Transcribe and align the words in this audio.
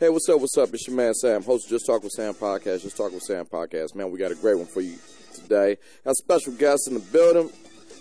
Hey, 0.00 0.08
what's 0.08 0.26
up? 0.30 0.40
What's 0.40 0.56
up? 0.56 0.72
It's 0.72 0.86
your 0.88 0.96
man 0.96 1.12
Sam, 1.12 1.42
host 1.42 1.66
of 1.66 1.72
Just 1.72 1.84
Talk 1.84 2.02
with 2.02 2.12
Sam 2.12 2.32
podcast. 2.32 2.80
Just 2.80 2.96
Talk 2.96 3.12
with 3.12 3.22
Sam 3.22 3.44
podcast. 3.44 3.94
Man, 3.94 4.10
we 4.10 4.18
got 4.18 4.32
a 4.32 4.34
great 4.34 4.56
one 4.56 4.64
for 4.64 4.80
you 4.80 4.96
today. 5.34 5.76
Got 6.06 6.16
special 6.16 6.54
guest 6.54 6.88
in 6.88 6.94
the 6.94 7.00
building. 7.00 7.50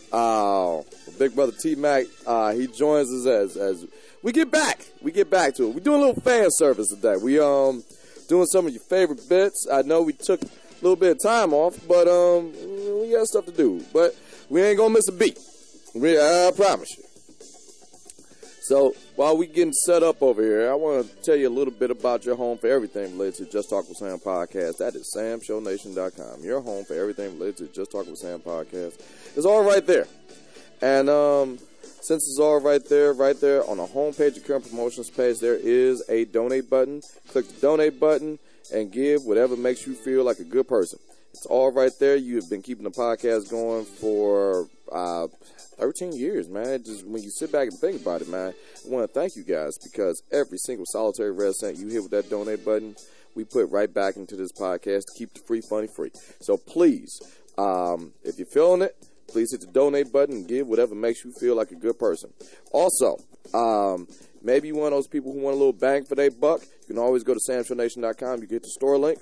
Uh, 0.09 0.81
big 1.17 1.35
brother 1.35 1.51
T 1.51 1.75
Mac. 1.75 2.05
Uh, 2.25 2.53
he 2.53 2.67
joins 2.67 3.11
us 3.11 3.27
as 3.27 3.57
as 3.57 3.85
we 4.23 4.31
get 4.31 4.49
back. 4.49 4.79
We 5.01 5.11
get 5.11 5.29
back 5.29 5.55
to 5.55 5.67
it. 5.67 5.73
We're 5.73 5.81
doing 5.81 6.01
a 6.01 6.05
little 6.05 6.21
fan 6.21 6.47
service 6.51 6.87
today. 6.87 7.17
We 7.17 7.37
um 7.37 7.83
doing 8.29 8.45
some 8.45 8.65
of 8.67 8.71
your 8.71 8.83
favorite 8.83 9.27
bits. 9.27 9.67
I 9.69 9.81
know 9.81 10.01
we 10.01 10.13
took 10.13 10.41
a 10.41 10.47
little 10.81 10.95
bit 10.95 11.17
of 11.17 11.21
time 11.21 11.53
off, 11.53 11.85
but 11.85 12.07
um 12.07 12.53
we 13.01 13.11
got 13.11 13.27
stuff 13.27 13.45
to 13.47 13.51
do. 13.51 13.83
But 13.91 14.15
we 14.47 14.63
ain't 14.63 14.77
gonna 14.77 14.93
miss 14.93 15.09
a 15.09 15.11
beat. 15.11 15.37
We, 15.93 16.17
I 16.17 16.51
promise 16.55 16.97
you. 16.97 17.08
So 18.69 18.93
while 19.15 19.35
we 19.35 19.47
getting 19.47 19.73
set 19.73 20.03
up 20.03 20.21
over 20.21 20.43
here, 20.43 20.69
I 20.69 20.75
want 20.75 21.09
to 21.09 21.23
tell 21.23 21.35
you 21.35 21.47
a 21.47 21.49
little 21.49 21.73
bit 21.73 21.89
about 21.89 22.23
your 22.23 22.35
home 22.35 22.59
for 22.59 22.67
everything 22.67 23.13
related 23.13 23.37
to 23.37 23.51
Just 23.51 23.71
Talk 23.71 23.89
with 23.89 23.97
Sam 23.97 24.19
podcast. 24.19 24.77
That 24.77 24.93
is 24.93 25.11
samshownation.com. 25.17 26.43
Your 26.43 26.61
home 26.61 26.85
for 26.85 26.93
everything 26.93 27.33
related 27.39 27.57
to 27.57 27.67
Just 27.73 27.91
Talk 27.91 28.05
with 28.05 28.19
Sam 28.19 28.41
podcast. 28.41 28.99
It's 29.35 29.47
all 29.47 29.63
right 29.63 29.83
there. 29.83 30.05
And 30.83 31.09
um, 31.09 31.57
since 31.81 32.29
it's 32.29 32.37
all 32.39 32.59
right 32.59 32.87
there, 32.87 33.11
right 33.13 33.41
there 33.41 33.67
on 33.67 33.77
the 33.77 33.87
homepage 33.87 34.37
of 34.37 34.45
current 34.45 34.69
promotions 34.69 35.09
page, 35.09 35.39
there 35.39 35.57
is 35.59 36.07
a 36.07 36.25
donate 36.25 36.69
button. 36.69 37.01
Click 37.29 37.47
the 37.47 37.59
donate 37.61 37.99
button 37.99 38.37
and 38.71 38.91
give 38.91 39.23
whatever 39.23 39.57
makes 39.57 39.87
you 39.87 39.95
feel 39.95 40.23
like 40.23 40.37
a 40.37 40.43
good 40.43 40.67
person. 40.67 40.99
It's 41.33 41.47
all 41.47 41.71
right 41.71 41.91
there. 41.99 42.17
You 42.17 42.35
have 42.35 42.51
been 42.51 42.61
keeping 42.61 42.83
the 42.83 42.91
podcast 42.91 43.49
going 43.49 43.85
for 43.85 44.67
uh, 44.91 45.25
13 45.79 46.13
years, 46.13 46.49
man. 46.49 46.83
Just 46.83 47.05
when 47.05 47.23
you 47.23 47.29
sit 47.29 47.51
back 47.51 47.67
and 47.69 47.79
think 47.79 48.01
about 48.01 48.21
it, 48.21 48.29
man, 48.29 48.53
I 48.85 48.89
want 48.89 49.07
to 49.07 49.19
thank 49.19 49.35
you 49.35 49.43
guys 49.43 49.77
because 49.77 50.21
every 50.31 50.57
single 50.57 50.85
solitary 50.85 51.31
red 51.31 51.53
cent 51.55 51.77
you 51.77 51.87
hit 51.87 52.03
with 52.03 52.11
that 52.11 52.29
donate 52.29 52.65
button, 52.65 52.95
we 53.35 53.45
put 53.45 53.69
right 53.71 53.91
back 53.91 54.17
into 54.17 54.35
this 54.35 54.51
podcast 54.51 55.01
to 55.01 55.17
keep 55.17 55.33
the 55.33 55.39
free 55.47 55.61
funny 55.61 55.87
free. 55.87 56.11
So 56.41 56.57
please, 56.57 57.21
um, 57.57 58.13
if 58.23 58.37
you're 58.37 58.47
feeling 58.47 58.81
it, 58.81 58.95
please 59.27 59.51
hit 59.51 59.61
the 59.61 59.67
donate 59.67 60.11
button 60.11 60.35
and 60.37 60.47
give 60.47 60.67
whatever 60.67 60.95
makes 60.95 61.23
you 61.23 61.31
feel 61.39 61.55
like 61.55 61.71
a 61.71 61.75
good 61.75 61.97
person. 61.97 62.33
Also, 62.71 63.17
um, 63.53 64.07
maybe 64.41 64.67
you're 64.67 64.77
one 64.77 64.87
of 64.87 64.97
those 64.97 65.07
people 65.07 65.31
who 65.31 65.39
want 65.39 65.55
a 65.55 65.57
little 65.57 65.73
bang 65.73 66.03
for 66.03 66.15
their 66.15 66.31
buck. 66.31 66.61
You 66.61 66.95
can 66.95 66.97
always 66.97 67.23
go 67.23 67.33
to 67.33 67.39
samshownation.com. 67.49 68.41
You 68.41 68.47
get 68.47 68.63
the 68.63 68.69
store 68.69 68.97
link. 68.97 69.19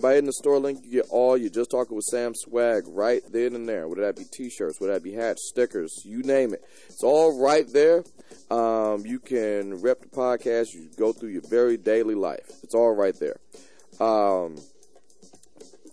By 0.00 0.14
hitting 0.14 0.26
the 0.26 0.32
store 0.32 0.58
link, 0.58 0.80
you 0.84 1.02
get 1.02 1.10
all 1.10 1.36
your 1.36 1.50
Just 1.50 1.70
Talking 1.70 1.94
with 1.94 2.04
Sam 2.06 2.32
swag 2.34 2.84
right 2.86 3.22
then 3.30 3.54
and 3.54 3.68
there. 3.68 3.86
Whether 3.86 4.02
that 4.02 4.16
be 4.16 4.24
t-shirts, 4.24 4.80
whether 4.80 4.94
that 4.94 5.02
be 5.02 5.12
hats, 5.12 5.48
stickers, 5.48 6.02
you 6.04 6.22
name 6.22 6.54
it. 6.54 6.64
It's 6.88 7.02
all 7.02 7.40
right 7.40 7.70
there. 7.72 8.04
Um, 8.50 9.04
you 9.04 9.18
can 9.18 9.80
rep 9.80 10.00
the 10.00 10.08
podcast. 10.08 10.72
You 10.72 10.88
go 10.96 11.12
through 11.12 11.30
your 11.30 11.42
very 11.48 11.76
daily 11.76 12.14
life. 12.14 12.48
It's 12.62 12.74
all 12.74 12.94
right 12.94 13.14
there. 13.18 13.36
Um, 14.00 14.56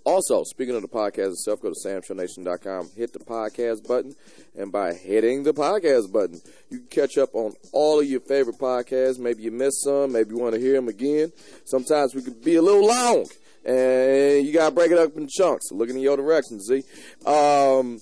also, 0.08 0.46
speaking 0.46 0.74
of 0.74 0.82
the 0.82 0.88
podcast 0.88 1.32
itself, 1.32 1.62
go 1.62 1.70
to 1.70 1.76
samshownation.com, 1.76 2.92
hit 2.96 3.12
the 3.12 3.20
podcast 3.20 3.86
button, 3.86 4.16
and 4.58 4.72
by 4.72 4.94
hitting 4.94 5.44
the 5.44 5.54
podcast 5.54 6.14
button, 6.14 6.40
you 6.70 6.80
can 6.80 6.88
catch 6.88 7.18
up 7.18 7.36
on 7.36 7.54
all 7.74 8.00
of 8.00 8.06
your 8.06 8.22
favorite 8.22 8.58
podcasts. 8.58 9.20
Maybe 9.20 9.44
you 9.44 9.52
missed 9.52 9.84
some, 9.84 10.14
maybe 10.14 10.30
you 10.30 10.38
want 10.38 10.56
to 10.56 10.62
hear 10.62 10.76
them 10.76 10.88
again. 10.88 11.34
Sometimes 11.66 12.16
we 12.16 12.22
could 12.22 12.42
be 12.42 12.56
a 12.56 12.62
little 12.62 12.88
long, 12.88 13.28
and 13.68 14.48
you 14.48 14.54
got 14.54 14.70
to 14.70 14.76
break 14.76 14.92
it 14.92 14.98
up 14.98 15.16
in 15.18 15.28
chunks. 15.28 15.72
Looking 15.72 15.98
in 15.98 16.02
your 16.02 16.18
direction, 16.18 16.60
see. 16.60 16.84
Um, 17.26 18.00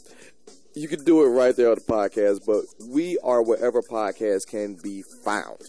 you 0.75 0.87
can 0.87 1.03
do 1.03 1.23
it 1.23 1.29
right 1.29 1.55
there 1.55 1.69
on 1.69 1.75
the 1.75 1.81
podcast, 1.81 2.41
but 2.45 2.63
we 2.87 3.17
are 3.23 3.41
wherever 3.41 3.81
podcasts 3.81 4.45
can 4.47 4.77
be 4.83 5.03
found. 5.23 5.59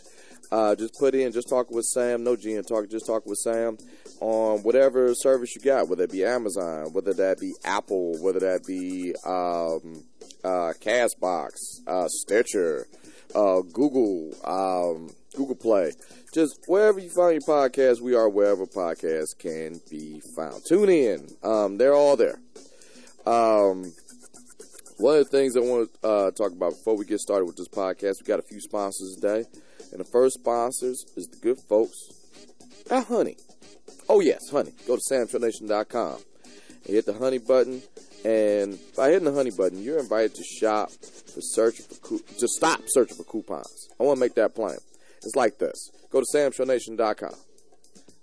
Uh, 0.51 0.75
just 0.75 0.95
put 0.99 1.15
in 1.15 1.33
just 1.33 1.49
talking 1.49 1.75
with 1.75 1.87
Sam, 1.87 2.23
no 2.23 2.37
G 2.37 2.61
talk, 2.63 2.89
just 2.89 3.07
talking 3.07 3.29
with 3.29 3.39
Sam 3.39 3.79
on 4.21 4.63
whatever 4.63 5.13
service 5.15 5.55
you 5.55 5.61
got, 5.61 5.89
whether 5.89 6.05
it 6.05 6.13
be 6.13 6.25
Amazon, 6.25 6.93
whether 6.93 7.13
that 7.15 7.41
be 7.41 7.53
Apple, 7.65 8.17
whether 8.21 8.41
that 8.41 8.65
be 8.67 9.15
um, 9.27 10.05
uh, 10.45 10.73
Castbox, 10.81 11.51
uh, 11.87 12.07
Stitcher, 12.09 12.87
uh, 13.35 13.61
Google, 13.73 14.33
um, 14.45 15.11
Google 15.37 15.55
Play. 15.55 15.93
Just 16.33 16.65
wherever 16.67 16.99
you 16.99 17.11
find 17.11 17.35
your 17.35 17.43
podcast, 17.43 18.01
we 18.01 18.15
are 18.15 18.29
wherever 18.29 18.67
podcasts 18.67 19.39
can 19.39 19.81
be 19.91 20.21
found. 20.35 20.65
Tune 20.65 20.89
in. 20.89 21.29
Um, 21.43 21.79
they're 21.79 21.95
all 21.95 22.17
there. 22.17 22.41
Um, 23.27 23.93
one 24.99 25.19
of 25.19 25.25
the 25.25 25.31
things 25.31 25.57
I 25.57 25.61
want 25.61 25.91
to 26.03 26.09
uh, 26.09 26.31
talk 26.31 26.53
about 26.53 26.71
before 26.71 26.97
we 26.97 27.05
get 27.05 27.21
started 27.21 27.45
with 27.45 27.57
this 27.57 27.69
podcast, 27.69 28.21
we 28.21 28.27
got 28.27 28.39
a 28.39 28.43
few 28.43 28.61
sponsors 28.61 29.15
today. 29.15 29.45
And 29.93 30.01
the 30.01 30.05
first 30.05 30.41
sponsors 30.41 31.05
is 31.17 31.29
the 31.29 31.37
good 31.37 31.59
folks 31.59 31.97
at 32.91 33.07
Honey. 33.07 33.37
Oh, 34.09 34.21
yes, 34.21 34.49
Honey. 34.51 34.73
Go 34.87 34.97
to 34.97 35.03
samshownation.com 35.03 36.19
and 36.87 36.95
hit 36.95 37.07
the 37.07 37.15
Honey 37.15 37.39
button. 37.39 37.83
And 38.25 38.79
by 38.97 39.11
hitting 39.11 39.25
the 39.25 39.33
Honey 39.33 39.51
button, 39.51 39.83
you're 39.83 39.99
invited 39.99 40.35
to 40.37 40.45
shop 40.45 40.91
for 40.91 41.41
searching 41.41 41.85
for 41.85 42.19
to 42.19 42.49
stop 42.49 42.81
searching 42.87 43.17
for 43.17 43.25
coupons. 43.25 43.89
I 44.01 44.05
want 44.05 44.17
to 44.17 44.21
make 44.21 44.35
that 44.35 44.55
plain. 44.55 44.79
It's 45.27 45.35
like 45.35 45.59
this. 45.59 45.91
Go 46.11 46.21
to 46.21 46.27
samshownation.com. 46.33 47.35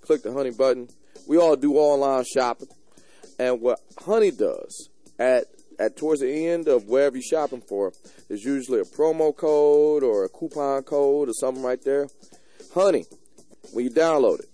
Click 0.02 0.24
the 0.24 0.32
Honey 0.32 0.52
button. 0.52 0.88
We 1.28 1.38
all 1.38 1.58
do 1.58 1.76
online 1.76 2.24
shopping. 2.24 2.70
And 3.38 3.60
what 3.60 3.80
Honey 4.00 4.32
does 4.32 4.90
at 5.20 5.48
at 5.80 5.98
towards 5.98 6.22
the 6.22 6.48
end 6.48 6.70
of 6.70 6.86
wherever 6.86 7.18
you're 7.18 7.24
shopping 7.24 7.62
for, 7.62 7.92
there's 8.28 8.44
usually 8.44 8.80
a 8.80 8.86
promo 8.86 9.36
code 9.36 10.04
or 10.04 10.24
a 10.24 10.30
coupon 10.30 10.84
code 10.84 11.28
or 11.28 11.34
something 11.34 11.64
right 11.64 11.84
there. 11.84 12.08
Honey, 12.74 13.06
when 13.74 13.86
you 13.86 13.92
download 13.92 14.40
it, 14.40 14.50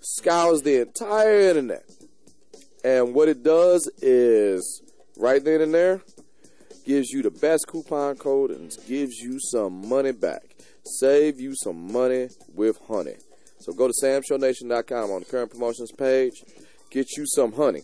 scours 0.00 0.62
the 0.62 0.80
entire 0.80 1.40
internet. 1.40 1.84
And 2.84 3.12
what 3.12 3.28
it 3.28 3.42
does 3.42 3.90
is, 4.00 4.82
right 5.18 5.44
then 5.44 5.60
and 5.60 5.74
there, 5.74 6.00
gives 6.86 7.10
you 7.10 7.22
the 7.22 7.30
best 7.30 7.66
coupon 7.66 8.16
code 8.16 8.50
and 8.50 8.74
gives 8.86 9.16
you 9.16 9.38
some 9.40 9.88
money 9.88 10.12
back. 10.12 10.45
Save 10.86 11.40
you 11.40 11.54
some 11.54 11.92
money 11.92 12.28
with 12.54 12.78
honey. 12.86 13.16
So 13.58 13.72
go 13.72 13.88
to 13.88 13.94
samshownation.com 14.02 15.10
on 15.10 15.20
the 15.20 15.26
current 15.26 15.50
promotions 15.50 15.92
page. 15.92 16.44
Get 16.90 17.16
you 17.16 17.24
some 17.26 17.52
honey. 17.52 17.82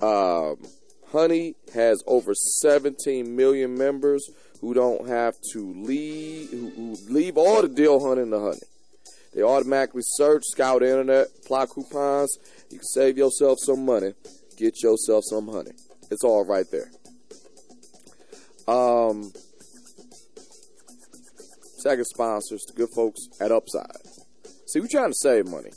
Um, 0.00 0.56
honey 1.10 1.54
has 1.74 2.02
over 2.06 2.34
17 2.34 3.34
million 3.34 3.76
members 3.76 4.30
who 4.60 4.74
don't 4.74 5.08
have 5.08 5.34
to 5.52 5.72
leave, 5.74 6.50
who, 6.50 6.96
leave 7.08 7.36
all 7.36 7.62
the 7.62 7.68
deal 7.68 7.98
hunting 8.06 8.24
in 8.26 8.30
the 8.30 8.40
honey. 8.40 8.60
They 9.34 9.42
automatically 9.42 10.02
search, 10.04 10.42
scout 10.44 10.80
the 10.80 10.90
internet, 10.90 11.28
apply 11.42 11.66
coupons. 11.66 12.36
You 12.70 12.78
can 12.78 12.86
save 12.86 13.16
yourself 13.16 13.58
some 13.60 13.84
money. 13.84 14.12
Get 14.56 14.82
yourself 14.82 15.24
some 15.26 15.48
honey. 15.48 15.72
It's 16.10 16.24
all 16.24 16.44
right 16.44 16.66
there. 16.70 16.90
Um, 18.66 19.32
second 21.80 22.04
sponsors, 22.04 22.64
the 22.66 22.72
good 22.74 22.90
folks 22.94 23.20
at 23.40 23.52
Upside. 23.52 24.06
See, 24.66 24.80
we're 24.80 24.88
trying 24.90 25.10
to 25.10 25.16
save 25.16 25.46
money. 25.46 25.70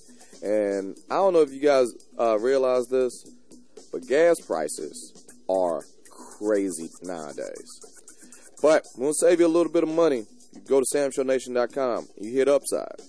And 0.43 0.97
I 1.09 1.15
don't 1.15 1.33
know 1.33 1.41
if 1.41 1.53
you 1.53 1.61
guys 1.61 1.87
uh, 2.19 2.37
realize 2.39 2.87
this, 2.87 3.25
but 3.91 4.07
gas 4.07 4.39
prices 4.39 5.25
are 5.49 5.81
crazy 6.09 6.89
nowadays. 7.01 7.79
But 8.61 8.85
we'll 8.97 9.13
save 9.13 9.39
you 9.39 9.45
a 9.45 9.47
little 9.47 9.71
bit 9.71 9.83
of 9.83 9.89
money. 9.89 10.25
You 10.53 10.61
go 10.67 10.79
to 10.79 10.85
samshownation.com. 10.93 12.07
You 12.19 12.31
hit 12.31 12.47
Upside. 12.47 12.99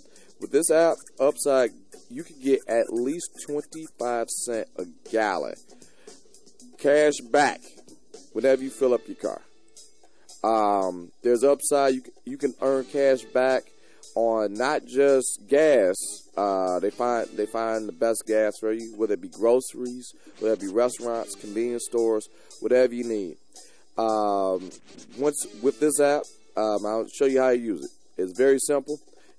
With 0.41 0.53
this 0.53 0.71
app, 0.71 0.97
Upside, 1.19 1.71
you 2.09 2.22
can 2.22 2.41
get 2.41 2.61
at 2.69 2.93
least 2.93 3.31
25 3.47 4.28
cent 4.31 4.69
a 4.76 4.84
gallon 5.11 5.55
cash 6.78 7.15
back 7.31 7.61
whenever 8.32 8.62
you 8.62 8.71
fill 8.71 8.94
up 8.94 9.06
your 9.06 9.16
car. 9.16 9.41
Um, 10.44 11.10
there's 11.22 11.43
Upside. 11.43 11.94
You 11.94 12.03
you 12.25 12.37
can 12.37 12.55
earn 12.60 12.84
cash 12.84 13.22
back 13.22 13.62
on 14.15 14.52
not 14.55 14.85
just 14.85 15.41
gas. 15.49 15.96
Uh, 16.37 16.79
they 16.81 16.91
find 16.91 17.26
they 17.35 17.46
find 17.46 17.88
the 17.88 17.93
best 17.93 18.25
gas 18.26 18.52
for 18.61 18.73
you, 18.73 18.94
whether 18.96 19.14
it 19.14 19.23
be 19.23 19.29
groceries, 19.29 20.12
whether 20.41 20.55
it 20.55 20.61
be 20.61 20.69
restaurants, 20.69 21.35
convenience 21.35 21.87
stores, 21.88 22.29
whatever 22.61 22.94
you 22.94 23.05
need. 23.05 23.37
Um, 23.96 24.70
once 25.17 25.46
with 25.62 25.81
this 25.81 25.99
app, 26.00 26.25
um, 26.56 26.85
I'll 26.85 27.06
show 27.08 27.26
you 27.26 27.40
how 27.40 27.50
to 27.50 27.58
use 27.58 27.85
it. 27.85 28.23
It's 28.23 28.37
very 28.37 28.58
simple. 28.58 28.99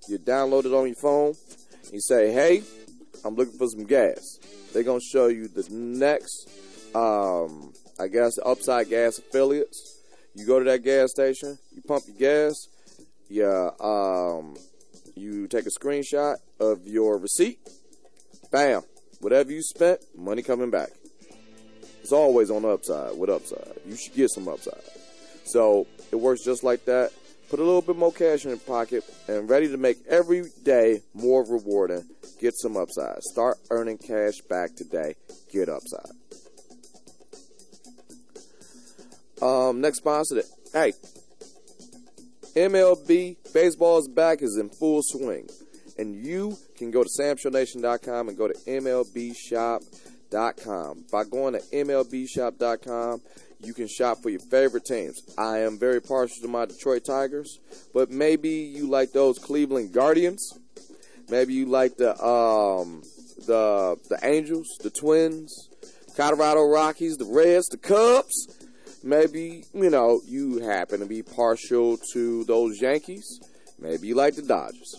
You 0.09 0.17
download 0.17 0.65
it 0.65 0.73
on 0.73 0.87
your 0.87 0.95
phone. 0.95 1.35
You 1.91 2.01
say, 2.01 2.31
"Hey, 2.31 2.63
I'm 3.23 3.35
looking 3.35 3.57
for 3.59 3.67
some 3.67 3.85
gas." 3.85 4.39
They're 4.73 4.83
gonna 4.83 4.99
show 5.01 5.27
you 5.27 5.47
the 5.49 5.67
next, 5.69 6.49
um, 6.95 7.73
I 7.99 8.07
guess, 8.07 8.33
Upside 8.43 8.89
Gas 8.89 9.19
affiliates. 9.19 9.94
You 10.35 10.45
go 10.45 10.59
to 10.59 10.65
that 10.65 10.83
gas 10.83 11.11
station, 11.11 11.57
you 11.73 11.81
pump 11.81 12.03
your 12.07 12.17
gas, 12.17 12.67
yeah, 13.29 13.69
um, 13.79 14.55
you 15.15 15.47
take 15.47 15.65
a 15.65 15.69
screenshot 15.69 16.35
of 16.59 16.85
your 16.85 17.17
receipt. 17.17 17.57
Bam, 18.51 18.81
whatever 19.21 19.51
you 19.51 19.61
spent, 19.61 20.01
money 20.15 20.41
coming 20.41 20.69
back. 20.69 20.89
It's 22.01 22.11
always 22.11 22.51
on 22.51 22.63
the 22.63 22.67
upside 22.67 23.17
with 23.17 23.29
upside. 23.29 23.79
You 23.87 23.95
should 23.95 24.13
get 24.13 24.29
some 24.29 24.47
upside. 24.47 24.83
So 25.45 25.87
it 26.11 26.17
works 26.17 26.43
just 26.43 26.63
like 26.63 26.85
that. 26.85 27.11
Put 27.49 27.59
a 27.59 27.63
little 27.63 27.81
bit 27.81 27.95
more 27.95 28.11
cash 28.11 28.43
in 28.43 28.49
your 28.49 28.59
pocket 28.59 29.03
and 29.27 29.49
ready 29.49 29.69
to 29.69 29.77
make 29.77 29.97
every 30.07 30.43
day 30.63 31.01
more 31.13 31.45
rewarding. 31.45 32.03
Get 32.39 32.55
some 32.55 32.75
upside. 32.75 33.21
Start 33.23 33.57
earning 33.69 33.97
cash 33.97 34.41
back 34.49 34.75
today. 34.75 35.15
Get 35.51 35.69
upside. 35.69 36.11
Um, 39.45 39.79
next 39.79 39.97
sponsor, 39.99 40.41
hey, 40.73 40.93
MLB 42.55 43.37
baseball's 43.53 44.07
back 44.07 44.41
is 44.41 44.57
in 44.57 44.69
full 44.69 45.01
swing, 45.03 45.47
and 45.99 46.15
you 46.15 46.57
can 46.77 46.89
go 46.89 47.03
to 47.03 47.09
samshownation.com 47.19 48.29
and 48.29 48.35
go 48.35 48.47
to 48.47 48.55
MLBshop.com. 48.55 49.83
By 51.11 51.25
going 51.25 51.53
to 51.53 51.59
MLBshop.com, 51.59 53.21
you 53.59 53.73
can 53.75 53.87
shop 53.87 54.23
for 54.23 54.29
your 54.29 54.39
favorite 54.39 54.85
teams. 54.85 55.21
I 55.37 55.59
am 55.59 55.77
very 55.77 56.01
partial 56.01 56.41
to 56.41 56.47
my 56.47 56.65
Detroit 56.65 57.05
Tigers, 57.05 57.59
but 57.93 58.09
maybe 58.09 58.49
you 58.49 58.87
like 58.87 59.11
those 59.11 59.37
Cleveland 59.37 59.93
Guardians. 59.93 60.57
Maybe 61.29 61.53
you 61.53 61.67
like 61.67 61.97
the 61.97 62.19
um, 62.19 63.03
the 63.45 63.95
the 64.09 64.17
Angels, 64.23 64.75
the 64.81 64.89
Twins, 64.89 65.69
Colorado 66.17 66.63
Rockies, 66.63 67.17
the 67.17 67.25
Reds, 67.25 67.67
the 67.67 67.77
Cubs. 67.77 68.64
Maybe 69.05 69.63
you 69.71 69.91
know 69.91 70.19
you 70.25 70.61
happen 70.61 70.99
to 70.99 71.05
be 71.05 71.21
partial 71.21 71.97
to 72.13 72.43
those 72.45 72.81
Yankees. 72.81 73.39
Maybe 73.77 74.07
you 74.07 74.15
like 74.15 74.35
the 74.35 74.41
Dodgers. 74.41 74.95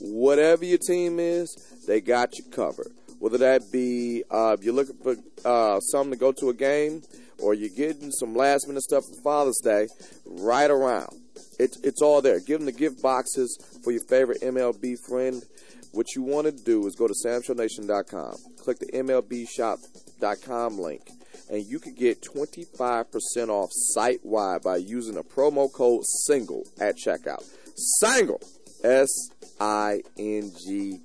Whatever 0.00 0.64
your 0.64 0.78
team 0.78 1.18
is, 1.18 1.82
they 1.88 2.00
got 2.00 2.38
you 2.38 2.44
covered. 2.44 2.92
Whether 3.18 3.38
that 3.38 3.72
be 3.72 4.22
uh, 4.30 4.56
if 4.56 4.64
you're 4.64 4.72
looking 4.72 4.96
for 5.02 5.16
uh, 5.44 5.80
something 5.80 6.12
to 6.12 6.16
go 6.16 6.30
to 6.30 6.50
a 6.50 6.54
game, 6.54 7.02
or 7.42 7.52
you're 7.52 7.68
getting 7.76 8.12
some 8.12 8.32
last 8.36 8.68
minute 8.68 8.84
stuff 8.84 9.02
for 9.06 9.20
Father's 9.22 9.60
Day, 9.60 9.88
right 10.24 10.70
around. 10.70 11.20
It, 11.58 11.78
it's 11.82 12.00
all 12.00 12.22
there. 12.22 12.38
Give 12.38 12.60
them 12.60 12.66
the 12.66 12.72
gift 12.72 13.02
boxes 13.02 13.58
for 13.82 13.90
your 13.90 14.04
favorite 14.04 14.40
MLB 14.40 14.96
friend. 15.08 15.42
What 15.90 16.14
you 16.14 16.22
want 16.22 16.46
to 16.46 16.52
do 16.52 16.86
is 16.86 16.94
go 16.94 17.08
to 17.08 17.14
samshownation.com, 17.26 18.36
click 18.62 18.78
the 18.78 18.86
MLBshop.com 18.92 20.78
link, 20.78 21.02
and 21.50 21.64
you 21.66 21.78
can 21.78 21.94
get 21.94 22.22
25% 22.22 23.48
off 23.48 23.70
site 23.72 24.20
wide 24.24 24.62
by 24.62 24.76
using 24.76 25.14
the 25.14 25.22
promo 25.22 25.70
code 25.72 26.04
SINGLE 26.04 26.64
at 26.80 26.96
checkout. 26.96 27.44
SINGLE, 27.74 28.40
S 28.84 29.30
I 29.60 30.02
N 30.18 30.50
G 30.64 31.00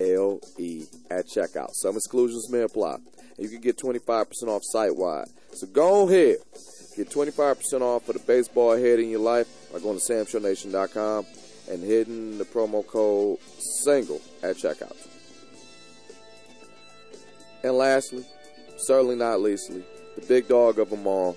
L 0.00 0.40
E 0.58 0.84
at 1.10 1.26
checkout. 1.26 1.70
Some 1.74 1.96
exclusions 1.96 2.50
may 2.50 2.62
apply. 2.62 2.96
And 3.36 3.38
you 3.38 3.48
can 3.48 3.60
get 3.60 3.78
25% 3.78 4.48
off 4.48 4.62
site 4.64 4.96
wide. 4.96 5.28
So 5.52 5.66
go 5.66 6.08
ahead. 6.08 6.36
Get 6.96 7.10
25% 7.10 7.80
off 7.80 8.04
for 8.04 8.12
the 8.12 8.18
baseball 8.18 8.76
head 8.76 8.98
in 8.98 9.08
your 9.08 9.20
life 9.20 9.48
by 9.72 9.78
going 9.78 9.98
to 9.98 10.12
samshownation.com 10.12 11.26
and 11.70 11.82
hitting 11.82 12.38
the 12.38 12.44
promo 12.44 12.86
code 12.86 13.38
SINGLE 13.58 14.20
at 14.42 14.56
checkout. 14.56 14.96
And 17.62 17.74
lastly, 17.74 18.24
certainly 18.82 19.16
not 19.16 19.40
leastly, 19.40 19.82
the 20.16 20.22
big 20.22 20.48
dog 20.48 20.78
of 20.78 20.90
them 20.90 21.06
all, 21.06 21.36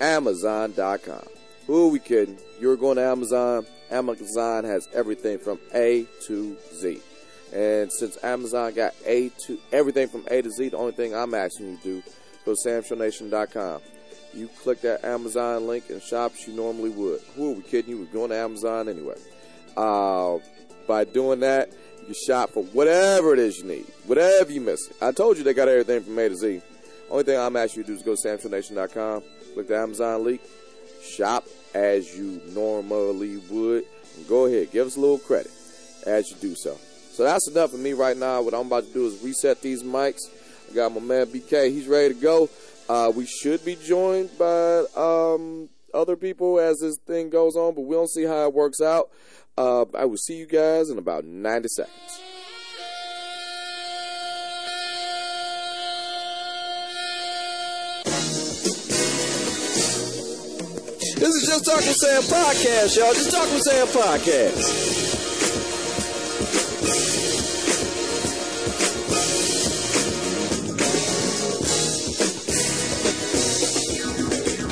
Amazon.com. 0.00 1.24
Who 1.66 1.86
are 1.88 1.90
we 1.90 1.98
kidding? 1.98 2.38
You're 2.60 2.76
going 2.76 2.96
to 2.96 3.02
Amazon. 3.02 3.66
Amazon 3.90 4.64
has 4.64 4.88
everything 4.92 5.38
from 5.38 5.58
A 5.74 6.06
to 6.26 6.56
Z. 6.74 7.00
And 7.52 7.92
since 7.92 8.22
Amazon 8.22 8.74
got 8.74 8.94
A 9.04 9.30
to 9.46 9.58
everything 9.72 10.08
from 10.08 10.24
A 10.30 10.42
to 10.42 10.50
Z, 10.50 10.68
the 10.68 10.76
only 10.76 10.92
thing 10.92 11.14
I'm 11.14 11.34
asking 11.34 11.70
you 11.70 11.76
to 11.76 11.82
do 11.82 11.98
is 11.98 12.14
go 12.44 12.54
to 12.54 12.68
samshownation.com. 12.68 13.80
You 14.34 14.48
click 14.62 14.82
that 14.82 15.04
Amazon 15.04 15.66
link 15.66 15.84
and 15.88 16.02
shop 16.02 16.32
as 16.34 16.46
you 16.46 16.54
normally 16.54 16.90
would. 16.90 17.20
Who 17.36 17.52
are 17.52 17.54
we 17.54 17.62
kidding 17.62 17.90
you? 17.90 17.98
We're 17.98 18.12
going 18.12 18.30
to 18.30 18.36
Amazon 18.36 18.88
anyway. 18.88 19.16
Uh, 19.76 20.38
by 20.86 21.04
doing 21.04 21.40
that, 21.40 21.70
you 22.08 22.14
shop 22.14 22.50
for 22.50 22.62
whatever 22.64 23.32
it 23.32 23.38
is 23.38 23.58
you 23.58 23.64
need, 23.64 23.86
whatever 24.06 24.50
you 24.52 24.60
miss. 24.60 24.92
I 25.00 25.12
told 25.12 25.38
you 25.38 25.44
they 25.44 25.54
got 25.54 25.68
everything 25.68 26.02
from 26.02 26.18
A 26.18 26.28
to 26.28 26.36
Z. 26.36 26.60
Only 27.10 27.24
thing 27.24 27.38
I'm 27.38 27.56
asking 27.56 27.80
you 27.80 27.84
to 27.84 27.92
do 27.92 27.96
is 27.96 28.02
go 28.02 28.16
to 28.16 28.48
samshownation.com, 28.48 29.22
click 29.54 29.68
the 29.68 29.76
Amazon 29.76 30.24
link, 30.24 30.40
shop 31.02 31.44
as 31.74 32.16
you 32.16 32.40
normally 32.48 33.36
would, 33.50 33.84
go 34.28 34.46
ahead, 34.46 34.72
give 34.72 34.86
us 34.86 34.96
a 34.96 35.00
little 35.00 35.18
credit 35.18 35.52
as 36.06 36.30
you 36.30 36.36
do 36.36 36.54
so. 36.54 36.76
So 37.12 37.24
that's 37.24 37.48
enough 37.48 37.72
of 37.72 37.80
me 37.80 37.92
right 37.92 38.16
now. 38.16 38.42
What 38.42 38.54
I'm 38.54 38.66
about 38.66 38.86
to 38.86 38.92
do 38.92 39.06
is 39.06 39.22
reset 39.22 39.62
these 39.62 39.82
mics. 39.82 40.20
I 40.70 40.74
got 40.74 40.92
my 40.92 41.00
man 41.00 41.26
BK. 41.26 41.70
He's 41.70 41.86
ready 41.86 42.14
to 42.14 42.20
go. 42.20 42.50
Uh, 42.88 43.10
we 43.14 43.26
should 43.26 43.64
be 43.64 43.76
joined 43.76 44.36
by 44.38 44.84
um, 44.96 45.68
other 45.94 46.16
people 46.16 46.60
as 46.60 46.78
this 46.78 46.98
thing 47.06 47.30
goes 47.30 47.56
on, 47.56 47.74
but 47.74 47.82
we'll 47.82 48.06
see 48.06 48.24
how 48.24 48.46
it 48.46 48.54
works 48.54 48.80
out. 48.80 49.08
Uh, 49.58 49.86
I 49.94 50.04
will 50.04 50.18
see 50.18 50.36
you 50.36 50.46
guys 50.46 50.90
in 50.90 50.98
about 50.98 51.24
90 51.24 51.68
seconds. 51.68 52.20
This 61.18 61.34
is 61.34 61.46
Just 61.48 61.64
Talking 61.64 61.92
Sam 61.94 62.22
podcast, 62.22 62.96
y'all. 62.98 63.14
Just 63.14 63.30
Talking 63.30 63.58
Sam 63.60 63.86
podcast. 63.86 64.86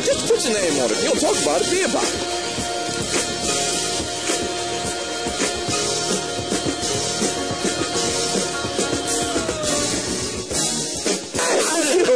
Just 0.05 0.29
put 0.29 0.45
your 0.45 0.53
name 0.53 0.83
on 0.83 0.91
it. 0.91 1.03
You 1.03 1.09
don't 1.09 1.21
talk 1.21 1.43
about 1.43 1.63
it, 1.63 1.71
be 1.71 1.85
about 1.85 2.05
it. 2.05 2.34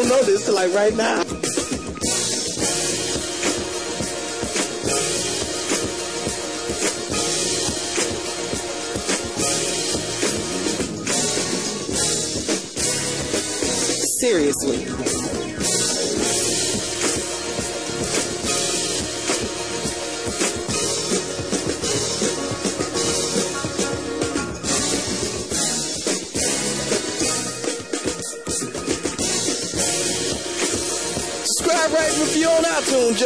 I 0.08 0.10
don't 0.10 0.20
know 0.20 0.32
this 0.32 0.46
till 0.46 0.54
like 0.54 0.72
right 0.72 0.96
now. 0.96 1.22
Seriously. 14.18 14.87
Rate, 32.38 32.46
on 32.46 32.62
iTunes, 32.62 33.18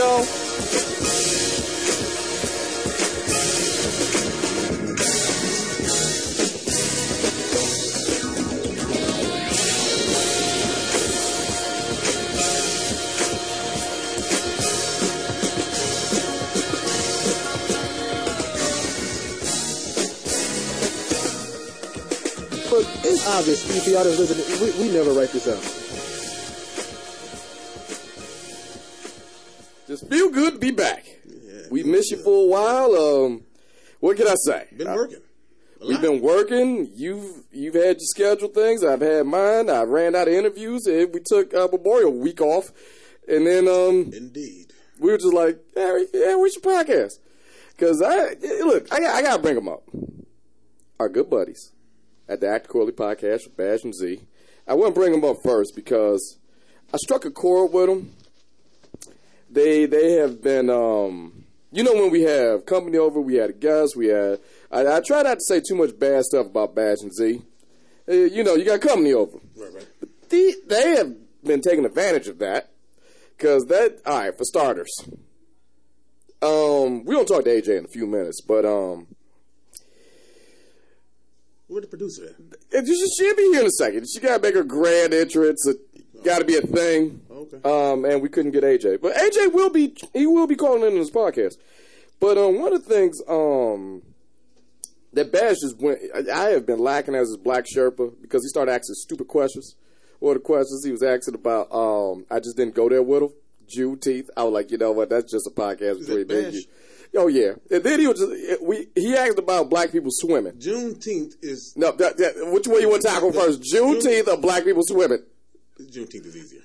it's 23.05 23.27
obvious, 23.29 23.77
if 23.77 23.87
y'all 23.89 24.05
that's 24.05 24.19
listening, 24.19 24.79
we, 24.81 24.89
we 24.89 24.95
never 24.95 25.11
write 25.13 25.31
this 25.31 25.49
out. 25.49 25.82
For 32.23 32.45
a 32.45 32.47
while. 32.47 32.95
Um, 33.27 33.43
what 34.01 34.17
can 34.17 34.27
I 34.29 34.35
say? 34.37 34.67
Been 34.77 34.93
working. 34.95 35.21
We've 35.87 36.01
been 36.01 36.21
working. 36.21 36.91
You've 36.95 37.45
you've 37.51 37.75
had 37.75 37.97
your 37.97 38.07
scheduled 38.15 38.55
things. 38.55 38.85
I've 38.85 39.01
had 39.01 39.27
mine. 39.27 39.69
I 39.69 39.83
ran 39.83 40.15
out 40.15 40.29
of 40.29 40.35
interviews. 40.35 40.87
And 40.87 41.13
we 41.13 41.21
took 41.25 41.53
uh, 41.55 41.69
Memorial 41.73 42.13
Week 42.13 42.41
off, 42.41 42.71
and 43.29 43.47
then 43.47 43.67
um, 43.69 44.11
Indeed. 44.13 44.73
we 45.01 45.11
were 45.11 45.19
just 45.19 45.35
like, 45.35 45.59
yeah, 45.77 45.93
we- 45.95 46.07
yeah, 46.15 46.37
we 46.37 46.51
should 46.51 46.63
podcast. 46.63 47.15
Because 47.77 48.01
I 48.01 48.35
look, 48.65 48.93
I, 48.93 49.01
got- 49.01 49.15
I 49.17 49.23
gotta 49.23 49.43
bring 49.43 49.57
them 49.57 49.69
up. 49.69 49.83
Our 51.01 51.09
good 51.09 51.29
buddies 51.29 51.73
at 52.29 52.41
the 52.41 52.49
Act 52.49 52.69
Corley 52.69 52.93
podcast 52.93 53.41
with 53.47 53.57
Bash 53.57 53.83
and 53.83 53.95
Z. 53.95 54.21
I 54.69 54.75
want 54.75 54.95
to 54.95 55.01
bring 55.01 55.11
them 55.13 55.25
up 55.25 55.43
first 55.43 55.75
because 55.75 56.39
I 56.95 56.97
struck 56.99 57.25
a 57.25 57.31
chord 57.33 57.73
with 57.73 57.87
them. 57.89 58.13
They 59.51 59.87
they 59.87 60.13
have 60.13 60.41
been, 60.41 60.71
um, 60.71 61.42
you 61.73 61.83
know, 61.83 61.95
when 61.95 62.11
we 62.11 62.23
have 62.23 62.67
company 62.67 62.99
over, 62.99 63.21
we 63.21 63.35
had 63.37 63.51
a 63.51 63.53
guest, 63.55 63.97
we 63.97 64.09
had. 64.09 64.39
I, 64.71 64.87
I 64.97 65.01
try 65.01 65.23
not 65.23 65.35
to 65.39 65.45
say 65.45 65.61
too 65.61 65.75
much 65.75 65.99
bad 65.99 66.23
stuff 66.25 66.47
about 66.47 66.75
Bash 66.75 66.99
and 67.03 67.13
Z. 67.15 67.43
Uh, 68.09 68.13
you 68.13 68.45
know, 68.45 68.55
you 68.55 68.65
got 68.65 68.81
company 68.81 69.13
over 69.13 69.39
Right, 69.57 69.73
right. 69.75 69.87
they, 70.29 70.55
they 70.67 70.97
have 70.97 71.15
been 71.45 71.61
taking 71.61 71.85
advantage 71.85 72.29
of 72.29 72.39
that 72.41 72.71
because 73.37 73.65
that 73.67 74.01
all 74.07 74.19
right 74.19 74.37
for 74.37 74.45
starters 74.45 74.93
Um, 76.43 77.05
we 77.05 77.15
don't 77.15 77.27
talk 77.27 77.45
to 77.45 77.51
AJ 77.51 77.79
in 77.79 77.85
a 77.85 77.89
few 77.89 78.07
minutes, 78.07 78.41
but 78.41 78.65
um, 78.65 79.07
Where 81.69 81.81
the 81.81 81.87
producer 81.87 82.27
at? 82.27 82.35
it 82.71 82.87
just, 82.87 83.19
she'll 83.19 83.37
be 83.37 83.43
here 83.53 83.61
in 83.61 83.67
a 83.67 83.71
second. 83.71 84.07
She 84.13 84.21
got 84.21 84.37
to 84.39 84.43
make 84.43 84.55
her 84.55 84.65
grand 84.65 85.15
entrance. 85.15 85.67
Got 86.25 86.39
to 86.39 86.45
be 86.45 86.57
a 86.57 86.63
thing. 86.63 87.21
Okay. 87.31 87.57
Um, 87.65 88.05
and 88.05 88.23
we 88.23 88.29
couldn't 88.29 88.53
get 88.53 88.65
AJ, 88.65 89.01
but 89.01 89.15
AJ 89.15 89.53
will 89.53 89.71
be 89.71 89.95
he 90.13 90.27
will 90.27 90.47
be 90.47 90.57
calling 90.57 90.83
in 90.83 90.89
on 90.93 90.99
this 90.99 91.11
podcast. 91.11 91.57
But 92.21 92.39
um, 92.39 92.61
one 92.61 92.73
of 92.73 92.85
the 92.85 92.95
things 92.95 93.21
um 93.29 94.03
that 95.13 95.33
Bash 95.33 95.57
just 95.63 95.79
went. 95.79 95.99
I 96.15 96.31
I 96.31 96.51
have 96.51 96.67
been 96.67 96.79
lacking 96.79 97.15
as 97.15 97.29
his 97.29 97.37
black 97.37 97.65
Sherpa 97.67 98.13
because 98.23 98.43
he 98.45 98.49
started 98.49 98.73
asking 98.73 98.95
stupid 98.95 99.29
questions. 99.29 99.75
One 100.21 100.37
of 100.37 100.43
the 100.43 100.47
questions 100.47 100.85
he 100.85 100.93
was 100.93 101.03
asking 101.03 101.35
about, 101.35 101.67
um, 101.73 102.27
I 102.31 102.39
just 102.39 102.57
didn't 102.57 102.77
go 102.77 102.89
there 102.89 103.03
with 103.03 103.25
him. 103.25 103.31
Juneteenth. 103.77 104.29
I 104.37 104.45
was 104.45 104.53
like, 104.53 104.71
you 104.71 104.79
know 104.79 104.93
what? 104.93 105.11
That's 105.11 105.31
just 105.33 105.47
a 105.47 105.51
podcast 105.51 106.01
between 106.01 106.27
me 106.29 106.45
and 106.45 106.55
you. 106.55 106.63
Oh 107.15 107.27
yeah, 107.27 107.53
and 107.71 107.85
then 107.85 108.01
he 108.01 108.07
was 108.07 108.19
just 108.19 108.63
we 108.63 108.89
he 108.95 109.15
asked 109.15 109.39
about 109.39 109.69
black 109.69 109.93
people 109.93 110.11
swimming. 110.13 110.53
Juneteenth 110.55 111.35
is 111.43 111.75
No, 111.77 111.93
that, 111.93 112.17
that, 112.17 112.35
which 112.53 112.67
one 112.67 112.81
you 112.81 112.89
want 112.89 113.03
to 113.03 113.09
tackle 113.09 113.33
first? 113.33 113.61
Juneteenth 113.63 114.29
or 114.29 114.39
black 114.39 114.65
people 114.65 114.83
swimming? 114.85 115.23
Juneteenth 115.91 116.27
is 116.27 116.37
easier. 116.37 116.63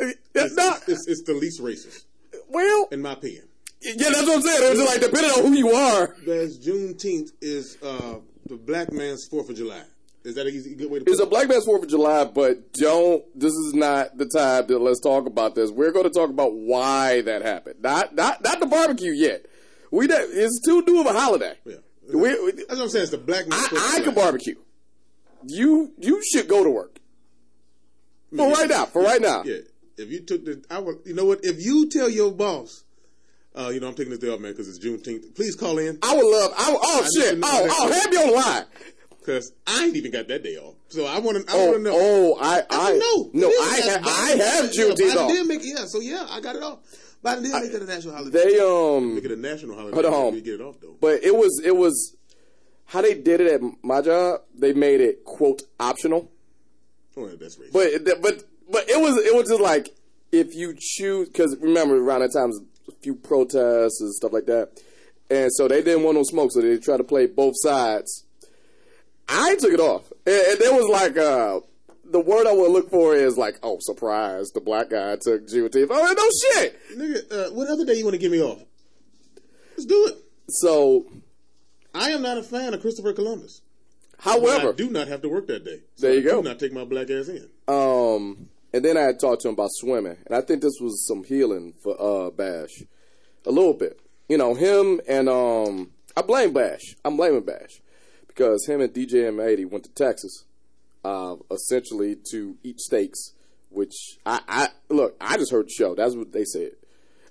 Uh, 0.00 0.06
It's, 0.34 0.54
not, 0.54 0.82
it's, 0.88 1.06
it's 1.08 1.22
the 1.22 1.34
least 1.34 1.60
racist, 1.60 2.04
well, 2.48 2.88
in 2.92 3.02
my 3.02 3.12
opinion. 3.12 3.44
yeah, 3.82 3.92
that's 4.10 4.22
what 4.26 4.36
I'm 4.36 4.42
saying. 4.42 4.58
It's 4.62 4.90
like 4.90 5.00
depending 5.00 5.30
on 5.32 5.52
who 5.52 5.58
you 5.58 5.70
are. 5.72 6.14
Because 6.20 6.58
Juneteenth 6.58 7.32
is 7.40 7.76
uh, 7.82 8.16
the 8.46 8.56
black 8.56 8.92
man's 8.92 9.26
Fourth 9.26 9.50
of 9.50 9.56
July. 9.56 9.82
Is 10.24 10.34
that 10.34 10.46
a 10.46 10.50
easy, 10.50 10.74
good 10.74 10.90
way 10.90 10.98
to 10.98 11.04
put 11.04 11.12
It's 11.12 11.20
a? 11.22 11.26
Black 11.26 11.48
Man's 11.48 11.64
Fourth 11.64 11.84
of 11.84 11.88
July, 11.88 12.24
but 12.24 12.72
don't. 12.74 13.24
This 13.38 13.52
is 13.52 13.72
not 13.72 14.18
the 14.18 14.26
time 14.26 14.66
that 14.66 14.78
let's 14.78 15.00
talk 15.00 15.26
about 15.26 15.54
this. 15.54 15.70
We're 15.70 15.92
going 15.92 16.04
to 16.04 16.10
talk 16.10 16.28
about 16.28 16.54
why 16.54 17.22
that 17.22 17.40
happened. 17.42 17.76
Not 17.82 18.14
not 18.14 18.42
not 18.42 18.58
the 18.60 18.66
barbecue 18.66 19.12
yet. 19.12 19.46
We 19.90 20.06
don't- 20.08 20.28
it's 20.30 20.60
too 20.66 20.82
new 20.86 21.00
of 21.00 21.06
a 21.06 21.12
holiday. 21.18 21.54
Yeah. 21.64 21.76
We, 22.12 22.28
That's 22.30 22.68
what 22.70 22.80
I'm 22.80 22.88
saying. 22.88 23.02
It's 23.04 23.10
the 23.12 23.18
black 23.18 23.46
man's 23.48 23.68
I, 23.72 23.96
I 23.98 24.00
can 24.00 24.12
barbecue. 24.14 24.56
You 25.46 25.92
you 25.98 26.20
should 26.32 26.48
go 26.48 26.64
to 26.64 26.70
work. 26.70 26.98
For 28.36 28.50
right 28.50 28.68
now, 28.68 28.84
for 28.86 29.02
right 29.02 29.20
now. 29.20 29.42
Yeah. 29.44 29.58
If 29.96 30.10
you 30.10 30.20
took 30.20 30.44
the, 30.44 30.62
I 30.70 30.78
would, 30.78 30.98
you 31.04 31.14
know 31.14 31.24
what? 31.24 31.40
If 31.42 31.60
you 31.64 31.88
tell 31.88 32.08
your 32.08 32.30
boss, 32.32 32.84
uh, 33.56 33.70
you 33.72 33.80
know, 33.80 33.88
I'm 33.88 33.94
taking 33.94 34.10
this 34.10 34.20
day 34.20 34.28
off, 34.28 34.38
man, 34.40 34.52
because 34.52 34.68
it's 34.68 34.78
Juneteenth. 34.84 35.34
Please 35.34 35.56
call 35.56 35.78
in, 35.78 35.98
I 36.02 36.14
would 36.16 36.24
love. 36.26 36.52
I 36.56 36.70
would, 36.70 36.80
oh 36.80 37.00
I 37.04 37.20
shit! 37.20 37.38
Oh 37.42 37.68
oh, 37.80 37.92
have 37.92 38.10
me 38.10 38.16
on 38.18 38.26
the 38.28 38.32
line. 38.34 38.64
because 39.18 39.52
I 39.66 39.86
ain't 39.86 39.96
even 39.96 40.12
got 40.12 40.28
that 40.28 40.44
day 40.44 40.56
off. 40.56 40.74
So 40.88 41.04
I 41.06 41.18
want 41.18 41.44
to, 41.44 41.52
I 41.52 41.56
Oh 41.56 41.64
want 41.66 41.76
to 41.78 41.82
know. 41.82 41.92
oh, 41.94 42.38
I 42.40 42.58
I 42.60 42.62
I 42.70 42.92
know. 42.98 43.30
no, 43.32 43.48
I 43.48 43.78
a 43.84 43.98
ha- 43.98 44.24
I 44.24 44.30
have 44.36 44.70
Juneteenth 44.70 45.16
off. 45.16 45.30
did 45.32 45.46
make 45.48 45.60
it, 45.60 45.66
yeah. 45.76 45.84
So 45.86 46.00
yeah, 46.00 46.26
I 46.30 46.40
got 46.40 46.54
it 46.54 46.62
off. 46.62 46.78
Biden 47.24 47.42
didn't 47.42 47.60
make 47.64 47.72
it 47.74 47.82
a 47.82 47.86
national 47.86 48.14
holiday. 48.14 48.44
They 48.44 48.60
um. 48.60 49.16
make 49.16 49.24
it 49.24 49.32
a 49.32 49.36
national 49.36 49.74
holiday. 49.74 49.94
Hold 50.00 50.06
on. 50.14 50.32
We 50.34 50.40
get 50.42 50.54
it 50.54 50.60
off 50.60 50.78
though. 50.80 50.94
But 51.00 51.24
it 51.24 51.34
was 51.34 51.60
it 51.64 51.74
was 51.76 52.14
how 52.84 53.02
they 53.02 53.14
did 53.14 53.40
it 53.40 53.52
at 53.54 53.60
my 53.82 54.00
job. 54.00 54.42
They 54.56 54.72
made 54.74 55.00
it 55.00 55.24
quote 55.24 55.62
optional, 55.80 56.30
Yeah, 57.18 57.34
that's 57.40 57.56
racist. 57.56 57.72
but 57.72 57.86
it- 57.86 58.22
but 58.22 58.44
but 58.70 58.88
it 58.88 59.00
was 59.00 59.16
it 59.24 59.34
was 59.34 59.48
just 59.48 59.60
like 59.60 59.94
if 60.32 60.54
you 60.54 60.74
choose 60.78 61.28
because 61.28 61.56
remember 61.60 61.96
around 61.96 62.20
that 62.20 62.32
time 62.32 62.50
a 62.88 62.92
few 63.02 63.14
protests 63.14 64.00
and 64.00 64.14
stuff 64.14 64.32
like 64.32 64.46
that, 64.46 64.70
and 65.30 65.50
so 65.52 65.68
they 65.68 65.82
didn't 65.82 66.02
want 66.04 66.16
no 66.16 66.22
smoke, 66.22 66.52
so 66.52 66.60
they 66.60 66.76
tried 66.78 66.98
to 66.98 67.04
play 67.04 67.26
both 67.26 67.54
sides. 67.56 68.24
I 69.28 69.56
took 69.56 69.72
it 69.72 69.80
off, 69.80 70.10
and, 70.26 70.34
and 70.50 70.58
there 70.58 70.72
was 70.72 70.88
like 70.90 71.16
uh. 71.16 71.60
The 72.10 72.20
word 72.20 72.46
I 72.46 72.52
would 72.54 72.70
look 72.70 72.88
for 72.88 73.14
is 73.14 73.36
like, 73.36 73.58
oh, 73.62 73.76
surprise! 73.80 74.48
The 74.54 74.62
black 74.62 74.88
guy 74.88 75.16
took 75.20 75.46
Juneteenth. 75.46 75.88
Oh, 75.90 76.14
no 76.16 76.58
shit. 76.62 76.78
Nigga, 76.96 77.30
uh, 77.30 77.52
what 77.52 77.68
other 77.68 77.84
day 77.84 77.96
you 77.96 78.04
want 78.04 78.14
to 78.14 78.18
give 78.18 78.32
me 78.32 78.40
off? 78.40 78.62
Let's 79.76 79.84
do 79.84 80.06
it. 80.06 80.16
So, 80.48 81.04
I 81.94 82.08
am 82.12 82.22
not 82.22 82.38
a 82.38 82.42
fan 82.42 82.72
of 82.72 82.80
Christopher 82.80 83.12
Columbus. 83.12 83.60
However, 84.18 84.70
I 84.70 84.72
do 84.72 84.90
not 84.90 85.08
have 85.08 85.22
to 85.22 85.28
work 85.28 85.46
that 85.46 85.64
day. 85.64 85.80
So 85.94 86.06
There 86.06 86.14
you 86.14 86.20
I 86.20 86.32
go. 86.32 86.42
Do 86.42 86.48
not 86.48 86.58
take 86.58 86.72
my 86.72 86.84
black 86.84 87.08
ass 87.10 87.28
in. 87.28 87.48
Um, 87.68 88.48
and 88.72 88.84
then 88.84 88.96
I 88.96 89.02
had 89.02 89.20
talked 89.20 89.42
to 89.42 89.48
him 89.48 89.54
about 89.54 89.70
swimming, 89.72 90.16
and 90.26 90.34
I 90.34 90.40
think 90.40 90.60
this 90.60 90.78
was 90.80 91.06
some 91.06 91.24
healing 91.24 91.74
for 91.82 91.96
uh 92.00 92.30
Bash, 92.30 92.82
a 93.46 93.50
little 93.50 93.74
bit. 93.74 94.00
You 94.28 94.36
know, 94.36 94.54
him 94.54 95.00
and 95.08 95.28
um, 95.28 95.92
I 96.16 96.22
blame 96.22 96.52
Bash. 96.52 96.96
I'm 97.04 97.16
blaming 97.16 97.44
Bash 97.44 97.80
because 98.26 98.66
him 98.66 98.80
and 98.80 98.92
DJ 98.92 99.30
M80 99.30 99.70
went 99.70 99.84
to 99.84 99.90
Texas, 99.92 100.44
uh, 101.04 101.36
essentially 101.50 102.16
to 102.30 102.56
eat 102.62 102.80
steaks. 102.80 103.34
Which 103.70 104.18
I, 104.24 104.40
I 104.48 104.68
look, 104.88 105.16
I 105.20 105.36
just 105.36 105.52
heard 105.52 105.66
the 105.66 105.72
show. 105.72 105.94
That's 105.94 106.14
what 106.14 106.32
they 106.32 106.44
said. 106.44 106.72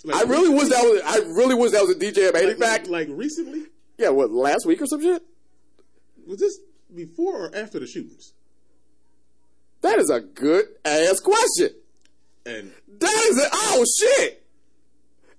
Like, 0.03 0.15
I 0.25 0.29
really 0.29 0.49
wish 0.49 0.69
that 0.69 0.83
was. 0.83 1.01
I 1.03 1.17
really 1.33 1.55
wish 1.55 1.71
that 1.71 1.81
was 1.81 1.95
a 1.95 1.99
DJ 1.99 2.31
M80 2.31 2.47
like, 2.47 2.57
fact. 2.57 2.87
like 2.87 3.07
recently? 3.11 3.63
Yeah, 3.97 4.09
what 4.09 4.31
last 4.31 4.65
week 4.65 4.81
or 4.81 4.85
some 4.85 5.01
shit? 5.01 5.23
Was 6.27 6.39
this 6.39 6.59
before 6.97 7.45
or 7.45 7.55
after 7.55 7.79
the 7.79 7.87
shootings? 7.87 8.33
That 9.81 9.99
is 9.99 10.09
a 10.09 10.19
good 10.19 10.65
ass 10.83 11.19
question. 11.19 11.69
And 12.45 12.71
That 12.99 13.27
is 13.29 13.37
a 13.41 13.49
oh 13.53 13.85
shit. 13.99 14.43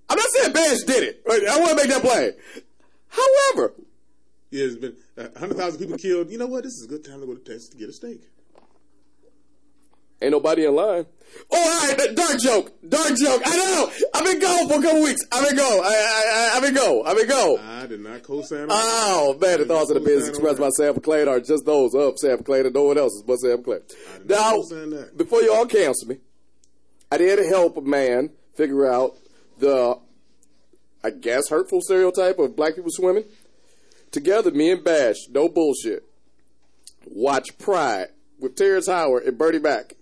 I'm 0.08 0.16
not 0.16 0.26
saying 0.36 0.52
Bash 0.52 0.78
did 0.86 1.02
it. 1.04 1.22
I 1.28 1.58
want 1.58 1.70
to 1.70 1.76
make 1.76 1.88
that 1.88 2.02
plain. 2.02 2.32
However, 3.08 3.74
yeah, 4.50 4.60
there's 4.64 4.76
been 4.76 4.96
uh, 5.18 5.28
100,000 5.32 5.78
people 5.78 5.98
killed. 5.98 6.30
You 6.30 6.38
know 6.38 6.46
what? 6.46 6.64
This 6.64 6.72
is 6.74 6.84
a 6.84 6.88
good 6.88 7.04
time 7.04 7.20
to 7.20 7.26
go 7.26 7.34
to 7.34 7.40
Texas 7.40 7.68
to 7.70 7.76
get 7.76 7.90
a 7.90 7.92
steak. 7.92 8.22
Ain't 10.20 10.32
nobody 10.32 10.64
in 10.64 10.74
line. 10.74 11.06
Oh, 11.50 11.56
all 11.56 11.96
right, 11.96 12.16
dark 12.16 12.40
joke, 12.40 12.72
dark 12.88 13.16
joke. 13.16 13.42
I 13.44 13.56
know. 13.56 13.90
I've 14.14 14.24
been 14.24 14.40
gone 14.40 14.68
for 14.68 14.78
a 14.78 14.82
couple 14.82 15.02
weeks. 15.02 15.20
I've 15.30 15.46
been 15.48 15.56
gone. 15.56 15.80
I, 15.84 15.88
I, 15.88 16.52
I, 16.54 16.56
I've 16.56 16.62
been 16.62 16.74
gone. 16.74 17.06
I've 17.06 17.16
been 17.16 17.28
gone. 17.28 17.58
I 17.60 17.86
did 17.86 18.00
not 18.00 18.22
co-sign 18.22 18.66
Oh 18.70 19.36
man, 19.40 19.58
the 19.60 19.66
thoughts 19.66 19.90
of 19.90 19.94
the 19.94 20.00
business 20.00 20.30
expressed 20.30 20.58
by 20.58 20.70
Sam 20.70 20.94
McClain 20.94 21.28
are 21.28 21.38
just 21.38 21.64
those 21.64 21.94
of 21.94 22.18
Sam 22.18 22.38
McClain 22.38 22.66
and 22.66 22.74
no 22.74 22.84
one 22.84 22.98
else's 22.98 23.22
but 23.22 23.36
Sam 23.36 23.58
McClain. 23.58 23.82
Now, 24.24 24.62
before 25.16 25.42
you 25.42 25.52
all 25.52 25.66
cancel 25.66 26.08
me, 26.08 26.16
I 27.12 27.18
did 27.18 27.38
help 27.46 27.76
a 27.76 27.82
man 27.82 28.30
figure 28.54 28.90
out 28.90 29.14
the, 29.58 29.98
I 31.04 31.10
guess, 31.10 31.48
hurtful 31.50 31.80
stereotype 31.82 32.38
of 32.38 32.56
black 32.56 32.74
people 32.74 32.90
swimming. 32.90 33.24
Together, 34.10 34.50
me 34.50 34.72
and 34.72 34.82
Bash, 34.82 35.28
no 35.30 35.48
bullshit, 35.48 36.02
watch 37.06 37.58
Pride 37.58 38.08
with 38.40 38.56
Terrence 38.56 38.88
Howard 38.88 39.24
and 39.24 39.36
Bernie 39.36 39.58
Mac. 39.58 39.92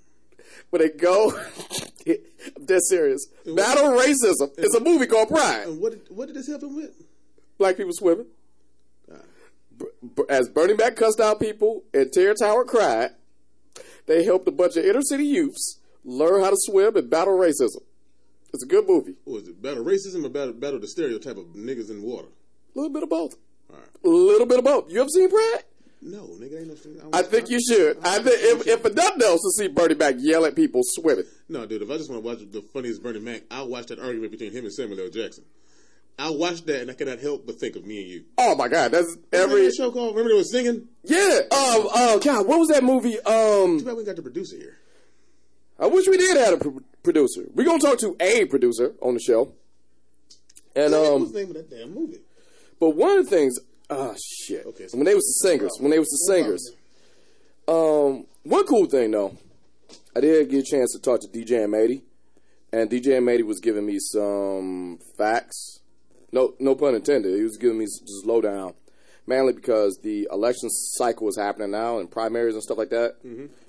When 0.70 0.82
they 0.82 0.88
go, 0.90 1.32
I'm 2.06 2.64
dead 2.66 2.80
serious. 2.88 3.26
Battle 3.44 3.90
racism. 3.98 4.50
It's 4.58 4.75
a 4.75 4.80
movie 4.80 5.06
called 5.06 5.28
Pride. 5.28 5.68
And 5.68 5.80
what 5.80 5.92
did, 5.92 6.02
what 6.08 6.26
did 6.26 6.36
this 6.36 6.48
help 6.48 6.62
him 6.62 6.76
with? 6.76 7.02
Black 7.58 7.76
people 7.76 7.92
swimming. 7.94 8.26
B- 9.78 10.22
As 10.28 10.48
Bernie 10.48 10.75
Mac 10.75 10.96
cussed 10.96 11.20
out 11.20 11.38
people 11.40 11.82
and 11.92 12.10
Terrence 12.12 12.40
Howard 12.42 12.66
cried, 12.68 13.10
they 14.06 14.25
helped 14.25 14.48
a 14.48 14.52
bunch 14.52 14.76
of 14.76 14.84
inner 14.84 15.02
city 15.02 15.25
youths 15.26 15.80
learn 16.04 16.42
how 16.42 16.50
to 16.50 16.56
swim 16.58 16.96
and 16.96 17.10
battle 17.10 17.36
racism. 17.36 17.82
It's 18.54 18.62
a 18.62 18.66
good 18.66 18.86
movie. 18.88 19.16
Was 19.26 19.48
it 19.48 19.60
battle 19.60 19.84
racism 19.84 20.25
or 20.25 20.30
battle, 20.30 20.54
battle 20.54 20.80
the 20.80 20.88
stereotype 20.88 21.36
of 21.36 21.46
niggas 21.54 21.90
in 21.90 22.02
water? 22.02 22.28
A 22.75 22.78
little 22.78 22.92
bit 22.92 23.02
of 23.02 23.10
both. 23.10 23.34
All 23.70 23.76
right. 23.76 23.88
A 24.04 24.08
little 24.08 24.46
bit 24.46 24.58
of 24.60 24.64
both. 24.64 24.90
You 24.90 25.00
ever 25.00 25.08
seen 25.10 25.28
Pride? 25.28 25.62
No, 26.06 26.28
nigga, 26.38 26.60
ain't 26.60 26.68
no. 26.68 26.75
stereotype. 26.76 27.12
I 27.12 27.22
think 27.22 27.50
you 27.50 27.58
should. 27.60 27.98
I 28.04 28.20
think 28.20 28.36
if, 28.38 28.66
if 28.68 28.80
for 28.80 28.90
nothing 28.90 29.22
else 29.22 29.40
to 29.42 29.50
see 29.50 29.66
Bernie 29.66 29.96
Mac 29.96 30.14
yell 30.18 30.44
at 30.44 30.54
people 30.54 30.82
swimming. 30.84 31.25
No, 31.48 31.66
dude. 31.66 31.82
If 31.82 31.90
I 31.90 31.96
just 31.96 32.08
want 32.08 32.22
to 32.22 32.28
watch 32.28 32.38
the 32.52 32.62
funniest 32.72 33.02
Bernie 33.02 33.18
Mac, 33.18 33.42
I'll 33.50 33.68
watch 33.68 33.86
that 33.86 33.98
argument 33.98 34.30
between 34.30 34.52
him 34.52 34.64
and 34.64 34.72
Samuel 34.72 35.00
L. 35.00 35.10
Jackson. 35.10 35.44
I'll 36.16 36.38
watch 36.38 36.64
that, 36.66 36.82
and 36.82 36.90
I 36.90 36.94
cannot 36.94 37.18
help 37.18 37.44
but 37.44 37.56
think 37.56 37.75
of 37.75 37.84
me 37.84 38.02
and 38.02 38.08
you. 38.08 38.25
Oh 38.38 38.54
my 38.54 38.68
God, 38.68 38.92
that's 38.92 39.16
every 39.32 39.64
that 39.64 39.75
show 39.75 39.90
called? 39.90 40.14
Remember 40.14 40.30
they 40.30 40.38
was 40.38 40.52
singing? 40.52 40.86
yeah. 41.02 41.40
Um, 41.50 41.88
uh, 41.92 42.18
God, 42.18 42.46
what 42.46 42.60
was 42.60 42.68
that 42.68 42.84
movie? 42.84 43.18
Um, 43.20 43.80
Too 43.80 43.84
bad 43.84 43.96
we 43.96 44.04
got 44.04 44.16
the 44.16 44.22
producer 44.22 44.56
here. 44.56 44.78
I 45.78 45.86
wish 45.86 46.06
we 46.06 46.16
did 46.16 46.36
have 46.36 46.54
a 46.54 46.58
pro- 46.58 46.80
producer. 47.02 47.42
We're 47.52 47.66
gonna 47.66 47.80
talk 47.80 47.98
to 47.98 48.16
a 48.20 48.44
producer 48.46 48.94
on 49.02 49.14
the 49.14 49.20
show. 49.20 49.52
And 50.75 50.92
what 50.92 51.12
um, 51.14 51.20
was 51.22 51.32
the 51.32 51.40
name 51.40 51.48
of 51.48 51.54
that 51.54 51.68
damn 51.70 51.92
movie? 51.92 52.20
but 52.78 52.90
one 52.90 53.18
of 53.18 53.25
the 53.25 53.30
things, 53.30 53.58
ah, 53.90 54.14
shit. 54.23 54.66
Okay, 54.66 54.88
so- 54.88 54.97
when 54.99 55.05
they 55.07 55.14
was 55.14 55.25
the 55.25 55.49
singers, 55.49 55.73
when 55.81 55.90
they 55.90 55.99
was 55.99 56.09
the 56.09 56.33
singers. 56.33 56.73
Um, 57.69 58.26
one 58.45 58.64
cool 58.66 58.87
thing 58.87 59.11
though, 59.11 59.37
I 60.14 60.21
did 60.21 60.49
get 60.50 60.61
a 60.61 60.62
chance 60.62 60.93
to 60.93 61.00
talk 61.00 61.21
to 61.21 61.28
DJ 61.28 61.66
M80, 61.66 62.02
and 62.73 62.88
DJ 62.90 63.19
M80 63.19 63.43
was 63.45 63.61
giving 63.61 63.85
me 63.87 63.99
some 63.99 64.99
facts. 65.19 65.81
No, 66.33 66.55
no 66.59 66.75
pun 66.75 66.95
intended. 66.95 67.35
He 67.37 67.43
was 67.43 67.57
giving 67.57 67.78
me 67.78 67.87
just 67.87 68.25
lowdown, 68.26 68.75
mainly 69.26 69.52
because 69.52 69.99
the 70.02 70.28
election 70.31 70.69
cycle 70.71 71.28
is 71.28 71.37
happening 71.37 71.71
now 71.73 71.99
and 71.99 72.11
primaries 72.11 72.55
and 72.55 72.62
stuff 72.62 72.78
like 72.78 72.90
that, 72.90 73.14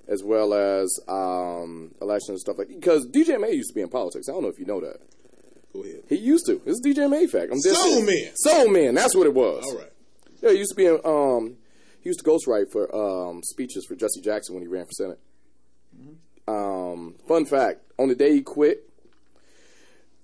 as 0.08 0.24
well 0.24 0.54
as 0.54 1.00
um, 1.08 1.92
elections 2.02 2.30
and 2.30 2.40
stuff 2.40 2.58
like. 2.60 2.68
Because 2.68 3.08
DJ 3.08 3.38
M80 3.38 3.54
used 3.56 3.70
to 3.70 3.76
be 3.76 3.82
in 3.82 3.90
politics. 3.90 4.28
I 4.30 4.34
don't 4.34 4.44
know 4.44 4.50
if 4.50 4.60
you 4.60 4.66
know 4.66 4.82
that. 4.82 4.98
Go 5.74 5.82
ahead. 5.84 6.04
He 6.10 6.16
used 6.18 6.46
to. 6.48 6.62
Is 6.66 6.82
DJ 6.86 6.98
M80 7.08 7.30
fact. 7.30 7.52
I'm 7.52 7.60
dead 7.62 7.76
Soul. 7.76 8.02
Man. 8.04 8.36
Soul 8.36 8.70
Man. 8.70 8.94
That's 8.96 9.16
what 9.16 9.28
it 9.28 9.34
was. 9.34 9.64
All 9.66 9.78
right. 9.78 9.92
Yeah, 10.42 10.52
he 10.52 10.58
used 10.58 10.72
to 10.72 10.76
be 10.76 10.86
in, 10.86 11.00
um 11.04 11.58
he 12.02 12.10
used 12.10 12.20
to 12.20 12.26
ghostwrite 12.26 12.72
for 12.72 12.94
um 12.96 13.42
speeches 13.44 13.86
for 13.86 13.96
Jesse 13.96 14.22
Jackson 14.22 14.56
when 14.56 14.64
he 14.64 14.68
ran 14.68 14.86
for 14.86 14.92
Senate. 14.92 15.20
Um 16.48 17.16
fun 17.28 17.46
fact, 17.46 17.82
on 18.00 18.08
the 18.08 18.16
day 18.16 18.34
he 18.34 18.42
quit, 18.42 18.88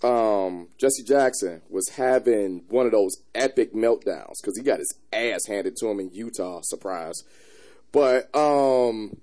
um, 0.04 0.68
Jesse 0.78 1.04
Jackson 1.04 1.62
was 1.70 1.88
having 1.90 2.64
one 2.70 2.86
of 2.86 2.92
those 2.92 3.16
epic 3.34 3.74
meltdowns 3.74 4.36
because 4.42 4.58
he 4.58 4.64
got 4.64 4.80
his 4.80 4.94
ass 5.14 5.46
handed 5.48 5.76
to 5.78 5.88
him 5.88 6.00
in 6.00 6.12
Utah. 6.12 6.60
Surprise, 6.64 7.24
but 7.92 8.34
um, 8.36 9.16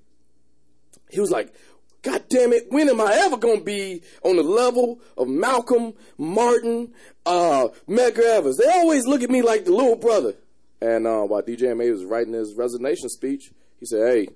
he 1.11 1.20
was 1.20 1.30
like, 1.30 1.54
God 2.02 2.25
damn 2.30 2.52
it, 2.52 2.70
when 2.70 2.88
am 2.88 3.00
I 3.00 3.12
ever 3.12 3.37
gonna 3.37 3.61
be 3.61 4.02
on 4.23 4.37
the 4.37 4.42
level 4.42 5.00
of 5.18 5.28
Malcolm, 5.28 5.92
Martin, 6.16 6.92
uh, 7.26 7.68
Medgar 7.88 8.25
Evers? 8.25 8.56
They 8.56 8.70
always 8.70 9.06
look 9.06 9.23
at 9.23 9.30
me 9.30 9.42
like 9.42 9.66
the 9.66 9.73
little 9.73 9.97
brother. 9.97 10.35
And 10.80 11.06
uh, 11.06 11.22
while 11.22 11.42
DJ 11.42 11.75
M80 11.75 11.90
was 11.92 12.04
writing 12.04 12.32
his 12.32 12.54
resignation 12.54 13.08
speech, 13.08 13.50
he 13.78 13.87
said, 13.87 14.06
Hey, 14.06 14.28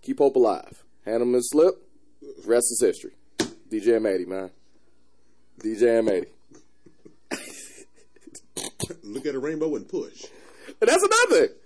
keep 0.00 0.18
hope 0.18 0.36
alive. 0.36 0.84
Hand 1.04 1.22
him 1.22 1.32
his 1.32 1.50
slip, 1.50 1.74
rest 2.46 2.66
is 2.70 2.80
history. 2.80 3.12
DJ 3.68 3.98
M80, 4.00 4.26
man. 4.28 4.50
DJ 5.60 6.02
M80. 6.02 6.26
Look 9.02 9.26
at 9.26 9.34
a 9.34 9.38
rainbow 9.38 9.74
and 9.76 9.88
push. 9.88 10.26
And 10.80 10.88
that's 10.88 11.02
another 11.02 11.46
thing. 11.46 11.56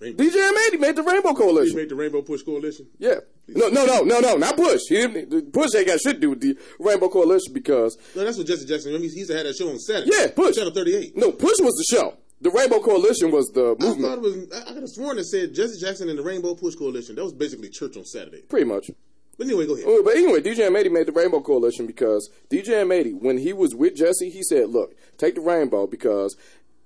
Rainbow. 0.00 0.24
DJ 0.24 0.52
M80 0.52 0.80
made 0.80 0.96
the 0.96 1.02
Rainbow 1.02 1.32
Coalition. 1.32 1.70
He 1.70 1.76
made 1.76 1.88
the 1.88 1.94
Rainbow 1.94 2.22
Push 2.22 2.42
Coalition. 2.42 2.86
Yeah. 2.98 3.16
No, 3.48 3.68
no, 3.68 3.84
no, 3.86 4.02
no, 4.02 4.20
no, 4.20 4.36
not 4.36 4.56
Push. 4.56 4.80
He 4.88 4.96
didn't, 4.96 5.52
Push 5.52 5.74
ain't 5.76 5.86
got 5.86 6.00
shit 6.00 6.14
to 6.14 6.20
do 6.20 6.30
with 6.30 6.40
the 6.40 6.56
Rainbow 6.78 7.08
Coalition 7.08 7.52
because 7.52 7.96
No, 8.16 8.24
that's 8.24 8.36
what 8.36 8.46
Jesse 8.46 8.66
Jackson. 8.66 8.92
He 9.00 9.08
used 9.08 9.30
to 9.30 9.36
have 9.36 9.46
that 9.46 9.54
show 9.56 9.68
on 9.68 9.78
Saturday. 9.78 10.10
Yeah, 10.12 10.28
Push. 10.34 10.56
Channel 10.56 10.72
38. 10.72 11.16
No, 11.16 11.32
Push 11.32 11.60
was 11.60 11.74
the 11.74 11.96
show. 11.96 12.16
The 12.42 12.50
Rainbow 12.50 12.80
Coalition 12.80 13.30
was 13.30 13.46
the 13.52 13.76
I 13.80 13.84
thought 13.84 13.98
movement, 13.98 14.14
it 14.14 14.20
was. 14.20 14.52
I, 14.52 14.70
I 14.70 14.72
could 14.74 14.82
have 14.82 14.88
sworn 14.88 15.18
it 15.18 15.24
said 15.24 15.54
Jesse 15.54 15.78
Jackson 15.80 16.08
and 16.08 16.18
the 16.18 16.22
Rainbow 16.24 16.54
Push 16.56 16.74
Coalition. 16.74 17.14
That 17.14 17.22
was 17.22 17.32
basically 17.32 17.68
church 17.68 17.96
on 17.96 18.04
Saturday. 18.04 18.42
pretty 18.42 18.66
much. 18.66 18.90
But 19.38 19.46
anyway, 19.46 19.66
go 19.66 19.74
ahead. 19.74 19.86
Oh, 19.88 20.02
But 20.02 20.16
anyway, 20.16 20.40
DJ 20.42 20.68
M80 20.68 20.90
made 20.92 21.06
the 21.06 21.12
Rainbow 21.12 21.40
Coalition 21.40 21.86
because 21.86 22.28
DJ 22.50 22.84
M80, 22.84 23.22
when 23.22 23.38
he 23.38 23.52
was 23.52 23.74
with 23.74 23.94
Jesse, 23.96 24.28
he 24.28 24.42
said, 24.42 24.70
"Look, 24.70 24.94
take 25.18 25.36
the 25.36 25.40
Rainbow 25.40 25.86
because 25.86 26.36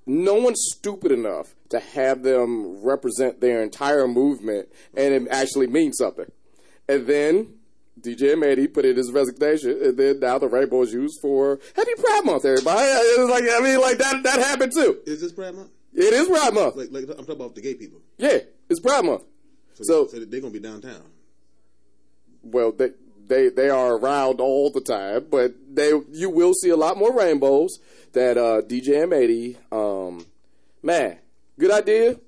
no 0.04 0.34
one's 0.34 0.62
stupid 0.76 1.10
enough 1.10 1.54
to 1.70 1.80
have 1.80 2.22
them 2.22 2.84
represent 2.84 3.40
their 3.40 3.62
entire 3.62 4.06
movement 4.06 4.68
and 4.94 5.14
it 5.14 5.28
actually 5.30 5.66
means 5.68 5.96
something." 5.98 6.30
And 6.88 7.06
then 7.06 7.55
DJ 8.06 8.34
M80 8.36 8.72
put 8.72 8.84
in 8.84 8.96
his 8.96 9.10
resignation, 9.12 9.78
and 9.82 9.96
then 9.96 10.20
now 10.20 10.38
the 10.38 10.48
Rainbow 10.48 10.82
is 10.82 10.92
used 10.92 11.20
for 11.20 11.58
Happy 11.74 11.90
Pride 11.98 12.22
Month. 12.24 12.44
Everybody, 12.44 12.82
it 12.86 13.20
was 13.20 13.28
like 13.30 13.44
I 13.44 13.60
mean, 13.60 13.80
like 13.80 13.98
that 13.98 14.22
that 14.22 14.38
happened 14.38 14.72
too. 14.72 14.98
Is 15.06 15.20
this 15.20 15.32
Pride 15.32 15.54
Month? 15.54 15.70
It 15.94 16.12
is 16.12 16.28
Pride 16.28 16.54
Month. 16.54 16.76
Like, 16.76 16.88
like 16.92 17.04
I'm 17.04 17.24
talking 17.24 17.32
about 17.36 17.54
the 17.54 17.60
gay 17.62 17.74
people. 17.74 18.00
Yeah, 18.18 18.38
it's 18.68 18.80
Pride 18.80 19.04
Month. 19.04 19.22
So, 19.74 19.82
So- 19.84 20.06
so 20.08 20.24
they're 20.24 20.40
gonna 20.40 20.52
be 20.52 20.60
downtown. 20.60 21.02
well, 22.42 22.72
they 22.72 22.90
they 23.26 23.48
they 23.48 23.68
are 23.70 23.96
around 23.96 24.40
all 24.40 24.70
the 24.70 24.80
time, 24.80 25.26
but 25.30 25.54
they 25.72 25.90
you 26.12 26.30
will 26.30 26.54
see 26.54 26.70
a 26.70 26.76
lot 26.76 26.96
more 26.96 27.12
rainbows. 27.12 27.78
That 28.12 28.38
uh, 28.38 28.62
DJ 28.62 29.04
M80, 29.06 29.56
um, 29.72 30.24
man, 30.82 31.18
good 31.58 31.70
idea, 31.70 32.18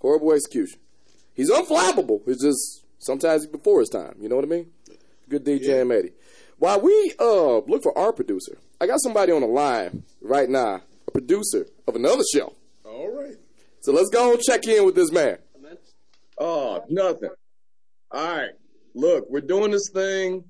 horrible 0.00 0.32
execution. 0.32 0.78
He's 1.32 1.50
unflappable. 1.50 2.20
It's 2.26 2.42
just 2.42 2.84
sometimes 2.98 3.46
before 3.46 3.80
his 3.80 3.88
time. 3.88 4.16
You 4.20 4.28
know 4.28 4.36
what 4.36 4.44
I 4.44 4.48
mean? 4.48 4.70
Good 5.28 5.44
DJ 5.44 5.60
Yeah. 5.62 5.74
M80. 5.82 6.12
While 6.58 6.80
we 6.80 7.12
uh 7.18 7.58
look 7.58 7.82
for 7.82 7.96
our 7.98 8.12
producer, 8.12 8.58
I 8.80 8.86
got 8.86 9.00
somebody 9.00 9.32
on 9.32 9.40
the 9.40 9.46
line 9.48 10.02
right 10.20 10.48
now, 10.48 10.82
a 11.06 11.10
producer 11.10 11.66
of 11.88 11.96
another 11.96 12.22
show. 12.34 12.54
All 12.84 13.08
right. 13.10 13.36
So 13.80 13.92
let's 13.92 14.10
go 14.10 14.32
and 14.32 14.40
check 14.40 14.66
in 14.66 14.84
with 14.86 14.94
this 14.94 15.10
man. 15.12 15.38
Oh, 16.38 16.82
nothing. 16.88 17.30
All 18.10 18.36
right. 18.36 18.50
Look, 18.94 19.28
we're 19.30 19.40
doing 19.40 19.70
this 19.70 19.88
thing. 19.92 20.44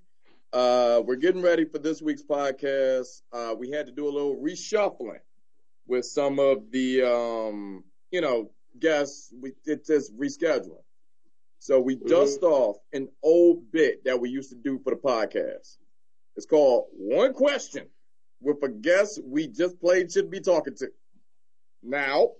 Uh, 0.52 1.02
we're 1.04 1.16
getting 1.16 1.42
ready 1.42 1.64
for 1.64 1.78
this 1.78 2.00
week's 2.00 2.22
podcast. 2.22 3.22
Uh, 3.32 3.54
we 3.58 3.70
had 3.70 3.86
to 3.86 3.92
do 3.92 4.06
a 4.06 4.10
little 4.12 4.36
reshuffling 4.36 5.18
with 5.86 6.04
some 6.04 6.38
of 6.38 6.70
the, 6.70 7.02
um, 7.02 7.84
you 8.10 8.20
know, 8.20 8.50
guests. 8.78 9.32
We 9.42 9.52
did 9.64 9.84
this 9.86 10.10
rescheduling. 10.12 10.82
So 11.64 11.80
we 11.80 11.96
mm-hmm. 11.96 12.08
dust 12.08 12.42
off 12.42 12.76
an 12.92 13.08
old 13.22 13.72
bit 13.72 14.04
that 14.04 14.20
we 14.20 14.28
used 14.28 14.50
to 14.50 14.54
do 14.54 14.78
for 14.84 14.90
the 14.90 14.96
podcast. 14.96 15.78
It's 16.36 16.44
called 16.44 16.88
One 16.92 17.32
Question 17.32 17.86
with 18.42 18.62
a 18.62 18.68
guest 18.68 19.18
we 19.24 19.46
just 19.46 19.80
played 19.80 20.12
should 20.12 20.30
be 20.30 20.40
talking 20.40 20.74
to. 20.74 20.88
Now, 21.82 22.32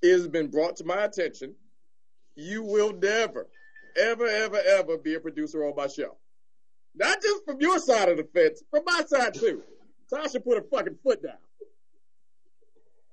it 0.00 0.12
has 0.12 0.28
been 0.28 0.46
brought 0.46 0.76
to 0.76 0.84
my 0.84 1.02
attention 1.02 1.56
you 2.36 2.62
will 2.62 2.92
never, 2.92 3.48
ever, 3.96 4.28
ever, 4.28 4.60
ever 4.64 4.96
be 4.96 5.14
a 5.14 5.20
producer 5.20 5.64
on 5.64 5.74
my 5.74 5.88
show. 5.88 6.16
Not 6.94 7.20
just 7.20 7.44
from 7.44 7.60
your 7.60 7.80
side 7.80 8.08
of 8.10 8.16
the 8.16 8.28
fence, 8.32 8.62
from 8.70 8.84
my 8.86 9.02
side 9.08 9.34
too. 9.34 9.60
Tasha 10.08 10.44
put 10.44 10.56
her 10.56 10.64
fucking 10.70 10.98
foot 11.02 11.20
down. 11.24 11.34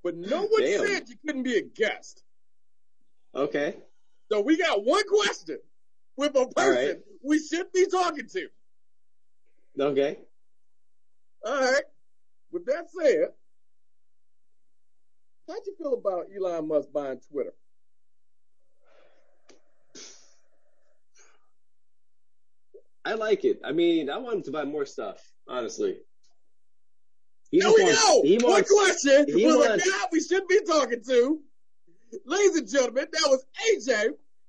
But 0.03 0.15
no 0.15 0.43
one 0.43 0.61
Damn. 0.61 0.85
said 0.85 1.09
you 1.09 1.15
couldn't 1.25 1.41
be 1.41 1.57
a 1.57 1.63
guest. 1.63 2.21
Okay. 3.33 3.75
So 4.31 4.41
we 4.41 4.57
got 4.57 4.85
one 4.85 5.03
question 5.07 5.59
with 6.17 6.35
a 6.35 6.47
person 6.47 6.87
right. 6.87 6.97
we 7.23 7.39
should 7.39 7.71
be 7.71 7.87
talking 7.87 8.27
to. 8.33 8.47
Okay. 9.79 10.19
All 11.45 11.59
right. 11.59 11.83
With 12.51 12.65
that 12.65 12.87
said, 12.91 13.29
how'd 15.47 15.65
you 15.65 15.75
feel 15.77 15.93
about 15.93 16.27
Elon 16.35 16.67
Musk 16.67 16.89
buying 16.93 17.19
Twitter? 17.31 17.53
I 23.05 23.13
like 23.13 23.45
it. 23.45 23.59
I 23.63 23.71
mean, 23.71 24.09
I 24.09 24.17
want 24.17 24.37
him 24.37 24.43
to 24.43 24.51
buy 24.51 24.65
more 24.65 24.85
stuff, 24.85 25.17
honestly. 25.47 25.97
He 27.49 27.59
just 27.61 27.75
we 27.75 27.83
wants- 27.83 28.03
go. 28.03 28.21
He 28.23 28.37
One 28.37 28.51
wants, 28.51 28.71
question 28.71 29.25
he 29.37 29.45
wants- 29.47 29.85
a 29.87 29.89
guy 29.89 30.05
we 30.11 30.21
should 30.21 30.47
be 30.47 30.61
talking 30.65 31.03
to. 31.03 31.41
Ladies 32.25 32.55
and 32.55 32.67
gentlemen, 32.67 33.05
that 33.11 33.27
was 33.27 33.45
AJ 33.69 34.07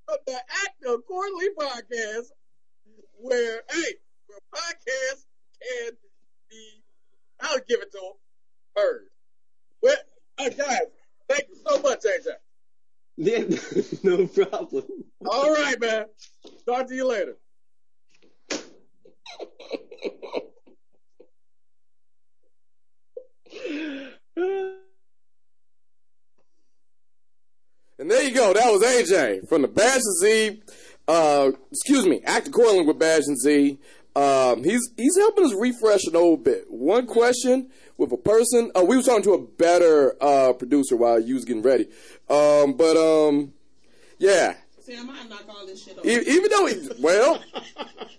of 0.08 0.18
the 0.26 0.34
Actor 0.34 0.98
Quarterly 1.06 1.48
Podcast, 1.58 2.30
where, 3.18 3.62
hey, 3.70 3.94
where 4.26 4.40
podcasts 4.54 5.26
can 5.60 5.92
be, 6.48 6.82
I'll 7.40 7.58
give 7.68 7.80
it 7.80 7.92
to 7.92 7.98
him, 7.98 8.12
heard. 8.76 9.06
Well, 9.82 9.96
uh, 10.38 10.48
guys, 10.48 10.80
thank 11.28 11.44
you 11.48 11.56
so 11.66 11.80
much, 11.82 12.04
AJ. 12.04 12.36
Yeah, 13.16 13.44
no 14.02 14.26
problem. 14.26 14.84
All 15.26 15.52
right, 15.52 15.78
man. 15.78 16.06
Talk 16.66 16.88
to 16.88 16.94
you 16.94 17.06
later. 17.06 17.36
And 28.00 28.10
there 28.10 28.22
you 28.22 28.34
go. 28.34 28.54
That 28.54 28.72
was 28.72 28.82
AJ 28.82 29.46
from 29.46 29.60
the 29.60 29.68
Bash 29.68 30.00
and 30.02 30.16
Z. 30.22 30.62
Uh, 31.06 31.52
excuse 31.70 32.06
me, 32.06 32.22
actor 32.24 32.50
Corlin 32.50 32.86
with 32.86 32.98
Bash 32.98 33.26
and 33.26 33.38
Z. 33.38 33.78
Um, 34.16 34.64
he's 34.64 34.88
he's 34.96 35.18
helping 35.18 35.44
us 35.44 35.52
refresh 35.52 36.04
an 36.04 36.16
old 36.16 36.42
bit. 36.42 36.64
One 36.70 37.06
question 37.06 37.68
with 37.98 38.10
a 38.10 38.16
person. 38.16 38.72
Uh, 38.74 38.84
we 38.84 38.96
was 38.96 39.04
talking 39.04 39.22
to 39.24 39.34
a 39.34 39.38
better 39.38 40.16
uh, 40.18 40.54
producer 40.54 40.96
while 40.96 41.20
you 41.20 41.34
was 41.34 41.44
getting 41.44 41.62
ready. 41.62 41.88
Um, 42.30 42.72
but 42.72 42.96
um, 42.96 43.52
yeah. 44.18 44.54
Sam, 44.80 45.10
I 45.10 45.28
knock 45.28 45.44
all 45.46 45.66
this 45.66 45.84
shit 45.84 45.98
over. 45.98 46.08
E- 46.08 46.24
even 46.26 46.50
though, 46.50 46.66
he, 46.66 46.88
well, 47.00 47.38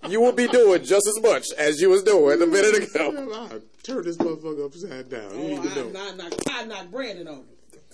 you 0.07 0.21
will 0.21 0.31
be 0.31 0.47
doing 0.47 0.83
just 0.83 1.07
as 1.07 1.19
much 1.23 1.47
as 1.57 1.81
you 1.81 1.89
was 1.89 2.03
doing 2.03 2.39
a 2.39 2.45
minute 2.45 2.83
ago. 2.83 3.11
Man, 3.11 3.29
I 3.33 3.59
turned 3.81 4.05
this 4.05 4.17
motherfucker 4.17 4.63
upside 4.63 5.09
down. 5.09 5.31
Oh, 5.33 5.37
need 5.37 5.59
I 5.59 5.89
knock, 5.89 6.17
knock, 6.17 6.33
I 6.51 6.65
knock 6.65 6.91
Brandon 6.91 7.27
over. 7.27 7.41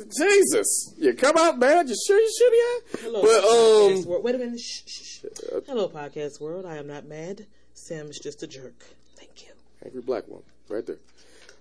Jesus, 0.06 0.94
you 0.98 1.14
come 1.14 1.38
out, 1.38 1.58
man. 1.58 1.88
You 1.88 1.96
sure 2.06 2.20
you 2.20 2.32
should 2.38 2.52
be? 2.52 3.04
Hello, 3.04 3.22
But 3.22 3.44
podcast 3.44 4.04
um, 4.04 4.10
world. 4.10 4.24
Wait 4.24 4.36
a 4.36 4.38
minute. 4.38 4.60
Shh, 4.60 4.84
shh, 4.86 5.04
shh. 5.04 5.26
Hello, 5.66 5.90
podcast 5.90 6.40
world. 6.40 6.66
I 6.66 6.78
am 6.78 6.88
not 6.88 7.06
mad. 7.06 7.48
Sam 7.74 8.08
is 8.08 8.20
just 8.22 8.44
a 8.44 8.48
jerk. 8.48 8.86
Thank 9.16 9.44
you. 9.48 9.54
Angry 9.84 10.02
black 10.02 10.28
woman, 10.28 10.44
right 10.70 10.86
there. 10.86 11.00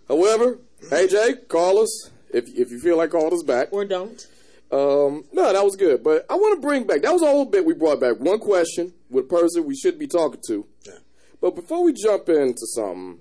However, 0.09 0.59
AJ, 0.85 1.49
call 1.49 1.79
us 1.79 2.11
if 2.33 2.49
if 2.55 2.71
you 2.71 2.79
feel 2.79 2.97
like 2.97 3.11
calling 3.11 3.33
us 3.33 3.43
back. 3.43 3.69
Or 3.73 3.85
don't. 3.85 4.27
Um, 4.71 5.25
no, 5.33 5.53
that 5.53 5.65
was 5.65 5.77
good, 5.77 6.03
but 6.03 6.27
I 6.29 6.35
want 6.35 6.61
to 6.61 6.61
bring 6.61 6.85
back 6.85 7.03
that 7.03 7.13
was 7.13 7.23
a 7.23 7.27
whole 7.27 7.45
bit 7.45 7.65
we 7.65 7.73
brought 7.73 8.01
back. 8.01 8.19
One 8.19 8.39
question 8.39 8.93
with 9.09 9.27
a 9.27 9.29
person 9.29 9.65
we 9.65 9.77
should 9.77 9.99
be 9.99 10.09
talking 10.09 10.41
to. 10.49 10.67
Yeah. 10.85 10.93
But 11.41 11.55
before 11.55 11.85
we 11.85 11.93
jump 11.93 12.29
into 12.29 12.67
something, 12.75 13.21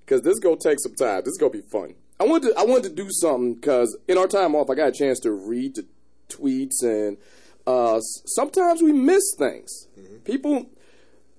because 0.00 0.22
this 0.22 0.32
is 0.32 0.40
gonna 0.40 0.56
take 0.56 0.80
some 0.80 0.94
time, 0.94 1.22
this 1.24 1.32
is 1.32 1.38
gonna 1.38 1.52
be 1.52 1.60
fun. 1.62 1.94
I 2.18 2.24
wanted 2.24 2.48
to, 2.48 2.58
I 2.58 2.64
wanted 2.64 2.84
to 2.84 3.02
do 3.02 3.08
something 3.10 3.54
because 3.54 3.96
in 4.08 4.16
our 4.16 4.26
time 4.26 4.54
off, 4.54 4.70
I 4.70 4.74
got 4.74 4.88
a 4.88 4.92
chance 4.92 5.20
to 5.20 5.32
read 5.32 5.74
the 5.74 5.86
tweets, 6.28 6.82
and 6.82 7.18
uh, 7.66 8.00
sometimes 8.00 8.82
we 8.82 8.92
miss 8.92 9.34
things. 9.36 9.86
People, 10.24 10.66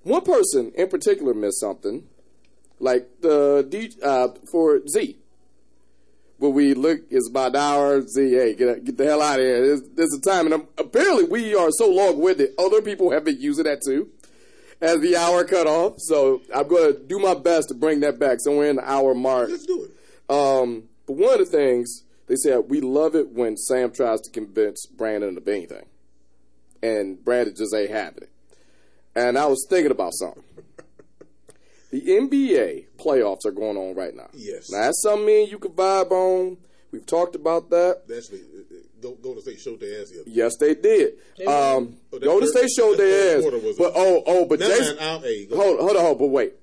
one 0.03 0.21
person 0.23 0.71
in 0.75 0.87
particular 0.87 1.33
missed 1.33 1.59
something, 1.59 2.03
like 2.79 3.21
the 3.21 3.65
D 3.67 3.91
uh, 4.03 4.29
for 4.51 4.85
Z. 4.87 5.17
But 6.39 6.51
we 6.51 6.75
look, 6.75 6.99
it's 7.09 7.27
about 7.27 7.55
an 7.55 7.55
hour. 7.55 8.01
Z, 8.01 8.31
hey, 8.31 8.53
get 8.53 8.83
get 8.85 8.97
the 8.97 9.05
hell 9.05 9.23
out 9.23 9.39
of 9.39 9.45
here. 9.45 9.79
There's, 9.95 10.13
a 10.13 10.21
time, 10.21 10.45
and 10.45 10.53
um, 10.53 10.67
apparently 10.77 11.23
we 11.23 11.55
are 11.55 11.71
so 11.71 11.89
long 11.89 12.19
winded. 12.19 12.51
Other 12.59 12.83
people 12.83 13.09
have 13.09 13.23
been 13.23 13.41
using 13.41 13.63
that 13.63 13.81
too. 13.83 14.11
as 14.79 14.99
the 14.99 15.15
hour 15.15 15.43
cut 15.43 15.67
off. 15.67 15.95
So 15.97 16.41
I'm 16.53 16.67
going 16.67 16.93
to 16.93 16.99
do 16.99 17.19
my 17.19 17.33
best 17.33 17.69
to 17.69 17.73
bring 17.73 18.01
that 18.01 18.19
back 18.19 18.39
somewhere 18.39 18.69
in 18.69 18.75
the 18.75 18.89
hour 18.89 19.13
mark. 19.15 19.49
Let's 19.49 19.65
do 19.65 19.85
it. 19.85 19.91
Um, 20.29 20.83
but 21.05 21.13
one 21.15 21.33
of 21.33 21.39
the 21.39 21.45
things 21.45 22.03
they 22.27 22.35
said 22.35 22.63
we 22.67 22.81
love 22.81 23.15
it 23.15 23.29
when 23.29 23.55
Sam 23.57 23.91
tries 23.91 24.19
to 24.21 24.31
convince 24.31 24.85
Brandon 24.85 25.37
of 25.37 25.47
anything, 25.47 25.85
and 26.83 27.23
Brandon 27.23 27.55
just 27.55 27.73
ain't 27.73 27.91
having 27.91 28.23
it. 28.23 28.29
And 29.15 29.37
I 29.37 29.45
was 29.47 29.65
thinking 29.69 29.91
about 29.91 30.13
something. 30.13 30.43
The 31.89 32.01
NBA 32.01 32.87
playoffs 32.97 33.45
are 33.45 33.51
going 33.51 33.77
on 33.77 33.95
right 33.95 34.13
now. 34.13 34.27
Yes. 34.33 34.69
Now 34.69 34.81
that's 34.81 35.01
something 35.01 35.25
me 35.25 35.43
and 35.43 35.51
you 35.51 35.57
can 35.57 35.71
vibe 35.71 36.11
on. 36.11 36.57
We've 36.91 37.05
talked 37.05 37.33
about 37.33 37.69
that. 37.69 38.01
Actually, 38.13 38.39
uh, 38.41 38.59
uh, 38.59 38.77
go 39.01 39.11
go 39.15 39.33
to 39.33 39.41
state 39.41 39.57
showed 39.61 39.79
their 39.79 40.01
ass 40.01 40.09
the 40.09 40.19
other. 40.19 40.29
Yes, 40.29 40.57
they 40.59 40.75
did. 40.75 41.13
Um, 41.47 41.95
Oh, 42.11 42.19
that 42.19 42.23
Golden 42.23 42.49
third- 42.51 42.67
State 42.67 42.69
showed 42.77 42.97
their 42.97 43.37
ass. 43.37 43.43
But 43.77 43.93
oh, 43.95 44.21
oh, 44.27 44.45
but 44.45 44.59
Never 44.59 44.73
Jason, 44.75 44.95
mind, 44.97 44.99
I'll- 45.09 45.19
hey, 45.21 45.45
go 45.45 45.55
hold, 45.55 45.79
hold 45.79 45.95
on, 45.95 46.01
hold, 46.03 46.19
but 46.19 46.27
wait. 46.27 46.53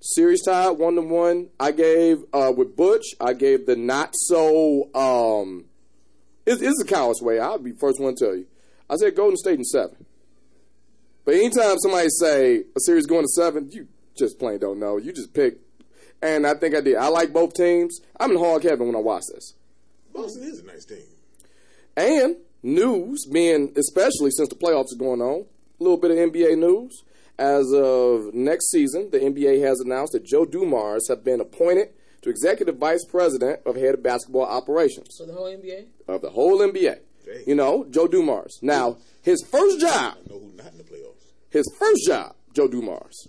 Series 0.00 0.42
tie 0.42 0.70
one 0.70 0.94
to 0.94 1.02
one. 1.02 1.48
I 1.60 1.72
gave 1.72 2.24
uh, 2.32 2.52
with 2.56 2.74
Butch. 2.74 3.04
I 3.20 3.34
gave 3.34 3.66
the 3.66 3.76
not 3.76 4.14
so. 4.14 4.88
Um, 4.94 5.66
it's, 6.46 6.62
it's 6.62 6.80
a 6.80 6.86
coward's 6.86 7.20
way. 7.20 7.38
I'll 7.38 7.58
be 7.58 7.72
first 7.72 8.00
one 8.00 8.14
to 8.14 8.24
tell 8.24 8.34
you. 8.34 8.46
I 8.88 8.96
said 8.96 9.14
Golden 9.14 9.36
State 9.36 9.58
in 9.58 9.64
seven. 9.64 10.06
But 11.26 11.34
anytime 11.34 11.78
somebody 11.78 12.08
say 12.18 12.64
a 12.74 12.80
series 12.80 13.06
going 13.06 13.24
to 13.24 13.28
seven, 13.28 13.70
you 13.70 13.88
just 14.16 14.38
plain 14.38 14.58
don't 14.58 14.80
know. 14.80 14.96
You 14.96 15.12
just 15.12 15.34
pick. 15.34 15.58
And 16.22 16.46
I 16.46 16.54
think 16.54 16.74
I 16.74 16.80
did. 16.80 16.96
I 16.96 17.08
like 17.08 17.32
both 17.32 17.54
teams. 17.54 18.00
I'm 18.18 18.30
in 18.32 18.38
hog 18.38 18.62
heaven 18.62 18.86
when 18.86 18.96
I 18.96 19.00
watch 19.00 19.24
this. 19.32 19.54
Boston 20.12 20.44
is 20.44 20.60
a 20.60 20.64
nice 20.64 20.86
team. 20.86 21.04
And 21.96 22.36
news, 22.62 23.26
being 23.30 23.72
especially 23.76 24.30
since 24.30 24.48
the 24.48 24.54
playoffs 24.54 24.92
are 24.94 24.98
going 24.98 25.20
on, 25.20 25.44
a 25.78 25.82
little 25.82 25.98
bit 25.98 26.10
of 26.10 26.16
NBA 26.16 26.58
news. 26.58 27.04
As 27.40 27.72
of 27.72 28.34
next 28.34 28.70
season, 28.70 29.10
the 29.10 29.18
NBA 29.18 29.62
has 29.62 29.80
announced 29.80 30.12
that 30.12 30.24
Joe 30.26 30.44
Dumars 30.44 31.08
has 31.08 31.18
been 31.20 31.40
appointed 31.40 31.88
to 32.20 32.28
executive 32.28 32.76
vice 32.76 33.02
president 33.06 33.60
of 33.64 33.76
head 33.76 33.94
of 33.94 34.02
basketball 34.02 34.44
operations 34.44 35.16
For 35.16 35.24
the 35.26 35.32
whole 35.32 35.46
NBA? 35.46 35.86
of 36.06 36.20
the 36.20 36.28
whole 36.30 36.58
NBA. 36.58 36.98
Dang. 37.24 37.42
You 37.46 37.54
know, 37.54 37.86
Joe 37.90 38.06
Dumars. 38.06 38.58
Now, 38.60 38.98
his 39.22 39.42
first 39.50 39.80
job, 39.80 40.18
I 40.18 40.28
know 40.30 40.38
who 40.38 40.52
not 40.54 40.72
in 40.72 40.78
the 40.78 40.84
playoffs. 40.84 41.32
his 41.48 41.64
first 41.78 42.06
job, 42.06 42.34
Joe 42.52 42.68
Dumars. 42.68 43.26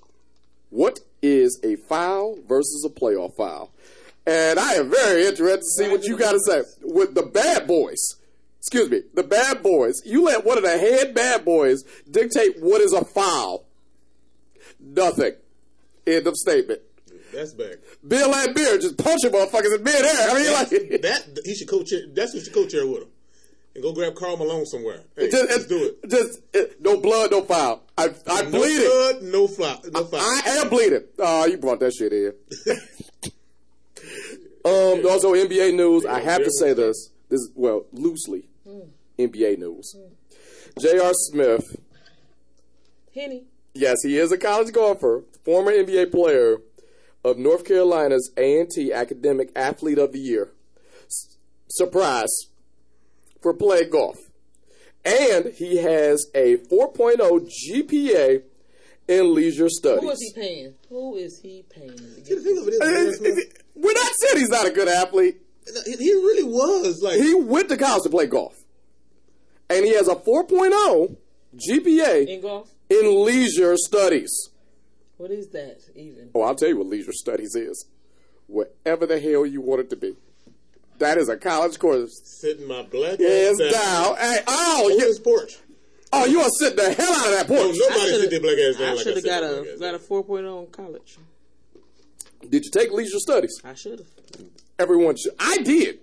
What 0.72 1.00
is 1.22 1.58
a 1.64 1.78
foul 1.78 2.38
versus 2.48 2.84
a 2.86 2.90
playoff 2.90 3.36
foul? 3.38 3.72
And 4.28 4.60
I 4.60 4.74
am 4.74 4.90
very 4.90 5.26
interested 5.26 5.60
to 5.62 5.84
see 5.86 5.90
what 5.90 6.04
you 6.04 6.18
got 6.18 6.34
to 6.34 6.40
say 6.46 6.64
with 6.84 7.16
the 7.16 7.24
bad 7.24 7.66
boys. 7.66 7.98
Excuse 8.60 8.90
me, 8.92 9.02
the 9.14 9.24
bad 9.24 9.64
boys. 9.64 10.02
You 10.06 10.26
let 10.26 10.44
one 10.46 10.58
of 10.58 10.64
the 10.64 10.78
head 10.78 11.16
bad 11.16 11.46
boys 11.46 11.84
dictate 12.10 12.62
what 12.62 12.82
is 12.82 12.92
a 12.94 13.04
foul. 13.06 13.66
Nothing. 14.82 15.34
End 16.08 16.28
of 16.28 16.36
statement. 16.36 16.82
That's 17.34 17.54
back. 17.54 17.76
Bill 18.06 18.30
Laimbeer 18.32 18.82
just 18.82 18.98
punching 18.98 19.32
motherfuckers 19.32 19.76
in 19.78 19.84
midair. 19.84 20.30
I 20.30 20.34
mean, 20.34 20.54
like 20.54 20.70
That 21.02 21.40
he 21.46 21.56
should 21.56 21.70
co-chair. 21.70 22.02
That's 22.14 22.34
who 22.34 22.42
should 22.42 22.54
co-chair 22.54 22.86
with 22.86 23.04
him, 23.04 23.08
and 23.76 23.84
go 23.84 23.94
grab 23.94 24.16
Karl 24.16 24.36
Malone 24.36 24.66
somewhere. 24.66 25.04
Hey, 25.16 25.30
just, 25.30 25.50
let's 25.50 25.66
do 25.68 25.96
it. 26.04 26.10
Just 26.10 26.42
no 26.82 26.98
blood, 27.00 27.32
no 27.32 27.42
foul. 27.44 27.84
I 27.98 28.10
I 28.28 28.42
No 28.42 28.50
bleeded. 28.52 28.86
blood, 28.90 29.22
no 29.22 29.48
foul. 29.48 29.82
No 29.94 30.04
foul. 30.06 30.20
I 30.20 30.42
am 30.62 30.70
bleeding. 30.70 31.04
Oh, 31.20 31.46
you 31.46 31.58
brought 31.58 31.80
that 31.80 31.94
shit 31.94 32.12
in. 32.12 32.34
um, 34.66 35.06
also 35.10 35.34
NBA 35.34 35.74
news. 35.76 36.06
I 36.06 36.20
have 36.20 36.44
to 36.44 36.52
say 36.52 36.74
this. 36.74 37.12
This 37.30 37.48
well, 37.56 37.86
loosely 37.94 38.50
NBA 39.18 39.58
news. 39.60 39.96
J.R. 40.80 41.12
Smith. 41.14 41.78
Henny. 43.14 43.44
Yes, 43.74 43.98
he 44.04 44.18
is 44.18 44.32
a 44.32 44.38
college 44.38 44.74
golfer, 44.74 45.24
former 45.46 45.72
NBA 45.72 46.12
player 46.12 46.58
of 47.24 47.38
North 47.38 47.66
Carolina's 47.66 48.32
A&T 48.38 48.92
Academic 48.92 49.52
Athlete 49.56 49.98
of 49.98 50.12
the 50.12 50.20
Year. 50.20 50.52
S- 51.06 51.38
surprise 51.70 52.48
for 53.42 53.54
playing 53.54 53.90
golf. 53.92 54.18
And 55.06 55.48
he 55.54 55.78
has 55.78 56.26
a 56.36 56.58
4.0 56.58 57.48
GPA 57.72 58.44
in 59.08 59.34
leisure 59.34 59.70
studies. 59.70 60.02
Who 60.04 60.10
is 60.12 60.20
he 60.22 60.42
paying? 60.42 60.74
Who 60.90 61.16
is 61.16 61.40
he 61.42 61.64
paying? 61.70 61.96
to 61.98 61.98
See, 61.98 62.22
get 62.24 62.36
the 62.36 62.42
thing 62.44 62.58
of 62.58 62.68
it 62.68 62.74
is, 62.74 62.82
Uh, 62.82 62.86
J.R. 62.86 63.14
Smith, 63.14 63.64
We're 63.76 63.94
not 63.94 64.12
saying 64.20 64.38
he's 64.38 64.50
not 64.50 64.68
a 64.68 64.72
good 64.72 64.88
athlete. 64.88 65.38
he, 65.86 65.92
he 65.96 66.12
really 66.14 66.44
was 66.44 67.02
like 67.02 67.20
He 67.20 67.34
went 67.34 67.70
to 67.70 67.78
college 67.78 68.04
to 68.04 68.10
play 68.10 68.28
golf. 68.28 68.56
And 69.70 69.86
he 69.86 69.94
has 69.96 70.08
a 70.08 70.16
4.0 70.16 71.16
GPA 71.70 72.28
in 72.28 72.42
golf? 72.42 72.70
In 72.92 73.26
leisure 73.26 73.76
studies. 73.78 74.32
What 75.18 75.32
is 75.32 75.50
that 75.50 75.80
even? 75.96 76.30
Oh, 76.36 76.42
I'll 76.42 76.56
tell 76.56 76.70
you 76.70 76.78
what 76.78 76.88
leisure 76.88 77.14
studies 77.14 77.56
is. 77.56 77.86
Whatever 78.48 79.06
the 79.06 79.20
hell 79.20 79.46
you 79.46 79.62
want 79.62 79.82
it 79.82 79.90
to 79.92 79.96
be. 79.96 80.16
That 81.00 81.18
is 81.18 81.30
a 81.30 81.38
college 81.38 81.80
course. 81.80 82.12
sitting 82.24 82.68
my 82.68 82.84
black 82.84 83.20
ass 83.22 83.58
down. 83.58 84.16
Hey, 84.18 84.40
oh, 84.48 84.86
on 84.86 84.92
you, 84.92 85.00
his 85.00 85.20
porch. 85.20 85.58
oh, 86.14 86.26
you 86.26 86.42
are 86.42 86.50
sitting 86.60 86.76
the 86.78 86.94
hell 86.94 87.12
out 87.14 87.26
of 87.28 87.32
that 87.32 87.50
No, 87.50 87.56
porch. 87.56 87.76
nobody 87.80 88.00
shoulda- 88.00 88.22
sit 88.22 88.30
their 88.32 88.40
black 88.42 88.58
ass 88.58 88.76
down 88.78 88.88
I 88.90 88.94
like 88.94 89.04
should 89.04 89.16
have 89.16 89.26
got 89.26 89.44
a 89.44 89.78
got 89.80 89.96
a 89.96 89.98
down. 89.98 90.08
4.0 90.08 90.60
in 90.66 90.72
college. 90.72 91.18
Did 92.50 92.66
you 92.66 92.72
take 92.72 92.92
leisure 92.92 93.20
studies? 93.20 93.60
I 93.64 93.74
should 93.76 94.00
have. 94.00 94.08
Everyone 94.80 95.16
should. 95.16 95.34
I 95.40 95.58
did. 95.60 96.00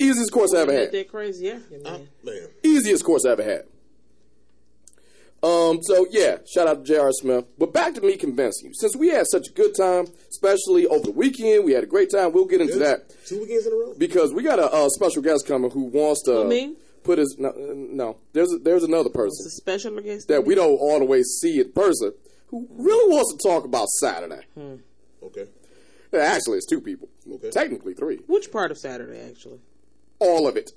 Easiest 0.00 0.32
course 0.32 0.52
I 0.52 0.58
ever 0.62 0.72
had. 0.72 0.90
that 0.92 1.08
crazy 1.08 1.46
yeah, 1.46 1.58
Ah, 1.84 1.92
man. 1.92 2.08
man. 2.24 2.48
Easiest 2.64 3.04
course 3.04 3.24
I 3.24 3.30
ever 3.30 3.44
had. 3.44 3.64
Um, 5.46 5.78
so 5.82 6.06
yeah, 6.10 6.38
shout 6.52 6.66
out 6.66 6.84
to 6.84 6.92
J.R. 6.92 7.12
Smith. 7.12 7.44
But 7.58 7.72
back 7.72 7.94
to 7.94 8.00
me 8.00 8.16
convincing 8.16 8.68
you. 8.68 8.74
Since 8.74 8.96
we 8.96 9.08
had 9.08 9.26
such 9.26 9.48
a 9.48 9.52
good 9.52 9.74
time, 9.76 10.06
especially 10.30 10.86
over 10.86 11.04
the 11.04 11.12
weekend, 11.12 11.64
we 11.64 11.72
had 11.72 11.84
a 11.84 11.86
great 11.86 12.10
time. 12.10 12.32
We'll 12.32 12.46
get 12.46 12.60
into 12.60 12.78
that 12.78 13.10
Two 13.26 13.40
weekends 13.40 13.66
in 13.66 13.72
a 13.72 13.76
row. 13.76 13.94
because 13.96 14.32
we 14.32 14.42
got 14.42 14.58
a, 14.58 14.70
uh 14.72 14.88
special 14.88 15.22
guest 15.22 15.46
coming 15.46 15.70
who 15.70 15.84
wants 15.84 16.22
to 16.24 16.32
Who, 16.32 16.48
me? 16.48 16.74
put 17.04 17.18
his 17.18 17.36
no, 17.38 17.52
no. 17.56 18.16
There's 18.32 18.48
there's 18.62 18.82
another 18.82 19.08
It's 19.08 19.16
person 19.16 19.46
a 19.46 19.50
special 19.50 20.00
guest. 20.00 20.28
that 20.28 20.44
we 20.44 20.54
don't 20.54 20.76
all 20.78 20.98
the 20.98 21.04
way 21.04 21.22
see 21.22 21.60
in 21.60 21.70
person 21.72 22.12
who 22.48 22.66
really 22.70 23.12
wants 23.14 23.32
to 23.34 23.48
talk 23.48 23.64
about 23.64 23.88
Saturday. 23.88 24.42
Okay. 25.22 25.46
Actually, 26.12 26.58
it's 26.58 26.66
two 26.66 26.80
people. 26.80 27.08
Okay. 27.30 27.50
Technically 27.50 27.92
three. 27.94 28.16
Which 28.26 28.50
part 28.50 28.70
of 28.70 28.78
Saturday, 28.78 29.20
actually? 29.28 29.60
All 30.18 30.46
of 30.48 30.56
it. 30.56 30.70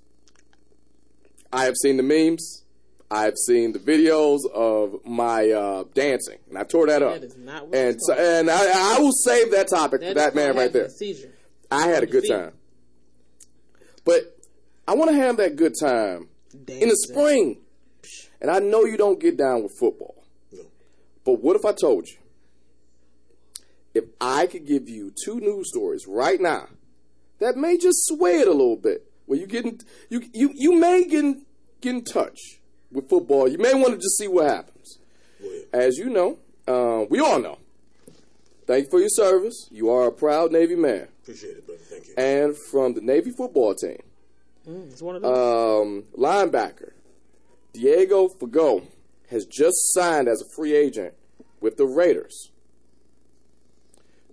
I 1.54 1.66
have 1.66 1.76
seen 1.78 1.98
the 1.98 2.04
memes. 2.04 2.64
I've 3.12 3.38
seen 3.38 3.72
the 3.72 3.80
videos 3.80 4.40
of 4.54 5.04
my 5.04 5.50
uh, 5.50 5.84
dancing, 5.96 6.38
and 6.48 6.58
I 6.58 6.64
tore 6.64 6.88
that 6.88 7.02
up. 7.02 7.16
That 7.16 7.24
is 7.24 7.38
not 7.38 7.68
what 7.68 7.76
and 7.76 7.98
so, 8.00 8.14
and 8.14 8.50
I, 8.52 8.96
I 8.96 9.00
will 9.00 9.12
save 9.12 9.52
that 9.52 9.68
topic 9.68 10.02
for 10.04 10.14
that 10.14 10.36
man 10.36 10.56
right 10.56 10.72
there. 10.72 10.86
a 10.86 10.90
Seizure. 10.90 11.34
I 11.72 11.88
had 11.88 12.04
a 12.04 12.06
good 12.08 12.26
time, 12.30 12.54
but 14.06 14.38
I 14.88 14.94
want 14.96 15.10
to 15.12 15.18
have 15.18 15.38
that 15.38 15.56
good 15.56 15.74
time 15.80 16.30
in 16.68 16.90
the 16.90 16.96
spring. 17.08 17.62
And 18.42 18.50
I 18.50 18.60
know 18.60 18.86
you 18.86 18.96
don't 18.96 19.20
get 19.20 19.38
down 19.38 19.64
with 19.64 19.74
football, 19.78 20.24
No. 20.52 20.64
but 21.26 21.42
what 21.42 21.56
if 21.58 21.66
I 21.66 21.74
told 21.74 22.08
you? 22.08 22.16
If 23.94 24.06
I 24.22 24.46
could 24.48 24.66
give 24.66 24.88
you 24.88 25.12
two 25.26 25.40
news 25.40 25.70
stories 25.70 26.06
right 26.08 26.40
now 26.40 26.68
that 27.40 27.58
may 27.58 27.78
just 27.78 28.06
sway 28.06 28.40
it 28.40 28.48
a 28.48 28.52
little 28.52 28.78
bit, 28.78 29.12
where 29.26 29.38
you 29.40 29.46
get 29.48 29.66
in, 29.66 29.80
you 30.10 30.22
you 30.34 30.52
you 30.56 30.80
may 30.80 31.04
get 31.06 31.26
in, 31.26 31.46
get 31.82 31.96
in 31.96 32.04
touch 32.04 32.59
with 32.92 33.10
football. 33.10 33.48
You 33.48 33.58
may 33.58 33.74
want 33.74 33.90
to 33.94 33.98
just 33.98 34.18
see 34.18 34.28
what 34.28 34.46
happens. 34.48 35.00
Go. 35.42 35.50
As 35.74 35.98
you 35.98 36.10
know, 36.10 36.38
uh, 36.68 37.06
we 37.10 37.20
all 37.20 37.40
know. 37.40 37.58
Thank 38.66 38.86
you 38.86 38.90
for 38.92 39.00
your 39.00 39.10
service. 39.10 39.68
You 39.72 39.90
are 39.90 40.08
a 40.08 40.12
proud 40.12 40.52
Navy 40.52 40.76
man, 40.76 41.08
Appreciate 41.24 41.58
it, 41.58 41.66
brother. 41.66 41.82
Thank 41.82 42.08
you. 42.08 42.14
and 42.18 42.56
from 42.72 42.94
the 42.94 43.02
Navy 43.02 43.32
football 43.32 43.74
team, 43.76 43.98
Mm, 44.68 44.92
it's 44.92 45.02
one 45.02 45.16
of 45.16 45.22
those. 45.24 45.82
um, 45.88 46.04
linebacker 46.16 46.92
Diego 47.74 48.28
Fago 48.28 48.84
has 49.30 49.46
just 49.46 49.78
signed 49.94 50.28
as 50.28 50.42
a 50.42 50.46
free 50.56 50.74
agent 50.76 51.14
with 51.62 51.78
the 51.78 51.86
Raiders. 51.86 52.52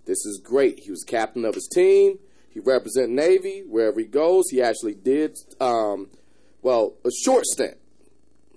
This 0.04 0.24
is 0.26 0.40
great. 0.42 0.80
He 0.80 0.90
was 0.90 1.04
captain 1.04 1.44
of 1.44 1.54
his 1.54 1.68
team. 1.72 2.18
He 2.50 2.60
represents 2.60 3.10
Navy 3.10 3.62
wherever 3.66 3.98
he 4.00 4.06
goes. 4.06 4.44
He 4.50 4.60
actually 4.62 4.94
did, 4.94 5.36
um, 5.60 6.08
well, 6.62 6.94
a 7.04 7.10
short 7.24 7.44
stint, 7.46 7.76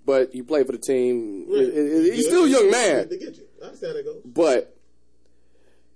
but 0.10 0.34
you 0.34 0.44
play 0.44 0.64
for 0.64 0.72
the 0.72 0.80
team. 0.80 1.46
Right. 1.48 1.72
He's 1.72 2.26
still 2.26 2.46
a 2.46 2.50
young 2.50 2.72
man. 2.72 3.10
You. 3.12 3.46
I 3.62 3.66
understand 3.66 3.92
how 3.92 3.94
that 3.94 4.06
goes. 4.06 4.22
But 4.26 4.76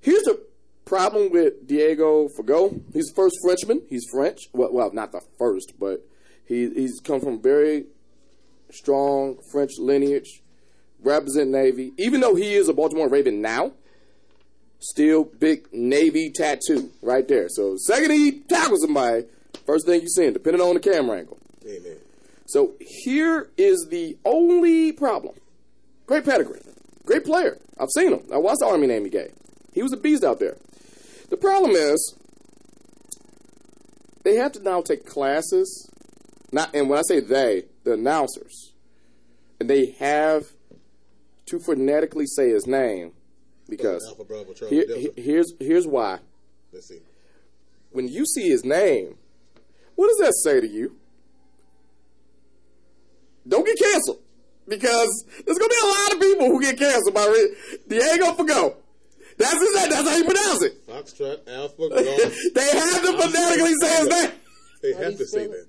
here's 0.02 0.22
the 0.22 0.40
problem 0.86 1.32
with 1.32 1.66
Diego 1.66 2.28
Fago. 2.28 2.80
He's 2.94 3.08
the 3.08 3.16
first 3.16 3.36
Frenchman. 3.44 3.82
He's 3.90 4.06
French. 4.12 4.38
Well, 4.54 4.72
well 4.72 4.94
not 4.94 5.14
the 5.14 5.22
first, 5.40 5.74
but 5.80 6.06
he, 6.46 6.70
he's 6.70 7.00
come 7.04 7.22
from 7.22 7.42
very 7.42 7.86
strong 8.70 9.40
French 9.52 9.72
lineage, 9.80 10.44
represent 11.02 11.50
Navy. 11.50 11.94
Even 11.98 12.22
though 12.22 12.36
he 12.36 12.54
is 12.54 12.70
a 12.70 12.74
Baltimore 12.74 13.10
Raven 13.10 13.42
now, 13.42 13.72
still 14.78 15.24
big 15.24 15.74
Navy 15.74 16.30
tattoo 16.30 16.92
right 17.02 17.28
there. 17.28 17.50
So 17.50 17.78
second 17.78 18.12
he 18.12 18.42
tackles 18.42 18.82
somebody, 18.82 19.26
first 19.66 19.88
thing 19.88 20.02
you 20.02 20.08
see 20.08 20.30
depending 20.30 20.62
on 20.62 20.76
the 20.76 20.80
camera 20.80 21.18
angle. 21.18 21.40
Amen. 21.66 21.98
So 22.54 22.74
here 22.80 23.50
is 23.58 23.88
the 23.90 24.16
only 24.24 24.92
problem. 24.92 25.34
Great 26.06 26.24
pedigree. 26.24 26.62
Great 27.04 27.26
player. 27.26 27.58
I've 27.80 27.90
seen 27.90 28.14
him. 28.14 28.22
I 28.32 28.38
watched 28.38 28.60
the 28.60 28.68
Army 28.68 28.86
Navy 28.86 29.10
game. 29.10 29.34
He 29.74 29.82
was 29.82 29.92
a 29.92 29.98
beast 29.98 30.24
out 30.24 30.40
there. 30.40 30.58
The 31.32 31.38
problem 31.38 31.72
is 31.72 32.16
they 34.24 34.36
have 34.36 34.52
to 34.52 34.62
now 34.62 34.82
take 34.82 35.04
classes. 35.04 35.90
Not, 36.52 36.76
and 36.76 36.92
when 36.92 37.00
I 37.00 37.02
say 37.08 37.22
they, 37.22 37.64
the 37.86 37.94
announcers, 37.94 38.74
and 39.60 39.68
they 39.68 39.88
have 39.98 40.46
to 41.48 41.60
phonetically 41.60 42.28
say 42.28 42.52
his 42.52 42.68
name 42.68 43.14
because 43.68 44.06
Alpha 44.08 44.26
Bravo 44.26 44.54
Charlie 44.54 44.86
here, 44.86 45.10
here's 45.18 45.54
here's 45.60 45.88
why. 45.88 46.20
Let's 46.72 46.88
see. 46.88 47.00
When 47.90 48.08
you 48.08 48.28
see 48.28 48.48
his 48.48 48.64
name, 48.64 49.18
what 49.96 50.10
does 50.10 50.20
that 50.20 50.36
say 50.44 50.62
to 50.62 50.68
you? 50.68 50.98
Don't 53.48 53.66
get 53.66 53.78
canceled 53.78 54.22
because 54.68 55.26
there's 55.46 55.58
gonna 55.58 55.70
be 55.70 55.82
a 55.84 55.88
lot 55.88 56.14
of 56.14 56.20
people 56.22 56.48
who 56.48 56.62
get 56.62 56.78
canceled 56.78 57.14
by 57.14 57.26
Re- 57.26 57.56
Diego 57.88 58.26
Fago. 58.34 58.76
That's 59.38 59.60
his 59.60 59.76
name. 59.76 59.90
That's 59.90 60.10
how 60.10 60.16
you 60.18 60.26
pronounce 60.26 60.62
it. 60.64 60.88
Foxtrot 60.88 61.48
Alpha 61.50 61.90
Golf. 61.90 62.36
they 62.54 62.70
have 62.72 63.02
to 63.02 63.18
phonetically 63.18 63.74
say 63.82 63.98
his 63.98 64.08
name. 64.08 64.32
They 64.82 64.94
have 64.94 65.18
to 65.18 65.26
say 65.26 65.48
that. 65.48 65.68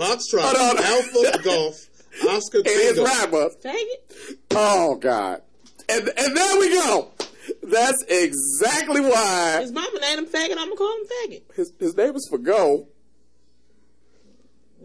Foxtrot 0.00 0.42
Hold 0.42 0.78
on. 0.78 0.84
Alpha 0.84 1.42
Golf 1.42 1.86
Oscar 2.28 2.58
It 2.58 2.66
is 2.68 2.96
Tango. 2.96 3.04
right, 3.04 3.30
bud. 3.30 3.50
Faggot. 3.62 4.36
Oh 4.52 4.96
God. 4.96 5.42
And 5.88 6.08
and 6.16 6.36
there 6.36 6.60
we 6.60 6.68
go. 6.74 7.10
That's 7.64 8.04
exactly 8.08 9.00
why 9.00 9.58
His 9.62 9.72
mama 9.72 9.98
named 10.00 10.20
him 10.20 10.26
faggot. 10.26 10.52
I'm 10.52 10.68
gonna 10.68 10.76
call 10.76 10.96
him 10.98 11.06
faggot. 11.30 11.42
his 11.56 11.72
his 11.80 11.96
name 11.96 12.14
is 12.14 12.28
Fago. 12.30 12.86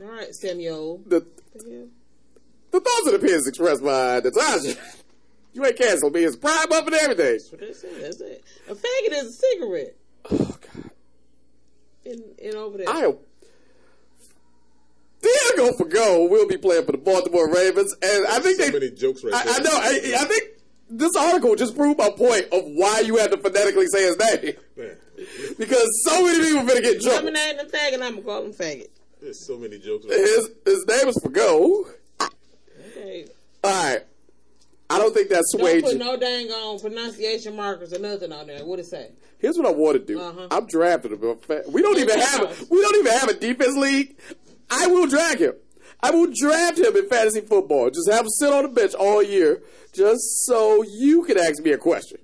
All 0.01 0.07
right, 0.09 0.33
Samuel. 0.33 1.01
The 1.05 1.25
the 2.75 2.89
thoughts 2.89 3.07
and 3.07 3.15
opinions 3.15 3.47
expressed 3.47 3.83
by 3.83 4.19
Natasha. 4.19 4.75
You 5.53 5.65
ain't 5.65 5.77
canceled 5.77 6.13
me. 6.13 6.23
It's 6.23 6.35
prime 6.35 6.71
up 6.71 6.85
and 6.85 6.95
everything. 6.95 7.31
That's 7.33 7.51
what 7.51 7.61
they 7.61 7.73
say. 7.73 8.01
That's 8.01 8.19
it. 8.21 8.43
A 8.69 8.75
faggot 8.75 9.11
is 9.13 9.23
a 9.27 9.31
cigarette. 9.31 9.95
Oh 10.31 10.57
God. 10.73 10.91
In, 12.03 12.23
in 12.39 12.55
over 12.55 12.77
there. 12.77 12.89
I 12.89 12.99
am. 13.05 13.15
Diego 15.21 15.71
Fago 15.71 16.29
will 16.29 16.47
be 16.47 16.57
playing 16.57 16.85
for 16.85 16.91
the 16.91 16.97
Baltimore 16.99 17.51
Ravens, 17.51 17.95
and 18.01 18.27
I 18.27 18.39
think 18.39 18.59
So 18.59 18.65
they. 18.67 18.71
many 18.71 18.91
jokes 18.91 19.23
right 19.23 19.33
I, 19.33 19.43
there. 19.43 19.53
I 19.53 19.59
know. 19.59 19.71
I, 19.71 20.21
I 20.21 20.25
think 20.25 20.43
this 20.89 21.15
article 21.15 21.55
just 21.55 21.75
proved 21.75 21.97
my 21.97 22.11
point 22.11 22.45
of 22.51 22.63
why 22.75 22.99
you 22.99 23.17
had 23.17 23.31
to 23.31 23.38
phonetically 23.38 23.88
say 23.88 24.03
his 24.03 24.19
name 24.19 24.53
Man, 24.77 24.95
because 25.57 25.88
so 26.05 26.23
many 26.25 26.43
people 26.43 26.59
are 26.59 26.65
gonna 26.67 26.81
get 26.81 26.97
in 27.01 27.07
Mama 27.07 27.11
trouble. 27.21 27.31
named 27.31 27.59
him 27.59 27.67
faggot. 27.67 27.93
I'm 27.93 27.99
gonna 28.15 28.21
call 28.21 28.45
him 28.45 28.53
faggot. 28.53 28.89
there's 29.21 29.39
so 29.39 29.57
many 29.57 29.79
jokes. 29.79 30.05
Right 30.05 30.17
His 30.19 30.49
his 30.65 30.85
name 30.85 31.07
is 31.07 31.17
Fago. 31.23 31.88
All 33.63 33.71
right. 33.71 34.01
I 34.89 34.99
don't 34.99 35.13
think 35.13 35.29
that 35.29 35.43
Don't 35.51 35.81
put 35.83 35.97
no 35.97 36.17
dang 36.17 36.47
on 36.51 36.79
pronunciation 36.79 37.55
markers 37.55 37.91
or 37.91 37.99
nothing 37.99 38.31
on 38.31 38.47
there. 38.47 38.63
What 38.63 38.79
it 38.79 38.85
say? 38.85 39.11
Here's 39.39 39.57
what 39.57 39.65
I 39.65 39.71
want 39.71 39.97
to 39.97 40.05
do. 40.05 40.19
Uh-huh. 40.19 40.47
I'm 40.51 40.67
drafting 40.67 41.11
him. 41.11 41.37
We 41.69 41.81
don't 41.81 41.97
even 41.97 42.19
have 42.19 42.41
a, 42.43 42.65
we 42.69 42.81
don't 42.81 42.95
even 42.95 43.11
have 43.11 43.29
a 43.29 43.33
defense 43.33 43.75
league. 43.77 44.15
I 44.69 44.87
will 44.87 45.07
drag 45.07 45.39
him. 45.39 45.53
I 46.01 46.11
will 46.11 46.31
draft 46.31 46.77
him 46.77 46.95
in 46.95 47.09
fantasy 47.09 47.41
football. 47.41 47.89
Just 47.89 48.11
have 48.11 48.21
him 48.21 48.29
sit 48.29 48.53
on 48.53 48.63
the 48.63 48.69
bench 48.69 48.93
all 48.93 49.23
year, 49.23 49.63
just 49.93 50.45
so 50.45 50.83
you 50.83 51.23
can 51.23 51.39
ask 51.39 51.63
me 51.63 51.71
a 51.71 51.77
question. 51.77 52.19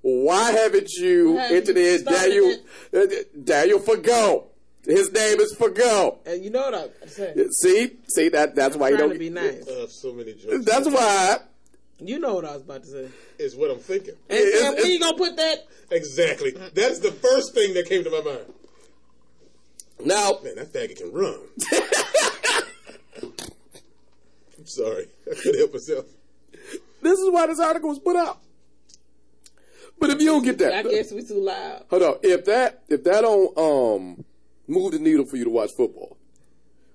Why 0.00 0.50
haven't 0.50 0.90
you 0.94 1.38
entered 1.38 1.76
in 1.76 2.04
Daniel 2.04 2.56
uh, 2.92 3.06
Daniel 3.44 3.78
Fago? 3.78 4.46
His 4.84 5.12
name 5.12 5.38
is 5.40 5.54
Fago. 5.56 6.18
And 6.26 6.42
you 6.44 6.50
know 6.50 6.62
what 6.70 6.74
I'm 7.02 7.08
saying? 7.08 7.50
See, 7.52 7.92
see 8.08 8.28
that 8.30 8.54
that's 8.56 8.76
why 8.76 8.88
you 8.90 8.96
trying 8.96 9.08
don't. 9.10 9.14
to 9.16 9.18
be 9.20 9.30
nice. 9.30 9.66
Uh, 9.68 9.86
so 9.86 10.12
many 10.12 10.34
jokes. 10.34 10.64
That's 10.64 10.88
why. 10.88 11.36
You 12.00 12.18
know 12.18 12.34
what 12.34 12.44
I 12.44 12.54
was 12.54 12.62
about 12.62 12.82
to 12.82 12.88
say. 12.88 13.08
is 13.38 13.54
what 13.54 13.70
I'm 13.70 13.78
thinking. 13.78 14.14
And 14.28 14.38
it's- 14.40 14.60
Sam, 14.60 14.72
where 14.72 14.80
it's- 14.80 14.88
you 14.92 14.98
gonna 14.98 15.16
put 15.16 15.36
that? 15.36 15.66
Exactly. 15.92 16.50
That's 16.74 16.98
the 16.98 17.12
first 17.12 17.54
thing 17.54 17.74
that 17.74 17.86
came 17.88 18.02
to 18.02 18.10
my 18.10 18.22
mind. 18.22 18.52
Now, 20.04 20.40
Man, 20.42 20.56
that 20.56 20.72
faggot 20.72 20.96
can 20.96 21.12
run. 21.12 21.38
I'm 24.58 24.66
sorry. 24.66 25.06
I 25.30 25.34
couldn't 25.34 25.58
help 25.58 25.72
myself. 25.72 26.06
this 27.02 27.18
is 27.18 27.30
why 27.30 27.46
this 27.46 27.60
article 27.60 27.88
was 27.88 27.98
put 28.00 28.16
out. 28.16 28.38
But 29.98 30.10
if 30.10 30.20
you 30.20 30.26
don't 30.26 30.42
get 30.42 30.58
that, 30.58 30.72
I 30.74 30.82
guess 30.82 31.12
we 31.12 31.22
too 31.24 31.34
loud. 31.40 31.84
Hold 31.90 32.02
on. 32.02 32.16
If 32.24 32.44
that 32.46 32.82
if 32.88 33.04
that 33.04 33.20
don't 33.20 33.56
um 33.56 34.24
move 34.72 34.92
the 34.92 34.98
needle 34.98 35.24
for 35.26 35.36
you 35.36 35.44
to 35.44 35.50
watch 35.50 35.70
football, 35.76 36.16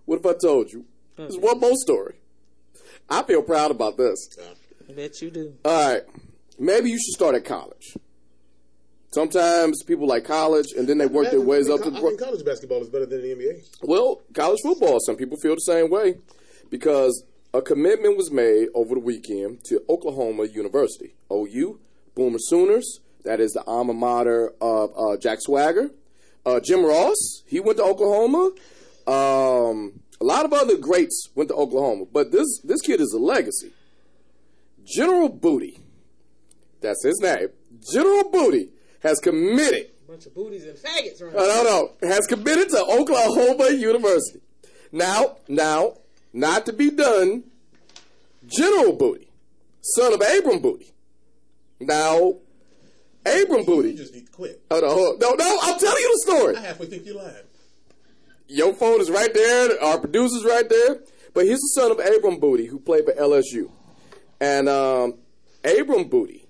what 0.05 0.19
if 0.19 0.25
I 0.25 0.33
told 0.33 0.71
you? 0.71 0.85
There's 1.15 1.37
one 1.37 1.59
more 1.59 1.75
story. 1.75 2.15
I 3.09 3.23
feel 3.23 3.41
proud 3.41 3.71
about 3.71 3.97
this. 3.97 4.29
I 4.89 4.93
bet 4.93 5.21
you 5.21 5.31
do. 5.31 5.53
All 5.65 5.93
right. 5.93 6.03
Maybe 6.59 6.89
you 6.89 6.97
should 6.97 7.13
start 7.13 7.35
at 7.35 7.45
college. 7.45 7.95
Sometimes 9.11 9.83
people 9.83 10.05
like 10.07 10.25
college 10.25 10.67
and 10.77 10.87
then 10.87 10.97
they 10.97 11.05
work 11.05 11.31
their 11.31 11.41
ways 11.41 11.69
up 11.69 11.79
to 11.81 11.87
I 11.87 11.89
the 11.91 12.01
think 12.01 12.19
college 12.19 12.43
basketball 12.45 12.81
is 12.81 12.89
better 12.89 13.05
than 13.05 13.21
the 13.21 13.29
NBA. 13.35 13.77
well, 13.83 14.21
college 14.33 14.59
football, 14.61 14.99
some 14.99 15.15
people 15.15 15.37
feel 15.37 15.55
the 15.55 15.61
same 15.61 15.89
way 15.89 16.15
because 16.69 17.23
a 17.53 17.61
commitment 17.61 18.17
was 18.17 18.31
made 18.31 18.67
over 18.75 18.95
the 18.95 18.99
weekend 18.99 19.63
to 19.65 19.81
Oklahoma 19.89 20.45
University, 20.45 21.15
OU, 21.31 21.79
Boomer 22.15 22.39
Sooners. 22.39 22.99
That 23.23 23.39
is 23.39 23.53
the 23.53 23.63
alma 23.63 23.93
mater 23.93 24.53
of 24.61 24.91
uh, 24.97 25.17
Jack 25.17 25.39
Swagger. 25.41 25.89
Uh, 26.47 26.61
Jim 26.61 26.85
Ross, 26.85 27.43
he 27.45 27.59
went 27.59 27.77
to 27.77 27.83
Oklahoma. 27.83 28.51
Um, 29.05 29.99
a 30.21 30.23
lot 30.23 30.45
of 30.45 30.53
other 30.53 30.77
greats 30.77 31.27
went 31.35 31.49
to 31.49 31.55
Oklahoma, 31.55 32.05
but 32.11 32.31
this 32.31 32.47
this 32.63 32.79
kid 32.79 33.01
is 33.01 33.11
a 33.11 33.19
legacy. 33.19 33.73
General 34.85 35.27
Booty, 35.27 35.77
that's 36.79 37.03
his 37.03 37.19
name. 37.21 37.49
General 37.91 38.29
Booty 38.31 38.69
has 39.01 39.19
committed 39.19 39.91
Bunch 40.07 40.25
of 40.25 40.33
booties 40.33 40.63
and 40.63 40.77
faggots 40.77 41.21
around. 41.21 41.33
no, 41.33 41.63
no, 41.63 41.63
no. 42.01 42.07
Has 42.07 42.25
committed 42.27 42.69
to 42.69 42.81
Oklahoma 42.81 43.71
University. 43.71 44.39
Now, 44.93 45.39
now, 45.49 45.97
not 46.31 46.65
to 46.67 46.71
be 46.71 46.89
done, 46.89 47.43
General 48.45 48.93
Booty, 48.93 49.29
son 49.81 50.13
of 50.13 50.21
Abram 50.21 50.59
Booty. 50.59 50.93
Now, 51.81 52.35
Abram 53.43 53.59
You 53.61 53.65
Booty. 53.65 53.93
just 53.95 54.13
need 54.13 54.25
to 54.27 54.31
quit. 54.31 54.61
Hold 54.71 54.83
on, 54.83 54.89
hold 54.91 55.07
on. 55.13 55.19
No, 55.19 55.43
no, 55.45 55.57
I'm 55.61 55.79
telling 55.79 55.97
you 56.01 56.11
the 56.13 56.31
story. 56.31 56.55
I 56.57 56.59
halfway 56.61 56.85
think 56.87 57.05
you're 57.05 57.15
lying. 57.17 57.33
Your 58.47 58.73
phone 58.73 59.01
is 59.01 59.09
right 59.11 59.33
there. 59.33 59.81
Our 59.83 59.99
producer's 59.99 60.43
right 60.45 60.67
there. 60.69 60.99
But 61.33 61.45
he's 61.45 61.59
the 61.59 61.71
son 61.75 61.91
of 61.91 61.99
Abram 61.99 62.39
Booty, 62.39 62.65
who 62.65 62.79
played 62.79 63.05
for 63.05 63.13
LSU. 63.13 63.69
And 64.39 64.67
um, 64.69 65.15
Abram 65.63 66.05
Booty 66.05 66.47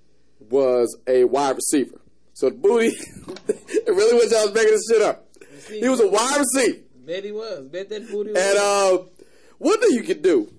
was 0.49 0.95
a 1.07 1.23
wide 1.25 1.55
receiver. 1.55 1.99
So 2.33 2.49
the 2.49 2.55
Booty, 2.55 2.87
it 3.47 3.87
really 3.87 4.13
was 4.13 4.31
I 4.33 4.45
was 4.45 4.53
making 4.53 4.71
this 4.71 4.85
shit 4.89 5.01
up. 5.01 5.25
He 5.69 5.89
was 5.89 5.99
a 5.99 6.07
wide 6.07 6.39
receiver. 6.39 6.79
Bet 7.05 7.23
he 7.23 7.31
was. 7.31 7.67
Bet 7.67 7.89
that 7.89 8.09
booty 8.11 8.31
was. 8.31 8.41
And 8.41 8.57
uh, 8.57 9.03
one 9.57 9.79
thing 9.79 9.91
you 9.91 10.03
could 10.03 10.21
do, 10.21 10.51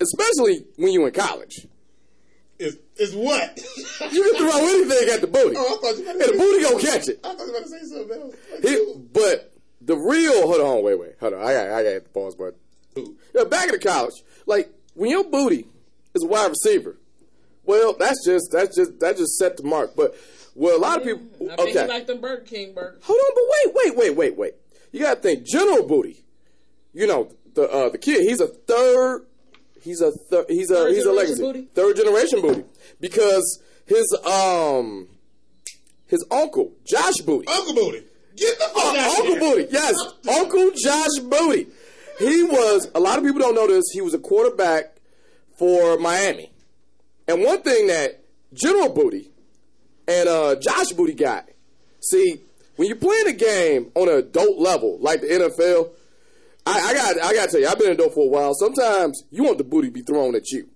especially 0.00 0.64
when 0.76 0.92
you're 0.92 1.06
in 1.06 1.12
college, 1.14 1.65
Is 2.98 3.10
is 3.10 3.14
what? 3.16 3.58
you 4.12 4.22
can 4.22 4.36
throw 4.36 4.58
anything 4.58 5.14
at 5.14 5.20
the 5.20 5.26
booty. 5.26 5.56
Oh, 5.58 5.76
I 5.76 5.80
thought 5.80 5.98
you 5.98 6.04
were 6.04 6.10
and 6.12 6.20
the 6.20 6.38
booty 6.38 6.62
gonna 6.62 6.80
catch 6.80 7.08
it. 7.08 7.20
I 7.24 7.34
thought 7.34 7.46
you 7.46 7.52
were 7.52 7.58
about 7.58 7.62
to 7.62 7.68
say 7.68 7.78
something 7.84 8.20
else. 8.20 8.34
Like, 8.52 8.62
He, 8.64 8.94
but 9.12 9.52
the 9.80 9.96
real, 9.96 10.46
hold 10.46 10.60
on, 10.60 10.82
wait, 10.82 10.98
wait, 10.98 11.12
hold 11.20 11.34
on. 11.34 11.40
I 11.40 11.52
got, 11.52 11.70
I 11.70 11.82
got 11.82 11.90
to 11.90 12.00
the 12.00 12.08
pause 12.10 12.34
button. 12.34 12.58
Yeah, 13.34 13.44
back 13.44 13.66
in 13.66 13.72
the 13.72 13.78
college, 13.78 14.14
like 14.46 14.70
when 14.94 15.10
your 15.10 15.24
booty 15.24 15.66
is 16.14 16.22
a 16.22 16.26
wide 16.26 16.48
receiver, 16.48 16.96
well, 17.64 17.94
that's 17.98 18.24
just 18.24 18.50
that's 18.50 18.76
just 18.76 18.98
that 19.00 19.16
just 19.16 19.36
set 19.36 19.56
the 19.58 19.62
mark. 19.64 19.94
But 19.94 20.14
well, 20.54 20.76
a 20.76 20.80
lot 20.80 20.98
of 20.98 21.04
people, 21.04 21.26
I 21.52 21.56
think 21.56 21.76
okay, 21.76 21.86
like 21.86 22.06
them 22.06 22.20
Burger 22.20 22.42
King 22.42 22.72
burgers. 22.72 23.02
hold 23.04 23.18
on, 23.18 23.32
but 23.34 23.44
wait, 23.74 23.74
wait, 23.74 23.96
wait, 23.96 24.16
wait, 24.16 24.36
wait. 24.36 24.54
You 24.92 25.00
got 25.00 25.16
to 25.16 25.20
think, 25.20 25.44
General 25.46 25.86
Booty. 25.86 26.24
You 26.94 27.06
know 27.06 27.30
the 27.54 27.70
uh, 27.70 27.88
the 27.90 27.98
kid. 27.98 28.22
He's 28.22 28.40
a 28.40 28.46
third. 28.46 29.26
He's 29.86 30.00
a 30.02 30.10
third. 30.10 30.46
He's 30.48 30.70
a 30.70 30.74
Third 30.74 30.90
he's 30.92 30.98
a 30.98 31.04
generation 31.04 31.16
legacy. 31.16 31.42
Booty? 31.42 31.68
Third 31.74 31.96
generation 31.96 32.42
Booty 32.42 32.64
because 33.00 33.62
his 33.86 34.18
um 34.26 35.08
his 36.06 36.24
uncle 36.30 36.72
Josh 36.84 37.16
Booty. 37.24 37.46
Uncle 37.48 37.74
Booty. 37.74 38.04
Get 38.36 38.58
the 38.58 38.64
fuck 38.64 38.76
Uh, 38.76 38.98
out 38.98 39.18
Uncle 39.18 39.32
of 39.32 39.38
here. 39.38 39.40
Booty, 39.40 39.68
yes, 39.72 39.94
Uncle 40.28 40.70
Josh 40.76 41.18
Booty. 41.22 41.68
He 42.18 42.42
was. 42.42 42.90
A 42.94 43.00
lot 43.00 43.16
of 43.18 43.24
people 43.24 43.40
don't 43.40 43.54
know 43.54 43.66
this. 43.66 43.84
He 43.92 44.00
was 44.02 44.12
a 44.14 44.18
quarterback 44.18 44.96
for 45.58 45.98
Miami. 45.98 46.50
And 47.28 47.42
one 47.42 47.62
thing 47.62 47.86
that 47.86 48.22
General 48.52 48.88
Booty 48.90 49.30
and 50.08 50.28
uh, 50.28 50.56
Josh 50.56 50.92
Booty 50.92 51.14
got. 51.14 51.48
See, 52.00 52.40
when 52.76 52.88
you're 52.88 52.96
playing 52.98 53.26
a 53.28 53.32
game 53.32 53.90
on 53.94 54.08
an 54.08 54.16
adult 54.16 54.58
level 54.58 54.98
like 55.00 55.20
the 55.22 55.28
NFL, 55.28 55.90
I, 56.66 56.80
I 56.80 56.94
got 56.94 57.22
I 57.22 57.34
got 57.34 57.44
to 57.46 57.50
tell 57.52 57.60
you, 57.60 57.68
I've 57.68 57.78
been 57.78 57.90
in 57.90 57.96
dope 57.96 58.14
for 58.14 58.26
a 58.26 58.28
while. 58.28 58.54
Sometimes 58.54 59.22
you 59.30 59.44
want 59.44 59.58
the 59.58 59.64
booty 59.64 59.88
to 59.88 59.92
be 59.92 60.02
thrown 60.02 60.34
at 60.34 60.50
you. 60.50 60.68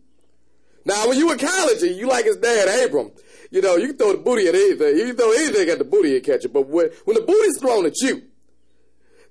Now, 0.85 1.09
when 1.09 1.19
you 1.19 1.31
in 1.33 1.39
college 1.39 1.83
and 1.83 1.97
you 1.97 2.07
like 2.07 2.25
his 2.25 2.37
dad, 2.37 2.87
Abram, 2.87 3.11
you 3.51 3.61
know, 3.61 3.77
you 3.77 3.89
can 3.89 3.97
throw 3.99 4.13
the 4.13 4.19
booty 4.19 4.47
at 4.47 4.55
anything. 4.55 4.97
You 4.97 5.07
can 5.09 5.17
throw 5.17 5.33
anything 5.33 5.69
at 5.69 5.79
the 5.79 5.85
booty 5.85 6.17
and 6.17 6.25
catch 6.25 6.45
it. 6.45 6.53
But 6.53 6.69
when, 6.69 6.91
when 7.05 7.17
the 7.17 7.23
booty's 7.23 7.59
thrown 7.59 7.85
at 7.85 8.01
you, 8.01 8.23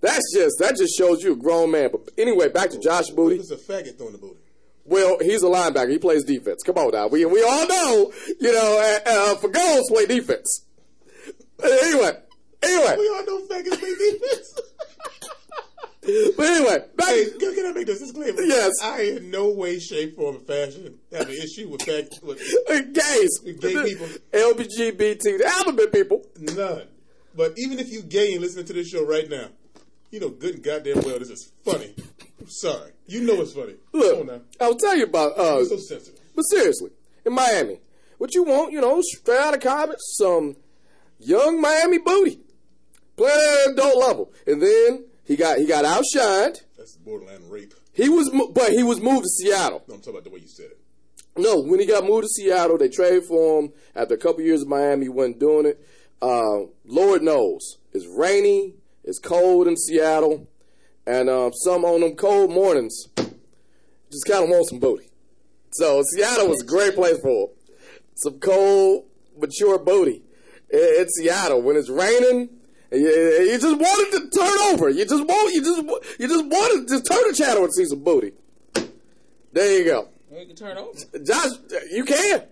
that's 0.02 0.34
just 0.34 0.60
that 0.60 0.78
just 0.78 0.98
shows 0.98 1.24
you 1.24 1.34
a 1.34 1.36
grown 1.36 1.72
man. 1.72 1.90
But 1.92 2.10
anyway, 2.18 2.50
back 2.50 2.70
to 2.72 2.80
Josh 2.80 3.10
Booty. 3.10 3.38
It's 3.38 3.52
a 3.52 3.58
faggot 3.58 3.98
throwing 3.98 4.14
the 4.14 4.20
booty. 4.20 4.40
Well, 4.86 5.18
he's 5.20 5.44
a 5.44 5.48
linebacker. 5.48 5.90
He 5.90 6.00
plays 6.00 6.24
defense. 6.24 6.64
Come 6.64 6.78
on 6.78 6.92
now. 6.92 7.08
We 7.08 7.26
we 7.26 7.44
all 7.44 7.68
know, 7.68 8.12
you 8.40 8.52
know, 8.52 9.00
uh, 9.06 9.10
uh, 9.10 9.36
for 9.36 9.50
goals 9.50 9.90
play 9.90 10.06
defense. 10.06 10.66
But 11.58 11.72
anyway, 11.72 12.18
anyway, 12.64 12.96
We 12.98 13.10
all 13.10 13.26
know 13.26 13.48
faggots 13.48 13.80
play 13.80 13.96
defense. 13.96 14.60
but 16.02 16.46
anyway, 16.46 16.86
back. 16.96 17.08
hey, 17.10 17.26
can, 17.40 17.56
can 17.56 17.66
I 17.66 17.72
make 17.74 17.88
this 17.88 18.00
disclaimer? 18.00 18.42
Yes. 18.42 18.72
I 18.82 19.02
in 19.02 19.32
no 19.32 19.50
way, 19.50 19.80
shape, 19.80 20.16
form, 20.16 20.38
or 20.38 20.40
fashion 20.40 20.98
have 21.12 21.28
an 21.28 21.36
issue 21.36 21.68
with 21.68 21.82
fact 21.82 22.20
with 22.24 22.40
gays, 22.94 23.40
Gay 23.40 23.84
people. 23.84 24.08
LGBT, 24.32 25.22
the 25.24 25.46
alphabet 25.46 25.92
people. 25.92 26.26
none. 26.40 26.88
But 27.36 27.54
even 27.58 27.80
if 27.80 27.92
you 27.92 28.02
gay 28.02 28.34
and 28.34 28.42
listening 28.42 28.66
to 28.66 28.74
this 28.74 28.88
show 28.90 29.06
right 29.06 29.30
now, 29.30 29.50
you 30.12 30.20
know 30.20 30.30
good 30.30 30.56
and 30.56 30.64
goddamn 30.64 31.02
well 31.02 31.20
this 31.20 31.30
is 31.30 31.52
funny. 31.64 31.94
I'm 32.40 32.50
sorry. 32.50 32.92
You 33.06 33.22
know 33.22 33.42
it's 33.42 33.54
funny. 33.54 33.76
Look, 33.92 34.26
now. 34.26 34.42
I'll 34.62 34.76
tell 34.76 34.98
you 34.98 35.04
about. 35.04 35.38
Uh, 35.38 35.66
so 35.66 35.78
sensitive. 35.78 36.20
But 36.36 36.44
seriously, 36.44 36.92
in 37.26 37.34
Miami, 37.34 37.80
what 38.18 38.34
you 38.34 38.44
want, 38.44 38.72
you 38.72 38.80
know, 38.80 39.02
straight 39.02 39.40
out 39.40 39.54
of 39.54 39.60
college, 39.60 39.98
some 40.00 40.56
young 41.20 41.60
Miami 41.60 41.98
booty, 41.98 42.40
playing 43.18 43.74
adult 43.74 43.98
level, 43.98 44.32
and 44.48 44.62
then 44.62 45.06
he 45.30 45.36
got 45.36 45.60
he 45.60 45.68
got 45.68 45.86
outshined. 45.86 46.64
That's 46.76 46.98
borderline 46.98 47.48
rape. 47.50 47.76
He 47.94 48.10
was, 48.10 48.32
but 48.52 48.72
he 48.72 48.82
was 48.82 49.00
moved 49.00 49.26
to 49.26 49.30
Seattle. 49.30 49.84
No, 49.88 49.94
I'm 49.94 50.02
talking 50.02 50.14
about 50.16 50.24
the 50.24 50.32
way 50.32 50.40
you 50.40 50.48
said 50.48 50.72
it. 50.72 50.80
No, 51.38 51.62
when 51.62 51.80
he 51.80 51.86
got 51.86 52.04
moved 52.04 52.24
to 52.24 52.30
Seattle, 52.30 52.80
they 52.80 52.90
traded 52.90 53.26
for 53.26 53.62
him. 53.62 53.72
After 53.96 54.16
a 54.16 54.18
couple 54.18 54.42
years 54.42 54.64
in 54.64 54.70
Miami, 54.70 55.06
he 55.06 55.10
wasn't 55.10 55.40
doing 55.40 55.68
it. 55.68 55.86
Uh, 56.20 56.62
Lord 56.84 57.22
knows, 57.22 57.78
it's 57.94 58.08
rainy, 58.08 58.74
it's 59.04 59.20
cold 59.20 59.68
in 59.68 59.78
Seattle, 59.78 60.48
and 61.06 61.30
uh, 61.30 61.52
some 61.52 61.86
on 61.86 62.02
them 62.02 62.16
cold 62.16 62.50
mornings 62.50 63.06
just 63.16 64.26
kind 64.26 64.44
of 64.44 64.50
want 64.50 64.68
some 64.68 64.80
booty. 64.80 65.12
So 65.74 66.02
Seattle 66.12 66.48
was 66.48 66.64
a 66.64 66.66
great 66.66 66.96
place 66.96 67.20
for 67.20 67.50
him. 67.50 67.56
Some 68.16 68.40
cold, 68.40 69.06
mature 69.38 69.78
booty 69.78 70.24
in, 70.72 70.80
in 70.80 71.08
Seattle 71.10 71.62
when 71.62 71.76
it's 71.76 71.90
raining. 71.90 72.50
You, 72.92 73.58
just 73.60 73.78
wanted 73.78 74.20
to 74.20 74.40
turn 74.40 74.74
over. 74.74 74.90
You 74.90 75.06
just 75.06 75.26
want. 75.26 75.54
You 75.54 75.64
just. 75.64 76.20
You 76.20 76.28
just 76.28 76.46
wanted 76.46 76.88
to 76.88 77.02
turn 77.02 77.24
the 77.28 77.36
channel 77.38 77.64
and 77.64 77.74
see 77.74 77.86
some 77.86 78.04
booty. 78.04 78.34
There 79.54 79.80
you 79.80 79.86
go. 79.86 80.10
You 80.32 80.46
can 80.48 80.56
turn 80.56 80.78
over. 80.78 80.92
Josh, 81.24 81.52
you 81.92 82.04
can. 82.06 82.44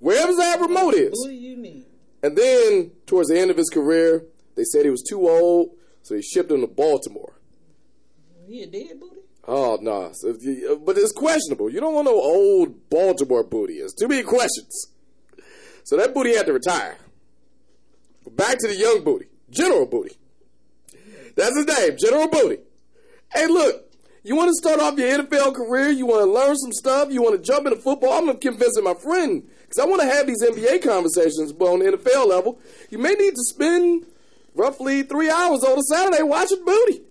Wherever 0.00 0.32
that 0.34 0.60
remote 0.60 0.94
is. 0.94 1.12
Who 1.24 1.30
do 1.30 1.34
you 1.34 1.56
need? 1.56 1.84
And 2.22 2.36
then, 2.36 2.92
towards 3.06 3.28
the 3.28 3.38
end 3.38 3.50
of 3.50 3.56
his 3.56 3.68
career, 3.68 4.24
they 4.56 4.64
said 4.64 4.84
he 4.84 4.90
was 4.90 5.04
too 5.08 5.28
old, 5.28 5.70
so 6.02 6.14
they 6.14 6.22
shipped 6.22 6.50
him 6.50 6.60
to 6.60 6.66
Baltimore. 6.66 7.34
He 8.46 8.62
a 8.62 8.66
dead 8.66 8.98
booty? 8.98 9.20
Oh, 9.46 9.78
no. 9.80 10.10
So 10.14 10.30
uh, 10.30 10.74
but 10.76 10.98
it's 10.98 11.12
questionable. 11.12 11.70
You 11.70 11.80
don't 11.80 11.94
want 11.94 12.06
no 12.06 12.14
old 12.14 12.90
Baltimore 12.90 13.44
booty. 13.44 13.74
It's 13.74 13.94
too 13.94 14.08
many 14.08 14.22
questions. 14.22 14.92
So 15.84 15.96
that 15.96 16.12
booty 16.12 16.36
had 16.36 16.46
to 16.46 16.52
retire. 16.52 16.96
But 18.24 18.36
back 18.36 18.58
to 18.58 18.68
the 18.68 18.76
young 18.76 19.04
booty. 19.04 19.26
General 19.50 19.86
Booty. 19.86 20.16
That's 21.36 21.56
his 21.56 21.66
name, 21.66 21.96
General 21.98 22.28
Booty. 22.28 22.58
Hey, 23.32 23.46
look. 23.46 23.84
You 24.24 24.36
want 24.36 24.48
to 24.48 24.54
start 24.54 24.80
off 24.80 24.98
your 24.98 25.22
NFL 25.22 25.54
career? 25.54 25.88
You 25.88 26.04
want 26.04 26.26
to 26.26 26.30
learn 26.30 26.54
some 26.56 26.72
stuff? 26.72 27.10
You 27.10 27.22
want 27.22 27.36
to 27.36 27.42
jump 27.42 27.66
into 27.66 27.78
football? 27.78 28.12
I'm 28.12 28.26
going 28.26 28.38
to 28.38 28.48
convince 28.48 28.78
my 28.82 28.92
friend 28.92 29.48
because 29.62 29.78
I 29.78 29.86
want 29.86 30.02
to 30.02 30.08
have 30.08 30.26
these 30.26 30.42
NBA 30.42 30.82
conversations, 30.82 31.52
but 31.52 31.66
on 31.66 31.78
the 31.78 31.96
NFL 31.96 32.28
level, 32.28 32.60
you 32.90 32.98
may 32.98 33.14
need 33.14 33.30
to 33.30 33.42
spend 33.44 34.04
roughly 34.54 35.02
three 35.02 35.30
hours 35.30 35.62
on 35.64 35.78
a 35.78 35.82
Saturday 35.82 36.22
watching 36.22 36.62
booty. 36.64 37.02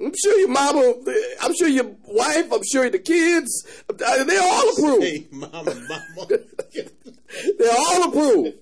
I'm 0.00 0.12
sure 0.20 0.38
your 0.38 0.48
mama, 0.48 0.94
I'm 1.42 1.54
sure 1.54 1.68
your 1.68 1.92
wife, 2.06 2.52
I'm 2.52 2.62
sure 2.64 2.88
the 2.88 2.98
kids, 2.98 3.66
they 3.96 4.38
all 4.38 4.72
approve. 4.72 5.02
Hey, 5.02 5.26
mama, 5.30 5.62
mama. 5.62 6.28
They 7.58 7.68
all 7.68 8.08
approve. 8.08 8.54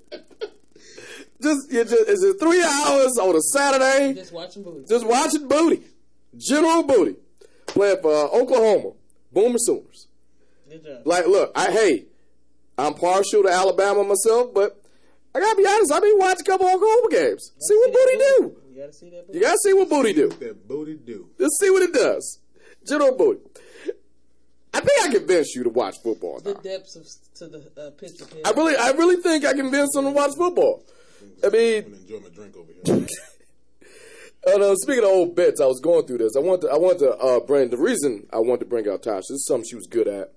Just, 1.43 1.71
you 1.73 1.85
just 1.85 2.09
it's 2.09 2.23
just 2.23 2.41
three 2.41 2.63
hours 2.63 3.19
on 3.19 3.37
a 3.37 3.41
Saturday, 3.41 4.15
Just 4.15 4.33
watching 4.33 4.63
booty. 4.63 4.85
just 4.89 5.07
watching 5.07 5.47
booty. 5.49 5.83
General 6.37 6.83
Booty 6.83 7.17
playing 7.67 7.99
for 8.03 8.13
uh, 8.13 8.29
Oklahoma, 8.29 8.93
Boomer 9.33 9.59
Sooners. 9.59 10.09
Good 10.69 10.85
job. 10.85 11.03
Like, 11.05 11.27
look, 11.27 11.53
I 11.55 11.71
hey, 11.71 12.05
I'm 12.79 12.95
partial 12.95 13.43
to 13.43 13.49
Alabama 13.51 14.03
myself, 14.05 14.53
but 14.55 14.83
I 15.35 15.41
gotta 15.41 15.57
be 15.57 15.67
honest. 15.67 15.93
I 15.93 16.01
been 16.01 16.19
watching 16.19 16.41
a 16.41 16.45
couple 16.45 16.67
Oklahoma 16.67 17.09
games. 17.11 17.53
See 17.61 17.75
what 17.77 17.93
Booty 17.93 18.17
do. 18.19 18.57
You 18.75 18.81
gotta 18.81 18.93
see 18.93 19.11
that 19.11 19.27
booty. 19.27 19.39
You 19.39 19.45
gotta 19.45 19.59
see 19.63 19.73
what 19.75 19.89
Booty 19.89 20.13
do. 20.13 20.29
that 20.29 20.69
booty 20.69 20.95
do. 20.97 21.29
Let's 21.39 21.59
see 21.61 21.71
what 21.71 21.83
it 21.83 21.93
does. 21.95 22.39
General 22.87 23.17
Booty. 23.17 23.41
I 24.75 24.81
think 24.81 25.07
I 25.09 25.13
convinced 25.19 25.55
you 25.55 25.63
to 25.65 25.71
watch 25.71 25.97
football 26.03 26.41
The 26.41 26.53
now. 26.53 26.61
depths 26.61 26.97
of 26.97 27.07
to 27.37 27.49
the 27.49 27.71
uh, 27.81 27.91
pitch 27.93 28.21
I 28.45 28.51
really, 28.51 28.77
I 28.77 28.91
really 28.91 29.17
think 29.23 29.47
I 29.47 29.55
convinced 29.55 29.95
them 29.95 30.05
to 30.05 30.11
watch 30.11 30.33
football. 30.37 30.85
I 31.45 31.49
mean, 31.51 31.85
I'm 31.85 31.95
enjoy 31.95 32.21
my 32.21 32.29
drink 32.29 32.57
over 32.57 32.73
here. 32.73 33.07
And 34.47 34.63
uh, 34.63 34.75
speaking 34.77 35.05
of 35.05 35.11
old 35.11 35.37
bits, 35.37 35.61
I 35.61 35.67
was 35.67 35.81
going 35.81 36.07
through 36.07 36.19
this. 36.19 36.37
I 36.37 36.41
want 36.41 36.63
to, 36.63 36.69
I 36.69 36.77
want 36.77 36.99
to 37.01 37.11
uh, 37.17 37.41
bring 37.41 37.71
the 37.71 37.77
reason 37.77 38.27
I 38.33 38.39
wanted 38.39 38.61
to 38.61 38.67
bring 38.67 38.89
out 38.89 39.03
Tasha. 39.03 39.23
This 39.29 39.31
is 39.31 39.47
something 39.47 39.67
she 39.69 39.77
was 39.77 39.87
good 39.87 40.09
at, 40.09 40.33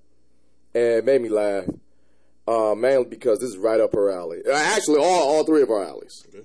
and 0.74 1.06
made 1.06 1.22
me 1.22 1.30
laugh. 1.30 1.66
Uh, 2.48 2.74
mainly 2.74 3.06
because 3.06 3.38
this 3.40 3.50
is 3.50 3.58
right 3.58 3.80
up 3.80 3.94
her 3.94 4.10
alley. 4.10 4.40
Uh, 4.48 4.54
Actually, 4.54 4.98
all 4.98 5.30
all 5.30 5.44
three 5.44 5.62
of 5.62 5.70
our 5.70 5.84
alleys. 5.84 6.26
Okay. 6.30 6.44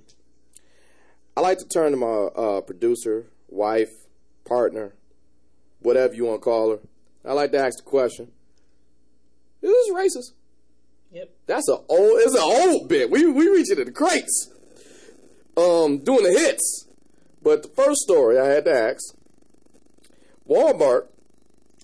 I 1.37 1.41
like 1.41 1.59
to 1.59 1.67
turn 1.67 1.93
to 1.93 1.97
my 1.97 2.07
uh, 2.07 2.61
producer, 2.61 3.27
wife, 3.49 3.91
partner, 4.45 4.93
whatever 5.81 6.15
you 6.15 6.27
want 6.27 6.43
to 6.43 6.45
call 6.45 6.73
her. 6.73 6.79
I 7.25 7.33
like 7.33 7.53
to 7.53 7.59
ask 7.59 7.79
the 7.79 7.85
question: 7.85 8.31
Is 9.63 9.71
this 9.71 9.91
racist? 9.91 10.33
Yep. 11.15 11.31
That's 11.47 11.69
an 11.69 11.79
old. 11.89 12.21
It's 12.21 12.35
an 12.35 12.43
old 12.43 12.89
bit. 12.89 13.11
We 13.11 13.27
we 13.31 13.49
reach 13.49 13.71
it 13.71 13.79
in 13.79 13.87
the 13.87 13.93
crates. 13.93 14.51
Um, 15.57 15.99
doing 15.99 16.25
the 16.25 16.37
hits. 16.39 16.89
But 17.43 17.63
the 17.63 17.69
first 17.69 18.01
story 18.01 18.39
I 18.39 18.47
had 18.47 18.65
to 18.65 18.73
ask: 18.75 19.15
Walmart. 20.49 21.07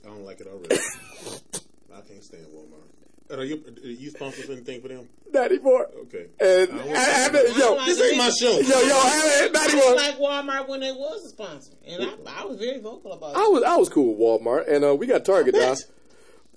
I 0.05 0.09
don't 0.09 0.25
like 0.25 0.41
it 0.41 0.47
already. 0.49 0.75
I 1.95 2.01
can't 2.01 2.25
stand 2.25 2.47
Walmart. 2.47 3.39
Are 3.39 3.45
you, 3.45 3.63
are 3.85 3.87
you 3.87 4.11
sponsor 4.11 4.43
anything 4.51 4.83
for 4.83 4.89
them? 4.89 5.09
Ninety 5.33 5.59
four. 5.59 5.87
Okay. 6.03 6.27
And 6.41 6.73
I 6.73 6.75
don't 6.75 6.81
I, 6.81 6.85
want 6.85 7.37
I, 7.37 7.59
yo, 7.59 7.75
like 7.75 7.87
This 7.87 8.01
ain't 8.03 8.19
my 8.19 8.31
show. 8.31 8.51
yo, 8.51 8.81
yo, 8.81 8.95
I, 8.97 9.49
ninety 9.53 9.77
I 9.81 9.85
one. 9.87 9.97
like 9.97 10.19
Walmart 10.19 10.69
when 10.69 10.81
they 10.81 10.91
was 10.91 11.27
a 11.27 11.29
sponsor, 11.29 11.73
and 11.87 12.03
I, 12.27 12.43
I 12.43 12.45
was 12.47 12.59
very 12.59 12.81
vocal 12.81 13.13
about 13.13 13.37
I 13.37 13.45
it. 13.45 13.53
was 13.53 13.63
I 13.63 13.77
was 13.77 13.89
cool 13.89 14.17
with 14.17 14.19
Walmart, 14.43 14.69
and 14.69 14.85
uh, 14.85 14.97
we 14.97 15.07
got 15.07 15.25
Target 15.25 15.55
now. 15.55 15.75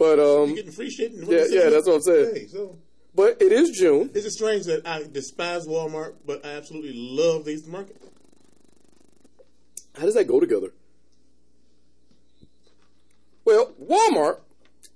Bet. 0.08 0.18
But 0.18 0.20
um, 0.44 0.50
You 0.50 0.56
getting 0.56 0.72
free 0.72 0.90
shit? 0.90 1.14
in 1.14 1.26
the 1.26 1.32
Yeah, 1.32 1.46
yeah, 1.64 1.70
that's 1.70 1.88
what 1.88 1.96
I'm 1.96 2.02
saying. 2.02 2.36
Hey, 2.36 2.48
so 2.48 2.78
but 3.16 3.42
it 3.42 3.52
is 3.52 3.70
June. 3.72 4.10
is 4.14 4.26
it 4.26 4.32
strange 4.32 4.66
that 4.66 4.86
I 4.88 5.04
despise 5.12 5.68
Walmart, 5.68 6.16
but 6.26 6.44
I 6.46 6.50
absolutely 6.54 6.94
love 6.96 7.46
the 7.46 7.52
East 7.52 7.68
Market? 7.68 8.02
How 9.96 10.06
does 10.06 10.16
that 10.16 10.26
go 10.28 10.40
together? 10.40 10.74
Well, 13.46 13.74
Walmart 13.82 14.40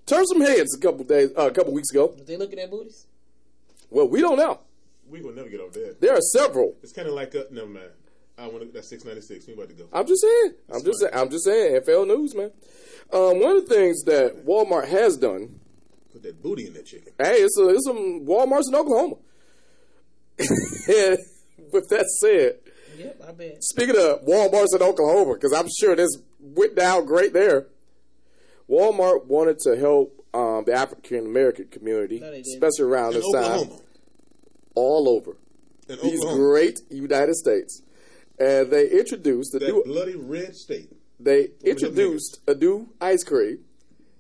turned 0.05 0.27
some 0.29 0.41
heads 0.41 0.75
a 0.75 0.79
couple 0.79 1.03
days, 1.03 1.29
uh, 1.37 1.47
a 1.47 1.51
couple 1.51 1.73
weeks 1.73 1.91
ago. 1.91 2.07
Was 2.17 2.25
they 2.25 2.37
looking 2.37 2.59
at 2.59 2.71
booties? 2.71 3.05
Well, 3.89 4.07
we 4.07 4.21
don't 4.21 4.37
know. 4.37 4.61
We 5.09 5.21
will 5.21 5.33
never 5.33 5.49
get 5.49 5.59
over 5.59 5.71
that. 5.79 6.01
There 6.01 6.13
are 6.13 6.21
several. 6.21 6.75
It's 6.81 6.91
kind 6.93 7.07
of 7.07 7.13
like 7.13 7.33
a 7.35 7.45
never 7.51 7.67
mind. 7.67 7.89
I 8.37 8.47
want 8.47 8.61
to. 8.61 8.65
That's 8.71 8.87
six 8.89 9.03
ninety 9.03 9.21
six. 9.21 9.47
We 9.47 9.53
about 9.53 9.69
to 9.69 9.75
go. 9.75 9.85
I'm 9.91 10.05
just 10.05 10.21
saying. 10.21 10.53
I'm 10.71 10.83
just. 10.83 10.99
Saying, 10.99 11.11
I'm 11.13 11.29
just 11.29 11.45
saying. 11.45 11.81
NFL 11.81 12.07
news, 12.07 12.35
man. 12.35 12.51
Um, 13.11 13.39
one 13.41 13.57
of 13.57 13.67
the 13.67 13.73
things 13.73 14.03
that 14.03 14.45
Walmart 14.45 14.87
has 14.89 15.17
done. 15.17 15.59
Put 16.11 16.23
that 16.23 16.41
booty 16.41 16.67
in 16.67 16.73
that 16.73 16.85
chicken. 16.85 17.13
Hey, 17.17 17.35
it's, 17.37 17.57
a, 17.59 17.69
it's 17.69 17.85
some 17.85 18.25
WalMarts 18.25 18.67
in 18.67 18.75
Oklahoma. 18.75 19.15
and 20.39 21.17
with 21.71 21.87
that 21.89 22.05
said, 22.21 22.59
Yep, 22.97 23.21
I 23.27 23.31
bet. 23.31 23.63
Speaking 23.63 23.95
of 23.95 24.25
Walmart's 24.25 24.75
in 24.75 24.81
Oklahoma, 24.81 25.33
because 25.35 25.53
I'm 25.53 25.67
sure 25.79 25.95
this 25.95 26.17
went 26.39 26.75
down 26.75 27.05
great 27.05 27.33
there. 27.33 27.67
Walmart 28.69 29.25
wanted 29.25 29.59
to 29.59 29.77
help 29.77 30.25
um, 30.33 30.63
the 30.65 30.73
African 30.73 31.25
American 31.25 31.67
community, 31.67 32.19
No, 32.19 32.31
especially 32.31 32.85
around 32.85 33.15
In 33.15 33.21
this 33.21 33.31
time, 33.33 33.69
all 34.75 35.07
over 35.09 35.37
In 35.87 35.97
these 36.03 36.19
Oklahoma. 36.19 36.37
great 36.43 36.79
United 36.89 37.35
States. 37.35 37.81
And 38.39 38.69
they 38.71 38.89
introduced 38.89 39.55
a 39.55 39.59
that 39.59 39.67
new, 39.67 39.83
bloody 39.83 40.15
red 40.15 40.55
state. 40.55 40.91
they 41.19 41.49
introduced 41.63 42.39
a 42.47 42.53
new 42.53 42.89
ice 43.01 43.23
cream. 43.23 43.59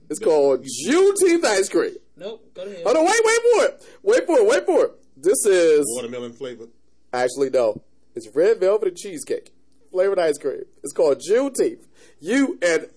It's 0.09 0.19
called 0.19 0.65
Juneteenth 0.87 1.43
ice 1.45 1.69
cream. 1.69 1.95
Nope, 2.15 2.51
go 2.55 2.63
ahead. 2.63 2.81
Oh 2.85 2.93
no, 2.93 3.03
wait, 3.03 3.21
wait 3.23 3.39
for 3.41 3.65
it. 3.65 3.85
Wait 4.03 4.25
for 4.25 4.39
it, 4.39 4.47
wait 4.47 4.65
for 4.65 4.85
it. 4.85 4.91
This 5.17 5.45
is 5.45 5.85
Watermelon 5.95 6.33
flavored. 6.33 6.69
Actually, 7.13 7.49
no. 7.51 7.83
It's 8.15 8.27
red 8.35 8.59
velvet 8.59 8.87
and 8.87 8.97
cheesecake 8.97 9.53
flavored 9.91 10.17
ice 10.19 10.37
cream. 10.39 10.63
It's 10.83 10.93
called 10.93 11.19
Juneteenth. 11.29 11.85
You 12.19 12.57
and 12.61 12.87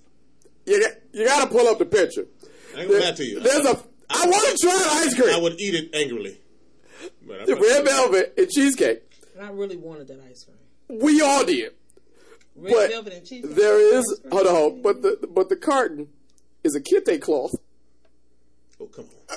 you, 0.67 0.81
got- 0.81 0.97
you 1.13 1.27
got 1.27 1.45
to 1.45 1.51
pull 1.55 1.67
up 1.69 1.79
the 1.79 1.85
picture. 1.87 2.27
I 2.77 2.83
ain't 2.83 2.91
gonna 2.91 3.05
lie 3.05 3.11
to 3.13 3.25
you. 3.25 3.41
There's 3.41 3.67
a. 3.67 3.79
I 4.13 4.27
want 4.27 4.59
to 4.59 4.67
try 4.67 4.79
the 4.79 5.07
ice 5.07 5.15
cream. 5.15 5.35
I 5.35 5.39
would 5.39 5.61
eat 5.61 5.75
it 5.75 5.95
angrily. 5.95 6.39
But 7.27 7.47
The 7.47 7.57
red 7.57 7.85
velvet 7.85 8.35
and 8.39 8.49
cheesecake. 8.49 9.03
And 9.37 9.45
I 9.47 9.51
really 9.51 9.77
wanted 9.77 10.09
that 10.09 10.21
ice 10.29 10.45
cream. 10.45 10.57
We 10.91 11.21
all 11.21 11.45
did. 11.45 11.73
Red 12.57 12.73
But 12.73 12.91
velvet 12.91 13.13
and 13.15 13.27
cheese. 13.27 13.45
there 13.49 13.79
is 13.99 14.21
hold 14.31 14.47
on, 14.47 14.83
but 14.83 15.03
the 15.03 15.29
but 15.31 15.49
the 15.49 15.57
carton 15.57 16.09
is 16.65 16.75
a 16.75 16.81
kente 16.81 17.21
cloth 17.21 17.53
Oh, 18.81 18.87
come 18.87 19.05
on. 19.31 19.37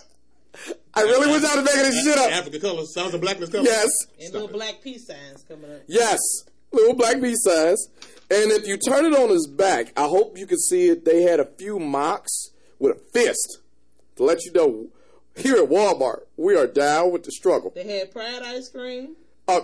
I 0.94 1.02
really 1.02 1.32
was 1.32 1.44
out 1.44 1.58
of 1.58 1.66
making 1.66 1.82
this 1.84 2.04
shit 2.04 2.18
up. 2.18 2.32
African 2.32 2.62
colors, 2.62 2.94
sounds 2.94 3.14
of 3.14 3.22
blackness 3.22 3.50
colors. 3.50 3.66
Yes, 3.68 3.90
And 4.20 4.28
Stop 4.28 4.34
little 4.34 4.50
it. 4.50 4.54
black 4.54 4.82
peace 4.82 5.08
signs 5.08 5.44
coming 5.48 5.72
up. 5.72 5.82
yes. 5.88 6.20
Little 6.72 6.96
black 6.96 7.22
B 7.22 7.34
size. 7.36 7.88
And 8.32 8.52
if 8.52 8.66
you 8.68 8.78
turn 8.78 9.06
it 9.06 9.14
on 9.14 9.30
his 9.30 9.48
back, 9.48 9.92
I 9.98 10.04
hope 10.08 10.38
you 10.38 10.48
can 10.48 10.58
see 10.60 10.88
it. 10.90 11.06
They 11.06 11.22
had 11.24 11.40
a 11.40 11.46
few 11.46 11.78
mocks 11.78 12.50
with 12.80 12.96
a 12.98 13.00
fist 13.14 13.60
to 14.16 14.24
let 14.24 14.44
you 14.46 14.52
know 14.54 14.88
here 15.36 15.56
at 15.58 15.70
Walmart, 15.70 16.22
we 16.38 16.56
are 16.56 16.66
down 16.68 17.12
with 17.12 17.24
the 17.24 17.32
struggle. 17.32 17.72
They 17.76 18.00
had 18.00 18.12
Pride 18.12 18.42
ice 18.44 18.70
cream. 18.70 19.16
Uh, 19.48 19.62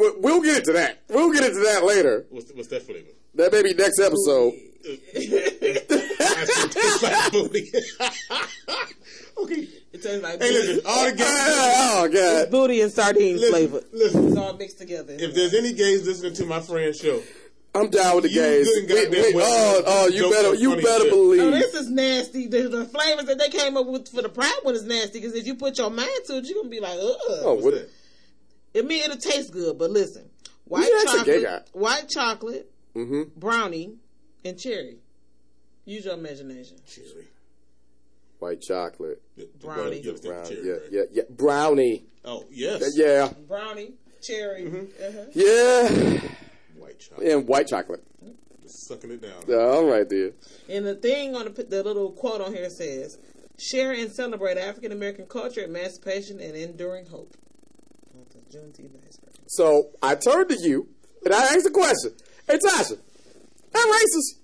but 0.00 0.20
we'll 0.20 0.42
get 0.42 0.56
into 0.58 0.72
that. 0.72 1.02
We'll 1.08 1.32
get 1.32 1.44
into 1.44 1.60
that 1.60 1.84
later. 1.84 2.24
What's, 2.30 2.50
what's 2.52 2.68
that 2.68 2.82
flavor? 2.82 3.06
That 3.34 3.52
may 3.52 3.62
be 3.62 3.74
next 3.74 4.00
episode. 4.00 4.54
Ice 5.14 6.54
cream 6.54 6.70
tastes 6.70 7.02
like 7.02 7.32
booty. 7.32 7.70
okay. 9.38 9.68
It 9.92 10.02
tastes 10.02 10.22
like 10.22 10.40
Hey, 10.40 10.50
booty. 10.52 10.52
listen, 10.52 10.80
all 10.86 11.04
the 11.04 11.12
gays. 11.12 11.26
oh, 11.28 12.08
God. 12.12 12.46
Oh, 12.46 12.50
booty 12.50 12.80
and 12.80 12.92
sardine 12.92 13.36
Listen, 13.36 13.50
flavor. 13.50 13.82
listen. 13.92 14.28
It's 14.28 14.36
all 14.36 14.54
mixed 14.54 14.78
together. 14.78 15.16
If 15.18 15.34
there's 15.34 15.54
any 15.54 15.72
gays 15.72 16.06
listening 16.06 16.34
to 16.34 16.46
my 16.46 16.60
friend's 16.60 16.98
show, 16.98 17.20
I'm 17.74 17.88
down 17.90 18.16
with 18.16 18.24
the 18.24 18.30
You 18.30 18.40
gays. 18.40 18.66
good 18.66 18.78
and 18.78 18.88
Wait, 18.90 19.04
goddamn 19.04 19.22
wait, 19.22 19.34
well. 19.36 19.76
oh, 19.78 19.82
oh, 19.86 20.08
you 20.08 20.30
better, 20.30 20.54
you 20.54 20.76
better 20.76 21.04
shit. 21.04 21.10
believe. 21.10 21.40
Oh, 21.42 21.50
this 21.50 21.74
is 21.74 21.88
nasty. 21.90 22.46
The, 22.48 22.62
the 22.68 22.84
flavors 22.86 23.26
that 23.26 23.38
they 23.38 23.48
came 23.48 23.76
up 23.76 23.86
with 23.86 24.08
for 24.08 24.22
the 24.22 24.28
Pride 24.28 24.58
one 24.62 24.74
is 24.74 24.82
nasty 24.84 25.20
because 25.20 25.34
if 25.36 25.46
you 25.46 25.54
put 25.54 25.78
your 25.78 25.90
mind 25.90 26.08
to 26.26 26.38
it, 26.38 26.46
you're 26.46 26.56
gonna 26.62 26.68
be 26.68 26.80
like, 26.80 26.98
ugh. 26.98 27.16
oh, 27.44 27.52
what's 27.54 27.64
what, 27.64 27.74
that? 27.74 27.90
I 28.76 28.82
mean, 28.82 29.04
it'll 29.04 29.16
taste 29.16 29.52
good, 29.52 29.78
but 29.78 29.90
listen, 29.90 30.30
white 30.64 30.84
should 30.84 31.08
ask 31.08 31.22
a 31.22 31.24
gay 31.24 31.42
chocolate, 31.42 31.68
white 31.72 32.08
chocolate, 32.08 32.72
brownie, 33.36 33.94
and 34.44 34.58
cherry. 34.58 34.98
Use 35.84 36.04
your 36.04 36.14
imagination. 36.14 36.76
Cherry. 36.86 37.26
white 38.38 38.60
chocolate. 38.60 39.20
Brownie. 39.60 40.00
You 40.00 40.10
understand 40.10 40.46
Brown, 40.46 40.64
yeah, 40.64 40.74
yeah, 40.90 41.02
yeah. 41.10 41.22
Brownie. 41.30 42.04
Oh, 42.24 42.44
yes. 42.50 42.92
Yeah, 42.96 43.32
Brownie, 43.48 43.94
cherry. 44.22 44.62
Mm-hmm. 44.62 45.04
Uh-huh. 45.04 45.24
yeah. 45.34 46.20
White 46.78 47.00
chocolate. 47.00 47.28
And 47.28 47.48
white 47.48 47.66
chocolate. 47.66 48.04
Just 48.62 48.86
Sucking 48.86 49.10
it 49.10 49.22
down. 49.22 49.42
Yeah, 49.48 49.56
all 49.56 49.84
right, 49.84 50.08
there. 50.08 50.30
And 50.68 50.86
the 50.86 50.94
thing 50.94 51.34
on 51.34 51.44
the, 51.44 51.50
put 51.50 51.70
the 51.70 51.82
little 51.82 52.12
quote 52.12 52.40
on 52.40 52.52
here 52.54 52.70
says, 52.70 53.18
"Share 53.58 53.92
and 53.92 54.12
celebrate 54.12 54.58
African 54.58 54.92
American 54.92 55.26
culture, 55.26 55.62
emancipation, 55.62 56.40
and 56.40 56.54
enduring 56.54 57.06
hope." 57.06 57.34
Oh, 58.14 58.24
the 58.30 58.30
Juneteenth 58.30 58.30
ice 58.30 58.32
cream. 58.32 58.39
So 59.46 59.90
I 60.02 60.14
turned 60.14 60.48
to 60.50 60.56
you 60.60 60.88
and 61.24 61.34
I 61.34 61.54
asked 61.54 61.64
the 61.64 61.70
question. 61.70 62.12
Hey, 62.46 62.58
Tasha, 62.58 62.98
that 63.72 64.00
racist? 64.04 64.36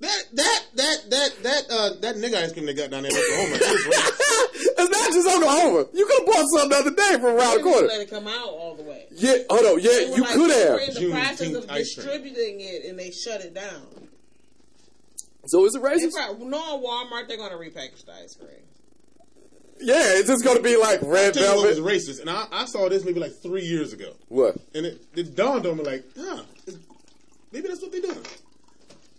That 0.00 0.22
that 0.32 0.62
that 0.74 0.96
that 1.10 1.30
that 1.44 1.62
uh 1.70 1.90
that 2.00 2.16
nigga 2.16 2.42
ice 2.42 2.52
cream 2.52 2.66
they 2.66 2.74
got 2.74 2.90
down 2.90 3.04
there 3.04 3.12
in 3.12 3.16
Oklahoma 3.16 3.54
it's 4.54 4.90
not 4.90 5.12
just 5.12 5.28
Oklahoma. 5.28 5.86
You 5.92 6.06
could 6.06 6.18
have 6.18 6.26
bought 6.26 6.46
some 6.58 6.68
the 6.68 6.76
other 6.76 6.90
day 6.90 7.12
from 7.14 7.36
around 7.36 7.58
the 7.58 7.62
corner. 7.62 7.86
let 7.86 8.00
it 8.00 8.10
come 8.10 8.26
out 8.26 8.48
all 8.48 8.74
the 8.74 8.82
way. 8.82 9.06
Yeah, 9.12 9.36
hold 9.48 9.64
on. 9.64 9.80
Yeah, 9.80 10.00
you 10.00 10.22
like, 10.22 10.34
could 10.34 10.50
they 10.50 10.70
were 10.70 10.80
have. 10.80 10.88
in 10.88 10.94
the 10.94 11.10
process 11.10 11.40
of 11.40 11.64
Juneteenth 11.64 11.70
ice 11.70 11.94
cream. 11.94 12.06
distributing 12.06 12.60
it, 12.60 12.84
and 12.86 12.98
they 12.98 13.10
shut 13.10 13.40
it 13.42 13.54
down. 13.54 14.08
So 15.46 15.64
is 15.66 15.74
it 15.74 15.82
racist? 15.82 16.12
probably, 16.12 16.46
knowing 16.46 16.82
Walmart, 16.82 17.28
they're 17.28 17.36
going 17.36 17.50
to 17.50 17.56
repackage 17.56 18.04
the 18.04 18.12
ice 18.12 18.34
cream. 18.34 18.62
Yeah, 19.82 20.02
it's 20.18 20.28
just 20.28 20.44
going 20.44 20.56
to 20.56 20.62
be 20.62 20.76
like 20.76 21.00
red 21.02 21.34
you 21.36 21.42
was 21.42 21.78
velvet. 21.78 21.78
racist, 21.78 22.20
and 22.20 22.30
I, 22.30 22.46
I 22.52 22.64
saw 22.66 22.88
this 22.88 23.04
maybe 23.04 23.20
like 23.20 23.32
three 23.32 23.62
years 23.64 23.92
ago, 23.92 24.12
What? 24.28 24.56
and 24.74 24.86
it, 24.86 25.02
it 25.14 25.34
dawned 25.34 25.66
on 25.66 25.76
me 25.78 25.84
like, 25.84 26.04
huh, 26.16 26.42
maybe 27.50 27.68
that's 27.68 27.82
what 27.82 27.90
they're 27.92 28.00
doing. 28.00 28.24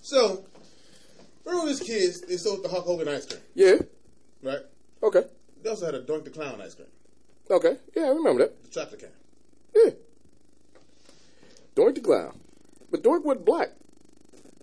So, 0.02 0.46
remember 1.46 1.68
these 1.68 1.80
kids? 1.82 2.22
They 2.22 2.38
sold 2.38 2.64
the 2.64 2.70
Hulk 2.70 2.86
Hogan 2.86 3.08
ice 3.08 3.26
cream, 3.26 3.42
Yeah. 3.56 3.76
right? 4.42 4.60
Okay. 5.02 5.24
They 5.62 5.70
also 5.70 5.86
had 5.86 5.96
a 5.96 6.02
Doink 6.02 6.24
the 6.26 6.30
Clown 6.30 6.62
ice 6.62 6.76
cream, 6.76 6.88
Okay. 7.50 7.78
Yeah, 7.96 8.04
I 8.04 8.10
remember 8.10 8.44
that. 8.44 8.64
the 8.64 8.70
chocolate 8.70 9.00
can. 9.02 9.10
Yeah. 9.76 9.92
Doink 11.76 11.96
the 11.96 12.02
clown. 12.02 12.40
But 12.92 13.02
Doink 13.04 13.24
wasn't 13.24 13.46
black. 13.46 13.70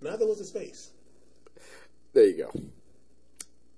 Neither 0.01 0.27
was 0.27 0.39
his 0.39 0.51
face. 0.51 0.91
There 2.13 2.27
you 2.27 2.37
go. 2.39 2.61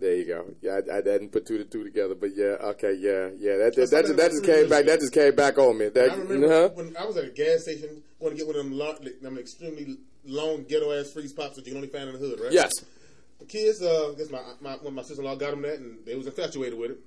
There 0.02 0.16
you 0.16 0.24
go. 0.24 0.44
Yeah, 0.60 0.80
I, 0.92 0.98
I 0.98 1.00
didn't 1.00 1.30
put 1.30 1.46
two 1.46 1.58
to 1.58 1.64
two 1.64 1.84
together, 1.84 2.16
but 2.16 2.34
yeah, 2.34 2.58
okay, 2.74 2.92
yeah, 2.94 3.28
yeah. 3.38 3.56
That 3.56 3.76
that, 3.76 3.90
that, 3.90 4.04
just, 4.06 4.16
that 4.16 4.30
just 4.32 4.44
came 4.44 4.68
back. 4.68 4.84
That 4.86 4.98
just 4.98 5.12
came 5.12 5.36
back 5.36 5.58
on 5.58 5.78
me. 5.78 5.90
That 5.90 6.10
I 6.10 6.14
remember 6.16 6.46
uh-huh. 6.48 6.68
when 6.74 6.96
I 6.96 7.04
was 7.04 7.16
at 7.18 7.26
a 7.26 7.30
gas 7.30 7.62
station, 7.62 8.02
going 8.18 8.32
to 8.32 8.36
get 8.36 8.48
one 8.48 8.56
of 8.56 8.64
them, 8.64 8.76
long, 8.76 8.96
them 9.22 9.38
extremely 9.38 9.98
long 10.24 10.64
ghetto 10.64 10.90
ass 10.90 11.12
freeze 11.12 11.32
pops 11.32 11.54
that 11.54 11.66
you 11.66 11.70
can 11.70 11.76
only 11.76 11.88
find 11.88 12.08
in 12.08 12.14
the 12.14 12.18
hood, 12.18 12.40
right? 12.40 12.50
yes. 12.50 12.72
The 13.38 13.44
kids, 13.44 13.80
uh, 13.80 14.10
I 14.10 14.14
guess 14.18 14.28
my, 14.28 14.40
my 14.60 14.72
when 14.82 14.92
my 14.92 15.02
sister 15.02 15.22
in 15.22 15.28
law 15.28 15.36
got 15.36 15.52
them 15.52 15.62
that, 15.62 15.78
and 15.78 16.04
they 16.04 16.16
was 16.16 16.26
infatuated 16.26 16.76
with 16.76 16.90
it. 16.90 16.98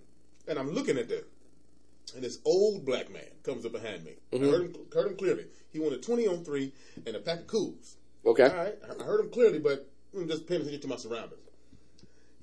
And 0.47 0.57
I'm 0.57 0.71
looking 0.71 0.97
at 0.97 1.09
them, 1.09 1.23
and 2.15 2.23
this 2.23 2.39
old 2.45 2.85
black 2.85 3.11
man 3.11 3.27
comes 3.43 3.65
up 3.65 3.73
behind 3.73 4.05
me. 4.05 4.13
I 4.31 4.37
heard 4.37 4.67
him, 4.67 4.75
heard 4.93 5.07
him 5.07 5.17
clearly. 5.17 5.47
He 5.73 5.79
wanted 5.79 6.01
20 6.01 6.27
on 6.27 6.45
three 6.45 6.71
and 7.05 7.13
a 7.13 7.19
pack 7.19 7.39
of 7.39 7.47
Kools. 7.47 7.95
Okay. 8.25 8.47
All 8.47 8.55
right, 8.55 8.75
I- 8.89 9.03
I 9.03 9.05
heard 9.05 9.19
him 9.19 9.31
clearly, 9.31 9.59
but 9.59 9.85
I'm 10.15 10.29
just 10.29 10.47
paying 10.47 10.61
attention 10.61 10.79
to 10.83 10.87
my 10.87 10.95
surroundings. 10.95 11.41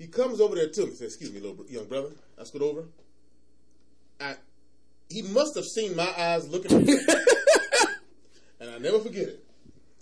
He 0.02 0.08
comes 0.08 0.40
over 0.40 0.56
there 0.56 0.68
to 0.68 0.80
me 0.80 0.86
and 0.88 0.96
says, 0.96 1.14
Excuse 1.14 1.30
me, 1.32 1.38
little 1.38 1.64
young 1.66 1.84
brother. 1.84 2.08
I 2.36 2.42
scoot 2.42 2.60
over. 2.60 2.86
I, 4.20 4.34
he 5.08 5.22
must 5.22 5.54
have 5.54 5.64
seen 5.64 5.94
my 5.94 6.12
eyes 6.18 6.48
looking 6.48 6.76
at 6.76 6.84
me. 6.84 6.94
and 8.60 8.68
I 8.68 8.78
never 8.78 8.98
forget 8.98 9.28
it. 9.28 9.44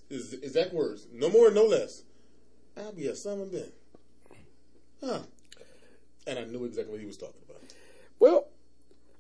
His 0.08 0.32
exact 0.32 0.72
words, 0.72 1.06
no 1.12 1.28
more, 1.28 1.50
no 1.50 1.64
less. 1.64 2.02
I'll 2.78 2.94
be 2.94 3.08
a 3.08 3.14
son 3.14 3.42
of 3.42 3.52
Ben. 3.52 3.70
Huh. 5.04 5.18
And 6.26 6.38
I 6.38 6.44
knew 6.44 6.64
exactly 6.64 6.92
what 6.92 7.00
he 7.00 7.06
was 7.06 7.18
talking 7.18 7.42
about. 7.46 7.60
Well, 8.18 8.46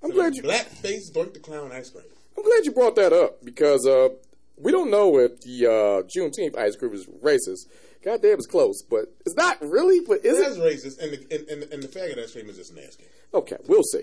I'm 0.02 0.12
glad 0.12 0.34
you. 0.34 0.40
Black 0.40 0.64
face 0.64 1.10
Doink 1.10 1.34
the 1.34 1.40
Clown 1.40 1.72
ice 1.72 1.90
cream. 1.90 2.04
I'm 2.38 2.42
glad 2.42 2.64
you 2.64 2.72
brought 2.72 2.96
that 2.96 3.12
up 3.12 3.44
because 3.44 3.86
uh, 3.86 4.08
we 4.56 4.72
don't 4.72 4.90
know 4.90 5.18
if 5.18 5.42
the 5.42 5.66
uh, 5.66 6.02
Juneteenth 6.08 6.56
ice 6.56 6.74
cream 6.74 6.94
is 6.94 7.06
racist. 7.22 7.66
Goddamn, 8.02 8.34
it's 8.34 8.46
close, 8.46 8.82
but 8.82 9.14
it's 9.26 9.36
not 9.36 9.60
really. 9.60 10.00
But 10.00 10.24
is 10.24 10.38
That's 10.38 10.56
it? 10.56 10.60
racist, 10.60 11.02
and 11.02 11.12
the, 11.12 11.36
and, 11.36 11.62
and, 11.62 11.72
and 11.72 11.82
the 11.82 11.88
faggot 11.88 12.18
ice 12.18 12.32
cream 12.32 12.48
is 12.48 12.56
just 12.56 12.74
nasty. 12.74 13.04
Okay, 13.34 13.56
we'll 13.66 13.82
see. 13.82 14.02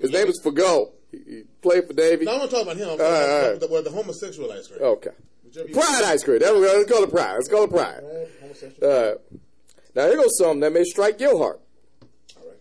His 0.00 0.10
name 0.10 0.28
is 0.28 0.40
Fagot. 0.44 0.92
He, 1.10 1.18
he 1.18 1.42
played 1.62 1.86
for 1.86 1.94
Navy. 1.94 2.24
No, 2.24 2.34
I'm 2.34 2.38
not 2.38 2.50
talking 2.50 2.66
about 2.66 2.76
him. 2.76 2.90
I'm 2.90 2.98
talking 2.98 3.14
about 3.14 3.50
right. 3.50 3.60
the, 3.60 3.68
well, 3.68 3.82
the 3.82 3.90
homosexual 3.90 4.52
ice 4.52 4.68
cream. 4.68 4.82
Okay. 4.82 5.10
Pride 5.72 6.02
ice 6.04 6.22
cream. 6.22 6.38
There 6.38 6.54
we 6.54 6.60
go. 6.60 6.74
Let's 6.78 6.90
call 6.90 7.02
it 7.02 7.10
Pride. 7.10 7.34
Let's 7.34 7.48
call 7.48 7.64
it 7.64 7.70
Pride. 7.70 8.02
Right. 8.02 8.82
Uh, 8.82 9.14
now 9.94 10.06
here 10.06 10.16
goes 10.16 10.38
something 10.38 10.60
that 10.60 10.72
may 10.72 10.84
strike 10.84 11.20
your 11.20 11.36
heart. 11.36 11.60
All 12.36 12.48
right. 12.48 12.56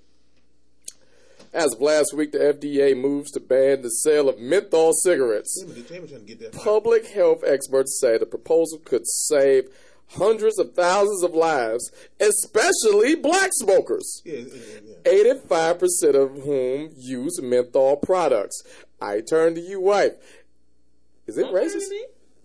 As 1.53 1.73
of 1.73 1.81
last 1.81 2.13
week, 2.13 2.33
the 2.33 2.39
FDA 2.39 2.99
moves 2.99 3.31
to 3.31 3.39
ban 3.39 3.81
the 3.81 3.89
sale 3.89 4.27
of 4.27 4.39
menthol 4.39 4.91
cigarettes. 4.93 5.63
Damn 5.65 5.77
it, 5.77 5.87
damn 5.87 6.03
it, 6.03 6.09
trying 6.09 6.21
to 6.21 6.25
get 6.25 6.51
that. 6.51 6.61
Public 6.61 7.07
health 7.07 7.43
experts 7.45 7.97
say 8.01 8.17
the 8.17 8.25
proposal 8.25 8.79
could 8.79 9.07
save 9.07 9.69
hundreds 10.13 10.59
of 10.59 10.73
thousands 10.73 11.23
of 11.23 11.33
lives, 11.33 11.91
especially 12.19 13.15
black 13.15 13.51
smokers. 13.53 14.21
Yeah, 14.25 14.39
yeah, 14.39 14.93
yeah. 15.05 15.33
85% 15.33 16.15
of 16.15 16.43
whom 16.43 16.89
use 16.95 17.41
menthol 17.41 17.97
products. 17.97 18.61
I 19.01 19.21
turn 19.21 19.55
to 19.55 19.61
you, 19.61 19.79
wife. 19.81 20.13
Is 21.27 21.37
it 21.37 21.43
Don't 21.43 21.53
racist? 21.53 21.89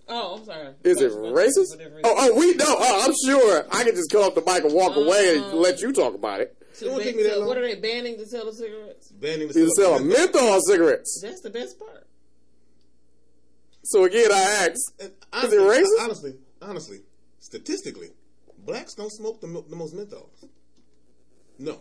Oh, 0.08 0.36
I'm 0.36 0.44
sorry. 0.44 0.68
Is 0.84 1.00
it 1.00 1.10
That's 1.10 1.14
what- 1.16 1.34
racist? 1.34 1.72
for 1.72 1.78
different 1.82 2.06
Oh, 2.06 2.14
oh, 2.16 2.34
we 2.38 2.54
know. 2.54 2.64
Oh, 2.68 3.04
I'm 3.06 3.14
sure. 3.26 3.66
I 3.72 3.82
can 3.84 3.94
just 3.96 4.10
come 4.12 4.22
off 4.22 4.34
the 4.36 4.42
mic 4.42 4.62
and 4.64 4.72
walk 4.72 4.94
away 4.96 5.34
and 5.36 5.44
Uh-huh. 5.46 5.56
let 5.56 5.80
you 5.82 5.92
talk 5.92 6.14
about 6.14 6.40
it. 6.40 6.56
To 6.78 6.86
It 6.86 6.88
ban- 6.90 7.00
take 7.00 7.16
me 7.16 7.22
that 7.24 7.32
so 7.32 7.38
long. 7.40 7.48
what 7.48 7.58
are 7.58 7.62
they 7.62 7.74
banning 7.74 8.16
to 8.18 8.26
sell 8.26 8.44
the 8.44 8.52
cigarettes? 8.52 9.08
Banning 9.08 9.48
the 9.48 9.58
You 9.58 9.66
sale 9.74 9.74
sell 9.74 9.94
of 9.96 10.04
menthol 10.04 10.60
cigarettes. 10.60 11.20
That's 11.22 11.40
the 11.40 11.50
best 11.50 11.78
part. 11.78 12.06
So 13.82 14.04
again, 14.04 14.30
I 14.32 14.40
ask, 14.40 14.80
And 15.00 15.12
Is 15.44 15.52
it 15.52 15.58
racist? 15.60 16.04
Honestly, 16.04 16.34
honestly, 16.62 17.00
statistically, 17.46 18.10
blacks 18.64 18.94
don't 18.94 19.12
smoke 19.12 19.40
the, 19.40 19.46
the 19.70 19.76
most 19.76 19.94
menthols. 19.94 20.44
No, 21.58 21.80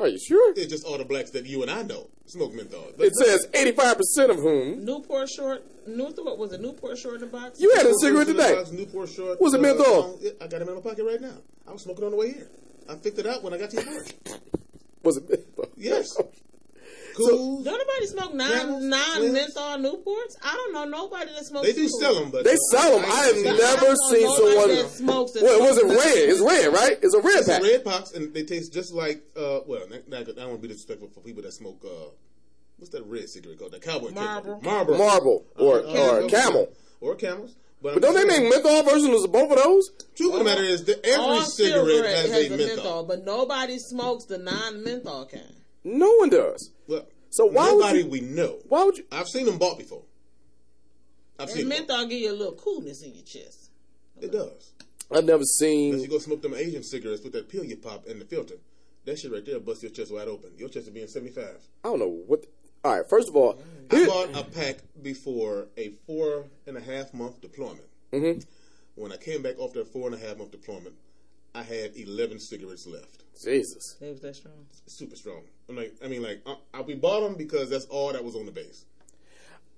are 0.00 0.08
you 0.08 0.18
sure? 0.18 0.52
it's 0.56 0.66
just 0.72 0.86
all 0.86 0.96
the 0.96 1.04
blacks 1.04 1.30
that 1.30 1.44
you 1.46 1.62
and 1.62 1.70
I 1.70 1.82
know 1.82 2.08
smoke 2.26 2.54
menthol. 2.54 2.92
But 2.96 3.06
It 3.08 3.14
says 3.16 3.46
85% 3.52 4.30
of 4.30 4.36
whom. 4.36 4.84
Newport 4.84 5.28
Short. 5.28 5.62
Newport, 5.86 6.24
what 6.24 6.38
was 6.38 6.52
it? 6.52 6.60
Newport 6.60 6.96
Short 6.96 7.16
in 7.16 7.20
the 7.22 7.26
box? 7.26 7.60
You 7.60 7.74
had 7.76 7.84
a 7.86 7.94
cigarette 8.00 8.28
today. 8.28 8.54
box, 8.54 8.70
Newport 8.70 9.08
Short. 9.10 9.40
Was 9.40 9.54
it 9.54 9.58
uh, 9.58 9.62
menthol? 9.62 10.20
I 10.40 10.46
got 10.46 10.62
it 10.62 10.68
in 10.68 10.74
my 10.74 10.80
pocket 10.80 11.04
right 11.04 11.20
now. 11.20 11.36
I 11.66 11.72
was 11.72 11.82
smoking 11.82 12.04
on 12.04 12.12
the 12.12 12.16
way 12.16 12.32
here. 12.32 12.48
I 12.88 12.94
picked 12.94 13.18
it 13.18 13.26
out 13.26 13.42
when 13.42 13.52
I 13.52 13.58
got 13.58 13.70
to 13.70 13.76
your 13.76 13.84
car. 13.84 14.38
Was 15.02 15.16
it 15.18 15.28
menthol? 15.28 15.68
Yes. 15.76 16.16
Cool. 17.16 17.62
Don't 17.62 17.78
nobody 17.78 18.06
smoke 18.06 18.34
non 18.34 18.50
Camels, 18.50 18.84
non 18.84 19.16
Swims. 19.16 19.32
menthol 19.32 19.78
Newports. 19.78 20.36
I 20.42 20.54
don't 20.54 20.72
know 20.72 20.84
nobody 20.84 21.30
that 21.32 21.44
smokes. 21.44 21.66
they 21.66 21.72
do 21.72 21.86
Newports. 21.86 22.00
sell 22.00 22.14
them, 22.14 22.30
but 22.30 22.44
They 22.44 22.56
sell 22.70 22.96
them. 23.00 23.04
I 23.10 23.14
have 23.26 23.36
I- 23.36 23.40
never 23.40 23.80
don't 23.86 23.96
seen 24.10 24.22
nobody 24.22 24.50
someone. 24.54 24.68
that 24.76 24.90
smokes 24.90 25.32
that 25.32 25.42
What 25.42 25.60
was 25.60 25.78
it? 25.78 25.84
Red. 25.86 26.28
It's 26.28 26.40
red, 26.40 26.72
right? 26.72 26.98
It's 27.02 27.14
a 27.14 27.20
red 27.20 27.38
It's 27.38 27.48
a 27.48 27.52
pack. 27.52 27.62
red 27.62 27.84
box, 27.84 28.12
and 28.12 28.32
they 28.34 28.44
taste 28.44 28.72
just 28.72 28.92
like. 28.92 29.22
Uh, 29.36 29.60
well, 29.66 29.86
not, 29.88 30.08
not, 30.08 30.20
I 30.20 30.32
don't 30.32 30.48
want 30.48 30.62
to 30.62 30.62
be 30.62 30.68
disrespectful 30.68 31.08
for 31.10 31.20
people 31.20 31.42
that 31.42 31.52
smoke. 31.52 31.82
Uh, 31.84 32.10
what's 32.78 32.90
that 32.92 33.04
red 33.04 33.28
cigarette 33.28 33.58
called? 33.58 33.72
The 33.72 33.78
cowboy 33.80 34.10
Marlboro. 34.10 34.60
Marble. 34.62 34.96
Marble. 34.96 34.98
Marble 34.98 35.44
or 35.58 35.78
Uh, 35.84 36.24
or 36.24 36.28
camel. 36.28 36.68
Or 37.00 37.14
camels. 37.14 37.54
But, 37.82 37.94
But 37.94 38.02
don't 38.02 38.14
they 38.14 38.24
make 38.24 38.48
menthol 38.48 38.84
versions 38.84 39.24
of 39.24 39.32
both 39.32 39.50
of 39.50 39.56
those? 39.58 39.90
Truth 40.14 40.34
of 40.34 40.38
the 40.38 40.44
matter 40.44 40.62
is 40.62 40.84
that 40.84 41.04
every 41.04 41.20
All 41.20 41.42
cigarette 41.42 42.04
has, 42.30 42.30
a 42.30 42.56
menthol. 42.56 43.02
but 43.02 43.24
nobody 43.24 43.76
smokes 43.78 44.24
the 44.26 44.38
non-menthol 44.38 45.26
kind. 45.26 45.56
No 45.84 46.12
one 46.16 46.30
does. 46.30 46.70
Well, 46.86 47.06
So 47.30 47.46
why 47.46 47.72
would 47.72 47.80
nobody 47.80 47.98
you- 48.00 48.06
we 48.08 48.20
know. 48.20 48.58
Why 48.68 48.84
would 48.84 48.98
you? 48.98 49.04
I've 49.10 49.28
seen 49.28 49.46
them 49.46 49.58
bought 49.58 49.78
before. 49.78 50.04
I've 51.38 51.48
And 51.48 51.50
seen 51.58 51.68
them. 51.68 51.78
menthol 51.78 52.06
give 52.06 52.20
you 52.20 52.30
a 52.30 52.34
little 52.34 52.54
coolness 52.54 53.02
in 53.02 53.14
your 53.14 53.24
chest. 53.24 53.70
It 54.20 54.30
does. 54.32 54.72
I've 55.10 55.24
never 55.24 55.42
seen. 55.44 55.94
Unless 55.94 56.02
you 56.04 56.10
go 56.10 56.18
smoke 56.18 56.42
them 56.42 56.54
Asian 56.54 56.82
cigarettes 56.82 57.22
with 57.22 57.32
that 57.32 57.48
pill 57.48 57.64
you 57.64 57.76
pop 57.76 58.06
in 58.06 58.18
the 58.18 58.24
filter. 58.24 58.54
That 59.04 59.18
shit 59.18 59.32
right 59.32 59.44
there 59.44 59.58
bust 59.58 59.82
your 59.82 59.90
chest 59.90 60.12
wide 60.12 60.28
open. 60.28 60.52
Your 60.56 60.68
chest 60.68 60.86
will 60.86 60.92
be 60.94 61.02
in 61.02 61.08
75. 61.08 61.56
I 61.84 61.88
don't 61.88 61.98
know 61.98 62.08
what. 62.26 62.46
All 62.84 62.96
right, 62.96 63.08
first 63.08 63.28
of 63.28 63.36
all, 63.36 63.58
I 63.90 63.96
here- 63.96 64.06
bought 64.06 64.36
a 64.36 64.44
pack 64.44 64.78
before 65.02 65.68
a 65.76 65.90
four 66.06 66.46
and 66.66 66.76
a 66.76 66.80
half 66.80 67.12
month 67.14 67.40
deployment. 67.40 67.88
Mm-hmm. 68.12 68.40
When 68.94 69.10
I 69.12 69.16
came 69.16 69.42
back 69.42 69.56
after 69.60 69.80
a 69.80 69.84
four 69.84 70.06
and 70.06 70.14
a 70.14 70.18
half 70.18 70.36
month 70.38 70.50
deployment, 70.52 70.94
I 71.54 71.62
had 71.62 71.96
11 71.96 72.40
cigarettes 72.40 72.86
left. 72.86 73.22
Jesus. 73.42 73.96
They 74.00 74.10
was 74.10 74.20
that 74.20 74.36
strong. 74.36 74.54
Super 74.86 75.16
strong. 75.16 75.42
I'm 75.68 75.76
like, 75.76 75.94
I 76.04 76.08
mean, 76.08 76.22
like, 76.22 76.40
uh, 76.46 76.54
I, 76.72 76.80
we 76.82 76.94
bought 76.94 77.20
them 77.20 77.34
because 77.34 77.70
that's 77.70 77.84
all 77.86 78.12
that 78.12 78.24
was 78.24 78.36
on 78.36 78.46
the 78.46 78.52
base. 78.52 78.84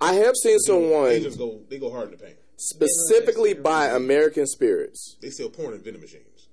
I 0.00 0.14
have 0.14 0.34
seen 0.42 0.58
someone 0.60 1.10
Asians 1.10 1.36
go, 1.36 1.60
they 1.68 1.78
go 1.78 1.90
hard 1.90 2.06
in 2.06 2.10
the 2.12 2.16
paint. 2.18 2.36
specifically 2.56 3.54
by 3.54 3.86
American 3.86 4.46
spirits. 4.46 5.16
They 5.20 5.30
sell 5.30 5.48
porn 5.48 5.74
in 5.74 5.80
vending 5.80 6.02
machines. 6.02 6.48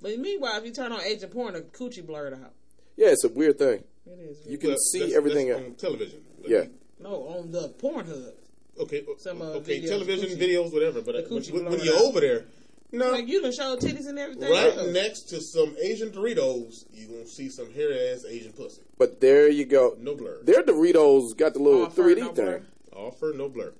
But 0.00 0.18
meanwhile, 0.18 0.56
if 0.58 0.64
you 0.64 0.72
turn 0.72 0.90
on 0.92 1.00
Agent 1.02 1.32
Porn, 1.32 1.54
the 1.54 1.60
coochie 1.60 2.04
blurred 2.04 2.34
out. 2.34 2.52
Yeah, 2.96 3.08
it's 3.08 3.24
a 3.24 3.28
weird 3.28 3.58
thing. 3.58 3.84
It 4.06 4.18
is. 4.18 4.46
You 4.46 4.58
can 4.58 4.70
Well, 4.70 4.78
see 4.78 4.98
that's- 5.00 5.16
everything. 5.16 5.48
that's 5.48 5.60
on 5.64 5.74
television. 5.74 6.24
But 6.40 6.50
Yeah. 6.50 6.64
no, 7.00 7.28
on 7.28 7.52
the 7.52 7.68
Pornhub. 7.80 8.32
Okay. 8.80 9.04
Some, 9.18 9.42
uh, 9.42 9.46
okay. 9.60 9.80
videos, 9.80 9.88
television 9.88 10.30
coochie- 10.30 10.40
videos, 10.42 10.72
whatever. 10.72 11.02
But 11.02 11.30
when, 11.30 11.64
when 11.66 11.80
you're 11.84 11.94
out. 11.94 12.02
over 12.02 12.20
there, 12.20 12.44
no, 12.92 13.10
Like 13.12 13.26
you 13.28 13.40
done 13.42 13.52
show 13.52 13.76
titties 13.76 14.06
and 14.06 14.18
everything. 14.18 14.50
right 14.50 14.76
else. 14.76 14.88
next 14.92 15.20
to 15.30 15.40
some 15.40 15.74
Asian 15.82 16.10
Doritos, 16.10 16.84
you 16.92 17.06
gonna 17.08 17.26
see 17.26 17.48
some 17.48 17.72
hairy 17.72 18.10
ass 18.10 18.24
Asian 18.28 18.52
pussy. 18.52 18.82
But 18.98 19.20
there 19.20 19.48
you 19.48 19.64
go. 19.64 19.96
No 19.98 20.14
blur. 20.14 20.42
Their 20.42 20.62
Doritos 20.62 21.36
got 21.36 21.54
the 21.54 21.60
little 21.60 21.86
3D 21.88 22.18
no 22.20 22.26
thing. 22.32 22.44
blur. 22.44 22.62
Offer 22.94 23.32
no 23.36 23.48
blur. 23.48 23.72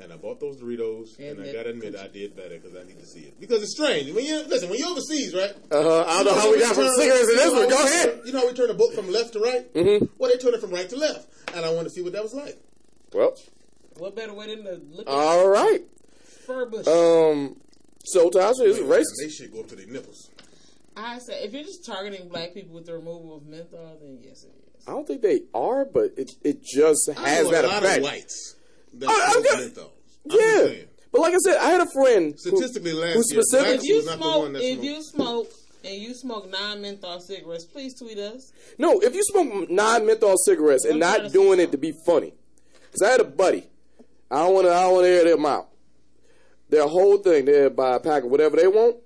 And 0.00 0.12
I 0.12 0.16
bought 0.16 0.38
those 0.38 0.58
Doritos, 0.58 1.18
and, 1.18 1.40
And 1.40 1.48
I 1.48 1.52
gotta 1.52 1.70
admit 1.70 1.96
I 1.96 2.06
did 2.06 2.36
better 2.36 2.56
because 2.58 2.76
I 2.76 2.84
need 2.84 3.00
to 3.00 3.06
see 3.06 3.20
it. 3.22 3.40
Because 3.40 3.62
it's 3.64 3.72
strange 3.72 4.12
when 4.12 4.24
you 4.24 4.44
listen 4.44 4.68
when 4.70 4.78
you're 4.78 4.90
overseas, 4.90 5.34
right? 5.34 5.52
Uh 5.72 5.82
huh. 5.82 6.04
I 6.06 6.22
don't 6.22 6.26
know 6.26 6.40
how 6.40 6.52
we 6.52 6.60
got 6.60 6.74
from 6.76 6.84
turn- 6.84 6.96
cigarettes 6.96 7.26
to 7.30 7.34
this 7.34 7.52
one. 7.52 7.68
Go 7.68 7.84
ahead. 7.84 8.20
You 8.24 8.32
know 8.32 8.38
how 8.40 8.46
we 8.46 8.52
turn 8.52 8.70
a 8.70 8.74
book 8.74 8.92
from 8.94 9.10
left 9.10 9.32
to 9.32 9.40
right? 9.40 9.74
Mm-hmm. 9.74 10.04
Well, 10.18 10.30
they 10.30 10.36
turn 10.36 10.54
it 10.54 10.60
from 10.60 10.70
right 10.70 10.88
to 10.88 10.96
left, 10.96 11.26
and 11.52 11.64
I 11.66 11.72
want 11.72 11.88
to 11.88 11.90
see 11.90 12.02
what 12.02 12.12
that 12.12 12.22
was 12.22 12.32
like. 12.32 12.56
Well, 13.12 13.36
What 13.96 14.14
better 14.14 14.34
way 14.34 14.54
than 14.54 14.64
to 14.64 14.80
look 14.96 15.08
at 15.08 15.12
all 15.12 15.48
right. 15.48 15.80
fur 16.46 16.66
bush? 16.66 16.86
Um. 16.86 17.56
So 18.12 18.30
Tasha 18.30 18.64
is 18.66 18.76
They 18.78 18.82
racist. 18.84 19.30
shit 19.30 19.52
go 19.52 19.60
up 19.60 19.68
to 19.68 19.76
their 19.76 19.86
nipples. 19.86 20.30
I 20.96 21.18
say 21.18 21.44
if 21.44 21.52
you're 21.52 21.62
just 21.62 21.84
targeting 21.84 22.28
black 22.28 22.54
people 22.54 22.74
with 22.74 22.86
the 22.86 22.94
removal 22.94 23.36
of 23.36 23.46
menthol, 23.46 23.98
then 24.00 24.18
yes, 24.22 24.44
it 24.44 24.50
is. 24.78 24.84
I 24.88 24.92
don't 24.92 25.06
think 25.06 25.22
they 25.22 25.42
are, 25.54 25.84
but 25.84 26.12
it 26.16 26.30
it 26.42 26.62
just 26.62 27.08
I 27.16 27.28
has 27.28 27.44
know 27.44 27.50
that 27.52 27.64
a 27.64 27.68
lot 27.68 27.82
effect. 27.82 27.98
of 27.98 28.02
whites 28.04 28.54
that 28.94 29.08
I- 29.08 29.24
I'm 29.26 29.32
smoke 29.32 29.44
got- 29.44 29.60
menthols. 29.60 29.90
I'm 30.30 30.68
Yeah. 30.76 30.82
But 31.12 31.20
like 31.22 31.34
I 31.34 31.38
said, 31.38 31.56
I 31.56 31.70
had 31.70 31.80
a 31.80 31.90
friend 31.92 32.32
who, 32.32 32.38
Statistically, 32.38 32.92
last 32.92 33.14
who 33.14 33.34
year, 33.34 33.42
specific- 33.42 33.66
blacks 33.66 33.82
If 33.84 33.88
you 33.88 33.96
was 33.96 34.06
not 34.06 34.18
the 34.18 34.22
smoke, 34.24 34.38
one 34.42 34.52
that 34.54 34.62
if 34.62 34.72
smoked. 34.74 34.84
you 34.84 35.02
smoke 35.02 35.52
and 35.84 35.94
you 36.02 36.14
smoke 36.14 36.50
non-menthol 36.50 37.20
cigarettes, 37.20 37.64
please 37.64 37.94
tweet 37.98 38.18
us. 38.18 38.52
No, 38.76 39.00
if 39.00 39.14
you 39.14 39.22
smoke 39.24 39.70
non-menthol 39.70 40.36
cigarettes 40.44 40.84
and 40.84 41.02
I'm 41.02 41.10
trying 41.10 41.22
not 41.24 41.32
doing 41.32 41.60
it 41.60 41.70
to 41.72 41.78
be 41.78 41.92
funny, 42.04 42.34
because 42.90 43.02
I 43.02 43.10
had 43.12 43.20
a 43.20 43.24
buddy, 43.24 43.68
I 44.30 44.42
don't 44.44 44.52
want 44.54 44.66
to, 44.66 44.72
I 44.74 44.82
don't 44.82 44.92
want 44.94 45.04
to 45.04 45.10
air 45.10 45.24
them 45.24 45.46
out. 45.46 45.68
Their 46.68 46.86
whole 46.86 47.18
thing, 47.18 47.46
they 47.46 47.68
buy 47.68 47.96
a 47.96 48.00
pack 48.00 48.24
of 48.24 48.30
whatever 48.30 48.56
they 48.56 48.66
want, 48.66 48.96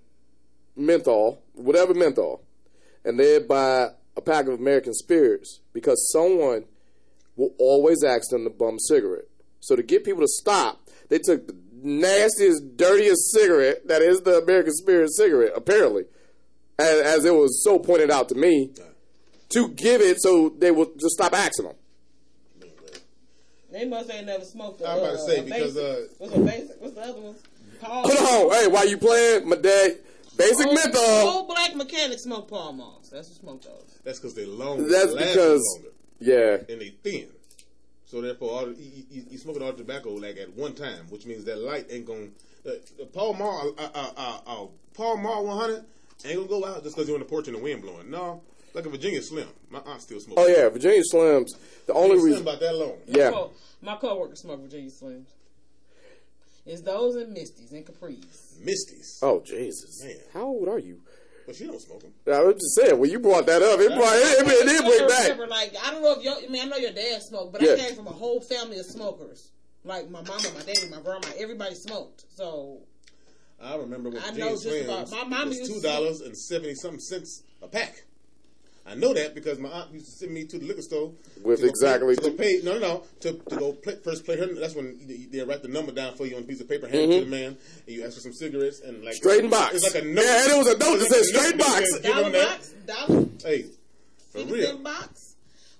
menthol, 0.76 1.42
whatever 1.54 1.94
menthol, 1.94 2.42
and 3.04 3.18
they 3.18 3.38
buy 3.38 3.90
a 4.16 4.20
pack 4.20 4.46
of 4.46 4.58
American 4.58 4.94
spirits 4.94 5.60
because 5.72 6.10
someone 6.12 6.64
will 7.36 7.54
always 7.58 8.02
ask 8.04 8.30
them 8.30 8.44
to 8.44 8.50
bum 8.50 8.74
a 8.74 8.80
cigarette. 8.80 9.28
So 9.60 9.76
to 9.76 9.82
get 9.82 10.04
people 10.04 10.22
to 10.22 10.28
stop, 10.28 10.88
they 11.08 11.18
took 11.18 11.46
the 11.46 11.56
nastiest, 11.72 12.76
dirtiest 12.76 13.32
cigarette 13.32 13.86
that 13.88 14.02
is 14.02 14.22
the 14.22 14.38
American 14.38 14.74
Spirit 14.74 15.12
cigarette, 15.12 15.52
apparently, 15.54 16.04
as, 16.78 17.00
as 17.00 17.24
it 17.24 17.34
was 17.34 17.62
so 17.62 17.78
pointed 17.78 18.10
out 18.10 18.28
to 18.30 18.34
me, 18.34 18.70
to 19.50 19.68
give 19.68 20.00
it 20.00 20.20
so 20.20 20.48
they 20.58 20.70
will 20.70 20.86
just 20.98 21.14
stop 21.14 21.32
asking 21.32 21.66
them. 21.66 21.76
They 23.70 23.86
must 23.86 24.10
ain't 24.10 24.26
never 24.26 24.44
smoked. 24.44 24.82
A, 24.82 24.88
I'm 24.88 24.98
about 24.98 25.12
to 25.12 25.22
uh, 25.22 25.26
say, 25.26 25.42
because, 25.42 25.74
basic. 25.74 26.10
uh, 26.10 26.14
what's 26.18 26.34
a 26.34 26.40
basic? 26.40 26.80
What's 26.80 26.94
the 26.94 27.00
other 27.00 27.20
one? 27.20 27.36
Pall. 27.82 28.02
Hold 28.08 28.52
on, 28.52 28.58
hey, 28.62 28.68
while 28.68 28.88
you 28.88 28.96
playing, 28.96 29.48
my 29.48 29.56
dad, 29.56 29.98
basic 30.36 30.66
Old, 30.66 30.74
menthol. 30.74 31.02
old 31.02 31.48
black 31.48 31.74
mechanics 31.74 32.22
smoke 32.22 32.48
Pall 32.48 32.72
Malls. 32.72 33.10
That's 33.10 33.28
what 33.28 33.38
smoke 33.38 33.62
those. 33.62 33.98
That's 34.04 34.18
because 34.18 34.34
they're 34.34 34.46
longer. 34.46 34.88
That's 34.88 35.12
they 35.14 35.28
because, 35.28 35.62
longer, 35.82 35.88
yeah, 36.20 36.72
and 36.72 36.80
they 36.80 36.90
thin. 37.02 37.28
So 38.06 38.20
therefore, 38.20 38.50
all 38.50 38.66
the, 38.66 38.74
you, 38.74 39.04
you, 39.10 39.22
you 39.30 39.38
smoking 39.38 39.62
all 39.62 39.72
the 39.72 39.78
tobacco 39.78 40.10
like 40.10 40.36
at 40.36 40.52
one 40.54 40.74
time, 40.74 41.06
which 41.08 41.26
means 41.26 41.44
that 41.44 41.58
light 41.58 41.86
ain't 41.90 42.06
gonna. 42.06 42.28
The, 42.62 42.80
the 42.98 43.06
Pall 43.06 43.34
Mall, 43.34 43.72
uh, 43.76 43.88
uh, 43.94 44.10
uh, 44.16 44.38
uh, 44.46 44.66
Pall 44.94 45.16
Mall 45.16 45.44
100 45.46 45.84
ain't 46.26 46.36
gonna 46.36 46.46
go 46.48 46.64
out 46.64 46.84
just 46.84 46.94
because 46.94 47.08
you're 47.08 47.16
on 47.16 47.20
the 47.22 47.28
porch 47.28 47.48
and 47.48 47.56
the 47.56 47.60
wind 47.62 47.82
blowing. 47.82 48.08
No, 48.10 48.42
like 48.74 48.86
a 48.86 48.90
Virginia 48.90 49.20
Slim. 49.22 49.48
My 49.70 49.80
aunt 49.80 50.00
still 50.02 50.20
smoking. 50.20 50.44
oh 50.44 50.46
yeah, 50.46 50.68
Virginia 50.68 51.02
Slims. 51.12 51.48
The 51.86 51.94
only 51.94 52.16
Slim 52.18 52.26
reason, 52.26 52.42
about 52.42 52.60
that 52.60 52.74
long. 52.76 52.98
yeah, 53.08 53.30
Co- 53.30 53.50
my 53.80 53.96
coworker 53.96 54.36
smoked 54.36 54.62
Virginia 54.62 54.90
Slims. 54.90 55.26
It's 56.64 56.82
those 56.82 57.16
and 57.16 57.36
Misties 57.36 57.72
and 57.72 57.84
Capris. 57.84 58.58
Misties. 58.64 59.18
oh 59.22 59.40
Jesus, 59.44 60.02
Man. 60.04 60.16
how 60.32 60.44
old 60.44 60.68
are 60.68 60.78
you? 60.78 61.00
But 61.44 61.56
she 61.56 61.66
don't 61.66 61.80
smoke 61.80 62.02
them. 62.02 62.12
I 62.32 62.40
was 62.40 62.54
just 62.54 62.76
saying 62.76 62.98
when 63.00 63.10
you 63.10 63.18
brought 63.18 63.46
that 63.46 63.62
up, 63.62 63.80
it 63.80 63.88
brought 63.88 64.14
it, 64.14 64.46
it, 64.46 64.46
it 64.46 64.66
did 64.66 64.84
bring 64.84 65.08
back. 65.08 65.22
Remember, 65.24 65.48
like 65.48 65.74
I 65.82 65.90
don't 65.90 66.02
know 66.02 66.12
if 66.16 66.22
your, 66.22 66.34
I 66.36 66.46
mean 66.48 66.62
I 66.62 66.66
know 66.66 66.76
your 66.76 66.92
dad 66.92 67.20
smoked, 67.22 67.52
but 67.52 67.62
Yeah. 67.62 67.72
I 67.72 67.76
came 67.78 67.96
from 67.96 68.06
a 68.06 68.10
whole 68.12 68.40
family 68.40 68.78
of 68.78 68.86
smokers. 68.86 69.50
Like 69.84 70.08
my 70.08 70.22
mama, 70.22 70.44
my 70.54 70.60
daddy, 70.62 70.88
my 70.88 71.00
grandma, 71.00 71.26
everybody 71.36 71.74
smoked. 71.74 72.24
So 72.36 72.82
I 73.60 73.74
remember 73.76 74.10
when 74.10 74.18
I 74.22 74.26
Virginia 74.26 74.44
know 74.44 74.50
just 74.52 74.66
Slims 74.66 74.84
about- 74.84 75.10
my 75.10 75.24
mama 75.24 75.46
was 75.48 75.58
used 75.58 75.74
two 75.74 75.80
dollars 75.80 76.20
and 76.20 76.36
seventy 76.38 76.74
something 76.76 77.00
cents 77.00 77.42
a 77.60 77.66
pack. 77.66 78.04
I 78.84 78.94
know 78.96 79.14
that 79.14 79.34
because 79.34 79.58
my 79.60 79.68
aunt 79.68 79.92
used 79.92 80.06
to 80.06 80.12
send 80.12 80.32
me 80.32 80.44
to 80.44 80.58
the 80.58 80.66
liquor 80.66 80.82
store 80.82 81.12
With 81.44 81.60
to 81.60 81.66
exactly 81.68 82.16
pay, 82.16 82.22
to 82.22 82.30
pay. 82.32 82.60
No, 82.64 82.72
no, 82.74 82.80
no. 82.80 83.02
To, 83.20 83.32
to 83.34 83.56
go 83.56 83.72
play, 83.74 83.94
first 84.02 84.24
play 84.24 84.36
her. 84.36 84.46
That's 84.46 84.74
when 84.74 84.98
they- 85.06 85.26
they 85.30 85.40
write 85.44 85.62
the 85.62 85.68
number 85.68 85.92
down 85.92 86.14
for 86.14 86.26
you 86.26 86.36
on 86.36 86.42
a 86.42 86.46
piece 86.46 86.60
of 86.60 86.68
paper, 86.68 86.88
hand 86.88 87.12
it 87.12 87.18
to 87.20 87.24
the 87.26 87.30
man, 87.30 87.56
and 87.86 87.94
you 87.96 88.04
ask 88.04 88.14
for 88.14 88.20
some 88.20 88.32
cigarettes 88.32 88.80
and 88.80 89.04
like 89.04 89.14
Mm-hmm. 89.14 89.28
Straight 89.28 89.50
box. 89.50 89.74
It's 89.76 89.94
like 89.94 90.02
a 90.02 90.06
note. 90.06 90.24
Yeah, 90.24 90.42
and 90.42 90.52
it 90.52 90.58
was 90.58 90.66
a 90.66 90.78
note 90.78 90.96
that 90.98 91.06
It's 91.06 91.14
said 91.14 91.20
a 91.20 91.24
straight 91.24 91.58
box. 91.58 91.90
says, 91.92 92.00
give 92.00 92.14
dollar 92.14 92.30
box, 92.32 92.74
dollar 92.86 93.26
Hey, 93.44 93.66
for 94.32 94.44
real. 94.44 94.66
cent 94.66 94.82
box. 94.82 95.36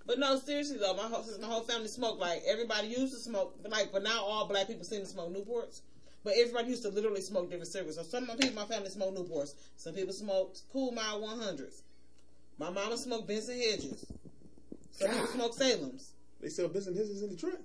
But 0.06 0.18
no, 0.20 0.38
seriously 0.38 0.78
though, 0.78 0.94
my 0.94 1.02
whole 1.04 1.22
since 1.24 1.38
my 1.40 1.46
whole 1.48 1.62
family 1.62 1.88
smoked. 1.88 2.20
Like 2.20 2.42
everybody 2.46 2.88
used 2.88 3.12
to 3.14 3.18
smoke, 3.20 3.56
but 3.62 3.72
like 3.72 3.90
but 3.92 4.02
now 4.04 4.22
all 4.24 4.46
black 4.46 4.66
people 4.68 4.84
seem 4.84 5.00
to 5.00 5.06
smoke 5.06 5.32
Newports. 5.34 5.80
But 6.24 6.34
everybody 6.36 6.68
used 6.68 6.82
to 6.84 6.88
literally 6.90 7.20
smoke 7.20 7.50
different 7.50 7.66
cigarettes. 7.66 7.96
So 7.96 8.04
some 8.04 8.26
people 8.26 8.46
in 8.46 8.54
my 8.54 8.64
family 8.64 8.90
smoke 8.90 9.16
Newports. 9.16 9.54
Some 9.76 9.94
people 9.94 10.12
smoked 10.12 10.62
Kool 10.72 10.92
Mild 10.92 11.22
100s. 11.24 11.82
My 12.58 12.70
mama 12.70 12.96
smoked 12.96 13.26
Benson 13.28 13.58
Hedges. 13.58 14.06
Some 14.92 15.10
people 15.10 15.26
smoke 15.28 15.54
Salem's. 15.54 16.12
They 16.40 16.48
sell 16.48 16.68
Benson 16.68 16.94
Hedges 16.94 17.22
in 17.22 17.30
Detroit. 17.30 17.60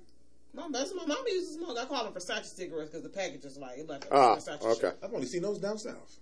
My, 0.53 0.67
that's 0.71 0.91
what 0.93 1.07
my 1.07 1.13
mama 1.15 1.29
used 1.29 1.53
to 1.57 1.63
smoke. 1.63 1.77
I 1.77 1.85
call 1.85 2.05
them 2.05 2.13
Versace 2.13 2.45
cigarettes 2.45 2.89
because 2.89 3.03
the 3.03 3.09
package 3.09 3.45
is 3.45 3.57
like 3.57 3.77
it's 3.77 3.89
like 3.89 4.05
a 4.05 4.13
Ah, 4.13 4.35
Versace. 4.37 4.61
okay. 4.63 4.79
shit. 4.81 4.97
I've 5.03 5.13
only 5.13 5.27
seen 5.27 5.41
those 5.43 5.59
down 5.59 5.77
south. 5.77 6.17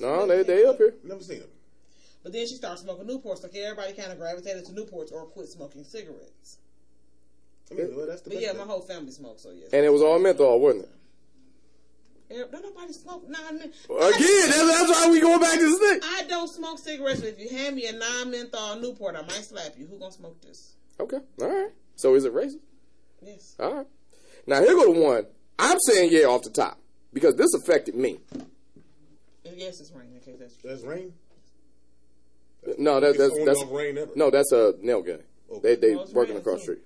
No, 0.00 0.26
they 0.26 0.42
they 0.42 0.64
up 0.64 0.76
here. 0.78 0.94
Never 1.04 1.22
seen 1.22 1.40
them. 1.40 1.48
But 2.22 2.32
then 2.32 2.46
she 2.46 2.54
started 2.56 2.82
smoking 2.82 3.06
Newports. 3.06 3.42
Like 3.44 3.54
everybody 3.54 3.92
kind 3.94 4.10
of 4.12 4.18
gravitated 4.18 4.66
to 4.66 4.72
Newports 4.72 5.12
or 5.12 5.24
quit 5.26 5.48
smoking 5.48 5.84
cigarettes. 5.84 6.58
I 7.70 7.74
mean, 7.74 7.96
well, 7.96 8.06
that's 8.06 8.22
the 8.22 8.30
But 8.30 8.40
yeah, 8.40 8.48
thing. 8.48 8.58
my 8.58 8.64
whole 8.64 8.80
family 8.80 9.12
smoked, 9.12 9.40
So 9.40 9.50
yes. 9.52 9.70
And 9.72 9.84
it 9.84 9.90
was 9.92 10.02
all 10.02 10.18
menthol, 10.18 10.58
wasn't 10.58 10.84
it? 10.84 10.90
Yeah, 12.30 12.42
Don't 12.52 12.62
nobody 12.62 12.92
smoke 12.92 13.26
non 13.28 13.56
Again, 13.56 13.70
that's, 13.88 14.56
that's 14.58 14.90
why 14.90 15.08
we 15.10 15.20
going 15.20 15.40
back 15.40 15.54
to 15.58 15.64
this 15.64 15.78
thing. 15.78 16.00
I 16.04 16.24
don't 16.28 16.48
smoke 16.48 16.78
cigarettes. 16.78 17.20
But 17.20 17.30
if 17.30 17.38
you 17.38 17.48
hand 17.48 17.74
me 17.76 17.86
a 17.86 17.92
non-menthol 17.92 18.80
Newport, 18.80 19.16
I 19.16 19.22
might 19.22 19.44
slap 19.44 19.72
you. 19.78 19.86
Who 19.86 19.98
gonna 19.98 20.12
smoke 20.12 20.40
this? 20.42 20.74
Okay, 21.00 21.18
all 21.40 21.48
right. 21.48 21.70
So 21.96 22.14
is 22.14 22.24
it 22.24 22.34
racist? 22.34 22.58
Yes. 23.22 23.56
All 23.58 23.74
right. 23.74 23.86
Now 24.46 24.60
here 24.60 24.74
go 24.74 24.92
the 24.92 25.00
one. 25.00 25.26
I'm 25.58 25.78
saying 25.80 26.10
yeah 26.12 26.24
off 26.26 26.42
the 26.42 26.50
top 26.50 26.78
because 27.12 27.34
this 27.36 27.52
affected 27.54 27.94
me. 27.94 28.18
Uh, 28.36 28.40
yes, 29.56 29.80
it's 29.80 29.90
raining. 29.92 30.18
Okay, 30.18 30.36
that's 30.38 30.56
true. 30.56 30.70
That's 30.70 30.82
rain. 30.82 31.12
No, 32.78 33.00
that, 33.00 33.10
It's 33.10 33.18
that's 33.18 33.44
that's 33.44 33.64
rain 33.70 33.96
ever. 33.98 34.10
no, 34.16 34.30
that's 34.30 34.52
a 34.52 34.74
nail 34.82 35.02
gun. 35.02 35.20
They 35.62 35.76
they 35.76 35.94
Oh, 35.94 36.06
working 36.12 36.36
across 36.36 36.58
the 36.58 36.62
street. 36.62 36.78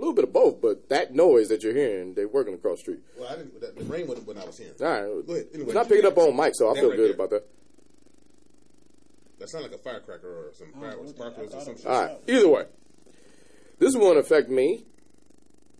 A 0.00 0.02
little 0.02 0.14
bit 0.14 0.24
of 0.24 0.32
both, 0.32 0.62
but 0.62 0.88
that 0.88 1.14
noise 1.14 1.48
that 1.50 1.62
you're 1.62 1.74
hearing, 1.74 2.14
they're 2.14 2.26
working 2.26 2.54
across 2.54 2.78
the 2.78 2.82
street. 2.84 3.00
Well, 3.18 3.28
I 3.28 3.36
didn't. 3.36 3.60
The, 3.60 3.72
the 3.82 3.84
rain 3.84 4.06
wasn't 4.06 4.26
when 4.28 4.38
I 4.38 4.46
was 4.46 4.56
here. 4.56 4.72
All 4.80 4.86
right. 4.86 5.26
Go 5.26 5.32
ahead. 5.34 5.46
Anyway, 5.52 5.64
It's 5.68 5.74
not 5.74 5.88
picking 5.88 6.06
up 6.06 6.16
on 6.16 6.34
mic, 6.34 6.52
so 6.56 6.70
I 6.70 6.74
feel 6.80 6.88
right 6.88 6.96
good 6.96 7.08
there. 7.08 7.14
about 7.14 7.30
that. 7.30 7.44
That 9.38 9.48
sounded 9.50 9.70
like 9.72 9.80
a 9.80 9.82
firecracker 9.82 10.26
or 10.48 10.52
some 10.54 10.68
Oh, 10.76 10.80
fireworks, 10.80 11.10
sparklers 11.10 11.54
or 11.54 11.60
some 11.60 11.76
shit. 11.76 11.86
All 11.86 12.02
right. 12.02 12.16
Either 12.28 12.48
way, 12.48 12.64
this 13.78 13.94
one 13.94 14.16
affect 14.16 14.48
me. 14.48 14.84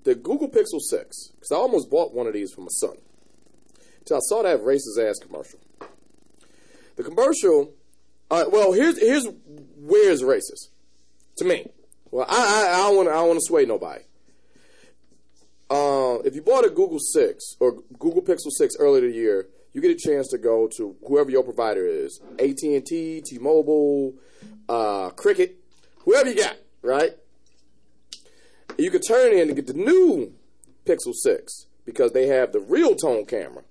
The 0.05 0.15
Google 0.15 0.49
Pixel 0.51 0.81
Six, 0.81 1.29
because 1.35 1.53
I 1.53 1.57
almost 1.57 1.91
bought 1.91 2.13
one 2.15 2.27
of 2.27 2.33
these 2.35 2.53
for 2.53 2.61
my 2.63 2.69
son. 2.71 2.97
till 4.07 4.17
I 4.17 4.21
saw 4.23 4.43
that 4.43 4.61
racist 4.61 4.99
ass 4.99 5.19
commercial. 5.19 5.59
The 6.97 7.03
commercial, 7.05 7.73
uh, 8.31 8.45
well, 8.51 8.73
here's 8.73 8.99
here's 8.99 9.27
where 9.79 10.11
it's 10.13 10.23
racist 10.23 10.69
to 11.39 11.45
me. 11.45 11.71
Well, 12.11 12.27
I 12.29 12.67
I, 12.69 12.87
I 12.89 12.91
want 12.95 13.09
I 13.09 13.13
don't 13.13 13.29
want 13.29 13.41
to 13.41 13.45
sway 13.47 13.65
nobody. 13.67 14.03
Uh, 15.71 16.19
if 16.25 16.35
you 16.35 16.43
bought 16.43 16.67
a 16.67 16.69
Google 16.69 16.99
Six 16.99 17.55
or 17.61 17.77
Google 17.97 18.23
Pixel 18.23 18.51
Six 18.51 18.75
earlier 18.81 19.03
the 19.03 19.15
year, 19.17 19.49
you 19.73 19.81
get 19.81 19.93
a 19.93 19.95
chance 19.95 20.27
to 20.29 20.39
go 20.39 20.67
to 20.77 20.97
whoever 21.07 21.31
your 21.31 21.45
provider 21.45 21.87
is, 21.87 22.21
AT 22.41 22.61
and 22.65 22.85
T, 22.85 23.23
T-Mobile, 23.25 24.15
uh, 24.69 25.11
Cricket, 25.11 25.59
whoever 26.01 26.29
you 26.29 26.35
got, 26.35 26.57
right? 26.83 27.13
You 28.77 28.91
can 28.91 29.01
turn 29.01 29.33
in 29.33 29.47
and 29.47 29.55
get 29.55 29.69
the 29.69 29.75
new 29.75 30.33
Pixel 30.85 31.15
Six 31.15 31.67
because 31.85 32.13
they 32.13 32.27
have 32.27 32.51
the 32.51 32.61
real 32.61 32.97
tone 32.97 33.25
camera, 33.25 33.63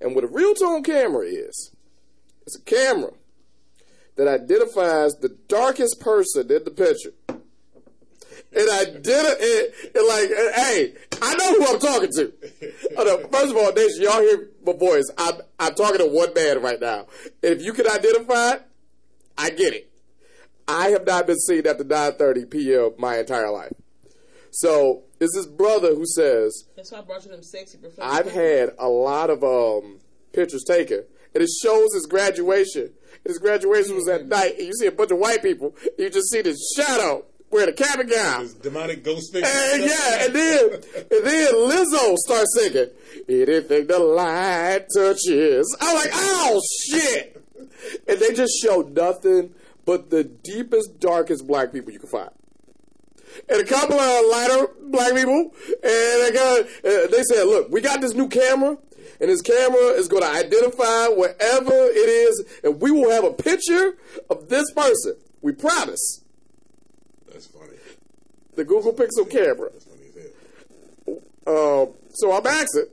and 0.00 0.16
what 0.16 0.24
a 0.24 0.28
real 0.28 0.54
tone 0.54 0.82
camera 0.82 1.24
is, 1.24 1.70
it's 2.46 2.56
a 2.56 2.62
camera 2.62 3.12
that 4.16 4.26
identifies 4.26 5.14
the 5.14 5.36
darkest 5.46 6.00
person 6.00 6.50
in 6.50 6.64
the 6.64 6.72
picture. 6.72 7.12
And 8.50 8.70
I 8.70 8.84
did 8.84 9.04
it, 9.06 9.74
and, 9.84 9.94
and 9.94 10.08
like, 10.08 10.30
and, 10.30 10.54
hey, 10.54 10.94
I 11.20 11.34
know 11.34 11.54
who 11.54 11.74
I'm 11.74 11.78
talking 11.78 12.10
to. 12.12 12.32
First 13.30 13.50
of 13.50 13.56
all, 13.56 13.72
Nation, 13.74 14.02
y'all 14.02 14.20
hear 14.20 14.48
my 14.64 14.72
voice. 14.72 15.04
I'm, 15.18 15.34
I'm 15.58 15.74
talking 15.74 15.98
to 15.98 16.06
one 16.06 16.32
man 16.34 16.62
right 16.62 16.80
now. 16.80 17.06
If 17.42 17.60
you 17.62 17.74
can 17.74 17.86
identify 17.86 18.56
I 19.38 19.50
get 19.50 19.72
it. 19.72 19.90
I 20.66 20.88
have 20.88 21.06
not 21.06 21.28
been 21.28 21.38
seen 21.38 21.66
after 21.66 21.84
9.30 21.84 22.50
p.m. 22.50 22.90
my 22.98 23.18
entire 23.18 23.50
life. 23.50 23.72
So, 24.50 25.04
it's 25.20 25.34
this 25.34 25.46
brother 25.46 25.94
who 25.94 26.04
says, 26.04 26.64
That's 26.76 26.90
why 26.90 26.98
I 26.98 27.02
brought 27.02 27.24
you 27.24 27.30
them 27.30 27.42
sexy 27.42 27.78
I've 28.02 28.30
had 28.30 28.70
a 28.78 28.88
lot 28.88 29.30
of 29.30 29.44
um, 29.44 30.00
pictures 30.32 30.64
taken, 30.66 31.04
and 31.34 31.42
it 31.42 31.50
shows 31.62 31.94
his 31.94 32.06
graduation. 32.06 32.90
His 33.24 33.38
graduation 33.38 33.94
was 33.94 34.08
at 34.08 34.26
night, 34.26 34.58
and 34.58 34.66
you 34.66 34.72
see 34.74 34.86
a 34.86 34.92
bunch 34.92 35.12
of 35.12 35.18
white 35.18 35.42
people. 35.42 35.76
You 35.98 36.10
just 36.10 36.30
see 36.30 36.42
this 36.42 36.72
shadow 36.76 37.24
wearing 37.50 37.70
a 37.70 37.72
cap 37.72 37.98
and 37.98 38.10
gown. 38.10 38.42
This 38.42 38.54
demonic 38.54 39.04
ghost. 39.04 39.34
And 39.34 39.44
yeah, 39.44 40.24
and 40.24 40.34
then 40.34 40.72
and 40.72 41.26
then 41.26 41.54
Lizzo 41.54 42.16
starts 42.16 42.54
singing 42.58 42.90
anything 43.28 43.86
the 43.86 43.98
light 43.98 44.86
touches. 44.94 45.76
I'm 45.80 45.94
like, 45.96 46.10
oh 46.12 46.60
shit! 46.86 47.42
And 48.06 48.18
they 48.18 48.32
just 48.32 48.52
show 48.62 48.82
nothing 48.82 49.54
but 49.84 50.10
the 50.10 50.24
deepest, 50.24 51.00
darkest 51.00 51.46
black 51.46 51.72
people 51.72 51.92
you 51.92 51.98
can 51.98 52.10
find. 52.10 52.30
And 53.48 53.60
a 53.60 53.64
couple 53.64 53.98
of 53.98 54.26
lighter 54.30 54.68
black 54.82 55.14
people, 55.14 55.54
and 55.66 55.82
they 55.82 56.30
got, 56.32 56.60
uh, 56.60 57.06
they 57.06 57.22
said, 57.22 57.44
look, 57.44 57.70
we 57.70 57.80
got 57.80 58.00
this 58.00 58.14
new 58.14 58.28
camera, 58.28 58.76
and 59.20 59.30
this 59.30 59.40
camera 59.40 59.92
is 59.92 60.08
going 60.08 60.22
to 60.22 60.28
identify 60.28 61.06
wherever 61.06 61.72
it 61.72 62.08
is, 62.08 62.44
and 62.64 62.80
we 62.80 62.90
will 62.90 63.10
have 63.10 63.24
a 63.24 63.32
picture 63.32 63.96
of 64.28 64.48
this 64.48 64.70
person. 64.72 65.16
We 65.40 65.52
promise. 65.52 66.24
That's 68.58 68.66
funny. 68.66 68.82
The 68.84 68.92
Google 68.92 68.92
Pixel 68.92 69.30
camera. 69.30 69.70
That's 69.72 69.84
funny 69.84 70.02
as 70.08 70.32
hell. 71.06 71.22
Uh, 71.46 71.92
so 72.14 72.32
I'm 72.32 72.46
asking, 72.46 72.86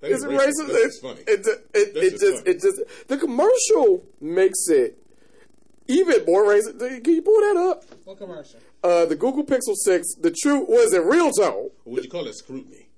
That 0.00 0.10
is 0.10 0.22
it 0.22 0.30
racist? 0.30 0.66
That's 0.68 0.82
just 0.82 1.02
funny. 1.02 1.20
It, 1.26 1.46
it, 1.46 1.66
it, 1.74 1.94
That's 1.94 2.06
it 2.06 2.10
just 2.10 2.20
just, 2.20 2.44
funny. 2.44 2.50
it 2.56 2.60
just, 2.60 3.08
the 3.08 3.16
commercial 3.16 4.04
makes 4.20 4.68
it 4.68 4.98
even 5.88 6.24
more 6.26 6.44
racist. 6.44 6.78
Can 6.78 7.14
you 7.14 7.22
pull 7.22 7.40
that 7.40 7.56
up? 7.56 7.84
What 8.04 8.18
commercial? 8.18 8.60
Uh, 8.82 9.04
the 9.06 9.16
Google 9.16 9.44
Pixel 9.44 9.74
6, 9.74 10.14
the 10.20 10.30
true, 10.30 10.64
was 10.66 10.92
it 10.92 11.02
real 11.02 11.30
tone? 11.32 11.70
What 11.84 11.94
would 11.94 12.04
you 12.04 12.10
call 12.10 12.26
it? 12.26 12.34
Scrutiny. 12.34 12.88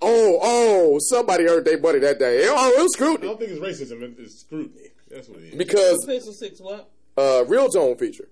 Oh, 0.00 0.38
oh, 0.42 0.98
somebody 1.00 1.46
earned 1.48 1.66
their 1.66 1.78
money 1.78 2.00
that 2.00 2.18
day. 2.18 2.46
Oh, 2.48 2.70
it 2.70 2.82
was 2.82 2.96
I 3.00 3.22
don't 3.22 3.38
think 3.38 3.52
it's 3.52 3.60
racism. 3.60 4.18
It's 4.18 4.40
scrutiny. 4.40 4.88
That's 5.08 5.28
what 5.28 5.38
it 5.40 5.44
is. 5.50 5.54
Because, 5.54 6.04
Pixel 6.08 6.32
Six. 6.34 6.60
What? 6.60 6.90
uh, 7.16 7.44
real 7.46 7.68
tone 7.68 7.96
feature. 7.96 8.28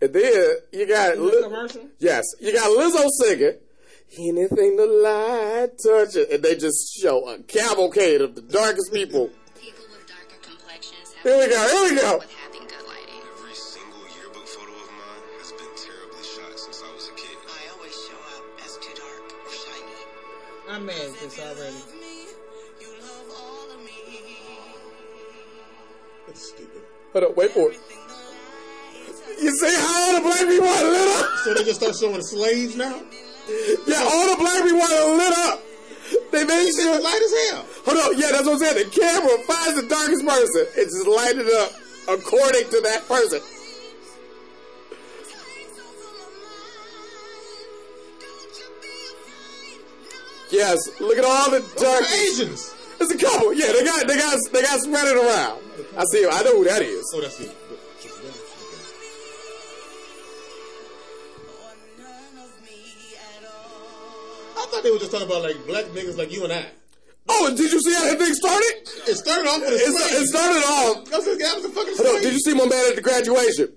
And 0.00 0.12
then 0.12 0.56
you 0.72 0.86
got, 0.86 1.16
The 1.16 1.22
Li- 1.22 1.42
commercial. 1.42 1.88
yes, 1.98 2.24
you 2.40 2.52
got 2.52 2.70
Lizzo 2.70 3.06
singing, 3.20 3.54
anything 4.18 4.76
the 4.76 4.86
light 4.86 5.70
touches. 5.82 6.28
And 6.30 6.42
they 6.42 6.54
just 6.56 6.94
show 7.00 7.28
a 7.28 7.38
cavalcade 7.42 8.20
of 8.20 8.34
the 8.36 8.42
darkest 8.42 8.92
people. 8.92 9.30
People 9.60 9.84
with 9.90 10.06
darker 10.06 10.38
complexions 10.40 11.12
have 11.14 11.22
Here 11.24 11.38
we 11.38 11.48
go, 11.50 11.68
here 11.68 11.82
we 11.90 12.00
go. 12.00 12.18
with 12.18 12.30
having 12.32 12.62
good 12.62 12.86
lighting. 12.86 13.22
Every 13.26 13.54
single 13.54 14.04
yearbook 14.14 14.46
photo 14.46 14.70
of 14.70 14.90
mine 14.94 15.24
has 15.42 15.50
been 15.50 15.74
terribly 15.74 16.22
shot 16.22 16.54
since 16.58 16.78
I 16.80 16.94
was 16.94 17.08
a 17.10 17.14
kid. 17.18 17.36
I 17.50 17.74
always 17.74 17.94
show 18.06 18.20
up 18.38 18.44
as 18.64 18.72
too 18.78 18.94
dark 18.94 19.22
or 19.34 19.50
shiny. 19.50 19.98
I'm 20.70 20.86
mad 20.86 20.94
at 20.94 21.18
this 21.18 21.38
already. 21.42 21.82
You 22.80 22.88
love 23.02 23.26
all 23.34 23.66
of 23.74 23.80
me. 23.82 23.98
That's 26.28 26.48
stupid. 26.54 26.82
Hold 27.12 27.24
up, 27.24 27.36
wait 27.36 27.50
for 27.50 27.72
it. 27.72 27.80
You 29.40 29.50
see 29.54 29.74
how 29.74 30.00
all 30.00 30.14
the 30.16 30.20
black 30.22 30.40
people 30.40 30.66
are 30.68 30.84
lit 30.90 31.08
up? 31.18 31.26
So 31.44 31.54
they 31.54 31.64
just 31.64 31.80
start 31.80 31.94
showing 31.96 32.22
slaves 32.22 32.76
now? 32.76 33.00
Yeah, 33.86 34.02
all 34.04 34.34
the 34.34 34.36
black 34.38 34.62
people 34.64 34.82
are 34.82 35.16
lit 35.16 35.32
up. 35.46 35.62
They 36.32 36.44
made 36.44 36.68
It's 36.68 36.80
sure. 36.82 37.00
light 37.00 37.20
as 37.22 37.50
hell. 37.52 37.66
Hold 37.84 37.98
on, 38.14 38.18
yeah, 38.18 38.30
that's 38.32 38.44
what 38.46 38.54
I'm 38.54 38.58
saying. 38.58 38.88
The 38.88 38.90
camera 38.90 39.38
finds 39.46 39.80
the 39.80 39.86
darkest 39.88 40.24
person. 40.26 40.66
It's 40.76 40.94
just 40.94 41.06
lighted 41.06 41.46
up 41.60 41.72
according 42.08 42.68
to 42.70 42.80
that 42.82 43.06
person. 43.06 43.40
Yes, 50.50 50.78
look 51.00 51.18
at 51.18 51.24
all 51.24 51.50
the 51.50 51.60
dark. 51.76 52.04
Asians. 52.10 52.74
There's 52.98 53.10
a 53.10 53.18
couple. 53.18 53.52
Yeah, 53.52 53.72
they 53.72 53.84
got 53.84 54.06
they 54.06 54.16
got 54.16 54.36
they 54.52 54.62
got 54.62 54.80
spread 54.80 55.06
it 55.06 55.16
around. 55.16 55.60
I 55.96 56.04
see. 56.10 56.26
I 56.26 56.42
know 56.42 56.56
who 56.56 56.64
that 56.64 56.82
is. 56.82 57.04
Oh, 57.14 57.20
that's 57.20 57.38
it. 57.40 57.54
I 64.58 64.66
thought 64.70 64.82
they 64.82 64.90
were 64.90 64.98
just 64.98 65.10
talking 65.12 65.26
about 65.26 65.42
like 65.42 65.56
black 65.66 65.84
niggas 65.86 66.16
like 66.18 66.32
you 66.32 66.44
and 66.44 66.52
I. 66.52 66.64
Oh, 67.30 67.46
and 67.46 67.56
did 67.56 67.70
you 67.70 67.80
see 67.80 67.92
how 67.92 68.04
that 68.04 68.18
thing 68.18 68.32
started? 68.34 68.72
It 69.10 69.14
started 69.16 69.46
off 69.48 69.60
with 69.60 69.68
a 69.70 69.74
It, 69.74 70.22
it 70.22 70.28
started 70.28 70.64
off. 70.64 71.04
That 71.10 71.16
was, 71.18 71.38
that 71.38 71.54
was 71.56 71.64
a 71.66 71.68
fucking 71.68 71.94
Hold 71.98 72.16
on, 72.16 72.22
did 72.22 72.32
you 72.32 72.40
see 72.40 72.54
my 72.54 72.64
man 72.66 72.88
at 72.90 72.96
the 72.96 73.02
graduation? 73.02 73.68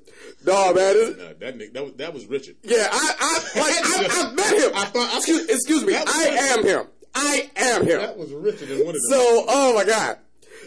No, 0.46 0.74
man. 0.74 0.96
it- 0.96 1.18
Nah, 1.18 1.26
that 1.40 1.58
nigga, 1.58 1.74
that 1.74 1.84
was, 1.84 1.94
that 1.96 2.14
was 2.14 2.26
Richard. 2.28 2.56
Yeah, 2.64 2.88
I, 2.90 3.14
I, 3.20 3.34
like, 3.60 3.76
I, 4.16 4.30
I 4.30 4.34
met 4.36 4.54
him. 4.56 4.72
I 4.74 4.86
thought- 4.86 5.14
I- 5.14 5.18
excuse, 5.18 5.50
excuse 5.50 5.86
me. 5.86 5.94
That 5.94 6.06
was 6.06 6.16
I 6.16 6.28
am 6.56 6.66
him. 6.66 6.88
I 7.14 7.50
am 7.58 7.86
him. 7.86 8.00
That 8.00 8.18
was 8.18 8.32
Richard 8.32 8.70
in 8.72 8.80
one 8.86 8.96
of 8.96 9.02
them. 9.02 9.10
So, 9.10 9.46
oh 9.50 9.74
my 9.76 9.84
god. 9.84 10.18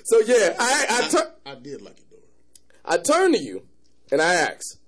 So 0.05 0.19
yeah, 0.21 0.55
I, 0.59 0.87
I, 0.91 1.09
tur- 1.09 1.33
I 1.47 1.55
did 1.55 1.81
like 1.81 1.97
it 1.99 2.05
though. 2.11 2.19
I 2.85 2.99
turn 2.99 3.33
to 3.33 3.39
you 3.39 3.63
and 4.13 4.21
I 4.21 4.35
ask, 4.35 4.79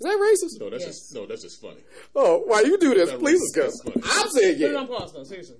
"Is 0.00 0.06
that 0.06 0.18
racist?" 0.18 0.60
No, 0.60 0.70
that's 0.70 0.84
Yes. 0.84 0.98
just 0.98 1.14
no, 1.14 1.26
that's 1.26 1.42
just 1.42 1.60
funny. 1.60 1.80
Oh, 2.16 2.38
why 2.46 2.62
you 2.62 2.78
do 2.78 2.94
this? 2.94 3.10
That 3.10 3.18
Please 3.20 3.38
racist. 3.40 3.52
discuss. 3.54 3.80
That's 3.84 3.94
funny. 4.06 4.20
I'm 4.24 4.30
saying 4.30 4.54
Put 4.58 4.62
it 4.64 4.72
yeah. 4.72 4.78
on 4.78 4.86
pause 4.88 5.12
though. 5.12 5.24
Seriously. 5.24 5.56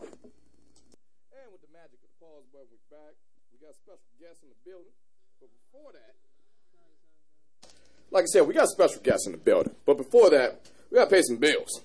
And 0.00 1.50
with 1.52 1.60
the 1.62 1.72
magic 1.72 1.98
of 1.98 2.06
the 2.06 2.14
pause 2.24 2.44
button, 2.52 2.68
we're 2.70 2.96
back. 2.96 3.14
We 3.52 3.58
got 3.66 3.74
special 3.74 4.10
guests 4.20 4.42
in 4.42 4.48
the 4.50 4.60
building. 4.64 4.92
But 5.40 5.50
before 5.50 5.92
that, 5.92 6.14
like 8.10 8.22
I 8.24 8.26
said, 8.26 8.46
we 8.46 8.54
got 8.54 8.68
special 8.68 9.00
guests 9.02 9.26
in 9.26 9.32
the 9.32 9.38
building. 9.38 9.74
But 9.86 9.96
before 9.96 10.30
that, 10.30 10.60
we 10.90 10.96
got 10.96 11.10
to 11.10 11.14
pay 11.14 11.22
some 11.22 11.36
bills. 11.36 11.80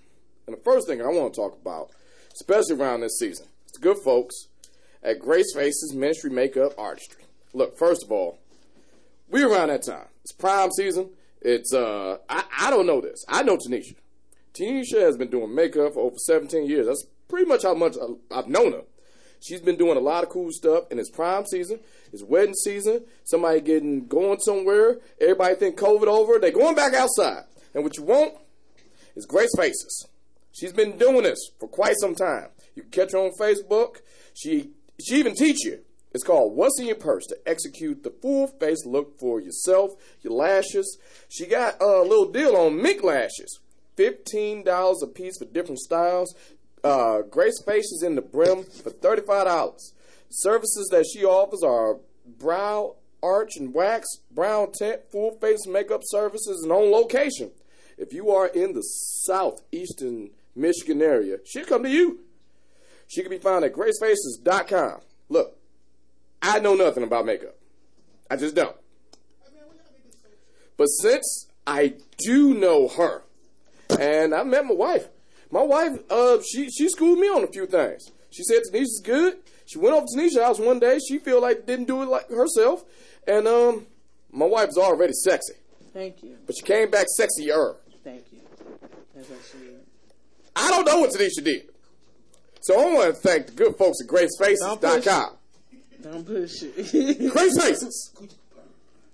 And 0.47 0.56
the 0.56 0.62
first 0.62 0.88
thing 0.88 1.01
I 1.01 1.08
want 1.08 1.34
to 1.34 1.39
talk 1.41 1.53
about, 1.60 1.91
especially 2.34 2.76
around 2.76 3.01
this 3.01 3.18
season, 3.20 3.47
is 3.66 3.72
the 3.74 3.80
good 3.80 3.97
folks 4.03 4.36
at 5.03 5.20
Grace 5.20 5.53
Faces 5.56 5.93
Ministry 5.93 6.30
Makeup 6.32 6.74
Artistry. 6.78 7.24
Look, 7.53 7.78
first 7.78 8.03
of 8.03 8.12
all, 8.12 8.39
we're 9.30 9.49
around 9.51 9.70
that 9.70 9.84
time. 9.84 10.06
It's 10.24 10.32
prime 10.34 10.72
season. 10.72 11.10
It's 11.47 11.75
uh, 11.75 12.17
I, 12.27 12.43
I 12.59 12.69
don't 12.71 12.87
know 12.87 13.01
this. 13.01 13.23
I 13.27 13.43
know 13.43 13.55
Tanisha. 13.55 13.93
Tanisha 14.55 14.99
has 15.01 15.15
been 15.15 15.29
doing 15.29 15.53
makeup 15.53 15.93
for 15.93 15.99
over 15.99 16.17
17 16.17 16.65
years. 16.65 16.87
That's 16.87 17.05
pretty 17.27 17.45
much 17.45 17.61
how 17.61 17.75
much 17.75 17.95
I've 18.31 18.47
known 18.47 18.71
her. 18.71 18.81
She's 19.41 19.61
been 19.61 19.77
doing 19.77 19.95
a 19.95 19.99
lot 19.99 20.23
of 20.23 20.31
cool 20.31 20.51
stuff, 20.51 20.85
and 20.89 20.99
it's 20.99 21.11
prime 21.11 21.45
season. 21.45 21.81
It's 22.11 22.23
wedding 22.23 22.55
season. 22.55 23.05
Somebody 23.25 23.61
getting 23.61 24.07
going 24.07 24.39
somewhere. 24.39 24.97
Everybody 25.21 25.53
think 25.53 25.77
COVID 25.77 26.07
over. 26.07 26.39
They 26.39 26.49
going 26.49 26.73
back 26.73 26.95
outside. 26.95 27.43
And 27.75 27.83
what 27.83 27.95
you 27.95 28.05
want 28.05 28.33
is 29.15 29.27
Grace 29.27 29.55
Faces. 29.55 30.07
She's 30.51 30.73
been 30.73 30.97
doing 30.97 31.21
this 31.21 31.51
for 31.59 31.67
quite 31.67 31.95
some 31.99 32.15
time. 32.15 32.47
You 32.73 32.81
can 32.81 32.91
catch 32.91 33.11
her 33.11 33.19
on 33.19 33.33
Facebook. 33.39 33.97
She 34.33 34.71
she 34.99 35.17
even 35.17 35.35
teach 35.35 35.63
you. 35.63 35.84
It's 36.16 36.24
called 36.24 36.55
What's 36.55 36.80
in 36.80 36.86
Your 36.86 36.95
Purse 36.95 37.26
to 37.26 37.38
execute 37.45 38.03
the 38.03 38.09
full 38.09 38.47
face 38.47 38.86
look 38.86 39.20
for 39.20 39.41
yourself, 39.41 39.91
your 40.22 40.32
lashes. 40.32 40.97
She 41.28 41.45
got 41.45 41.82
a 41.82 42.03
little 42.03 42.32
deal 42.32 42.55
on 42.55 42.82
mink 42.82 43.03
lashes. 43.03 43.59
$15 43.97 45.03
a 45.03 45.07
piece 45.07 45.38
for 45.38 45.43
different 45.43 45.80
styles. 45.80 46.34
Uh, 46.86 47.22
Grace 47.24 47.61
Faces 47.66 48.01
in 48.01 48.16
the 48.16 48.22
brim 48.22 48.63
for 48.63 48.91
$35. 48.91 49.78
Services 50.30 50.88
that 50.89 51.05
she 51.05 51.26
offers 51.26 51.61
are 51.63 51.99
brow 52.26 52.95
arch 53.22 53.57
and 53.57 53.74
wax, 53.74 54.07
brow 54.32 54.72
tint, 54.74 55.01
full 55.11 55.38
face 55.41 55.68
makeup 55.68 55.99
services, 56.05 56.63
and 56.63 56.72
on 56.72 56.93
location. 56.93 57.51
If 57.97 58.13
you 58.13 58.30
are 58.30 58.47
in 58.47 58.72
the 58.72 58.84
southeastern 58.84 60.30
Michigan 60.55 61.01
area, 61.01 61.39
she'll 61.43 61.66
come 61.66 61.84
to 61.84 61.89
you. 61.89 62.22
She 63.05 63.22
can 63.22 63.32
be 63.32 63.38
found 63.38 63.66
at 63.66 63.74
gracefaces.com. 63.74 65.01
Look, 65.28 65.55
I 66.41 66.59
know 66.59 66.75
nothing 66.75 67.03
about 67.03 67.25
makeup. 67.25 67.55
I 68.29 68.36
just 68.36 68.55
don't. 68.55 68.75
But 70.77 70.88
since 70.88 71.47
I 71.65 71.93
do 72.17 72.53
know 72.53 72.88
her, 72.88 73.23
and 73.99 74.33
I 74.36 74.43
met 74.43 74.65
my 74.65 74.73
wife, 74.73 75.07
my 75.51 75.61
wife, 75.63 75.99
uh, 76.09 76.39
she 76.41 76.69
she 76.69 76.89
schooled 76.89 77.19
me 77.19 77.27
on 77.27 77.43
a 77.43 77.47
few 77.47 77.65
things. 77.65 78.11
She 78.29 78.43
said 78.43 78.61
Tanisha's 78.69 79.01
good. 79.03 79.38
She 79.65 79.77
went 79.77 79.95
over 79.95 80.05
to 80.05 80.17
Tanisha's 80.19 80.38
house 80.39 80.59
one 80.59 80.79
day. 80.79 80.99
She 80.99 81.17
feel 81.17 81.41
like 81.41 81.65
didn't 81.65 81.86
do 81.86 82.03
it 82.03 82.07
like 82.07 82.29
herself, 82.29 82.83
and 83.27 83.47
um, 83.47 83.88
my 84.31 84.45
wife's 84.45 84.77
already 84.77 85.13
sexy, 85.13 85.53
Thank 85.93 86.21
you. 86.23 86.38
but 86.45 86.55
she 86.57 86.63
came 86.63 86.91
back 86.91 87.07
sexier. 87.19 87.77
Thank 88.03 88.25
you. 88.33 88.39
That's 89.15 89.29
what 89.29 89.39
she 89.49 89.57
did. 89.59 89.79
I 90.57 90.69
don't 90.69 90.86
know 90.86 90.99
what 90.99 91.11
Tanisha 91.11 91.43
did. 91.43 91.69
So 92.61 92.79
I 92.79 92.93
want 92.93 93.15
to 93.15 93.21
thank 93.21 93.47
the 93.47 93.53
good 93.53 93.75
folks 93.77 93.99
at 94.01 94.07
GraceFaces.com. 94.07 95.38
Don't 96.01 96.25
push 96.25 96.63
it. 96.63 96.75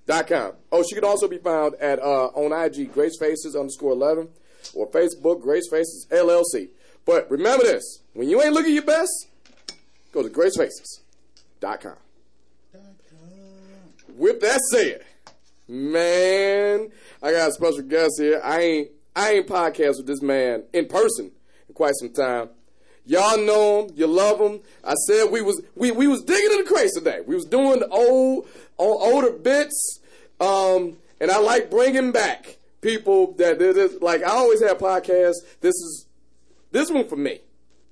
GraceFaces.com. 0.04 0.54
Oh, 0.72 0.84
she 0.84 0.96
could 0.96 1.04
also 1.04 1.28
be 1.28 1.38
found 1.38 1.76
at 1.76 2.00
uh, 2.00 2.28
on 2.28 2.52
IG 2.52 2.94
GraceFaces 2.94 3.60
underscore 3.60 3.92
11 3.94 4.30
or 4.74 4.88
Facebook 4.90 5.44
GraceFaces 5.44 6.08
LLC. 6.10 6.70
But 7.06 7.30
remember 7.32 7.64
this 7.64 8.02
when 8.14 8.30
you 8.30 8.42
ain't 8.42 8.54
looking 8.54 8.74
your 8.74 8.84
best, 8.84 9.28
go 10.12 10.24
to 10.24 10.30
GraceFaces.com. 10.30 11.96
With 14.18 14.42
that 14.42 14.60
said, 14.72 15.04
man, 15.68 16.92
I 17.24 17.32
got 17.32 17.50
a 17.50 17.52
special 17.54 17.84
guest 17.84 18.14
here. 18.18 18.42
I 18.44 18.60
ain't 18.60 18.90
I 19.16 19.32
ain't 19.32 19.48
podcast 19.48 19.98
with 19.98 20.08
this 20.08 20.22
man 20.22 20.64
in 20.74 20.88
person 20.88 21.32
in 21.68 21.74
quite 21.74 21.94
some 21.96 22.12
time. 22.12 22.50
Y'all 23.12 23.38
know 23.38 23.82
him, 23.82 23.94
you 23.98 24.08
love 24.08 24.40
him. 24.40 24.62
I 24.86 24.94
said 24.94 25.26
we 25.32 25.42
was 25.42 25.62
we, 25.76 25.92
we 25.92 26.08
was 26.08 26.22
digging 26.24 26.52
in 26.52 26.64
the 26.64 26.70
crates 26.70 26.94
today. 26.94 27.20
We 27.28 27.36
was 27.36 27.44
doing 27.44 27.80
the 27.80 27.90
old, 27.90 28.48
old 28.78 29.02
older 29.02 29.32
bits, 29.32 30.00
um, 30.40 30.96
and 31.20 31.30
I 31.30 31.40
like 31.40 31.70
bringing 31.70 32.14
back 32.14 32.58
people 32.80 33.34
that 33.34 33.60
did 33.60 33.76
it. 33.76 34.02
Like 34.02 34.24
I 34.24 34.30
always 34.30 34.64
have 34.64 34.78
podcasts. 34.78 35.42
This 35.60 35.76
is 35.76 36.06
this 36.72 36.90
one 36.90 37.06
for 37.10 37.18
me. 37.18 37.42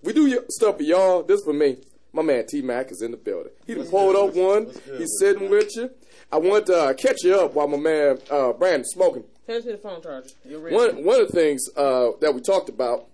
We 0.04 0.14
do 0.14 0.42
stuff 0.52 0.78
for 0.78 0.84
y'all. 0.84 1.24
This 1.24 1.44
for 1.44 1.52
me. 1.52 1.80
My 2.14 2.22
man 2.22 2.46
T 2.48 2.62
Mac 2.62 2.90
is 2.90 3.02
in 3.02 3.12
the 3.12 3.18
building. 3.18 3.52
He 3.68 3.76
done 3.76 3.88
pulled 3.88 4.16
up 4.16 4.34
one. 4.34 4.68
He's 4.98 5.18
sitting 5.20 5.50
with 5.50 5.76
you. 5.76 5.90
I 6.32 6.38
want 6.38 6.66
to 6.68 6.78
uh, 6.78 6.94
catch 6.94 7.26
you 7.26 7.38
up 7.38 7.56
while 7.56 7.68
my 7.68 7.76
man 7.76 8.20
uh, 8.32 8.54
Brandon's 8.54 8.92
smoking. 8.94 9.26
Pass 9.46 9.66
me 9.66 9.74
the 9.74 9.80
phone 9.80 10.02
charger. 10.02 10.30
One 10.46 11.04
one 11.04 11.20
of 11.20 11.28
the 11.28 11.34
things 11.34 11.62
uh, 11.76 12.12
that 12.22 12.34
we 12.34 12.40
talked 12.40 12.70
about, 12.70 13.09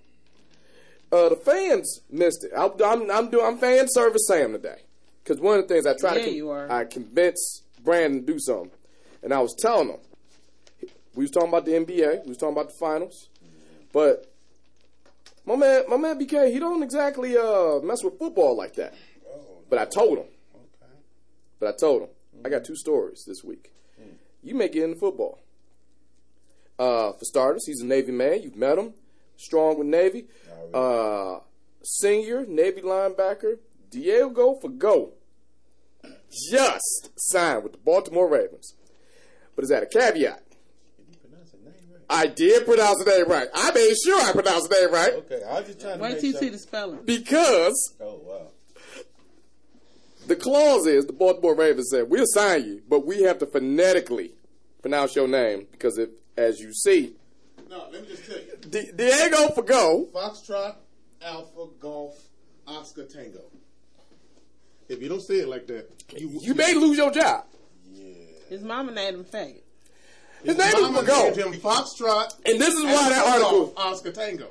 uh, 1.11 1.29
the 1.29 1.35
fans 1.35 2.01
missed 2.09 2.43
it. 2.45 2.51
I, 2.55 2.65
I'm 2.85 3.09
I'm 3.11 3.29
doing 3.29 3.45
I'm 3.45 3.57
fan 3.57 3.87
service 3.89 4.27
Sam 4.27 4.51
today 4.53 4.81
because 5.23 5.39
one 5.39 5.59
of 5.59 5.67
the 5.67 5.73
things 5.73 5.85
I 5.85 5.95
try 5.97 6.17
Yeah, 6.17 6.25
to 6.25 6.31
you 6.31 6.49
are. 6.49 6.71
I 6.71 6.85
convince 6.85 7.61
Brandon 7.83 8.25
to 8.25 8.33
do 8.33 8.39
something, 8.39 8.71
and 9.23 9.33
I 9.33 9.39
was 9.39 9.53
telling 9.55 9.89
him 9.89 9.99
we 11.15 11.23
was 11.23 11.31
talking 11.31 11.49
about 11.49 11.65
the 11.65 11.71
NBA, 11.73 12.23
we 12.23 12.29
was 12.29 12.37
talking 12.37 12.53
about 12.55 12.67
the 12.69 12.75
finals, 12.79 13.29
but 13.93 14.31
my 15.45 15.55
man 15.55 15.83
my 15.87 15.97
man 15.97 16.19
BK 16.19 16.51
he 16.51 16.59
don't 16.59 16.83
exactly 16.83 17.37
uh, 17.37 17.79
mess 17.81 18.03
with 18.03 18.17
football 18.19 18.55
like 18.57 18.73
that. 18.75 18.93
Oh, 19.29 19.39
But 19.69 19.79
I 19.79 19.85
told 19.85 20.17
him. 20.17 20.25
Okay. 20.55 20.93
But 21.59 21.69
I 21.69 21.77
told 21.77 22.01
him 22.03 22.09
I 22.43 22.49
got 22.49 22.65
two 22.65 22.75
stories 22.75 23.23
this 23.25 23.43
week. 23.43 23.71
You 24.43 24.53
may 24.53 24.67
get 24.69 24.83
into 24.83 24.99
football. 24.99 25.39
Uh, 26.77 27.13
for 27.13 27.23
starters, 27.25 27.65
he's 27.65 27.79
a 27.81 27.85
Navy 27.85 28.11
man. 28.11 28.41
You've 28.43 28.57
met 28.57 28.77
him. 28.77 28.93
Strong 29.37 29.79
with 29.79 29.87
Navy. 29.87 30.25
Uh, 30.73 31.39
senior 31.83 32.45
Navy 32.45 32.81
linebacker 32.81 33.59
Diego 33.89 34.59
Fagot 34.61 35.11
just 36.51 37.09
signed 37.15 37.63
with 37.63 37.71
the 37.73 37.77
Baltimore 37.79 38.27
Ravens. 38.29 38.73
But 39.55 39.63
is 39.63 39.69
that 39.69 39.83
a 39.83 39.85
caveat? 39.85 40.41
I 42.07 42.27
did 42.27 42.65
pronounce 42.65 43.03
the 43.03 43.09
name 43.09 43.27
right. 43.27 43.47
I 43.53 43.71
made 43.71 43.95
sure 44.03 44.21
I 44.21 44.31
pronounced 44.31 44.69
the 44.69 44.75
name 44.79 44.91
right 44.93 45.13
Okay, 45.13 45.41
I 45.43 45.59
was 45.59 45.65
just 45.67 45.79
trying 45.81 45.97
to 45.97 46.03
Wait 46.03 46.11
make 46.13 46.21
till 46.21 46.31
you 46.33 46.37
see 46.37 46.49
the 46.49 46.57
spelling. 46.59 46.99
because 47.03 47.93
Oh 47.99 48.21
wow. 48.23 48.47
the 50.27 50.35
clause 50.35 50.85
is 50.85 51.05
the 51.07 51.13
Baltimore 51.13 51.55
Ravens 51.55 51.89
said 51.89 52.09
we'll 52.09 52.25
sign 52.27 52.65
you, 52.65 52.81
but 52.87 53.05
we 53.07 53.23
have 53.23 53.39
to 53.39 53.47
phonetically 53.47 54.35
pronounce 54.83 55.15
your 55.15 55.27
name 55.27 55.65
because 55.71 55.97
if, 55.97 56.09
as 56.37 56.59
you 56.59 56.73
see, 56.73 57.15
No, 57.75 57.87
let 57.91 58.01
me 58.03 58.07
just 58.07 58.25
tell 58.25 58.37
you. 58.37 58.55
Di- 58.69 58.91
Diego 58.95 59.47
Fagot 59.49 60.11
Foxtrot, 60.11 60.75
Alpha, 61.21 61.67
Golf, 61.79 62.17
Oscar, 62.65 63.03
Tango. 63.05 63.41
If 64.87 65.01
you 65.01 65.09
don't 65.09 65.21
say 65.21 65.35
it 65.41 65.49
like 65.49 65.67
that, 65.67 65.89
you 66.15 66.29
you 66.41 66.53
may 66.53 66.73
lose 66.73 66.97
your 66.97 67.11
job. 67.11 67.45
His 68.49 68.63
mama 68.63 68.91
named 68.91 69.17
him 69.17 69.25
faggot. 69.25 69.61
His 70.43 70.57
name 70.57 70.67
is 70.75 70.81
Mama 70.81 71.01
Fago. 71.01 71.23
named 71.35 71.37
him 71.55 71.59
Foxtrot. 71.59 72.35
And 72.45 72.61
this 72.61 72.75
is 72.75 72.83
why 72.83 73.09
that 73.09 73.25
article. 73.27 73.65
Golf, 73.67 73.77
Oscar, 73.77 74.11
Tango. 74.11 74.49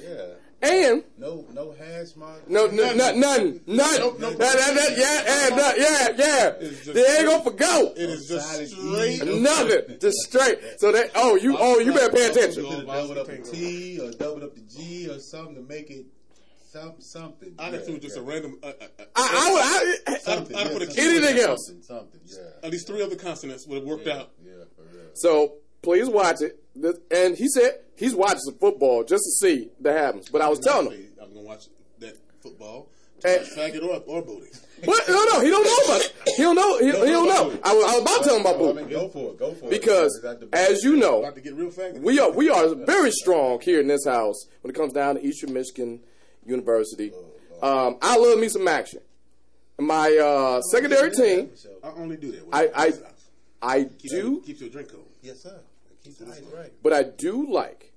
Yeah. 0.00 0.26
And 0.66 1.04
No, 1.18 1.46
no 1.52 1.72
hash 1.72 2.16
mark. 2.16 2.48
no, 2.48 2.66
no, 2.66 2.92
no, 2.94 3.14
none, 3.14 3.60
none. 3.66 3.98
Nope, 3.98 4.18
nope. 4.18 4.36
That, 4.38 4.56
that, 4.56 4.74
that, 4.74 4.98
yeah, 4.98 5.46
and, 5.46 5.56
yeah, 5.78 6.26
yeah. 6.26 6.52
It's 6.60 6.84
just- 6.84 6.94
Diego 6.94 7.38
Fagot. 7.40 7.92
It 7.92 8.10
is 8.10 8.28
just 8.28 8.70
straight. 8.72 9.24
Nothing, 9.40 9.98
just 10.00 10.18
straight. 10.18 10.58
So 10.78 10.92
that, 10.92 11.10
oh, 11.14 11.36
you, 11.36 11.56
oh, 11.58 11.78
you 11.78 11.92
better 11.92 12.12
pay 12.12 12.26
attention. 12.28 12.64
Could 12.64 12.88
have 12.88 13.10
up 13.18 13.26
the 13.26 13.38
T 13.38 14.00
or 14.00 14.10
doubled 14.12 14.42
up 14.42 14.54
the 14.54 14.62
G 14.62 15.08
or 15.08 15.18
something 15.18 15.54
to 15.54 15.62
make 15.62 15.90
it 15.90 16.06
some 16.72 16.94
something. 16.98 17.54
I 17.58 17.66
yeah, 17.66 17.70
just 17.76 17.86
do 17.86 17.98
just 17.98 18.16
a 18.16 18.22
random. 18.22 18.58
Uh, 18.62 18.66
uh, 18.66 18.70
uh, 18.98 19.04
I, 19.14 19.48
I 19.48 19.52
would, 19.52 20.14
I, 20.14 20.18
something. 20.18 20.56
I- 20.56 20.60
I 20.60 20.62
yeah, 20.64 20.68
put 20.72 20.82
a 20.82 20.86
something. 20.86 21.04
key 21.04 21.40
Something. 21.40 21.82
Something. 21.82 22.20
Yeah. 22.26 22.38
at 22.62 22.70
least 22.70 22.86
three 22.86 23.02
other 23.02 23.16
consonants 23.16 23.66
would 23.66 23.76
have 23.78 23.84
worked 23.86 24.08
out. 24.08 24.30
Yeah, 24.44 24.64
for 24.74 24.82
real. 24.82 25.06
so 25.14 25.54
please 25.82 26.08
watch 26.08 26.40
it. 26.42 26.58
This- 26.74 26.98
And 27.10 27.36
he 27.36 27.48
said 27.48 27.80
he's 27.96 28.14
watching 28.14 28.40
some 28.40 28.54
football 28.58 29.04
just 29.04 29.24
to 29.24 29.30
see 29.46 29.70
that 29.80 29.96
happens. 29.96 30.28
But 30.28 30.42
I 30.42 30.48
was 30.48 30.58
telling 30.60 30.90
him, 30.92 31.06
I'm 31.22 31.28
gonna 31.32 31.46
watch 31.46 31.64
that 32.00 32.16
football. 32.40 32.88
And- 33.24 33.42
faggot 33.46 33.82
or, 33.82 34.02
or 34.06 34.22
booty. 34.22 34.50
what? 34.84 35.08
No, 35.08 35.24
no, 35.32 35.40
he 35.40 35.48
don't 35.48 35.64
know 35.64 35.76
about 35.94 36.00
it. 36.02 36.12
He 36.36 36.42
don't 36.42 36.54
know. 36.54 36.78
He, 36.78 36.86
he 36.86 36.92
don't 36.92 37.26
know. 37.26 37.58
I 37.64 37.72
was, 37.74 37.84
I 37.84 37.94
was 37.94 38.02
about 38.02 38.18
to 38.18 38.24
tell 38.24 38.34
him 38.36 38.40
about 38.42 38.54
I 38.56 38.58
booty. 38.58 38.80
mean, 38.80 38.88
go 38.90 39.08
for 39.08 39.30
it. 39.30 39.38
Go 39.38 39.54
for 39.54 39.64
it. 39.66 39.70
Because, 39.70 40.12
Is 40.16 40.22
that 40.22 40.38
the- 40.40 40.54
as 40.56 40.84
you 40.84 40.96
know, 40.96 41.20
About 41.20 41.34
to 41.36 41.40
get 41.40 41.54
real 41.54 41.70
faggot. 41.70 42.00
we 42.02 42.18
are 42.20 42.30
we 42.30 42.50
are 42.50 42.74
very 42.74 43.10
strong 43.10 43.58
here 43.62 43.80
in 43.80 43.86
this 43.88 44.04
house 44.04 44.46
when 44.60 44.70
it 44.70 44.74
comes 44.74 44.92
down 44.92 45.14
to 45.14 45.24
Eastern 45.26 45.54
Michigan 45.54 46.00
University. 46.44 47.12
Um, 47.62 47.96
I 48.02 48.18
love 48.18 48.38
me 48.38 48.48
some 48.48 48.68
action. 48.68 49.00
My 49.78 50.14
uh, 50.16 50.60
secondary 50.62 51.10
team, 51.10 51.50
I 51.82 51.88
only 51.96 52.16
do 52.18 52.32
that. 52.32 52.46
With 52.46 52.54
I 52.54 52.68
I, 52.74 52.92
I 53.62 53.82
do, 54.08 54.40
keeps 54.42 54.60
your 54.60 54.70
drink 54.70 54.90
cold. 54.92 55.05
Yes, 55.26 55.42
sir. 55.42 55.58
Keep 56.04 56.18
the 56.18 56.26
right. 56.54 56.72
but 56.84 56.92
I 56.92 57.02
do 57.02 57.50
like. 57.50 57.92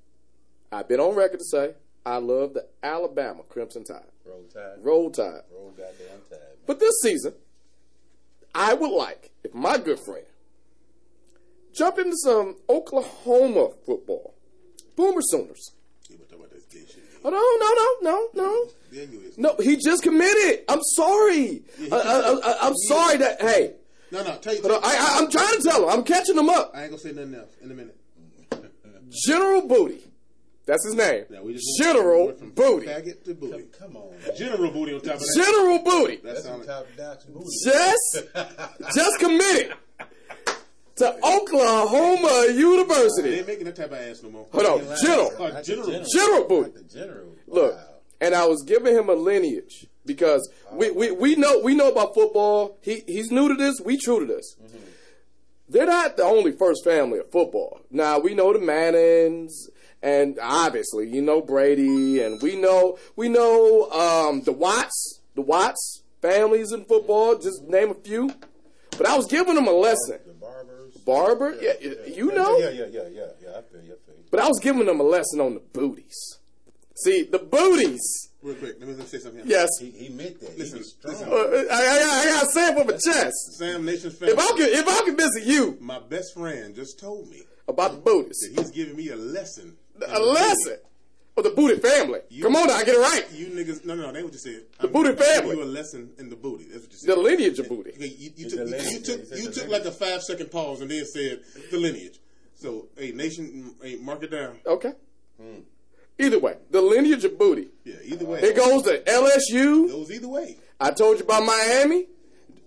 I've 0.71 0.87
been 0.87 0.99
on 0.99 1.15
record 1.15 1.39
to 1.39 1.45
say 1.45 1.73
I 2.05 2.17
love 2.17 2.55
the 2.55 2.65
Alabama 2.81 3.43
Crimson 3.47 3.83
Tide, 3.83 4.01
Roll 4.25 4.43
tide. 4.51 4.77
Roll 4.81 5.11
Tide. 5.11 5.41
Roll 5.53 5.69
goddamn 5.77 6.21
tide. 6.29 6.39
man. 6.39 6.39
But 6.65 6.79
this 6.79 6.95
season, 7.03 7.33
I 8.55 8.73
would 8.73 8.89
like 8.91 9.31
if 9.43 9.53
my 9.53 9.77
good 9.77 9.99
friend 9.99 10.25
jump 11.73 11.99
into 11.99 12.15
some 12.23 12.55
Oklahoma 12.67 13.69
football, 13.85 14.33
Boomer 14.95 15.21
Sooners. 15.21 15.73
You 16.09 16.17
want 16.17 16.29
to 16.29 16.35
talk 16.35 16.45
about 16.45 16.51
that 16.51 16.69
gay 16.71 16.79
shit. 16.79 17.03
Oh, 17.23 17.29
no, 18.01 18.09
no, 18.09 18.11
no, 18.11 18.27
no, 18.41 18.43
no. 18.43 18.69
No, 19.37 19.55
he 19.63 19.75
just 19.75 20.01
committed. 20.03 20.63
I'm 20.67 20.81
sorry. 20.81 21.61
I, 21.91 21.95
I, 21.95 22.39
I, 22.51 22.57
I'm 22.67 22.75
sorry 22.87 23.17
that. 23.17 23.39
Hey, 23.41 23.73
No, 24.11 24.23
no. 24.23 24.37
Tell 24.37 24.55
you. 24.55 24.61
hold 24.61 24.73
on. 24.73 24.79
I, 24.83 24.87
I, 24.95 25.17
I'm 25.19 25.29
trying 25.31 25.57
to 25.57 25.61
tell 25.63 25.83
him. 25.83 25.89
I'm 25.89 26.03
catching 26.03 26.37
him 26.37 26.49
up. 26.49 26.71
I 26.73 26.81
ain't 26.83 26.91
gonna 26.91 27.01
say 27.01 27.11
nothing 27.11 27.35
else 27.35 27.51
in 27.61 27.71
a 27.71 27.73
minute. 27.73 27.95
General 29.09 29.67
Booty. 29.67 30.03
That's 30.65 30.85
his 30.85 30.93
name. 30.93 31.25
Now, 31.31 31.41
we 31.41 31.53
just 31.53 31.65
General 31.79 32.31
from 32.33 32.51
Booty. 32.51 32.85
Faggot 32.85 33.23
to 33.23 33.33
booty. 33.33 33.65
Come 33.79 33.95
on. 33.97 34.11
General 34.37 34.69
booty 34.71 34.93
on 34.93 35.01
top 35.01 35.15
of 35.15 35.19
that. 35.21 35.33
General 35.35 35.79
Booty. 35.79 36.15
That 36.17 36.23
That's 36.23 36.43
some 36.43 36.63
sounds 36.63 36.67
top 36.67 36.85
notch 36.97 37.27
booty. 37.27 37.45
Just, 37.63 38.27
just 38.95 39.19
committed 39.19 39.73
to 40.97 41.15
Oklahoma 41.25 42.53
University. 42.53 43.31
They 43.31 43.37
ain't 43.39 43.47
making 43.47 43.65
that 43.65 43.75
type 43.77 43.91
of 43.91 43.97
ass 43.97 44.21
no 44.21 44.29
more. 44.29 44.47
Hold 44.51 44.65
on, 44.65 44.97
General. 45.01 45.31
Uh, 45.43 45.49
Not 45.49 45.63
general. 45.63 46.05
General 46.13 46.47
Booty. 46.47 46.71
Not 46.71 46.87
the 46.87 46.99
general. 46.99 47.35
Look, 47.47 47.73
Wow. 47.75 47.83
and 48.21 48.35
I 48.35 48.45
was 48.45 48.61
giving 48.63 48.93
him 48.95 49.09
a 49.09 49.13
lineage 49.13 49.87
because 50.05 50.49
we, 50.71 50.91
we, 50.91 51.11
we 51.11 51.35
know 51.35 51.59
we 51.59 51.75
know 51.75 51.89
about 51.91 52.13
football. 52.13 52.77
He 52.81 53.03
he's 53.07 53.31
new 53.31 53.47
to 53.47 53.55
this. 53.55 53.79
We 53.83 53.97
true 53.97 54.19
to 54.19 54.25
this. 54.25 54.55
They're 55.67 55.85
not 55.85 56.17
the 56.17 56.23
only 56.23 56.51
first 56.51 56.83
family 56.83 57.19
of 57.19 57.31
football. 57.31 57.81
Now 57.91 58.19
we 58.19 58.33
know 58.33 58.51
the 58.53 58.59
Mannings, 58.59 59.69
and 60.01 60.39
obviously 60.41 61.07
you 61.07 61.21
know 61.21 61.41
Brady, 61.41 62.21
and 62.21 62.41
we 62.41 62.55
know 62.55 62.97
we 63.15 63.29
know 63.29 63.89
um, 63.91 64.41
the 64.43 64.51
Watts, 64.51 65.21
the 65.35 65.41
Watts 65.41 66.03
families 66.21 66.71
in 66.71 66.85
football. 66.85 67.37
Just 67.37 67.63
name 67.63 67.91
a 67.91 67.95
few. 67.95 68.31
But 68.97 69.07
I 69.07 69.15
was 69.15 69.27
giving 69.27 69.55
him 69.55 69.67
a 69.67 69.71
lesson. 69.71 70.19
The 70.25 70.33
barbers. 70.33 70.97
Barber, 71.05 71.55
yeah, 71.61 71.73
you 72.05 72.33
know. 72.33 72.57
Yeah, 72.57 72.69
yeah, 72.69 72.85
yeah, 72.85 73.01
yeah, 73.11 73.25
yeah. 73.41 73.49
I 73.57 73.61
feel 73.61 73.81
you. 73.81 73.93
I 73.93 74.05
feel 74.05 74.15
you. 74.17 74.25
But 74.29 74.41
I 74.41 74.47
was 74.47 74.59
giving 74.59 74.85
them 74.85 74.99
a 74.99 75.03
lesson 75.03 75.39
on 75.39 75.53
the 75.53 75.59
booties. 75.59 76.39
See, 76.95 77.23
the 77.23 77.39
booties 77.39 78.28
Real 78.41 78.55
quick, 78.55 78.77
let 78.79 78.87
me, 78.87 78.93
let 78.95 79.07
say 79.07 79.17
something. 79.19 79.41
here. 79.45 79.49
Yes. 79.57 79.67
He, 79.81 79.91
he 79.91 80.09
meant 80.09 80.39
that. 80.39 80.57
Listen, 80.57 80.77
he 80.77 80.79
was 80.79 80.91
strong. 80.91 81.13
listen. 81.13 81.27
Uh, 81.29 81.73
I, 81.73 81.77
I, 81.77 82.21
I 82.21 82.25
gotta 82.35 82.45
say 82.47 82.67
it 82.71 82.77
from 82.77 82.87
my 82.87 82.93
chest. 82.93 83.57
Sam 83.57 83.85
Nation's 83.85 84.15
family. 84.17 84.33
If 84.33 84.39
I 84.39 84.47
can, 84.57 84.69
if 84.69 84.87
I 84.87 85.05
can 85.05 85.17
visit 85.17 85.43
you 85.43 85.77
my 85.81 85.99
best 85.99 86.33
friend 86.33 86.73
just 86.73 86.99
told 86.99 87.29
me 87.29 87.41
about 87.67 87.91
the 87.91 87.97
booties, 87.97 88.39
that 88.39 88.61
he's 88.61 88.71
giving 88.71 88.95
me 88.95 89.09
a 89.09 89.15
lesson. 89.17 89.75
a 90.07 90.19
lesson 90.19 90.77
of 91.35 91.43
the 91.43 91.49
booty 91.49 91.79
family. 91.81 92.19
You- 92.29 92.43
Come 92.43 92.55
on 92.55 92.67
now, 92.67 92.79
get 92.79 92.95
it 92.95 92.99
right. 92.99 93.25
You 93.33 93.47
niggas, 93.47 93.85
no, 93.85 93.95
no, 93.95 94.03
no, 94.03 94.11
that 94.13 94.17
ain't 94.17 94.25
what 94.25 94.33
you 94.33 94.39
said. 94.39 94.63
The 94.79 94.87
booty 94.87 95.15
family. 95.21 95.57
You 95.57 95.63
a 95.63 95.65
lesson 95.65 96.11
in 96.17 96.29
the 96.29 96.35
booty. 96.37 96.63
That's 96.65 96.83
what 96.83 96.91
you 96.93 96.97
said. 96.97 97.15
The 97.17 97.19
lineage 97.19 97.59
of 97.59 97.67
booty. 97.67 97.91
Okay, 97.91 98.07
you, 98.07 98.31
you 98.37 98.49
took, 98.49 98.59
you, 98.69 98.75
you 98.77 98.99
took, 99.01 99.37
you 99.37 99.51
took 99.51 99.67
like 99.67 99.83
a 99.83 99.91
five 99.91 100.21
second 100.23 100.49
pause 100.49 100.79
and 100.79 100.89
then 100.89 101.05
said 101.05 101.41
the 101.71 101.77
lineage. 101.77 102.19
So, 102.55 102.87
hey, 102.97 103.11
nation, 103.11 103.75
hey, 103.81 103.97
mark 103.97 104.23
it 104.23 104.31
down. 104.31 104.57
Okay. 104.65 104.93
Either 106.19 106.37
way, 106.39 106.57
the 106.69 106.81
lineage 106.81 107.23
of 107.23 107.37
booty. 107.39 107.69
Yeah, 107.85 107.95
either 108.03 108.25
way. 108.25 108.41
It 108.41 108.55
goes 108.55 108.83
to 108.83 108.99
LSU. 108.99 109.85
It 109.85 109.91
goes 109.91 110.11
either 110.11 110.27
way. 110.27 110.57
I 110.79 110.91
told 110.91 111.17
you 111.19 111.23
about 111.23 111.45
Miami. 111.45 112.07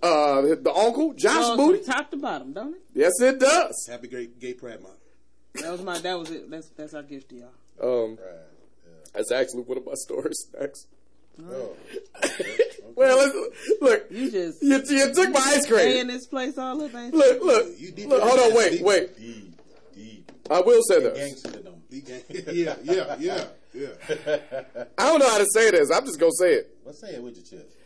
Uh, 0.02 0.40
the 0.60 0.72
uncle 0.74 1.12
Josh 1.14 1.36
Goes 1.36 1.56
Booty. 1.56 1.78
from 1.84 1.92
top 1.94 2.10
to 2.10 2.16
bottom, 2.16 2.52
don't 2.52 2.74
it? 2.74 2.80
Yes, 2.92 3.12
it 3.20 3.38
does. 3.38 3.86
Happy 3.88 4.08
great 4.08 4.40
gay 4.40 4.52
pride 4.54 4.82
month. 4.82 4.96
That 5.54 5.70
was 5.70 5.82
my. 5.82 5.98
That 5.98 6.18
was 6.18 6.30
it. 6.30 6.50
That's 6.50 6.68
that's 6.70 6.92
our 6.94 7.02
gift 7.04 7.28
to 7.28 7.36
y'all. 7.36 7.50
Um, 8.04 8.18
that's 9.14 9.30
actually 9.30 9.62
one 9.62 9.78
of 9.78 9.86
my 9.86 9.94
stories 9.94 10.46
next. 10.58 10.88
Oh. 11.48 11.76
Well, 12.94 13.16
let's, 13.16 13.34
look, 13.80 14.04
You 14.10 14.30
just 14.30 14.62
you, 14.62 14.76
you 14.76 15.14
took 15.14 15.30
my 15.30 15.40
ice 15.40 15.62
stay 15.64 15.74
cream. 15.92 15.96
in 16.02 16.06
this 16.08 16.26
place 16.26 16.58
all 16.58 16.82
up, 16.82 16.94
ain't 16.94 17.14
Look, 17.14 17.42
look, 17.42 17.66
You 17.78 18.06
look. 18.06 18.22
Hold 18.22 18.38
on, 18.38 18.54
wait, 18.54 18.72
deep. 18.72 18.82
wait. 18.82 19.16
Deep, 19.18 19.56
deep. 19.94 20.32
I 20.50 20.60
will 20.60 20.82
say 20.82 21.00
this. 21.00 21.42
Gangster 22.00 22.34
in 22.38 22.44
them. 22.44 22.54
yeah, 22.54 22.76
yeah, 22.82 23.16
yeah, 23.18 23.44
yeah. 23.74 23.88
I 24.98 25.04
don't 25.10 25.18
know 25.20 25.28
how 25.30 25.38
to 25.38 25.46
say 25.54 25.70
this. 25.70 25.90
I'm 25.90 26.04
just 26.06 26.18
gonna 26.18 26.32
say 26.38 26.54
it. 26.54 26.76
What's 26.82 27.00
say 27.00 27.14
it 27.14 27.22
with 27.22 27.36
your 27.36 27.44
chest? 27.60 27.76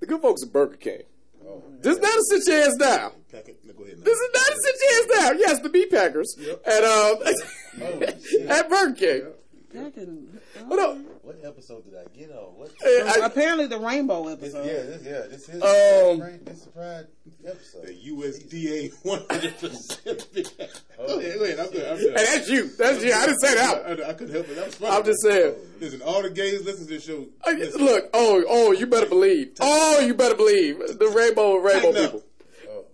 The 0.00 0.06
good 0.06 0.20
folks 0.22 0.42
at 0.42 0.52
Burger 0.52 0.76
King. 0.76 1.02
Oh. 1.46 1.62
This 1.80 1.96
is 1.96 2.02
not 2.02 2.12
a 2.12 2.22
sit 2.30 2.46
your 2.52 2.62
ass 2.64 2.76
down. 2.76 3.12
Pack 3.30 3.48
it. 3.48 3.76
Go 3.76 3.84
ahead 3.84 3.98
now. 3.98 4.04
This 4.04 4.18
is 4.18 4.30
not 4.34 4.48
a 4.48 4.56
sit 4.62 4.74
your 4.80 5.18
ass 5.18 5.26
down. 5.28 5.38
Yes, 5.38 5.60
the 5.60 5.68
meat 5.70 5.90
packers 5.90 6.36
at 6.66 6.84
uh, 8.48 8.48
at 8.48 8.68
Burger 8.68 8.94
King. 8.94 9.26
That 9.74 9.94
can- 9.94 10.27
Hold 10.66 10.80
on. 10.80 11.04
What 11.22 11.38
episode 11.44 11.84
did 11.84 11.94
I 11.94 12.04
get 12.16 12.30
on? 12.30 12.54
What? 12.56 12.70
I- 12.84 13.20
Apparently, 13.26 13.66
the 13.66 13.78
rainbow 13.78 14.34
This, 14.34 14.54
episode. 14.54 14.66
yeah, 14.66 14.72
this, 14.82 15.02
yeah, 15.04 15.22
this 15.28 15.48
is 15.48 15.62
Um, 15.62 16.20
right, 16.20 16.44
this 16.44 16.58
is 16.58 16.64
the 16.64 16.70
pride 16.70 17.06
episode. 17.46 17.86
The 17.86 17.94
USDA 18.10 18.92
100%. 19.04 20.82
Oh, 20.98 21.06
Go 21.06 21.18
ahead, 21.20 21.38
go 21.38 21.44
ahead. 21.44 21.58
I'm 21.60 21.70
good. 21.70 21.86
I'm 21.90 21.96
good. 21.98 22.16
Hey, 22.18 22.24
that's 22.24 22.48
you. 22.48 22.68
That's 22.76 23.04
you. 23.04 23.12
I 23.12 23.26
didn't 23.26 23.40
say 23.40 23.54
that. 23.54 23.84
one. 23.88 24.02
I, 24.02 24.08
I 24.10 24.12
couldn't 24.14 24.34
help 24.34 24.48
it. 24.48 24.56
That 24.56 24.66
was 24.66 24.74
funny. 24.76 24.96
I'm 24.96 25.04
just 25.04 25.22
saying. 25.22 25.54
Listen, 25.80 26.02
all 26.02 26.22
the 26.22 26.30
gays 26.30 26.64
listen 26.64 26.86
to 26.86 26.92
this 26.94 27.04
show. 27.04 27.26
Uh, 27.46 27.52
Look, 27.78 28.10
oh, 28.14 28.44
oh, 28.48 28.72
you 28.72 28.86
better 28.86 29.06
believe. 29.06 29.52
Oh, 29.60 30.00
you 30.00 30.14
better 30.14 30.34
believe 30.34 30.78
the 30.98 31.08
rainbow, 31.14 31.56
rainbow 31.56 31.92
people. 31.92 32.22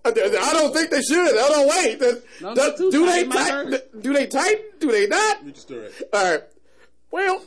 I 0.06 0.10
I 0.10 0.52
don't 0.52 0.74
think 0.74 0.90
they 0.90 1.00
should. 1.00 1.34
I 1.34 1.48
don't 1.48 1.68
wait. 1.68 1.98
Do, 1.98 2.22
Don't 2.54 2.76
do, 2.76 2.90
do 2.90 3.06
tight, 3.06 3.22
they 3.22 3.26
my 3.26 3.34
tighten? 3.36 3.72
hurt. 3.72 4.02
Do 4.02 4.12
they 4.12 4.26
tighten? 4.26 4.64
Do 4.78 4.92
they 4.92 5.06
not? 5.06 5.42
Read 5.42 5.54
the 5.54 5.60
story. 5.60 5.88
All 6.12 6.30
right. 6.32 6.42
Well, 7.14 7.40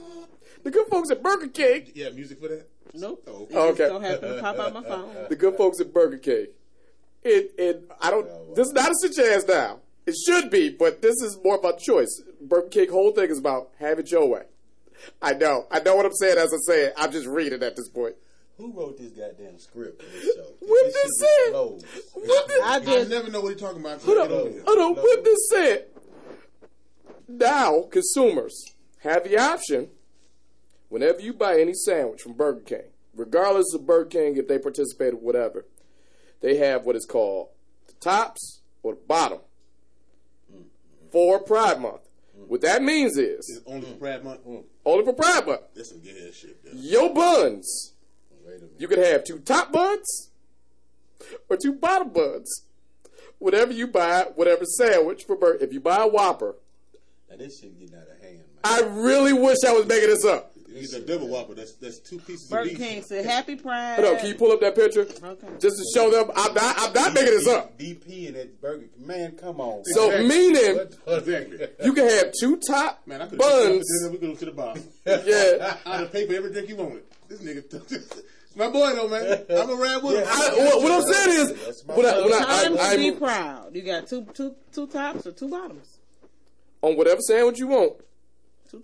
the 0.63 0.72
good 0.72 0.88
folks 0.88 1.11
at 1.11 1.22
Burger 1.22 1.49
King. 1.49 1.91
Yeah, 1.93 2.09
music 2.11 2.39
for 2.39 2.47
that? 2.47 2.70
Nope. 2.93 3.22
Oh, 3.28 3.47
It 3.49 3.55
okay. 3.57 3.78
just 3.80 3.91
don't 3.91 4.01
happen 4.01 4.36
to 4.36 4.41
pop 4.41 4.57
out 4.59 4.74
my 4.74 4.82
phone. 4.88 5.13
The 5.28 5.36
good 5.36 5.57
folks 5.57 5.82
at 5.82 5.93
Burger 5.93 6.18
King. 6.20 6.47
It, 7.22 7.53
it, 7.57 7.91
I 7.99 8.09
don't. 8.09 8.26
Oh, 8.30 8.53
this 8.55 8.68
is 8.68 8.74
not 8.74 8.89
a 8.89 8.95
sit 9.01 9.18
your 9.18 9.30
ass 9.34 9.43
down. 9.43 9.80
It 10.05 10.15
should 10.26 10.49
be, 10.49 10.70
but 10.70 11.01
this 11.01 11.15
is 11.22 11.38
more 11.43 11.55
about 11.55 11.80
choice. 11.80 12.24
Burger 12.39 12.70
King 12.70 12.89
whole 12.91 13.11
thing 13.11 13.30
is 13.30 13.39
about 13.39 13.72
have 13.80 13.99
it 13.99 14.09
your 14.09 14.26
way. 14.30 14.43
I 15.22 15.34
know. 15.34 15.68
I 15.70 15.82
know 15.82 15.97
what 15.97 16.05
I'm 16.05 16.13
saying 16.13 16.38
as 16.38 16.53
I 16.53 16.57
say 16.65 16.86
it. 16.86 16.93
I'm 16.95 17.11
just 17.11 17.28
reading 17.28 17.61
at 17.61 17.76
this 17.76 17.89
point. 17.89 18.15
Who 18.55 18.72
wrote 18.72 18.97
this 18.97 19.11
goddamn 19.11 19.59
script 19.59 20.01
for 20.01 20.09
this 20.09 20.34
show? 20.34 20.45
What 20.61 20.86
this 20.86 20.93
this 20.93 21.03
shit 21.03 21.30
said? 21.47 21.51
was 21.53 21.84
closed. 21.84 21.86
What 22.26 22.47
did, 22.47 22.61
I 22.61 22.76
I 22.76 22.80
just 22.80 23.09
never 23.09 23.30
know 23.30 23.41
what 23.41 23.51
he's 23.51 23.59
talking 23.61 23.82
about. 23.82 24.01
hold 24.01 24.18
until 24.18 24.22
I 24.22 24.24
on, 24.24 24.30
get 24.30 24.39
over 24.39 24.49
here. 24.49 24.63
hold 24.65 24.80
on. 24.97 25.03
What 25.03 25.24
this 25.26 25.49
said? 25.49 25.86
Now, 27.28 27.82
consumers 27.91 28.74
have 29.08 29.24
the 29.24 29.38
option 29.38 29.89
whenever 30.89 31.20
you 31.20 31.34
buy 31.34 31.60
any 31.60 31.74
sandwich 31.74 32.22
from 32.22 32.34
Burger 32.34 32.62
King, 32.62 32.84
regardless 33.16 33.74
of 33.74 33.86
Burger 33.86 34.10
King 34.10 34.38
if 34.38 34.47
they 34.47 34.60
participate 34.60 35.14
or 35.14 35.18
whatever, 35.18 35.66
they 36.41 36.58
have 36.58 36.86
what 36.86 36.95
is 36.95 37.05
called 37.05 37.49
the 37.88 37.93
tops 37.93 38.62
or 38.84 38.93
the 38.93 39.01
bottom 39.08 39.39
mm-hmm. 40.51 40.64
for 41.12 41.39
Pride 41.39 41.82
Month. 41.82 42.01
Mm-hmm. 42.38 42.49
What 42.49 42.62
that 42.62 42.84
means 42.84 43.18
is 43.18 43.49
It's 43.49 43.62
only 43.66 43.88
for 43.88 43.95
Pride 43.97 44.24
Month. 44.24 44.41
Mm-hmm. 44.41 44.68
only 44.86 45.05
for 45.05 45.14
Pride 45.14 45.47
Month. 45.47 45.62
That's 45.76 45.89
some 45.89 46.01
gay 46.01 46.28
ass 46.28 46.36
shit. 46.36 46.64
Though. 46.64 46.72
Your 46.74 47.14
buns, 47.14 47.93
Wait 48.45 48.58
a 48.58 48.62
minute. 48.62 48.72
you 48.78 48.88
could 48.88 48.99
have 48.99 49.24
two 49.24 49.39
top 49.39 49.72
buns 49.72 50.30
or 51.49 51.58
two 51.58 51.74
bottom 51.74 52.10
buns. 52.10 52.64
Whatever 53.39 53.72
you 53.72 53.88
buy, 53.88 54.26
whatever 54.36 54.66
sandwich 54.66 55.24
for 55.26 55.36
Burger. 55.36 55.64
If 55.64 55.72
you 55.72 55.80
buy 55.80 55.97
a 55.97 56.08
Whopper, 56.08 56.55
Now 57.30 57.36
this 57.38 57.60
shit 57.60 57.78
getting 57.80 57.95
out 57.95 58.03
of 58.03 58.08
hand, 58.10 58.16
man. 58.16 58.16
I 58.68 58.82
really 58.91 59.34
wish 59.34 59.57
I 59.68 59.72
was 59.74 59.86
making 59.86 60.09
this 60.09 60.26
up. 60.26 60.53
He's 60.74 60.93
a 60.93 60.99
that 60.99 61.07
double 61.07 61.28
whopper. 61.28 61.55
That's 61.55 61.74
that's 61.78 61.97
two 61.99 62.20
pieces 62.20 62.47
Burger 62.51 62.70
of 62.70 62.78
beef. 62.78 62.78
King 62.78 63.01
said 63.01 63.26
Happy 63.26 63.55
Pride. 63.55 63.95
Hold 63.95 64.13
on, 64.13 64.20
can 64.20 64.28
you 64.28 64.36
pull 64.36 64.51
up 64.51 64.59
that 64.61 64.76
picture? 64.76 65.01
Okay. 65.24 65.47
Just 65.59 65.76
to 65.78 65.86
show 65.95 66.11
them 66.11 66.30
I'm 66.36 66.53
not 66.53 66.76
I'm 66.78 66.93
not 66.93 67.13
making 67.15 67.32
this 67.32 67.47
up. 67.47 67.80
DP 67.80 68.28
and 68.28 68.36
that 68.36 68.61
burger. 68.61 68.86
King. 68.95 69.07
Man, 69.07 69.32
come 69.32 69.59
on. 69.59 69.84
So 69.86 70.09
man. 70.09 70.28
meaning 70.28 70.76
What- 70.76 70.93
what- 71.05 71.18
Exactly. 71.28 71.68
you 71.84 71.93
can 71.93 72.07
have 72.07 72.32
two 72.39 72.57
top 72.57 73.01
Man, 73.07 73.24
I 73.24 73.26
could 73.28 73.39
buns. 73.39 73.86
We 74.11 74.18
could 74.20 74.22
go 74.22 74.36
to 74.36 74.45
the 74.45 74.51
bottom. 74.51 74.84
Yeah. 75.07 75.78
I'd 75.88 75.99
have 76.01 76.11
paid 76.11 76.28
for 76.28 76.36
every 76.36 76.51
drink 76.51 76.70
you 76.70 76.76
wanted. 76.76 77.03
This 77.28 77.41
nigga, 77.41 78.24
my 78.55 78.70
boy 78.70 78.93
though, 78.93 79.07
man. 79.07 79.45
I'm 79.49 79.70
a 79.72 79.74
ride 79.74 80.03
with 80.03 80.18
him. 80.18 80.28
I, 80.30 80.49
what, 80.57 80.84
what 80.84 80.91
I'm 80.91 81.11
saying 81.13 81.39
is, 81.39 81.65
That's 81.65 81.86
my 81.88 81.95
when 81.95 82.05
I, 82.05 82.20
when 82.20 82.34
I, 82.34 82.63
Time 82.63 82.78
I, 82.80 82.91
to 82.91 82.97
be 82.97 83.07
I'm 83.07 83.18
proud. 83.18 83.76
You 83.76 83.82
got 83.82 84.07
two 84.07 84.28
two 84.36 84.55
two 84.72 84.86
tops 84.88 85.26
or 85.26 85.32
two 85.32 85.49
bottoms. 85.49 85.97
on 86.84 86.95
whatever 86.95 87.20
sandwich 87.22 87.57
you 87.57 87.68
want 87.68 87.93
Two 87.93 87.95
tops, 87.95 88.03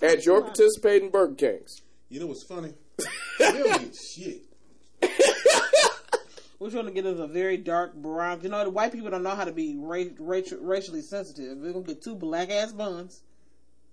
at 0.01 0.25
your 0.25 0.41
participating 0.41 1.09
Burger 1.09 1.36
Kings. 1.36 1.81
You 2.09 2.19
know 2.19 2.27
what's 2.27 2.43
funny? 2.43 2.73
We 3.39 3.45
don't 3.45 3.81
get 3.81 3.95
shit. 3.95 4.41
We're 6.59 6.69
trying 6.69 6.86
to 6.86 6.91
get 6.91 7.05
us 7.05 7.19
a 7.19 7.27
very 7.27 7.57
dark 7.57 7.93
brown. 7.95 8.39
You 8.41 8.49
know, 8.49 8.63
the 8.63 8.69
white 8.69 8.93
people 8.93 9.09
don't 9.09 9.23
know 9.23 9.36
how 9.36 9.43
to 9.43 9.51
be 9.51 9.75
ra- 9.77 10.03
racial, 10.17 10.59
racially 10.61 11.01
sensitive. 11.01 11.57
We're 11.57 11.73
gonna 11.73 11.84
get 11.86 12.01
two 12.01 12.15
black 12.15 12.49
ass 12.51 12.71
buns 12.71 13.21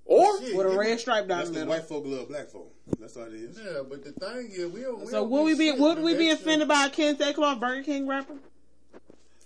Or 0.05 0.39
Shit, 0.41 0.55
with 0.57 0.67
a 0.67 0.71
yeah, 0.71 0.77
red 0.77 1.01
stripe 1.01 1.27
down 1.27 1.41
the 1.41 1.47
the 1.47 1.53
middle. 1.53 1.69
white 1.69 1.85
folk 1.89 2.05
love 2.07 2.29
black 2.29 2.47
folk. 2.49 2.73
That's 3.01 3.17
all 3.17 3.25
it 3.25 3.33
is. 3.35 3.59
Yeah, 3.59 3.81
but 3.89 4.05
the 4.05 4.13
thing 4.13 4.51
is, 4.53 4.71
we 4.73 4.83
don't. 4.83 5.01
We 5.01 5.07
So 5.07 5.13
don't 5.23 5.31
would 5.31 5.45
we 5.45 5.55
be 5.57 5.73
would 5.73 5.99
we 6.01 6.17
be 6.17 6.31
offended 6.31 6.69
by 6.69 6.87
a 6.87 6.91
Kente 6.91 7.35
Cloth 7.35 7.59
Burger 7.59 7.83
King 7.83 8.07
wrapper 8.07 8.35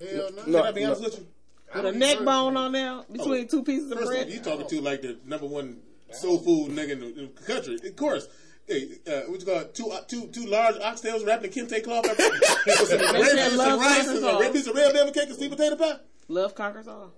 Hell 0.00 0.28
no. 0.36 0.42
No. 0.46 0.58
Can 0.58 0.66
I 0.66 0.72
be 0.72 0.84
honest 0.84 1.02
with 1.04 1.18
you? 1.20 1.26
with 1.74 1.86
a 1.86 1.92
neck 1.92 2.18
bone 2.24 2.56
on 2.58 2.72
there 2.72 2.90
oh, 2.92 3.04
between 3.10 3.48
two 3.48 3.62
pieces 3.64 3.90
of 3.90 3.98
First 3.98 4.10
of 4.10 4.16
all, 4.18 4.22
bread? 4.24 4.32
you 4.32 4.40
talking 4.40 4.66
to 4.68 4.80
like 4.82 5.00
the 5.02 5.16
number 5.24 5.46
one 5.46 5.78
soul 6.14 6.38
food 6.38 6.70
nigga 6.72 6.90
in 6.92 7.00
the, 7.00 7.06
in 7.18 7.30
the 7.34 7.42
country. 7.42 7.74
Of 7.86 7.96
course. 7.96 8.28
Hey, 8.66 8.88
uh, 9.06 9.20
what 9.28 9.40
you 9.40 9.46
call 9.46 9.60
it? 9.60 9.74
Two, 9.74 9.90
uh, 9.90 10.00
two, 10.08 10.26
two 10.28 10.46
large 10.46 10.76
oxtails 10.76 11.26
wrapped 11.26 11.44
in 11.44 11.50
kente 11.50 11.84
cloth. 11.84 12.06
with 12.08 12.88
some 12.88 12.98
red 12.98 13.48
some 13.50 13.56
love 13.58 13.78
rice, 13.78 13.96
conquers 14.06 14.16
and 14.16 14.24
a 14.24 14.28
all. 14.30 14.40
red 14.40 14.52
piece 14.54 14.66
of 14.66 14.74
red 14.74 14.92
velvet 14.94 15.12
cake 15.14 15.28
and 15.28 15.36
sweet 15.36 15.50
potato 15.50 15.76
pie. 15.76 15.96
Love 16.28 16.54
conquers 16.54 16.88
all. 16.88 17.12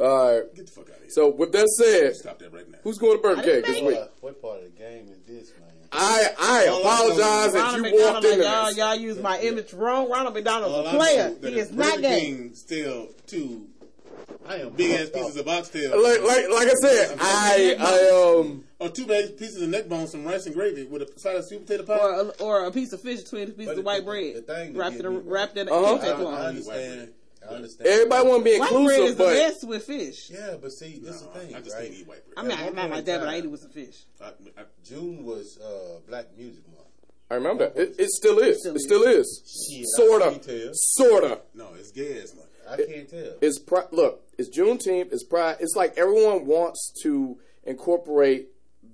all 0.00 0.32
right. 0.40 0.54
Get 0.56 0.66
the 0.66 0.72
fuck 0.72 0.90
out 0.90 0.96
of 0.96 1.02
here. 1.02 1.10
So 1.10 1.28
with 1.30 1.52
that 1.52 1.68
said, 1.68 2.16
Stop 2.16 2.40
that 2.40 2.52
right 2.52 2.68
now. 2.68 2.78
who's 2.82 2.98
going 2.98 3.16
to 3.18 3.22
Burger 3.22 3.40
I 3.40 3.44
King 3.44 3.54
didn't 3.62 3.72
this 3.72 3.82
week? 3.82 3.98
What 4.20 4.42
part 4.42 4.58
of 4.58 4.64
the 4.64 4.70
game 4.70 5.08
is 5.10 5.20
this, 5.28 5.52
man? 5.60 5.68
I 5.92 6.28
I 6.40 6.66
All 6.66 6.78
I 6.78 6.80
apologize 6.80 7.52
that 7.52 7.76
you 7.76 7.82
McDonald, 7.82 8.14
walked 8.14 8.24
like, 8.24 8.32
into 8.32 8.44
y'all, 8.44 8.66
this. 8.66 8.76
y'all 8.78 8.94
use 8.96 9.20
my 9.22 9.38
image 9.42 9.72
wrong. 9.74 10.10
Ronald 10.10 10.34
McDonald's 10.34 10.74
All 10.74 10.86
a 10.86 10.88
I 10.88 10.96
player. 10.96 11.28
know 11.40 11.48
He 11.48 11.54
if 11.60 11.66
is 11.68 11.72
not 11.72 11.90
Burger 11.94 12.02
gay. 12.02 12.20
King 12.20 12.54
still 12.54 13.08
two 13.28 13.68
I 14.46 14.56
am 14.56 14.70
big 14.70 14.90
ass 15.00 15.10
pieces 15.10 15.36
of 15.36 15.48
oxtail. 15.48 15.90
Like 16.02 16.22
like 16.22 16.50
like 16.50 16.68
I 16.68 16.74
said, 16.74 17.16
I 17.20 17.76
I 17.78 18.38
um 18.40 18.64
Or 18.78 18.88
two 18.90 19.06
big 19.06 19.38
pieces 19.38 19.62
of 19.62 19.68
neck 19.70 19.88
bone, 19.88 20.06
some 20.06 20.24
rice 20.24 20.46
and 20.46 20.54
gravy 20.54 20.84
with 20.84 21.02
a 21.02 21.18
side 21.18 21.36
of 21.36 21.44
sweet 21.46 21.66
potato 21.66 21.84
pie. 21.84 21.98
Or 21.98 22.10
a, 22.20 22.28
or 22.42 22.64
a 22.66 22.70
piece 22.70 22.92
of 22.92 23.00
fish 23.00 23.22
between 23.22 23.46
two 23.46 23.52
pieces 23.52 23.78
of 23.78 23.84
white 23.84 24.04
bread 24.04 24.36
the 24.36 24.42
thing 24.42 24.76
wrapped 24.76 24.96
in 24.96 25.06
a, 25.06 25.10
wrapped 25.10 25.56
in 25.56 25.68
a 25.68 25.72
Uh-huh. 25.72 25.98
kente 25.98 26.26
I, 26.26 26.42
I 26.44 26.46
understand. 26.48 27.08
I 27.42 27.54
understand. 27.54 27.88
everybody 27.90 28.28
want 28.28 28.40
to 28.40 28.44
be 28.50 28.56
inclusive, 28.56 28.74
White 28.74 28.86
bread 28.86 29.00
is 29.00 29.10
inclusive, 29.10 29.18
the 29.18 29.24
best 29.52 29.68
with 29.68 29.84
fish. 29.84 30.30
Yeah, 30.30 30.54
but 30.60 30.72
see, 30.72 30.98
this 31.02 31.16
is 31.16 31.22
the 31.22 31.28
thing, 31.28 31.54
I 31.54 31.60
just 31.60 31.76
right? 31.76 31.84
can't 31.88 31.94
eat 32.00 32.06
white 32.08 32.24
bread. 32.26 32.34
I'm 32.38 32.48
not, 32.48 32.58
I'm 32.60 32.64
not 32.74 32.76
point 32.82 32.90
like 32.92 33.04
that, 33.04 33.20
but 33.20 33.28
I 33.28 33.34
ate 33.34 33.44
it 33.44 33.50
with 33.50 33.60
some 33.60 33.70
fish. 33.70 33.96
I, 34.22 34.28
I, 34.28 34.64
June 34.82 35.24
was 35.24 35.58
uh, 35.58 36.00
Black 36.08 36.26
Music 36.38 36.64
Month. 36.68 36.80
I 37.30 37.34
remember. 37.36 37.70
It, 37.74 37.96
it 37.98 38.10
still 38.10 38.38
is. 38.38 38.64
It 38.64 38.78
still 38.80 39.02
is. 39.02 39.42
Sorta. 39.96 40.38
Sorta. 40.72 41.40
no, 41.54 41.68
it's 41.78 41.90
gay 41.90 42.20
ass 42.22 42.34
month. 42.34 42.43
I 42.68 42.76
can't 42.76 43.08
tell. 43.08 43.34
It's 43.40 43.58
pri- 43.58 43.86
look. 43.92 44.22
It's 44.38 44.56
Juneteenth. 44.56 45.12
It's 45.12 45.24
pride. 45.24 45.56
It's 45.60 45.76
like 45.76 45.94
everyone 45.96 46.46
wants 46.46 46.92
to 47.02 47.38
incorporate 47.64 48.48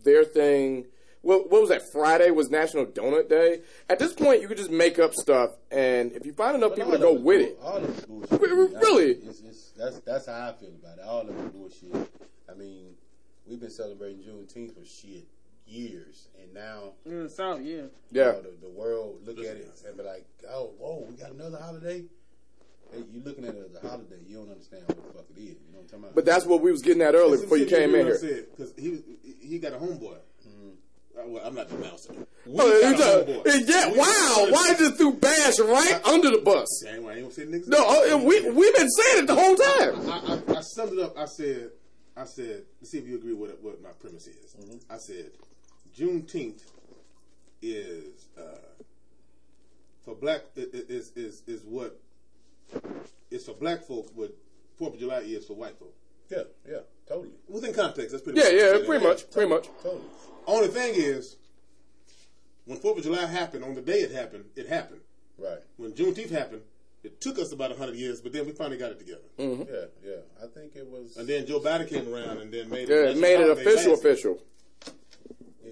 their 0.04 0.24
thing. 0.24 0.86
What, 1.22 1.50
what 1.50 1.60
was 1.60 1.68
that? 1.70 1.82
Friday 1.92 2.30
was 2.30 2.48
National 2.50 2.86
Donut 2.86 3.28
Day. 3.28 3.60
At 3.90 3.98
this 3.98 4.14
point, 4.14 4.40
you 4.40 4.48
could 4.48 4.56
just 4.56 4.70
make 4.70 4.98
up 4.98 5.12
stuff, 5.14 5.50
and 5.70 6.12
if 6.12 6.24
you 6.24 6.32
find 6.32 6.56
enough 6.56 6.70
But 6.70 6.76
people 6.78 6.92
to 6.92 6.98
go 6.98 7.14
of 7.16 7.22
with 7.22 7.40
bull- 7.40 7.48
it, 7.48 7.58
All 7.62 7.76
of 7.76 7.90
it's 7.90 8.06
bullshit. 8.06 8.40
Re- 8.40 8.50
re- 8.52 8.74
really? 8.80 9.10
It's, 9.12 9.40
it's, 9.40 9.72
that's 9.76 9.98
that's 10.00 10.26
how 10.26 10.48
I 10.48 10.52
feel 10.54 10.70
about 10.82 10.98
it. 10.98 11.04
All 11.04 11.20
of 11.20 11.28
it's 11.28 11.54
bullshit. 11.54 12.10
I 12.50 12.54
mean, 12.54 12.94
we've 13.46 13.60
been 13.60 13.70
celebrating 13.70 14.22
Juneteenth 14.22 14.74
for 14.74 14.84
shit 14.86 15.26
years, 15.66 16.28
and 16.42 16.52
now 16.54 16.92
Mm, 17.06 17.30
so 17.30 17.56
yeah. 17.56 17.62
you 17.74 17.90
Yeah. 18.10 18.24
know, 18.24 18.40
the, 18.42 18.52
the 18.62 18.70
world 18.70 19.20
look 19.26 19.38
at 19.40 19.56
it 19.56 19.68
and 19.86 19.96
be 19.98 20.02
like, 20.02 20.26
"Oh, 20.50 20.72
whoa, 20.78 21.06
we 21.08 21.16
got 21.16 21.32
another 21.32 21.58
holiday." 21.58 22.04
Hey, 22.92 23.04
you 23.12 23.22
looking 23.24 23.44
at 23.44 23.54
it 23.54 23.70
as 23.74 23.82
a 23.84 23.88
holiday, 23.88 24.16
you 24.26 24.36
don't 24.38 24.50
understand 24.50 24.82
what 24.86 24.96
the 24.96 25.12
fuck 25.18 25.24
it 25.36 25.40
is. 25.40 25.48
You 25.48 25.54
know 25.72 25.78
what 25.78 25.80
I'm 25.82 25.86
talking 25.88 25.98
about? 26.04 26.14
But 26.14 26.24
that's 26.24 26.44
what 26.46 26.60
we 26.60 26.70
was 26.72 26.82
getting 26.82 27.02
at 27.02 27.14
earlier 27.14 27.40
before 27.40 27.56
you 27.58 27.66
came 27.66 27.94
in 27.94 28.06
here. 28.06 28.46
Because 28.50 28.72
he 28.76 29.00
he 29.40 29.58
got 29.58 29.72
a 29.72 29.76
homeboy. 29.76 30.16
Uh, 31.18 31.26
well, 31.26 31.42
I'm 31.44 31.54
not 31.54 31.68
denouncing. 31.68 32.14
him. 32.14 32.26
We 32.46 32.54
Oh, 32.58 32.70
a 32.70 33.58
yeah, 33.60 33.90
We- 33.90 33.98
wow. 33.98 34.46
Why 34.50 34.74
just 34.78 34.96
threw 34.96 35.12
Bash 35.12 35.58
right 35.58 36.00
under 36.06 36.30
the 36.30 36.38
bus? 36.38 36.84
I 36.86 36.96
ain't, 36.96 37.04
I 37.06 37.12
ain't 37.14 37.20
gonna 37.22 37.30
say 37.32 37.42
niggas. 37.46 37.68
No, 37.68 37.78
oh, 37.80 38.24
we 38.24 38.48
we've 38.48 38.74
been 38.76 38.88
saying 38.88 39.24
it 39.24 39.26
the 39.26 39.34
whole 39.34 39.56
time. 39.56 40.08
I, 40.08 40.54
I, 40.54 40.58
I 40.58 40.60
summed 40.62 40.92
it 40.94 40.98
up. 41.00 41.18
I 41.18 41.26
said, 41.26 41.70
I 42.16 42.24
said, 42.24 42.62
let's 42.80 42.92
see 42.92 42.98
if 42.98 43.06
you 43.08 43.16
agree 43.16 43.34
with 43.34 43.58
what 43.60 43.82
my 43.82 43.90
premise 43.98 44.28
is. 44.28 44.56
Mm-hmm. 44.60 44.76
I 44.92 44.96
said, 44.98 45.30
Juneteenth 45.98 46.62
is 47.60 48.28
uh, 48.38 48.42
for 50.04 50.14
black 50.14 50.42
i- 50.56 50.60
i- 50.60 50.66
is 50.88 51.12
is 51.16 51.42
is 51.46 51.62
what 51.64 52.00
is 53.30 53.44
for 53.46 53.54
black 53.54 53.82
folks 53.84 54.10
what 54.14 54.32
Fourth 54.78 54.94
of 54.94 55.00
July 55.00 55.18
is 55.20 55.46
for 55.46 55.54
white 55.54 55.78
folks. 55.78 55.98
yeah, 56.30 56.42
yeah, 56.68 56.78
totally, 57.06 57.30
Within 57.48 57.72
context, 57.74 58.12
that's 58.12 58.22
pretty. 58.22 58.38
Yeah, 58.40 58.46
much 58.46 58.54
yeah, 58.54 58.86
pretty 58.86 59.04
it 59.04 59.08
much, 59.08 59.30
pretty 59.30 59.48
much. 59.50 59.68
totally. 59.82 60.02
Only 60.46 60.68
thing 60.68 60.94
is, 60.96 61.36
when 62.64 62.78
Fourth 62.78 62.98
of 62.98 63.04
July 63.04 63.26
happened, 63.26 63.64
on 63.64 63.74
the 63.74 63.82
day 63.82 64.00
it 64.00 64.10
happened, 64.12 64.44
it 64.56 64.68
happened. 64.68 65.00
Right. 65.38 65.58
When 65.76 65.92
Juneteenth 65.92 66.30
happened, 66.30 66.62
it 67.02 67.20
took 67.20 67.38
us 67.38 67.52
about 67.52 67.76
hundred 67.76 67.96
years, 67.96 68.20
but 68.20 68.32
then 68.32 68.46
we 68.46 68.52
finally 68.52 68.76
got 68.76 68.90
it 68.92 68.98
together. 68.98 69.22
Mm-hmm. 69.38 69.62
Yeah, 69.72 69.84
yeah. 70.04 70.16
I 70.42 70.46
think 70.48 70.76
it 70.76 70.86
was. 70.86 71.16
And 71.16 71.26
then 71.26 71.46
Joe 71.46 71.60
Biden 71.60 71.88
came 71.88 72.12
around 72.12 72.38
and 72.38 72.52
then 72.52 72.68
made 72.68 72.88
it. 72.88 72.90
Yeah, 72.90 73.10
it 73.10 73.16
made 73.18 73.40
it 73.40 73.50
official, 73.50 73.94
official. 73.94 74.38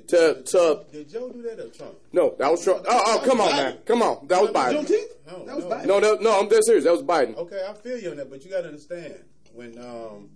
Did, 0.09 0.47
To 0.47 0.53
to 0.53 0.85
did 0.91 1.09
Joe 1.11 1.31
do 1.31 1.43
that 1.43 1.61
or 1.61 1.69
Trump? 1.69 1.95
no, 2.13 2.35
that 2.39 2.51
was 2.51 2.65
Trump. 2.65 2.85
Oh, 2.89 3.03
oh, 3.07 3.23
come 3.27 3.41
on, 3.41 3.51
man, 3.53 3.79
come 3.85 4.03
on, 4.03 4.27
that 4.29 4.41
was 4.41 4.51
Biden. 4.51 4.81
Juneteenth? 4.85 5.09
No, 5.27 5.45
That 5.45 5.57
was 5.57 5.65
no. 5.67 5.71
Biden. 5.71 5.87
No, 5.87 6.01
that, 6.01 6.23
no, 6.23 6.41
I'm 6.41 6.49
dead 6.49 6.65
serious. 6.65 6.85
That 6.85 6.93
was 6.93 7.03
Biden. 7.03 7.37
Okay, 7.37 7.63
I 7.69 7.75
feel 7.75 7.99
you 7.99 8.11
on 8.11 8.17
that, 8.17 8.31
but 8.31 8.43
you 8.45 8.51
got 8.51 8.63
to 8.63 8.69
understand 8.69 9.15
when 9.53 9.79
um 9.79 10.31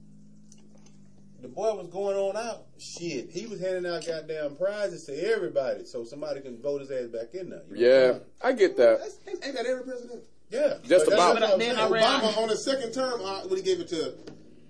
the 1.40 1.48
boy 1.48 1.74
was 1.74 1.88
going 1.88 2.16
on 2.16 2.36
out, 2.36 2.66
shit, 2.78 3.30
he 3.30 3.46
was 3.46 3.58
handing 3.60 3.90
out 3.90 4.06
goddamn 4.06 4.54
prizes 4.54 5.04
to 5.06 5.32
everybody 5.34 5.84
so 5.84 6.04
somebody 6.04 6.40
can 6.40 6.60
vote 6.62 6.82
his 6.82 6.90
ass 6.92 7.08
back 7.08 7.34
in 7.34 7.50
there. 7.50 7.62
You 7.72 7.88
know 7.88 8.06
what 8.06 8.14
I'm 8.14 8.20
Yeah. 8.42 8.48
I 8.48 8.52
get 8.52 8.76
that. 8.76 8.98
That's, 9.00 9.18
ain't 9.26 9.44
ain't 9.46 9.56
that 9.56 9.66
every 9.66 9.82
president? 9.84 10.22
yeah, 10.50 10.74
Just 10.84 11.06
But 11.06 11.14
about. 11.14 11.34
that's 11.34 11.40
what 11.40 11.52
I'm 11.54 11.58
Then 11.58 11.74
saying. 11.76 11.88
I 11.88 11.90
read- 11.90 12.04
Obama 12.04 12.38
on 12.42 12.48
his 12.50 12.64
second 12.64 12.92
term, 12.92 13.20
uh, 13.24 13.40
when 13.48 13.56
he 13.56 13.62
gave 13.64 13.80
it 13.80 13.88
to, 13.88 14.14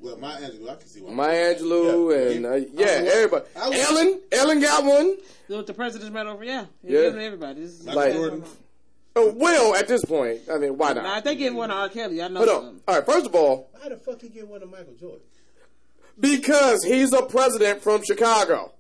well, 0.03 0.17
Maya 0.19 0.41
Angelou, 0.51 0.71
I 0.71 0.75
can 0.77 0.87
see 0.89 1.01
why. 1.01 1.13
Maya 1.13 1.55
Angelou 1.55 2.11
Yeah. 2.13 2.37
and 2.37 2.47
uh, 2.47 2.51
I 2.51 2.57
yeah, 2.57 3.01
was- 3.03 3.13
everybody. 3.13 3.45
I 3.57 3.69
was- 3.69 3.79
Ellen, 3.79 4.21
Ellen 4.33 4.61
got 4.61 4.85
one. 4.85 5.17
With 5.49 5.67
the 5.67 5.75
president's 5.75 6.13
medal 6.13 6.33
over, 6.33 6.45
yeah. 6.45 6.67
Yeah. 6.83 7.01
Yeah. 7.01 7.07
Everybody. 7.21 7.61
This 7.61 7.81
is 7.81 7.87
Like- 7.87 8.13
Jordan. 8.15 8.45
Oh, 9.15 9.31
well, 9.37 9.75
at 9.75 9.89
this 9.89 10.03
point, 10.07 10.41
I 10.51 10.57
mean, 10.57 10.79
why 10.79 10.95
not? 10.95 11.03
Nah, 11.05 11.11
I 11.11 11.15
not? 11.17 11.25
think 11.25 11.41
it 11.43 11.53
won 11.53 11.69
to 11.69 11.75
R. 11.75 11.89
Kelly. 11.91 12.23
I 12.23 12.29
know. 12.29 12.39
Hold 12.39 12.49
on. 12.49 12.65
them. 12.65 12.81
All 12.89 12.95
right, 12.95 13.05
first 13.05 13.27
of 13.27 13.35
all, 13.35 13.69
How 13.83 13.91
the 13.91 13.97
fuck 13.97 14.23
he 14.23 14.29
get 14.31 14.49
one 14.49 14.63
of 14.63 14.71
Michael 14.71 14.95
Jordan? 14.99 15.21
because 16.19 16.83
he's 16.85 17.13
a 17.13 17.23
president 17.23 17.83
from 17.83 18.03
Chicago. 18.05 18.73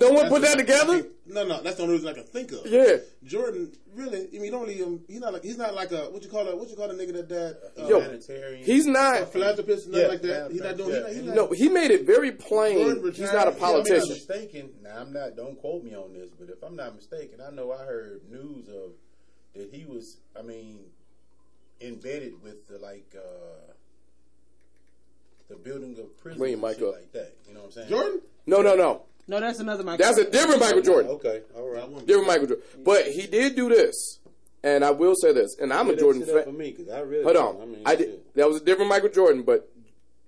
No 0.00 0.08
one 0.08 0.16
That's 0.16 0.28
put 0.30 0.42
that 0.42 0.56
together. 0.58 1.06
No, 1.26 1.44
no, 1.46 1.60
that's 1.62 1.76
the 1.76 1.82
only 1.82 1.94
reason 1.96 2.08
I 2.08 2.14
can 2.14 2.24
think 2.24 2.50
of. 2.52 2.66
Yeah. 2.66 2.96
Jordan, 3.24 3.70
really, 3.94 4.26
I 4.34 4.38
mean, 4.38 4.54
only 4.54 4.82
um, 4.82 5.02
he's 5.06 5.20
not 5.20 5.34
like 5.34 5.42
he's 5.44 5.58
not 5.58 5.74
like 5.74 5.92
a 5.92 6.04
what 6.10 6.22
you 6.24 6.30
call 6.30 6.48
a 6.48 6.56
what 6.56 6.70
you 6.70 6.76
call 6.76 6.90
a 6.90 6.94
nigga 6.94 7.12
that 7.12 7.28
died. 7.28 7.54
Uh, 7.84 7.88
Yo, 7.88 8.00
Humanitarian. 8.00 8.64
He's 8.64 8.86
a 8.86 8.90
not. 8.90 9.32
philanthropist, 9.32 9.88
nothing 9.88 10.02
Yeah, 10.02 10.08
like 10.08 10.22
that. 10.22 10.50
He's 10.50 10.62
not 10.62 10.76
doing. 10.78 10.90
yeah. 10.90 10.96
He's 10.96 11.02
not, 11.02 11.12
he's 11.12 11.22
not, 11.24 11.34
No, 11.36 11.46
he 11.52 11.68
made 11.68 11.90
it 11.90 12.06
very 12.06 12.32
plain. 12.32 12.78
Jordan 12.78 13.12
He's 13.12 13.20
not 13.20 13.28
a 13.32 13.34
Yeah, 13.34 13.40
I 13.40 13.44
mean, 13.44 13.52
If 13.52 13.56
I'm 13.56 13.60
not 13.60 13.72
politician. 13.84 14.08
mistaken, 14.08 14.70
now 14.82 14.96
I'm 14.98 15.12
not. 15.12 15.36
Don't 15.36 15.58
quote 15.60 15.84
me 15.84 15.94
on 15.94 16.14
this, 16.14 16.30
but 16.38 16.48
if 16.48 16.62
I'm 16.62 16.74
not 16.76 16.94
mistaken, 16.96 17.40
I 17.46 17.50
know 17.50 17.70
I 17.72 17.84
heard 17.84 18.22
news 18.30 18.68
of 18.68 18.92
that 19.54 19.74
he 19.74 19.84
was. 19.84 20.16
I 20.38 20.40
mean, 20.40 20.78
embedded 21.82 22.42
with 22.42 22.66
the 22.66 22.78
like 22.78 23.14
uh 23.14 23.72
the 25.48 25.56
building 25.56 25.98
of 25.98 26.16
prisons 26.18 26.40
Wait, 26.40 26.52
and 26.54 26.62
Michael. 26.62 26.92
shit 26.92 27.00
like 27.02 27.12
that. 27.12 27.36
You 27.46 27.54
know 27.54 27.60
what 27.60 27.66
I'm 27.66 27.72
saying? 27.72 27.88
Jordan. 27.90 28.20
No, 28.46 28.62
no, 28.62 28.74
no. 28.74 29.02
No, 29.28 29.40
that's 29.40 29.60
another 29.60 29.84
Michael. 29.84 30.04
That's 30.04 30.18
a 30.18 30.30
different 30.30 30.60
Michael 30.60 30.82
Jordan. 30.82 31.10
Okay, 31.12 31.42
all 31.56 31.68
right. 31.68 32.06
Different 32.06 32.26
Michael 32.26 32.46
Jordan. 32.48 32.64
But 32.84 33.06
he 33.06 33.26
did 33.26 33.54
do 33.56 33.68
this, 33.68 34.18
and 34.64 34.84
I 34.84 34.90
will 34.90 35.14
say 35.14 35.32
this, 35.32 35.56
and 35.60 35.72
I'm 35.72 35.88
a 35.90 35.96
Jordan 35.96 36.24
fan. 36.24 36.44
for 36.44 36.52
me 36.52 36.72
because 36.72 36.88
I 36.92 37.00
really. 37.00 37.24
Hold 37.24 37.36
on, 37.36 37.62
I 37.62 37.64
mean, 37.66 37.82
I 37.86 37.94
did. 37.94 38.06
shit. 38.10 38.34
That 38.34 38.48
was 38.48 38.60
a 38.60 38.64
different 38.64 38.88
Michael 38.90 39.10
Jordan, 39.10 39.42
but 39.42 39.68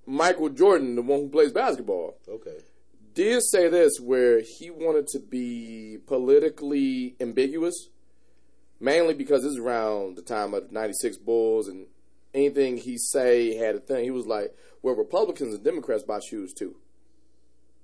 Michael 0.06 0.48
Jordan, 0.48 0.94
the 0.96 1.02
one 1.02 1.20
who 1.20 1.28
plays 1.28 1.50
basketball, 1.52 2.16
Okay. 2.28 2.56
did 3.14 3.42
say 3.42 3.68
this 3.68 3.98
where 4.00 4.40
he 4.40 4.70
wanted 4.70 5.06
to 5.08 5.18
be 5.18 5.98
politically 6.06 7.16
ambiguous, 7.20 7.88
mainly 8.80 9.14
because 9.14 9.42
this 9.42 9.52
is 9.52 9.58
around 9.58 10.16
the 10.16 10.22
time 10.22 10.54
of 10.54 10.68
the 10.68 10.72
'96 10.74 11.16
Bulls, 11.18 11.66
and 11.68 11.86
anything 12.32 12.76
he 12.76 12.96
say 12.96 13.54
had 13.56 13.74
a 13.74 13.80
thing. 13.80 14.04
He 14.04 14.10
was 14.10 14.26
like, 14.26 14.54
"Well, 14.82 14.94
Republicans 14.94 15.54
and 15.54 15.64
Democrats 15.64 16.02
buy 16.04 16.20
shoes 16.20 16.52
too," 16.52 16.76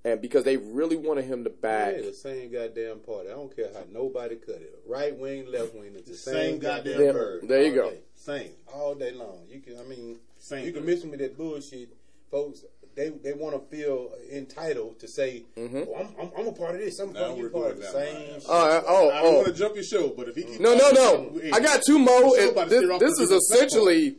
and 0.05 0.21
because 0.21 0.45
they 0.45 0.57
really 0.57 0.97
wanted 0.97 1.25
him 1.27 1.45
to 1.45 1.51
back. 1.51 1.95
Yeah, 1.97 2.03
the 2.07 2.13
same 2.15 2.51
goddamn 2.53 3.01
party. 3.01 3.29
I 3.29 3.33
don't 3.33 3.55
care 3.55 3.69
how 3.75 3.83
nobody 3.93 4.37
cut 4.37 4.57
it. 4.57 4.79
Right 4.87 5.17
wing, 5.17 5.51
left 5.51 5.75
wing, 5.75 5.93
it's 5.95 6.09
the 6.09 6.17
Same 6.17 6.35
same, 6.35 6.59
goddamn 6.59 6.93
goddamn 6.95 7.13
bird. 7.15 7.49
There 7.49 7.63
you 7.63 7.75
go. 7.75 7.91
day. 7.91 7.99
Same. 8.15 8.51
all 8.73 8.95
day 8.95 9.13
long. 9.13 9.45
You 9.49 9.61
can, 9.61 9.79
I 9.79 9.83
mean, 9.85 10.19
Same 10.39 10.65
you 10.65 10.73
can 10.73 10.83
thing. 10.85 10.95
miss 10.95 11.05
me 11.05 11.11
with 11.11 11.21
that 11.21 11.37
bullshit, 11.37 11.91
folks. 12.31 12.65
They 12.97 13.11
they 13.11 13.33
want 13.35 13.55
to 13.55 13.77
feel 13.77 14.11
entitled 14.33 14.99
to 14.99 15.07
say, 15.09 15.45
Mm-hmm. 15.57 15.83
oh, 15.89 15.95
I'm, 15.95 16.09
I'm, 16.21 16.31
I'm 16.37 16.47
a 16.49 16.53
part 16.53 16.75
of 16.75 16.81
this. 16.81 16.99
I'm 16.99 17.11
a 17.11 17.13
Now 17.13 17.21
part 17.21 17.31
of 17.33 17.39
we're 17.39 17.49
part 17.51 17.71
of 17.73 17.77
the 17.79 17.85
same. 17.85 18.15
man. 18.15 18.41
shit. 18.41 18.45
Oh, 18.49 18.85
oh, 18.89 19.11
I 19.11 19.23
don't 19.23 19.27
oh. 19.27 19.37
want 19.37 19.47
to 19.47 19.53
jump 19.55 19.75
your 19.77 19.85
show, 19.85 20.09
but 20.09 20.29
if 20.29 20.35
he 20.35 20.43
keep 20.43 20.61
No, 20.61 20.75
no, 20.75 20.91
no. 20.91 21.31
we- 21.35 21.53
I 21.53 21.61
got 21.61 21.83
two 21.87 21.99
more. 22.01 22.21
The 22.23 22.29
show 22.31 22.43
and 22.43 22.51
about 22.51 22.69
to 22.71 22.81
This, 22.81 22.99
this 23.01 23.19
is 23.21 23.31
essentially. 23.31 24.17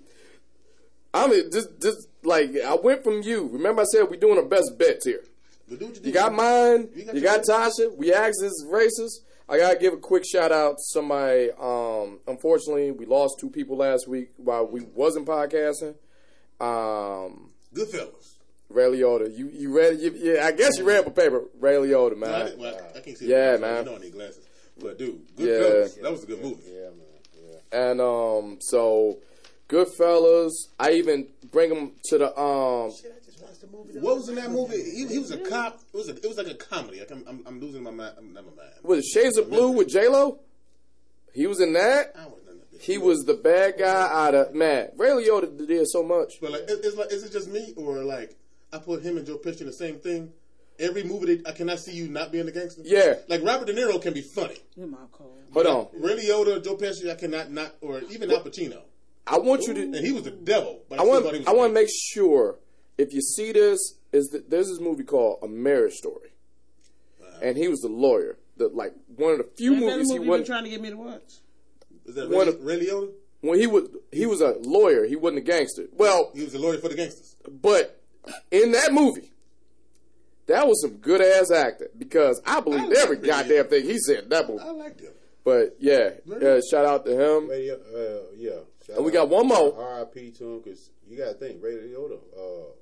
I 1.13 1.27
mean, 1.27 1.51
just, 1.51 1.81
just 1.81 2.07
like 2.23 2.55
I 2.65 2.75
went 2.75 3.03
from 3.03 3.21
you. 3.23 3.49
Remember, 3.51 3.81
I 3.81 3.85
said 3.85 4.03
we're 4.09 4.15
doing 4.15 4.37
our 4.37 4.45
best 4.45 4.77
bets 4.77 5.05
here. 5.05 5.23
But 5.71 5.79
do 5.79 5.85
what 5.87 5.95
you, 5.95 6.01
You 6.03 6.11
got 6.11 6.33
mine. 6.33 6.89
You 6.93 7.05
got 7.05 7.15
You 7.15 7.21
got 7.21 7.41
Tasha. 7.43 7.95
We 7.97 8.13
asked 8.13 8.39
this 8.41 8.63
racist. 8.65 9.21
I 9.49 9.57
gotta 9.57 9.79
give 9.79 9.93
a 9.93 9.97
quick 9.97 10.23
shout 10.25 10.51
out 10.51 10.71
to 10.77 10.83
somebody. 10.83 11.49
Um, 11.59 12.19
unfortunately, 12.27 12.91
we 12.91 13.05
lost 13.05 13.39
two 13.39 13.49
people 13.49 13.77
last 13.77 14.07
week 14.07 14.31
while 14.37 14.67
we 14.67 14.81
wasn't 14.93 15.25
podcasting. 15.25 15.95
Um, 16.59 17.51
Goodfellas. 17.73 18.35
Ray 18.69 18.83
Liotta. 18.85 19.35
You 19.37 19.49
you 19.51 19.75
read? 19.75 19.99
You, 19.99 20.13
yeah, 20.17 20.45
I 20.45 20.51
guess 20.51 20.77
you 20.77 20.83
read 20.85 21.05
the 21.05 21.11
paper. 21.11 21.43
Ray 21.59 21.75
Liotta, 21.75 22.17
No, 22.17 22.27
I, 22.27 22.29
man. 22.29 22.45
didn't- 22.45 22.59
well, 22.59 22.75
I, 22.95 22.97
I 22.97 23.01
can't 23.01 23.17
see. 23.17 23.27
Yeah, 23.27 23.53
the 23.53 23.57
glasses. 23.57 23.61
man. 23.61 23.85
You 23.85 23.91
know 23.91 23.97
I 23.97 23.99
need 23.99 24.13
glasses. 24.13 24.45
But 24.79 24.97
dude, 24.97 25.21
Yeah. 25.37 25.45
Goodfellas. 25.47 26.01
That 26.01 26.11
was 26.11 26.23
a 26.23 26.27
good 26.27 26.41
movie. 26.41 26.63
Yeah, 26.67 26.89
man. 26.89 26.97
Yeah. 27.71 27.89
And 27.89 28.01
um, 28.01 28.57
so 28.61 29.17
Goodfellas. 29.67 30.51
I 30.79 30.91
even 30.93 31.27
bring 31.51 31.69
them 31.69 31.93
to 32.05 32.17
the 32.17 32.39
um. 32.39 32.91
What 34.01 34.17
was 34.17 34.29
in 34.29 34.35
that 34.35 34.51
movie? 34.51 34.77
He, 34.81 35.07
he 35.07 35.19
was 35.19 35.31
a 35.31 35.37
cop. 35.37 35.79
It 35.93 35.97
was 35.97 36.09
a, 36.09 36.15
it 36.15 36.25
was 36.27 36.37
like 36.37 36.47
a 36.47 36.55
comedy. 36.55 37.01
I 37.01 37.05
can, 37.05 37.23
I'm, 37.27 37.43
I'm 37.45 37.59
losing 37.59 37.83
my 37.83 37.91
mind. 37.91 38.15
I'm, 38.17 38.33
never 38.33 38.47
mind. 38.47 38.69
Was 38.83 39.05
Shades 39.07 39.37
of 39.37 39.49
Blue 39.49 39.71
with 39.71 39.89
J 39.89 40.07
Lo? 40.07 40.39
He 41.33 41.47
was 41.47 41.61
in 41.61 41.73
that. 41.73 42.13
I 42.15 42.23
don't 42.23 42.31
know 42.45 42.53
that 42.53 42.73
bitch. 42.73 42.81
He 42.81 42.97
was 42.97 43.19
the 43.25 43.33
bad 43.35 43.75
guy 43.77 44.09
out 44.11 44.35
of 44.35 44.53
man. 44.53 44.89
Ray 44.97 45.09
Liotta 45.09 45.67
did 45.67 45.87
so 45.87 46.03
much. 46.03 46.33
But 46.41 46.51
like, 46.51 46.61
it- 46.61 46.79
it's 46.83 46.97
like, 46.97 47.11
is 47.11 47.23
it 47.23 47.31
just 47.31 47.49
me 47.49 47.73
or 47.77 48.03
like 48.03 48.35
I 48.73 48.79
put 48.79 49.01
him 49.03 49.17
and 49.17 49.25
Joe 49.25 49.37
Pesci 49.37 49.61
in 49.61 49.67
the 49.67 49.73
same 49.73 49.95
thing? 49.99 50.33
Every 50.79 51.03
movie, 51.03 51.35
they, 51.35 51.49
I 51.49 51.53
cannot 51.53 51.79
see 51.79 51.91
you 51.93 52.07
not 52.07 52.31
being 52.31 52.47
a 52.47 52.51
gangster. 52.51 52.81
Yeah. 52.83 53.15
Like 53.27 53.43
Robert 53.43 53.67
De 53.67 53.73
Niro 53.73 54.01
can 54.01 54.13
be 54.13 54.21
funny. 54.21 54.57
You're 54.75 54.87
my 54.87 54.97
cold. 55.11 55.37
Hold 55.53 55.67
on. 55.67 55.87
Ray 55.99 56.15
Liotta, 56.25 56.63
Joe 56.63 56.75
Pesci, 56.75 57.11
I 57.11 57.15
cannot 57.15 57.51
not, 57.51 57.75
or 57.81 58.01
even 58.09 58.31
Al 58.31 58.41
Pacino. 58.41 58.81
I 59.27 59.37
want 59.37 59.67
you 59.67 59.73
to. 59.75 59.81
And 59.81 59.95
he 59.95 60.11
was 60.11 60.23
the 60.23 60.31
devil. 60.31 60.81
But 60.89 60.99
I, 60.99 61.03
I 61.03 61.05
want. 61.05 61.23
thought 61.23 61.33
he 61.33 61.39
was 61.39 61.47
I 61.47 61.51
want 61.53 61.69
to 61.69 61.73
make 61.75 61.89
sure 61.91 62.55
if 63.01 63.13
you 63.13 63.21
see 63.21 63.51
this 63.51 63.95
is 64.13 64.27
that 64.29 64.49
there's 64.49 64.67
this 64.67 64.79
movie 64.79 65.03
called 65.03 65.39
A 65.41 65.47
Marriage 65.47 65.93
Story, 65.93 66.29
and 67.41 67.57
he 67.57 67.67
was 67.67 67.79
the 67.81 67.87
lawyer. 67.89 68.37
The 68.57 68.67
like 68.67 68.93
one 69.15 69.31
of 69.33 69.37
the 69.39 69.47
few 69.57 69.73
Ain't 69.73 69.81
that 69.81 69.85
movies 69.91 70.07
the 70.09 70.13
he 70.13 70.19
movie 70.19 70.19
you 70.19 70.19
been 70.19 70.29
wasn't. 70.29 70.47
trying 70.47 70.63
to 70.65 70.69
get 70.69 70.81
me 70.81 70.89
to 70.89 70.97
watch? 70.97 71.33
Is 72.05 72.15
that 72.15 72.29
one 72.29 72.47
Ray, 72.47 72.53
of- 72.53 72.63
Ray 72.63 72.85
Liotta? 72.85 73.09
When 73.41 73.59
he 73.59 73.65
was 73.67 73.89
he 74.11 74.25
was 74.27 74.41
a 74.41 74.55
lawyer, 74.61 75.05
he 75.05 75.15
wasn't 75.15 75.39
a 75.39 75.41
gangster. 75.41 75.85
Well, 75.93 76.31
He 76.35 76.43
was 76.43 76.53
a 76.53 76.59
lawyer 76.59 76.77
for 76.77 76.89
the 76.89 76.95
gangsters. 76.95 77.35
But 77.49 77.99
in 78.51 78.71
that 78.73 78.93
movie, 78.93 79.31
that 80.47 80.67
was 80.67 80.79
some 80.81 80.97
good 80.97 81.21
ass 81.21 81.49
acting 81.51 81.87
because 81.97 82.39
I 82.45 82.59
believed 82.59 82.89
like 82.89 82.97
every 82.97 83.17
Ray 83.17 83.27
goddamn 83.27 83.67
thing 83.67 83.83
he 83.85 83.97
said 83.97 84.23
in 84.25 84.29
that 84.29 84.47
movie. 84.47 84.61
I 84.63 84.69
liked 84.71 84.99
him. 85.01 85.13
But 85.43 85.77
yeah, 85.79 86.11
uh, 86.31 86.61
shout 86.69 86.85
out 86.85 87.03
to 87.05 87.11
him. 87.13 87.49
Radio, 87.49 87.75
uh, 87.75 88.35
yeah. 88.37 88.59
Shout 88.85 88.97
And 88.97 89.05
we 89.05 89.11
out- 89.11 89.27
got 89.27 89.29
one 89.29 89.47
more. 89.47 89.75
R.I.P. 89.75 90.31
to 90.37 90.43
him 90.53 90.61
because 90.61 90.91
you 91.09 91.17
got 91.17 91.29
to 91.29 91.33
think 91.33 91.63
Ray 91.63 91.71
Liotta. 91.77 92.19
Uh, 92.37 92.43
I'm 92.43 92.67
not 92.67 92.80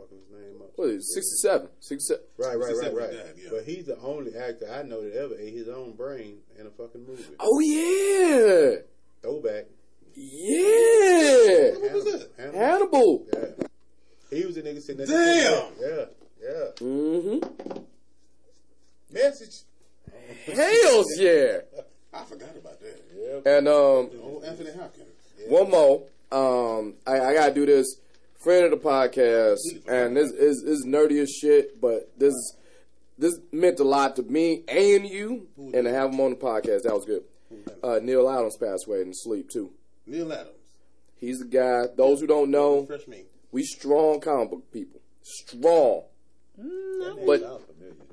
fucking 0.00 0.18
his 0.18 0.30
name 0.40 0.62
up. 0.62 0.70
What 0.76 0.90
is 0.90 1.04
it, 1.10 1.14
67? 1.14 1.68
67. 1.80 2.22
Right, 2.38 2.58
right, 2.58 2.74
right, 2.76 2.94
right. 2.94 3.12
yeah. 3.36 3.48
But 3.50 3.64
he's 3.64 3.86
the 3.86 3.98
only 4.00 4.34
actor 4.36 4.70
I 4.72 4.82
know 4.82 5.02
that 5.02 5.14
ever 5.16 5.34
ate 5.38 5.54
his 5.54 5.68
own 5.68 5.92
brain 5.92 6.38
in 6.58 6.66
a 6.66 6.70
fucking 6.70 7.06
movie. 7.06 7.24
Oh 7.40 7.58
yeah, 7.60 8.76
Throwback. 9.22 9.64
yeah. 10.14 11.70
What 11.80 11.92
was 11.92 12.04
that? 12.04 12.30
Hannibal. 12.36 12.58
Hannibal. 12.60 13.26
Yeah. 13.32 13.66
He 14.30 14.44
was 14.44 14.54
the 14.56 14.62
nigga 14.62 14.82
sitting 14.82 15.06
there. 15.06 15.06
Damn! 15.06 15.72
Yeah, 15.80 16.04
yeah. 16.42 16.64
Mm-hmm. 16.76 17.78
Message. 19.10 19.62
Hells 20.46 21.06
yeah. 21.18 21.58
I 22.12 22.24
forgot 22.24 22.50
about 22.56 22.80
that. 22.80 23.02
Yeah. 23.16 23.52
And 23.56 23.68
um, 23.68 24.10
Oh, 24.22 24.42
Anthony 24.44 24.70
Hopkins. 24.72 25.06
one 25.48 25.70
more. 25.70 26.02
Um, 26.30 26.94
I, 27.06 27.20
I 27.20 27.34
gotta 27.34 27.54
do 27.54 27.64
this. 27.66 27.86
Friend 28.38 28.66
of 28.66 28.70
the 28.70 28.76
podcast, 28.76 29.58
and 29.88 30.16
this 30.16 30.30
is 30.30 30.62
is 30.62 30.86
nerdy 30.86 31.20
as 31.20 31.28
shit, 31.28 31.80
but 31.80 32.12
this 32.16 32.34
this 33.18 33.36
meant 33.50 33.80
a 33.80 33.84
lot 33.84 34.14
to 34.14 34.22
me 34.22 34.62
and 34.68 35.08
you, 35.08 35.48
and 35.56 35.84
to 35.84 35.90
have 35.90 36.12
him 36.12 36.20
on 36.20 36.30
the 36.30 36.36
podcast, 36.36 36.82
that 36.82 36.94
was 36.94 37.04
good. 37.04 37.24
Uh, 37.82 37.98
Neal 38.00 38.28
Adams 38.28 38.56
passed 38.56 38.86
away 38.86 39.02
in 39.02 39.12
sleep 39.12 39.50
too. 39.50 39.72
Neal 40.06 40.32
Adams. 40.32 40.54
He's 41.16 41.40
the 41.40 41.46
guy. 41.46 41.86
Those 41.96 42.20
who 42.20 42.28
don't 42.28 42.52
know, 42.52 42.88
we 43.50 43.64
strong 43.64 44.20
comic 44.20 44.50
book 44.50 44.72
people, 44.72 45.00
strong. 45.20 46.02
But 47.26 47.42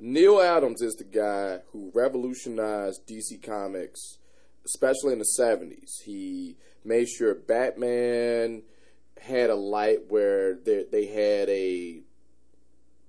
Neal 0.00 0.40
Adams 0.40 0.82
is 0.82 0.94
the 0.94 1.04
guy 1.04 1.60
who 1.70 1.92
revolutionized 1.94 3.06
DC 3.06 3.40
Comics, 3.44 4.18
especially 4.64 5.12
in 5.12 5.20
the 5.20 5.36
70s. 5.38 6.02
He 6.04 6.56
made 6.84 7.08
sure 7.08 7.32
Batman 7.36 8.62
had 9.20 9.50
a 9.50 9.54
light 9.54 10.00
where 10.08 10.54
they, 10.54 10.84
they 10.90 11.06
had 11.06 11.48
a. 11.48 12.00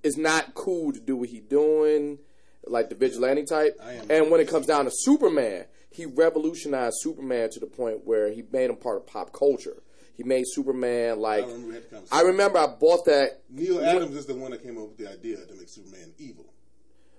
It's 0.02 0.16
not 0.16 0.54
cool 0.54 0.92
to 0.92 1.00
do 1.00 1.16
what 1.16 1.28
he 1.28 1.40
doing, 1.40 2.18
like 2.66 2.88
the 2.88 2.94
vigilante 2.94 3.44
type. 3.44 3.78
And 4.08 4.30
when 4.30 4.40
it 4.40 4.48
comes 4.48 4.66
down 4.66 4.84
to 4.84 4.90
Superman, 4.92 5.64
he 5.90 6.06
revolutionized 6.06 6.96
Superman 7.00 7.50
to 7.50 7.60
the 7.60 7.66
point 7.66 8.06
where 8.06 8.30
he 8.30 8.44
made 8.52 8.70
him 8.70 8.76
part 8.76 8.96
of 8.98 9.06
pop 9.06 9.32
culture. 9.32 9.82
He 10.16 10.22
made 10.24 10.44
Superman 10.48 11.20
like. 11.20 11.44
I 11.44 11.48
remember. 11.48 11.82
I 12.10 12.20
remember 12.22 12.58
I 12.58 12.66
bought 12.66 13.04
that 13.06 13.42
Neal 13.50 13.80
Adams 13.84 14.16
is 14.16 14.26
the 14.26 14.34
one 14.34 14.50
that 14.50 14.62
came 14.62 14.76
up 14.78 14.88
with 14.88 14.98
the 14.98 15.10
idea 15.10 15.36
to 15.44 15.54
make 15.54 15.68
Superman 15.68 16.12
evil. 16.18 16.46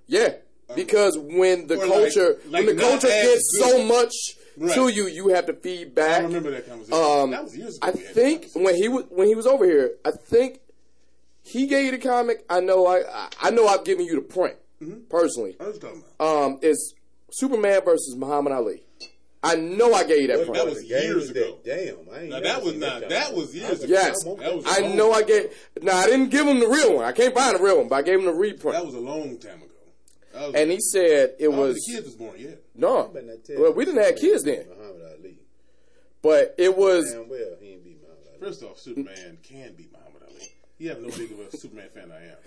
Yeah, 0.08 0.34
um, 0.70 0.76
because 0.76 1.18
when 1.18 1.68
the 1.68 1.80
Or 1.80 1.86
culture 1.88 2.40
like 2.48 2.66
when 2.66 2.76
the 2.76 2.82
culture 2.82 3.08
gets 3.08 3.58
good. 3.58 3.70
so 3.70 3.84
much 3.84 4.14
Right. 4.60 4.76
to 4.76 4.90
you, 4.90 5.08
you 5.08 5.30
have 5.30 5.46
to 5.46 5.54
feed 5.54 5.96
back. 5.96 6.22
I 6.22 6.24
remember 6.26 6.52
that 6.52 6.68
conversation. 6.68 6.94
Um, 7.02 7.32
that 7.32 7.44
was 7.44 7.56
years 7.58 7.78
ago. 7.78 7.88
I 7.88 7.92
we 7.92 8.00
had 8.00 8.08
that 8.08 8.14
think 8.14 8.48
when 8.54 8.76
he 8.76 8.88
was 8.90 9.06
when 9.10 9.28
he 9.28 9.36
was 9.36 9.48
over 9.48 9.66
here, 9.66 9.92
I 10.06 10.12
think 10.12 10.60
he 11.44 11.66
gave 11.68 11.86
you 11.86 11.92
the 11.92 11.98
comic. 11.98 12.44
I 12.50 12.60
know 12.60 12.86
I 12.86 13.00
I- 13.10 13.30
I 13.44 13.50
know 13.52 13.68
I've 13.68 13.84
given 13.86 14.06
you 14.06 14.16
the 14.16 14.22
print 14.22 14.56
Mm-hmm. 14.82 15.02
personally. 15.10 15.58
I 15.60 15.64
was 15.68 15.78
talking 15.78 16.04
about. 16.18 16.46
Um, 16.46 16.60
it's 16.62 16.94
Superman 17.32 17.82
versus 17.84 18.16
Muhammad 18.18 18.54
Ali. 18.54 18.84
I 19.44 19.56
know 19.56 19.94
I 19.94 20.04
gave 20.04 20.22
you 20.22 20.28
that 20.28 20.38
What 20.40 20.48
print. 20.48 20.58
That 20.58 20.66
was 20.70 20.78
of 20.80 20.84
years 20.86 21.30
ago. 21.30 21.58
that? 21.64 21.64
Damn, 21.64 22.14
I 22.14 22.20
ain't 22.22 22.30
Now, 22.30 22.40
that 22.42 22.62
was 22.64 22.76
not- 22.76 22.92
comic. 22.96 23.10
that 23.10 23.34
was 23.34 23.56
years 23.56 23.84
ago. 23.84 23.94
Yes, 23.94 24.24
That 24.24 24.56
was 24.56 24.66
I 24.68 24.80
long 24.82 24.96
know 24.98 25.12
I 25.14 25.20
time 25.22 25.28
gave. 25.28 25.70
No, 25.82 25.92
I 25.94 26.06
didn't 26.08 26.30
give 26.30 26.46
him 26.48 26.60
the 26.60 26.68
real 26.68 26.96
one. 26.96 27.06
I 27.06 27.12
can't 27.14 27.34
find 27.34 27.58
the 27.58 27.64
real 27.64 27.78
one, 27.78 27.88
but 27.88 27.96
I 27.96 28.02
gave 28.02 28.20
him 28.20 28.26
the 28.26 28.34
reprint. 28.34 28.76
That 28.78 28.86
was 28.86 28.96
a 28.96 29.00
long 29.00 29.38
time 29.38 29.62
ago. 29.62 30.52
And 30.56 30.72
he 30.72 30.80
said 30.80 31.36
it 31.40 31.52
was 31.52 31.76
the 31.76 31.94
kids 31.94 32.06
was 32.06 32.16
born 32.16 32.36
yet. 32.38 32.62
No. 32.80 33.08
Better 33.08 33.38
Well, 33.58 33.74
we 33.74 33.86
didn't 33.86 34.04
have 34.04 34.16
kids 34.16 34.44
then, 34.44 34.66
Muhammad 34.70 35.02
Ali. 35.20 35.38
but 36.22 36.56
it 36.58 36.76
was 36.76 37.12
Damn 37.12 37.30
well, 37.30 37.56
he 37.60 37.70
ain't 37.74 37.84
beat 37.84 38.02
Muhammad 38.02 38.28
Ali. 38.32 38.40
First 38.40 38.64
off, 38.64 38.80
Superman 38.80 39.38
can 39.44 39.74
beat 39.76 39.92
Muhammad 39.92 40.24
Ali. 40.28 40.48
You 40.78 40.90
have 40.90 41.02
no 41.02 41.10
big 41.10 41.32
of 41.32 41.40
a 41.40 41.58
Superman 41.58 41.90
fan 41.94 42.10
than 42.10 42.18
I 42.18 42.26
am. 42.26 42.38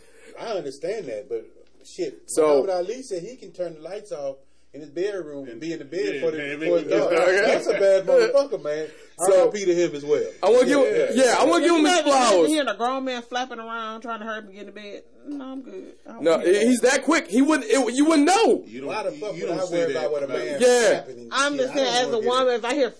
I 0.40 0.56
understand 0.56 1.06
that, 1.06 1.28
but 1.28 1.44
shit. 1.86 2.22
So- 2.26 2.62
Muhammad 2.62 2.70
Ali 2.70 3.02
said 3.02 3.22
he 3.22 3.36
can 3.36 3.52
turn 3.52 3.74
the 3.74 3.80
lights 3.80 4.12
off 4.12 4.36
in 4.74 4.80
his 4.80 4.90
bedroom 4.90 5.48
and 5.48 5.60
be 5.60 5.72
in 5.72 5.78
the 5.78 5.84
bed 5.84 6.14
Yeah, 6.14 6.20
for 6.22 6.30
the 6.30 6.38
man, 6.38 6.58
for 6.58 6.64
his 6.64 6.86
make- 6.86 6.88
dog. 6.90 7.10
That's 7.10 7.66
a 7.66 7.72
bad 7.72 8.06
motherfucker, 8.06 8.62
man. 8.64 8.88
So- 9.18 9.42
R.I.P. 9.48 9.64
to 9.66 9.74
him 9.74 9.94
as 9.94 10.04
well. 10.04 10.24
I 10.42 10.48
want 10.48 10.60
to 10.62 10.66
give, 10.66 10.78
him, 10.78 11.08
yeah, 11.14 11.36
I 11.38 11.44
want 11.44 11.62
to 11.62 11.68
give 11.68 11.78
him 11.78 11.84
his 11.84 12.00
flowers. 12.00 12.48
Hearing 12.48 12.68
a 12.68 12.74
grown 12.76 13.04
man 13.04 13.22
flapping 13.22 13.58
around 13.58 14.00
trying 14.00 14.20
to 14.20 14.24
hurry 14.24 14.38
up 14.38 14.44
and 14.44 14.54
get 14.54 14.68
in 14.68 14.74
bed. 14.74 15.02
No, 15.26 15.44
I'm 15.44 15.62
good. 15.62 15.92
No, 16.20 16.38
hear 16.40 16.52
that. 16.54 16.62
he's 16.62 16.80
that 16.80 17.02
quick. 17.04 17.28
He 17.28 17.42
wouldn't. 17.42 17.70
It, 17.70 17.94
you 17.94 18.06
wouldn't 18.06 18.26
know. 18.26 18.64
You 18.66 18.80
don't, 18.80 18.88
Why 18.88 19.02
the 19.04 19.12
fuck 19.12 19.36
you 19.36 19.46
would 19.46 19.56
don't 19.56 19.60
I 19.60 19.70
worry 19.70 19.92
about 19.94 20.10
what 20.10 20.22
a 20.24 20.28
man? 20.28 20.56
Yeah, 20.60 21.04
I'm 21.30 21.52
shit? 21.52 21.60
just 21.60 21.74
saying, 21.74 22.06
as 22.08 22.12
a 22.14 22.18
woman, 22.18 22.54
if 22.54 22.64
I 22.64 22.74
hear, 22.74 22.94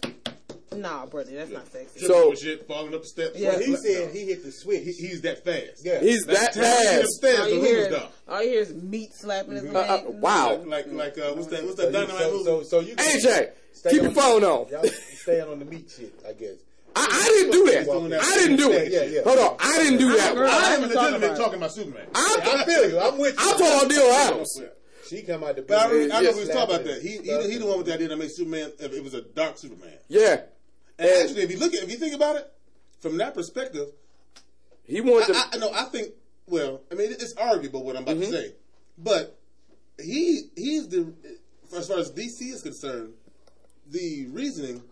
nah, 0.76 1.06
brother, 1.06 1.30
that's 1.32 1.50
not 1.50 1.66
sexy. 1.70 2.00
Tripping 2.00 2.08
So- 2.16 2.34
shit, 2.34 2.66
falling 2.66 2.94
up 2.94 3.02
the 3.02 3.08
steps. 3.08 3.38
Well, 3.40 3.58
he 3.58 3.70
No. 3.72 3.76
said 3.76 4.10
he 4.14 4.20
hit 4.26 4.44
the 4.44 4.52
switch. 4.52 4.82
He- 4.84 4.92
he's 4.92 5.20
that 5.22 5.44
fast. 5.44 5.84
yeah. 5.84 6.00
He's 6.00 6.24
that 6.26 6.52
Time 6.52 6.52
to 6.54 6.60
get 6.60 6.84
fast. 6.84 7.04
upstairs, 7.04 7.38
all 7.40 7.44
the 7.46 7.54
you 7.56 7.60
hear 7.62 7.78
is 7.78 7.86
is 7.92 8.02
all 8.28 8.42
you 8.42 8.48
hear 8.50 8.60
is 8.62 8.74
meat 8.74 9.10
slapping 9.14 9.52
his 9.52 9.64
Uh, 9.64 9.78
uh, 9.78 10.02
leg. 10.06 10.20
wow. 10.20 10.62
Like, 10.66 10.86
like, 10.92 11.18
uh, 11.18 11.32
what's 11.34 11.48
that? 11.48 11.64
What's 11.64 11.76
So, 11.76 11.82
that 11.90 11.92
you, 12.00 12.06
dynamite 12.06 12.22
so, 12.22 12.30
movie? 12.32 12.44
so, 12.44 12.62
so 12.62 12.80
you 12.80 12.96
can 12.96 13.06
AJ, 13.06 13.50
stay 13.72 13.90
keep 13.90 14.02
your 14.02 14.10
phone 14.12 14.44
on. 14.44 14.68
Y'all 14.70 14.84
staying 15.22 15.42
on 15.48 15.58
the 15.58 15.64
meat 15.64 15.90
shit, 15.96 16.12
I 16.28 16.32
guess. 16.32 16.56
I, 16.94 17.06
I 17.10 17.28
didn't 17.28 17.52
do 17.52 17.64
that. 17.72 18.22
I 18.22 18.34
didn't 18.38 18.56
do 18.58 18.70
it. 18.72 18.92
Yeah, 18.92 19.04
yeah. 19.04 19.22
Hold 19.22 19.38
on, 19.38 19.56
I 19.60 19.78
didn't 19.82 19.98
do 19.98 20.14
that. 20.16 20.34
girl. 20.34 20.46
I 20.46 20.52
I 20.52 20.74
am 20.74 20.80
can 20.82 20.90
talk 20.90 20.96
legitimate 21.04 21.24
about 21.24 21.34
it. 21.34 21.38
talking 21.42 21.54
about 21.58 21.72
Superman. 21.72 22.06
I'm, 22.14 22.40
I 22.42 22.64
feel 22.66 22.90
you. 22.90 22.98
I'm 22.98 23.18
with 23.18 23.32
you. 23.32 23.38
I'm 23.40 23.58
talking 23.58 23.66
about 23.66 23.88
Neal 23.88 24.12
Adams. 24.12 24.60
She 25.08 25.22
come 25.22 25.42
out 25.44 25.56
the 25.56 25.62
But 25.62 25.78
I 25.78 25.90
remember, 25.90 26.14
I 26.14 26.20
Yes. 26.20 26.34
remember 26.34 26.36
we 26.36 26.40
was 26.46 26.48
talking 26.54 26.74
about 26.74 26.84
that. 26.86 27.02
He, 27.02 27.08
he, 27.18 27.50
he 27.52 27.58
the 27.58 27.66
one 27.66 27.78
with 27.78 27.86
the 27.86 27.94
idea 27.94 28.08
to 28.08 28.16
make 28.16 28.30
Superman. 28.30 28.72
If 28.78 28.92
it 28.92 29.02
was 29.04 29.14
a 29.14 29.20
dark 29.22 29.56
Superman. 29.58 29.92
Yeah, 30.08 30.40
And 30.98 31.08
actually, 31.08 31.42
if 31.42 31.50
you 31.50 31.58
look 31.58 31.74
at, 31.74 31.82
if 31.82 31.90
you 31.90 31.96
think 31.96 32.14
about 32.14 32.36
it 32.36 32.52
from 33.00 33.16
that 33.18 33.34
perspective, 33.34 33.88
he 34.84 35.00
wanted 35.00 35.32
to. 35.32 35.34
I, 35.34 35.44
I 35.52 35.58
no, 35.58 35.70
I 35.72 35.84
think. 35.84 36.10
Well, 36.46 36.80
I 36.90 36.94
mean, 36.94 37.12
it's 37.12 37.34
arguable 37.34 37.84
what 37.84 37.96
I'm 37.96 38.02
about 38.02 38.16
Mm-hmm. 38.16 38.30
to 38.32 38.42
say, 38.42 38.52
but 38.98 39.38
he 40.00 40.42
he's 40.56 40.88
the 40.88 41.12
as 41.76 41.88
far 41.88 41.98
as 41.98 42.10
DC 42.10 42.42
is 42.52 42.62
concerned, 42.62 43.14
the 43.90 44.26
reasoning, 44.30 44.82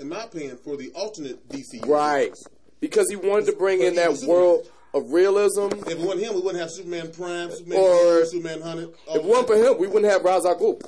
in 0.00 0.08
my 0.08 0.24
opinion, 0.24 0.56
for 0.56 0.76
the 0.76 0.90
alternate 0.92 1.46
DC. 1.48 1.86
right, 1.86 2.36
because 2.80 3.08
he 3.10 3.16
wanted 3.16 3.46
to 3.46 3.52
bring 3.52 3.82
in 3.82 3.94
that 3.96 4.12
world 4.26 4.70
of 4.94 5.12
realism. 5.12 5.66
If 5.72 5.88
it 5.88 5.98
wasn't 5.98 6.22
him, 6.22 6.34
we 6.36 6.40
wouldn't 6.40 6.60
have 6.60 6.70
Superman 6.70 7.10
Prime, 7.12 7.50
Superman, 7.50 7.78
Or- 7.78 7.88
Gold, 7.90 8.28
Superman 8.28 8.60
Hunted. 8.62 8.94
all 9.06 9.16
If 9.16 9.22
it 9.22 9.28
wasn't 9.28 9.46
for 9.48 9.56
him, 9.56 9.78
we 9.78 9.86
wouldn't 9.88 10.10
have 10.10 10.22
Ra's 10.24 10.46
al 10.46 10.56
Ghul. 10.58 10.80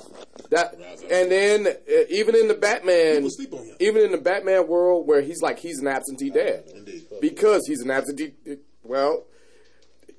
That 0.49 0.75
Ra's 0.79 1.03
al 1.03 1.11
and 1.11 1.31
then 1.31 1.67
uh, 1.67 1.91
even 2.09 2.35
in 2.35 2.47
the 2.47 2.53
Batman, 2.55 3.29
sleep 3.29 3.53
on 3.53 3.65
him. 3.65 3.75
even 3.79 4.01
in 4.03 4.11
the 4.11 4.17
Batman 4.17 4.67
world 4.67 5.07
where 5.07 5.21
he's 5.21 5.41
like 5.41 5.59
he's 5.59 5.79
an 5.79 5.87
absentee 5.87 6.29
dad 6.29 6.63
Indeed. 6.73 7.03
because 7.21 7.67
he's 7.67 7.81
an 7.81 7.91
absentee. 7.91 8.31
Well, 8.83 9.25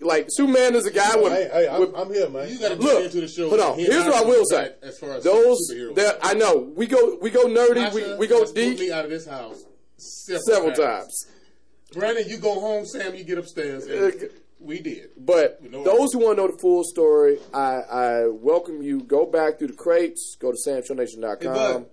like 0.01 0.27
Superman 0.29 0.75
is 0.77 0.87
a 0.87 0.93
guy 0.93 1.17
with. 1.17 1.33
Hey, 1.33 1.49
hey, 1.53 1.69
I'm, 1.69 1.81
with- 1.81 1.95
I'm 1.97 2.13
here, 2.13 2.29
man. 2.29 2.49
You 2.49 2.59
got 2.59 2.69
to 2.69 2.75
Look, 2.77 3.05
into 3.07 3.21
the 3.23 3.29
show. 3.29 3.49
hold 3.49 3.61
on. 3.61 3.73
and 3.73 3.81
Here's 3.81 4.05
what 4.05 4.15
I 4.15 4.27
will 4.27 4.45
say. 4.45 4.73
As 4.83 4.99
far 4.99 5.13
as 5.15 5.25
Those 5.25 5.59
that 5.97 6.19
I 6.23 6.35
know, 6.35 6.59
we 6.77 6.87
go 6.87 7.19
we 7.23 7.31
go 7.31 7.45
nerdy, 7.47 7.93
we, 7.95 8.15
we 8.17 8.27
go 8.27 8.45
deep 8.53 8.79
me 8.79 8.93
out 8.93 9.05
of 9.07 9.11
this 9.11 9.27
house 9.27 9.65
several, 9.97 10.43
several 10.45 10.73
times. 10.73 11.27
Brandon, 11.93 12.25
you 12.29 12.39
go 12.39 12.61
home. 12.61 12.85
Sam, 12.87 13.15
you 13.15 13.25
get 13.25 13.39
upstairs. 13.39 13.87
And 13.87 14.31
we 14.61 14.81
did. 14.81 15.11
But 15.17 15.59
We 15.63 15.69
know 15.69 15.85
those 15.85 16.13
who 16.13 16.19
want 16.21 16.37
to 16.39 16.43
know 16.47 16.53
the 16.53 16.59
full 16.59 16.85
story, 16.85 17.39
I, 17.55 17.81
I 17.91 18.27
welcome 18.27 18.83
you. 18.83 19.01
Go 19.03 19.25
back 19.27 19.59
through 19.59 19.69
the 19.69 19.75
crates. 19.75 20.37
Go 20.39 20.53
to 20.53 20.59
Hey, 20.65 20.81
samshownation.com. 20.81 21.55
bud. 21.55 21.87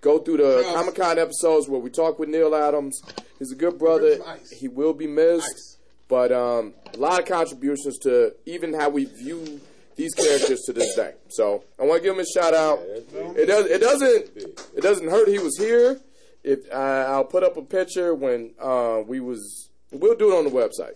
go 0.00 0.18
through 0.18 0.36
the 0.38 0.62
Comic 0.74 0.94
Con 0.96 1.18
episodes 1.18 1.68
where 1.68 1.80
we 1.80 1.90
talk 1.90 2.18
with 2.18 2.28
Neal 2.28 2.54
Adams. 2.54 3.00
He's 3.38 3.50
a 3.52 3.56
good 3.56 3.78
brother. 3.78 4.18
He 4.56 4.68
will 4.68 4.92
be 4.92 5.06
missed. 5.06 5.46
Ice. 5.54 5.76
But 6.08 6.30
um, 6.30 6.74
a 6.92 6.98
lot 6.98 7.18
of 7.20 7.26
contributions 7.26 7.98
to 8.00 8.34
even 8.44 8.74
how 8.74 8.90
we 8.90 9.06
view 9.06 9.60
these 9.96 10.12
characters 10.14 10.60
to 10.66 10.72
this 10.74 10.94
day. 10.94 11.14
So 11.28 11.64
I 11.80 11.84
want 11.84 12.02
to 12.02 12.06
give 12.08 12.14
him 12.14 12.20
a 12.20 12.26
shout 12.26 12.52
out. 12.52 12.80
It 12.82 13.46
does. 13.46 13.66
It 13.66 13.78
doesn't. 13.80 14.30
It 14.76 14.82
doesn't 14.82 15.08
hurt. 15.08 15.28
He 15.28 15.38
was 15.38 15.56
here. 15.56 15.98
If 16.44 16.72
I, 16.72 17.04
I'll 17.04 17.24
put 17.24 17.42
up 17.42 17.56
a 17.56 17.62
picture 17.62 18.14
when 18.14 18.52
uh, 18.60 19.02
we 19.06 19.20
was. 19.20 19.70
We'll 19.90 20.16
do 20.16 20.32
it 20.32 20.38
on 20.38 20.44
the 20.44 20.50
website. 20.50 20.94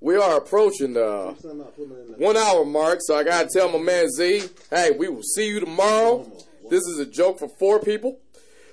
We 0.00 0.16
are 0.16 0.36
approaching 0.36 0.94
the 0.94 1.36
one 2.18 2.36
hour 2.36 2.64
mark, 2.64 2.98
so 3.02 3.14
I 3.14 3.22
gotta 3.22 3.48
tell 3.48 3.68
my 3.70 3.78
man 3.78 4.10
Z, 4.10 4.42
hey, 4.68 4.90
we 4.90 5.08
will 5.08 5.22
see 5.22 5.46
you 5.46 5.60
tomorrow. 5.60 6.28
This 6.68 6.82
is 6.86 6.98
a 6.98 7.06
joke 7.06 7.38
for 7.38 7.48
four 7.48 7.78
people. 7.78 8.18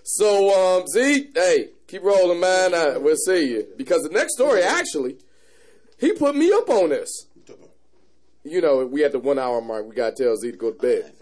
So 0.04 0.80
um, 0.80 0.88
Z, 0.88 1.30
hey, 1.36 1.70
keep 1.88 2.02
rolling, 2.02 2.40
man. 2.40 2.74
Uh, 2.74 2.98
we'll 3.00 3.16
see 3.16 3.52
you 3.52 3.68
because 3.78 4.02
the 4.02 4.10
next 4.10 4.34
story 4.34 4.64
actually, 4.64 5.18
he 6.00 6.14
put 6.14 6.36
me 6.36 6.52
up 6.52 6.68
on 6.68 6.90
this. 6.90 7.28
You 8.44 8.62
know, 8.62 8.84
we 8.88 9.04
at 9.04 9.12
the 9.12 9.20
one 9.20 9.38
hour 9.38 9.62
mark. 9.62 9.88
We 9.88 9.96
gotta 9.96 10.16
tell 10.16 10.36
Z 10.36 10.50
to 10.50 10.58
go 10.58 10.72
to 10.72 10.80
bed. 10.80 11.14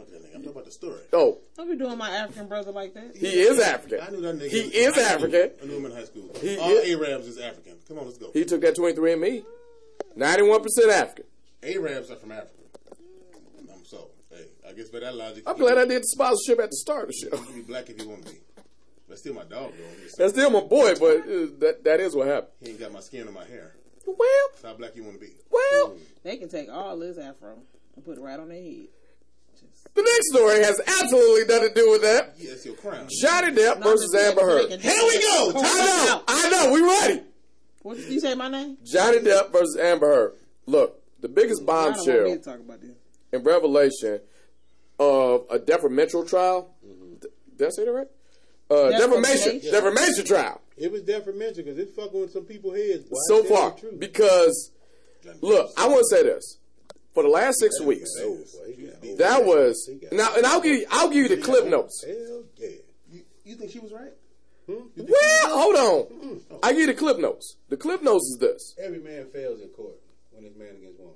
Fuck 0.43 0.53
that. 0.53 0.59
I'm 0.59 0.61
talking 0.61 0.61
about 0.61 0.65
the 0.65 0.71
story. 0.71 1.01
Oh, 1.13 1.37
Don't 1.57 1.69
be 1.69 1.77
doing 1.77 1.97
my 1.97 2.09
African 2.09 2.47
brother 2.47 2.71
like 2.71 2.93
that. 2.93 3.15
he 3.15 3.27
is 3.27 3.59
African. 3.59 3.99
I 4.01 4.09
knew 4.09 4.21
that 4.21 4.37
nigga. 4.39 4.49
He 4.49 4.59
in 4.83 4.89
is 4.89 4.95
high 4.95 5.01
school. 5.17 5.25
African. 5.25 5.51
I 5.61 5.65
knew 5.65 5.77
him 5.77 5.85
in 5.85 5.91
high 5.91 6.03
school. 6.05 6.29
He 6.39 6.57
All 6.57 6.69
is- 6.71 6.95
Arabs 6.95 7.27
is 7.27 7.37
African. 7.39 7.73
Come 7.87 7.99
on, 7.99 8.05
let's 8.05 8.17
go. 8.17 8.29
He 8.33 8.45
took 8.45 8.61
that 8.61 8.75
twenty 8.75 8.95
three 8.95 9.13
and 9.13 9.21
me. 9.21 9.43
Ninety 10.15 10.43
one 10.43 10.61
percent 10.61 10.89
African. 10.91 11.25
Arabs 11.63 12.11
are 12.11 12.15
from 12.17 12.31
Africa. 12.31 12.53
I'm 13.73 13.85
so. 13.85 14.09
Hey, 14.29 14.45
I 14.67 14.73
guess 14.73 14.89
by 14.89 14.99
that 14.99 15.15
logic, 15.15 15.43
I'm 15.47 15.57
glad 15.57 15.75
can- 15.75 15.79
I 15.79 15.85
did 15.85 16.01
the 16.03 16.07
sponsorship 16.07 16.59
at 16.59 16.69
the 16.71 16.75
start 16.77 17.03
of 17.03 17.07
the 17.09 17.13
show. 17.13 17.37
You 17.37 17.43
can 17.45 17.53
be 17.55 17.61
black 17.61 17.89
if 17.89 18.01
you 18.01 18.09
want 18.09 18.25
to 18.25 18.33
be. 18.33 18.39
That's 19.09 19.21
still 19.21 19.33
my 19.35 19.43
dog, 19.43 19.71
though. 19.77 19.85
I'm 19.89 20.01
just 20.03 20.17
That's 20.17 20.33
still 20.33 20.49
my 20.49 20.59
boy, 20.61 20.95
but 20.99 21.21
uh, 21.21 21.47
that 21.59 21.81
that 21.85 21.99
is 22.01 22.15
what 22.15 22.27
happened. 22.27 22.51
He 22.61 22.69
ain't 22.71 22.79
got 22.79 22.91
my 22.91 22.99
skin 22.99 23.27
on 23.27 23.33
my 23.33 23.45
hair. 23.45 23.73
Well, 24.05 24.17
That's 24.51 24.63
how 24.63 24.73
black 24.73 24.95
you 24.95 25.03
want 25.03 25.15
to 25.19 25.25
be. 25.25 25.33
well. 25.49 25.95
They 26.23 26.37
can 26.37 26.49
take 26.49 26.69
all 26.69 26.97
this 26.97 27.17
afro 27.17 27.57
and 27.95 28.03
put 28.05 28.17
it 28.17 28.21
right 28.21 28.39
on 28.39 28.49
their 28.49 28.61
head. 28.61 28.87
Just, 29.87 29.95
The 29.95 30.01
next 30.01 30.29
story 30.31 30.63
has 30.63 30.81
absolutely 31.01 31.45
nothing 31.53 31.69
to 31.69 31.75
do 31.75 31.91
with 31.91 32.01
that. 32.01 32.33
Yeah, 32.37 32.51
it's 32.51 32.65
your 32.65 32.75
crown. 32.75 33.07
Johnny 33.09 33.51
Depp 33.55 33.81
versus 33.83 34.13
Amber 34.15 34.41
Heard. 34.41 34.69
Here 34.81 34.93
we 35.07 35.21
go. 35.21 35.51
I 35.55 36.05
know. 36.05 36.23
I 36.27 36.49
know. 36.49 36.71
We 36.73 36.81
ready. 36.81 37.23
what 37.83 37.97
did 37.97 38.09
you 38.09 38.19
say 38.19 38.35
my 38.35 38.47
name? 38.49 38.77
Johnny 38.83 39.19
Depp 39.19 39.51
versus 39.51 39.77
Amber 39.77 40.07
Heard. 40.07 40.33
Look, 40.65 41.01
the 41.21 41.29
biggest 41.29 41.61
I 41.63 41.65
don't 41.65 41.75
want 41.75 42.07
me 42.07 42.13
bombshell. 42.13 42.39
talk 42.39 42.59
about 42.59 42.81
this. 42.81 42.91
in 43.33 43.43
Revelation 43.43 44.19
of 44.99 45.45
a 45.49 45.59
deferential 45.59 46.25
trial. 46.25 46.73
Did 47.57 47.67
I 47.67 47.69
say 47.69 47.85
that 47.85 47.91
right? 47.91 48.07
Uh, 48.69 48.89
defamation, 48.91 49.59
Defamation. 49.59 49.71
defamation 49.71 50.25
trial. 50.25 50.61
It 50.75 50.91
was 50.91 51.01
defamation 51.03 51.63
because 51.63 51.77
it's 51.79 51.95
fucking 51.95 52.19
with 52.21 52.31
some 52.33 52.43
people's 52.43 52.75
heads. 52.77 53.03
Boy. 53.05 53.15
so 53.27 53.43
I 53.45 53.47
far 53.47 53.75
because 53.97 54.71
look, 55.41 55.71
I 55.77 55.87
want 55.87 55.99
to 56.09 56.15
say 56.15 56.23
this 56.23 56.57
for 57.17 57.23
the 57.23 57.29
last 57.29 57.59
six 57.59 57.81
weeks. 57.81 58.11
Oh, 58.19 58.35
boy, 58.35 58.73
he 58.75 58.83
got- 58.85 59.17
That 59.17 59.43
was 59.43 59.89
now, 60.11 60.35
and 60.35 60.45
I'll 60.45 60.61
give 60.61 60.75
you, 60.75 60.85
I'll 60.91 61.09
give 61.09 61.23
you 61.31 61.35
the 61.35 61.41
clip 61.41 61.65
notes. 61.65 62.03
Hell 62.05 62.43
yeah. 62.57 62.67
You, 63.11 63.21
you 63.43 63.55
think 63.55 63.71
she 63.71 63.79
was 63.79 63.91
right? 63.91 64.13
Well, 64.67 64.83
hold 65.59 65.75
on, 66.21 66.41
I 66.61 66.73
give 66.73 66.81
you 66.81 66.85
the 66.87 66.93
clip 66.93 67.17
notes. 67.17 67.55
The 67.69 67.77
clip 67.77 68.03
notes 68.03 68.25
is 68.25 68.37
this, 68.39 68.75
Every 68.79 68.99
man 68.99 69.25
fails 69.33 69.61
in 69.61 69.69
court 69.69 69.95
when 70.29 70.45
it's 70.45 70.55
man 70.55 70.75
against 70.75 70.99
woman. 70.99 71.15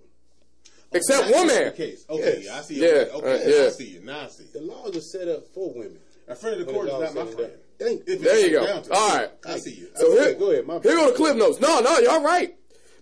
except 0.92 1.26
That's 1.26 1.36
one 1.36 1.48
man. 1.48 1.74
Case. 1.74 2.04
Okay, 2.10 2.42
Yes. 2.46 2.58
I 2.58 2.62
see. 2.64 2.82
Yeah, 2.82 2.88
Okay, 2.88 3.12
okay, 3.14 3.46
uh, 3.46 3.62
yeah. 3.62 3.66
I 3.68 3.70
see 3.70 3.88
you. 3.90 4.02
Now 4.04 4.22
I 4.22 4.28
see. 4.30 4.46
The 4.54 4.62
laws 4.62 4.96
are 4.98 5.02
set 5.02 5.28
up 5.28 5.48
for 5.54 5.72
women. 5.76 6.00
A 6.28 6.34
friend 6.36 6.60
of 6.62 6.66
the 6.66 6.74
When 6.74 6.88
court 6.88 6.88
is 7.10 7.14
not 7.16 7.26
my 7.28 7.32
friend. 7.32 7.52
Thank 7.78 8.02
If 8.08 8.10
it 8.10 8.22
There 8.24 8.40
you 8.48 8.52
go. 8.60 8.66
down 8.66 8.84
to 8.84 8.90
it. 8.90 8.96
All 8.98 9.16
right. 9.18 9.30
I 9.46 9.60
see 9.60 9.74
you. 9.74 9.88
So 9.96 10.14
Okay, 10.14 10.24
here, 10.24 10.34
go 10.36 10.52
ahead, 10.52 10.66
my 10.66 10.80
here 10.80 10.96
go 10.96 11.12
the 11.12 11.16
clip 11.18 11.36
notes. 11.38 11.60
No, 11.60 11.80
no, 11.82 12.00
y'all 12.00 12.24
right. 12.24 12.56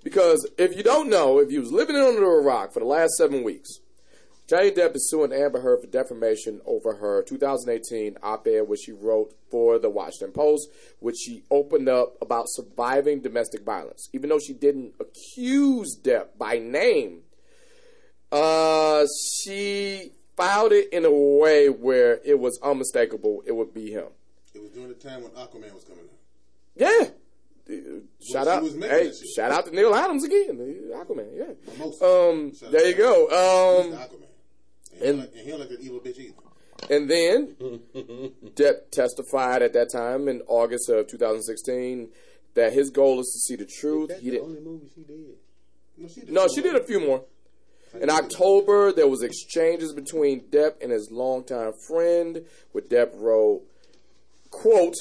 Because 0.09 0.49
if 0.57 0.75
you 0.75 0.81
don't 0.81 1.07
know, 1.07 1.37
if 1.37 1.51
you 1.51 1.59
was 1.59 1.71
living 1.71 1.95
under 1.95 2.39
a 2.39 2.41
rock 2.41 2.73
for 2.73 2.79
the 2.79 2.85
last 2.85 3.11
seven 3.11 3.43
weeks, 3.43 3.69
Johnny 4.47 4.71
Depp 4.71 4.95
is 4.95 5.07
suing 5.07 5.31
Amber 5.31 5.61
Heard 5.61 5.81
for 5.81 5.85
defamation 5.85 6.61
over 6.65 6.95
her 6.95 7.21
2018 7.21 8.17
op-ed, 8.23 8.61
which 8.67 8.79
she 8.85 8.91
wrote 8.91 9.35
for 9.51 9.77
the 9.77 9.91
Washington 9.91 10.31
Post, 10.31 10.67
which 10.99 11.15
she 11.15 11.43
opened 11.51 11.87
up 11.87 12.15
about 12.23 12.45
surviving 12.47 13.21
domestic 13.21 13.63
violence, 13.63 14.09
even 14.11 14.29
though 14.29 14.39
she 14.39 14.53
didn't 14.53 14.95
accuse 14.99 15.95
Depp 16.01 16.29
by 16.39 16.57
name. 16.57 17.19
Uh, 18.31 19.05
she 19.43 20.13
filed 20.35 20.71
it 20.71 20.91
in 20.91 21.05
a 21.05 21.11
way 21.11 21.69
where 21.69 22.19
it 22.25 22.39
was 22.39 22.59
unmistakable. 22.63 23.43
It 23.45 23.51
would 23.51 23.75
be 23.75 23.91
him. 23.91 24.07
It 24.55 24.61
was 24.63 24.71
during 24.71 24.89
the 24.89 24.95
time 24.95 25.21
when 25.21 25.31
Aquaman 25.33 25.71
was 25.71 25.83
coming 25.83 26.05
out. 26.05 26.17
Yeah. 26.75 27.09
Shout 28.31 28.47
out, 28.47 28.63
hey, 28.63 29.11
shout 29.35 29.51
out 29.51 29.65
to 29.67 29.71
Neal 29.75 29.93
Adams 29.93 30.23
again, 30.23 30.57
Aquaman. 30.93 31.27
Yeah. 31.35 31.85
Um, 32.07 32.51
there 32.71 32.87
you 32.87 32.95
go. 32.95 33.25
Um, 33.27 33.91
Aquaman. 33.93 34.25
And, 35.01 35.19
and- 35.21 35.21
he 35.21 35.21
like, 35.21 35.29
and 35.33 35.39
he 35.43 35.49
don't 35.51 35.59
like 35.59 35.69
that 35.69 35.79
evil 35.81 35.99
bitch 35.99 36.17
either. 36.17 36.33
and 36.89 37.09
then 37.09 37.55
Depp 38.55 38.89
testified 38.91 39.61
at 39.61 39.73
that 39.73 39.91
time 39.91 40.27
in 40.27 40.41
August 40.47 40.89
of 40.89 41.07
2016 41.07 42.09
that 42.55 42.73
his 42.73 42.89
goal 42.89 43.19
is 43.19 43.27
to 43.33 43.39
see 43.39 43.55
the 43.55 43.65
truth. 43.69 44.09
That's 44.09 44.21
He 44.21 44.31
the 44.31 44.35
did. 44.37 44.41
only 44.43 44.59
movie 44.61 44.89
she 44.93 45.01
did. 45.03 45.35
No, 45.97 46.07
she 46.07 46.21
did. 46.21 46.29
No, 46.31 46.47
she 46.47 46.61
did 46.61 46.75
a 46.75 46.83
few 46.83 46.99
more. 46.99 47.23
In 48.01 48.09
October, 48.09 48.91
there 48.91 49.07
was 49.07 49.21
exchanges 49.23 49.93
between 49.93 50.41
Depp 50.49 50.81
and 50.81 50.91
his 50.91 51.09
longtime 51.11 51.73
friend, 51.87 52.45
where 52.71 52.83
Depp 52.83 53.11
wrote, 53.15 53.63
"quote 54.51 54.95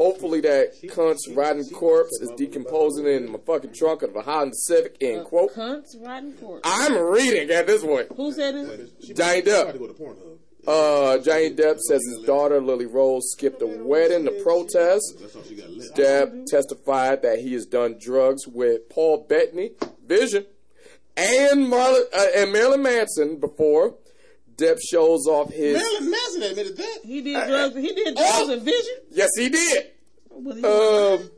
Hopefully 0.00 0.40
that 0.40 0.72
cunt's 0.88 1.28
rotten 1.28 1.62
corpse 1.68 2.18
is 2.22 2.30
decomposing 2.34 3.06
in 3.06 3.30
my 3.30 3.38
fucking 3.44 3.74
trunk 3.74 4.00
of 4.00 4.16
a 4.16 4.22
Honda 4.22 4.54
Civic." 4.54 4.96
End 4.98 5.26
quote. 5.26 5.54
Cunts 5.54 5.94
riding 6.02 6.32
court. 6.32 6.62
I'm 6.64 6.96
reading 6.96 7.50
at 7.50 7.66
this 7.66 7.84
point. 7.84 8.08
Who 8.16 8.32
said 8.32 8.54
it? 8.54 8.92
She 9.04 9.12
Johnny 9.12 9.42
Depp. 9.42 9.72
to 9.72 9.78
go 9.78 9.86
to 9.88 9.92
Pornhub. 9.92 10.38
Uh, 10.66 11.18
Johnny 11.18 11.50
Depp 11.50 11.78
says 11.80 12.02
his 12.02 12.24
daughter 12.24 12.62
Lily 12.62 12.86
Rose 12.86 13.30
skipped 13.32 13.60
a 13.60 13.66
wedding 13.66 14.24
to 14.24 14.30
protest. 14.42 15.16
That's 15.20 15.34
how 15.34 15.42
she 15.42 15.56
got 15.56 15.68
lit. 15.68 15.94
Depp 15.94 16.46
testified 16.46 17.20
that 17.20 17.40
he 17.40 17.52
has 17.52 17.66
done 17.66 17.96
drugs 18.00 18.48
with 18.48 18.88
Paul 18.88 19.26
Bettany, 19.28 19.72
Vision, 20.06 20.46
and 21.14 21.66
Marlon 21.70 22.04
uh, 22.14 22.26
and 22.36 22.52
Marilyn 22.54 22.82
Manson 22.82 23.38
before. 23.38 23.96
Depp 24.56 24.78
shows 24.90 25.26
off 25.26 25.50
his. 25.52 25.74
Marilyn 25.74 26.10
Manson 26.10 26.42
admitted 26.42 26.76
that. 26.76 26.98
He 27.04 27.22
did 27.22 27.46
drugs. 27.46 27.74
He 27.74 27.94
did 27.94 28.14
drugs 28.16 28.48
oh. 28.48 28.52
and 28.52 28.62
vision. 28.62 28.94
Yes, 29.10 29.30
he 29.36 29.48
did. 29.48 29.89
Was 30.44 30.56
he 30.56 30.64
Um, 30.64 31.30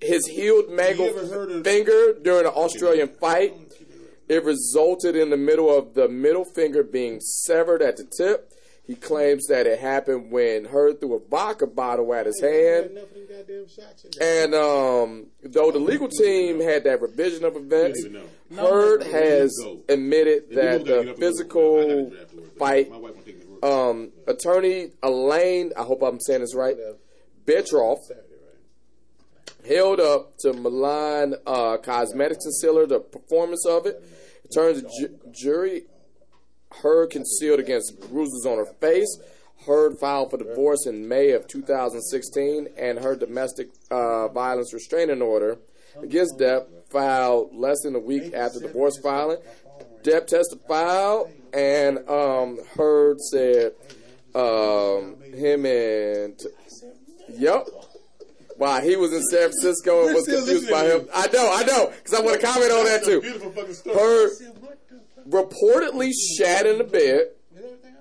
his 0.00 0.26
healed 0.26 0.66
You 0.70 0.74
mangled 0.76 1.10
ever 1.10 1.26
heard 1.26 1.50
of- 1.50 1.64
finger 1.64 2.14
during 2.20 2.46
an 2.46 2.52
Australian 2.52 3.08
fight. 3.08 3.54
It 4.28 4.44
resulted 4.44 5.16
in 5.16 5.30
the 5.30 5.36
middle 5.36 5.74
of 5.76 5.94
the 5.94 6.08
middle 6.08 6.44
finger 6.44 6.82
being 6.84 7.20
severed 7.20 7.82
at 7.82 7.96
the 7.96 8.04
tip. 8.04 8.52
He 8.86 8.94
claims 8.96 9.46
that 9.46 9.66
it 9.68 9.78
happened 9.78 10.32
when 10.32 10.64
Heard 10.64 11.00
threw 11.00 11.14
a 11.14 11.20
vodka 11.20 11.66
bottle 11.68 12.12
at 12.14 12.26
his 12.26 12.40
hand. 12.40 12.90
Enough 12.90 13.04
of 13.04 13.14
them 13.14 13.26
goddamn 13.28 13.68
shots. 13.68 14.04
in 14.04 14.10
And 14.20 14.54
um, 14.54 15.26
though 15.44 15.70
the 15.70 15.78
legal 15.78 16.08
team 16.08 16.60
had 16.60 16.82
that 16.84 17.00
revision 17.00 17.44
of 17.44 17.54
events. 17.56 18.04
Heard 18.56 19.04
has 19.04 19.56
no, 19.60 19.74
no. 19.74 19.80
admitted 19.88 20.50
that 20.50 20.80
you 20.80 20.86
gotta 20.86 20.86
get 20.86 20.86
the 20.86 20.92
up 20.96 20.98
and 20.98 21.06
go 21.06 21.06
to 21.06 21.06
work, 21.06 21.06
I 21.06 21.06
gotta 21.06 21.20
physical 21.20 22.10
drive 22.10 22.30
to 22.30 22.36
work, 22.36 22.44
but 22.50 22.58
fight, 22.58 22.90
My 22.90 22.96
wife 22.96 23.14
won't 23.14 23.26
take 23.26 23.38
me 23.38 23.44
to 23.44 23.48
work. 23.50 23.64
um, 23.64 24.12
attorney 24.26 24.90
Elaine, 25.04 25.72
I 25.76 25.82
hope 25.82 26.02
I'm 26.02 26.18
saying 26.18 26.40
this 26.40 26.54
right, 26.56 26.76
Bredehoft, 27.44 28.10
held 29.66 30.00
up 30.00 30.36
to 30.38 30.52
Milani 30.52 31.34
uh, 31.46 31.76
cosmetics 31.78 32.44
concealer, 32.44 32.86
the 32.86 33.00
performance 33.00 33.66
of 33.66 33.86
it. 33.86 34.02
It 34.44 34.52
turns 34.52 34.82
ju- 34.98 35.18
jury 35.30 35.82
Heard 36.82 37.10
concealed 37.10 37.58
against 37.60 38.00
bruises 38.08 38.46
on 38.46 38.58
her 38.58 38.72
face. 38.80 39.18
Heard 39.66 39.98
filed 39.98 40.30
for 40.30 40.38
divorce 40.38 40.86
in 40.86 41.06
May 41.08 41.32
of 41.32 41.46
2016, 41.48 42.68
and 42.78 42.98
her 43.00 43.16
domestic 43.16 43.68
uh, 43.90 44.28
violence 44.28 44.72
restraining 44.72 45.20
order 45.20 45.58
against 46.00 46.38
Depp 46.38 46.66
filed 46.88 47.54
less 47.54 47.82
than 47.82 47.94
a 47.96 47.98
week 47.98 48.32
after 48.32 48.60
divorce 48.60 48.98
filing. 49.02 49.38
Depp 50.02 50.28
testified, 50.28 51.26
and 51.52 52.08
um, 52.08 52.58
Heard 52.76 53.20
said 53.20 53.72
um, 54.34 55.20
him 55.20 55.66
and 55.66 56.40
yep. 57.38 57.66
Wow, 58.58 58.80
he 58.80 58.96
was 58.96 59.12
in 59.12 59.22
San 59.22 59.50
Francisco 59.50 60.00
and 60.00 60.08
We're 60.08 60.14
was 60.16 60.26
confused 60.26 60.70
by 60.70 60.84
him. 60.84 61.08
I 61.14 61.28
know, 61.32 61.50
I 61.50 61.64
know, 61.64 61.92
because 61.96 62.12
I 62.12 62.22
want 62.22 62.40
to 62.40 62.46
comment 62.46 62.70
on 62.70 62.84
that 62.84 63.04
too. 63.04 63.20
Beautiful 63.22 63.50
fucking 63.52 63.74
story. 63.74 63.96
Heard 63.96 64.30
reportedly 65.28 66.10
shat 66.36 66.66
in 66.66 66.78
the 66.78 66.84
bed, 66.84 67.28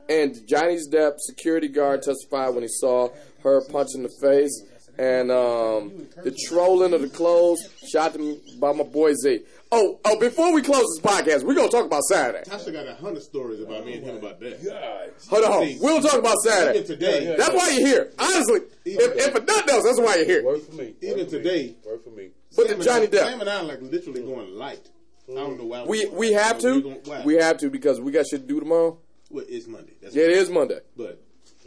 and 0.10 0.36
Johnny's 0.48 0.88
Depp's 0.90 1.28
security 1.28 1.68
guard 1.68 2.02
testified 2.02 2.54
when 2.54 2.64
he 2.64 2.70
saw 2.70 3.10
her 3.44 3.62
punch 3.70 3.90
in 3.96 4.04
the 4.04 4.12
face. 4.22 4.64
And 4.98 5.32
um, 5.32 6.08
the 6.26 6.38
trolling 6.50 6.94
of 6.94 7.02
the 7.02 7.08
clothes 7.08 7.66
shot 7.90 8.18
by 8.60 8.74
my 8.74 8.84
boy 8.84 9.14
Z. 9.14 9.40
Oh, 9.72 10.00
oh! 10.04 10.20
Before 10.20 10.52
we 10.52 10.64
close 10.64 10.84
this 10.96 11.00
podcast, 11.00 11.44
we're 11.44 11.54
gonna 11.54 11.70
talk 11.70 11.86
about 11.86 12.02
Saturday. 12.06 12.44
Tasha 12.50 12.74
got 12.74 12.88
a 12.88 12.96
hundred 12.96 13.22
stories 13.22 13.60
about 13.62 13.86
me 13.86 13.94
and 13.98 14.04
him 14.04 14.16
about 14.18 14.40
that. 14.40 15.14
Hold 15.30 15.44
on, 15.46 15.64
See, 15.68 15.78
we'll 15.80 16.02
talk 16.02 16.18
about 16.18 16.38
Even 16.44 16.52
Saturday. 16.52 16.84
today, 16.84 17.36
That's 17.38 17.54
why 17.54 17.70
you're 17.78 17.88
here. 17.88 18.12
Honestly, 18.18 18.62
if, 18.86 19.16
if 19.16 19.32
for 19.32 19.42
nothing 19.42 19.70
else, 19.70 19.84
that's 19.84 20.00
why 20.00 20.16
you're 20.16 20.26
here. 20.26 20.44
Work 20.44 20.64
for 20.66 20.72
me. 20.76 20.96
Even 21.02 21.20
Work 21.20 21.30
for 21.30 21.36
me. 21.36 21.44
today- 21.44 21.76
Work 21.86 22.04
for 22.04 22.10
me. 22.10 22.30
But 22.56 22.56
Sam 22.56 22.68
the 22.68 22.74
and 22.74 22.84
Johnny 22.84 23.04
I- 23.04 23.08
Depp. 23.10 23.30
Sam 23.30 23.42
and 23.42 23.50
I 23.50 23.60
are 23.60 23.64
like 23.64 23.82
literally 23.84 24.24
going 24.24 24.56
light. 24.56 24.90
I 25.30 25.34
don't 25.36 25.60
know 25.60 25.66
why. 25.66 25.84
We 25.86 26.08
we 26.08 26.32
have 26.34 26.58
to. 26.60 26.82
going- 26.82 27.24
We 27.24 27.36
have 27.36 27.58
to 27.60 27.70
because 27.70 28.02
we 28.02 28.12
got 28.12 28.26
shit 28.26 28.42
to 28.42 28.48
do 28.48 28.60
tomorrow. 28.60 28.98
Well, 29.30 29.46
it's 29.48 29.68
Monday. 29.68 29.94
That's 30.02 30.16
Yeah, 30.16 30.24
it 30.24 30.32
is 30.32 30.50
Monday. 30.50 30.80
But 30.98 31.22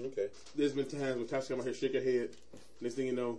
Okay. 0.05 0.27
there's 0.57 0.73
been 0.73 0.87
times 0.87 1.19
when 1.19 1.27
Tasha 1.29 1.51
come 1.51 1.61
out 1.61 1.67
here, 1.67 1.75
shake 1.75 1.95
her 1.95 2.01
head. 2.01 2.31
Next 2.81 2.95
thing 2.97 3.07
you 3.07 3.13
know, 3.13 3.39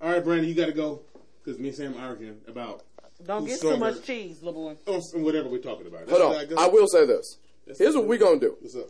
all 0.00 0.10
right, 0.10 0.24
Brandon, 0.24 0.48
you 0.48 0.54
got 0.54 0.66
to 0.66 0.72
go 0.72 1.02
because 1.44 1.60
me 1.60 1.68
and 1.68 1.76
Sam 1.76 1.94
are 1.98 2.06
arguing 2.08 2.40
about 2.48 2.84
Don't 3.26 3.42
Who's 3.46 3.60
get 3.62 3.70
too 3.72 3.76
much 3.78 4.02
cheese, 4.02 4.42
little 4.42 4.74
boy. 4.74 4.76
oh, 4.86 5.00
whatever 5.20 5.48
we're 5.48 5.58
talking 5.58 5.86
about. 5.86 6.08
Hold 6.08 6.10
That's 6.10 6.20
on. 6.22 6.34
how 6.34 6.40
it 6.40 6.48
goes. 6.50 6.58
I 6.58 6.66
will 6.68 6.86
say 6.86 7.06
this. 7.06 7.38
That's 7.66 7.78
Here's 7.78 7.94
what 7.96 8.06
we're 8.06 8.18
gonna 8.18 8.38
do. 8.40 8.56
What's 8.60 8.76
up? 8.76 8.88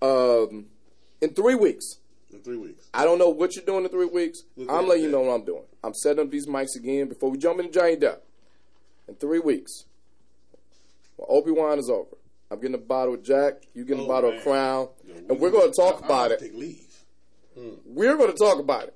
Um, 0.00 0.66
in 1.20 1.30
three 1.34 1.56
weeks, 1.56 1.96
In 2.32 2.40
three 2.40 2.56
weeks. 2.56 2.88
I 2.94 3.04
don't 3.04 3.18
know 3.18 3.30
what 3.30 3.56
you're 3.56 3.64
doing 3.64 3.84
in 3.84 3.90
three 3.90 4.06
weeks. 4.06 4.42
What's 4.54 4.70
I'm 4.70 4.82
that? 4.82 4.88
letting 4.88 5.04
you 5.04 5.10
know 5.10 5.22
what 5.22 5.32
I'm 5.34 5.44
doing. 5.44 5.64
I'm 5.82 5.94
setting 5.94 6.24
up 6.24 6.30
these 6.30 6.46
mics 6.46 6.76
again 6.76 7.08
before 7.08 7.30
we 7.30 7.38
jump 7.38 7.58
into 7.58 7.72
Johnny 7.72 7.96
Depp. 7.96 8.18
In 9.08 9.14
three 9.16 9.40
weeks, 9.40 9.84
when 11.16 11.26
Obi 11.30 11.50
Wan 11.50 11.78
is 11.78 11.90
over, 11.90 12.16
I'm 12.50 12.60
getting 12.60 12.74
a 12.74 12.78
bottle 12.78 13.14
of 13.14 13.22
Jack. 13.24 13.54
You 13.74 13.84
getting 13.84 14.02
a 14.02 14.06
Oh, 14.06 14.08
bottle 14.08 14.30
man. 14.30 14.38
of 14.38 14.44
Crown, 14.44 14.88
Yo, 15.04 15.14
and 15.16 15.30
we- 15.30 15.36
we're 15.36 15.50
going 15.50 15.70
to 15.72 15.76
talk 15.76 15.94
I- 15.96 16.02
I 16.02 16.04
about 16.06 16.30
have 16.30 16.40
it. 16.42 16.44
Take 16.44 16.54
leave. 16.54 16.84
We're 17.86 18.16
going 18.16 18.30
to 18.30 18.36
talk 18.38 18.60
about 18.60 18.84
it. 18.84 18.94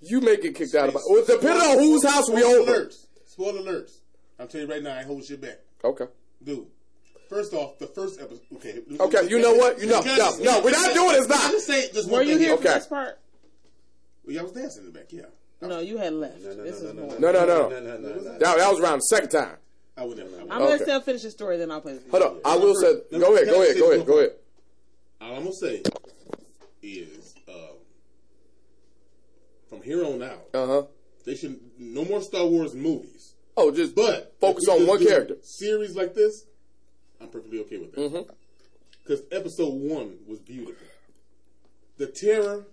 You 0.00 0.20
may 0.20 0.36
get 0.36 0.54
kicked 0.56 0.74
out 0.74 0.88
of 0.88 0.96
it. 0.96 1.02
Well, 1.08 1.24
depending 1.24 1.62
on 1.62 1.78
whose 1.78 2.04
house 2.04 2.28
we 2.28 2.42
own. 2.42 2.62
over. 2.68 2.86
Alerts. 2.86 3.03
Spoiler 3.34 3.62
alerts. 3.62 3.96
I'm 4.38 4.46
telling 4.46 4.68
you 4.68 4.72
right 4.72 4.82
now, 4.82 4.96
I 4.96 5.02
hold 5.02 5.24
shit 5.24 5.40
back, 5.40 5.58
Okay. 5.82 6.06
dude. 6.44 6.66
First 7.28 7.52
off, 7.52 7.80
the 7.80 7.86
first 7.88 8.20
episode. 8.20 8.42
Okay. 8.56 8.78
Okay, 9.00 9.28
you 9.28 9.40
know 9.40 9.54
what? 9.54 9.80
You 9.80 9.86
know- 9.88 10.02
Can 10.02 10.16
no, 10.18 10.36
no, 10.38 10.60
we're 10.62 10.70
not 10.70 10.94
doing 10.94 11.12
this 11.14 11.26
now. 11.28 11.50
Just 11.50 11.66
say 11.66 11.90
just 11.92 12.08
Were 12.08 12.18
one 12.18 12.28
you 12.28 12.34
thing 12.34 12.42
here 12.44 12.56
for 12.56 12.62
Okay. 12.62 12.74
this 12.74 12.86
part? 12.86 13.18
Well, 14.24 14.34
yeah, 14.36 14.40
I 14.42 14.44
was 14.44 14.52
dancing 14.52 14.86
in 14.86 14.92
the 14.92 14.96
back. 14.96 15.06
Yeah. 15.12 15.22
No, 15.62 15.80
you 15.80 15.96
had 15.98 16.12
left. 16.12 16.42
No, 16.42 16.54
no, 16.54 16.62
this 16.62 16.80
no, 16.82 16.92
no. 16.92 17.06
No, 17.06 17.32
no, 17.32 17.32
no. 17.32 17.68
No, 17.70 17.80
no, 17.80 17.96
no, 17.98 18.08
no. 18.14 18.38
That, 18.38 18.38
that 18.58 18.70
was 18.70 18.78
around 18.78 18.98
the 18.98 19.02
second 19.02 19.30
time. 19.30 19.56
I 19.96 20.04
would 20.04 20.16
never. 20.16 20.28
I 20.28 20.32
would 20.32 20.40
I'm 20.42 20.46
never. 20.48 20.58
gonna 20.60 20.64
let 20.70 20.74
Okay. 20.82 20.84
Steph 20.84 21.04
finish 21.04 21.22
the 21.22 21.30
story, 21.32 21.56
then 21.56 21.72
I'll 21.72 21.80
play. 21.80 21.98
Hold 22.10 22.22
on. 22.22 22.40
I 22.44 22.56
will 22.56 22.74
say. 22.76 23.00
Go 23.18 23.34
ahead. 23.34 23.46
Go 23.48 23.62
ahead. 23.62 23.76
Go 23.78 23.92
ahead. 23.92 24.06
Go 24.06 24.18
ahead. 24.18 24.30
All 25.20 25.32
I'm 25.34 25.42
gonna 25.42 25.52
say 25.54 25.82
is, 26.82 27.34
um, 27.48 27.54
from 29.68 29.82
here 29.82 30.04
on 30.04 30.22
out, 30.22 30.44
Uh 30.54 30.66
huh. 30.66 30.82
They 31.24 31.34
should 31.34 31.58
no 31.78 32.04
more 32.04 32.20
Star 32.20 32.46
Wars 32.46 32.74
movies. 32.74 33.34
Oh, 33.56 33.70
just 33.70 33.94
But 33.94 34.34
focus 34.40 34.68
on 34.68 34.86
one 34.86 35.04
character. 35.04 35.36
Series 35.42 35.94
like 35.94 36.14
this, 36.14 36.44
I'm 37.20 37.28
perfectly 37.28 37.60
okay 37.60 37.78
with 37.78 37.94
Mm-hmm. 37.94 38.14
that. 38.14 38.36
Because 39.02 39.22
episode 39.30 39.72
one 39.74 40.16
was 40.26 40.38
beautiful. 40.40 40.86
The 41.98 42.06
terror. 42.06 42.64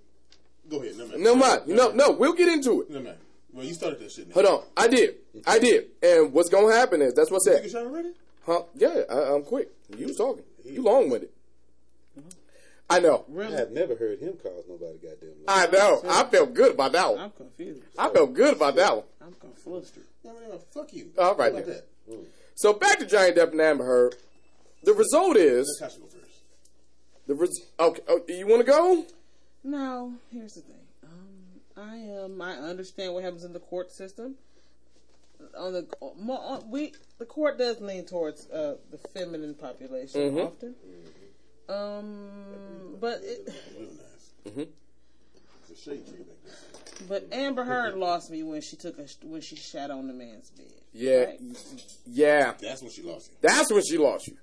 Go 0.69 0.82
ahead. 0.82 0.98
No, 0.98 1.06
man. 1.07 1.23
No, 1.23 1.36
mind. 1.36 1.61
No, 1.68 1.91
no, 1.91 2.11
we'll 2.11 2.34
get 2.34 2.48
into 2.48 2.82
it. 2.82 2.90
No, 2.90 2.99
man. 3.02 3.15
Well, 3.53 3.65
you 3.65 3.73
started 3.73 3.99
that 3.99 4.11
shit 4.11 4.30
now. 4.30 4.34
Hold 4.36 4.45
on. 4.45 4.64
I 4.78 4.88
did. 4.88 5.15
I 5.45 5.60
did. 5.60 5.88
And 6.02 6.32
what's 6.32 6.49
gonna 6.49 6.73
happen 6.73 7.02
is 7.02 7.14
that's 7.14 7.30
what's 7.30 7.45
said. 7.45 7.52
You 7.52 7.57
that. 7.57 7.64
take 7.64 7.72
a 7.72 7.80
shot 7.80 7.86
already? 7.86 8.11
Huh? 8.45 8.64
Yeah, 8.76 9.02
I, 9.10 9.34
I'm 9.36 9.44
quick. 9.44 9.69
You 9.98 10.07
was 10.07 10.15
talking. 10.18 10.44
You 10.64 10.82
long 10.84 11.10
with 11.10 11.23
it. 11.23 11.32
I 12.91 12.99
know. 12.99 13.26
I 13.39 13.43
have 13.51 13.72
never 13.72 13.95
heard 13.95 14.19
him 14.19 14.34
cause 14.41 14.65
nobody 14.68 14.97
goddamn. 14.97 15.30
I 15.47 15.68
know. 15.68 16.01
I 16.09 16.23
felt 16.26 16.53
good 16.53 16.73
about 16.73 16.91
that 16.91 17.09
one. 17.09 17.19
I'm 17.19 17.31
confused. 17.31 17.84
I 17.97 18.09
felt 18.09 18.34
good 18.34 18.55
about 18.55 18.76
that 18.76 18.95
one. 18.95 19.05
I'm 19.22 19.34
confused. 19.34 19.97
No, 20.23 20.34
no, 20.34 20.39
no. 20.49 20.57
Fuck 20.73 20.93
you. 20.93 21.11
All 21.18 21.35
right 21.35 21.53
then. 21.53 21.65
that? 21.68 21.85
So 22.55 22.73
back 22.73 22.99
to 22.99 23.05
Johnny 23.05 23.31
Depp 23.31 23.51
and 23.51 23.61
Amber 23.61 23.85
Heard. 23.85 24.15
The 24.84 24.93
result 24.93 25.38
is 25.38 25.80
Let 25.81 25.91
Tasha 25.91 25.99
go 26.01 26.05
first. 26.07 26.41
the 27.27 27.35
res- 27.35 27.65
okay. 27.80 28.01
Oh, 28.07 28.22
you 28.27 28.47
want 28.47 28.65
to 28.65 28.72
go? 28.72 29.05
No, 29.63 30.13
here's 30.31 30.55
the 30.55 30.61
thing. 30.61 30.76
Um, 31.03 31.61
I 31.77 32.23
um, 32.26 32.41
I 32.41 32.53
understand 32.55 33.13
what 33.13 33.23
happens 33.23 33.43
in 33.43 33.53
the 33.53 33.59
court 33.59 33.91
system. 33.91 34.35
On 35.57 35.73
the 35.73 35.88
on, 36.01 36.69
we 36.69 36.93
the 37.19 37.26
court 37.26 37.57
does 37.57 37.80
lean 37.80 38.05
towards 38.05 38.49
uh, 38.49 38.76
the 38.91 38.97
feminine 38.97 39.53
population 39.55 40.31
Mhm. 40.35 40.45
often. 40.47 40.76
Um, 41.69 42.97
but 42.99 43.19
it, 43.23 43.53
Real 43.77 43.89
nice. 43.89 44.55
Mhm. 44.55 44.67
It's 45.69 45.79
a 45.79 45.83
shade 45.83 46.05
tree 46.07 46.17
back 46.23 46.38
there. 46.43 47.07
but 47.07 47.27
Amber 47.31 47.63
Heard 47.63 47.95
lost 47.95 48.29
me 48.29 48.43
when 48.43 48.61
she 48.61 48.75
took 48.75 48.97
a 48.99 49.05
when 49.23 49.41
she 49.41 49.55
shat 49.55 49.89
on 49.91 50.07
the 50.07 50.13
man's 50.13 50.49
bed. 50.51 50.65
Yeah, 50.93 51.23
Right? 51.25 51.39
yeah. 52.07 52.53
That's 52.59 52.81
when 52.81 52.91
she 52.91 53.01
lost 53.03 53.31
you. 53.31 53.38
That's 53.41 53.71
when 53.71 53.83
she 53.83 53.97
lost 53.97 54.27
you. 54.27 54.38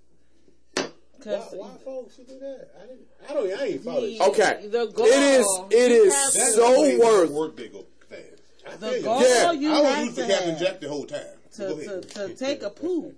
Why, 0.74 0.84
'Cause 1.20 1.52
why 1.52 1.68
folks 1.84 2.14
should 2.16 2.28
do 2.28 2.38
that? 2.38 2.68
I 2.80 2.86
didn't. 2.86 3.06
I 3.28 3.32
don't. 3.34 3.60
I 3.60 3.64
ain't 3.66 3.84
follow. 3.84 4.00
the. 4.06 4.20
Okay. 4.22 4.66
the 4.68 4.86
goal, 4.86 5.06
It 5.06 5.40
is. 5.40 5.46
It 5.70 5.90
you 5.90 6.04
is 6.04 6.14
have 6.14 6.32
That's 6.32 6.54
to- 6.54 6.60
the 6.60 6.66
so 6.66 6.80
way 6.80 6.96
my 6.96 7.04
worth. 7.04 7.30
Work 7.30 7.56
day 7.56 7.68
go 7.68 7.84
fast. 8.08 8.22
I 8.66 8.76
the 8.76 9.00
goal 9.02 9.20
Yeah. 9.22 9.52
you 9.52 9.70
I 9.72 9.80
was 9.80 9.88
have 9.90 9.98
rooting 9.98 10.14
for 10.14 10.20
to 10.22 10.26
Captain 10.28 10.58
Jack 10.58 10.80
the 10.80 10.88
whole 10.88 11.04
time. 11.06 11.26
to, 11.56 11.74
to, 11.74 12.00
to 12.28 12.34
take 12.36 12.62
a 12.62 12.70
poo 12.70 13.14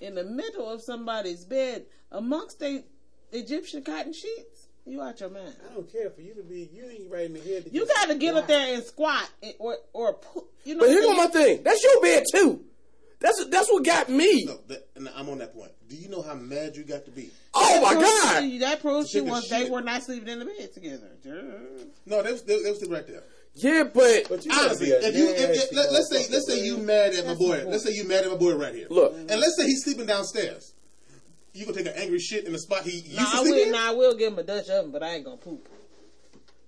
in 0.00 0.14
the 0.14 0.24
middle 0.24 0.68
of 0.68 0.82
somebody's 0.82 1.44
bed 1.46 1.86
amongst 2.10 2.58
the 2.58 2.84
Egyptian 3.32 3.82
cotton 3.82 4.12
sheets. 4.12 4.68
You 4.84 5.00
out 5.00 5.20
your 5.20 5.30
mind. 5.30 5.54
I 5.70 5.74
don't 5.74 5.90
care 5.90 6.10
for 6.10 6.22
you 6.22 6.34
to 6.34 6.42
be. 6.42 6.68
You 6.72 6.84
ain't 6.88 7.10
right 7.10 7.26
in 7.26 7.34
the 7.34 7.40
head. 7.40 7.64
To 7.64 7.72
You 7.72 7.86
got 7.86 8.08
to 8.08 8.16
get 8.16 8.34
up 8.34 8.48
there 8.48 8.74
and 8.74 8.82
squat 8.82 9.30
and- 9.42 9.54
or 9.60 9.76
or 9.92 10.14
poo. 10.14 10.44
You 10.64 10.74
know. 10.74 10.80
But 10.80 10.90
here 10.90 11.06
what 11.06 11.16
my 11.16 11.26
thing. 11.28 11.62
That's 11.62 11.82
your 11.84 12.00
bed 12.02 12.24
too. 12.32 12.64
That's 13.20 13.44
that's 13.46 13.70
what 13.70 13.84
got 13.84 14.08
me. 14.08 14.44
No, 14.44 14.58
that, 14.66 14.88
I'm 15.16 15.28
on 15.28 15.38
that 15.38 15.54
point. 15.54 15.70
Do 15.88 15.94
you 15.94 16.08
know 16.08 16.22
how 16.22 16.34
mad 16.34 16.74
you 16.76 16.82
got 16.82 17.04
to 17.04 17.12
be? 17.12 17.30
Oh 17.54 17.80
my 17.80 17.94
That 17.94 18.00
proves 18.00 18.22
god. 18.22 18.40
to 18.40 18.46
you- 18.46 18.58
That 18.60 18.80
proves 18.80 19.10
To 19.12 19.18
she 19.18 19.20
was. 19.20 19.48
They 19.48 19.70
were 19.70 19.80
not 19.82 20.02
sleeping 20.02 20.28
in 20.28 20.40
the 20.40 20.44
bed 20.46 20.72
together. 20.74 21.08
No, 22.04 22.22
they 22.24 22.32
was, 22.32 22.42
they, 22.42 22.60
they 22.62 22.70
was 22.70 22.78
still 22.78 22.90
right 22.90 23.06
there. 23.06 23.22
Yeah, 23.54 23.84
but 23.84 24.28
But 24.28 24.44
you 24.44 24.50
Honestly, 24.52 24.86
be 24.86 24.92
if 24.92 25.14
you 25.14 25.28
if, 25.28 25.50
if, 25.50 25.72
let, 25.72 25.92
let's 25.92 26.08
say 26.10 26.26
let's 26.32 26.46
say 26.48 26.64
you 26.64 26.78
man. 26.78 26.86
mad 26.86 27.14
at 27.14 27.26
my 27.26 27.34
boy, 27.34 27.62
let's 27.68 27.84
say 27.84 27.92
you 27.92 28.08
mad 28.08 28.24
at 28.24 28.30
my 28.30 28.36
boy 28.36 28.54
right 28.56 28.74
here. 28.74 28.86
look. 28.90 29.14
and 29.14 29.28
let's 29.28 29.56
say 29.56 29.66
he's 29.66 29.84
sleeping 29.84 30.06
downstairs. 30.06 30.71
You 31.54 31.66
gonna 31.66 31.76
take 31.76 31.86
an 31.86 32.00
angry 32.00 32.18
shit 32.18 32.46
in 32.46 32.52
the 32.52 32.58
spot 32.58 32.82
he 32.84 32.98
used 32.98 33.16
Now 33.16 33.30
to 33.32 33.36
I 33.38 33.40
will. 33.42 33.62
in? 33.66 33.72
Now 33.72 33.90
I 33.90 33.94
will 33.94 34.14
give 34.14 34.32
him 34.32 34.38
a 34.38 34.42
Dutch 34.42 34.68
oven, 34.70 34.90
but 34.90 35.02
I 35.02 35.14
ain't 35.16 35.24
gonna 35.24 35.36
poop. 35.36 35.68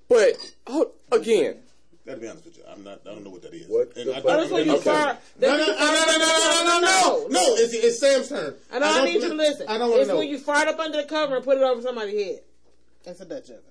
But 0.08 0.34
oh, 0.66 0.92
again, 1.10 1.58
Gotta 2.04 2.18
be 2.20 2.28
honest 2.28 2.44
with 2.44 2.58
you, 2.58 2.64
I'm 2.70 2.84
not. 2.84 3.00
I 3.06 3.14
don't 3.14 3.24
know 3.24 3.30
what 3.30 3.40
that 3.42 3.54
is. 3.54 3.66
What 3.66 3.96
And 3.96 4.08
the 4.08 4.12
I 4.12 4.16
fuck? 4.16 4.24
don't- 4.24 4.36
that's 4.40 4.52
when 4.52 4.66
you 4.66 4.72
Okay. 4.72 4.82
fire. 4.84 5.18
No, 5.40 5.56
that's 5.56 5.66
no, 5.66 5.72
when 5.72 5.78
no, 5.78 5.86
no, 5.86 6.04
no, 6.04 6.18
no, 6.18 6.64
no, 6.64 6.80
no, 6.80 6.80
no, 6.80 7.26
no. 7.30 7.54
It's, 7.56 7.72
it's 7.72 7.98
Sam's 7.98 8.28
turn. 8.28 8.54
And 8.70 8.84
I, 8.84 8.96
don't 8.96 9.04
need 9.06 9.22
you 9.22 9.28
to 9.30 9.34
listen. 9.34 9.66
I 9.68 9.78
don't 9.78 9.88
want 9.88 10.02
It's 10.02 10.08
to 10.08 10.12
know. 10.14 10.18
when 10.18 10.28
you 10.28 10.38
fart 10.38 10.68
up 10.68 10.78
under 10.78 11.00
the 11.00 11.08
cover 11.08 11.36
and 11.36 11.42
put 11.44 11.56
it 11.56 11.62
over 11.62 11.80
somebody's 11.80 12.22
head. 12.22 12.40
That's 13.06 13.20
a 13.22 13.24
Dutch 13.24 13.48
oven. 13.48 13.62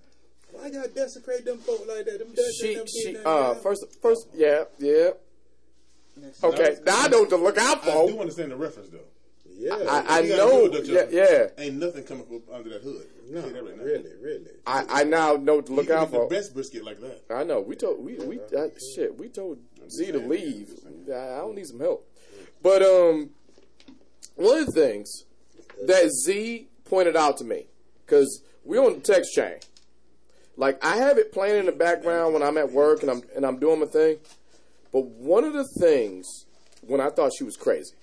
Why 0.51 0.67
y'all 0.67 0.87
desecrate 0.95 1.45
them 1.45 1.59
folk 1.59 1.85
like 1.87 2.05
that? 2.05 2.17
Them 2.19 2.29
Dutch 2.29 2.45
and 2.45 2.55
she 2.55 2.75
them 2.75 2.87
she 2.87 3.03
getting 3.11 3.25
uh 3.27 3.53
that 3.53 3.61
first 3.63 3.85
first 4.01 4.27
yeah 4.35 4.63
yeah 4.79 5.09
okay. 6.43 6.77
Now 6.85 7.03
I 7.03 7.07
know 7.07 7.21
what 7.21 7.29
to 7.29 7.37
look 7.37 7.57
out 7.59 7.83
for. 7.83 7.89
I 7.91 8.07
do 8.07 8.19
understand 8.19 8.51
the 8.51 8.55
reference 8.55 8.89
though. 8.89 8.99
Yeah. 9.55 9.75
I, 9.87 10.19
I 10.19 10.21
know. 10.23 10.71
Yeah, 10.83 11.05
yeah. 11.09 11.47
Ain't 11.57 11.75
nothing 11.75 12.03
coming 12.03 12.25
from 12.25 12.41
under 12.51 12.69
that 12.69 12.81
hood. 12.81 13.07
no, 13.29 13.41
that 13.41 13.63
right 13.63 13.77
really, 13.77 14.11
really. 14.21 14.51
I, 14.65 14.85
I 14.89 15.03
now 15.03 15.33
know 15.33 15.61
to 15.61 15.73
look 15.73 15.89
out 15.89 16.11
for. 16.11 16.27
the 16.27 16.35
best 16.35 16.53
brisket 16.53 16.83
like 16.83 16.99
that. 17.01 17.23
I 17.29 17.43
know. 17.43 17.61
We 17.61 17.75
told 17.75 18.03
we 18.03 18.15
we 18.15 18.39
uh, 18.39 18.67
shit. 18.95 19.17
We 19.17 19.29
told 19.29 19.59
Z 19.89 20.11
to 20.11 20.19
leave. 20.19 20.71
I 21.09 21.13
I 21.13 21.37
don't 21.37 21.55
need 21.55 21.67
some 21.67 21.79
help. 21.79 22.09
But 22.61 22.81
um, 22.81 23.31
one 24.35 24.59
of 24.59 24.65
the 24.67 24.71
things 24.71 25.25
that 25.85 26.09
Z 26.11 26.67
pointed 26.85 27.15
out 27.15 27.37
to 27.37 27.43
me 27.43 27.67
because 28.05 28.43
we 28.63 28.77
on 28.77 28.93
the 28.93 28.99
text 28.99 29.33
chain. 29.33 29.57
Like 30.55 30.83
I 30.83 30.97
have 30.97 31.17
it 31.17 31.31
playing 31.31 31.59
in 31.59 31.65
the 31.65 31.71
background 31.71 32.33
when 32.33 32.43
I'm 32.43 32.57
at 32.57 32.71
work 32.71 33.01
and 33.01 33.09
I'm 33.09 33.21
and 33.35 33.45
I'm 33.45 33.59
doing 33.59 33.79
my 33.79 33.85
thing. 33.85 34.17
But 34.91 35.05
one 35.05 35.43
of 35.43 35.53
the 35.53 35.67
things 35.79 36.45
when 36.81 37.01
I 37.01 37.09
thought 37.09 37.31
she 37.37 37.43
was 37.43 37.57
crazy. 37.57 37.93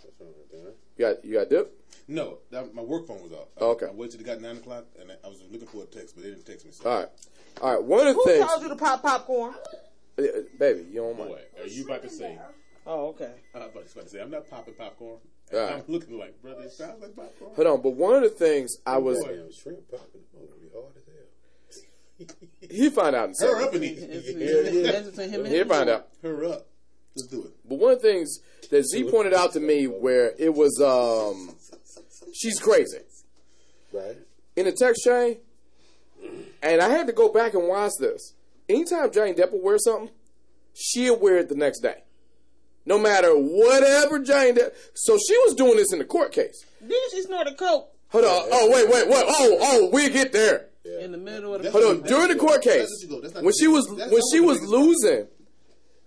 You 1.01 1.07
got 1.07 1.25
you 1.25 1.35
got 1.39 1.49
dip. 1.49 1.73
No, 2.09 2.39
that, 2.51 2.75
my 2.75 2.83
work 2.83 3.07
phone 3.07 3.23
was 3.23 3.33
off. 3.33 3.49
I, 3.59 3.65
Okay. 3.65 3.87
I 3.87 3.91
waited 3.91 4.19
till 4.19 4.21
it 4.21 4.27
got 4.27 4.43
nine 4.43 4.59
o'clock, 4.59 4.85
and 5.01 5.11
I, 5.11 5.15
I 5.25 5.29
was 5.29 5.43
looking 5.51 5.67
for 5.67 5.83
a 5.83 5.87
text, 5.87 6.15
but 6.15 6.25
they 6.25 6.31
didn't 6.31 6.45
text 6.45 6.67
me. 6.67 6.73
So. 6.73 6.91
All 6.91 6.99
right, 6.99 7.09
all 7.63 7.73
right. 7.73 7.83
One 7.83 8.01
of 8.01 8.07
the 8.09 8.13
Who 8.13 8.25
things, 8.27 8.43
Who 8.43 8.49
told 8.49 8.63
you 8.65 8.69
to 8.69 8.77
pop 8.77 9.01
popcorn? 9.01 9.55
Uh, 10.19 10.23
baby, 10.59 10.85
you 10.91 10.97
don't 11.01 11.17
mind. 11.17 11.31
Boy, 11.31 11.41
are 11.59 11.67
you 11.67 11.87
about 11.87 12.03
to 12.03 12.11
say? 12.11 12.39
Oh, 12.87 13.09
okay. 13.09 13.31
I 13.55 13.59
was 13.61 13.93
about 13.93 14.05
to 14.05 14.11
say 14.11 14.21
I'm 14.21 14.31
not 14.31 14.51
popping 14.51 14.75
popcorn. 14.75 15.17
Right. 15.51 15.73
I'm 15.73 15.85
looking 15.89 16.19
like, 16.19 16.41
brother, 16.43 16.65
it 16.65 16.73
sounds 16.73 17.01
like 17.01 17.17
popcorn. 17.17 17.53
Hold 17.55 17.67
on, 17.67 17.81
but 17.81 17.95
one 17.95 18.17
of 18.17 18.23
the 18.23 18.29
things 18.29 18.77
I 18.85 18.99
was 18.99 19.25
Damn 19.25 19.51
shrimp 19.53 19.91
popping. 19.91 20.21
Oh, 20.37 20.43
it'd 20.45 20.61
be 20.61 20.69
hard 20.75 20.93
as 21.71 21.83
hell. 22.29 22.69
he 22.71 22.91
find 22.91 23.17
out 23.17 23.31
in 23.31 23.35
a. 23.35 23.39
Her 23.39 23.63
up 23.63 23.73
and 23.73 23.85
eat. 23.85 23.99
It's, 24.01 24.75
yeah. 24.75 24.93
that's 24.93 25.09
between 25.09 25.31
him 25.31 25.45
and 25.47 25.55
He'll 25.55 25.65
find 25.65 25.89
out. 25.89 26.09
Her 26.23 26.45
up. 26.45 26.67
Let's 27.17 27.29
do 27.29 27.43
it. 27.45 27.53
But 27.69 27.79
one 27.79 27.93
of 27.93 28.03
the 28.03 28.09
things 28.09 28.39
that 28.71 28.85
Z 28.85 29.05
pointed 29.11 29.35
out 29.35 29.53
to 29.53 29.61
me 29.61 29.87
where 29.87 30.33
it 30.39 30.55
was 30.55 30.81
um 30.81 31.55
she's 32.33 32.59
crazy. 32.59 32.99
Right. 33.93 34.17
In 34.57 34.67
the 34.67 34.73
text 34.73 35.03
chain, 35.05 35.39
and 36.63 36.81
I 36.81 36.89
had 36.89 37.07
to 37.07 37.13
go 37.13 37.33
back 37.33 37.55
and 37.55 37.67
watch 37.67 37.93
this. 37.99 38.35
Anytime 38.69 39.11
Jane 39.11 39.35
Depp 39.35 39.53
will 39.53 39.63
wear 39.63 39.79
something, 39.79 40.11
she'll 40.75 41.19
wear 41.19 41.39
it 41.39 41.49
the 41.49 41.57
next 41.57 41.81
day. 41.81 42.05
No 42.87 42.99
matter 42.99 43.33
whatever 43.35 44.19
Jane 44.19 44.57
Depp 44.57 44.73
so 44.95 45.19
she 45.19 45.37
was 45.39 45.55
doing 45.55 45.77
this 45.77 45.93
in 45.93 45.99
the 45.99 46.05
court 46.05 46.33
case. 46.33 46.65
Didn't 46.81 47.11
she 47.13 47.23
snort 47.23 47.47
a 47.49 47.55
coke 47.55 47.93
Hold 48.11 48.25
on. 48.25 48.49
Oh 48.53 48.71
wait, 48.71 48.89
wait, 48.89 49.09
wait. 49.09 49.25
Oh, 49.27 49.59
oh, 49.61 49.91
we'll 49.93 50.13
get 50.13 50.33
there. 50.33 50.67
in 51.01 51.13
the 51.13 51.19
middle 51.19 51.55
of 51.55 51.63
the? 51.63 51.71
That's- 51.71 51.85
Hold 51.85 51.99
on. 51.99 52.07
During 52.07 52.29
the 52.29 52.37
court 52.37 52.63
case, 52.63 52.81
That's 52.81 52.91
what 52.91 53.03
you 53.03 53.09
go. 53.09 53.21
That's 53.21 53.35
not 53.35 53.45
when 53.45 53.55
she 53.59 53.69
was 53.69 53.89
when 53.89 54.21
she 54.33 54.41
was 54.41 54.61
losing 54.63 55.29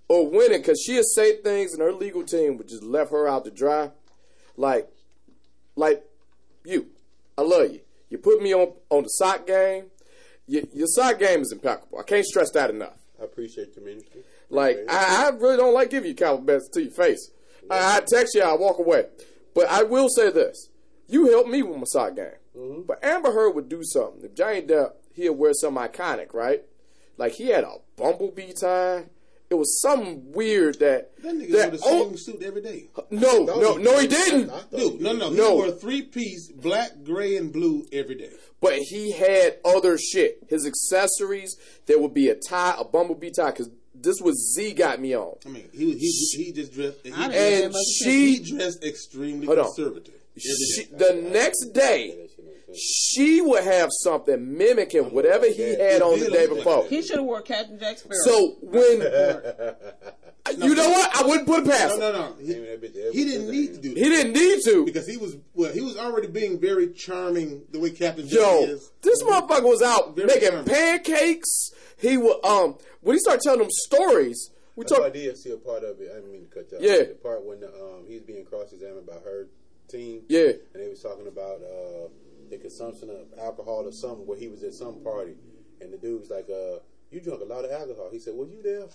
or 0.07 0.29
winning, 0.29 0.59
because 0.59 0.81
she 0.85 0.95
had 0.95 1.05
said 1.05 1.43
things 1.43 1.73
and 1.73 1.81
her 1.81 1.93
legal 1.93 2.23
team 2.23 2.57
would 2.57 2.67
just 2.67 2.83
left 2.83 3.11
her 3.11 3.27
out 3.27 3.45
to 3.45 3.51
dry. 3.51 3.91
Like, 4.57 4.89
like 5.75 6.03
you, 6.65 6.87
I 7.37 7.41
love 7.41 7.71
you. 7.71 7.81
You 8.09 8.17
put 8.17 8.41
me 8.41 8.53
on 8.53 8.73
on 8.89 9.03
the 9.03 9.09
sock 9.09 9.47
game. 9.47 9.85
Your, 10.45 10.63
your 10.73 10.87
sock 10.87 11.19
game 11.19 11.41
is 11.41 11.51
impeccable. 11.51 11.99
I 11.99 12.03
can't 12.03 12.25
stress 12.25 12.51
that 12.51 12.69
enough. 12.69 12.97
I 13.19 13.23
appreciate 13.23 13.75
your 13.75 13.85
ministry. 13.85 14.23
Like 14.49 14.77
I, 14.89 15.25
I 15.25 15.29
really 15.29 15.57
don't 15.57 15.73
like 15.73 15.89
giving 15.89 16.09
you 16.09 16.15
compliments 16.15 16.69
to 16.73 16.83
your 16.83 16.91
face. 16.91 17.31
I, 17.71 17.97
I 17.97 18.01
text 18.01 18.35
you, 18.35 18.43
I 18.43 18.53
walk 18.53 18.77
away. 18.77 19.05
But 19.55 19.67
I 19.69 19.83
will 19.83 20.09
say 20.09 20.29
this: 20.29 20.69
you 21.07 21.31
helped 21.31 21.49
me 21.49 21.63
with 21.63 21.77
my 21.77 21.85
sock 21.85 22.15
game. 22.15 22.27
Mm-hmm. 22.55 22.81
But 22.83 23.03
Amber 23.03 23.31
Heard 23.31 23.55
would 23.55 23.69
do 23.69 23.81
something. 23.83 24.23
If 24.23 24.35
Johnny 24.35 24.61
Depp, 24.61 24.91
he'd 25.13 25.29
wear 25.31 25.53
something 25.53 25.83
iconic, 25.83 26.33
right? 26.33 26.63
Like 27.17 27.33
he 27.33 27.47
had 27.47 27.63
a 27.63 27.77
bumblebee 27.95 28.53
tie. 28.53 29.05
It 29.53 29.57
was 29.59 29.79
something 29.81 30.31
weird 30.31 30.79
that 30.79 31.15
That 31.21 31.35
nigga 31.35 31.51
that 31.51 31.71
wore 31.71 31.77
the 31.77 31.83
oh, 31.85 32.07
same 32.09 32.17
suit 32.17 32.41
every 32.43 32.61
day. 32.63 32.89
no, 33.11 33.43
no, 33.43 33.75
no, 33.77 33.99
he 33.99 34.07
didn't. 34.07 34.49
I 34.49 34.61
Dude, 34.75 34.93
he 34.93 34.97
no, 34.97 35.13
no, 35.13 35.29
he 35.29 35.35
No. 35.37 35.55
wore 35.55 35.67
a 35.67 35.71
three 35.71 36.01
piece 36.01 36.51
black, 36.51 37.03
gray, 37.03 37.37
and 37.37 37.53
blue 37.53 37.85
every 37.93 38.15
day. 38.15 38.31
But 38.61 38.77
he 38.79 39.11
had 39.11 39.57
other 39.63 39.99
shit. 39.99 40.39
His 40.49 40.65
accessories. 40.65 41.55
There 41.85 41.99
would 41.99 42.15
be 42.15 42.29
a 42.29 42.35
tie, 42.35 42.75
a 42.79 42.83
bumblebee 42.83 43.29
tie, 43.29 43.51
because 43.51 43.69
this 43.93 44.19
was 44.21 44.53
Z 44.55 44.73
got 44.73 44.99
me 44.99 45.15
on. 45.15 45.35
I 45.45 45.49
mean, 45.49 45.69
he 45.71 45.93
he 45.97 46.09
he 46.45 46.51
just 46.51 46.73
dressed. 46.73 46.97
He, 47.03 47.11
And 47.11 47.75
say 47.75 48.35
she 48.35 48.39
dressed 48.39 48.83
extremely 48.83 49.45
conservative. 49.45 50.15
she, 50.35 50.85
the 50.85 51.13
next 51.31 51.73
day, 51.73 52.27
she 52.75 53.41
would 53.41 53.63
have 53.63 53.89
something 53.91 54.57
mimicking 54.57 55.13
whatever 55.13 55.47
he 55.47 55.61
had 55.75 56.01
on 56.01 56.19
the 56.19 56.29
day 56.29 56.47
before. 56.47 56.85
He 56.87 57.01
should 57.01 57.17
have 57.17 57.25
wore 57.25 57.41
Captain 57.41 57.79
Jack 57.79 57.97
Sparrow. 57.99 58.15
So 58.25 58.55
when 58.61 59.01
you 60.57 60.75
know 60.75 60.89
what, 60.89 61.15
I 61.15 61.25
wouldn't 61.27 61.47
put 61.47 61.65
it 61.65 61.69
past 61.69 61.97
No, 61.99 62.11
no, 62.11 62.29
no. 62.29 62.35
He, 62.39 62.53
Damn, 62.53 62.63
that 62.65 62.81
bitch 62.81 62.97
ever 62.97 63.11
he 63.13 63.23
didn't 63.25 63.49
need 63.49 63.73
to 63.75 63.79
do 63.81 63.89
that 63.93 63.97
He 63.97 64.09
didn't 64.09 64.33
need 64.33 64.59
to. 64.65 64.85
because 64.85 65.07
he 65.07 65.17
was 65.17 65.37
well. 65.53 65.71
He 65.71 65.81
was 65.81 65.97
already 65.97 66.27
being 66.27 66.59
very 66.59 66.91
charming 66.91 67.63
the 67.71 67.79
way 67.79 67.91
Captain 67.91 68.27
Jack 68.27 68.39
Yo, 68.39 68.63
is. 68.63 68.91
this 69.01 69.23
motherfucker 69.23 69.63
was 69.63 69.81
out 69.81 70.15
Very 70.15 70.27
making 70.27 70.49
charming. 70.49 70.65
pancakes. 70.65 71.71
He 71.97 72.17
would 72.17 72.43
um 72.45 72.77
when 73.01 73.15
he 73.15 73.19
started 73.19 73.41
telling 73.41 73.59
them 73.59 73.69
stories. 73.71 74.49
We 74.75 74.83
That's 74.85 74.99
why 74.99 75.05
I 75.05 75.09
did 75.11 75.37
see 75.37 75.51
a 75.51 75.57
part 75.57 75.83
of 75.83 76.01
it. 76.01 76.09
I 76.11 76.15
didn't 76.15 76.31
mean 76.31 76.47
to 76.47 76.49
cut 76.49 76.71
you 76.71 76.77
off. 76.77 76.83
Yeah. 76.83 76.97
The 77.09 77.17
part 77.21 77.45
when 77.45 77.63
um, 77.63 78.05
he's 78.07 78.21
being 78.23 78.43
cross-examined 78.43 79.05
by 79.05 79.13
her 79.23 79.47
team. 79.87 80.23
Yeah. 80.27 80.53
and 80.73 80.81
they 80.83 80.89
was 80.89 80.99
talking 80.99 81.27
about 81.27 81.61
uh, 81.61 82.07
the 82.49 82.57
consumption 82.57 83.09
of 83.09 83.39
alcohol 83.39 83.87
or 83.87 83.91
something. 83.91 84.25
Where 84.25 84.37
he 84.37 84.47
was 84.47 84.63
at 84.63 84.73
some 84.73 85.03
party, 85.03 85.35
and 85.81 85.91
the 85.93 85.97
dude 85.97 86.19
was 86.19 86.29
like, 86.29 86.49
uh, 86.49 86.79
"You 87.11 87.19
drunk 87.21 87.41
a 87.41 87.45
lot 87.45 87.65
of 87.65 87.71
alcohol." 87.71 88.09
He 88.11 88.19
said, 88.19 88.35
"Was 88.35 88.49
you 88.49 88.61
there?" 88.61 88.87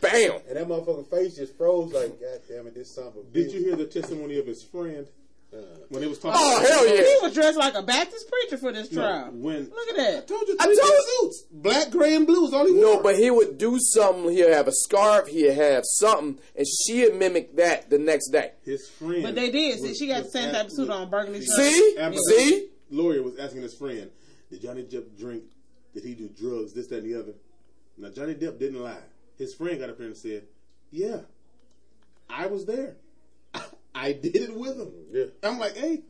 Bam. 0.00 0.40
And 0.48 0.56
that 0.56 0.68
motherfucking 0.68 1.10
face 1.10 1.36
just 1.36 1.56
froze. 1.56 1.92
Like, 1.92 2.20
God 2.20 2.40
damn 2.48 2.66
it, 2.66 2.74
this 2.74 2.90
son 2.90 3.08
of 3.08 3.16
a 3.16 3.22
Did 3.24 3.52
you 3.52 3.60
hear 3.60 3.76
the 3.76 3.86
testimony 3.86 4.38
of 4.38 4.46
his 4.46 4.62
friend 4.62 5.06
Uh, 5.52 5.58
when 5.90 6.02
he 6.02 6.08
was 6.08 6.18
talking? 6.18 6.38
Oh 6.42 6.60
hell 6.60 6.86
yeah! 6.86 7.02
He 7.02 7.18
was 7.22 7.32
dressed 7.32 7.56
like 7.56 7.74
a 7.74 7.82
Baptist 7.82 8.28
preacher 8.28 8.58
for 8.58 8.72
this 8.72 8.90
No, 8.92 9.00
trial. 9.00 9.30
when 9.32 9.70
Look 9.70 9.88
at 9.90 9.96
that. 9.96 10.16
I 10.24 10.26
told 10.26 10.48
you, 10.48 10.56
I 10.58 10.64
three 10.64 10.76
told- 10.76 10.92
suits, 11.32 11.44
black, 11.52 11.90
gray, 11.90 12.14
and 12.16 12.26
blue 12.26 12.46
is 12.48 12.52
all 12.52 12.66
he 12.66 12.72
wore. 12.72 12.82
No, 12.82 13.02
but 13.02 13.16
he 13.16 13.30
would 13.30 13.56
do 13.56 13.78
something. 13.78 14.30
He'd 14.32 14.50
have 14.50 14.66
a 14.68 14.72
scarf. 14.72 15.28
He'd 15.28 15.52
have 15.52 15.84
something, 15.86 16.38
and 16.56 16.66
she'd 16.66 17.14
mimic 17.14 17.56
that 17.56 17.88
the 17.90 17.98
next 17.98 18.30
day. 18.30 18.52
his 18.64 18.88
friend. 18.88 19.22
But 19.22 19.34
they 19.36 19.50
did. 19.50 19.78
See, 19.80 19.94
she 19.94 20.08
got 20.08 20.24
the 20.24 20.30
same 20.30 20.52
type 20.52 20.66
of 20.66 20.72
suit 20.72 20.90
on, 20.90 21.08
burgundy. 21.08 21.40
See, 21.46 21.96
Amber 21.98 22.18
see. 22.28 22.68
Lawyer 22.90 23.22
was 23.22 23.38
asking 23.38 23.62
his 23.62 23.74
friend, 23.74 24.10
"Did 24.50 24.60
Johnny 24.62 24.82
Depp 24.82 25.16
drink? 25.16 25.44
Did 25.94 26.02
he 26.04 26.14
do 26.14 26.28
drugs? 26.28 26.72
This, 26.74 26.88
that, 26.88 27.04
and 27.04 27.12
the 27.14 27.18
other?" 27.20 27.32
Now 27.96 28.10
Johnny 28.10 28.34
Depp 28.34 28.58
didn't 28.58 28.82
lie. 28.82 28.98
His 29.38 29.54
friend 29.54 29.78
got 29.78 29.90
up 29.90 29.98
there 29.98 30.08
and 30.08 30.16
said, 30.16 30.42
"Yeah, 30.90 31.20
I 32.28 32.46
was 32.48 32.66
there. 32.66 32.96
I 33.96 34.12
did 34.12 34.36
it 34.36 34.54
with 34.54 34.78
him." 34.78 34.92
Yeah. 35.12 35.24
I'm 35.42 35.58
like, 35.58 35.76
"Hey, 35.76 36.02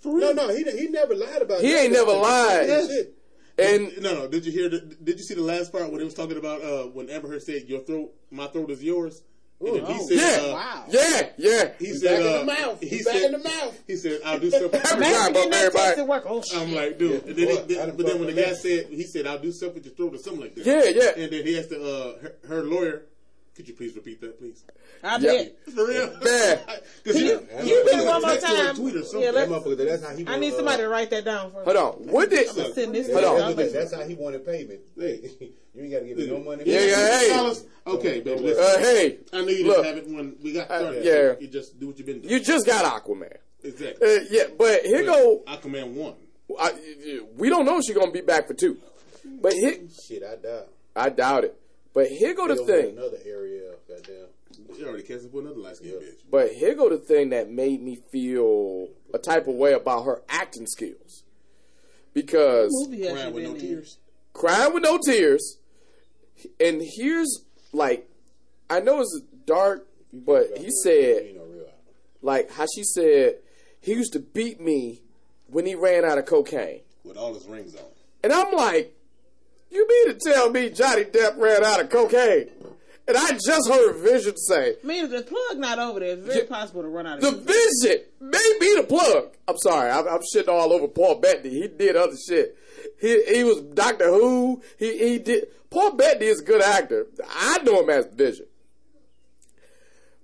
for 0.00 0.08
No, 0.08 0.32
real?" 0.32 0.34
no, 0.34 0.48
he 0.54 0.64
he 0.64 0.88
never 0.88 1.14
lied 1.14 1.42
about. 1.42 1.60
It. 1.60 1.64
He 1.64 1.72
that. 1.72 1.80
ain't 1.84 1.92
never 1.92 2.12
lied. 2.12 2.68
That. 2.68 3.12
And 3.58 4.02
No, 4.02 4.14
no. 4.14 4.28
Did 4.28 4.46
you 4.46 4.52
hear? 4.52 4.68
The, 4.68 4.80
did 4.80 5.18
you 5.18 5.24
see 5.24 5.34
the 5.34 5.42
last 5.42 5.72
part 5.72 5.90
when 5.90 6.00
it 6.00 6.04
was 6.04 6.14
talking 6.14 6.36
about 6.38 6.62
uh, 6.62 6.84
when 6.88 7.08
Amber 7.10 7.28
Heard 7.28 7.42
said, 7.42 7.64
"Your 7.68 7.80
throat, 7.80 8.12
my 8.30 8.46
throat 8.48 8.70
is 8.70 8.82
yours," 8.82 9.22
and 9.60 9.76
then 9.76 9.84
he 9.86 9.92
Oh, 10.00 10.06
said, 10.08 10.16
yeah, 10.16 10.48
uh, 10.50 10.52
Wow. 10.54 10.84
yeah, 10.88 11.28
yeah. 11.36 11.72
He 11.78 11.86
He's 11.86 12.00
said, 12.00 12.16
back 12.16 12.20
in 12.20 12.34
uh, 12.34 12.38
the 12.38 12.44
mouth. 12.66 12.80
He 12.80 12.88
He's 12.88 13.04
said, 13.04 13.12
back 13.12 13.22
in 13.24 13.32
the 13.32 13.38
mouth. 13.48 13.82
He 13.86 13.96
said, 13.96 14.20
"I'll 14.24 14.38
do 14.38 14.50
something." 14.50 14.80
Every 14.90 15.04
time, 15.04 15.36
everybody. 15.36 16.02
work. 16.02 16.24
Oh, 16.26 16.42
shit. 16.42 16.58
I'm 16.58 16.74
like, 16.74 16.98
dude. 16.98 17.10
Yeah, 17.12 17.18
and 17.28 17.36
then, 17.36 17.46
boy, 17.46 17.62
he, 17.68 17.74
then, 17.74 17.96
but 17.96 18.06
then 18.06 18.18
when 18.20 18.34
the 18.34 18.42
guy 18.42 18.52
said, 18.54 18.86
he 18.86 19.02
said, 19.04 19.26
"I'll 19.26 19.38
do 19.38 19.52
something 19.52 19.74
with 19.76 19.84
your 19.86 19.94
throat" 19.94 20.14
or 20.14 20.18
something 20.18 20.40
like 20.42 20.54
that. 20.56 20.66
Yeah, 20.66 20.84
yeah. 20.84 21.22
And 21.22 21.30
then 21.32 21.46
he 21.46 21.58
asked 21.58 21.68
the, 21.70 21.78
uh, 21.80 22.22
her, 22.22 22.34
her 22.48 22.62
lawyer, 22.64 23.02
"Could 23.54 23.68
you 23.68 23.74
please 23.74 23.94
repeat 23.94 24.20
that, 24.20 24.38
please?" 24.38 24.64
I 25.04 25.18
Yeah. 25.18 25.32
bet. 25.32 25.56
For 25.74 25.86
real? 25.86 26.06
Man. 26.24 26.58
Because 27.02 27.20
You- 27.20 27.26
you, 27.28 27.40
you 27.64 27.84
did 27.84 27.98
it 28.00 28.06
one 28.06 28.22
more 28.22 28.30
text 28.32 28.48
or 28.48 28.54
a 28.54 28.56
time. 28.66 28.76
tweet 28.76 28.96
or 28.96 29.02
something. 29.02 29.20
Yeah, 29.20 29.30
That 29.32 29.50
let's- 29.50 29.64
motherfucker. 29.66 29.76
That's 29.88 30.02
how 30.04 30.16
he. 30.16 30.26
I 30.26 30.30
want, 30.30 30.40
need 30.40 30.52
uh, 30.52 30.56
somebody 30.56 30.82
to 30.82 30.88
write 30.88 31.10
that 31.10 31.24
down 31.24 31.50
for 31.50 31.58
me. 31.58 31.64
Hold 31.64 31.76
on. 31.76 31.92
What 32.12 32.30
did? 32.30 32.48
Send 32.48 32.94
this 32.94 33.08
That's, 33.08 33.26
Hold 33.26 33.40
on. 33.42 33.56
y'all. 33.58 33.70
that's 33.72 33.94
how 33.94 34.02
he 34.02 34.14
wanted 34.14 34.46
payment. 34.46 34.80
Hey. 34.98 35.30
you 35.74 35.82
ain't 35.82 35.92
got 35.92 35.98
to 36.00 36.04
give 36.06 36.16
me 36.18 36.26
no 36.28 36.38
money. 36.40 36.62
Yeah, 36.66 36.80
yeah, 36.80 37.18
hey. 37.18 37.54
Okay, 37.86 38.20
baby. 38.20 38.40
Listen, 38.40 38.64
Uh, 38.64 38.78
hey, 38.78 39.18
I 39.32 39.40
knew 39.42 39.52
you 39.52 39.66
look. 39.66 39.82
didn't 39.82 39.96
have 39.96 40.04
it 40.06 40.08
when 40.14 40.36
we 40.42 40.52
got 40.52 40.70
Uh, 40.70 40.90
yeah. 41.02 41.34
You 41.40 41.48
just 41.48 41.78
do 41.80 41.88
what 41.88 41.98
you've 41.98 42.06
been 42.06 42.20
doing. 42.20 42.32
you 42.32 42.40
just 42.40 42.66
got 42.66 42.84
Aquaman. 42.84 43.36
exactly. 43.64 44.06
Uh, 44.16 44.20
yeah, 44.30 44.44
but 44.56 44.82
here 44.84 45.02
go. 45.04 45.42
Aquaman 45.46 45.94
one. 45.94 46.14
I, 46.58 46.72
we 47.36 47.48
don't 47.48 47.64
know 47.64 47.78
if 47.78 47.84
she's 47.86 47.96
gonna 47.96 48.10
be 48.12 48.20
back 48.20 48.46
for 48.46 48.52
two, 48.54 48.76
but 49.40 49.54
here, 49.54 49.76
Shit, 50.06 50.22
I 50.22 50.36
doubt. 50.36 50.68
I 50.94 51.08
doubt 51.08 51.44
it. 51.44 51.56
But 51.94 52.08
here 52.08 52.34
go 52.34 52.48
the 52.48 52.54
They 52.54 52.60
over 52.60 52.72
thing. 52.72 52.98
Another 52.98 53.18
area, 53.24 53.72
goddamn. 53.88 54.26
You 54.78 54.86
already 54.86 55.02
cast 55.02 55.24
it 55.26 55.30
for 55.32 55.40
another 55.40 55.56
light 55.60 55.76
skinned 55.76 56.00
bitch. 56.00 56.20
But 56.30 56.52
here 56.52 56.74
go 56.74 56.88
the 56.88 56.96
thing 56.98 57.30
that 57.30 57.50
made 57.50 57.82
me 57.82 57.96
feel 58.10 58.88
a 59.14 59.18
type 59.18 59.46
of 59.48 59.54
way 59.54 59.72
about 59.72 60.04
her 60.04 60.22
acting 60.28 60.66
skills. 60.66 61.24
Because 62.14 62.70
Crying 62.88 63.32
with 63.34 63.44
no 63.44 63.52
been 63.52 63.56
in? 63.56 63.60
tears. 63.60 63.98
crying 64.32 64.74
with 64.74 64.82
no 64.82 64.98
tears, 65.04 65.58
and 66.60 66.82
here's 66.84 67.44
like, 67.72 68.08
I 68.68 68.80
know 68.80 69.00
it's 69.00 69.20
dark, 69.46 69.86
but 70.12 70.58
he 70.58 70.70
said 70.82 71.26
You 71.26 71.34
know, 71.36 71.44
real. 71.44 71.66
like 72.20 72.50
how 72.50 72.66
she 72.74 72.84
said 72.84 73.36
he 73.80 73.92
used 73.94 74.12
to 74.12 74.18
beat 74.18 74.60
me 74.60 75.00
when 75.46 75.64
he 75.66 75.74
ran 75.74 76.04
out 76.04 76.18
of 76.18 76.26
cocaine, 76.26 76.80
With 77.04 77.16
all 77.16 77.32
his 77.34 77.46
rings 77.46 77.74
on. 77.74 77.82
and 78.22 78.32
I'm 78.32 78.52
like, 78.52 78.94
you 79.72 79.86
mean 79.88 80.14
to 80.18 80.32
tell 80.32 80.50
me 80.50 80.70
Johnny 80.70 81.04
Depp 81.04 81.36
ran 81.38 81.64
out 81.64 81.80
of 81.80 81.90
cocaine? 81.90 82.50
And 83.08 83.16
I 83.16 83.30
just 83.32 83.68
heard 83.68 83.96
Vision 83.96 84.36
say, 84.36 84.76
I 84.82 84.86
mean, 84.86 85.04
if 85.06 85.10
the 85.10 85.22
plug 85.22 85.58
not 85.58 85.78
over 85.80 85.98
there, 86.00 86.10
it's 86.12 86.24
very 86.24 86.40
Yeah. 86.40 86.46
possible 86.48 86.82
to 86.82 86.88
run 86.88 87.06
out 87.06 87.18
of 87.22 87.44
The. 87.46 87.52
Vision 87.82 88.04
may 88.20 88.52
be 88.60 88.76
the 88.76 88.84
plug. 88.84 89.34
I'm 89.48 89.58
sorry, 89.58 89.90
I'm, 89.90 90.06
I'm 90.06 90.20
shitting 90.34 90.48
all 90.48 90.72
over 90.72 90.86
Paul 90.86 91.16
Bettany. 91.16 91.50
He 91.50 91.66
did 91.68 91.96
other 91.96 92.16
shit. 92.28 92.56
He 93.00 93.22
he 93.24 93.42
was 93.44 93.60
Doctor 93.60 94.06
Who. 94.08 94.62
He 94.78 94.98
he 94.98 95.18
did. 95.18 95.48
Paul 95.70 95.92
Bettany 95.94 96.26
is 96.26 96.40
a 96.40 96.44
good 96.44 96.62
actor. 96.62 97.06
I 97.28 97.58
know 97.64 97.80
him 97.82 97.90
as 97.90 98.06
Vision. 98.06 98.46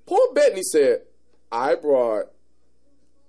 Paul 0.07 0.33
Bettany 0.35 0.63
said, 0.63 1.03
"I 1.51 1.75
brought 1.75 2.27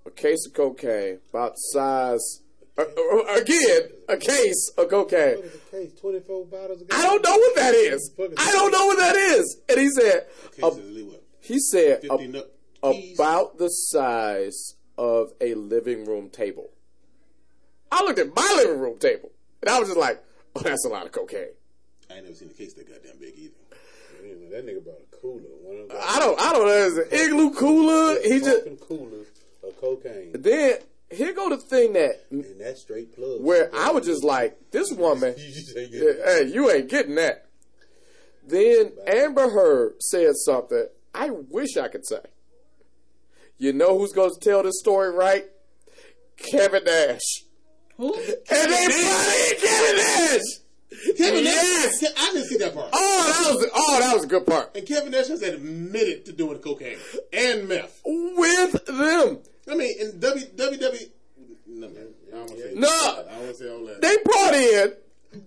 a 0.06 0.10
case 0.10 0.46
of 0.46 0.54
cocaine 0.54 1.18
about 1.30 1.54
the 1.54 1.60
size 1.72 2.40
again 2.82 3.90
a 4.08 4.16
case 4.16 4.70
of 4.76 4.88
cocaine." 4.88 5.36
What 5.36 5.44
is 5.44 5.52
the 5.52 5.58
case? 5.70 5.92
Twenty 6.00 6.20
four 6.20 6.44
bottles. 6.46 6.82
Of 6.82 6.88
I 6.90 7.02
don't 7.02 7.22
know 7.24 7.36
what 7.36 7.56
that 7.56 7.74
is. 7.74 8.10
I 8.38 8.52
don't 8.52 8.70
know 8.70 8.86
what 8.86 8.98
that 8.98 9.16
is. 9.16 9.60
And 9.68 9.78
he 9.80 9.88
said, 9.90 10.26
Okay, 10.46 10.60
so 10.60 11.14
he 11.40 11.58
said, 11.58 12.04
a- 12.04 13.12
about 13.14 13.58
the 13.58 13.68
size 13.68 14.74
of 14.98 15.32
a 15.40 15.54
living 15.54 16.04
room 16.04 16.28
table. 16.30 16.70
I 17.92 18.02
looked 18.04 18.18
at 18.18 18.34
my 18.34 18.54
living 18.56 18.78
room 18.80 18.98
table 18.98 19.32
and 19.62 19.70
I 19.70 19.78
was 19.78 19.88
just 19.88 19.98
like, 19.98 20.22
oh, 20.56 20.60
that's 20.60 20.84
a 20.84 20.88
lot 20.88 21.06
of 21.06 21.12
cocaine. 21.12 21.48
I 22.10 22.14
ain't 22.14 22.24
never 22.24 22.34
seen 22.36 22.50
a 22.50 22.52
case 22.52 22.74
that 22.74 22.88
goddamn 22.88 23.18
big 23.18 23.34
either. 23.36 23.54
Man, 24.22 24.50
that 24.50 24.66
nigga 24.66 24.84
brought 24.84 25.00
a 25.00 25.16
cooler. 25.16 25.40
One 25.62 25.90
of 25.90 25.96
I 25.96 26.18
don't, 26.18 26.40
I 26.40 26.52
don't 26.52 26.66
know. 26.66 26.86
It's 26.86 26.96
an 27.12 27.18
igloo 27.18 27.54
cooler. 27.54 28.20
He 28.22 28.38
just, 28.40 28.58
fucking 28.64 28.76
coolers 28.76 29.26
of 29.66 29.80
cocaine, 29.80 30.32
then 30.34 30.78
here 31.10 31.32
go 31.32 31.48
the 31.48 31.56
thing 31.56 31.92
that, 31.94 32.26
and 32.30 32.44
that's 32.60 32.82
straight 32.82 33.14
plug. 33.14 33.42
where 33.42 33.70
I 33.74 33.90
was 33.90 34.06
just 34.06 34.24
like, 34.24 34.70
this 34.70 34.92
woman, 34.92 35.34
You 35.38 35.52
ain't 35.76 35.92
getting 35.92 36.24
hey, 36.24 36.44
you 36.52 36.70
ain't 36.70 36.88
getting 36.88 37.14
that. 37.16 37.46
Then 38.46 38.92
Amber 39.06 39.50
Heard 39.50 40.02
said 40.02 40.32
something 40.34 40.86
I 41.14 41.30
wish 41.30 41.76
I 41.76 41.88
could 41.88 42.06
say. 42.06 42.20
You 43.58 43.72
know 43.72 43.98
who's 43.98 44.12
going 44.12 44.30
to 44.30 44.40
tell 44.40 44.62
this 44.62 44.78
story 44.78 45.10
right? 45.10 45.44
Kevin 46.36 46.84
Nash. 46.84 47.44
Who? 47.96 48.14
And 48.14 48.24
they 48.48 48.86
playing 48.88 49.60
Kevin 49.60 49.96
Nash. 49.96 50.40
Kevin 51.16 51.44
yes. 51.44 52.02
Nash, 52.02 52.12
I 52.16 52.32
didn't 52.32 52.48
see 52.48 52.56
that 52.58 52.74
part. 52.74 52.88
Oh, 52.92 53.44
that 53.44 53.54
was 53.54 53.70
oh, 53.74 54.00
that 54.00 54.14
was 54.14 54.24
a 54.24 54.26
good 54.26 54.46
part. 54.46 54.76
And 54.76 54.86
Kevin 54.86 55.12
Nash 55.12 55.28
has 55.28 55.42
admitted 55.42 56.24
to 56.26 56.32
doing 56.32 56.58
cocaine 56.58 56.98
and 57.32 57.68
meth. 57.68 58.00
With 58.04 58.86
them, 58.86 59.38
I 59.70 59.74
mean, 59.74 59.94
in 60.00 60.20
W 60.20 60.46
WWE. 60.46 61.10
No. 61.66 61.86
I 61.86 62.34
don't 62.34 62.48
say 62.58 62.72
No. 62.74 62.88
I 62.88 63.38
don't 63.40 63.56
say 63.56 63.70
all 63.70 63.84
that. 63.86 64.00
they 64.02 64.16
brought 64.24 64.54
in 64.54 64.94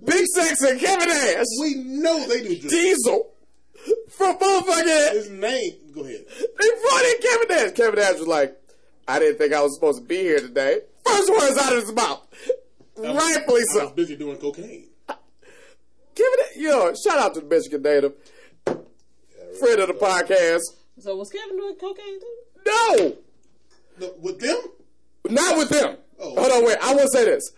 Big 0.06 0.26
Sex 0.28 0.62
and 0.62 0.80
Kevin 0.80 1.08
Nash, 1.10 1.46
we 1.62 1.76
know 1.76 2.26
they 2.28 2.42
do 2.42 2.56
drugs. 2.60 2.70
Diesel, 2.74 3.30
from 4.10 4.38
motherfucking. 4.38 5.12
His 5.14 5.30
name. 5.30 5.74
Go 5.94 6.02
ahead. 6.02 6.24
They 6.40 6.68
brought 6.82 7.04
in 7.06 7.22
Kevin 7.22 7.48
Nash. 7.50 7.72
Kevin 7.74 7.96
Nash 8.00 8.20
was 8.20 8.28
like, 8.28 8.56
I 9.08 9.20
didn't 9.20 9.38
think 9.38 9.54
I 9.54 9.62
was 9.62 9.76
supposed 9.76 10.00
to 10.02 10.08
be 10.08 10.18
here 10.18 10.40
today. 10.40 10.80
First 11.06 11.30
words 11.30 11.58
out 11.58 11.74
of 11.76 11.84
his 11.84 11.94
mouth. 11.94 12.26
Rightfully 12.96 13.20
I 13.46 13.46
was 13.46 13.74
so. 13.74 13.90
busy 13.90 14.16
doing 14.16 14.38
cocaine. 14.38 14.88
Kevin, 15.08 16.40
Nash- 16.40 16.56
yo, 16.56 16.94
shout 16.94 17.18
out 17.20 17.34
to 17.34 17.42
the 17.42 17.48
Michigan 17.48 17.82
native, 17.82 18.14
friend 18.66 19.80
of 19.80 19.88
the 19.88 19.96
podcast. 20.00 20.62
So 21.00 21.16
was 21.18 21.30
Kevin 21.30 21.58
doing 21.58 21.76
cocaine 21.76 22.20
too? 22.22 22.36
No, 22.66 23.18
No, 24.00 24.14
with 24.20 24.40
them? 24.40 24.58
not 25.30 25.58
with 25.58 25.70
them. 25.70 25.98
Oh. 26.20 26.36
Hold 26.36 26.52
on, 26.52 26.66
wait. 26.66 26.78
I 26.82 26.94
will 26.96 27.08
say 27.08 27.26
this. 27.26 27.52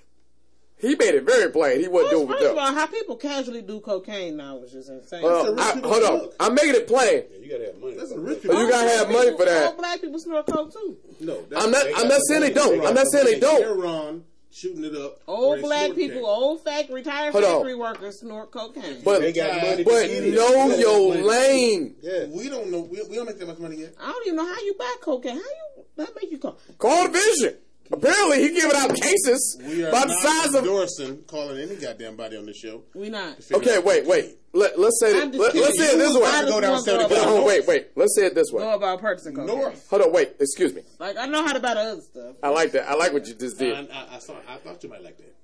He 0.78 0.90
made 0.95 1.16
it 1.16 1.24
very 1.24 1.49
plain. 1.52 1.80
He 1.80 1.88
wasn't 1.88 2.12
First, 2.12 2.12
doing 2.12 2.24
it 2.24 2.28
with 2.28 2.38
first 2.40 2.49
of 2.49 2.56
them. 2.57 2.66
all, 2.66 2.74
how 2.74 2.86
people 2.88 3.16
casually 3.16 3.62
do 3.62 3.80
cocaine 3.80 4.36
now 4.38 4.57
is 4.60 4.72
just 4.74 4.90
insane. 4.90 5.24
Uh, 5.24 5.30
hold 5.30 5.48
on, 5.48 5.60
I, 5.60 5.74
people 5.74 5.90
hold 5.90 6.03
on. 6.03 6.14
look. 6.14 6.36
I'm 6.40 6.53
making 6.53 6.76
it 6.76 6.88
plain. 6.88 7.24
Yeah, 7.32 7.38
you 7.40 7.49
gotta 7.49 7.66
have 7.68 7.80
money. 7.80 7.95
That's 7.95 8.12
for 8.12 8.20
a 8.20 8.22
that. 8.22 8.30
rich 8.30 8.40
But 8.45 8.57
you 8.57 8.70
gotta 8.70 8.90
have 8.90 9.10
money 9.12 9.32
for 9.38 9.45
that. 9.45 9.66
All 9.68 9.78
black 9.78 10.02
people 10.02 10.20
snort 10.20 10.45
coke 10.48 10.74
too. 10.74 10.98
No, 11.22 11.41
that's, 11.49 11.64
I'm 11.64 11.72
not. 11.72 11.86
I'm 11.95 12.07
not 12.10 12.20
saying 12.28 12.41
they 12.41 12.53
money. 12.53 12.78
don't. 12.78 12.86
I'm 12.88 12.94
not 12.94 13.07
saying 13.07 13.26
they 13.26 13.40
don't. 13.40 13.62
Aaron 13.64 14.24
shooting 14.56 14.84
it 14.86 14.95
up. 14.95 15.19
Old 15.27 15.61
black 15.61 15.94
people, 15.95 16.18
cake. 16.19 16.26
old 16.26 16.64
fact 16.64 16.90
retired 16.90 17.34
Hold 17.34 17.44
on. 17.44 17.52
factory 17.57 17.76
workers 17.76 18.19
snort 18.22 18.52
cocaine. 18.52 19.02
But 19.03 19.19
They 19.22 19.34
got 19.34 19.61
money. 19.61 19.77
to 19.77 19.84
but 19.84 19.91
get 20.07 20.23
it. 20.23 20.34
know 20.34 20.69
They 20.69 20.80
your 20.80 21.15
lane. 21.15 21.95
Yeah. 22.02 22.26
We 22.27 22.48
don't 22.49 22.72
know. 22.72 22.82
We, 22.82 23.02
we 23.10 23.15
don't 23.18 23.26
make 23.26 23.38
that 23.40 23.48
much 23.48 23.60
money 23.60 23.77
yet. 23.77 23.94
I 23.99 24.11
don't 24.11 24.27
even 24.27 24.38
know 24.38 24.45
how 24.48 24.61
you 24.61 24.76
buy 24.80 24.95
cocaine. 25.02 25.36
How 25.36 25.41
you 25.41 25.84
that 25.98 26.10
make 26.22 26.32
you 26.32 26.38
come? 26.38 26.56
Call 26.77 27.03
the 27.07 27.10
vision. 27.10 27.57
Apparently, 27.91 28.41
he 28.41 28.49
giving 28.49 28.76
out 28.76 28.95
cases 28.95 29.57
We 29.64 29.84
are 29.86 29.90
about 29.90 30.07
the 30.07 30.14
not 30.14 30.24
size 30.24 30.53
of. 30.56 30.64
endorsing 30.64 31.24
calling 31.28 31.57
any 31.60 31.76
goddamn 31.76 32.16
body 32.16 32.36
on 32.38 32.45
the 32.48 32.53
show. 32.53 32.84
We 32.95 33.10
not. 33.10 33.38
Okay, 33.53 33.78
wait, 33.80 34.06
wait. 34.07 34.38
Let, 34.53 34.80
let's 34.80 34.99
say 34.99 35.22
I'm 35.22 35.32
that. 35.32 35.38
let, 35.38 35.53
let's 35.53 35.78
say 35.78 35.94
it 35.94 35.98
this 35.98 36.14
way. 36.16 36.22
go 36.22 36.62
down 36.62 36.78
go 36.78 36.80
75 36.82 37.12
about- 37.12 37.28
Hold 37.28 37.40
on, 37.41 37.45
wait, 37.48 37.68
wait. 37.68 37.88
Let's 37.95 38.16
say 38.16 38.26
it 38.26 38.34
this 38.36 38.49
Go 38.52 38.57
way. 38.57 38.74
about 38.74 39.02
purchasing 39.02 39.36
cocaine. 39.36 39.56
North. 39.60 39.88
Hold 39.90 40.02
on, 40.02 40.12
wait. 40.14 40.34
Excuse 40.40 40.74
me. 40.74 40.82
Like 40.98 41.18
I 41.18 41.26
know 41.28 41.45
how 41.45 41.53
to 41.53 41.60
buy 41.60 41.74
the 41.76 41.82
other 41.82 42.02
stuff. 42.02 42.36
I 42.41 42.49
like 42.49 42.72
that. 42.72 42.90
I 42.90 42.95
like 42.95 43.14
what 43.14 43.28
you 43.28 43.36
just 43.36 43.60
did. 43.60 43.76
I, 43.91 44.16
I 44.16 44.20
saw. 44.20 44.34
I 44.48 44.57
thought 44.57 44.82
you 44.84 44.90
might 44.90 45.03
like 45.03 45.18
that. 45.18 45.36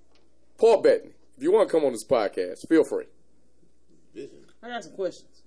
Paul 0.57 0.81
Bettany, 0.81 1.11
if 1.38 1.43
you 1.43 1.51
want 1.51 1.68
to 1.68 1.72
come 1.72 1.84
on 1.85 1.91
this 1.91 2.05
podcast, 2.05 2.68
feel 2.69 2.84
free. 2.85 3.05
Vision. 4.15 4.31
I 4.63 4.69
got 4.69 4.84
some 4.84 4.93
questions. 4.93 5.43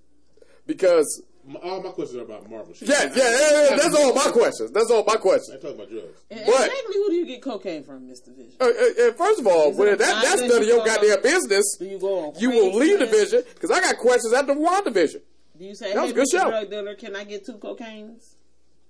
because 0.65 1.21
My- 1.21 1.25
All 1.61 1.81
my 1.83 1.89
questions 1.91 2.17
are 2.19 2.23
about 2.23 2.49
Marvel 2.49 2.73
shit. 2.73 2.87
yeah, 2.89 3.03
yeah, 3.03 3.11
yeah, 3.15 3.69
yeah, 3.69 3.75
that's 3.77 3.95
all 3.95 4.13
my 4.15 4.31
questions. 4.31 4.71
That's 4.71 4.89
all 4.89 5.03
my 5.05 5.15
questions. 5.15 5.51
I 5.57 5.59
questions. 5.59 5.61
talk 5.61 5.73
about 5.75 5.89
drugs. 5.91 6.19
And 6.31 6.39
But- 6.45 6.65
exactly 6.67 6.95
who 6.95 7.09
do 7.09 7.15
you 7.15 7.25
get 7.27 7.41
cocaine 7.43 7.83
from, 7.83 8.07
Mr. 8.09 8.35
Vision? 8.35 8.53
Uh, 8.59 8.65
uh, 8.65 9.09
uh, 9.09 9.13
first 9.13 9.39
of 9.41 9.47
all, 9.47 9.69
Is 9.71 9.77
it 9.77 9.79
well, 9.79 9.93
a 9.93 9.95
that, 9.95 10.23
that's 10.23 10.41
none 10.41 10.61
of 10.61 10.67
your 10.67 10.83
goddamn 10.85 11.21
business. 11.21 11.77
Do 11.77 11.85
you 11.85 11.99
go 11.99 12.19
on 12.29 12.33
You 12.39 12.49
will 12.49 12.73
leave 12.75 12.97
the 12.99 13.05
vision 13.05 13.43
because 13.53 13.69
I 13.69 13.79
got 13.79 13.97
questions 13.97 14.33
after 14.33 14.53
one 14.53 14.83
division. 14.83 15.21
Do 15.57 15.65
you 15.65 15.75
say, 15.75 15.93
That 15.93 16.01
was 16.01 16.11
hey, 16.11 16.11
a 16.11 16.15
good 16.15 16.27
Mr. 16.33 16.41
show. 16.41 16.49
drug 16.49 16.69
dealer, 16.69 16.95
can 16.95 17.15
I 17.15 17.23
get 17.25 17.45
two 17.45 17.53
cocaines? 17.59 18.35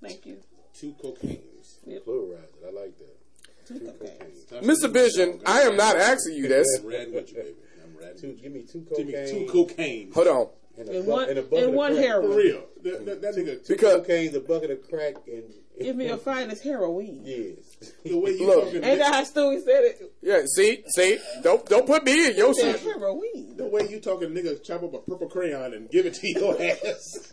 Thank 0.02 0.26
you. 0.26 0.38
Two 0.74 0.96
cocaines. 1.04 1.80
Pluralize 1.88 2.40
it. 2.40 2.66
I 2.68 2.72
like 2.72 2.98
that. 3.00 3.68
Two 3.68 3.80
cocaines. 3.80 4.64
Mr. 4.64 4.90
Vision, 4.92 5.42
I 5.46 5.62
am 5.62 5.76
not 5.76 5.98
asking 5.98 6.36
you 6.38 6.48
this. 6.48 6.68
I'm 6.80 6.88
riding 6.88 7.14
with 7.14 7.30
you, 7.32 7.36
baby. 7.38 7.56
I'm 7.84 7.98
riding 8.02 8.18
Two, 8.22 8.34
give 8.42 8.52
me 8.54 8.62
two 8.64 8.86
Give 8.96 9.08
me 9.08 9.14
two 9.30 9.46
cocaine. 9.52 10.12
Hold 10.14 10.28
on. 10.28 10.48
And, 10.78 10.90
a 10.90 10.98
And 10.98 11.06
bu- 11.06 11.12
one, 11.12 11.30
and 11.30 11.38
a 11.40 11.42
bucket 11.42 11.60
and 11.60 11.68
of 11.70 11.74
one 11.74 11.96
crack. 11.96 12.12
For 12.22 12.36
real. 12.36 12.64
That, 12.84 13.06
that, 13.06 13.22
that 13.22 13.36
nigga, 13.36 13.66
Two 13.66 13.74
Because- 13.74 13.94
cocaine's 14.02 14.36
a 14.36 14.40
bucket 14.42 14.72
of 14.72 14.90
crack 14.90 15.16
and 15.28 15.44
Give 15.80 15.96
me 15.98 16.08
a 16.08 16.16
finest 16.18 16.64
heroin. 16.64 17.22
yes. 17.26 17.92
the 18.06 18.18
way 18.18 18.32
you 18.32 18.48
Look. 18.48 18.64
talking, 18.66 18.84
Ain't 18.86 19.00
that 19.00 19.14
how 19.14 19.22
Stewie 19.24 19.62
said 19.64 19.84
it? 19.84 20.14
Yeah, 20.22 20.42
see, 20.56 20.84
see, 20.88 21.18
don't 21.44 21.66
don't 21.68 21.86
put 21.86 22.06
me 22.06 22.28
in 22.30 22.38
your 22.38 22.54
He 22.54 22.62
shit. 22.62 22.80
heroin. 22.80 23.58
the 23.58 23.68
way 23.68 23.86
you 23.90 24.00
talking, 24.00 24.30
nigga, 24.30 24.64
chop 24.64 24.84
up 24.84 24.94
a 24.94 25.00
purple 25.00 25.28
crayon 25.28 25.74
and 25.74 25.90
give 25.92 26.06
it 26.06 26.14
to 26.16 26.30
your 26.30 26.54
ass. 26.62 27.32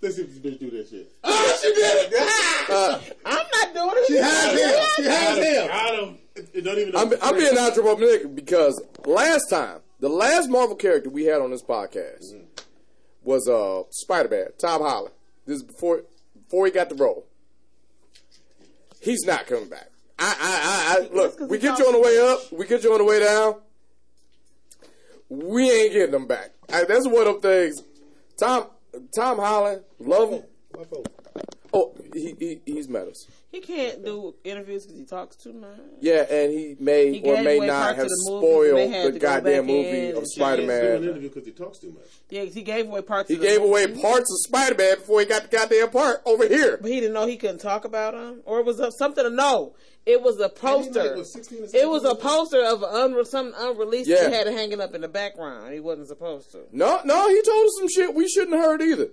Let's 0.00 0.16
see 0.16 0.22
if 0.22 0.42
this 0.42 0.54
bitch 0.54 0.58
do 0.60 0.70
that 0.70 0.88
shit. 0.88 1.10
Oh, 1.24 1.58
she 1.62 1.72
did 1.74 2.12
it! 2.12 2.70
Uh, 2.70 3.00
I'm 3.24 3.46
not 3.52 3.74
doing 3.74 3.94
it. 3.96 4.06
She 4.06 4.16
has 4.16 4.52
him. 4.52 4.86
She 4.96 5.02
has 5.10 5.38
him. 5.38 5.66
Got 5.68 5.98
him. 6.08 6.18
It, 6.36 6.48
it 6.54 6.60
don't 6.62 6.78
even. 6.78 6.96
I'm, 6.96 7.12
I'm 7.22 7.36
being 7.36 7.56
anthropomorphic 7.56 8.34
because 8.34 8.80
last 9.06 9.48
time, 9.50 9.80
the 10.00 10.08
last 10.08 10.48
Marvel 10.50 10.76
character 10.76 11.10
we 11.10 11.24
had 11.24 11.40
on 11.40 11.50
this 11.50 11.62
podcast 11.62 12.34
was 13.22 13.48
uh 13.48 13.82
Spider 13.90 14.28
Man, 14.28 14.46
Tom 14.58 14.82
Holland. 14.82 15.14
This 15.46 15.56
is 15.56 15.62
before 15.62 16.02
before 16.34 16.66
he 16.66 16.72
got 16.72 16.88
the 16.88 16.94
role. 16.94 17.26
He's 19.00 19.24
not 19.24 19.46
coming 19.46 19.68
back. 19.68 19.90
I, 20.18 20.36
I, 20.40 21.02
I, 21.02 21.06
I 21.06 21.14
look. 21.14 21.40
We 21.40 21.58
get 21.58 21.78
you 21.78 21.86
on 21.86 21.92
the 21.92 22.00
way 22.00 22.18
up. 22.18 22.52
We 22.52 22.66
get 22.66 22.82
you 22.84 22.92
on 22.92 22.98
the 22.98 23.04
way 23.04 23.20
down. 23.20 23.56
We 25.28 25.70
ain't 25.70 25.92
getting 25.92 26.12
them 26.12 26.26
back. 26.26 26.50
I, 26.72 26.84
that's 26.84 27.06
one 27.06 27.26
of 27.26 27.40
them 27.40 27.40
things. 27.40 27.82
Tom 28.38 28.66
Tom 29.16 29.38
Holland, 29.38 29.82
love 29.98 30.30
him. 30.30 30.42
Oh, 31.72 31.94
he, 32.12 32.34
he 32.38 32.60
he's 32.64 32.88
met 32.88 33.08
us. 33.08 33.26
He 33.54 33.60
can't 33.60 34.04
do 34.04 34.34
interviews 34.42 34.84
because 34.84 34.98
he 34.98 35.04
talks 35.06 35.36
too 35.36 35.52
much. 35.52 35.78
Yeah, 36.00 36.22
and 36.28 36.50
he 36.52 36.76
may 36.80 37.20
He 37.20 37.22
or 37.22 37.40
may 37.40 37.60
not 37.60 37.94
have 37.94 38.04
of 38.06 38.10
the 38.10 38.30
movie, 38.30 38.70
and 38.70 38.90
spoiled 38.90 39.14
the 39.14 39.18
goddamn 39.20 39.62
back 39.62 39.64
movie 39.64 39.88
in 40.08 40.10
of 40.10 40.16
and 40.18 40.28
Spider 40.28 40.56
do 40.56 40.62
an 40.62 40.66
Man. 40.68 41.02
interview 41.04 41.28
because 41.28 41.46
he 41.46 41.52
talks 41.52 41.78
too 41.78 41.92
much. 41.92 42.02
Yeah, 42.30 42.42
he 42.46 42.62
gave 42.62 42.88
away 42.88 43.02
parts. 43.02 43.28
He 43.28 43.36
of 43.36 43.40
the 43.42 43.46
gave 43.46 43.62
away 43.62 43.86
movie, 43.86 44.02
parts 44.02 44.28
of 44.32 44.38
Spider 44.48 44.74
Man 44.74 44.96
before 44.96 45.20
he 45.20 45.26
got 45.26 45.42
the 45.42 45.56
goddamn 45.56 45.90
part 45.90 46.20
over 46.26 46.48
here. 46.48 46.78
but 46.82 46.90
he 46.90 46.98
didn't 46.98 47.14
know 47.14 47.26
he 47.28 47.36
couldn't 47.36 47.58
talk 47.58 47.84
about 47.84 48.14
them, 48.14 48.40
or 48.44 48.58
it 48.58 48.66
was 48.66 48.80
a, 48.80 48.90
something 48.90 49.22
to 49.22 49.30
know. 49.30 49.76
It 50.04 50.20
was 50.20 50.40
a 50.40 50.48
poster. 50.48 51.04
like, 51.04 51.16
what, 51.18 51.26
16 51.28 51.58
or 51.62 51.66
It 51.72 51.88
was 51.88 52.02
a 52.04 52.16
poster 52.16 52.60
of 52.60 52.82
an 52.82 52.88
unre- 52.90 53.24
something 53.24 53.54
unreleased. 53.56 54.10
Yeah. 54.10 54.28
He 54.28 54.34
had 54.34 54.48
it 54.48 54.52
hanging 54.52 54.80
up 54.80 54.96
in 54.96 55.00
the 55.00 55.08
background. 55.08 55.72
He 55.72 55.78
wasn't 55.78 56.08
supposed 56.08 56.50
to. 56.52 56.62
No, 56.72 57.02
no, 57.04 57.28
he 57.28 57.40
told 57.42 57.66
us 57.66 57.72
some 57.78 57.88
shit 57.88 58.14
we 58.16 58.26
shouldn't 58.28 58.56
have 58.56 58.64
heard 58.64 58.82
either. 58.82 59.10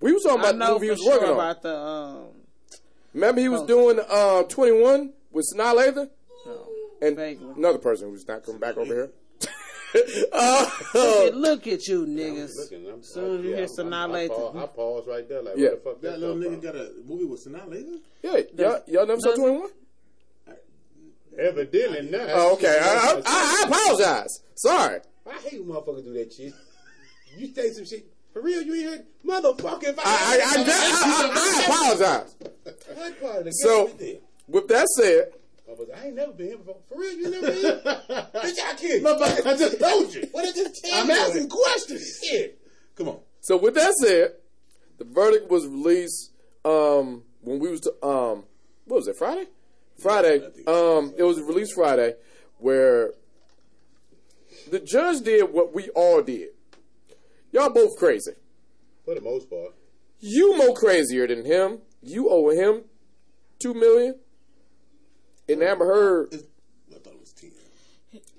We 0.00 0.12
was 0.12 0.22
talking 0.22 0.38
I 0.38 0.50
about 0.50 0.52
the 0.52 0.58
know 0.58 0.74
movie 0.74 0.86
he 0.86 0.90
was 0.92 1.00
sure 1.00 1.10
working 1.14 1.28
on. 1.28 1.34
about 1.34 1.62
the 1.62 1.76
um, 1.76 2.24
Remember, 3.14 3.40
he 3.40 3.48
was 3.48 3.60
poster. 3.62 3.74
doing 3.74 4.00
uh, 4.08 4.42
21 4.44 5.12
with 5.32 5.46
Sanaa 5.54 5.74
Lathan 5.74 6.10
and 7.02 7.16
Vaguely. 7.16 7.52
another 7.56 7.78
person 7.78 8.10
who's 8.10 8.26
not 8.28 8.44
coming 8.44 8.60
back 8.60 8.76
over 8.76 8.92
here. 8.94 9.10
uh, 10.32 10.70
Hey, 10.92 11.30
look 11.32 11.66
at 11.66 11.88
you 11.88 12.06
niggas. 12.06 12.56
Looking, 12.56 12.86
I'm, 12.88 13.02
Soon 13.02 13.40
as 13.40 13.44
you 13.44 13.54
hear 13.56 13.66
Sanaa 13.66 14.04
I, 14.04 14.08
Lathan. 14.08 14.28
pause, 14.28 14.56
I 14.56 14.66
pause 14.66 15.04
right 15.08 15.28
there. 15.28 15.42
Like, 15.42 15.54
Yeah. 15.56 15.68
where 15.70 15.76
the 15.76 15.82
fuck 15.82 16.00
That 16.02 16.10
that 16.12 16.20
little 16.20 16.36
nigga 16.36 16.52
from? 16.52 16.60
got 16.60 16.76
a 16.76 16.92
movie 17.04 17.24
with 17.24 17.44
Sanaa 17.46 17.68
Lathan? 17.68 17.98
yeah, 18.22 18.36
y'all, 18.56 18.80
y'all 18.86 19.06
never 19.06 19.20
saw 19.20 19.30
Does- 19.30 19.38
21? 19.38 19.70
Evidently 21.38 22.10
not. 22.10 22.28
Oh, 22.32 22.52
okay. 22.54 22.78
I, 22.80 22.82
I, 22.84 23.22
I 23.24 23.64
apologize. 23.66 24.42
Sorry. 24.56 25.00
I 25.28 25.32
hate 25.48 25.64
when 25.64 25.74
motherfuckers 25.76 26.04
do 26.04 26.12
that 26.14 26.32
shit. 26.32 26.52
You 27.36 27.54
say 27.54 27.70
some 27.70 27.84
shit. 27.86 28.06
For 28.32 28.42
real, 28.42 28.62
you 28.62 28.74
ain't 28.74 28.84
heard? 28.84 29.06
Motherfucker, 29.26 29.84
if 29.84 29.98
I... 29.98 30.02
I, 30.02 30.06
I, 30.06 30.62
I, 30.62 30.64
I, 30.92 31.32
I, 31.34 31.56
I 31.56 33.10
apologize. 33.10 33.56
So- 33.62 33.86
game 33.86 33.94
is 33.94 33.98
this? 33.98 34.18
With 34.48 34.66
that 34.68 34.86
said, 34.88 35.30
I 35.96 36.06
ain't 36.06 36.16
never 36.16 36.32
been 36.32 36.48
here 36.48 36.58
before. 36.58 36.78
For 36.88 36.98
real, 36.98 37.12
you 37.12 37.30
never 37.30 37.46
been 37.46 37.60
here? 37.60 37.80
Bitch, 37.84 38.58
I 38.64 38.74
kid. 38.76 39.06
I 39.06 39.56
just 39.56 39.78
told 39.78 40.12
you. 40.12 40.28
What 40.32 40.42
did 40.42 40.54
I 40.54 40.70
just 40.70 40.84
tell 40.84 41.04
I'm 41.04 41.10
asking 41.10 41.48
questions. 41.48 42.20
Shit. 42.22 42.60
Come 42.96 43.08
on. 43.08 43.20
So 43.40 43.56
with 43.56 43.74
that 43.74 43.92
said, 43.94 44.32
the 44.98 45.04
verdict 45.04 45.50
was 45.50 45.66
released 45.66 46.32
um, 46.64 47.22
when 47.42 47.60
we 47.60 47.70
was 47.70 47.80
to, 47.82 47.90
um, 48.04 48.44
what 48.86 48.96
was 48.96 49.08
it 49.08 49.16
Friday? 49.16 49.46
Friday. 49.98 50.44
Um, 50.66 51.14
it 51.16 51.22
was 51.22 51.40
released 51.40 51.74
Friday, 51.74 52.14
where 52.58 53.12
the 54.70 54.80
judge 54.80 55.20
did 55.20 55.52
what 55.52 55.74
we 55.74 55.88
all 55.90 56.22
did. 56.22 56.48
Y'all 57.52 57.70
both 57.70 57.96
crazy. 57.96 58.32
For 59.04 59.14
the 59.14 59.20
most 59.20 59.48
part. 59.50 59.74
You 60.20 60.56
more 60.56 60.74
crazier 60.74 61.26
than 61.26 61.44
him. 61.44 61.78
You 62.02 62.28
owe 62.30 62.50
him 62.50 62.84
two 63.58 63.74
million. 63.74 64.16
And 65.48 65.62
Amber 65.62 65.86
Heard. 65.86 66.28
I 66.34 66.98
thought 66.98 67.14
it 67.14 67.20
was 67.20 67.32
10. 67.32 67.50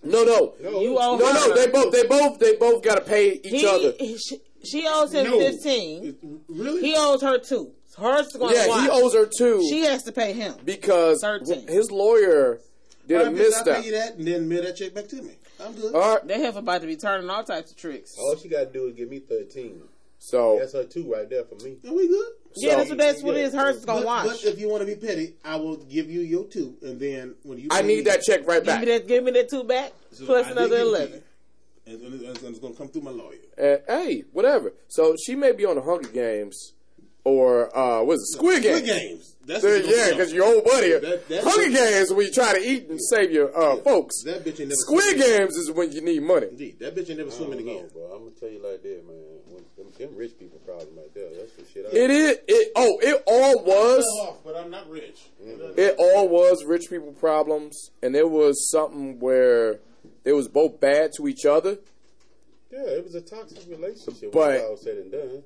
No, 0.04 0.24
no, 0.24 0.54
No, 0.62 0.82
You 0.82 0.98
owe 0.98 1.18
no, 1.18 1.26
her. 1.28 1.34
no. 1.50 1.56
They 1.56 1.68
both, 1.68 1.92
they 1.92 2.06
both, 2.08 2.40
they 2.40 2.56
both 2.56 2.84
got 2.84 2.96
to 2.96 3.02
pay 3.02 3.34
each 3.34 3.48
He, 3.48 3.66
other. 3.68 3.94
he- 4.00 4.18
she, 4.18 4.42
she 4.64 4.88
owes 4.88 5.14
him 5.14 5.26
No. 5.30 5.40
fifteen. 5.40 6.42
Really? 6.48 6.82
He 6.82 6.96
owes 6.96 7.22
her 7.24 7.40
two. 7.40 7.72
Hers 7.98 8.28
going 8.34 8.56
Yeah, 8.56 8.82
he 8.84 8.90
owes 8.90 9.14
her 9.14 9.26
two 9.26 9.62
She 9.68 9.82
has 9.82 10.04
to 10.04 10.12
pay 10.14 10.32
him. 10.34 10.54
because 10.64 11.20
13. 11.22 11.68
his 11.68 11.92
lawyer 11.92 12.60
did 13.08 13.18
All 13.18 13.22
a 13.22 13.26
right, 13.26 13.34
I'll 13.34 13.38
misstep. 13.38 13.78
pay 13.78 13.86
you 13.88 13.92
that 13.92 14.16
and 14.16 14.26
then 14.26 14.48
mail 14.48 14.64
that 14.64 14.78
check 14.78 14.94
back 14.94 15.08
to 15.10 15.22
me. 15.22 15.34
I'm 15.64 15.74
good. 15.74 15.94
All 15.96 16.16
right, 16.16 16.28
They 16.28 16.40
have 16.42 16.56
about 16.58 16.82
to 16.82 16.88
be 16.88 16.96
turning 16.96 17.30
all 17.30 17.44
types 17.44 17.72
of 17.72 17.78
tricks. 17.78 18.16
All 18.20 18.36
she 18.36 18.50
got 18.50 18.60
to 18.60 18.66
do 18.74 18.88
is 18.88 18.96
give 18.96 19.10
me 19.10 19.20
13. 19.20 19.82
so 20.20 20.58
That's 20.60 20.74
her 20.74 20.84
two 20.86 21.12
right 21.12 21.30
there 21.30 21.44
for 21.44 21.56
me. 21.64 21.78
Are 21.88 21.94
we 21.94 22.08
good? 22.08 22.28
yeah, 22.56 22.76
that's 22.76 22.90
what 22.90 22.98
that's 22.98 23.24
what 23.24 23.38
it 23.38 23.42
is. 23.46 23.54
Hers 23.54 23.78
is 23.78 23.86
gonna 23.86 24.02
But, 24.02 24.06
watch. 24.06 24.26
but 24.28 24.44
if 24.44 24.60
you 24.60 24.68
want 24.70 24.82
to 24.82 24.86
be 24.88 24.96
petty, 24.96 25.36
I 25.46 25.56
will 25.56 25.78
give 25.78 26.10
you 26.12 26.20
your 26.22 26.44
two, 26.46 26.76
and 26.82 27.00
then 27.00 27.36
when 27.44 27.58
you 27.60 27.70
I 27.72 27.82
need 27.82 27.98
me- 27.98 28.02
that 28.04 28.22
check 28.24 28.46
right 28.46 28.58
give 28.58 28.66
back. 28.66 28.80
me 28.82 28.86
that. 28.88 29.08
Give 29.08 29.24
me 29.24 29.32
that 29.32 29.50
two 29.50 29.64
back 29.64 29.94
So 30.12 30.26
plus 30.26 30.48
I 30.48 30.52
another 30.52 30.68
give 30.68 30.78
it 30.78 30.82
to 30.82 30.88
eleven. 30.88 31.14
you. 31.14 31.94
And, 31.94 32.02
and 32.04 32.14
it's, 32.22 32.42
it's 32.44 32.60
going 32.60 32.74
to 32.74 32.78
come 32.78 32.88
through 32.90 33.02
my 33.02 33.12
lawyer. 33.12 33.38
And, 33.58 33.82
hey, 33.88 34.24
whatever. 34.34 34.72
So 34.88 35.16
she 35.26 35.36
may 35.36 35.52
be 35.52 35.66
on 35.66 35.76
the 35.78 35.82
Hunger 35.82 36.10
Games 36.10 36.74
or 37.24 37.76
uh, 37.76 38.04
what 38.04 38.14
is 38.16 38.22
it, 38.34 38.38
Squid 38.38 38.62
Games? 38.64 38.78
Squid 38.80 38.86
Games. 39.00 39.36
That's 39.52 39.64
There- 39.64 39.74
what 39.82 39.86
it's 39.86 39.98
yeah, 39.98 40.10
because 40.12 40.32
your 40.32 40.46
old 40.46 40.64
buddy. 40.64 40.92
That- 40.92 41.28
that 41.28 41.44
Hunger 41.44 41.66
bitch- 41.70 41.76
Games 41.76 42.14
when 42.14 42.26
you 42.28 42.32
try 42.32 42.54
to 42.54 42.60
eat 42.66 42.88
and 42.90 43.00
save 43.04 43.32
your 43.32 43.52
uh, 43.58 43.76
folks. 43.78 44.24
That 44.24 44.46
bitch 44.46 44.62
ain't 44.62 44.70
never 44.70 44.76
Squid. 44.76 45.18
Games 45.18 45.58
is 45.58 45.72
when 45.72 45.92
you 45.92 46.00
need 46.02 46.24
money. 46.24 46.48
Indeed, 46.52 46.80
that 46.80 46.96
bitch 46.96 47.10
ain't 47.10 47.20
never 47.20 47.30
I 47.30 47.34
swimming 47.34 47.58
don't 47.58 47.66
know, 47.68 47.72
again. 47.80 47.90
bro. 47.94 48.04
I'm 48.14 48.20
going 48.22 48.34
to 48.34 48.40
tell 48.40 48.50
you 48.50 48.64
like 48.64 48.82
that, 48.82 49.08
man. 49.08 49.18
When, 49.52 49.66
them, 49.78 49.94
them 49.98 50.16
rich 50.16 50.40
people 50.40 50.60
problem 50.60 50.96
right 50.96 51.14
there. 51.14 51.30
That's 51.36 51.52
the 51.54 51.66
shit 51.74 51.86
I 51.86 51.90
It 51.98 52.10
is. 52.12 52.38
It 52.48 52.72
oh, 52.78 52.98
it 53.02 53.24
all 53.28 53.64
was. 53.66 54.06
Fell 54.06 54.30
off, 54.30 54.38
but 54.46 54.56
I'm 54.56 54.72
not 54.72 54.90
rich. 54.90 55.20
It 55.44 55.96
all 56.00 56.30
was 56.30 56.64
rich 56.64 56.90
people 56.90 57.12
problems, 57.12 57.92
and 58.02 58.16
it 58.16 58.30
was 58.30 58.70
something 58.72 59.20
where 59.20 59.80
it 60.24 60.32
was 60.34 60.48
both 60.48 60.80
bad 60.80 61.12
to 61.18 61.28
each 61.28 61.46
other. 61.46 61.78
Yeah, 62.72 62.84
it 62.84 63.04
was 63.04 63.16
a 63.16 63.22
toxic 63.22 63.60
relationship. 63.70 64.32
But- 64.32 64.40
when 64.48 64.56
it's 64.56 64.64
all 64.70 64.78
said 64.78 64.98
and 64.98 65.12
done. 65.12 65.44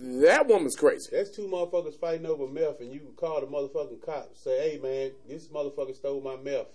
That 0.00 0.46
woman's 0.46 0.76
crazy. 0.76 1.08
That's 1.12 1.30
two 1.30 1.48
motherfuckers 1.48 1.98
fighting 1.98 2.26
over 2.26 2.46
meth, 2.46 2.80
and 2.80 2.92
you 2.92 3.00
call 3.16 3.40
the 3.40 3.46
motherfucking 3.48 4.04
cops. 4.04 4.40
Say, 4.40 4.70
hey, 4.72 4.78
man, 4.80 5.10
this 5.28 5.48
motherfucker 5.48 5.94
stole 5.96 6.20
my 6.20 6.36
meth. 6.36 6.66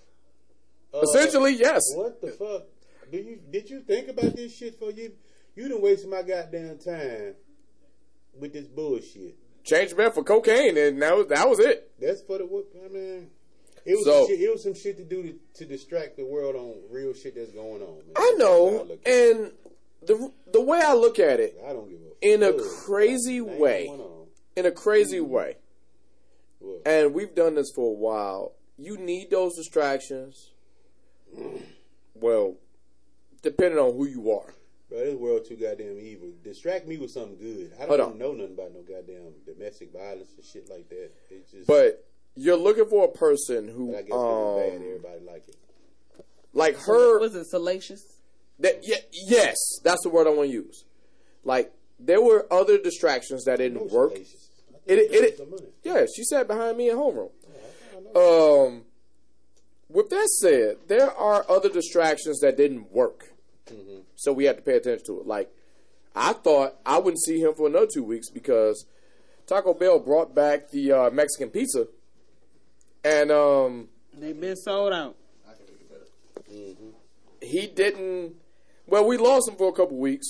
Uh, 0.93 0.99
Essentially, 1.01 1.55
yes. 1.55 1.81
What 1.95 2.19
the 2.21 2.31
fuck? 2.31 2.63
Do 3.11 3.17
you 3.17 3.39
did 3.49 3.69
you 3.69 3.81
think 3.81 4.07
about 4.09 4.35
this 4.35 4.55
shit 4.55 4.77
for 4.79 4.91
you? 4.91 5.11
You 5.55 5.69
done 5.69 5.81
wasted 5.81 6.09
my 6.09 6.21
goddamn 6.23 6.77
time 6.79 7.35
with 8.39 8.53
this 8.53 8.67
bullshit. 8.67 9.35
Changed 9.63 9.95
man 9.97 10.11
for 10.11 10.23
cocaine, 10.23 10.77
and 10.77 11.01
that 11.01 11.15
was 11.15 11.27
that 11.27 11.47
was 11.49 11.59
it. 11.59 11.91
That's 12.01 12.21
for 12.21 12.37
the 12.39 12.45
what? 12.45 12.65
I 12.85 12.89
mean, 12.89 13.29
it 13.85 13.95
was 13.95 14.05
So- 14.05 14.19
some 14.25 14.27
shit, 14.27 14.41
it 14.41 14.51
was 14.51 14.63
some 14.63 14.73
shit 14.73 14.97
to 14.97 15.03
do 15.05 15.23
to, 15.23 15.39
to 15.59 15.65
distract 15.65 16.17
the 16.17 16.25
world 16.25 16.55
on 16.55 16.75
real 16.91 17.13
shit 17.13 17.35
that's 17.35 17.51
going 17.51 17.81
on. 17.81 17.95
Man. 17.97 18.13
I 18.17 18.35
know, 18.37 18.71
how 18.71 18.79
I 18.79 18.83
look 18.83 18.99
at 19.05 19.07
it. 19.13 19.35
and 19.37 19.51
the 20.05 20.31
the 20.51 20.61
way 20.61 20.79
I 20.83 20.93
look 20.93 21.19
at 21.19 21.39
it, 21.39 21.55
I 21.67 21.73
don't 21.73 21.89
give 21.89 21.99
a 21.99 22.33
in 22.33 22.43
a 22.43 22.53
crazy 22.85 23.41
way, 23.41 23.91
in 24.55 24.65
a 24.65 24.71
crazy 24.71 25.19
way, 25.19 25.57
What? 26.59 26.81
and 26.87 27.13
we've 27.13 27.33
done 27.35 27.55
this 27.55 27.71
for 27.75 27.89
a 27.89 27.93
while. 27.93 28.53
You 28.77 28.97
need 28.97 29.29
those 29.31 29.55
distractions. 29.55 30.51
Well, 32.15 32.55
depending 33.41 33.79
on 33.79 33.93
who 33.97 34.05
you 34.05 34.31
are. 34.31 34.53
Bro, 34.89 34.99
this 34.99 35.15
world 35.15 35.45
too 35.47 35.55
goddamn 35.55 35.97
evil. 35.99 36.29
Distract 36.43 36.87
me 36.87 36.97
with 36.97 37.11
something 37.11 37.37
good. 37.37 37.71
I 37.81 37.85
don't 37.85 37.99
on. 37.99 38.17
know 38.17 38.31
nothing 38.33 38.53
about 38.53 38.73
no 38.73 38.81
goddamn 38.81 39.33
domestic 39.45 39.91
violence 39.91 40.29
and 40.37 40.45
shit 40.45 40.69
like 40.69 40.87
that. 40.89 41.11
It's 41.31 41.51
just, 41.51 41.67
But 41.67 42.05
you're 42.35 42.55
looking 42.55 42.85
for 42.85 43.05
a 43.05 43.11
person 43.11 43.67
who, 43.67 43.91
but 43.91 43.97
I 43.97 44.01
guess 44.03 44.11
'cause 44.11 44.61
it's 44.61 44.69
bad, 44.71 44.77
um, 44.81 44.87
everybody 44.87 45.19
like 45.25 45.47
it. 45.49 45.55
like 46.53 46.75
her. 46.77 47.19
Was 47.19 47.35
it 47.35 47.45
salacious? 47.45 48.12
That 48.59 48.79
yeah, 48.83 48.97
yes, 49.11 49.55
that's 49.83 50.03
the 50.03 50.09
word 50.09 50.27
I 50.27 50.31
want 50.31 50.49
to 50.49 50.53
use. 50.53 50.85
Like 51.43 51.73
there 51.99 52.21
were 52.21 52.45
other 52.51 52.77
distractions 52.77 53.45
that 53.45 53.57
didn't 53.57 53.91
work. 53.91 54.13
It, 54.85 54.99
it, 54.99 55.39
it, 55.39 55.73
yeah, 55.83 56.05
she 56.13 56.23
sat 56.23 56.47
behind 56.47 56.77
me 56.77 56.89
in 56.89 56.97
homeroom. 56.97 57.31
Um, 58.15 58.83
with 59.89 60.09
that 60.09 60.27
said, 60.41 60.77
there 60.87 61.09
are 61.11 61.45
other 61.49 61.69
distractions 61.69 62.39
that 62.41 62.57
didn't 62.57 62.91
work, 62.91 63.33
so 64.15 64.33
we 64.33 64.45
had 64.45 64.57
to 64.57 64.61
pay 64.61 64.75
attention 64.75 65.05
to 65.07 65.21
it. 65.21 65.27
Like, 65.27 65.49
I 66.15 66.33
thought 66.33 66.75
I 66.85 66.97
wouldn't 66.97 67.23
see 67.23 67.39
him 67.39 67.53
for 67.55 67.67
another 67.67 67.87
two 67.91 68.03
weeks 68.03 68.29
because 68.29 68.85
Taco 69.47 69.73
Bell 69.73 69.99
brought 69.99 70.35
back 70.35 70.69
the 70.69 70.91
uh, 70.91 71.09
Mexican 71.11 71.49
pizza, 71.49 71.87
and 73.03 73.31
um, 73.31 73.87
They've 74.13 74.39
been 74.39 74.55
sold 74.55 74.93
out. 74.93 75.15
Mm-hmm. 76.51 76.89
he 77.41 77.67
didn't. 77.67 78.35
Well, 78.87 79.05
we 79.05 79.17
lost 79.17 79.47
him 79.47 79.55
for 79.55 79.69
a 79.69 79.73
couple 79.73 79.97
weeks, 79.97 80.27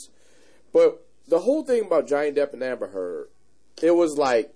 but 0.71 1.05
the 1.27 1.39
whole 1.39 1.63
thing 1.63 1.85
about 1.85 2.07
Johnny 2.07 2.31
Depp 2.31 2.53
and 2.53 2.63
Amber 2.63 2.87
Heard, 2.87 3.27
it 3.81 3.91
was 3.91 4.17
like 4.17 4.53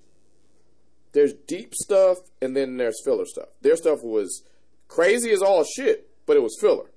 there's 1.14 1.34
deep 1.34 1.74
stuff 1.74 2.18
and 2.42 2.56
then 2.56 2.78
there's 2.78 3.02
filler 3.04 3.26
stuff. 3.26 3.50
Their 3.62 3.76
stuff 3.76 4.04
was 4.04 4.44
crazy 4.88 5.32
as 5.32 5.42
all 5.42 5.64
shit, 5.64 6.10
but 6.26 6.38
it 6.38 6.44
was 6.44 6.58
filler. 6.60 6.92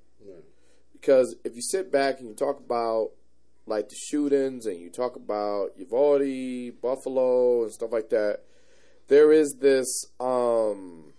Because 0.92 1.34
if 1.44 1.56
you 1.56 1.62
sit 1.62 1.90
back 1.90 2.20
and 2.20 2.28
you 2.28 2.34
talk 2.34 2.58
about 2.58 3.12
like 3.66 3.88
the 3.88 3.94
shootings 3.94 4.66
and 4.66 4.78
you 4.78 4.90
talk 4.90 5.16
about 5.16 5.70
Uvalde, 5.78 6.80
Buffalo, 6.82 7.62
and 7.62 7.72
stuff 7.72 7.90
like 7.90 8.10
that, 8.10 8.40
there 9.08 9.32
is 9.32 9.56
this 9.60 10.04
um 10.20 11.14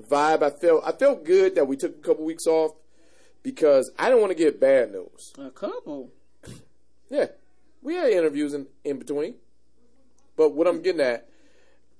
vibe. 0.00 0.42
I 0.42 0.50
felt 0.50 0.82
I 0.86 0.92
felt 0.92 1.24
good 1.24 1.54
that 1.56 1.66
we 1.66 1.76
took 1.76 1.96
a 1.96 2.00
couple 2.00 2.24
weeks 2.24 2.46
off 2.46 2.72
because 3.42 3.90
I 3.98 4.08
don't 4.10 4.20
want 4.20 4.30
to 4.32 4.38
get 4.38 4.60
bad 4.60 4.92
news. 4.92 5.32
A 5.38 5.50
couple. 5.50 6.10
Yeah, 7.10 7.26
we 7.82 7.94
had 7.94 8.10
interviews 8.10 8.52
in, 8.54 8.66
in 8.84 8.98
between, 8.98 9.36
but 10.36 10.50
what 10.54 10.66
I'm 10.66 10.82
getting 10.82 11.00
at, 11.00 11.26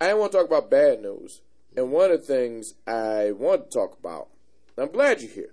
I 0.00 0.06
didn't 0.08 0.20
want 0.20 0.32
to 0.32 0.38
talk 0.38 0.46
about 0.46 0.70
bad 0.70 1.00
news. 1.02 1.40
And 1.76 1.92
one 1.92 2.10
of 2.10 2.20
the 2.20 2.26
things 2.26 2.74
I 2.86 3.30
want 3.32 3.70
to 3.70 3.78
talk 3.78 3.96
about, 3.98 4.28
and 4.76 4.86
I'm 4.86 4.92
glad 4.92 5.20
you're 5.22 5.30
here. 5.30 5.50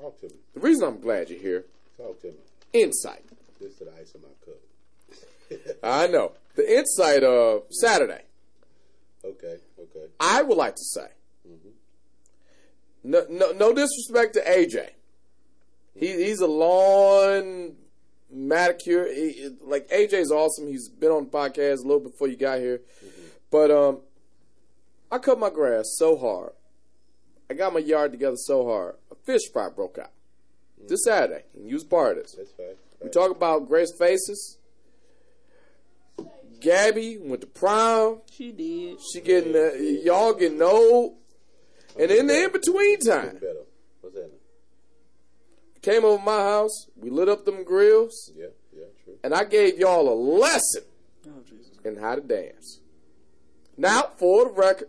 Talk 0.00 0.20
to 0.20 0.26
me. 0.26 0.34
The 0.54 0.60
reason 0.60 0.86
I'm 0.88 1.00
glad 1.00 1.30
you're 1.30 1.38
here, 1.40 1.64
Talk 1.96 2.20
to 2.22 2.28
me. 2.28 2.34
insight. 2.72 3.24
This 3.60 3.72
is 3.72 3.78
the 3.78 3.90
ice 4.00 4.14
in 4.14 4.20
my 4.22 4.28
cup. 4.44 5.76
I 5.82 6.06
know 6.08 6.32
the 6.56 6.78
insight 6.78 7.22
of 7.22 7.62
Saturday. 7.70 8.22
Okay, 9.24 9.56
okay. 9.80 10.06
I 10.20 10.42
would 10.42 10.58
like 10.58 10.74
to 10.76 10.84
say, 10.84 11.06
Mhm. 11.48 11.72
no, 13.04 13.24
no, 13.30 13.52
no 13.52 13.72
disrespect 13.72 14.34
to 14.34 14.40
AJ. 14.40 14.90
He, 15.94 16.08
he's 16.08 16.40
a 16.40 16.46
lawn 16.46 17.76
manicure. 18.30 19.06
He, 19.06 19.50
like 19.62 19.88
AJ's 19.88 20.30
awesome. 20.30 20.66
He's 20.66 20.88
been 20.88 21.10
on 21.10 21.24
the 21.24 21.30
podcast 21.30 21.78
a 21.78 21.82
little 21.82 22.00
before 22.00 22.28
you 22.28 22.36
got 22.36 22.58
here, 22.58 22.80
but 23.50 23.70
um, 23.70 24.00
I 25.10 25.18
cut 25.18 25.38
my 25.38 25.50
grass 25.50 25.94
so 25.96 26.16
hard. 26.16 26.52
I 27.48 27.54
got 27.54 27.72
my 27.72 27.80
yard 27.80 28.12
together 28.12 28.36
so 28.36 28.66
hard. 28.66 28.96
A 29.10 29.14
fish 29.14 29.42
fry 29.52 29.68
broke 29.68 29.98
out 29.98 30.10
this 30.88 31.04
Saturday, 31.04 31.44
and 31.54 31.68
you 31.68 31.74
was 31.74 31.84
part 31.84 32.16
of 32.16 32.22
this. 32.24 32.34
That's 32.36 32.50
fine. 32.52 32.76
We 33.02 33.10
talk 33.10 33.30
about 33.30 33.68
Grace 33.68 33.92
Faces. 33.98 34.58
Gabby 36.60 37.18
went 37.18 37.42
to 37.42 37.46
prom. 37.46 38.22
She 38.32 38.50
did. 38.50 38.98
She 39.12 39.20
getting 39.20 39.54
uh, 39.54 39.74
y'all 40.02 40.32
getting 40.32 40.62
old, 40.62 41.16
and 41.98 42.10
in 42.10 42.26
the 42.26 42.44
in 42.44 42.52
between 42.52 43.00
time, 43.00 43.34
Better. 43.34 43.64
What's 44.00 44.16
that? 44.16 44.30
Came 45.84 46.04
over 46.04 46.22
my 46.22 46.38
house. 46.38 46.88
We 46.96 47.10
lit 47.10 47.28
up 47.28 47.44
them 47.44 47.62
grills, 47.64 48.32
Yeah, 48.34 48.46
yeah, 48.72 48.84
true. 49.04 49.14
and 49.22 49.34
I 49.34 49.44
gave 49.44 49.78
y'all 49.78 50.08
a 50.08 50.16
lesson 50.16 50.82
oh, 51.28 51.88
in 51.88 51.96
how 51.96 52.14
to 52.14 52.20
dance. 52.20 52.80
Now, 53.76 54.10
for 54.16 54.46
the 54.46 54.50
record, 54.52 54.88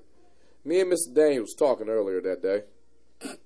me 0.64 0.80
and 0.80 0.92
Mr. 0.92 1.14
Daniels 1.14 1.54
talking 1.54 1.90
earlier 1.90 2.22
that 2.22 2.42
day. 2.42 2.62
And 3.22 3.38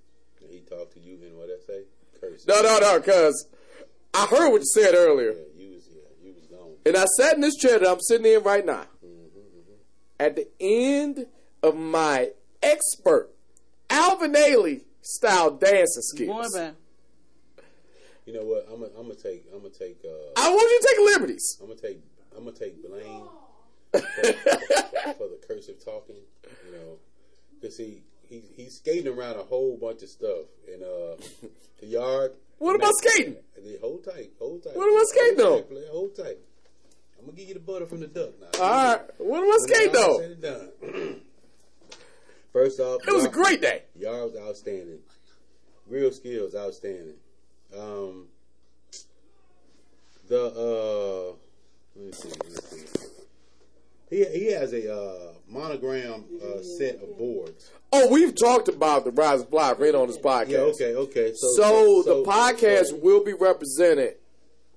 he 0.50 0.60
talked 0.60 0.94
to 0.94 1.00
you 1.00 1.18
and 1.26 1.38
what 1.38 1.50
I 1.50 1.58
say? 1.66 1.84
Curse. 2.20 2.46
No, 2.48 2.62
no, 2.62 2.78
no, 2.80 3.00
cause 3.02 3.48
I 4.14 4.26
heard 4.28 4.52
what 4.52 4.62
you 4.62 4.66
said 4.66 4.94
earlier, 4.96 5.32
Yeah, 5.32 5.64
you 5.64 5.74
was 5.74 5.88
yeah, 5.92 6.02
you 6.24 6.34
was 6.34 6.46
gone. 6.48 6.72
and 6.86 6.98
I 6.98 7.06
sat 7.18 7.36
in 7.36 7.42
this 7.42 7.56
chair 7.56 7.80
that 7.80 7.88
I'm 7.90 8.00
sitting 8.02 8.26
in 8.32 8.44
right 8.44 8.66
now. 8.66 8.86
Mm-hmm, 9.06 9.40
mm-hmm. 9.40 9.74
At 10.20 10.36
the 10.36 10.48
end 10.60 11.28
of 11.64 11.76
my 11.78 12.32
expert 12.62 13.30
Alvin 13.90 14.34
Ailey 14.34 14.82
style 15.02 15.52
dancing 15.52 16.02
skills. 16.04 16.52
Boy, 16.54 16.60
bye. 16.60 16.72
You 18.30 18.35
know 18.35 18.45
what? 18.45 18.68
I'm 18.72 18.80
gonna 18.80 18.91
I'm 18.95 19.10
take 19.18 19.47
I'm 19.51 19.61
gonna 19.61 19.73
take 19.73 20.06
uh 20.06 20.39
I 20.39 20.53
want 20.53 20.69
you 20.69 20.80
to 20.81 20.88
take 20.88 21.14
liberties. 21.14 21.57
I'm 21.60 21.68
gonna 21.68 21.80
take 21.80 21.99
I'm 22.38 22.43
gonna 22.45 22.56
take 22.56 22.88
blame 22.88 23.23
for, 23.91 23.99
for 25.18 25.27
the 25.30 25.39
cursive 25.47 25.84
talking. 25.84 26.18
You 26.68 26.72
know, 26.73 26.99
because 27.60 27.76
he 27.76 28.03
he 28.30 28.43
he's 28.56 28.76
skating 28.76 29.11
around 29.11 29.38
a 29.38 29.43
whole 29.43 29.77
bunch 29.77 30.03
of 30.03 30.10
stuff 30.10 30.45
in 30.68 30.84
uh 30.84 31.15
the 31.80 31.88
yard. 31.88 32.34
What 32.60 32.76
about 32.76 32.93
skating? 32.97 33.38
Hold 33.81 34.03
tight, 34.03 34.30
hold 34.38 34.64
tight. 34.64 34.76
What 34.76 34.93
about 34.93 35.07
skating, 35.07 35.39
Hold 35.43 35.68
though? 35.68 35.76
tight, 35.76 35.88
Hold 35.91 36.15
tight. 36.15 36.38
I'm 37.18 37.26
gonna 37.26 37.35
give 37.35 37.47
you 37.47 37.56
the 37.56 37.60
butter 37.61 37.88
from 37.88 38.01
the 38.01 38.07
duck 38.07 38.30
now. 38.39 38.61
All 38.61 38.93
right. 38.93 39.01
What 39.18 39.39
about 39.39 39.88
all 39.88 39.91
though? 39.91 40.19
said 40.19 40.39
done. 40.39 41.22
First 42.53 42.80
off, 42.80 43.01
It 43.07 43.11
was 43.11 43.26
a 43.26 43.30
great 43.30 43.60
day. 43.60 43.85
Yard 43.97 44.34
was 44.34 44.35
outstanding. 44.39 44.99
Real 45.88 46.11
skills 46.11 46.53
outstanding. 46.53 47.15
Um, 47.78 48.28
the 50.28 50.46
uh, 50.46 51.36
let 51.96 52.06
me 52.06 52.12
see, 52.12 52.30
let 52.30 52.50
me 52.50 52.56
see. 52.56 52.86
He 54.10 54.26
he 54.26 54.52
has 54.54 54.74
a 54.74 54.94
uh, 54.94 55.34
monogram 55.48 56.24
uh, 56.44 56.62
set 56.62 56.96
of 57.02 57.18
boards. 57.18 57.72
Oh, 57.91 58.08
we've 58.12 58.36
talked 58.36 58.68
about 58.68 59.04
the 59.06 59.12
Rise 59.12 59.41
and 59.41 59.50
Fly 59.50 59.72
right 59.74 59.96
on 59.96 60.08
this 60.08 60.18
podcast. 60.18 60.50
Yeah, 60.50 60.60
okay, 60.60 60.96
okay. 60.96 61.32
So, 61.36 61.48
So, 61.56 62.02
so- 62.04 62.24
the 62.24 62.30
podcast 62.30 62.86
so- 62.88 62.96
will 62.98 63.24
be 63.24 63.34
represented 63.34 64.16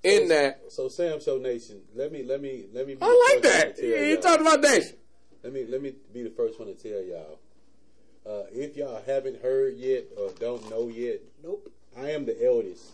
in 0.02 0.28
that. 0.28 0.60
So 0.70 0.88
Sam 0.88 1.20
Show 1.20 1.38
Nation, 1.38 1.80
let 1.94 2.12
me 2.12 2.22
let 2.24 2.40
me 2.40 2.64
let 2.72 2.86
me. 2.86 2.94
Be 2.94 3.02
I 3.02 3.06
the 3.06 3.34
like 3.34 3.42
first 3.42 3.54
that. 3.54 3.66
one 3.66 3.74
to 3.76 3.80
tell 3.80 3.90
You 3.90 4.04
you 4.06 4.12
y'all. 4.14 4.22
talking 4.22 4.46
about 4.46 4.60
Nation? 4.60 4.96
Let 5.42 5.52
me 5.52 5.64
let 5.68 5.82
me 5.82 5.94
be 6.12 6.22
the 6.22 6.30
first 6.30 6.58
one 6.58 6.68
to 6.68 6.74
tell 6.74 7.02
y'all. 7.02 7.38
Uh, 8.24 8.44
if 8.52 8.76
y'all 8.76 9.02
haven't 9.04 9.42
heard 9.42 9.76
yet 9.76 10.04
or 10.16 10.30
don't 10.38 10.68
know 10.70 10.88
yet, 10.88 11.20
Nope. 11.42 11.68
I 11.98 12.10
am 12.10 12.24
the 12.26 12.44
eldest 12.44 12.92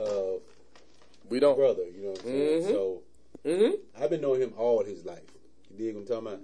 uh, 0.00 0.38
We 1.28 1.40
don't. 1.40 1.56
brother. 1.56 1.84
You 1.84 2.02
know 2.04 2.10
what 2.10 2.18
I'm 2.20 2.24
saying? 2.26 2.62
Mhm. 2.64 2.68
So 2.68 3.02
Mm-hmm. 3.44 4.02
I've 4.02 4.10
been 4.10 4.20
knowing 4.20 4.42
him 4.42 4.52
all 4.58 4.84
his 4.84 5.06
life. 5.06 5.22
You 5.70 5.78
dig 5.78 5.94
what 5.94 6.00
I'm 6.02 6.06
talking 6.06 6.26
about? 6.26 6.40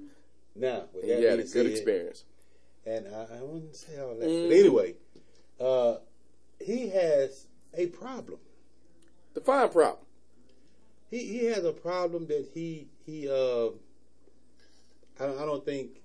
Now, 0.55 0.85
with 0.94 1.07
that 1.07 1.23
had 1.23 1.32
a 1.35 1.36
good 1.43 1.48
said, 1.51 1.66
experience. 1.66 2.24
and 2.86 3.07
I, 3.15 3.27
I 3.39 3.43
wouldn't 3.43 3.77
say 3.77 3.98
all 4.01 4.15
that. 4.15 4.27
Mhm. 4.27 4.48
But 4.48 4.57
anyway, 4.57 4.94
uh, 5.61 5.97
he 6.59 6.89
has 6.89 7.47
a 7.74 7.86
problem. 7.89 8.39
Define 9.35 9.69
problem. 9.69 10.07
He 11.11 11.19
he 11.39 11.44
has 11.47 11.65
a 11.65 11.73
problem 11.73 12.27
that 12.28 12.48
he 12.55 12.89
he 13.05 13.28
uh 13.28 13.66
I 15.20 15.27
don't, 15.27 15.39
I 15.39 15.44
don't 15.44 15.65
think 15.66 16.01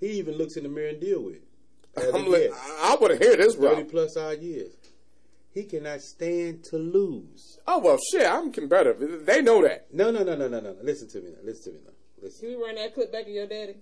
he 0.00 0.08
even 0.18 0.34
looks 0.36 0.56
in 0.56 0.64
the 0.64 0.68
mirror 0.68 0.88
and 0.88 1.00
deal 1.00 1.22
with. 1.22 1.38
I'm 1.96 2.14
of 2.16 2.26
li- 2.26 2.42
yet. 2.44 2.52
I, 2.52 2.92
I 2.92 2.96
want 3.00 3.16
to 3.16 3.24
hear 3.24 3.36
this, 3.36 3.54
thirty 3.54 3.82
bro. 3.82 3.90
plus 3.90 4.16
odd 4.16 4.40
years. 4.42 4.72
He 5.52 5.64
cannot 5.64 6.00
stand 6.00 6.62
to 6.64 6.76
lose. 6.78 7.58
Oh 7.66 7.78
well, 7.80 7.98
shit. 8.12 8.26
I'm 8.26 8.52
competitive. 8.52 9.26
They 9.26 9.42
know 9.42 9.62
that. 9.62 9.92
No, 9.92 10.10
no, 10.10 10.22
no, 10.22 10.36
no, 10.36 10.48
no, 10.48 10.60
no. 10.60 10.76
Listen 10.82 11.08
to 11.08 11.18
me 11.20 11.30
now. 11.30 11.38
Listen 11.44 11.72
to 11.72 11.78
me 11.78 11.84
now. 11.84 11.92
Listen. 12.22 12.48
Can 12.50 12.58
we 12.58 12.64
run 12.64 12.74
that 12.76 12.94
clip 12.94 13.10
back 13.12 13.22
of 13.22 13.28
your 13.28 13.46
daddy? 13.46 13.74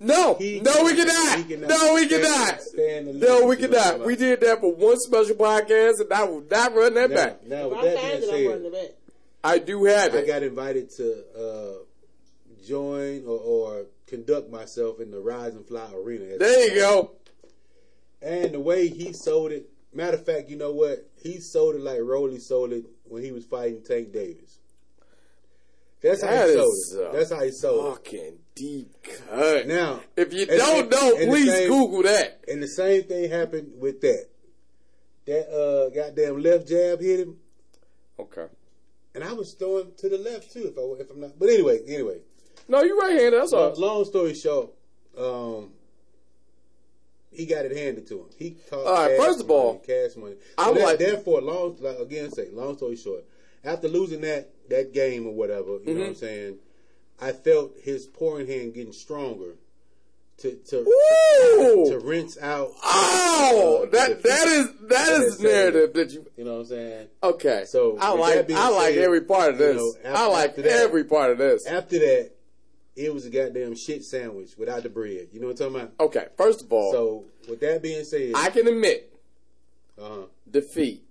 No, 0.00 0.34
He- 0.34 0.60
no, 0.60 0.84
we 0.84 0.92
he 0.94 0.96
cannot. 1.04 1.48
cannot 1.48 1.68
No, 1.70 1.94
we 1.94 2.06
stand- 2.06 2.22
cannot. 2.22 2.62
stand 2.62 3.20
No, 3.20 3.46
we 3.46 3.56
You 3.56 3.68
know 3.68 3.78
cannot. 3.80 4.06
We 4.06 4.14
did 4.14 4.40
that 4.42 4.60
for 4.60 4.72
one 4.72 4.96
special 5.00 5.34
podcast, 5.34 6.00
and 6.00 6.12
I 6.12 6.22
will 6.22 6.44
not 6.48 6.74
run 6.74 6.94
that 6.94 7.10
Now, 7.10 7.16
back. 7.16 7.46
now 7.46 7.68
with 7.68 7.78
I 7.78 7.82
that 7.82 7.96
being 7.96 8.22
it, 8.46 8.52
I'm 8.54 8.62
running 8.62 8.72
said. 8.72 8.94
I 9.42 9.58
do 9.58 9.84
have 9.86 10.14
I 10.14 10.24
got 10.24 10.42
invited 10.44 10.90
to 10.90 11.24
uh, 11.36 12.64
join 12.64 13.24
or, 13.26 13.38
or 13.40 13.86
conduct 14.06 14.50
myself 14.50 15.00
in 15.00 15.10
the 15.10 15.18
Rise 15.18 15.54
and 15.54 15.66
Fly 15.66 15.90
Arena. 15.92 16.38
There 16.38 16.68
you 16.68 16.74
go. 16.80 17.10
And 18.22 18.52
the 18.54 18.60
way 18.60 18.88
he 18.88 19.12
sold 19.12 19.50
it, 19.52 19.68
matter 19.92 20.16
of 20.16 20.24
fact, 20.26 20.48
you 20.48 20.56
know 20.56 20.72
what? 20.72 21.08
He 21.22 21.40
sold 21.40 21.74
it 21.76 21.80
like 21.80 22.00
Rolly 22.00 22.38
sold 22.38 22.72
it 22.72 22.84
when 23.04 23.22
he 23.22 23.32
was 23.32 23.44
fighting 23.44 23.82
Tank 23.82 24.12
Davis. 24.12 24.58
That's 26.00 26.22
how 26.22 26.46
he 26.46 26.52
sold 26.54 26.74
it. 26.92 27.12
That's 27.12 27.32
how 27.32 27.42
he 27.42 27.50
sold 27.50 27.86
it. 27.86 27.90
Fucking 28.04 28.38
deep 28.54 28.92
cut. 29.02 29.66
Now, 29.66 30.00
if 30.16 30.32
you 30.32 30.46
don't 30.46 30.88
know, 30.90 31.16
please 31.16 31.50
same- 31.50 31.68
Google 31.68 32.02
that. 32.04 32.40
And 32.46 32.62
the 32.62 32.68
same 32.68 33.02
thing 33.04 33.30
happened 33.30 33.72
with 33.80 34.00
that. 34.02 34.26
That 35.26 35.48
uh, 35.50 35.90
goddamn 35.90 36.40
left 36.42 36.68
jab 36.68 37.00
hit 37.00 37.20
him, 37.20 37.36
Okay. 38.18 38.46
and 39.14 39.22
I 39.22 39.34
was 39.34 39.52
throwing 39.52 39.92
to 39.98 40.08
the 40.08 40.16
left 40.16 40.52
too. 40.52 40.72
If 40.74 40.78
I 40.78 41.02
if 41.02 41.10
I'm 41.10 41.20
not, 41.20 41.38
but 41.38 41.50
anyway, 41.50 41.80
anyway. 41.86 42.20
No, 42.66 42.82
you 42.82 42.98
right 42.98 43.10
handed. 43.20 43.34
That's 43.38 43.52
all. 43.52 43.70
Long, 43.72 43.80
long 43.80 44.04
story 44.06 44.32
short, 44.34 44.70
um, 45.18 45.72
he 47.30 47.46
got 47.46 47.64
it 47.64 47.76
handed 47.76 48.06
to 48.08 48.20
him. 48.20 48.26
He 48.36 48.56
caught 48.70 48.86
All 48.86 48.92
right, 48.94 49.16
cash 49.16 49.26
first 49.26 49.40
of 49.40 49.50
all, 49.50 49.78
cash 49.78 50.16
money. 50.16 50.36
I 50.56 50.64
So 50.64 50.72
would 50.72 50.80
that- 50.80 50.84
like- 50.86 50.98
therefore, 50.98 51.40
long 51.42 51.76
like 51.80 51.98
again, 51.98 52.30
say 52.32 52.48
long 52.52 52.76
story 52.76 52.96
short, 52.96 53.24
after 53.64 53.88
losing 53.88 54.20
that 54.22 54.50
that 54.68 54.92
game 54.92 55.26
or 55.26 55.32
whatever, 55.34 55.78
you 55.84 55.94
know 55.94 56.00
what 56.00 56.06
I'm 56.08 56.14
Mhm. 56.14 56.18
saying. 56.18 56.58
I 57.20 57.32
felt 57.32 57.72
his 57.82 58.06
pouring 58.06 58.46
hand 58.46 58.74
getting 58.74 58.92
stronger 58.92 59.56
to 60.38 60.52
to 60.54 60.84
Woo! 60.84 61.90
to 61.90 61.98
rinse 61.98 62.38
out. 62.38 62.72
Oh, 62.84 63.80
uh, 63.82 63.90
that 63.90 64.22
that 64.22 64.46
is 64.46 64.68
that 64.88 65.22
is 65.22 65.40
narrative 65.40 65.92
that 65.94 66.10
you. 66.12 66.26
You 66.36 66.44
know 66.44 66.54
what 66.54 66.60
I'm 66.60 66.66
saying? 66.66 67.08
Okay, 67.24 67.64
So 67.66 67.96
I 68.00 68.10
like 68.12 68.48
I 68.50 68.70
like 68.70 68.94
said, 68.94 69.04
every 69.04 69.22
part 69.22 69.54
of 69.54 69.60
you 69.60 69.66
this. 69.66 69.76
know, 69.76 69.94
I 70.04 70.28
like 70.28 70.50
after 70.50 70.62
that- 70.62 70.70
every 70.80 71.04
part 71.04 71.32
of 71.32 71.38
this. 71.38 71.66
After 71.66 71.98
that, 71.98 72.30
it 72.98 73.14
was 73.14 73.24
a 73.26 73.30
goddamn 73.30 73.74
shit 73.76 74.02
sandwich 74.04 74.50
without 74.58 74.82
the 74.82 74.88
bread. 74.88 75.28
You 75.32 75.40
know 75.40 75.46
what 75.48 75.60
I'm 75.60 75.72
talking 75.72 75.88
about? 75.88 75.92
Okay, 76.00 76.26
first 76.36 76.62
of 76.62 76.72
all, 76.72 76.92
So 76.92 77.24
with 77.48 77.60
that 77.60 77.80
being 77.82 78.04
said, 78.04 78.32
I 78.34 78.50
can 78.50 78.66
admit 78.66 79.12
uh-huh. 79.96 80.22
defeat 80.50 81.02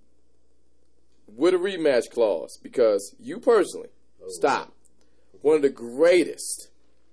with 1.26 1.54
a 1.54 1.58
rematch 1.58 2.10
clause 2.10 2.58
because 2.62 3.14
you 3.18 3.38
personally 3.40 3.88
Oh, 4.22 4.26
stop 4.28 4.74
one 5.42 5.56
of 5.56 5.62
the 5.62 5.68
greatest 5.70 6.68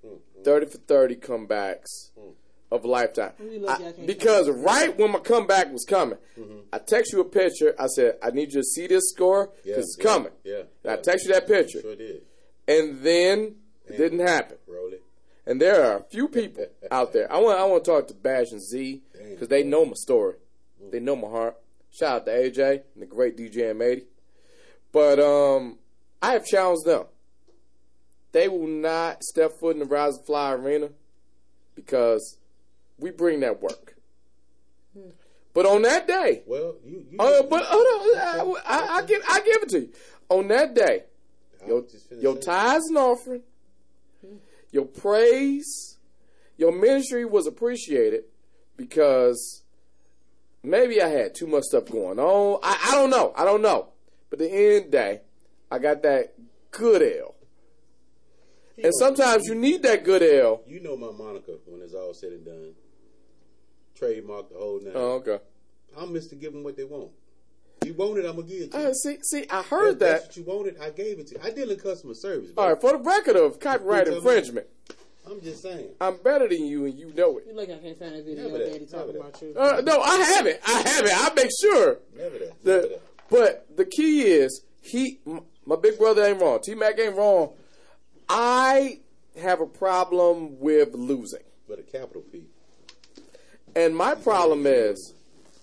Mm-hmm. 0.05 0.43
thirty 0.43 0.65
for 0.67 0.77
thirty 0.77 1.15
comebacks 1.15 2.11
Mm. 2.19 2.33
of 2.71 2.83
a 2.85 2.87
lifetime. 2.87 3.31
I- 3.67 3.71
I 3.99 4.05
because 4.05 4.47
right 4.49 4.95
when 4.99 5.11
my 5.11 5.19
comeback 5.19 5.71
was 5.73 5.83
coming, 5.83 6.19
Mm-hmm. 6.37 6.59
I 6.71 6.77
text 6.79 7.11
you 7.13 7.21
a 7.21 7.25
picture. 7.25 7.73
I 7.79 7.87
said, 7.87 8.17
"I 8.21 8.29
need 8.31 8.53
you 8.53 8.59
to 8.61 8.63
see 8.63 8.85
this 8.87 9.09
score 9.09 9.47
because 9.47 9.65
Yeah, 9.65 9.75
it's 9.77 9.95
yeah, 9.97 10.03
coming." 10.03 10.31
Yeah, 10.43 10.53
And 10.83 10.91
I 10.91 10.95
yeah. 10.95 11.01
text 11.01 11.25
you 11.25 11.33
that 11.33 11.47
picture, 11.47 11.81
Sure 11.81 11.95
did. 11.95 12.21
and 12.67 13.01
then 13.01 13.55
it 13.87 13.97
didn't 13.97 14.19
happen. 14.19 14.57
And 15.47 15.61
there 15.61 15.83
are 15.85 15.97
a 15.99 16.03
few 16.03 16.27
people 16.27 16.65
out 16.89 17.13
there. 17.13 17.31
I 17.31 17.37
want 17.39 17.59
I 17.59 17.65
want 17.65 17.83
to 17.85 17.91
talk 17.91 18.07
to 18.07 18.13
Bash 18.13 18.51
and 18.51 18.61
Z 18.61 19.01
because 19.31 19.47
they 19.47 19.63
know 19.63 19.85
my 19.85 19.93
story. 19.93 20.35
They 20.91 20.99
know 20.99 21.15
my 21.15 21.29
heart. 21.29 21.57
Shout 21.91 22.21
out 22.21 22.25
to 22.25 22.31
AJ 22.31 22.81
and 22.93 23.01
the 23.03 23.05
great 23.05 23.37
DJ 23.37 23.73
M80. 23.73 24.03
But 24.91 25.19
um, 25.19 25.77
I 26.21 26.31
have 26.33 26.45
challenged 26.45 26.85
them. 26.85 27.05
They 28.31 28.47
will 28.49 28.67
not 28.67 29.23
step 29.23 29.53
foot 29.53 29.75
in 29.75 29.79
the 29.79 29.85
Rise 29.85 30.17
and 30.17 30.25
Fly 30.25 30.51
Arena 30.53 30.89
because 31.75 32.37
we 32.99 33.11
bring 33.11 33.39
that 33.41 33.61
work. 33.61 33.95
But 35.53 35.65
on 35.65 35.83
that 35.83 36.05
day, 36.07 36.43
Well, 36.45 36.75
you. 36.83 37.05
you 37.11 37.17
uh, 37.19 37.43
but 37.43 37.63
hold 37.65 38.17
on, 38.17 38.17
I, 38.17 38.61
I, 38.65 38.95
I 38.97 39.01
give 39.05 39.21
I 39.27 39.39
give 39.39 39.63
it 39.63 39.69
to 39.69 39.79
you. 39.81 39.89
On 40.29 40.47
that 40.49 40.73
day, 40.73 41.03
your 41.65 41.83
your 42.19 42.35
tithes 42.35 42.87
and 42.89 42.97
offering, 42.97 43.41
your 44.75 44.85
praise, 44.85 45.97
your 46.57 46.73
ministry 46.73 47.23
was 47.23 47.47
appreciated 47.47 48.25
because 48.75 49.63
maybe 50.63 51.01
I 51.01 51.07
had 51.07 51.33
too 51.33 51.47
much 51.47 51.63
stuff 51.63 51.85
going 51.85 52.19
on. 52.19 52.59
I, 52.61 52.89
I 52.89 52.95
don't 52.95 53.09
know. 53.09 53.33
I 53.37 53.45
don't 53.45 53.61
know. 53.61 53.87
But 54.29 54.39
the 54.39 54.51
end 54.51 54.77
of 54.77 54.83
the 54.83 54.89
day, 54.89 55.21
I 55.71 55.79
got 55.79 56.03
that 56.03 56.33
good 56.71 57.01
ale. 57.01 57.35
And 58.83 58.93
sometimes 58.99 59.47
you 59.47 59.55
need 59.55 59.81
that 59.83 60.03
good 60.03 60.21
ale. 60.21 60.61
You 60.67 60.81
know 60.81 60.97
my 60.97 61.11
Monica 61.11 61.53
when 61.65 61.81
it's 61.81 61.93
all 61.93 62.13
said 62.13 62.33
and 62.33 62.45
done. 62.45 62.73
Trademark 63.95 64.49
the 64.49 64.57
whole 64.57 64.81
nine. 64.83 64.91
Oh, 64.93 65.11
okay. 65.25 65.39
I'm 65.97 66.09
Mr. 66.09 66.37
Give 66.37 66.51
them 66.51 66.65
what 66.65 66.75
they 66.75 66.83
want. 66.83 67.11
You 67.83 67.93
want 67.93 68.17
it, 68.17 68.25
I'm 68.25 68.35
gonna 68.37 68.47
give 68.47 68.61
it 68.63 68.71
to 68.71 68.79
you. 68.79 68.87
Uh, 68.87 68.93
see, 68.93 69.17
see, 69.21 69.45
I 69.49 69.61
heard 69.61 69.99
that. 69.99 70.23
That's 70.23 70.25
what 70.27 70.37
you 70.37 70.43
wanted. 70.43 70.77
I 70.81 70.89
gave 70.89 71.19
it 71.19 71.27
to 71.27 71.35
you. 71.35 71.41
I 71.43 71.51
deal 71.51 71.69
in 71.69 71.77
customer 71.77 72.13
service. 72.15 72.49
All 72.57 72.65
Bro. 72.65 72.73
right, 72.73 72.81
for 72.81 72.91
the 72.93 72.97
record 73.03 73.35
of 73.35 73.59
copyright 73.59 74.07
You 74.07 74.13
tell 74.13 74.21
me. 74.21 74.27
infringement, 74.29 74.67
I'm 75.29 75.41
just 75.41 75.61
saying. 75.61 75.89
I'm 76.01 76.17
better 76.17 76.47
than 76.47 76.65
you, 76.65 76.85
and 76.85 76.93
you 76.97 77.13
know 77.13 77.37
it. 77.37 77.45
You 77.47 77.55
look, 77.55 77.67
like 77.69 77.77
I 77.77 77.81
can't 77.81 77.99
find 77.99 78.15
a 78.15 78.23
video 78.23 78.43
Never 78.45 78.55
of 78.55 78.61
that, 78.61 78.71
Daddy 78.71 78.85
talking 78.85 79.15
about 79.17 79.41
you. 79.41 79.53
Uh, 79.55 79.81
no, 79.85 80.01
I 80.01 80.15
have 80.17 80.45
it. 80.47 80.61
I 80.65 80.71
have 80.81 81.05
it. 81.05 81.11
I 81.13 81.33
make 81.35 81.51
sure. 81.61 81.99
Never 82.17 82.39
that. 82.39 82.53
Never 82.65 82.81
The, 82.81 82.87
that. 82.87 83.01
but 83.29 83.67
the 83.77 83.85
key 83.85 84.21
is 84.23 84.63
he, 84.81 85.19
m- 85.27 85.41
my 85.65 85.75
big 85.75 85.97
brother 85.99 86.23
ain't 86.23 86.39
wrong. 86.41 86.59
T 86.63 86.73
Mac 86.75 86.97
ain't 86.99 87.15
wrong. 87.15 87.53
I 88.29 88.99
have 89.39 89.61
a 89.61 89.65
problem 89.67 90.59
with 90.59 90.93
losing, 90.95 91.43
But 91.67 91.79
a 91.79 91.83
capital 91.83 92.21
P. 92.31 92.45
and 93.75 93.95
my 93.95 94.15
problem 94.15 94.65
is 94.65 95.13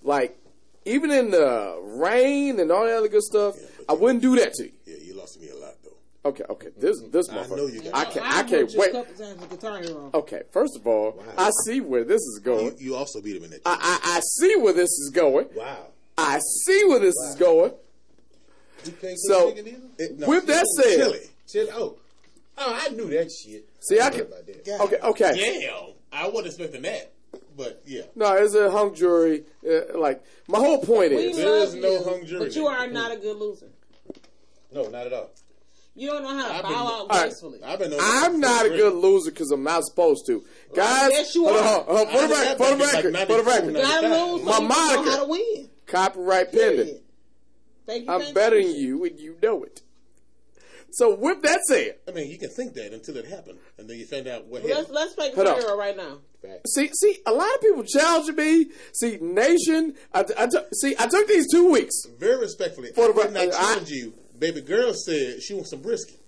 like 0.03 0.39
even 0.85 1.11
in 1.11 1.31
the 1.31 1.79
rain 1.83 2.59
and 2.61 2.71
all 2.73 2.85
that 2.85 2.97
other 2.97 3.09
good 3.09 3.23
stuff, 3.23 3.57
I 3.89 3.93
wouldn't 3.95 4.23
do 4.23 4.37
that 4.37 4.53
to 4.55 4.65
you. 4.65 4.73
Yeah, 4.87 4.97
you 5.03 5.15
lost 5.15 5.41
me 5.41 5.49
a 5.51 5.57
lot 5.57 5.75
though. 5.85 6.29
Okay, 6.31 6.45
okay. 6.51 6.69
This 6.77 7.01
this 7.11 7.29
I 7.31 7.35
motherfucker. 7.39 7.57
know 7.57 7.67
you 7.67 7.83
got 7.83 7.95
I 7.95 8.05
can't. 8.05 8.27
I 8.27 8.39
I 8.39 8.43
can't 8.45 8.73
wait. 8.75 8.91
A 8.91 8.93
couple 8.93 9.15
times 9.15 9.41
with 9.41 9.51
Guitar 9.51 9.81
Hero. 9.81 10.11
Okay, 10.15 10.43
first 10.53 10.77
of 10.77 10.87
all, 10.87 11.23
I 11.37 11.51
see 11.65 11.81
where 11.81 12.05
this 12.05 12.21
is 12.21 12.41
going. 12.45 12.67
You, 12.79 12.91
you 12.91 12.95
also 12.97 13.21
beat 13.21 13.37
him 13.37 13.45
in 13.45 13.51
that. 13.51 13.61
I, 13.65 13.99
I 14.05 14.17
I 14.17 14.21
see 14.21 14.57
where 14.57 14.73
this 14.73 14.91
is 14.91 15.11
going. 15.15 15.47
Wow. 15.57 15.87
I 16.19 16.39
see 16.65 16.85
where 16.87 16.99
this 17.01 17.15
is 17.15 17.37
going. 17.37 17.73
You 18.85 19.17
So, 19.17 19.49
It- 19.99 20.19
no, 20.19 20.27
with 20.29 20.47
that 20.47 20.67
said, 20.67 20.97
chili. 20.97 21.21
Chill. 21.49 21.69
Oh. 21.73 21.97
Oh, 22.59 22.81
I 22.85 22.89
knew 22.91 23.09
that 23.11 23.31
shit. 23.33 23.67
See, 23.81 23.99
I 23.99 24.05
heard 24.05 24.13
can- 24.13 24.21
about 24.23 24.47
that. 24.47 24.65
God 24.65 24.81
Okay, 24.83 24.99
okay. 25.03 25.61
Damn, 25.63 25.95
I 26.13 26.29
wasn't 26.29 26.47
expecting 26.49 26.83
that, 26.83 27.13
but 27.57 27.83
yeah. 27.87 28.03
No, 28.15 28.35
it's 28.35 28.55
a 28.55 28.71
hung 28.71 28.95
jury. 28.95 29.45
Uh, 29.69 29.99
like 29.99 30.23
my 30.49 30.59
whole 30.59 30.79
point 30.85 31.11
We 31.13 31.17
is, 31.17 31.37
there 31.37 31.57
is 31.57 31.75
no 31.75 31.91
you, 31.99 32.05
hung 32.05 32.27
jury 32.27 32.45
but 32.47 32.57
you 32.57 32.67
are 32.67 32.87
not 32.87 33.13
a 33.13 33.17
good 33.17 33.37
loser. 33.37 33.69
No, 34.73 34.89
not 34.89 35.07
at 35.07 35.13
all. 35.13 35.31
You 35.95 36.09
don't 36.09 36.23
know 36.23 36.31
how 36.39 36.49
to 36.49 36.55
I've 36.55 36.63
bow 36.63 36.69
been- 36.69 36.77
out 36.79 36.89
All 36.89 37.07
right. 37.09 37.23
gracefully. 37.25 37.63
I've 37.63 37.79
been. 37.79 37.93
on 37.93 37.99
I'm 38.01 38.41
not 38.41 38.65
a 38.65 38.71
good 38.71 38.95
loser 38.95 39.31
because 39.31 39.51
I'm 39.51 39.63
not 39.63 39.85
supposed 39.85 40.25
to. 40.27 40.43
Guys, 40.75 41.11
yes, 41.11 41.35
you 41.35 41.45
hold 41.45 41.57
on, 41.59 41.65
are. 41.67 41.85
hold 41.85 41.99
on, 41.99 42.07
for 42.07 42.13
the 42.13 42.19
I 42.19 42.23
record, 42.23 42.47
had 42.47 42.57
for 42.57 42.65
the 42.65 42.77
like 42.77 42.93
record, 42.95 43.17
for 43.29 43.37
the 43.37 43.43
record, 43.43 43.67
You 43.67 43.73
gotta 43.83 44.09
95. 44.09 44.31
lose 44.33 44.45
My 44.45 44.53
so 44.53 44.63
you 44.63 44.69
can 44.69 44.69
know 44.69 44.75
moniker. 44.97 45.11
how 45.11 45.25
to 45.25 45.31
win. 45.31 45.71
copyright 45.87 46.53
pending. 46.53 47.01
Thank 47.85 48.05
you. 48.07 48.11
I'm 48.11 48.21
thank 48.23 48.35
better 48.35 48.59
you. 48.59 48.69
than 48.73 48.81
you, 48.81 49.05
and 49.05 49.21
you 49.21 49.37
know 49.43 49.65
it. 49.65 49.83
So 50.93 51.15
with 51.15 51.43
that 51.43 51.61
said, 51.67 51.97
I 52.09 52.13
mean, 52.13 52.31
you 52.31 52.39
can 52.39 52.49
think 52.51 52.73
that 52.75 52.93
until 52.95 53.17
it 53.19 53.27
happened, 53.27 53.59
and 53.77 53.89
then 53.89 53.99
you 53.99 54.07
find 54.07 54.27
out 54.29 54.47
what 54.47 54.63
Let's 54.63 54.77
happened. 54.77 54.95
let's 54.95 55.13
play 55.15 55.33
Hold 55.35 55.47
Guitar 55.47 55.77
right 55.77 55.97
now. 55.97 56.19
See, 56.67 56.91
see, 56.93 57.19
a 57.27 57.33
lot 57.33 57.55
of 57.55 57.61
people 57.61 57.85
challenging 57.85 58.37
me. 58.37 58.67
See, 58.93 59.19
nation, 59.21 59.95
I, 60.13 60.21
I 60.39 60.47
took- 60.47 60.69
see, 60.75 60.95
I 60.99 61.07
took 61.07 61.29
these 61.29 61.51
two 61.51 61.71
weeks. 61.71 61.95
Very 62.19 62.39
respectfully, 62.41 62.91
For 62.95 63.13
the 63.13 63.21
I 63.21 63.25
did 63.25 63.33
not 63.35 63.41
record, 63.41 63.55
I- 63.55 63.61
challenge 63.75 63.91
you. 63.91 64.15
Baby 64.39 64.61
girl 64.63 64.93
said 64.95 65.41
she 65.43 65.55
wants 65.55 65.71
some 65.71 65.83
brisket, 65.83 66.19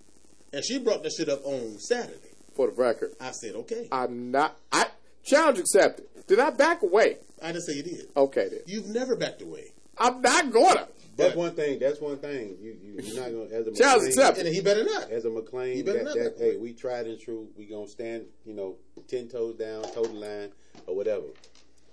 and 0.53 0.65
she 0.65 0.79
brought 0.79 1.03
that 1.03 1.13
shit 1.13 1.29
up 1.29 1.45
on 1.45 1.79
Saturday. 1.79 2.19
For 2.55 2.69
the 2.69 2.73
record, 2.75 3.11
I 3.21 3.33
said, 3.33 3.57
okay. 3.57 3.89
I'm 3.91 4.31
not. 4.31 4.57
I 4.71 4.87
challenge 5.25 5.59
accepted. 5.59 6.07
Did 6.29 6.39
I 6.39 6.51
back 6.51 6.83
away? 6.83 7.17
I 7.43 7.49
didn't 7.53 7.65
say 7.65 7.75
you 7.75 7.83
did. 7.83 8.07
Okay, 8.17 8.49
then 8.49 8.61
You've 8.67 8.87
never 8.87 9.17
backed 9.17 9.43
away. 9.43 9.73
I'm 9.99 10.23
not 10.23 10.53
gonna. 10.53 10.87
That's 11.17 11.31
But- 11.35 11.37
one 11.37 11.55
thing. 11.55 11.79
That's 11.81 12.01
one 12.01 12.19
thing. 12.19 12.57
You, 12.61 12.77
you 12.83 13.01
you're 13.03 13.21
not 13.21 13.31
gonna 13.31 13.45
as 13.61 13.67
a 13.67 13.73
Challenge 13.73 14.03
McLean- 14.03 14.07
accepted. 14.07 14.47
And 14.47 14.55
he 14.55 14.61
better 14.61 14.85
not. 14.85 15.11
As 15.11 15.25
a 15.25 15.31
McLean, 15.31 15.77
You 15.79 15.85
better 15.85 15.99
that, 15.99 16.05
not 16.05 16.15
that, 16.15 16.35
hey, 16.39 16.57
we 16.57 16.73
tried 16.73 17.07
and 17.07 17.21
true. 17.21 17.49
We 17.57 17.67
gonna 17.67 17.89
stand, 17.89 18.27
you 18.45 18.55
know, 18.55 18.77
ten 19.09 19.29
toes 19.29 19.55
down, 19.57 19.83
toe 19.93 20.05
the 20.05 20.13
line, 20.13 20.53
or 20.87 20.97
whatever. 20.97 21.27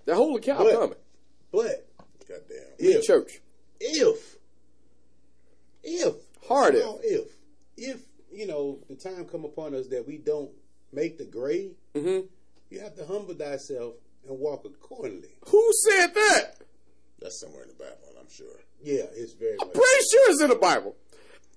The 0.05 0.15
holy 0.15 0.41
cow 0.41 0.63
But- 0.63 0.73
coming. 0.73 0.95
But 1.51 1.87
Goddamn. 2.27 2.57
In 2.79 2.91
if 2.97 3.03
church. 3.03 3.41
if 3.79 4.37
if 5.83 6.15
Hard 6.47 6.75
if. 6.75 6.85
if 7.03 7.27
if 7.77 8.01
you 8.31 8.47
know 8.47 8.79
the 8.89 8.95
time 8.95 9.25
come 9.25 9.43
upon 9.45 9.75
us 9.75 9.87
that 9.87 10.07
we 10.07 10.17
don't 10.17 10.51
make 10.93 11.17
the 11.17 11.25
grade, 11.25 11.75
hmm 11.95 12.19
you 12.69 12.79
have 12.79 12.95
to 12.95 13.05
humble 13.05 13.33
thyself 13.33 13.95
and 14.27 14.39
walk 14.39 14.63
accordingly. 14.65 15.27
Who 15.49 15.71
said 15.89 16.13
that? 16.13 16.55
That's 17.19 17.39
somewhere 17.41 17.63
in 17.63 17.67
the 17.69 17.75
Bible, 17.75 17.97
I'm 18.17 18.29
sure. 18.29 18.47
Yeah, 18.81 19.03
it's 19.13 19.33
very 19.33 19.57
much. 19.57 19.73
Pretty 19.73 20.03
sure 20.09 20.31
it's 20.31 20.41
in 20.41 20.49
the 20.49 20.55
Bible. 20.55 20.95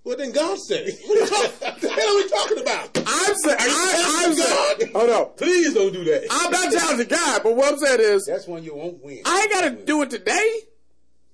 Well, 0.04 0.16
then 0.18 0.32
God 0.32 0.58
said 0.58 0.84
it. 0.86 1.00
What 1.06 1.28
the 1.30 1.80
the 1.80 1.88
hell 1.88 2.08
are 2.08 2.16
we 2.16 2.28
talking 2.28 2.58
about? 2.60 2.98
I'm 3.06 3.34
saying. 3.36 3.56
I, 3.58 4.24
I'm 4.26 4.36
God? 4.36 4.78
saying. 4.78 4.92
Hold 4.92 5.10
on. 5.10 5.36
Please 5.36 5.72
don't 5.72 5.92
do 5.92 6.04
that. 6.04 6.26
I'm 6.30 6.50
not 6.52 6.70
challenging 6.72 7.08
God, 7.08 7.42
but 7.42 7.56
what 7.56 7.72
I'm 7.72 7.78
saying 7.78 8.00
is, 8.00 8.26
That's 8.26 8.46
when 8.46 8.62
you 8.64 8.74
won't 8.74 9.02
win. 9.02 9.20
I 9.24 9.40
ain't 9.40 9.50
got 9.50 9.60
to 9.62 9.84
do 9.84 10.02
it 10.02 10.10
today. 10.10 10.60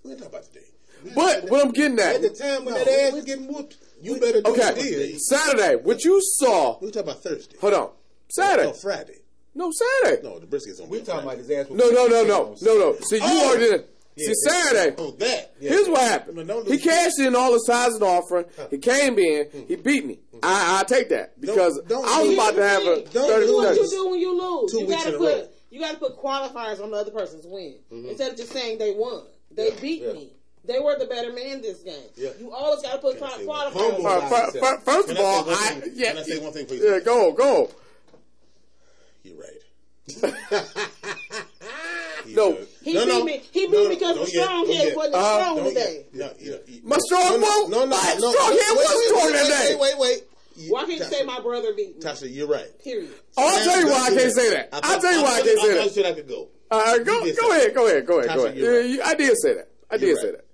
We're 0.05 0.13
talking 0.15 0.27
about 0.29 0.45
today. 0.45 0.67
But 1.15 1.51
what 1.51 1.65
I'm 1.65 1.73
getting 1.73 1.99
At 1.99 2.17
at 2.17 2.23
the 2.23 2.29
time 2.31 2.65
when 2.65 2.75
that 2.75 2.87
ass 2.87 3.15
is 3.15 3.25
getting 3.25 3.49
whooped, 3.53 3.77
you 4.03 4.21
better 4.21 4.41
do 4.43 4.51
what 4.53 4.61
it 4.61 4.79
okay. 4.79 5.17
Saturday, 5.19 5.77
what 5.77 6.05
you 6.05 6.21
saw. 6.23 6.79
We're 6.81 6.91
talking 6.91 7.09
about 7.11 7.23
Thursday. 7.23 7.57
Hold 7.61 7.75
on, 7.75 7.91
Saturday. 8.29 8.69
No, 8.69 8.73
Friday. 8.75 9.17
No, 9.55 9.73
Saturday. 9.73 10.23
No, 10.23 10.39
the 10.39 10.47
brisket's 10.47 10.79
on. 10.79 10.89
We're 10.91 11.01
talking 11.01 11.25
about 11.25 11.39
his 11.39 11.51
ass. 11.51 11.67
No, 11.71 11.89
no, 11.91 12.07
no, 12.07 12.23
no, 12.23 12.55
no, 12.61 12.79
no. 12.79 12.97
See, 13.01 13.17
you 13.17 13.23
Oh! 13.25 13.49
already 13.49 13.71
did. 13.71 13.85
Yeah. 14.17 14.27
See, 14.27 14.35
Saturday. 14.35 14.95
Oh, 14.99 15.13
that. 15.13 15.55
Here's 15.61 15.89
what 15.89 16.01
happened. 16.03 16.37
No, 16.37 16.43
no, 16.43 16.65
He 16.65 16.79
cashed 16.79 17.19
in 17.21 17.35
all 17.37 17.53
the 17.53 17.63
tithes 17.67 17.95
and 17.95 18.03
offering. 18.05 18.45
He 18.71 18.79
came 18.79 19.19
in. 19.19 19.47
He 19.69 19.77
beat 19.77 20.05
me. 20.05 20.19
I, 20.43 20.81
I 20.81 20.85
take 20.85 21.09
that 21.11 21.41
because 21.41 21.77
Don't- 21.87 21.89
don't 21.89 22.07
I 22.09 22.23
was 22.23 22.35
about 22.35 22.55
to 22.57 22.63
have 22.69 22.83
a 22.83 22.85
Don't 22.87 23.13
Don't 23.13 23.29
thirty 23.29 23.47
do 23.47 23.57
what 23.57 23.77
you 23.77 23.89
do 23.91 24.11
when 24.11 24.21
you 24.21 24.33
lose. 24.63 24.73
Two 24.73 24.81
you 24.81 24.87
weeks 24.87 25.05
gotta 25.05 25.09
in 25.11 25.15
a 25.15 25.19
put 25.19 25.35
row. 25.43 25.49
you 25.71 25.81
gotta 25.81 25.99
put 25.99 26.17
qualifiers 26.19 26.83
on 26.83 26.91
the 26.91 26.97
other 26.97 27.11
person's 27.13 27.47
win 27.47 27.77
Mm-hmm. 27.93 28.09
instead 28.09 28.33
of 28.33 28.37
just 28.37 28.53
saying 28.53 28.79
they 28.79 28.93
won. 28.95 29.25
They 29.53 29.71
beat 29.81 30.03
yeah. 30.03 30.13
me. 30.13 30.33
They 30.65 30.79
were 30.79 30.99
the 30.99 31.07
better 31.07 31.33
man 31.33 31.63
this 31.63 31.79
game. 31.83 31.95
Yeah. 32.17 32.31
You 32.39 32.51
always 32.53 32.83
gotta 32.83 32.99
put 32.99 33.17
Can 33.19 33.25
I 33.25 33.31
say 33.31 33.47
qualifiers. 33.47 33.75
one? 33.75 33.93
Humble 33.93 34.07
on 34.07 34.21
Fir- 34.21 34.27
it. 34.27 34.31
myself. 34.31 34.53
fir- 34.53 34.61
fir- 34.61 34.81
First 34.93 35.11
of 35.11 35.19
all, 35.19 35.51
I 35.51 35.55
thing? 35.55 35.93
yeah, 35.95 36.09
Can 36.11 36.19
I 36.19 36.23
say 36.23 36.39
one 36.39 36.53
thing, 36.53 36.67
please? 36.67 36.83
yeah, 36.85 36.99
go, 37.01 37.33
go. 37.33 37.71
You're 39.23 39.37
right. 39.39 40.35
No, 42.29 42.59
He 42.83 42.95
No, 42.95 43.05
beat 43.05 43.09
no. 43.09 43.25
me. 43.25 43.43
He 43.53 43.61
beat 43.67 43.71
No, 43.71 43.89
me 43.89 43.95
because 43.95 44.17
don't 44.17 44.25
the 44.27 44.33
yet, 44.33 44.45
strong 44.45 44.65
don't 44.67 44.77
head 44.77 44.97
wasn't 44.97 45.15
Uh-huh. 45.15 45.39
strong 45.41 45.57
Don't 45.57 45.69
today. 45.69 46.07
yet. 46.13 46.41
No, 46.41 46.45
you- 46.67 46.81
My 46.85 46.99
strong 46.99 47.41
no, 47.41 47.47
vote? 47.47 47.69
No, 47.71 47.79
no, 47.81 47.87
My 47.87 48.17
no. 48.19 48.31
strong 48.33 48.51
wait, 48.51 48.63
hand 48.63 48.77
wait, 48.79 48.85
was 48.85 48.95
wait, 48.97 49.07
strong 49.09 49.27
wait, 49.27 49.33
that 49.33 49.49
wait. 49.49 49.79
Wait, 49.81 49.99
wait, 49.99 49.99
wait. 50.59 50.71
Why 50.71 50.81
can't 50.85 50.99
you 50.99 51.05
say 51.05 51.25
my 51.25 51.41
brother 51.41 51.73
beat 51.75 51.97
me? 51.97 52.03
Tasha, 52.03 52.33
you're 52.33 52.47
right. 52.49 52.69
Period. 52.85 53.11
Oh, 53.37 53.47
I'll 53.49 53.65
tell 53.65 53.81
you 53.81 53.87
why 53.87 54.07
I 54.07 54.11
can't 54.11 54.33
say 54.33 54.51
that. 54.51 54.69
I 54.73 54.81
I'll 54.83 55.01
tell 55.01 55.13
you 55.15 55.23
why 55.23 55.31
I 55.39 55.43
can't 55.43 55.47
I 55.47 55.51
say 55.51 55.55
thought 55.57 55.67
you 55.69 55.75
that. 55.75 55.91
said 55.93 56.07
I 56.07 56.13
could 56.13 56.29
go. 56.29 56.49
Uh, 56.71 56.99
go, 56.99 57.25
You 57.25 57.35
go 57.35 57.51
ahead, 57.53 57.75
go 57.75 57.87
ahead, 57.87 58.07
go 58.07 58.19
ahead, 58.21 58.29
go 58.37 58.43
Tasha, 58.43 58.45
ahead. 58.47 58.57
you're 58.59 58.81
right. 58.81 59.01
I 59.07 59.15
did 59.15 59.37
say 59.39 59.55
that. 59.55 59.69
I 59.91 59.97
did 59.97 60.07
You're 60.09 60.17
say 60.19 60.27
right. 60.27 60.37
that. 60.37 60.45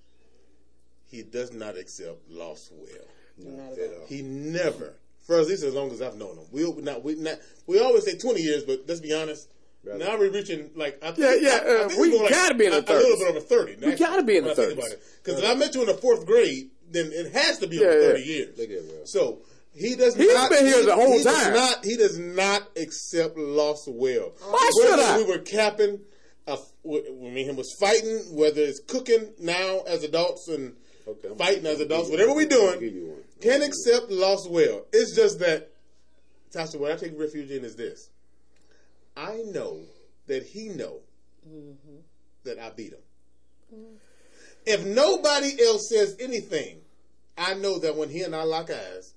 He 1.11 1.23
does 1.23 1.53
not 1.53 1.77
accept 1.77 2.31
loss 2.31 2.71
well. 2.73 2.89
Not 3.39 3.79
at 3.79 3.91
all. 4.01 4.07
He 4.07 4.23
never, 4.23 4.95
for 5.27 5.39
at 5.39 5.47
least 5.47 5.63
as 5.63 5.75
long 5.75 5.91
as 5.91 6.01
I've 6.01 6.17
known 6.17 6.37
him. 6.39 6.47
We 6.53 6.63
not 6.83 7.03
we 7.05 7.17
not 7.17 7.39
we 7.67 7.79
always 7.81 8.05
say 8.05 8.17
twenty 8.17 8.43
years, 8.43 8.65
but 8.65 8.85
let's 8.87 9.01
be 9.01 9.13
honest. 9.13 9.49
Now 9.87 10.19
we're 10.19 10.31
reaching 10.31 10.71
like 10.75 10.99
I 11.03 11.13
think, 11.13 11.19
Yeah, 11.19 11.35
yeah, 11.49 11.61
I- 11.63 11.69
I 11.83 11.85
uh, 11.85 11.89
think 11.89 12.01
we 12.01 12.29
gotta 12.29 12.55
be 12.55 12.67
in 12.67 12.73
the 12.73 12.79
a, 12.79 12.81
a 12.81 12.99
little 12.99 13.19
bit 13.19 13.29
over 13.29 13.41
thirty. 13.41 13.77
We 13.87 13.95
gotta 13.95 14.23
be 14.23 14.37
in 14.37 14.45
the 14.45 14.51
30s. 14.55 14.77
Because 15.23 15.43
if 15.43 15.49
I 15.49 15.55
met 15.55 15.75
you 15.75 15.83
in 15.83 15.87
the 15.87 15.95
fourth 15.95 16.27
grade, 16.27 16.71
then 16.91 17.11
it 17.13 17.33
has 17.33 17.59
to 17.59 17.67
be 17.67 17.77
Yeah, 17.77 17.87
over 17.87 18.01
yeah. 18.01 18.09
thirty 18.09 18.23
years. 18.23 18.59
Look 18.59 18.69
at 18.71 18.77
it. 18.77 19.09
So 19.09 19.43
he 19.75 19.95
does 19.95 20.15
He's 20.17 20.33
not. 20.33 20.51
been 20.51 20.67
here 20.67 20.81
he- 20.81 20.87
the 20.87 20.95
whole 20.95 21.19
he 21.19 21.23
does 21.25 21.43
time. 21.45 21.55
Not 21.55 21.85
he 21.85 21.97
does 21.97 22.19
not 22.19 22.69
accept 22.77 23.37
loss 23.37 23.85
well. 23.87 24.33
Why 24.41 24.71
Whether 24.77 24.91
should 24.97 25.01
I? 25.01 25.17
We 25.19 25.25
were 25.25 25.39
capping. 25.39 26.01
Uh, 26.49 26.57
when 26.85 27.03
me 27.35 27.41
and 27.43 27.51
him 27.51 27.57
was 27.57 27.75
fighting, 27.81 28.19
whether 28.31 28.61
it's 28.63 28.79
cooking 28.87 29.33
now 29.41 29.81
as 29.89 30.05
adults 30.05 30.47
and 30.49 30.77
Okay, 31.09 31.29
I'm- 31.29 31.37
fighting 31.37 31.67
as 31.67 31.81
adults, 31.81 32.09
whatever 32.11 32.35
we're 32.35 32.47
one. 32.49 32.69
I'll 32.69 32.73
give 32.75 32.83
you 32.83 32.91
doing, 33.01 33.11
one. 33.11 33.23
can 33.41 33.63
accept 33.63 34.11
loss 34.13 34.47
well. 34.49 34.87
It's 34.93 35.15
just 35.17 35.41
that, 35.41 35.71
Tasha, 36.55 36.79
what 36.79 36.93
I 36.93 36.97
take 36.97 37.19
refuge 37.19 37.51
in 37.51 37.65
is 37.65 37.75
this. 37.77 38.11
I 39.17 39.43
know 39.47 39.81
that 40.27 40.43
he 40.45 40.69
know 40.69 41.01
that 42.45 42.59
I 42.59 42.71
beat 42.71 42.93
him. 42.93 43.79
If 44.65 44.85
nobody 44.85 45.63
else 45.63 45.89
says 45.89 46.17
anything, 46.21 46.79
I 47.39 47.55
know 47.55 47.79
that 47.79 47.97
when 47.97 48.09
he 48.09 48.23
and 48.23 48.35
I 48.35 48.43
lock 48.43 48.71
eyes, 48.71 49.15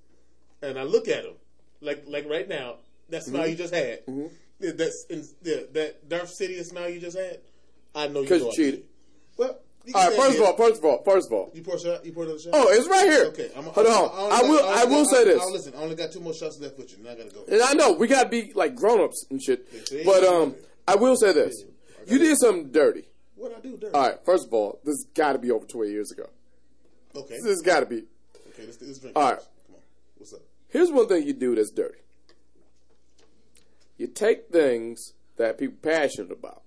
and 0.61 0.77
I 0.77 0.84
look 0.84 1.07
at 1.07 1.23
him, 1.26 1.34
like 1.81 2.03
like 2.07 2.27
right 2.30 2.47
now, 2.47 2.76
that 3.09 3.23
smile 3.23 3.43
Mm-hmm. 3.43 3.51
you 3.51 3.55
just 3.57 3.73
had, 3.73 3.99
that- 4.59 4.77
that's 4.77 5.05
in, 5.09 5.26
the, 5.41 5.67
that 5.73 6.07
Darth 6.09 6.30
City 6.30 6.61
smile 6.63 6.89
you 6.89 6.99
just 6.99 7.17
had, 7.17 7.39
I 7.95 8.07
know 8.07 8.21
you 8.21 8.30
know 8.30 8.51
cheated. 8.51 8.84
Well, 9.38 9.57
All 9.94 10.07
right, 10.07 10.18
first 10.18 10.38
of 10.38 10.44
all, 10.45 10.56
first 10.57 10.78
of 10.80 10.86
all, 10.86 11.03
first 11.03 11.28
of 11.28 11.34
all. 11.34 11.52
You 11.53 11.61
pour 11.61 11.76
a 11.76 11.80
shot. 11.80 12.06
You 12.06 12.11
pour 12.11 12.24
another 12.24 12.40
shot. 12.40 12.52
Oh, 12.53 12.68
it's 12.70 12.88
right 12.88 13.10
here. 13.10 13.26
Okay, 13.26 13.49
I'm, 13.56 13.64
Hold 13.64 13.88
on. 13.88 13.94
only 13.94 14.36
I 14.36 14.41
will. 14.41 14.60
only 14.64 14.82
I 14.82 14.84
will 14.86 15.06
say 15.06 15.24
this. 15.26 15.41
I'll 15.41 15.52
listen. 15.52 15.74
I 15.76 15.82
only 15.82 15.95
got 15.95 16.11
two 16.11 16.20
more 16.20 16.34
shots 16.34 16.60
left 16.60 16.78
with 16.78 16.91
you, 16.91 16.98
and 16.99 17.07
I 17.10 17.16
gotta 17.16 17.34
go. 17.34 17.44
And 17.52 17.61
I 17.61 17.74
know 17.74 17.94
we 17.94 18.07
gotta 18.07 18.30
be 18.30 18.52
like 18.53 18.76
grown 18.76 19.02
ups 19.02 19.26
and 19.30 19.41
shit. 19.41 19.66
But 20.06 20.24
um, 20.24 20.56
I 20.88 20.95
will 20.95 21.16
say 21.16 21.34
this: 21.34 21.64
you 22.07 22.18
did 22.20 22.38
something 22.38 22.72
dirty. 22.72 23.06
What 23.36 23.56
I 23.57 23.61
do, 23.61 23.78
dirty? 23.78 23.94
All 23.94 24.02
right. 24.02 24.18
First 24.26 24.48
of 24.48 24.53
all, 24.53 24.80
this 24.84 25.06
got 25.14 25.34
to 25.34 25.40
be 25.40 25.52
over 25.52 25.66
twenty 25.66 25.91
years 25.91 26.11
ago. 26.11 26.30
Okay. 27.16 27.36
This 27.41 27.45
has 27.45 27.61
got 27.61 27.80
to 27.80 27.86
be. 27.86 28.03
Okay. 28.49 28.66
Let's, 28.66 28.82
let's 28.82 28.99
drink. 28.99 29.18
All 29.18 29.24
right. 29.32 29.40
Come 29.40 29.76
on. 29.76 29.82
What's 30.18 30.34
up? 30.34 30.41
Here's 30.68 30.91
one 30.91 31.07
thing 31.07 31.26
you 31.26 31.34
do 31.34 31.56
that's 31.56 31.72
dirty. 31.72 31.99
You 33.98 34.07
take 34.07 34.49
things 34.49 35.14
that 35.38 35.57
people 35.57 35.78
passionate 35.82 36.32
about, 36.32 36.61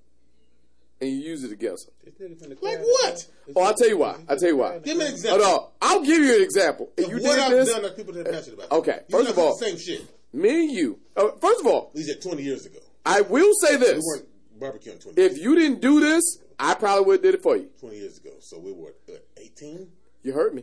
and 1.02 1.10
you 1.10 1.18
use 1.18 1.42
it 1.44 1.52
against 1.52 1.86
them. 1.86 1.94
This 2.04 2.14
nigga 2.30 2.40
finna 2.56 2.62
Like 2.62 2.78
what? 2.80 3.26
Oh, 3.56 3.62
I'll 3.62 3.74
tell 3.74 3.88
you 3.88 3.98
why. 3.98 4.16
I'll 4.28 4.36
tell 4.38 4.48
you 4.48 4.56
why. 4.56 4.78
Give 4.78 4.96
me 4.96 5.04
an 5.06 5.12
example. 5.12 5.44
Hold 5.44 5.60
on. 5.62 5.68
I'll 5.82 6.04
give 6.04 6.18
you 6.20 6.36
an 6.36 6.42
example. 6.42 6.90
If 6.96 7.08
you 7.08 7.16
what 7.16 7.22
did 7.34 7.38
I've 7.40 7.50
this, 7.50 7.68
done 7.72 7.82
that 7.82 7.96
people 7.96 8.16
are 8.18 8.24
passionate 8.24 8.54
about. 8.54 8.72
Okay, 8.72 9.00
You 9.08 9.18
first 9.18 9.30
of 9.30 9.38
all- 9.38 9.54
same 9.56 9.76
shit. 9.76 10.02
me 10.32 10.64
and 10.64 10.70
you. 10.72 10.98
Uh, 11.16 11.30
first 11.40 11.60
of 11.60 11.66
all, 11.66 11.90
We 11.94 12.02
said 12.04 12.22
twenty 12.22 12.42
years 12.44 12.64
ago. 12.66 12.78
I 13.04 13.20
will 13.22 13.52
say 13.54 13.76
We 13.76 13.84
this: 13.84 14.02
weren't 14.06 14.28
barbecuing 14.60 15.00
twenty. 15.02 15.20
years 15.20 15.32
if 15.36 15.38
you 15.42 15.54
didn't 15.56 15.80
do 15.80 15.98
this, 16.00 16.38
I 16.58 16.74
probably 16.74 17.04
would 17.06 17.12
have 17.16 17.22
did 17.22 17.34
it 17.34 17.42
for 17.42 17.56
you. 17.56 17.68
20 17.80 17.96
years 17.96 18.18
ago. 18.18 18.30
So 18.40 18.58
we 18.60 18.72
were 18.72 18.94
18, 19.36 19.90
You 20.22 20.32
hurt 20.32 20.54
me. 20.54 20.62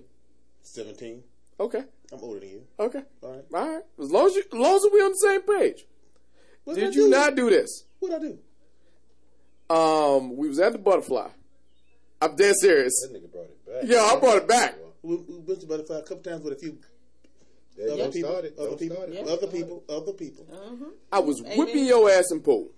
17. 0.64 1.24
Okay. 1.60 1.84
I'm 2.14 2.20
older 2.22 2.40
than 2.40 2.50
you. 2.50 2.64
Okay. 2.80 3.02
All 3.22 3.32
right. 3.34 3.46
All 3.54 3.68
right. 3.76 3.84
As 4.00 4.10
long 4.10 4.28
as 4.28 4.36
you, 4.36 4.44
as 4.54 4.58
long 4.58 4.76
as 4.78 4.88
we 4.94 5.00
on 5.02 5.12
the 5.12 5.18
same 5.18 5.42
page. 5.42 5.86
What 6.64 6.76
Did 6.76 6.84
I 6.86 6.88
you 6.88 6.94
do? 6.94 7.10
not 7.10 7.36
do 7.36 7.50
this? 7.50 7.84
What 8.00 8.14
I 8.14 8.20
do? 8.20 8.38
Um, 9.70 10.36
we 10.36 10.48
was 10.48 10.60
at 10.60 10.72
the 10.74 10.80
butterfly. 10.80 11.30
I'm 12.22 12.36
dead 12.36 12.56
serious. 12.60 12.94
That 13.08 13.14
nigga 13.14 13.32
brought 13.32 13.46
it 13.46 13.66
back. 13.66 13.90
Yo, 13.90 14.04
I 14.04 14.20
brought 14.20 14.38
it 14.38 14.48
back. 14.48 14.76
We, 15.02 15.16
we 15.16 15.38
went 15.40 15.62
to 15.62 15.68
Butterfly 15.68 16.00
a 16.00 16.02
couple 16.02 16.24
times 16.24 16.44
with 16.44 16.54
a 16.54 16.56
few 16.58 16.78
other 17.82 17.96
don't 17.96 18.14
people, 18.14 18.30
start 18.32 18.46
it. 18.46 18.56
other 18.58 18.70
Don't 18.70 18.80
people, 18.80 18.96
start 18.98 19.10
it. 19.10 19.16
Yeah. 19.26 19.32
other 19.32 19.48
people, 19.48 19.84
other 19.88 20.12
people. 20.12 20.46
I 21.14 21.20
was 21.20 21.40
Amen. 21.42 21.58
whipping 21.58 21.86
your 21.86 22.10
ass 22.10 22.26
in 22.32 22.42
pool. 22.42 22.70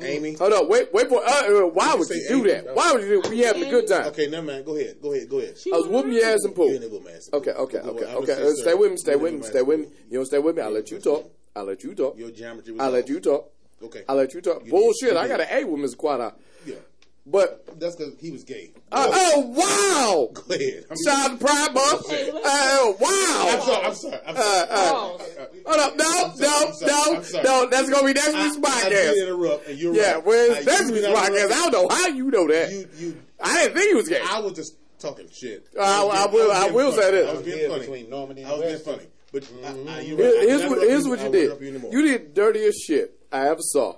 Amy. 0.00 0.32
Hold 0.34 0.52
on, 0.54 0.68
wait, 0.70 0.88
wait 0.94 1.06
for. 1.08 1.22
Uh, 1.22 1.64
uh, 1.64 1.66
why 1.66 1.94
would 1.94 2.08
say 2.08 2.14
you 2.14 2.28
do 2.28 2.38
Amy. 2.40 2.50
that? 2.52 2.74
Why 2.74 2.92
would 2.94 3.02
you 3.02 3.20
do? 3.20 3.28
We 3.28 3.40
having 3.40 3.64
a 3.64 3.70
good 3.70 3.86
time. 3.86 4.06
Okay, 4.06 4.26
never 4.26 4.46
mind. 4.46 4.64
Go 4.64 4.74
ahead. 4.74 4.96
Go 5.02 5.12
ahead. 5.12 5.28
Go 5.28 5.38
ahead. 5.40 5.54
I 5.70 5.76
was 5.76 5.86
whooping 5.86 6.12
your 6.12 6.24
ass 6.24 6.38
in 6.46 6.52
pool. 6.52 6.68
You 6.70 6.80
ain't 6.80 6.90
with 6.90 7.04
my 7.04 7.10
ass. 7.10 7.28
Okay, 7.30 7.50
okay, 7.50 7.78
Go- 7.82 7.90
okay, 7.90 8.14
okay. 8.14 8.42
Uh, 8.42 8.52
stay 8.54 8.72
with 8.72 8.90
me, 8.92 8.96
stay 8.96 9.16
with 9.16 9.34
me, 9.34 9.42
stay 9.42 9.60
with 9.60 9.80
me. 9.80 9.86
You 10.08 10.18
don't 10.18 10.24
stay 10.24 10.38
with 10.38 10.56
me. 10.56 10.62
I'll 10.62 10.70
let 10.70 10.90
you 10.90 10.98
talk. 10.98 11.30
I'll 11.54 11.64
let 11.66 11.84
you 11.84 11.94
talk. 11.94 12.16
Your 12.16 12.30
geometry 12.30 12.74
I'll 12.80 12.90
let 12.90 13.06
you 13.10 13.20
talk. 13.20 13.51
Okay. 13.84 14.04
I'll 14.08 14.16
let 14.16 14.32
you 14.34 14.40
talk. 14.40 14.64
You 14.64 14.70
Bullshit. 14.70 15.10
did. 15.10 15.16
I 15.16 15.28
got 15.28 15.38
did. 15.38 15.48
an 15.48 15.64
A 15.64 15.68
with 15.68 15.92
Mr. 15.92 15.96
Quad. 15.96 16.34
Yeah. 16.66 16.74
But 17.24 17.78
That's 17.78 17.94
because 17.94 18.14
he 18.20 18.32
was 18.32 18.42
gay. 18.42 18.72
uh, 18.90 19.06
oh 19.08 19.40
wow! 19.46 20.30
Go 20.48 20.54
ahead. 20.54 20.86
I'm, 20.90 20.96
Shout 21.04 21.30
out 21.30 21.38
to 21.38 21.44
Pride 21.44 21.72
Month. 21.72 22.10
Hey, 22.10 22.24
listen. 22.32 22.40
Oh 22.44 22.96
wow! 22.98 23.48
I'm 23.52 23.60
sorry. 23.62 23.86
I'm 23.86 23.94
sorry. 23.94 24.18
I'm 24.26 24.36
Uh, 24.36 24.40
sorry. 24.42 24.68
uh, 24.70 24.92
Pause. 24.92 25.22
Hold 25.66 25.80
up, 25.80 25.96
no, 25.96 26.04
I'm 26.04 26.28
no, 26.28 26.34
sorry, 26.34 26.90
no, 26.90 27.14
I'm 27.16 27.22
sorry. 27.24 27.44
no. 27.44 27.68
That's 27.70 27.90
gonna 27.90 28.06
be 28.08 28.12
next 28.14 28.34
I, 28.34 28.42
week's 28.44 28.56
I 28.68 28.88
did 28.88 29.14
podcast. 29.16 29.22
interrupt, 29.28 29.68
and 29.68 29.78
you're 29.78 29.94
Yeah, 29.94 30.12
right. 30.14 30.26
where's 30.26 30.50
I- 30.50 30.60
next 30.72 30.90
week's 30.90 31.06
podcast? 31.06 31.52
I 31.52 31.70
don't 31.70 31.72
know 31.72 31.88
how 31.96 32.06
you 32.08 32.30
know 32.32 32.48
that. 32.48 32.72
You, 32.72 32.88
you. 32.98 33.22
I 33.40 33.54
didn't 33.62 33.76
think 33.76 33.88
he 33.90 33.94
was 33.94 34.08
gay. 34.08 34.20
I 34.28 34.40
was 34.40 34.52
just 34.54 34.74
talking 34.98 35.28
shit. 35.30 35.68
I- 35.80 36.02
was 36.04 36.14
I 36.16 36.26
being- 36.26 36.34
will- 36.44 36.52
I 36.52 36.70
will 36.70 36.92
say 36.92 37.10
this. 37.12 37.28
I 37.28 37.32
was 37.34 37.42
being 37.42 37.68
funny. 37.70 37.80
between 37.80 38.10
Normandy 38.10 38.42
and 38.42 38.50
I 38.50 38.54
was 38.56 38.62
being 38.82 38.96
funny. 38.96 39.08
But 39.32 39.50
I, 39.64 39.68
I, 39.68 40.00
you're 40.00 40.18
right. 40.18 40.48
here's 40.48 40.68
what 40.68 40.78
here's 40.82 41.06
interrupting 41.06 41.10
what 41.10 41.20
you 41.20 41.30
did. 41.30 41.68
anymore. 41.74 41.90
You 41.92 42.02
did 42.02 42.34
dirtiest 42.34 42.86
shit 42.86 43.18
I 43.32 43.48
ever 43.48 43.62
saw, 43.62 43.96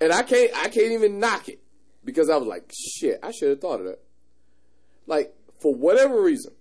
and 0.00 0.12
I 0.12 0.22
can't 0.22 0.50
I 0.54 0.68
can't 0.68 0.92
even 0.92 1.18
knock 1.18 1.48
it 1.48 1.60
because 2.04 2.28
I 2.28 2.36
was 2.36 2.46
like, 2.46 2.70
shit, 2.74 3.18
I 3.22 3.30
should 3.30 3.48
have 3.48 3.60
thought 3.60 3.80
of 3.80 3.86
that. 3.86 4.00
Like 5.06 5.34
for 5.60 5.74
whatever 5.74 6.22
reason, 6.22 6.52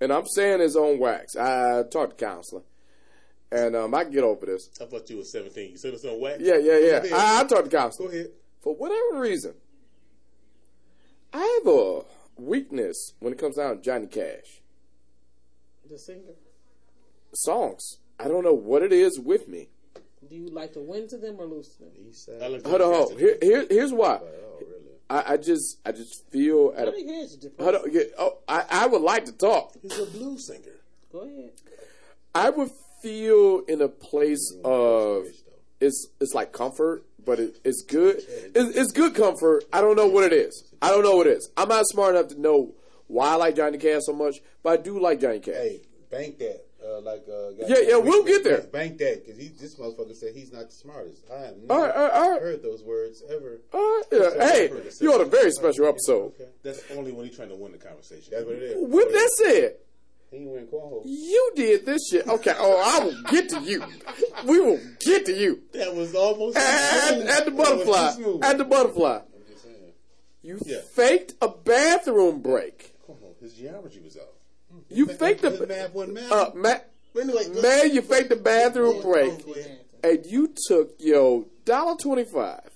and 0.00 0.12
I'm 0.12 0.26
saying 0.26 0.58
this 0.58 0.76
on 0.76 1.00
wax. 1.00 1.36
I 1.36 1.82
talked 1.90 2.18
to 2.18 2.24
counselor, 2.24 2.62
and 3.50 3.74
um, 3.74 3.92
I 3.92 4.04
can 4.04 4.12
get 4.12 4.22
over 4.22 4.46
this. 4.46 4.70
I 4.80 4.84
thought 4.84 5.10
you 5.10 5.16
were 5.16 5.24
17. 5.24 5.72
You 5.72 5.76
said 5.76 5.94
it's 5.94 6.04
on 6.04 6.20
wax? 6.20 6.40
Yeah, 6.40 6.58
yeah, 6.58 6.78
yeah. 6.78 7.16
I, 7.16 7.40
I 7.40 7.44
talked 7.44 7.70
to 7.70 7.76
counselor. 7.76 8.10
Go 8.10 8.14
ahead. 8.14 8.28
For 8.60 8.76
whatever 8.76 9.20
reason, 9.20 9.54
I 11.32 11.60
have 11.64 11.72
a 11.72 12.02
weakness 12.36 13.14
when 13.18 13.32
it 13.32 13.38
comes 13.40 13.56
down 13.56 13.76
to 13.76 13.82
Johnny 13.82 14.06
Cash 14.06 14.62
The 15.90 15.98
singer. 15.98 16.34
songs. 17.32 17.98
I 18.20 18.28
don't 18.28 18.44
know 18.44 18.52
what 18.52 18.82
it 18.82 18.92
is 18.92 19.18
with 19.18 19.48
me. 19.48 19.68
Do 20.28 20.36
you 20.36 20.48
like 20.50 20.72
to 20.74 20.80
win 20.80 21.08
to 21.08 21.16
them 21.16 21.36
or 21.38 21.46
lose 21.46 21.68
to 21.76 21.84
them? 21.84 21.92
East 22.08 22.26
side. 22.26 22.42
I 22.42 22.48
like 22.48 22.66
Hold 22.66 22.82
on, 22.82 22.94
hold 22.94 23.12
on. 23.12 23.18
Here, 23.18 23.38
here, 23.40 23.66
here's 23.70 23.92
why. 23.92 24.18
Oh, 24.20 24.58
really? 24.60 24.72
I, 25.08 25.34
I 25.34 25.36
just, 25.36 25.78
I 25.86 25.92
just 25.92 26.28
feel 26.30 26.74
at 26.76 26.86
Johnny 26.86 27.02
a. 27.02 27.06
Cash 27.06 27.24
is 27.24 27.36
depressed. 27.36 27.70
Hold 27.70 27.86
on, 27.86 27.92
yeah, 27.92 28.02
oh, 28.18 28.38
I, 28.48 28.64
I 28.70 28.86
would 28.86 29.02
like 29.02 29.24
to 29.26 29.32
talk. 29.32 29.74
He's 29.80 29.98
a 29.98 30.04
blues 30.06 30.46
singer. 30.46 30.76
Go 31.12 31.20
ahead. 31.20 31.52
I 32.34 32.50
would 32.50 32.70
feel 33.02 33.62
in 33.68 33.80
a 33.80 33.88
place 33.88 34.54
of 34.64 35.26
it's, 35.80 36.08
it's 36.20 36.34
like 36.34 36.52
comfort, 36.52 37.04
but 37.24 37.38
it, 37.38 37.58
it's 37.64 37.82
good. 37.82 38.16
It's, 38.18 38.76
it's 38.76 38.92
good 38.92 39.14
comfort. 39.14 39.64
I 39.72 39.80
don't 39.80 39.96
know 39.96 40.08
what 40.08 40.24
it 40.24 40.32
is. 40.32 40.74
I 40.82 40.90
don't 40.90 41.02
know 41.02 41.16
what 41.16 41.26
it 41.26 41.38
is. 41.38 41.50
I'm 41.56 41.68
not 41.68 41.86
smart 41.86 42.16
enough 42.16 42.28
to 42.32 42.40
know 42.40 42.74
why 43.08 43.30
I 43.30 43.34
like 43.36 43.56
Johnny 43.56 43.78
Cash 43.78 44.02
so 44.04 44.12
much, 44.12 44.36
but 44.62 44.78
I 44.78 44.82
do 44.82 45.00
like 45.00 45.20
Johnny 45.20 45.40
Cash. 45.40 45.54
Hey, 45.54 45.80
bank 46.10 46.38
that. 46.38 46.64
Uh, 46.80 47.00
like, 47.00 47.24
uh, 47.28 47.50
Yeah, 47.66 47.76
yeah, 47.86 47.96
we'll 47.96 48.22
get 48.24 48.44
there. 48.44 48.60
Bank 48.62 48.98
that 48.98 49.24
because 49.26 49.38
he, 49.38 49.48
this 49.48 49.74
motherfucker 49.74 50.14
said 50.14 50.32
he's 50.34 50.52
not 50.52 50.68
the 50.68 50.74
smartest. 50.74 51.22
I 51.30 51.40
have 51.40 51.56
never 51.56 51.80
right, 51.82 51.94
all 51.94 52.02
right, 52.04 52.12
all 52.12 52.30
right. 52.30 52.40
heard 52.42 52.62
those 52.62 52.82
words 52.82 53.22
ever. 53.28 53.60
All 53.74 53.80
right, 53.80 54.02
yeah. 54.12 54.46
Hey, 54.46 54.70
you're 55.00 55.14
on 55.14 55.20
a 55.20 55.24
very 55.24 55.50
special 55.50 55.86
episode. 55.86 56.26
Okay, 56.40 56.46
That's 56.62 56.82
only 56.96 57.12
when 57.12 57.26
he's 57.26 57.34
trying 57.36 57.48
to 57.50 57.56
win 57.56 57.72
the 57.72 57.78
conversation. 57.78 58.32
that's 58.32 58.44
what 58.46 58.54
it 58.54 58.62
is. 58.62 58.76
With 58.78 59.12
that 59.12 59.30
said, 59.36 59.74
He 60.30 60.36
ain't 60.38 60.50
win 60.50 60.66
cornhole. 60.68 61.02
you 61.04 61.52
did 61.56 61.84
this 61.84 62.08
shit. 62.10 62.26
Okay, 62.28 62.54
oh, 62.56 62.80
I 63.00 63.04
will 63.04 63.22
get 63.24 63.48
to 63.50 63.60
you. 63.60 63.84
We 64.46 64.60
will 64.60 64.80
get 65.00 65.26
to 65.26 65.32
you. 65.32 65.62
That 65.72 65.94
was 65.94 66.14
almost 66.14 66.56
At, 66.56 67.08
smooth. 67.08 67.26
at 67.28 67.44
the 67.44 67.50
That 67.50 67.56
was 67.56 67.68
too 68.16 68.22
butterfly. 68.24 68.48
At 68.48 68.56
the 68.58 68.64
butterfly. 68.64 69.16
I'm 69.16 69.42
just 69.52 69.64
saying. 69.64 69.74
You 70.42 70.58
Yeah. 70.64 70.78
faked 70.94 71.34
a 71.42 71.48
bathroom 71.48 72.40
break. 72.40 72.94
His 73.48 73.58
geometry 73.58 74.02
was 74.02 74.16
off. 74.16 74.24
You 74.90 75.06
faked 75.06 75.40
His 75.42 75.58
the 75.58 75.66
math 75.66 75.94
wasn't 75.94 76.14
math. 76.14 76.32
uh, 76.32 76.50
ma- 76.54 76.74
anyway, 77.18 77.48
man. 77.62 77.94
You 77.94 78.02
faked 78.02 78.28
the 78.28 78.36
bathroom 78.36 79.00
break, 79.00 79.32
and 80.04 80.26
you 80.26 80.52
took 80.66 80.94
your 80.98 81.46
dollar 81.64 81.96
twenty 81.96 82.24
five. 82.24 82.68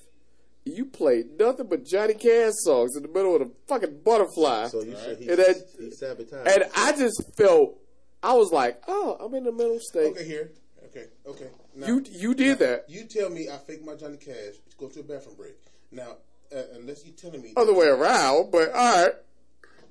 You 0.65 0.87
played 0.87 1.39
nothing 1.39 1.67
but 1.67 1.85
Johnny 1.85 2.15
Cash 2.15 2.53
songs 2.65 2.97
in 2.97 3.03
the 3.03 3.09
middle 3.09 3.35
of 3.35 3.41
the 3.43 3.51
fucking 3.67 4.01
butterfly, 4.05 4.69
so 4.69 4.81
you 4.83 4.95
said 4.97 5.19
he, 5.19 5.29
And 5.29 5.39
that- 5.39 5.57
he 5.79 5.91
sabotaged. 5.91 6.47
and 6.49 6.65
I 6.77 6.93
just 6.97 7.23
felt 7.37 7.79
I 8.23 8.33
was 8.35 8.53
like, 8.53 8.81
oh, 8.87 9.17
I'm 9.21 9.35
in 9.35 9.45
the 9.45 9.53
middle 9.53 9.79
state. 9.81 10.13
Okay, 10.13 10.25
here. 10.25 10.53
Okay, 10.87 11.07
okay. 11.27 11.49
Now, 11.75 11.89
You 11.89 12.05
you 12.11 12.35
did 12.35 12.59
that. 12.61 12.85
You 12.89 13.05
tell 13.05 13.29
me 13.29 13.49
I 13.51 13.59
faked 13.59 13.85
my 13.85 13.97
Johnny 13.97 14.17
Cash 14.19 14.55
to 14.71 14.77
go 14.79 14.89
to 14.89 15.01
a 15.01 15.03
bathroom 15.03 15.35
break. 15.37 15.57
Now, 15.91 16.17
uh, 16.55 16.63
unless 16.77 17.05
you're 17.05 17.15
telling 17.17 17.43
me 17.43 17.53
Other 17.57 17.75
way 17.75 17.89
around, 17.89 18.51
but 18.53 18.71
all 18.73 19.03
right. 19.05 19.15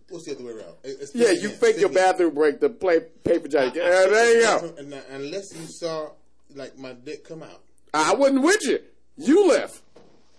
What's 0.09 0.25
the 0.25 0.35
other 0.35 0.43
way 0.43 0.51
around? 0.53 0.75
It's- 0.83 1.11
Yeah, 1.13 1.31
you 1.31 1.49
fake 1.49 1.77
your 1.79 1.89
bathroom 1.89 2.33
break 2.33 2.59
to 2.61 2.69
play 2.69 3.01
paper 3.23 3.47
jacket. 3.47 3.81
I- 3.83 3.85
I 3.85 4.03
Uh, 4.05 4.09
there 4.09 4.35
you 4.35 4.41
go. 4.41 4.73
and 4.77 4.89
now, 4.89 5.01
unless 5.11 5.53
you 5.55 5.65
saw 5.67 6.09
like 6.55 6.77
my 6.77 6.93
dick 6.93 7.23
come 7.23 7.43
out. 7.43 7.61
I 7.93 8.13
wasn't 8.13 8.43
with 8.43 8.63
you. 8.65 8.79
You 9.17 9.47
left. 9.47 9.81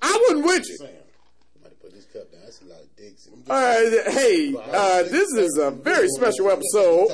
I 0.00 0.18
wasn't 0.28 0.46
with 0.46 0.68
you. 0.68 0.76
Sam, 0.78 0.88
I'm 0.88 1.60
about 1.60 1.70
to 1.70 1.76
put 1.76 1.94
this 1.94 2.04
cup 2.06 2.30
down. 2.32 2.40
That's 2.44 2.60
a 2.62 2.64
lot 2.64 2.80
of 2.80 2.96
dicks. 2.96 3.26
in 3.26 3.32
All 3.48 3.60
right, 3.60 4.12
hey, 4.12 4.54
uh, 4.56 5.02
this 5.04 5.28
is 5.34 5.58
a 5.58 5.70
very 5.70 6.08
special 6.08 6.50
episode. 6.50 7.10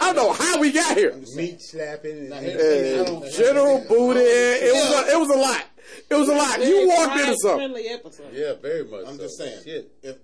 I 0.00 0.12
don't 0.12 0.16
know 0.16 0.32
how 0.32 0.60
we 0.60 0.70
got 0.72 0.96
here. 0.96 1.14
Meat 1.34 1.60
slapping. 1.60 2.30
And, 2.32 2.32
Uh, 2.32 3.30
general 3.30 3.78
booty. 3.88 4.20
It 4.20 4.72
was 4.74 5.08
a, 5.08 5.12
it 5.12 5.18
was 5.18 5.30
a 5.30 5.38
lot. 5.38 5.64
It 6.10 6.14
was 6.14 6.28
a 6.28 6.34
lot. 6.34 6.64
You 6.64 6.88
walked 6.88 7.18
into 7.20 7.36
something. 7.42 7.58
friendly 7.58 7.88
episode. 7.88 8.32
yeah, 8.32 8.52
very 8.60 8.84
much. 8.84 9.06
I'm 9.06 9.16
so. 9.16 9.22
just 9.22 9.38
saying, 9.38 9.60
Shit. 9.64 9.90
if 10.02 10.16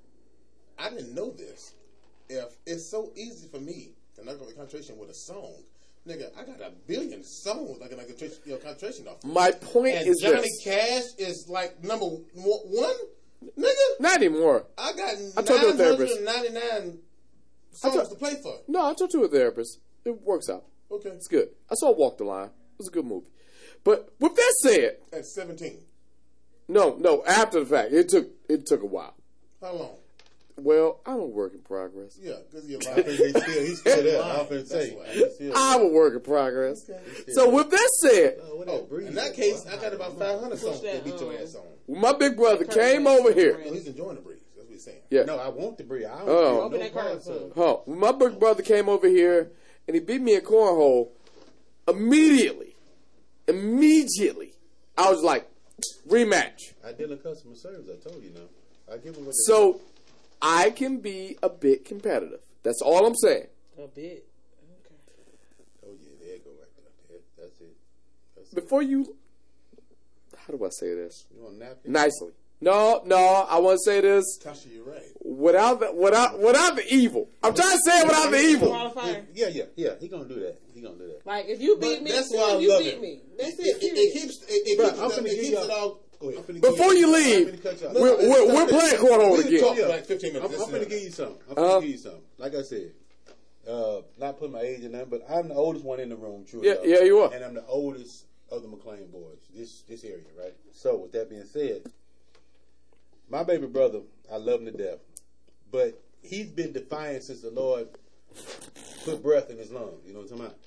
I 0.79 0.91
didn't 0.91 1.15
know 1.15 1.31
this, 1.31 1.73
if 2.29 2.57
it's 2.67 2.91
so 2.91 3.13
easy 3.17 3.49
for 3.49 3.59
me 3.61 3.91
to 4.17 4.25
knock 4.25 4.41
off 4.41 4.49
a 4.51 4.53
concentration 4.53 4.99
with 4.99 5.11
a 5.11 5.15
song, 5.15 5.53
nigga, 6.07 6.31
I 6.39 6.45
got 6.45 6.61
a 6.61 6.71
billion 6.87 7.23
songs 7.25 7.79
I 7.83 7.89
can 7.89 7.97
knock 7.99 8.07
concentration, 8.07 8.39
your 8.47 8.59
concentration 8.59 9.09
off. 9.09 9.23
My 9.25 9.51
point 9.53 9.97
and 9.97 10.09
is 10.09 10.21
Johnny 10.21 10.41
this. 10.43 10.61
Cash 10.65 11.05
is 11.19 11.49
like 11.49 11.83
number 11.85 12.07
one, 12.07 12.95
nigga. 13.59 14.01
Not 14.01 14.17
anymore. 14.17 14.67
I 14.79 14.93
got 14.93 15.15
I 15.37 15.43
told 15.43 15.77
therapist. 15.77 16.21
999 16.23 16.99
I 17.75 17.77
songs 17.77 17.95
told- 17.95 18.09
to 18.11 18.15
play 18.17 18.35
for. 18.43 18.59
No, 18.69 18.87
I 18.87 18.95
talked 18.95 19.13
to 19.13 19.23
a 19.25 19.29
therapist. 19.29 19.79
It 20.05 20.21
works 20.23 20.49
out. 20.51 20.65
Okay, 20.91 21.11
It's 21.11 21.29
good. 21.29 21.49
I 21.71 21.75
saw 21.75 21.91
Walk 21.93 22.19
the 22.19 22.25
Line. 22.25 22.47
It 22.49 22.79
was 22.79 22.89
a 22.89 22.91
good 22.91 23.07
movie. 23.07 23.27
But 23.85 24.13
with 24.21 24.35
that 24.37 24.55
said, 24.63 24.97
at 25.13 25.25
17, 25.27 25.79
no, 26.69 26.97
no. 26.97 27.25
After 27.25 27.61
the 27.61 27.67
fact, 27.67 27.93
it 27.93 28.09
took 28.09 28.29
it 28.49 28.67
took 28.67 28.83
a 28.83 28.87
while. 28.87 29.15
how 29.61 29.73
long? 29.73 29.97
Well, 30.63 31.01
I'm 31.05 31.19
a 31.19 31.27
work 31.27 31.55
in 31.55 31.61
progress. 31.61 32.17
Yeah, 32.21 32.35
because 32.49 32.69
you're 32.69 32.79
I 32.81 33.03
think 33.03 33.07
he's 33.09 33.31
still, 33.31 33.63
he's 33.65 33.81
still 33.81 34.03
there. 34.05 34.23
I'm 34.23 34.47
That's 34.49 34.71
say. 34.71 34.97
still- 35.35 35.53
I'm 35.57 35.81
a 35.83 35.89
work 35.89 36.15
in 36.15 36.21
progress. 36.21 36.89
So 37.33 37.51
with 37.51 37.71
that 37.71 37.89
said, 38.01 38.37
Oh, 38.43 38.65
Oh, 38.65 38.65
that 38.79 38.89
breeze 38.89 39.09
in 39.09 39.15
that 39.17 39.31
is, 39.31 39.37
case. 39.37 39.67
I 39.67 39.77
got 39.77 39.93
about 39.93 40.17
500 40.19 40.59
songs 40.59 40.79
to 40.81 40.87
that, 40.87 41.05
beat 41.05 41.19
your 41.21 41.35
ass 41.37 41.57
on. 41.57 41.63
when 41.87 42.01
my 42.01 42.13
big 42.13 42.37
brother 42.37 42.65
came 42.65 43.09
over 43.09 43.33
here. 43.33 43.59
No, 43.65 43.73
he's 43.73 43.89
enjoying 43.89 44.15
the 44.17 44.23
breeze. 44.23 44.39
That's 44.55 44.67
what 44.69 44.73
he's 44.73 44.85
saying. 44.85 45.01
Yeah. 45.11 45.25
No, 45.25 45.39
I 45.39 45.49
want 45.49 45.79
the 45.79 45.85
breeze. 45.85 46.07
I 46.07 46.19
don't 46.21 46.29
Oh. 46.29 46.35
feel 46.55 46.61
Open 46.63 46.79
no 46.79 46.85
that 46.85 46.95
curtain, 46.95 47.11
parts 47.11 47.27
of 47.27 47.87
When 47.89 47.99
my 47.99 48.13
big 48.13 48.39
brother 48.39 48.63
came 48.63 48.89
over 48.89 49.09
here 49.09 49.51
and 49.89 49.97
he 49.97 50.01
beat 50.01 50.23
me 50.23 50.37
in 50.37 50.43
cornhole, 50.43 51.09
immediately, 51.89 52.77
immediately, 53.49 54.53
I 54.97 55.11
was 55.11 55.23
like, 55.23 55.49
rematch. 56.09 56.75
I 56.87 56.93
did 56.93 57.11
a 57.11 57.17
customer 57.17 57.57
service. 57.57 57.89
I 57.93 58.09
told 58.09 58.23
you 58.23 58.31
now. 58.33 58.41
I 58.93 58.99
give 58.99 59.15
them 59.15 59.25
what 59.25 59.33
they 59.33 59.53
So 59.53 59.81
I 60.43 60.71
can 60.71 60.99
be 60.99 61.39
a 61.43 61.49
bit 61.49 61.85
competitive. 61.85 62.41
That's 62.65 62.83
all 62.83 63.07
I'm 63.07 63.15
saying. 63.15 63.47
A 63.79 63.87
bit. 63.87 64.27
Okay. 64.85 64.95
Oh 65.87 65.91
yeah, 66.03 66.11
there 66.21 66.35
you 66.37 66.41
go 66.45 66.51
right 66.51 66.69
there. 66.77 66.87
There- 67.09 67.19
That's 67.39 67.61
it. 67.61 67.77
That's 68.37 68.53
it. 68.53 68.55
Before 68.57 68.83
you, 68.83 69.17
how 70.37 70.53
do 70.53 70.65
I 70.65 70.69
say 70.71 70.95
this 70.95 71.27
You 71.35 71.43
want 71.45 71.57
a 71.57 71.59
napkin? 71.65 71.93
nicely? 71.93 72.33
No, 72.61 73.03
no, 73.07 73.17
I 73.17 73.59
want 73.59 73.79
to 73.85 73.91
say 73.91 74.01
this 74.01 74.39
Tasha, 74.41 74.73
you're 74.73 74.85
right. 74.85 75.03
without 75.25 75.81
the 75.81 75.93
without 75.93 76.39
without 76.39 76.77
the 76.77 76.85
evil. 76.95 77.29
I'm 77.43 77.55
trying 77.55 77.73
to 77.77 77.83
say 77.85 78.01
it 78.03 78.07
without 78.07 78.31
the 78.31 78.39
evil. 78.39 78.69
Qualifier. 78.69 79.25
Yeah, 79.35 79.49
yeah, 79.49 79.65
yeah. 79.75 79.91
He 79.99 80.07
gonna 80.07 80.29
do 80.29 80.39
that. 80.41 80.61
He 80.73 80.81
gonna 80.81 80.95
do 80.97 81.09
that. 81.09 81.27
Like 81.27 81.47
if 81.49 81.61
you 81.61 81.77
beat 81.79 81.97
But 81.99 82.03
me, 82.05 82.11
that's 82.13 82.33
why 82.33 82.53
I 82.55 82.59
you 82.59 82.69
love 82.71 82.83
beat 82.85 82.95
it. 82.95 83.01
me. 83.01 83.21
That's 83.37 83.59
It, 83.59 83.63
it. 83.67 83.83
it, 83.83 83.99
it 83.99 84.13
keeps 84.13 84.43
it, 84.43 84.47
it 84.49 84.79
Bruh, 84.79 84.91
keeps, 84.91 85.01
I'm 85.01 85.11
it, 85.11 85.15
finna 85.15 85.33
it 85.33 85.41
keeps 85.41 85.59
it 85.65 85.71
all. 85.71 86.02
Go 86.23 86.29
ahead. 86.31 86.61
Before 86.61 86.95
you 86.95 87.13
leave, 87.13 87.49
finna 87.49 87.63
cut 87.63 87.81
y'all. 87.81 87.95
we're, 87.95 88.17
we're, 88.17 88.55
we're 88.55 88.67
playing 88.69 88.97
cornhole 88.97 89.37
We 89.39 89.43
can 89.45 89.61
talk 89.61 89.73
again. 89.77 89.85
for 89.87 89.93
like 89.93 90.05
15 90.07 90.29
I'm, 90.37 90.43
minutes. 90.43 90.63
I'm 90.63 90.71
This 90.73 90.79
finna 90.81 90.83
is- 90.83 90.89
give 90.89 91.03
you 91.03 91.11
something. 91.11 91.39
I'm 91.51 91.59
Uh-huh. 91.59 91.79
finna 91.79 91.81
give 91.83 91.91
you 91.91 91.99
something. 91.99 92.23
Like 92.39 92.55
I 92.55 92.63
said, 92.63 92.93
uh, 93.69 94.01
not 94.19 94.39
putting 94.39 94.53
my 94.53 94.61
age 94.61 94.81
in 94.85 94.93
that, 94.93 95.11
but 95.11 95.23
I'm 95.29 95.49
the 95.49 95.55
oldest 95.55 95.85
one 95.85 96.01
in 96.01 96.09
the 96.09 96.17
room. 96.17 96.45
True. 96.45 96.61
Yeah, 96.63 96.73
enough. 96.73 96.85
yeah, 96.87 97.01
you 97.03 97.19
are. 97.21 97.33
And 97.35 97.45
I'm 97.45 97.55
the 97.55 97.67
oldest 97.67 98.27
of 98.51 98.63
the 98.63 98.69
McLean 98.69 99.11
boys. 99.11 99.39
This 99.55 99.83
this 99.83 100.05
area, 100.05 100.25
right? 100.39 100.55
So 100.73 100.97
with 100.97 101.13
that 101.13 101.29
being 101.29 101.45
said, 101.45 101.83
my 103.29 103.43
baby 103.45 103.67
brother, 103.67 104.01
I 104.33 104.37
love 104.37 104.61
him 104.61 104.67
to 104.67 104.73
death, 104.73 104.99
but 105.71 106.01
he's 106.23 106.51
been 106.51 106.73
defiant 106.73 107.25
since 107.25 107.41
the 107.41 107.51
Lord 107.51 107.89
put 109.05 109.23
breath 109.23 109.51
in 109.51 109.59
his 109.59 109.71
lungs. 109.73 110.05
You 110.07 110.13
know 110.13 110.21
what 110.21 110.31
I'm 110.31 110.39
talking 110.39 110.45
about? 110.47 110.59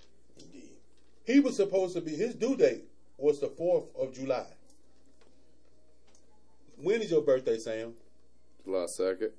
He 1.26 1.40
was 1.40 1.56
supposed 1.56 1.96
to 1.96 2.02
be 2.02 2.12
his 2.16 2.36
due 2.36 2.56
date 2.56 2.84
was 3.18 3.40
the 3.40 3.48
fourth 3.50 3.86
of 3.98 4.14
July. 4.14 4.46
When 6.78 7.02
is 7.02 7.12
your 7.12 7.22
birthday, 7.22 7.58
Sam? 7.58 7.94
Last 8.66 8.96
second. 8.96 9.32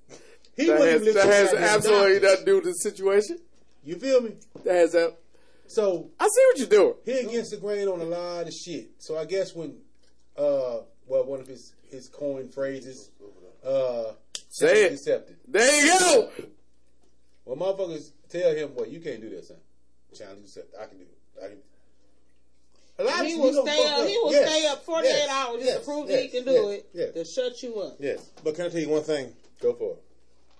He 0.56 0.66
That 0.66 0.80
has, 0.80 1.14
that 1.14 1.26
has 1.26 1.54
absolutely 1.54 2.20
nothing 2.20 2.38
to 2.38 2.44
do 2.44 2.54
with 2.56 2.64
the 2.64 2.72
situation. 2.74 3.38
You 3.84 3.96
feel 3.96 4.20
me? 4.22 4.36
That 4.64 4.74
has 4.74 4.94
a, 4.94 5.12
So 5.66 6.10
I 6.18 6.28
see 6.28 6.40
what 6.46 6.58
you're 6.58 6.68
doing. 6.68 6.94
he 7.04 7.12
against 7.28 7.50
the 7.50 7.58
grain 7.58 7.88
on 7.88 8.00
a 8.00 8.04
lot 8.04 8.46
of 8.46 8.52
shit. 8.54 8.90
So 8.98 9.18
I 9.18 9.24
guess 9.26 9.54
when, 9.54 9.76
uh, 10.36 10.78
well, 11.06 11.24
one 11.24 11.40
of 11.40 11.46
his 11.46 11.72
his 11.90 12.08
coin 12.08 12.48
phrases, 12.48 13.10
uh, 13.64 14.12
Say 14.48 14.86
it. 14.86 14.90
deceptive. 14.90 15.36
There 15.46 15.86
you 15.86 15.98
go. 15.98 16.30
When 17.44 17.58
motherfuckers 17.58 18.10
tell 18.28 18.52
him, 18.54 18.74
"Well, 18.74 18.88
you 18.88 18.98
can't 19.00 19.20
do 19.20 19.30
that, 19.30 19.44
son," 19.44 19.58
challenge 20.16 20.42
deceptive. 20.42 20.74
I 20.80 20.86
can 20.86 20.98
do 20.98 21.04
it. 21.04 21.44
I 21.44 21.48
can. 21.48 21.58
A 22.98 23.04
lot 23.04 23.24
He 23.24 23.32
shit 23.32 23.40
will 23.40 23.66
stay 23.66 23.82
fuck 23.84 23.98
up. 24.00 24.06
He 24.08 24.18
will 24.18 24.32
Yes, 24.32 24.50
stay 24.50 24.66
up 24.68 24.84
48 24.84 25.08
yes, 25.10 25.28
hours 25.30 25.54
just 25.56 25.66
yes, 25.66 25.78
to 25.78 25.84
prove 25.84 26.08
yes, 26.08 26.16
that 26.16 26.22
he 26.22 26.28
can 26.28 26.44
do 26.44 26.52
yes, 26.52 26.70
it 26.70 26.90
Yes, 26.94 27.12
to 27.12 27.24
shut 27.24 27.62
you 27.62 27.80
up. 27.80 27.96
yes. 28.00 28.30
But 28.42 28.54
can 28.54 28.66
I 28.66 28.68
tell 28.70 28.80
you 28.80 28.88
one 28.88 29.02
thing? 29.02 29.32
Go 29.60 29.74
for 29.74 29.92
it. 29.92 30.02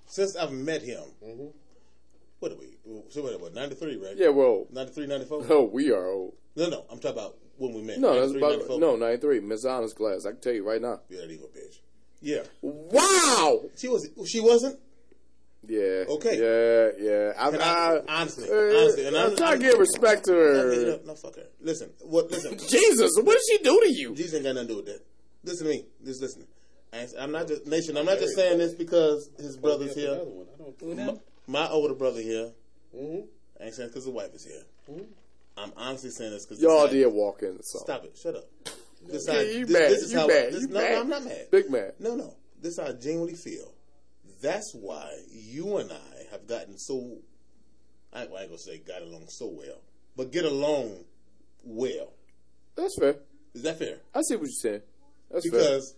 Since 0.07 0.37
I've 0.37 0.53
met 0.53 0.83
him, 0.83 1.03
Mm-hmm. 1.25 1.47
what 2.41 2.53
are 2.53 2.57
we? 2.57 2.77
So 3.11 3.23
what, 3.23 3.41
what, 3.41 3.55
93, 3.55 3.97
right? 3.97 4.17
Yeah, 4.17 4.29
well, 4.29 4.67
93, 4.71 5.07
94? 5.07 5.47
oh, 5.51 5.65
we 5.65 5.91
are 5.93 6.07
old. 6.07 6.35
No, 6.57 6.69
no, 6.69 6.85
I'm 6.91 6.99
talking 6.99 7.19
about 7.19 7.37
when 7.59 7.73
we 7.75 7.83
met. 7.83 7.99
No, 7.99 8.15
that's 8.21 8.33
about 8.37 8.51
94. 8.53 8.81
no 8.81 8.97
ninety 8.97 9.19
three. 9.21 9.41
Miss 9.41 9.65
Honors 9.65 9.95
class. 9.95 10.25
I 10.27 10.31
can 10.33 10.41
tell 10.41 10.53
you 10.53 10.67
right 10.67 10.81
now. 10.81 11.01
You're 11.09 11.23
that 11.23 11.31
evil 11.31 11.49
bitch. 11.57 11.79
Yeah. 12.21 12.43
Wow. 12.63 13.63
She 13.77 13.89
was. 13.89 14.09
She 14.27 14.41
wasn't. 14.41 14.79
Yeah. 15.69 16.05
Okay. 16.09 16.39
Yeah, 16.39 16.91
yeah. 16.99 17.33
I'm, 17.39 17.55
I- 17.55 17.59
I, 18.09 18.21
honestly, 18.21 18.49
uh, 18.51 18.55
honestly, 18.55 19.07
and 19.07 19.17
I'm, 19.17 19.27
I'm- 19.29 19.37
trying 19.37 19.61
to 19.61 19.65
give 19.71 19.79
respect 19.79 20.25
to 20.27 20.33
No, 20.33 20.39
her. 20.39 21.01
no, 21.05 21.15
fuck 21.15 21.37
her. 21.37 21.47
Listen, 21.61 21.91
what? 22.03 22.31
Listen. 22.31 22.57
Jesus, 22.69 23.13
what 23.23 23.33
did 23.39 23.43
she 23.51 23.59
do 23.65 23.81
to 23.81 23.93
you? 23.93 24.15
Jesus 24.15 24.35
ain't 24.35 24.45
got 24.45 24.55
nothing 24.55 24.69
to 24.69 24.73
do 24.75 24.77
with 24.79 24.87
that. 24.87 25.01
Listen 25.45 25.67
to 25.67 25.73
me. 25.73 25.85
Just 26.05 26.23
listen. 26.23 26.47
I- 26.93 27.09
I'm 27.19 27.33
not 27.33 27.49
just 27.49 27.67
nation. 27.67 27.97
I'm 27.97 28.07
not 28.07 28.19
just 28.19 28.35
saying 28.37 28.59
this 28.59 28.75
because 28.75 29.31
his 29.39 29.57
brother's 29.57 29.95
here. 29.95 30.13
Another 30.15 30.31
one. 30.31 30.47
I 31.01 31.05
don't. 31.07 31.23
My 31.47 31.69
older 31.69 31.95
brother 31.95 32.21
here. 32.21 32.51
Mm-hmm. 32.97 33.27
I 33.61 33.65
ain't 33.67 33.75
saying 33.75 33.89
because 33.91 34.05
his 34.05 34.13
wife 34.13 34.35
is 34.35 34.45
here. 34.45 34.63
Hmm. 34.89 35.03
I'm 35.57 35.73
honestly 35.77 36.11
saying 36.11 36.33
this 36.33 36.45
because 36.45 36.63
Y'all 36.63 36.87
did 36.89 37.07
walk 37.07 37.43
in. 37.43 37.63
So. 37.63 37.79
Stop 37.81 38.05
it. 38.05 38.17
Shut 38.21 38.37
up. 38.37 38.45
This 39.09 39.29
Yeah, 39.29 39.35
how, 39.35 39.41
you 39.41 39.67
this, 39.67 39.73
mad. 39.73 39.91
this 39.93 40.03
is 40.03 40.13
you 40.13 40.19
how. 40.19 40.27
mad. 40.27 40.53
This, 40.53 40.63
you 40.63 40.69
no, 40.69 40.81
mad. 40.81 40.91
no, 40.93 41.01
I'm 41.01 41.09
not 41.09 41.25
mad. 41.25 41.51
Big 41.53 41.71
man. 41.71 41.93
No, 42.01 42.17
no. 42.17 42.35
This 42.61 42.73
is 42.73 42.81
how 42.81 42.87
I 42.89 42.93
genuinely 42.93 43.35
feel. 43.35 43.73
That's 44.43 44.73
why 44.75 45.11
you 45.31 45.79
and 45.79 45.91
I 45.91 46.31
have 46.31 46.47
gotten 46.47 46.79
so. 46.79 47.19
I, 48.13 48.21
I 48.21 48.23
ain't 48.23 48.31
gonna 48.31 48.59
say 48.59 48.79
got 48.79 49.03
along 49.03 49.27
so 49.29 49.47
well, 49.47 49.81
but 50.17 50.33
get 50.33 50.45
along 50.45 51.05
well. 51.65 52.13
That's 52.77 52.99
fair. 52.99 53.17
Is 53.55 53.63
that 53.63 53.79
fair? 53.79 53.99
I 54.15 54.21
see 54.23 54.37
what 54.37 54.43
you're 54.45 54.53
saying. 54.53 54.83
That's 55.31 55.49
fair. 55.49 55.59
Because 55.61 55.95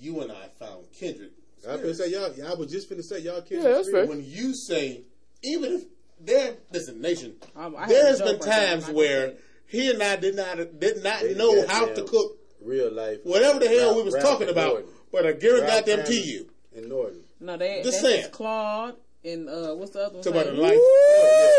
you 0.00 0.20
and 0.20 0.32
I 0.32 0.48
found 0.58 0.86
kindred. 0.92 1.30
I 1.68 1.76
was 1.76 1.80
finna 1.80 1.94
say 2.04 2.10
y'all. 2.10 2.50
I 2.50 2.54
was 2.54 2.70
just 2.70 2.90
finna 2.90 3.02
say 3.02 3.20
y'all 3.20 3.40
can't. 3.42 3.62
Yeah, 3.62 3.70
that's 3.70 3.90
fair. 3.90 4.06
When 4.06 4.24
you 4.24 4.54
say, 4.54 5.02
even 5.42 5.72
if 5.72 5.82
there, 6.20 6.54
listen, 6.72 7.00
nation, 7.00 7.34
Um, 7.56 7.76
I 7.76 7.82
had 7.82 7.90
there's 7.90 8.20
a 8.20 8.24
been 8.24 8.32
joke 8.38 8.46
right 8.46 8.66
times 8.68 8.88
where 8.90 9.20
gonna 9.26 9.32
say 9.32 9.36
it. 9.38 9.44
he 9.68 9.90
and 9.90 10.02
I 10.02 10.16
did 10.16 10.36
not 10.36 10.56
did 10.80 11.02
not 11.04 11.20
They 11.22 11.34
know 11.34 11.54
got 11.66 11.68
how 11.68 11.86
to 11.86 12.02
cook 12.04 12.38
real 12.60 12.92
life. 12.92 13.18
whatever 13.24 13.58
the 13.60 13.68
hell 13.68 13.78
Ralph- 13.90 13.96
we 13.96 14.02
was 14.04 14.14
Ralph 14.14 14.26
talking 14.26 14.48
about. 14.48 14.68
Norton. 14.74 14.88
But 15.12 15.26
I 15.26 15.32
guarantee 15.32 15.66
Ralph 15.66 15.86
goddamn 15.86 16.06
to 16.06 16.14
you, 16.14 16.48
and 16.74 16.88
Norton. 16.88 17.24
No, 17.42 17.56
they 17.56 17.82
Just 17.82 18.02
that's 18.02 18.14
saying. 18.14 18.30
Claude 18.32 18.94
and 19.24 19.48
uh, 19.48 19.74
what's 19.74 19.90
the 19.92 20.00
other 20.06 20.14
one? 20.14 20.22
talk 20.22 20.32
about 20.32 20.46
the 20.46 20.52
name? 20.52 20.62
life. 20.62 20.78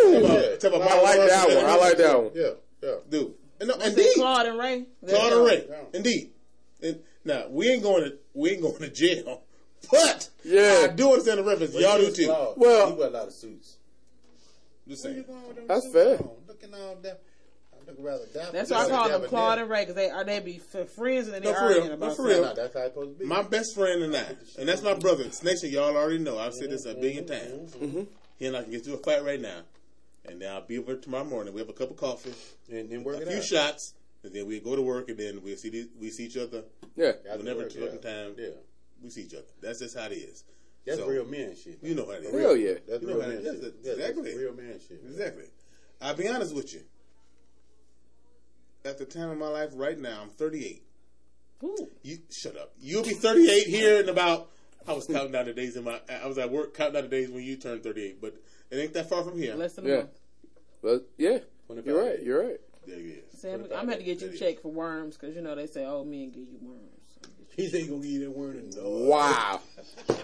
Talk 0.03 0.23
about, 0.23 0.59
talk 0.59 0.73
about 0.73 0.91
I 0.91 1.01
like 1.01 1.29
that 1.29 1.47
one. 1.49 1.65
I 1.65 1.75
like 1.77 1.97
that 1.97 2.23
one. 2.23 2.31
Yeah, 2.33 2.49
yeah. 2.81 2.95
dude. 3.09 3.33
And 3.59 3.69
no, 3.69 3.75
indeed, 3.85 4.13
Claude 4.15 4.45
and 4.47 4.59
Ray. 4.59 4.85
Claude 5.07 5.33
and 5.33 5.45
Ray. 5.45 5.67
Indeed. 5.93 6.31
And 6.81 6.99
now 7.23 7.45
we 7.49 7.69
ain't 7.69 7.83
going 7.83 8.03
to 8.03 8.17
we 8.33 8.51
ain't 8.51 8.61
going 8.61 8.77
to 8.79 8.89
jail, 8.89 9.43
but 9.91 10.29
Yeah. 10.43 10.87
I 10.89 10.93
do 10.93 11.09
understand 11.11 11.39
the 11.39 11.43
reference. 11.43 11.73
Y'all 11.75 11.97
do 11.97 12.11
too. 12.11 12.27
Well- 12.57 12.91
he 12.91 12.97
wear 12.97 13.07
a 13.07 13.11
lot 13.11 13.27
of 13.27 13.33
suits. 13.33 13.77
Just 14.87 15.03
saying. 15.03 15.25
That's 15.67 15.87
fair. 15.93 16.19
Looking 16.47 16.73
all 16.73 16.97
that. 17.03 17.21
I 17.85 17.89
look 17.91 17.97
rather 17.99 18.25
dapper. 18.33 18.51
That's 18.51 18.69
why 18.71 18.85
I 18.85 18.89
call 18.89 19.03
them 19.09 19.21
Dapper 19.21 19.27
Claude 19.29 19.59
and 19.59 19.69
Ray 19.69 19.81
because 19.81 19.95
they 19.95 20.09
are 20.09 20.23
they 20.23 20.39
be 20.39 20.57
friends 20.59 21.27
and 21.27 21.35
then 21.35 21.43
they 21.43 21.51
No, 21.51 21.55
for 21.55 21.59
arguing 21.63 21.83
real. 21.85 21.93
about 21.93 21.99
No, 22.07 22.09
for 22.09 22.15
something. 22.15 22.35
real. 22.35 22.43
Nah, 22.43 22.53
that's 22.53 22.73
how 22.73 22.79
it's 22.81 22.93
supposed 22.93 23.13
to 23.13 23.19
be. 23.19 23.25
My 23.25 23.41
best 23.43 23.75
friend 23.75 24.03
and 24.03 24.15
I, 24.15 24.25
and 24.59 24.69
that's 24.69 24.81
my 24.81 24.93
brother. 24.95 25.29
Snakes, 25.31 25.63
y'all 25.63 25.95
already 25.97 26.19
know. 26.19 26.37
I've 26.39 26.53
said 26.53 26.69
this 26.71 26.85
a 26.85 26.93
billion 26.95 27.25
times. 27.27 27.73
Mm-hmm. 27.73 27.85
Mm-hmm. 27.85 28.01
He 28.37 28.45
and 28.47 28.57
I 28.57 28.63
can 28.63 28.71
get 28.71 28.83
to 28.85 28.93
a 28.93 28.97
fight 28.97 29.23
right 29.23 29.39
now, 29.41 29.59
and 30.25 30.41
then 30.41 30.51
I'll 30.51 30.65
be 30.65 30.77
over 30.79 30.95
tomorrow 30.95 31.23
morning. 31.25 31.53
We 31.53 31.59
have 31.61 31.69
a 31.69 31.73
cup 31.73 31.91
of 31.91 31.97
coffee, 31.97 32.33
and 32.71 32.89
then 32.89 33.03
work 33.03 33.17
a 33.17 33.21
it 33.21 33.27
few 33.27 33.37
out. 33.37 33.43
shots, 33.43 33.93
and 34.23 34.33
then 34.33 34.47
we 34.47 34.59
go 34.59 34.75
to 34.75 34.81
work, 34.81 35.09
and 35.09 35.17
then 35.17 35.41
we 35.43 35.55
see 35.55 35.69
the, 35.69 35.87
we 35.99 36.09
see 36.09 36.25
each 36.25 36.37
other. 36.37 36.63
Yeah. 36.95 37.11
Whenever 37.35 37.59
work, 37.59 37.65
it's 37.67 37.75
working 37.77 37.99
yeah. 38.03 38.23
time, 38.23 38.35
Yeah. 38.37 38.47
we 39.03 39.09
see 39.09 39.21
each 39.23 39.33
other. 39.33 39.43
That's 39.61 39.79
just 39.79 39.97
how 39.97 40.05
it 40.07 40.13
is. 40.13 40.43
That's 40.85 40.99
So, 40.99 41.07
real 41.07 41.25
man 41.25 41.55
shit. 41.55 41.79
You 41.81 41.95
know 41.95 42.05
how 42.05 42.11
it 42.11 42.23
is. 42.23 42.31
Hell 42.41 42.57
yeah. 42.57 42.73
That's 42.87 43.01
You 43.01 43.07
know 43.07 43.13
real 43.15 43.21
how 43.23 43.29
man 43.29 43.37
it 43.37 43.45
is. 43.45 43.61
shit. 43.63 43.75
Yeah, 43.83 43.93
that's 43.95 44.09
Exactly. 44.09 44.37
real 44.37 44.53
man 44.53 44.79
shit. 44.85 45.01
Exactly. 45.05 45.45
I'll 46.01 46.15
be 46.15 46.27
honest 46.27 46.53
with 46.55 46.73
you. 46.73 46.81
At 48.85 48.97
the 48.97 49.05
time 49.05 49.29
of 49.29 49.37
my 49.37 49.47
life, 49.47 49.69
right 49.75 49.97
now, 49.97 50.19
I'm 50.23 50.29
38. 50.29 50.83
Ooh. 51.63 51.87
You 52.01 52.17
shut 52.29 52.57
up. 52.57 52.73
You'll 52.79 53.03
be 53.03 53.13
38 53.13 53.67
here 53.67 54.01
in 54.01 54.09
about. 54.09 54.49
I 54.85 54.91
was 54.91 55.07
counting 55.07 55.31
down 55.31 55.45
the 55.45 55.53
days 55.53 55.77
in 55.77 55.85
my. 55.85 56.01
I 56.09 56.27
was 56.27 56.37
at 56.37 56.51
work 56.51 56.73
counting 56.75 56.95
down 56.95 57.03
the 57.03 57.09
days 57.09 57.29
when 57.29 57.43
you 57.43 57.55
turned 57.55 57.83
38, 57.83 58.19
but 58.19 58.35
it 58.69 58.75
ain't 58.75 58.93
that 58.93 59.07
far 59.07 59.23
from 59.23 59.37
here. 59.37 59.55
Less 59.55 59.73
than 59.73 59.85
a 59.85 59.89
Yeah. 59.89 59.95
month. 59.97 60.19
But 60.81 61.09
yeah, 61.17 61.37
you're 61.85 62.03
right. 62.03 62.21
You're 62.21 62.45
right. 62.45 62.59
There 62.85 62.99
you 62.99 63.13
is. 63.25 63.39
Sam, 63.39 63.61
I'm 63.63 63.69
gonna 63.69 63.91
have 63.91 63.99
to 63.99 64.03
get 64.03 64.21
you 64.21 64.37
checked 64.37 64.61
for 64.61 64.67
worms 64.73 65.15
because 65.15 65.33
you 65.33 65.41
know 65.41 65.55
they 65.55 65.67
say 65.67 65.85
oh, 65.85 65.99
old 65.99 66.07
men 66.07 66.31
give 66.31 66.49
you 66.49 66.57
worms. 66.61 66.92
He 67.57 67.65
ain't 67.65 67.89
gonna 67.89 68.01
give 68.01 68.05
you 68.11 68.19
that 68.25 68.31
word. 68.31 68.63
No. 68.75 68.89
Wow. 68.89 69.59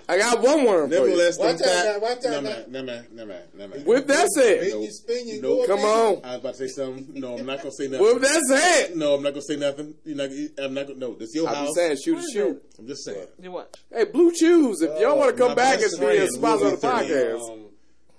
I 0.08 0.18
got 0.18 0.42
one 0.42 0.66
worm 0.66 0.90
for 0.90 0.96
you. 0.96 1.02
Nevertheless, 1.02 1.38
Watch 1.38 1.58
them 1.58 1.68
out 1.70 1.74
fat- 1.76 1.86
now, 1.86 2.00
watch 2.00 2.18
out 2.18 2.24
no, 2.24 2.42
now. 2.42 2.50
man, 2.50 2.66
no, 2.72 2.84
man, 2.84 3.06
no, 3.14 3.26
man, 3.28 3.42
no, 3.56 3.68
man. 3.68 3.86
With 3.86 4.08
that 4.08 4.28
said, 4.30 4.62
Spin 4.68 4.82
you, 4.82 4.92
spin 4.92 5.28
you, 5.28 5.42
Nope. 5.42 5.68
go 5.68 5.76
come 5.76 5.86
on. 5.86 6.26
I 6.26 6.30
was 6.32 6.40
about 6.40 6.54
to 6.56 6.58
say 6.58 6.68
something. 6.68 7.08
No, 7.20 7.38
I'm 7.38 7.46
not 7.46 7.58
gonna 7.60 7.72
say 7.72 7.88
nothing. 7.88 8.02
With 8.02 8.22
that 8.24 8.42
said, 8.88 8.96
No, 8.98 9.14
I'm 9.14 9.22
not 9.22 9.30
gonna 9.34 9.42
say 9.44 9.56
nothing. 9.58 9.94
You're 10.06 10.18
not. 10.18 10.30
I'm 10.58 10.74
not 10.74 10.88
gonna. 10.88 11.00
No, 11.00 11.14
this 11.16 11.36
your 11.36 11.46
house. 11.48 11.56
I'm 11.56 11.66
house. 11.66 11.76
just 11.76 11.76
saying, 11.78 11.98
shoot 12.04 12.18
a 12.18 12.32
shoot. 12.34 12.64
I'm 12.80 12.88
just 12.88 13.06
saying. 13.06 13.28
You 13.42 13.52
what? 13.52 13.78
Hey, 13.94 14.06
Blue 14.06 14.32
Chews, 14.34 14.82
if 14.82 15.00
y'all 15.00 15.18
want 15.18 15.36
to 15.36 15.38
come 15.38 15.50
my 15.50 15.56
back 15.56 15.82
and 15.82 15.92
be 15.92 15.96
a 15.98 16.00
friend 16.00 16.30
sponsor 16.32 16.66
of 16.74 16.82
the 16.82 16.88
will 16.88 17.00
be 17.00 17.06
podcast, 17.06 17.52
Um, 17.52 17.66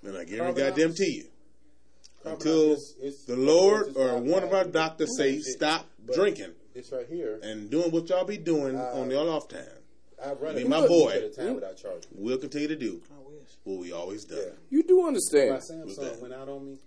And 0.05 0.17
I 0.19 0.25
guarantee 0.25 0.37
Carbon 0.37 0.55
goddamn 0.69 0.95
to 0.95 1.05
you. 1.11 1.25
Until 2.25 2.73
ops, 2.73 2.95
it's- 2.99 3.15
it's- 3.15 3.25
the 3.25 3.37
Lord 3.37 3.89
it's 3.89 3.97
or 3.97 4.07
not 4.09 4.23
one 4.23 4.43
of 4.45 4.53
our 4.53 4.65
bad. 4.65 4.73
doctors 4.73 5.17
say 5.17 5.41
stop 5.41 5.87
drinking 6.15 6.53
It's 6.81 6.93
right 6.93 7.07
here. 7.09 7.39
and 7.43 7.71
doing 7.71 7.91
what 7.93 8.09
y'all 8.09 8.25
be 8.25 8.39
doing 8.39 8.77
Uh, 8.77 8.93
on 8.95 9.11
your 9.11 9.29
off 9.29 9.49
time. 9.49 9.61
I 10.23 10.33
run 10.33 10.55
Me 10.57 10.65
my 10.65 10.87
boy. 10.87 11.23
of 11.25 11.37
time 11.37 11.55
without 11.55 11.77
charging. 11.77 12.11
We'll 12.15 12.39
continue 12.39 12.69
to 12.69 12.77
do 12.77 13.01
I 13.11 13.19
wish. 13.29 13.51
what 13.65 13.79
we 13.81 13.93
always 13.93 14.25
done. 14.25 14.39
Yeah. 14.39 14.53
you 14.71 14.83
do 14.83 15.01
My 15.03 15.09
understand. 15.09 15.51
What's 15.55 15.71
Samsung 15.71 15.97
that? 15.97 16.21
went 16.23 16.35
out 16.35 16.49
on 16.49 16.65
me, 16.67 16.79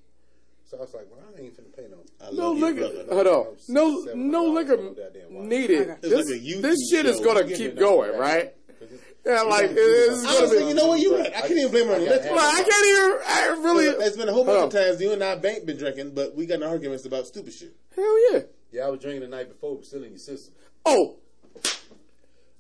so 0.66 0.78
I 0.78 0.82
was 0.82 0.94
like, 0.94 1.08
"Well, 1.12 1.20
I 1.36 1.42
ain't 1.42 1.56
finna 1.58 1.76
pay 1.76 1.88
no." 1.90 1.98
I 2.22 2.32
No 2.32 2.52
liquor. 2.54 2.90
Hold 3.14 3.28
on. 3.28 3.48
No, 3.70 4.00
no 4.16 4.46
liquor 4.46 4.78
for 4.78 4.84
no 4.84 4.90
goddamn 4.94 5.34
wine. 5.34 5.50
needed. 5.50 5.96
This, 6.02 6.30
like 6.30 6.62
this 6.62 6.90
shit 6.90 7.06
is 7.06 7.20
gonna 7.22 7.44
keep 7.48 7.76
going, 7.76 8.10
number, 8.12 8.24
right? 8.24 8.54
Cause 8.80 8.90
Yeah, 9.26 9.42
like 9.44 9.70
You 9.72 9.78
it- 9.78 9.80
it's 9.80 10.20
I 10.20 10.26
gonna 10.26 10.38
Honestly, 10.38 10.60
be. 10.60 10.66
you 10.66 10.74
know 10.74 10.88
what? 10.90 11.00
You're 11.00 11.18
right. 11.18 11.34
I 11.36 11.42
can't 11.42 11.52
even 11.52 11.72
blame 11.72 11.88
her 11.88 11.94
on 11.96 12.02
I 12.02 12.04
liquor. 12.04 12.24
got- 12.26 12.36
Like, 12.36 12.60
I 12.60 12.64
can't 12.70 12.86
even. 12.88 13.20
I 13.26 13.64
really. 13.64 13.86
It's 14.06 14.18
been 14.18 14.30
a 14.30 14.34
whole 14.34 14.44
bunch 14.44 14.64
of 14.66 14.80
times 14.82 15.02
you 15.02 15.12
and 15.14 15.24
I 15.24 15.34
ain't 15.44 15.66
been 15.66 15.78
drinking, 15.78 16.12
but 16.12 16.36
we 16.36 16.46
got 16.46 16.56
in 16.56 16.64
arguments 16.64 17.06
about 17.06 17.26
stupid 17.26 17.54
shit. 17.54 17.74
Hell 17.96 18.34
yeah. 18.34 18.42
Yeah, 18.74 18.88
I 18.88 18.90
was 18.90 19.00
drinking 19.02 19.22
the 19.22 19.28
night 19.28 19.50
before, 19.50 19.76
but 19.76 19.86
still 19.86 20.04
in 20.04 20.10
your 20.10 20.18
system. 20.18 20.56
Oh. 20.84 21.18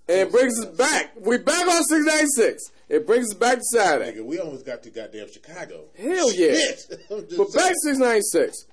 And 0.07 0.19
it 0.19 0.31
brings 0.31 0.59
us 0.59 0.67
back. 0.77 1.13
We 1.19 1.39
back 1.39 1.67
on 1.67 1.83
696. 1.83 2.71
It 2.87 3.07
brings 3.07 3.31
us 3.31 3.33
back 3.33 3.57
to 3.57 3.63
Saturday. 3.63 4.19
Nigga, 4.19 4.25
we 4.25 4.37
almost 4.37 4.63
got 4.63 4.83
to 4.83 4.91
goddamn 4.91 5.31
Chicago. 5.31 5.85
Hell 5.97 6.31
yeah. 6.33 6.53
Shit. 6.53 7.01
But 7.09 7.29
saying. 7.29 7.51
back 7.55 7.73
696. 7.81 8.65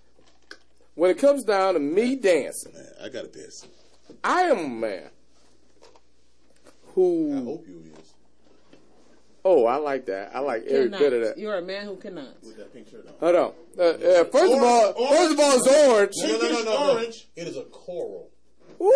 When 0.97 1.11
it 1.11 1.19
comes 1.19 1.45
down 1.45 1.75
to 1.75 1.81
me 1.81 2.17
dancing, 2.17 2.75
Man, 2.75 2.87
I 3.03 3.09
got 3.09 3.23
to 3.23 3.29
piss. 3.29 3.67
I 4.23 4.43
am 4.43 4.59
a 4.59 4.69
man 4.69 5.11
who. 6.95 7.39
I 7.39 7.43
hope 7.43 7.67
you 7.67 7.83
is. 7.99 8.00
Oh, 9.45 9.65
I 9.65 9.77
like 9.77 10.07
that. 10.07 10.33
I 10.35 10.41
like 10.41 10.65
every 10.67 10.85
Cannot. 10.91 11.01
bit 11.01 11.13
of 11.15 11.21
that. 11.23 11.39
You're 11.39 11.57
a 11.57 11.63
man 11.63 11.87
who 11.87 11.97
cannot. 11.97 12.43
With 12.43 12.57
that 12.59 12.73
pink 12.75 12.89
shirt 12.91 13.07
on. 13.07 13.15
Hold 13.21 13.37
on. 13.37 13.53
Uh, 13.79 13.83
uh, 13.83 14.25
first 14.25 14.53
of 14.53 14.63
all, 14.63 14.93
Orange. 14.97 15.17
first 15.17 15.33
of 15.33 15.41
all, 15.41 15.57
it's 15.57 15.69
orange. 15.87 16.15
No, 16.19 16.39
no, 16.39 16.53
no, 16.53 16.65
no. 16.65 16.93
Orange. 16.95 17.29
It 17.37 17.49
is 17.49 17.57
a 17.57 17.63
coral. 17.65 18.29
Woo! 18.79 18.91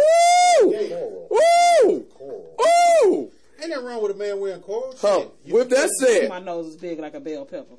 Coral. 0.61 1.29
Woo! 1.31 2.01
Coral. 2.11 2.57
Woo! 3.05 3.31
Ain't 3.61 3.71
nothing 3.71 3.87
wrong 3.87 4.03
with 4.03 4.13
a 4.13 4.19
man 4.19 4.39
wearing 4.41 4.61
coral. 4.61 4.95
Huh. 5.01 5.27
With 5.49 5.71
that 5.71 5.89
said, 6.01 6.29
My 6.29 6.41
nose 6.41 6.67
is 6.67 6.77
big 6.77 6.99
like 6.99 7.15
a 7.15 7.21
bell 7.21 7.45
pepper. 7.47 7.75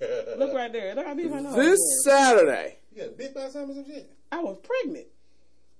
Look 0.36 0.52
right 0.54 0.72
there. 0.72 0.94
Look 0.94 1.06
how 1.06 1.14
big 1.14 1.30
my 1.30 1.40
nose 1.40 1.54
this 1.54 1.78
is. 1.78 2.04
Saturday, 2.04 2.76
You 2.94 3.04
got 3.04 3.16
bit 3.16 3.34
by 3.34 3.48
something 3.48 3.74
some 3.76 3.86
shit. 3.86 4.10
I 4.30 4.40
was 4.40 4.58
pregnant. 4.62 5.06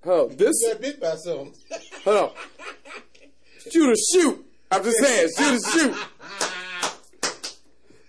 oh, 0.05 0.29
this, 0.29 0.55
You 0.61 0.71
got 0.73 0.81
bit 0.81 1.01
by 1.01 1.15
something. 1.15 1.53
hold 2.05 2.17
on. 2.17 2.31
Shoot 3.71 3.89
or 3.91 3.95
shoot. 4.13 4.45
I'm 4.73 4.83
just 4.83 4.97
saying, 4.97 5.29
shoot 5.37 5.53
or 5.53 5.69
shoot. 5.71 5.95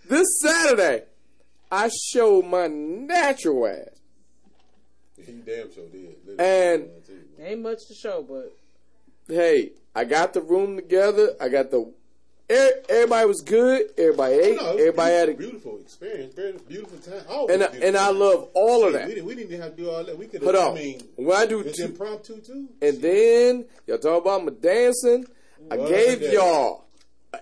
This 0.09 0.27
Saturday, 0.41 1.03
I 1.71 1.91
showed 2.13 2.47
my 2.47 2.67
natural 2.69 3.67
ass. 3.67 3.89
you 5.19 5.43
damn 5.45 5.73
sure 5.73 5.85
did. 5.89 6.15
Literally. 6.27 6.39
And 6.39 6.89
Ain't 7.41 7.61
much 7.63 7.87
to 7.89 7.95
show, 7.95 8.23
but 8.27 8.57
hey, 9.29 9.73
I 9.95 10.05
got 10.05 10.33
the 10.33 10.41
room 10.41 10.77
together. 10.77 11.35
I 11.41 11.49
got 11.49 11.71
the. 11.71 11.93
Everybody 12.49 13.27
was 13.27 13.41
good. 13.43 13.87
Everybody 13.99 14.35
ate. 14.35 14.57
No, 14.57 14.71
Everybody 14.77 15.13
had 15.15 15.29
a. 15.31 15.35
beautiful, 15.35 15.73
beautiful 15.73 15.81
experience, 15.81 16.35
very 16.35 16.53
beautiful 16.69 16.99
time. 16.99 17.23
Always 17.29 17.55
And 17.55 17.65
I, 17.65 17.87
and 17.87 17.97
I 17.97 18.11
love 18.11 18.49
all 18.55 18.87
of 18.87 18.93
that. 18.93 19.09
We 19.09 19.15
didn't, 19.15 19.27
we 19.27 19.35
didn't 19.35 19.51
even 19.53 19.63
have 19.63 19.77
to 19.77 19.83
do 19.83 19.91
all 19.91 20.05
that. 20.05 20.17
We 20.17 20.27
could 20.27 20.43
Hold 20.43 20.55
have. 20.55 20.65
on. 20.73 20.77
I 20.77 20.81
mean, 20.81 21.03
When 21.17 21.37
I 21.37 21.47
do 21.47 21.61
it's 21.61 21.79
two, 21.79 21.87
impromptu 21.87 22.41
too. 22.41 22.69
and 22.83 23.01
then 23.01 23.65
y'all 23.87 23.99
talk 23.99 24.23
about 24.23 24.45
my 24.45 24.53
dancing. 24.61 25.27
I 25.71 25.77
gave 25.77 26.21
that? 26.21 26.33
y'all 26.33 26.85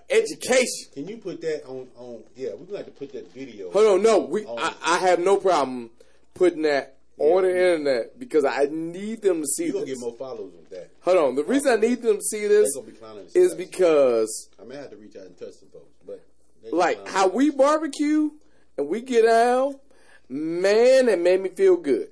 education. 0.09 0.65
Can 0.93 1.07
you 1.07 1.17
put 1.17 1.41
that 1.41 1.65
on? 1.67 1.87
On 1.97 2.23
yeah, 2.35 2.49
we're 2.57 2.65
gonna 2.65 2.77
have 2.77 2.85
to 2.87 2.91
put 2.91 3.11
that 3.13 3.31
video. 3.33 3.71
Hold 3.71 3.85
on, 3.85 4.03
no, 4.03 4.19
we. 4.19 4.45
on- 4.45 4.57
I, 4.59 4.73
I 4.83 4.97
have 4.99 5.19
no 5.19 5.37
problem 5.37 5.89
putting 6.33 6.63
that 6.63 6.97
on 7.19 7.43
the 7.43 7.49
internet 7.49 8.17
because 8.19 8.43
I 8.43 8.67
need 8.71 9.21
them 9.21 9.41
to 9.41 9.47
see 9.47 9.65
You 9.67 9.73
gonna 9.73 9.85
this. 9.85 9.95
get 9.95 10.01
more 10.01 10.15
followers 10.17 10.53
with 10.55 10.69
that. 10.71 10.89
Hold 11.01 11.17
on, 11.17 11.35
the 11.35 11.43
reason 11.43 11.71
I 11.71 11.75
need 11.75 12.01
them 12.01 12.17
to 12.17 12.23
see 12.23 12.47
this 12.47 12.75
be 12.79 12.91
clowning. 12.93 13.25
us. 13.25 13.35
is 13.35 13.53
because 13.53 14.49
I 14.59 14.65
may 14.65 14.75
have 14.75 14.89
to 14.89 14.95
reach 14.97 15.15
out 15.15 15.25
and 15.25 15.37
touch 15.37 15.53
some 15.53 15.69
folks, 15.69 15.93
but 16.05 16.23
like 16.71 17.07
how 17.07 17.27
we 17.27 17.51
barbecue 17.51 18.31
and 18.77 18.87
we 18.87 19.01
get 19.01 19.25
out, 19.25 19.79
man, 20.27 21.07
it 21.07 21.19
made 21.19 21.41
me 21.41 21.49
feel 21.49 21.77
good. 21.77 22.09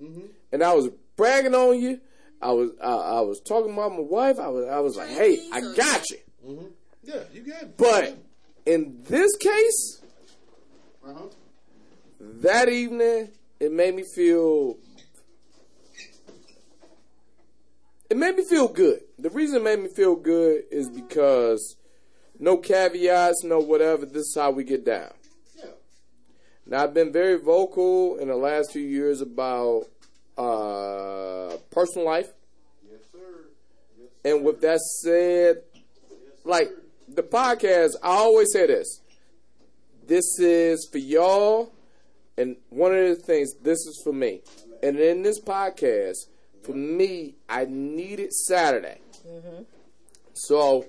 Mm-hmm. 0.00 0.26
And 0.52 0.62
I 0.62 0.72
was 0.72 0.90
bragging 1.16 1.54
on 1.54 1.80
you. 1.80 2.00
I 2.40 2.52
was 2.52 2.70
I, 2.82 2.92
I 2.92 3.20
was 3.20 3.40
talking 3.40 3.72
about 3.72 3.92
my 3.92 4.00
wife. 4.00 4.38
I 4.38 4.48
was 4.48 4.66
I 4.66 4.78
was 4.80 4.96
like, 4.96 5.08
hey, 5.08 5.38
I 5.52 5.60
got 5.74 6.08
you. 6.10 6.18
Mm-hmm. 6.46 6.66
Yeah, 7.02 7.20
you 7.32 7.40
got. 7.42 7.76
But 7.76 8.18
in 8.66 9.02
this 9.04 9.36
case, 9.36 10.02
uh-huh. 11.06 11.26
that 12.20 12.68
evening, 12.68 13.30
it 13.58 13.72
made 13.72 13.94
me 13.94 14.04
feel. 14.14 14.76
It 18.10 18.16
made 18.16 18.36
me 18.36 18.44
feel 18.44 18.68
good. 18.68 19.00
The 19.18 19.30
reason 19.30 19.56
it 19.56 19.64
made 19.64 19.80
me 19.80 19.88
feel 19.88 20.16
good 20.16 20.62
is 20.70 20.88
because 20.88 21.76
no 22.38 22.56
caveats, 22.56 23.44
no 23.44 23.58
whatever. 23.58 24.06
This 24.06 24.28
is 24.28 24.34
how 24.34 24.50
we 24.50 24.64
get 24.64 24.84
down. 24.84 25.12
Yeah. 25.56 25.70
Now 26.66 26.84
I've 26.84 26.94
been 26.94 27.12
very 27.12 27.38
vocal 27.38 28.16
in 28.16 28.28
the 28.28 28.36
last 28.36 28.72
few 28.72 28.82
years 28.82 29.20
about 29.20 29.84
uh, 30.38 31.56
personal 31.70 32.06
life, 32.06 32.32
Yes, 32.88 33.00
sir. 33.12 33.18
Yes, 33.98 34.08
and 34.24 34.44
with 34.44 34.60
that 34.62 34.78
said, 34.80 35.62
like 36.44 36.70
the 37.08 37.22
podcast, 37.22 37.92
I 38.02 38.08
always 38.08 38.48
say 38.52 38.66
this: 38.66 39.00
this 40.06 40.38
is 40.38 40.88
for 40.90 40.98
y'all, 40.98 41.72
and 42.36 42.56
one 42.70 42.94
of 42.94 43.08
the 43.08 43.16
things, 43.16 43.54
this 43.62 43.78
is 43.78 44.00
for 44.04 44.12
me. 44.12 44.40
And 44.82 44.98
in 44.98 45.22
this 45.22 45.40
podcast, 45.40 46.16
for 46.62 46.72
me, 46.72 47.34
I 47.48 47.64
needed 47.64 48.32
Saturday. 48.32 49.00
So, 50.34 50.86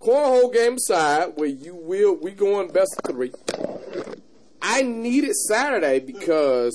cornhole 0.00 0.52
game 0.52 0.74
aside, 0.74 1.32
where 1.34 1.48
you 1.48 1.74
will, 1.74 2.14
we 2.14 2.30
going 2.30 2.68
best 2.68 2.94
of 3.02 3.10
three. 3.10 3.32
I 4.62 4.82
needed 4.82 5.34
Saturday 5.34 5.98
because. 5.98 6.72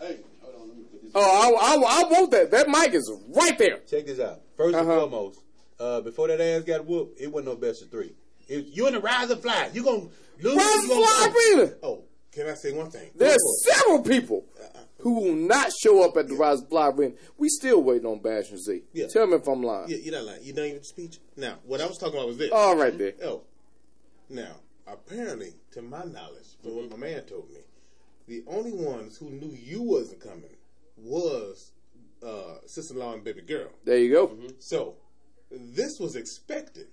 Hey, 0.00 0.18
hold 0.42 0.54
on. 0.54 0.68
Let 0.68 0.76
me 0.76 0.84
put 0.90 1.02
this. 1.04 1.07
Oh, 1.20 1.56
I, 1.56 1.74
I, 1.74 2.00
I 2.06 2.08
want 2.10 2.30
that. 2.32 2.50
That 2.50 2.68
mic 2.68 2.94
is 2.94 3.10
right 3.28 3.58
there. 3.58 3.78
Check 3.90 4.06
this 4.06 4.20
out. 4.20 4.40
1st 4.58 4.66
and 4.66 4.74
Uh-huh. 4.76 5.00
foremost, 5.00 5.40
uh, 5.80 6.00
before 6.00 6.28
that 6.28 6.40
ass 6.40 6.62
got 6.62 6.86
whooped, 6.86 7.20
it 7.20 7.30
wasn't 7.32 7.54
no 7.54 7.56
best 7.56 7.82
of 7.82 7.90
three. 7.90 8.14
If 8.48 8.76
you 8.76 8.86
in 8.86 8.94
the 8.94 9.00
rise 9.00 9.30
and 9.30 9.40
fly, 9.42 9.70
you 9.72 9.82
gonna 9.82 10.08
lose. 10.40 10.56
Rise 10.56 10.84
and 10.84 10.92
Fly 10.92 11.32
Arena. 11.56 11.72
Oh, 11.82 12.04
can 12.32 12.48
I 12.48 12.54
say 12.54 12.72
one 12.72 12.90
thing? 12.90 13.10
There's 13.14 13.36
several 13.64 14.02
people 14.02 14.44
who 15.00 15.12
will 15.20 15.34
not 15.34 15.70
show 15.82 16.02
up 16.04 16.16
at 16.16 16.28
the 16.28 16.34
Rise 16.34 16.60
and 16.60 16.68
Fly 16.68 16.88
Arena. 16.88 17.14
We 17.36 17.48
still 17.48 17.82
waiting 17.82 18.06
on 18.06 18.20
Bash 18.20 18.50
and 18.50 18.58
Z. 18.58 18.82
Yeah. 18.92 19.06
Tell 19.08 19.26
me 19.26 19.34
if 19.36 19.46
I'm 19.46 19.62
lying. 19.62 19.90
Yeah, 19.90 19.98
you're 19.98 20.14
not 20.14 20.24
lying. 20.24 20.40
You're 20.42 20.56
not 20.56 20.64
even 20.64 20.82
speech. 20.84 21.18
Now, 21.36 21.56
what 21.66 21.80
I 21.80 21.86
was 21.86 21.98
talking 21.98 22.14
about 22.16 22.28
was 22.28 22.38
this. 22.38 22.50
All 22.52 22.74
right 22.76 22.96
there. 22.96 23.12
Oh, 23.24 23.42
now 24.30 24.56
apparently, 24.86 25.52
to 25.72 25.82
my 25.82 26.04
knowledge, 26.04 26.46
from 26.62 26.76
what 26.76 26.90
my 26.90 26.96
man 26.96 27.22
told 27.24 27.50
me, 27.50 27.60
the 28.26 28.42
only 28.48 28.72
ones 28.72 29.18
who 29.18 29.28
knew 29.30 29.54
you 29.62 29.82
wasn't 29.82 30.20
coming 30.20 30.56
was 31.00 31.72
uh, 32.24 32.56
sister-in-law 32.66 33.14
and 33.14 33.24
baby 33.24 33.42
girl. 33.42 33.68
There 33.84 33.98
you 33.98 34.10
go. 34.12 34.32
So 34.58 34.94
this 35.50 35.98
was 35.98 36.16
expected, 36.16 36.88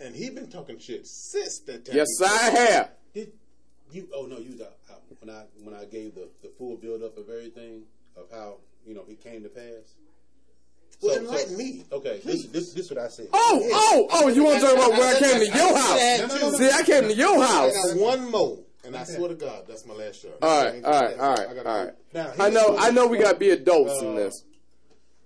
and 0.00 0.14
he 0.14 0.30
been 0.30 0.50
talking 0.50 0.78
shit 0.78 1.06
since 1.06 1.60
that 1.66 1.84
time. 1.86 1.96
Yes, 1.96 2.08
I 2.24 2.50
have. 2.50 2.90
Did 3.14 3.32
you? 3.90 4.08
Oh 4.14 4.26
no, 4.26 4.38
you 4.38 4.52
was 4.52 4.60
out, 4.62 4.74
out 4.90 5.02
when 5.20 5.34
I 5.34 5.44
when 5.62 5.74
I 5.74 5.84
gave 5.84 6.14
the, 6.14 6.28
the 6.42 6.48
full 6.58 6.76
build 6.76 7.02
up 7.02 7.16
of 7.18 7.28
everything. 7.28 7.82
of 8.16 8.26
how 8.30 8.56
you 8.86 8.94
know 8.94 9.04
it 9.08 9.22
came 9.22 9.42
to 9.42 9.48
pass. 9.48 9.94
Well, 11.02 11.16
enlighten 11.18 11.56
me. 11.56 11.84
Okay, 11.90 12.20
this 12.24 12.46
this 12.46 12.72
this 12.74 12.90
what 12.90 12.98
I 13.00 13.08
said. 13.08 13.28
Oh, 13.32 13.60
oh, 13.72 14.08
oh! 14.12 14.28
You 14.28 14.44
want 14.44 14.60
to 14.60 14.66
talk 14.66 14.76
about 14.76 14.90
where 14.92 15.16
I 15.16 15.18
came 15.18 15.38
to 15.40 15.46
your 15.46 15.76
house? 15.76 15.98
No, 15.98 16.26
no, 16.26 16.34
no, 16.36 16.50
no. 16.50 16.58
See, 16.58 16.70
I 16.70 16.82
came 16.82 17.04
to 17.08 17.14
your 17.14 17.38
I 17.42 17.46
house. 17.46 17.92
got 17.94 18.00
one 18.00 18.30
more, 18.30 18.58
and 18.84 18.96
I 18.96 19.04
swear 19.04 19.28
to 19.28 19.34
God, 19.34 19.64
that's 19.68 19.86
my 19.86 19.94
last 19.94 20.22
shot. 20.22 20.32
All 20.42 20.64
right, 20.64 20.84
all 20.84 20.90
right, 21.02 21.18
all 21.18 21.34
right, 21.34 21.66
all 21.66 21.84
right. 21.84 21.94
Now, 22.12 22.32
I 22.38 22.50
know, 22.50 22.76
I 22.78 22.90
know. 22.90 23.06
We 23.06 23.18
got 23.18 23.32
to 23.34 23.38
be 23.38 23.50
adults 23.50 24.00
in 24.02 24.08
Uh, 24.12 24.16
this. 24.16 24.44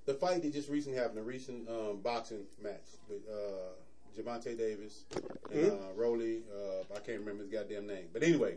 The 0.04 0.14
fight 0.14 0.42
that 0.42 0.52
just 0.52 0.68
recently 0.68 0.98
happened, 0.98 1.18
a 1.18 1.22
recent 1.22 1.68
um, 1.68 2.00
boxing 2.02 2.44
match 2.62 2.84
with 3.08 3.22
uh, 3.28 4.16
Gervonta 4.16 4.56
Davis 4.56 5.04
and 5.52 5.72
uh, 5.72 5.76
Rolly. 5.96 6.42
Uh, 6.54 6.94
I 6.94 7.00
can't 7.00 7.18
remember 7.20 7.42
his 7.44 7.52
goddamn 7.52 7.86
name, 7.86 8.06
but 8.12 8.22
anyway, 8.22 8.56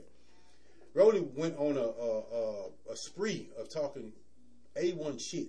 Rolly 0.93 1.21
went 1.35 1.57
on 1.57 1.75
a 1.77 1.81
a, 1.81 2.19
a, 2.19 2.65
a 2.91 2.95
spree 2.95 3.49
of 3.59 3.69
talking 3.73 4.11
a 4.75 4.91
one 4.91 5.17
shit. 5.17 5.47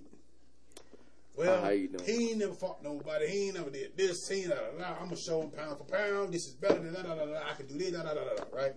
Well, 1.37 1.61
How 1.63 1.69
you 1.69 1.87
doing? 1.87 2.03
he 2.03 2.29
ain't 2.31 2.39
never 2.39 2.53
fought 2.53 2.83
nobody. 2.83 3.27
He 3.27 3.45
ain't 3.47 3.55
never 3.55 3.69
did 3.69 3.95
this. 3.95 4.27
He 4.27 4.41
ain't 4.41 4.49
da, 4.49 4.55
da, 4.55 4.77
da. 4.79 4.95
I'm 4.99 5.05
gonna 5.05 5.15
show 5.15 5.41
him 5.41 5.49
pound 5.51 5.77
for 5.77 5.85
pound. 5.85 6.33
This 6.33 6.47
is 6.47 6.53
better 6.55 6.79
than 6.79 6.93
da 6.93 7.03
da 7.03 7.15
da 7.15 7.25
da. 7.25 7.39
I 7.49 7.53
can 7.53 7.67
do 7.67 7.77
this. 7.77 7.91
Da 7.91 8.03
da 8.03 8.13
da. 8.15 8.21
da, 8.23 8.43
Right? 8.53 8.73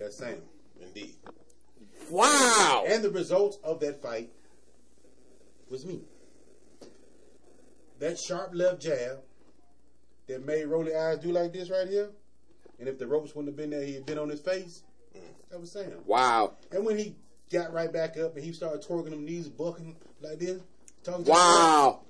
That's 0.00 0.16
Sam. 0.16 0.38
Indeed. 0.80 1.14
Wow. 2.10 2.84
And 2.88 3.04
the 3.04 3.10
result 3.10 3.60
of 3.62 3.78
that 3.80 4.02
fight 4.02 4.30
was 5.70 5.84
me. 5.86 6.00
That 8.00 8.18
sharp 8.18 8.50
left 8.54 8.80
jab 8.80 9.18
that 10.26 10.44
made 10.44 10.64
Rolly 10.64 10.94
eyes 10.96 11.18
do 11.18 11.30
like 11.32 11.52
this 11.52 11.70
right 11.70 11.86
here. 11.86 12.10
And 12.78 12.88
if 12.88 12.98
the 12.98 13.06
ropes 13.06 13.34
wouldn't 13.34 13.48
have 13.52 13.56
been 13.56 13.70
there, 13.70 13.84
he'd 13.86 14.06
been 14.06 14.18
on 14.18 14.30
his 14.30 14.40
face. 14.40 14.82
That 15.50 15.60
was 15.60 15.70
Sam. 15.72 15.92
Wow. 16.06 16.54
And 16.72 16.86
when 16.86 16.96
he 16.96 17.16
got 17.52 17.72
right 17.72 17.92
back 17.92 18.16
up 18.16 18.36
and 18.36 18.44
he 18.44 18.52
started 18.52 18.82
twerking 18.82 19.10
them 19.10 19.24
knees, 19.24 19.48
bucking 19.48 19.96
like 20.22 20.38
this, 20.38 20.62
talking 21.02 21.24
to 21.26 21.30
Wow. 21.30 22.00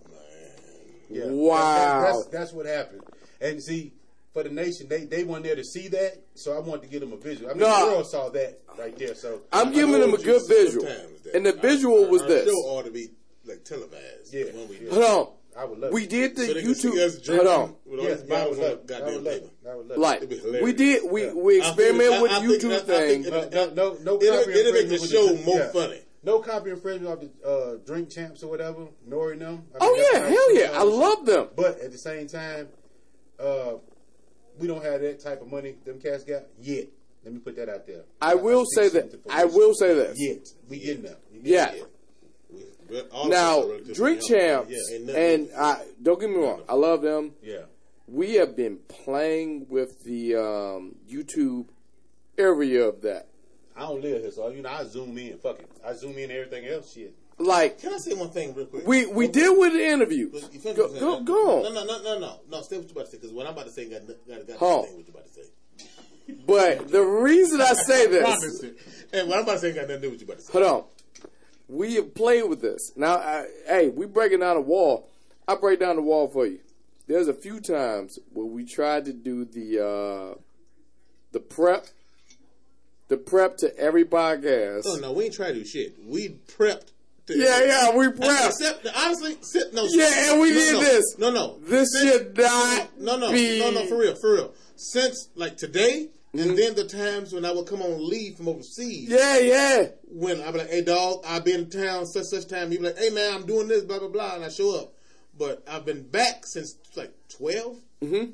yeah, 1.09 1.25
Wow. 1.27 2.03
that- 2.03 2.13
that's, 2.13 2.27
that's 2.27 2.53
what 2.53 2.67
happened. 2.67 3.03
And 3.41 3.61
see, 3.63 3.95
for 4.33 4.43
the 4.45 4.51
nation, 4.51 4.89
they 4.89 5.05
they 5.05 5.25
weren't 5.25 5.45
there 5.45 5.57
to 5.57 5.65
see 5.65 5.89
that, 5.89 6.23
so 6.35 6.57
I 6.57 6.61
wanted 6.61 6.83
to 6.83 6.89
give 6.89 7.01
them 7.01 7.13
a 7.13 7.17
visual. 7.17 7.51
I 7.51 7.55
mean, 7.55 7.61
No. 7.63 7.87
the 7.87 7.93
world 7.93 8.07
saw 8.07 8.29
that 8.31 8.61
right 8.79 8.97
there. 8.97 9.15
So 9.15 9.41
I'm 9.53 9.73
giving 9.73 9.99
them 10.01 10.15
a 10.15 10.19
good 10.19 10.43
visual, 10.49 10.87
and 11.35 11.45
the 11.47 11.53
visual 11.53 12.07
was 12.09 12.23
our 12.23 12.29
this. 12.29 12.47
show 12.47 12.57
ought 12.69 12.85
to 12.85 12.91
be 12.91 13.09
like 13.45 13.65
televised. 13.65 14.33
Yeah. 14.33 14.45
When 14.53 14.69
we 14.69 14.77
do. 14.79 14.91
Hold 14.91 15.05
on. 15.05 15.29
I 15.57 15.65
would 15.65 15.79
love 15.81 15.93
We 15.93 16.05
it. 16.05 16.11
did 16.11 16.37
the 16.37 16.47
So 16.47 16.55
they 16.55 16.63
can 16.63 16.75
see 16.77 17.05
us 17.05 17.17
YouTube. 17.19 17.37
Hold 17.37 17.47
on. 17.49 17.77
with 17.85 17.99
all 18.01 18.07
Yeah, 18.07 18.11
yeah, 18.11 18.15
I 18.23 18.27
bottles 18.29 18.59
would 18.59 18.69
love 18.69 18.87
the 18.87 18.95
it. 18.95 18.97
I 18.97 19.01
goddamn 19.01 19.15
would 19.15 19.25
love 19.25 19.35
it. 19.35 19.51
I 19.69 19.75
would 19.75 19.87
love 19.89 19.99
it. 19.99 20.01
Like 20.01 20.17
It'd 20.19 20.29
be 20.29 20.37
hilarious. 20.39 20.63
we 20.65 20.73
did, 20.73 21.11
we 21.11 21.25
Yeah. 21.25 21.33
we 21.33 21.61
I 21.61 21.67
experimented 21.67 22.23
with 22.23 22.31
I- 22.31 22.37
I 22.37 22.41
the 22.41 22.49
think- 22.49 22.63
YouTube 22.63 22.71
I- 22.71 22.77
I 22.77 22.79
think 22.79 23.25
thing. 23.27 23.35
it- 23.35 23.53
No, 23.53 23.65
no, 23.67 23.73
no, 23.75 23.99
no 24.01 24.23
It'll, 24.23 24.39
copy 24.45 24.53
it'll 24.53 24.73
make 24.73 24.89
the 24.89 24.99
show 25.09 25.27
with 25.33 25.45
more 25.45 25.59
yeah. 25.59 25.73
funny. 25.73 26.01
No 26.23 26.39
copy 26.39 26.71
and 26.71 26.79
infringement 26.79 27.13
of 27.25 27.29
the 27.43 27.49
uh, 27.49 27.77
drink 27.85 28.11
champs 28.11 28.43
or 28.45 28.51
whatever. 28.51 28.83
N.O.R.E. 29.07 29.33
and 29.33 29.41
them. 29.43 29.67
I 29.75 29.79
Oh 29.81 29.93
mean, 29.93 30.03
that's 30.03 30.15
yeah, 30.19 30.29
hell 30.29 30.55
yeah! 30.55 30.79
I 30.81 30.83
love 30.85 31.27
them. 31.27 31.49
But 31.57 31.81
at 31.81 31.91
the 31.93 31.99
same 31.99 32.29
time, 32.29 32.69
uh, 33.41 33.73
we 34.61 34.67
don't 34.67 34.85
have 34.85 35.01
that 35.01 35.21
type 35.21 35.41
of 35.43 35.49
money 35.51 35.77
them 35.85 36.01
cats 36.01 36.25
got 36.25 36.43
yet. 36.61 36.89
Let 37.25 37.35
me 37.35 37.41
put 37.41 37.57
that 37.57 37.69
out 37.69 37.87
there. 37.87 38.05
I 38.23 38.35
will 38.35 38.65
speak 38.67 38.93
say 38.93 39.01
that. 39.01 39.21
I 39.31 39.45
will 39.45 39.75
say 39.75 39.95
this. 39.95 40.17
Yet 40.19 40.49
we 40.69 40.79
getting 40.79 41.03
there. 41.03 41.17
Yeah. 41.43 41.75
We- 42.51 42.63
we're- 42.89 43.07
all 43.13 43.27
of 43.27 43.33
us 43.33 43.39
are 43.39 43.85
Now, 43.89 43.93
Drink 43.95 44.29
young. 44.29 44.41
Champs, 44.41 44.71
Yeah, 44.91 44.97
ain't 44.97 45.11
and 45.11 45.51
I, 45.57 45.85
don't 46.03 46.19
get 46.21 46.31
me 46.31 46.37
wrong, 46.37 46.63
I 46.69 46.75
love 46.75 47.03
them. 47.03 47.35
Yeah. 47.43 47.63
We 48.09 48.35
have 48.35 48.57
been 48.57 48.79
playing 48.89 49.67
with 49.69 50.03
the 50.03 50.35
um, 50.37 50.97
YouTube 51.09 51.67
area 52.37 52.89
of 52.89 53.03
that. 53.03 53.29
I 53.77 53.83
don't 53.83 54.03
live 54.03 54.23
here, 54.23 54.31
so 54.33 54.49
you 54.49 54.63
know 54.63 54.69
I 54.69 54.85
zoom 54.85 55.17
in. 55.17 55.39
Fuck 55.39 55.61
it. 55.61 55.71
I 55.87 55.95
zoom 55.95 56.19
in 56.19 56.31
everything 56.31 56.67
else. 56.67 56.93
Shit. 56.93 57.15
Like 57.41 57.81
Can 57.81 57.95
I 57.95 57.97
say 57.97 58.13
one 58.15 58.29
thing 58.31 58.55
real 58.55 58.67
quick? 58.67 58.87
we 58.87 59.07
we 59.07 59.25
Okay. 59.25 59.41
did 59.41 59.59
with 59.59 59.73
the 59.73 59.85
interviews. 59.87 60.45
Go 60.63 60.75
go, 60.75 61.21
go 61.23 61.63
No, 61.63 61.69
on. 61.69 61.75
no, 61.75 61.85
no, 61.85 62.03
no, 62.03 62.19
no, 62.19 62.41
no. 62.51 62.61
Stay 62.63 62.77
what 62.77 62.85
you 62.87 62.93
about 62.93 63.07
to 63.07 63.11
say 63.13 63.17
because 63.17 63.33
what 63.33 63.47
I'm 63.47 63.53
about 63.55 63.65
to 63.67 63.73
say 63.73 63.89
got 63.89 64.07
got 64.07 64.47
got 64.47 64.59
say 64.59 64.95
what 64.95 64.99
you 64.99 65.05
about 65.09 65.27
to 65.27 65.33
say. 65.33 65.43
But 66.47 66.89
the 66.91 67.03
reason 67.03 67.61
I 67.61 67.73
say 67.73 68.07
this. 68.09 68.63
And 69.13 69.29
what 69.29 69.39
I'm 69.39 69.45
about 69.45 69.55
to 69.55 69.59
say 69.61 69.73
got 69.73 69.89
nothing 69.89 69.97
to 69.97 70.01
do 70.03 70.11
with 70.11 70.21
what 70.21 70.21
you 70.21 70.27
about 70.27 70.37
to 70.39 70.43
say. 70.45 70.53
hold 70.53 70.65
on. 70.67 70.85
We 71.69 71.95
have 71.95 72.15
played 72.15 72.43
with 72.45 72.61
this. 72.61 72.93
Now, 72.97 73.15
I, 73.17 73.47
hey, 73.67 73.89
we 73.89 74.05
breaking 74.07 74.41
down 74.41 74.57
a 74.57 74.61
wall. 74.61 75.09
I 75.49 75.55
break 75.55 75.81
down 75.81 75.97
the 75.97 76.03
wall 76.03 76.29
for 76.29 76.45
you. 76.47 76.59
There's 77.07 77.29
a 77.29 77.35
few 77.35 77.61
times 77.61 78.19
where 78.33 78.45
we 78.47 78.65
tried 78.65 79.05
to 79.07 79.13
do 79.13 79.45
the 79.45 79.79
uh, 79.85 80.35
the 81.33 81.41
prep, 81.41 81.87
the 83.09 83.17
prep 83.17 83.57
to 83.59 83.77
every 83.79 84.05
podcast. 84.05 84.85
No, 84.85 84.97
no, 84.97 85.13
we 85.13 85.25
ain't 85.25 85.35
trying 85.35 85.55
to 85.55 85.61
do 85.61 85.65
shit. 85.65 85.97
We 86.05 86.41
prepped. 86.47 86.89
Yeah, 87.39 87.65
yeah, 87.65 87.97
we 87.97 88.07
prepped. 88.09 88.47
Except, 88.49 88.87
honestly, 88.97 89.37
sit, 89.43 89.73
no. 89.75 89.87
Shit. 89.87 89.97
Yeah, 89.99 90.33
and 90.33 90.41
we 90.41 90.51
no, 90.51 90.55
did 90.57 90.73
no, 90.75 90.81
this. 90.81 91.19
No, 91.19 91.31
no. 91.31 91.59
This 91.63 91.93
Since- 91.93 92.11
should 92.13 92.37
not 92.39 92.99
No, 93.01 93.17
no, 93.19 93.33
be- 93.33 93.59
no, 93.61 93.71
no, 93.71 93.87
for 93.87 93.99
real, 93.99 94.15
for 94.17 94.35
real. 94.35 94.55
Since 94.77 95.29
like 95.35 95.57
today, 95.57 96.09
Mm-hmm. 96.33 96.49
and 96.51 96.57
then 96.59 96.75
the 96.77 96.85
times 96.85 97.33
when 97.33 97.45
I 97.45 97.51
would 97.51 97.67
come 97.67 97.83
on 97.83 98.09
leave 98.09 98.37
from 98.37 98.47
overseas. 98.47 99.09
Yeah, 99.09 99.39
yeah. 99.41 99.87
When 100.13 100.41
I'd 100.41 100.53
be 100.53 100.61
like, 100.61 100.71
"Hey, 100.71 100.83
dog, 100.83 101.25
I'll 101.27 101.41
be 101.41 101.51
in 101.53 101.69
town 101.69 102.07
such 102.07 102.27
such 102.27 102.47
time." 102.47 102.71
He'd 102.71 102.79
be 102.79 102.85
like, 102.85 102.99
"Hey, 102.99 103.11
man, 103.11 103.35
I'm 103.35 103.47
doing 103.47 103.67
this, 103.67 103.83
blah 103.83 103.99
blah 103.99 104.07
blah," 104.07 104.37
and 104.37 104.45
I 104.45 104.49
show 104.49 104.79
up. 104.79 104.93
But 105.37 105.65
I've 105.69 105.85
been 105.85 106.05
back 106.09 106.47
since 106.47 106.77
like 106.95 107.13
12 107.31 107.79
Mm-hmm. 108.01 108.31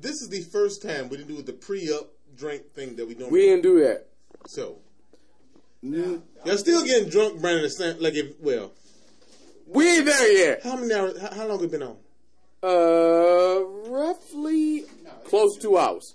This 0.00 0.20
is 0.20 0.28
the 0.28 0.42
first 0.42 0.82
time 0.82 1.08
we 1.08 1.16
didn't 1.16 1.34
do 1.34 1.40
the 1.42 1.54
pre-up 1.54 2.10
drink 2.36 2.72
thing 2.74 2.96
that 2.96 3.06
we 3.08 3.14
don't. 3.14 3.32
We 3.32 3.40
didn't 3.40 3.62
do 3.62 3.80
that. 3.84 4.08
So 4.46 4.78
you're 5.82 6.58
still 6.58 6.84
getting 6.84 7.08
drunk, 7.08 7.40
Brandon. 7.40 7.64
the 7.64 7.96
Like 8.00 8.14
if 8.14 8.40
well, 8.40 8.72
We 9.66 9.96
ain't 9.96 10.06
there 10.06 10.32
yet. 10.32 10.62
how 10.62 10.76
many 10.76 10.92
hours? 10.94 11.20
How, 11.20 11.34
how 11.34 11.46
long 11.46 11.58
have 11.60 11.64
it 11.64 11.70
been 11.72 11.82
on? 11.82 11.96
Uh, 12.62 13.64
roughly 13.90 14.84
close 15.24 15.56
to 15.56 15.62
two 15.62 15.78
hours. 15.78 16.14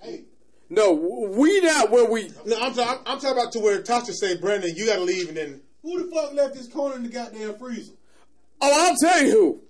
Hey. 0.00 0.24
No, 0.70 0.92
we 0.92 1.60
not 1.62 1.90
where 1.90 2.10
we. 2.10 2.30
No, 2.44 2.58
I'm 2.60 2.74
talking. 2.74 3.02
I'm 3.06 3.18
talking 3.18 3.38
about 3.38 3.52
to 3.52 3.60
where 3.60 3.80
Tasha 3.82 4.12
say, 4.12 4.36
Brandon, 4.36 4.70
you 4.76 4.84
got 4.86 4.96
to 4.96 5.02
leave, 5.02 5.28
and 5.28 5.36
then 5.36 5.60
Who 5.82 6.04
the 6.04 6.14
fuck 6.14 6.34
left 6.34 6.54
this 6.54 6.68
corner 6.68 6.96
in 6.96 7.04
the 7.04 7.08
goddamn 7.08 7.56
freezer? 7.58 7.92
Oh, 8.60 8.88
I'll 8.90 8.96
tell 8.96 9.22
you 9.24 9.30
who. 9.30 9.60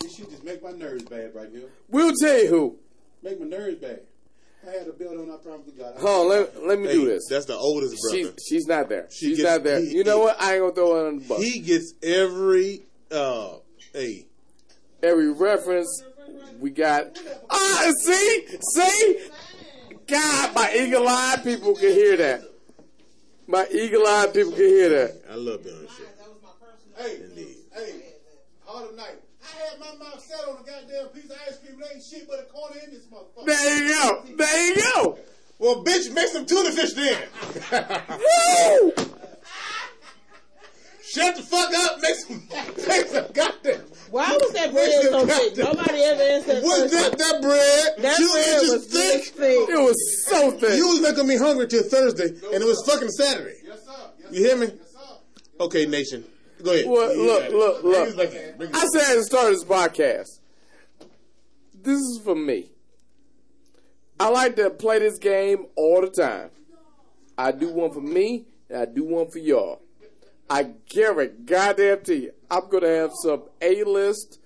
This 0.00 0.16
shit 0.16 0.30
just 0.30 0.44
make 0.44 0.62
my 0.62 0.72
nerves 0.72 1.04
bad 1.04 1.34
right 1.34 1.48
here. 1.50 1.70
We'll 1.88 2.14
tell 2.20 2.38
you 2.42 2.48
who. 2.48 2.78
Make 3.22 3.40
my 3.40 3.46
nerves 3.46 3.76
bad. 3.80 4.00
I 4.66 4.70
had 4.72 4.86
a 4.88 4.92
belt 4.92 5.16
on. 5.16 5.30
I 5.30 5.36
promise 5.36 5.66
to 5.66 5.72
God. 5.72 5.94
I- 5.96 6.00
Hold 6.00 6.22
on, 6.24 6.28
let, 6.38 6.66
let 6.66 6.78
me 6.78 6.86
Hey, 6.88 6.94
do 6.94 7.04
this. 7.06 7.26
That's 7.28 7.46
the 7.46 7.56
oldest 7.56 7.96
She, 8.12 8.22
brother. 8.24 8.36
she's 8.46 8.66
not 8.66 8.88
there. 8.88 9.06
She 9.10 9.28
she's 9.28 9.36
gets- 9.38 9.48
not 9.48 9.64
there. 9.64 9.80
he- 9.80 9.96
you 9.96 10.04
know 10.04 10.18
he- 10.18 10.24
what? 10.24 10.40
I 10.40 10.54
ain't 10.54 10.62
gonna 10.62 10.74
throw 10.74 10.94
her 10.96 11.08
under 11.08 11.22
the 11.22 11.28
bus. 11.28 11.42
He 11.42 11.60
gets 11.60 11.94
every 12.02 12.82
uh, 13.10 13.56
hey. 13.92 14.26
Every 15.02 15.32
reference 15.32 16.02
we 16.60 16.70
got. 16.70 17.18
Ah, 17.48 17.90
see, 18.02 18.46
see. 18.74 19.18
God, 20.06 20.54
my 20.54 20.70
eagle-eyed 20.74 21.42
people 21.42 21.74
can 21.74 21.92
hear 21.92 22.16
that. 22.18 22.42
My 23.46 23.66
eagle-eyed 23.72 24.34
people 24.34 24.52
can 24.52 24.60
hear 24.66 24.88
that. 24.90 25.22
I 25.30 25.34
love 25.36 25.64
being 25.64 25.76
on 25.76 25.82
this 25.82 25.96
shit. 25.96 26.06
Hey, 26.98 27.16
Indeed. 27.24 27.56
hey, 27.74 27.94
Harlem 28.66 28.94
Night. 28.96 29.20
I 29.60 29.70
had 29.70 29.78
my 29.80 30.04
mouth 30.04 30.20
set 30.24 30.40
on 30.48 30.54
a 30.56 30.62
goddamn 30.64 31.08
piece 31.08 31.24
of 31.30 31.36
ice 31.46 31.58
cream. 31.58 31.80
It 31.80 31.86
ain't 31.94 32.02
shit 32.04 32.26
but 32.28 32.40
a 32.40 32.44
corner 32.44 32.76
in 32.84 32.90
this 32.90 33.04
motherfucker. 33.06 33.46
There 33.46 33.86
you 33.86 33.94
go. 33.94 34.22
There 34.36 34.66
you 34.68 34.82
go. 34.94 35.18
Well, 35.58 35.84
bitch, 35.84 36.12
make 36.14 36.28
some 36.28 36.46
tuna 36.46 36.72
fish 36.72 36.94
then. 36.94 37.28
Woo! 38.08 38.92
Shut 41.04 41.36
the 41.36 41.42
fuck 41.42 41.74
up. 41.74 42.00
Make 42.00 42.14
some. 42.14 42.42
Make 42.88 43.06
some 43.08 43.26
goddamn. 43.34 43.80
Why 44.10 44.32
was 44.40 44.52
that 44.52 44.72
bread 44.72 44.90
so 45.02 45.26
thick? 45.26 45.56
Nobody 45.58 46.02
ever 46.04 46.22
asked 46.22 46.46
that 46.46 46.62
What's 46.62 46.92
question. 46.92 47.10
that? 47.10 47.18
That 47.18 47.42
bread? 47.42 47.94
That 47.98 48.18
you 48.18 48.30
bread 48.32 48.60
just 48.60 48.72
was 48.72 48.86
thick. 48.86 49.24
thick. 49.34 49.68
It 49.68 49.82
was 49.82 50.24
so 50.26 50.50
thick. 50.52 50.76
You 50.76 50.86
was 50.88 51.00
making 51.00 51.26
me 51.26 51.36
hungry 51.36 51.66
till 51.66 51.82
Thursday, 51.82 52.28
and 52.28 52.62
it 52.62 52.64
was 52.66 52.82
fucking 52.86 53.08
Saturday. 53.10 53.56
Yes, 53.64 53.84
sir. 53.84 53.92
Yes, 54.20 54.32
You 54.32 54.44
hear 54.46 54.56
me? 54.56 54.66
Yes, 54.66 54.92
sir. 54.92 55.64
Okay, 55.64 55.86
nation. 55.86 56.24
Go 56.62 56.72
ahead. 56.72 56.86
Well, 56.86 57.16
look, 57.16 57.50
look, 57.52 57.82
look. 57.84 58.06
this 58.06 58.14
back 58.14 58.34
in. 58.34 58.56
Bring 58.56 58.70
it 58.70 58.76
I 58.76 58.86
said 58.86 59.12
at 59.12 59.16
the 59.18 59.24
start 59.24 59.52
of 59.52 59.52
this 59.52 59.64
podcast, 59.64 60.40
this 61.74 61.98
is 61.98 62.20
for 62.22 62.34
me. 62.34 62.70
I 64.18 64.28
like 64.28 64.56
to 64.56 64.70
play 64.70 64.98
this 64.98 65.18
game 65.18 65.66
all 65.76 66.02
the 66.02 66.10
time. 66.10 66.50
I 67.38 67.52
do 67.52 67.72
one 67.72 67.90
for 67.90 68.02
me, 68.02 68.46
and 68.68 68.78
I 68.78 68.84
do 68.84 69.04
one 69.04 69.30
for 69.30 69.38
y'all. 69.38 69.80
I 70.50 70.74
guarantee, 70.88 71.44
goddamn 71.44 72.02
to 72.02 72.16
you, 72.16 72.32
I'm 72.50 72.68
gonna 72.68 72.88
have 72.88 73.12
some 73.22 73.44
A-list 73.62 74.40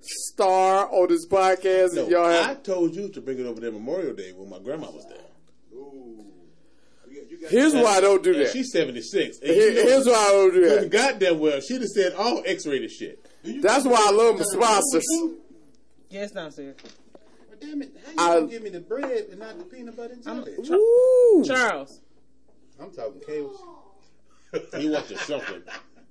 star 0.00 0.88
on 0.92 1.08
this 1.08 1.26
podcast. 1.26 1.94
No, 1.94 2.02
and 2.02 2.10
y'all 2.10 2.26
I 2.26 2.54
told 2.54 2.94
you 2.94 3.08
to 3.08 3.20
bring 3.20 3.38
it 3.38 3.46
over 3.46 3.60
there 3.60 3.72
Memorial 3.72 4.14
Day 4.14 4.32
when 4.32 4.48
my 4.48 4.58
grandma 4.58 4.90
was 4.90 5.06
there. 5.08 5.25
Here's 7.48 7.74
why 7.74 7.96
I 7.96 8.00
don't 8.00 8.22
do 8.22 8.32
And 8.32 8.40
that. 8.42 8.52
She's 8.52 8.70
76. 8.72 9.38
And 9.40 9.50
Here- 9.50 9.70
you 9.70 9.74
know, 9.76 9.82
here's 9.90 10.06
why 10.06 10.12
I 10.14 10.32
don't 10.32 10.54
do 10.54 10.62
couldn't 10.62 10.82
that. 10.82 10.90
got 10.90 11.20
that 11.20 11.36
well. 11.38 11.60
She'd 11.60 11.80
have 11.80 11.90
said 11.90 12.12
all 12.14 12.42
X-rated 12.44 12.90
shit. 12.90 13.24
That's 13.44 13.84
why 13.84 14.04
I 14.08 14.10
love 14.12 14.36
my 14.38 14.44
sponsors. 14.44 15.04
Yes, 16.10 16.32
downstairs. 16.32 16.76
But 17.48 17.60
damn 17.60 17.82
it, 17.82 17.96
how 18.16 18.32
you 18.32 18.36
I- 18.36 18.40
gonna 18.40 18.50
give 18.52 18.62
me 18.62 18.70
the 18.70 18.80
bread 18.80 19.26
and 19.30 19.38
not 19.40 19.58
the 19.58 19.64
peanut 19.64 19.96
butter 19.96 20.14
and 20.14 20.22
jelly? 20.24 20.54
Woo! 20.58 21.44
Charles. 21.44 22.00
I'm 22.80 22.90
talking 22.90 23.20
chaos. 23.26 23.56
He 24.78 24.88
walked 24.88 25.08
the 25.08 25.16
shuffling, 25.18 25.62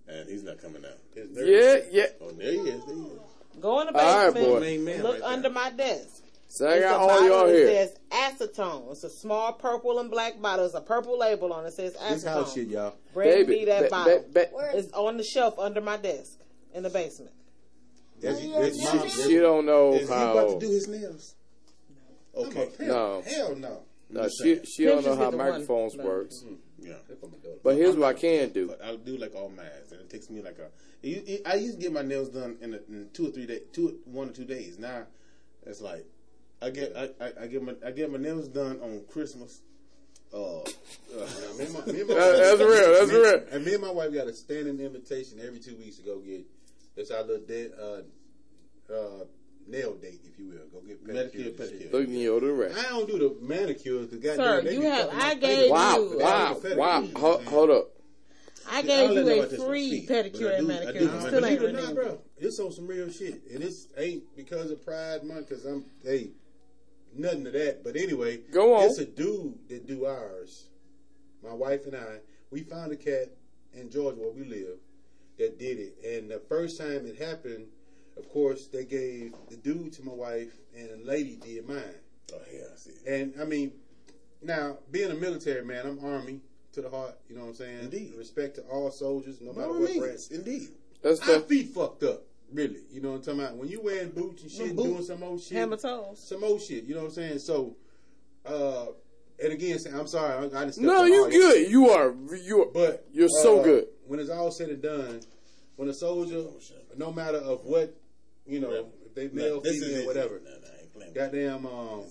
and 0.08 0.30
he's 0.30 0.44
not 0.44 0.60
coming 0.62 0.84
out. 0.86 0.98
Yeah, 1.16 1.78
yeah. 1.92 2.06
Oh, 2.22 2.32
there 2.32 2.52
he 2.52 2.58
is. 2.60 2.86
There 2.86 2.96
he 2.96 3.02
is. 3.02 3.20
Go 3.62 3.80
in 3.82 3.88
the 3.88 3.98
All 4.00 4.26
right, 4.26 4.34
boy. 4.34 4.60
Main 4.60 4.84
man 4.84 5.02
look 5.04 5.14
right 5.14 5.22
there. 5.22 5.30
under 5.30 5.50
my 5.50 5.70
desk. 5.72 6.24
So 6.56 6.70
I 6.70 6.80
got 6.80 6.94
a 6.96 6.98
all 7.00 7.08
bottle 7.10 7.28
y'all 7.28 7.48
that 7.48 7.54
here. 7.54 7.68
says 7.68 7.98
acetone. 8.12 8.90
It's 8.92 9.04
a 9.04 9.10
small 9.10 9.52
purple 9.54 10.00
and 10.00 10.10
black 10.10 10.42
bottle. 10.42 10.66
It's 10.66 10.74
a 10.74 10.80
purple 10.80 11.20
label 11.20 11.52
on 11.52 11.66
it. 11.66 11.70
It 11.70 11.74
says 11.74 11.94
This 12.10 12.24
house 12.24 12.54
shit, 12.54 12.70
acetone. 12.70 12.72
y'all. 12.72 12.96
Bring 13.14 13.30
Baby, 13.30 13.60
me 13.60 13.66
that 13.66 13.84
ba- 13.84 13.90
bottle. 13.90 14.26
ba- 14.34 14.50
ba- 14.54 14.72
It's 14.78 14.92
on 14.94 15.18
the 15.18 15.24
shelf 15.24 15.60
under 15.60 15.82
my 15.82 15.98
desk 15.98 16.40
in 16.74 16.84
the 16.84 16.90
basement. 16.90 17.34
That's, 18.22 18.40
that's 18.40 18.48
mom. 18.84 18.98
That's, 19.00 19.26
She 19.28 19.36
don't 19.38 19.66
know 19.66 19.94
Is 19.96 20.00
he 20.02 20.06
about 20.06 20.36
how. 20.38 20.54
to 20.54 20.60
do 20.66 20.72
his 20.72 20.88
nails? 20.88 21.36
Okay. 22.34 22.70
No, 22.80 23.22
hell 23.26 23.56
no. 23.56 23.84
no, 24.10 24.30
she 24.42 24.60
she 24.66 24.86
don't 24.86 25.06
know 25.06 25.16
how 25.16 25.24
how 25.24 25.30
is 25.32 25.36
one. 25.36 25.48
microphones 25.50 25.96
No. 25.96 26.04
works. 26.06 26.44
Mm, 26.46 26.58
yeah. 26.80 26.94
But 27.64 27.76
here's 27.76 27.96
what 27.98 28.16
I 28.16 28.20
can 28.20 28.50
do. 28.50 28.68
But 28.68 28.82
I 28.84 28.96
do 28.96 29.18
like 29.18 29.36
all 29.36 29.50
mass, 29.50 29.92
and 29.92 30.00
it 30.02 30.10
takes 30.10 30.30
me 30.30 30.42
like 30.42 30.58
a. 30.60 30.68
it- 31.06 31.28
it- 31.28 31.42
I 31.46 31.56
used 31.56 31.76
to 31.78 31.82
get 31.82 31.92
my 31.92 32.02
nails 32.02 32.30
done 32.30 32.58
in, 32.62 32.74
a, 32.74 32.78
in 32.90 33.10
two 33.14 33.28
or 33.28 33.32
three 33.32 33.46
days, 33.46 33.62
two 33.74 34.00
one 34.06 34.30
or 34.30 34.32
two 34.32 34.46
days. 34.46 34.80
Now 34.80 35.08
it's 35.66 35.82
like 35.82 36.06
I 36.62 36.70
get 36.70 36.96
I, 36.96 37.10
I, 37.24 37.32
I 37.44 37.48
get 37.48 37.62
my 37.64 37.76
I 37.86 37.92
get 37.92 38.12
my 38.12 38.18
nails 38.18 38.48
done 38.48 38.80
on 38.82 39.02
Christmas. 39.10 39.62
Uh, 40.34 40.60
uh, 40.60 40.64
Me 41.58 41.66
and 41.66 41.74
my- 41.74 41.86
me 41.86 42.00
and 42.02 42.10
my- 42.10 42.16
That- 42.16 42.58
that's 42.58 42.60
real. 42.62 42.94
That's 42.94 43.12
me- 43.12 43.18
real. 43.18 43.44
And 43.52 43.66
me 43.66 43.74
and 43.74 43.82
my 43.82 43.92
wife 43.92 44.14
got 44.14 44.28
a 44.28 44.34
standing 44.34 44.80
invitation 44.80 45.40
every 45.46 45.60
two 45.60 45.76
weeks 45.78 45.98
to 45.98 46.04
go 46.04 46.20
get. 46.20 46.46
That's 46.96 47.12
our 47.12 47.24
little 47.24 47.46
dead, 47.46 47.72
uh, 47.80 48.94
uh, 48.94 49.26
nail 49.68 49.94
date, 49.96 50.22
if 50.26 50.38
you 50.40 50.48
will. 50.48 50.68
Go 50.74 50.86
get 50.88 51.06
Manicure, 51.06 51.52
pedicure. 51.52 51.60
and 51.60 51.70
shit. 51.70 51.92
pedicure. 51.92 51.94
Look 51.94 52.08
in 52.08 52.14
your 52.16 52.40
direct. 52.40 52.78
I 52.78 52.84
don't 52.84 53.08
do 53.08 53.18
the 53.20 53.36
manicures 53.46 54.08
because 54.08 54.36
Sir, 54.36 54.62
goddamn, 54.62 54.66
they 54.66 54.74
you 54.76 54.82
have- 54.84 55.10
I 55.14 55.30
face. 55.32 55.40
gave 55.42 55.72
Wow, 55.72 55.98
you- 55.98 56.20
wow, 56.20 56.54
Pedicure, 56.62 56.76
wow. 56.78 57.08
Hold, 57.18 57.44
hold 57.46 57.70
up. 57.72 57.92
I 58.68 58.80
I 58.80 58.82
gave 58.82 59.10
don't 59.10 59.14
you 59.14 59.30
a 59.32 59.38
about 59.40 59.50
this 59.52 59.60
for 59.60 59.68
free 59.68 59.90
feet, 59.92 60.08
but 60.08 60.18
I 60.18 60.30
pedicure 60.30 60.40
do- 60.40 60.48
and 60.50 60.68
manicure. 60.68 60.94
do- 60.94 61.00
You 61.06 61.20
still 61.22 61.22
do- 61.22 61.46
ain't 61.46 61.60
Believe 61.60 61.62
it 61.62 61.64
or 61.64 61.68
renewed. 61.68 61.84
not, 61.84 61.96
bro, 61.96 62.22
it's 62.38 62.60
on 62.60 62.72
some 62.72 62.88
real 62.88 63.10
shit, 63.10 63.42
and 63.54 63.64
it's 63.64 63.88
ain't 63.98 64.36
because 64.36 64.72
of 64.72 64.84
Pride 64.84 65.24
Month. 65.24 65.50
Because 65.50 65.66
I'm 65.66 65.86
hey, 66.04 66.32
nothing 67.18 67.44
to 67.46 67.52
that. 67.52 67.84
But 67.84 67.96
anyway, 67.96 68.38
Go 68.52 68.76
on. 68.76 68.84
It's 68.86 69.00
a 69.00 69.06
dude 69.06 69.58
that 69.70 69.88
do 69.88 70.06
ours. 70.06 70.70
My 71.44 71.54
wife 71.54 71.86
and 71.86 71.96
I, 71.96 72.20
we 72.52 72.62
found 72.62 72.92
a 72.92 72.96
cat 72.96 73.30
in 73.74 73.90
Georgia 73.90 74.20
where 74.20 74.32
we 74.32 74.46
live 74.46 74.78
that 75.38 75.60
did 75.60 75.78
it, 75.80 75.96
and 76.04 76.32
the 76.32 76.40
first 76.40 76.78
time 76.80 77.06
it 77.06 77.18
happened, 77.22 77.68
of 78.18 78.30
course, 78.30 78.68
they 78.68 78.86
gave 78.86 79.34
the 79.50 79.58
dude 79.58 79.92
to 79.94 80.04
my 80.04 80.14
wife, 80.14 80.54
and 80.76 80.90
a 80.90 81.06
lady 81.06 81.36
did 81.36 81.68
mine. 81.68 81.84
oh 82.34 82.38
yeah, 82.54 82.62
I 82.74 82.78
see. 82.78 82.92
And 83.06 83.34
I 83.40 83.44
mean, 83.44 83.74
now 84.42 84.78
being 84.92 85.12
a 85.12 85.16
military 85.16 85.66
man, 85.66 85.86
I'm 85.86 86.04
Army 86.06 86.40
to 86.74 86.82
the 86.82 86.90
heart. 86.90 87.18
You 87.30 87.36
know 87.36 87.42
what 87.42 87.50
I'm 87.50 87.56
saying? 87.56 87.80
Indeed. 87.84 88.14
Respect 88.18 88.56
to 88.56 88.62
all 88.64 88.92
soldiers, 88.92 89.42
no 89.42 89.52
matter 89.54 89.68
all 89.68 89.80
what 89.82 89.90
means, 89.90 90.30
indeed. 90.32 90.70
That's 91.02 91.20
Our 91.28 91.36
the 91.36 91.40
feet 91.42 91.68
fucked 91.70 92.04
up, 92.04 92.24
really. 92.54 92.82
You 92.92 93.02
know 93.02 93.12
what 93.12 93.16
I'm 93.18 93.24
talking 93.24 93.40
about? 93.42 93.58
When 93.58 93.68
you 93.70 93.82
wearing 93.82 94.10
boots 94.10 94.44
and 94.44 94.52
shit, 94.52 94.68
Them 94.68 94.76
boots. 94.76 94.90
doing 94.90 95.04
some 95.04 95.24
old 95.24 95.42
shit, 95.42 95.58
Hammer 95.58 95.78
toes. 95.78 96.24
some 96.28 96.44
old 96.44 96.62
shit. 96.62 96.84
You 96.86 96.96
know 96.96 97.02
what 97.02 97.08
I'm 97.08 97.14
saying? 97.14 97.40
So, 97.40 97.76
uh, 98.46 98.86
and 99.44 99.52
again, 99.54 99.78
I'm 99.94 100.08
sorry, 100.08 100.34
I, 100.54 100.62
I 100.62 100.66
didn't. 100.66 100.78
no. 100.80 101.04
You 101.06 101.30
good. 101.30 101.56
shit. 101.58 101.70
You 101.70 101.90
are. 101.90 102.16
You 102.42 102.62
are. 102.64 102.66
But 102.74 103.06
You're 103.12 103.30
so 103.42 103.60
uh, 103.60 103.64
good. 103.64 103.86
When 104.08 104.20
it's 104.20 104.30
all 104.30 104.52
said 104.52 104.70
and 104.70 104.82
done, 104.82 105.22
when 105.76 105.90
a 105.90 105.94
soldier, 105.94 106.46
no 106.96 107.12
matter 107.12 107.38
of 107.38 107.66
what, 107.66 107.94
you 108.46 108.60
know, 108.60 108.88
if 109.06 109.16
they 109.16 109.28
male, 109.30 109.60
this 109.62 109.76
is 109.78 109.84
female, 109.84 110.02
it. 110.02 110.06
whatever, 110.08 110.42
No, 110.44 110.52
no, 110.52 111.04
I 111.04 111.06
ain't 111.06 111.16
goddamn, 111.16 111.66
um, 111.66 112.04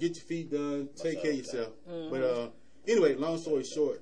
get 0.00 0.16
your 0.16 0.24
feet 0.24 0.50
done, 0.50 0.88
take 0.96 1.20
care 1.20 1.32
of 1.32 1.36
yourself. 1.36 1.68
Mm-hmm. 1.90 2.10
But 2.10 2.22
uh, 2.22 2.48
anyway, 2.88 3.14
long 3.16 3.36
story 3.38 3.64
short, 3.64 4.00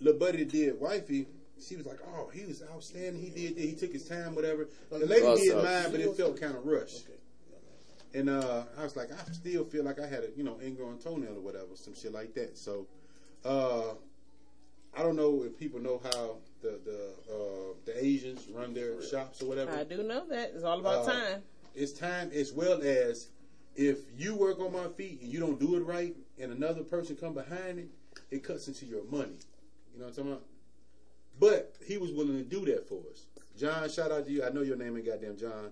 little 0.00 0.18
buddy 0.18 0.44
did 0.44 0.78
wifey, 0.78 1.26
she 1.60 1.76
was 1.76 1.86
like, 1.86 1.98
"Oh, 2.14 2.28
he 2.32 2.44
was 2.44 2.62
outstanding. 2.72 3.20
He 3.20 3.30
did. 3.30 3.56
He 3.58 3.74
took 3.74 3.92
his 3.92 4.04
time, 4.08 4.34
whatever." 4.34 4.68
The 4.90 5.06
lady 5.06 5.26
What's 5.26 5.42
did 5.42 5.56
up? 5.56 5.64
mine, 5.64 5.90
but 5.90 6.00
it 6.00 6.16
felt 6.16 6.40
kind 6.40 6.54
of 6.56 6.64
rushed. 6.66 7.06
And 8.14 8.30
uh, 8.30 8.62
I 8.78 8.84
was 8.84 8.96
like, 8.96 9.10
I 9.12 9.32
still 9.32 9.64
feel 9.64 9.84
like 9.84 10.00
I 10.00 10.06
had 10.06 10.24
a 10.24 10.28
you 10.36 10.42
know 10.44 10.58
ingrown 10.64 10.98
toenail 10.98 11.36
or 11.36 11.40
whatever, 11.40 11.74
some 11.74 11.94
shit 11.94 12.12
like 12.12 12.34
that. 12.34 12.56
So, 12.56 12.86
uh, 13.44 13.94
I 14.96 15.02
don't 15.02 15.16
know 15.16 15.44
if 15.44 15.58
people 15.58 15.80
know 15.80 16.00
how 16.02 16.36
the 16.62 16.78
the 16.84 17.32
uh, 17.32 17.74
the 17.84 18.04
Asians 18.04 18.46
run 18.50 18.72
their 18.74 19.02
shops 19.02 19.42
or 19.42 19.46
whatever. 19.46 19.72
I 19.72 19.84
do 19.84 20.02
know 20.02 20.26
that. 20.28 20.52
It's 20.54 20.64
all 20.64 20.80
about 20.80 21.06
Uh, 21.06 21.12
time. 21.12 21.42
It's 21.74 21.92
time 21.92 22.30
as 22.34 22.52
well 22.52 22.80
as 22.82 23.28
if 23.76 23.98
you 24.16 24.34
work 24.34 24.58
on 24.58 24.72
my 24.72 24.88
feet 24.88 25.20
and 25.20 25.30
you 25.30 25.38
don't 25.38 25.60
do 25.60 25.76
it 25.76 25.80
right, 25.80 26.16
and 26.40 26.50
another 26.50 26.82
person 26.82 27.14
come 27.14 27.34
behind 27.34 27.78
it, 27.78 27.88
it 28.30 28.42
cuts 28.42 28.66
into 28.68 28.86
your 28.86 29.04
money. 29.04 29.36
You 29.92 30.00
know 30.00 30.06
what 30.06 30.08
I'm 30.08 30.14
talking 30.14 30.32
about? 30.32 30.44
But 31.40 31.74
he 31.86 31.98
was 31.98 32.12
willing 32.12 32.36
to 32.38 32.44
do 32.44 32.64
that 32.66 32.88
for 32.88 33.00
us. 33.12 33.26
John, 33.58 33.88
shout 33.90 34.12
out 34.12 34.26
to 34.26 34.32
you. 34.32 34.44
I 34.44 34.50
know 34.50 34.62
your 34.62 34.76
name 34.76 34.96
ain't 34.96 35.06
goddamn 35.06 35.36
John, 35.36 35.70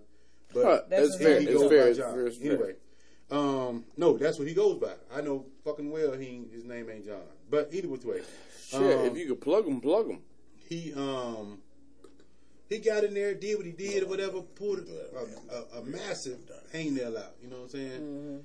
but 0.52 0.64
Huh, 0.64 0.80
That's 0.88 1.16
fair. 1.16 1.40
he. 1.40 1.46
It's 1.46 1.60
goes 1.60 1.70
fair. 1.70 1.86
by 1.86 1.92
John. 1.92 2.14
fair. 2.14 2.50
Anyway, 2.52 2.74
um, 3.30 3.84
no, 3.96 4.16
that's 4.16 4.38
what 4.38 4.48
he 4.48 4.54
goes 4.54 4.78
by. 4.78 4.92
I 5.14 5.20
know 5.20 5.46
fucking 5.64 5.90
well 5.90 6.12
he 6.12 6.42
his 6.52 6.64
name 6.64 6.88
ain't 6.90 7.06
John. 7.06 7.22
But 7.50 7.68
either 7.72 7.88
which 7.88 8.04
way, 8.04 8.20
Shit. 8.68 8.80
um, 8.80 9.06
if 9.06 9.16
you 9.16 9.28
could 9.28 9.40
plug 9.40 9.66
him, 9.66 9.80
plug 9.80 10.08
him. 10.08 10.20
he 10.68 10.92
um 10.94 11.58
he 12.68 12.78
got 12.78 13.04
in 13.04 13.14
there, 13.14 13.32
did 13.34 13.56
what 13.56 13.66
he 13.66 13.70
did 13.72 14.02
or 14.02 14.06
whatever, 14.06 14.40
pulled 14.42 14.80
a, 14.80 15.76
a, 15.76 15.80
a 15.80 15.84
massive 15.84 16.38
hangnail 16.74 17.16
out. 17.16 17.34
You 17.40 17.48
know 17.48 17.56
what 17.58 17.62
I'm 17.64 17.68
saying? 17.70 18.42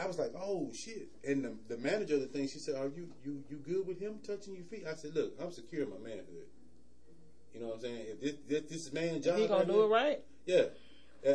I 0.00 0.06
was 0.06 0.18
like, 0.18 0.32
oh 0.34 0.70
shit! 0.74 1.08
And 1.26 1.44
the, 1.44 1.54
the 1.68 1.76
manager 1.76 2.14
of 2.14 2.20
the 2.20 2.26
thing, 2.28 2.46
she 2.48 2.58
said, 2.58 2.76
"Are 2.76 2.88
you 2.88 3.08
you 3.24 3.42
you 3.50 3.56
good 3.56 3.86
with 3.86 3.98
him 4.00 4.20
touching 4.26 4.54
your 4.54 4.64
feet?" 4.64 4.84
I 4.90 4.94
said, 4.94 5.14
"Look, 5.14 5.34
I'm 5.42 5.50
secure 5.52 5.82
in 5.82 5.90
my 5.90 5.98
manhood. 5.98 6.46
You 7.54 7.60
know 7.60 7.66
what 7.68 7.76
I'm 7.76 7.80
saying? 7.82 8.04
If 8.10 8.20
this 8.20 8.34
this, 8.48 8.62
this 8.70 8.92
man 8.92 9.20
John, 9.22 9.38
He 9.38 9.46
gonna 9.48 9.64
do 9.64 9.82
it 9.84 9.86
right. 9.88 10.20
yeah. 10.46 10.64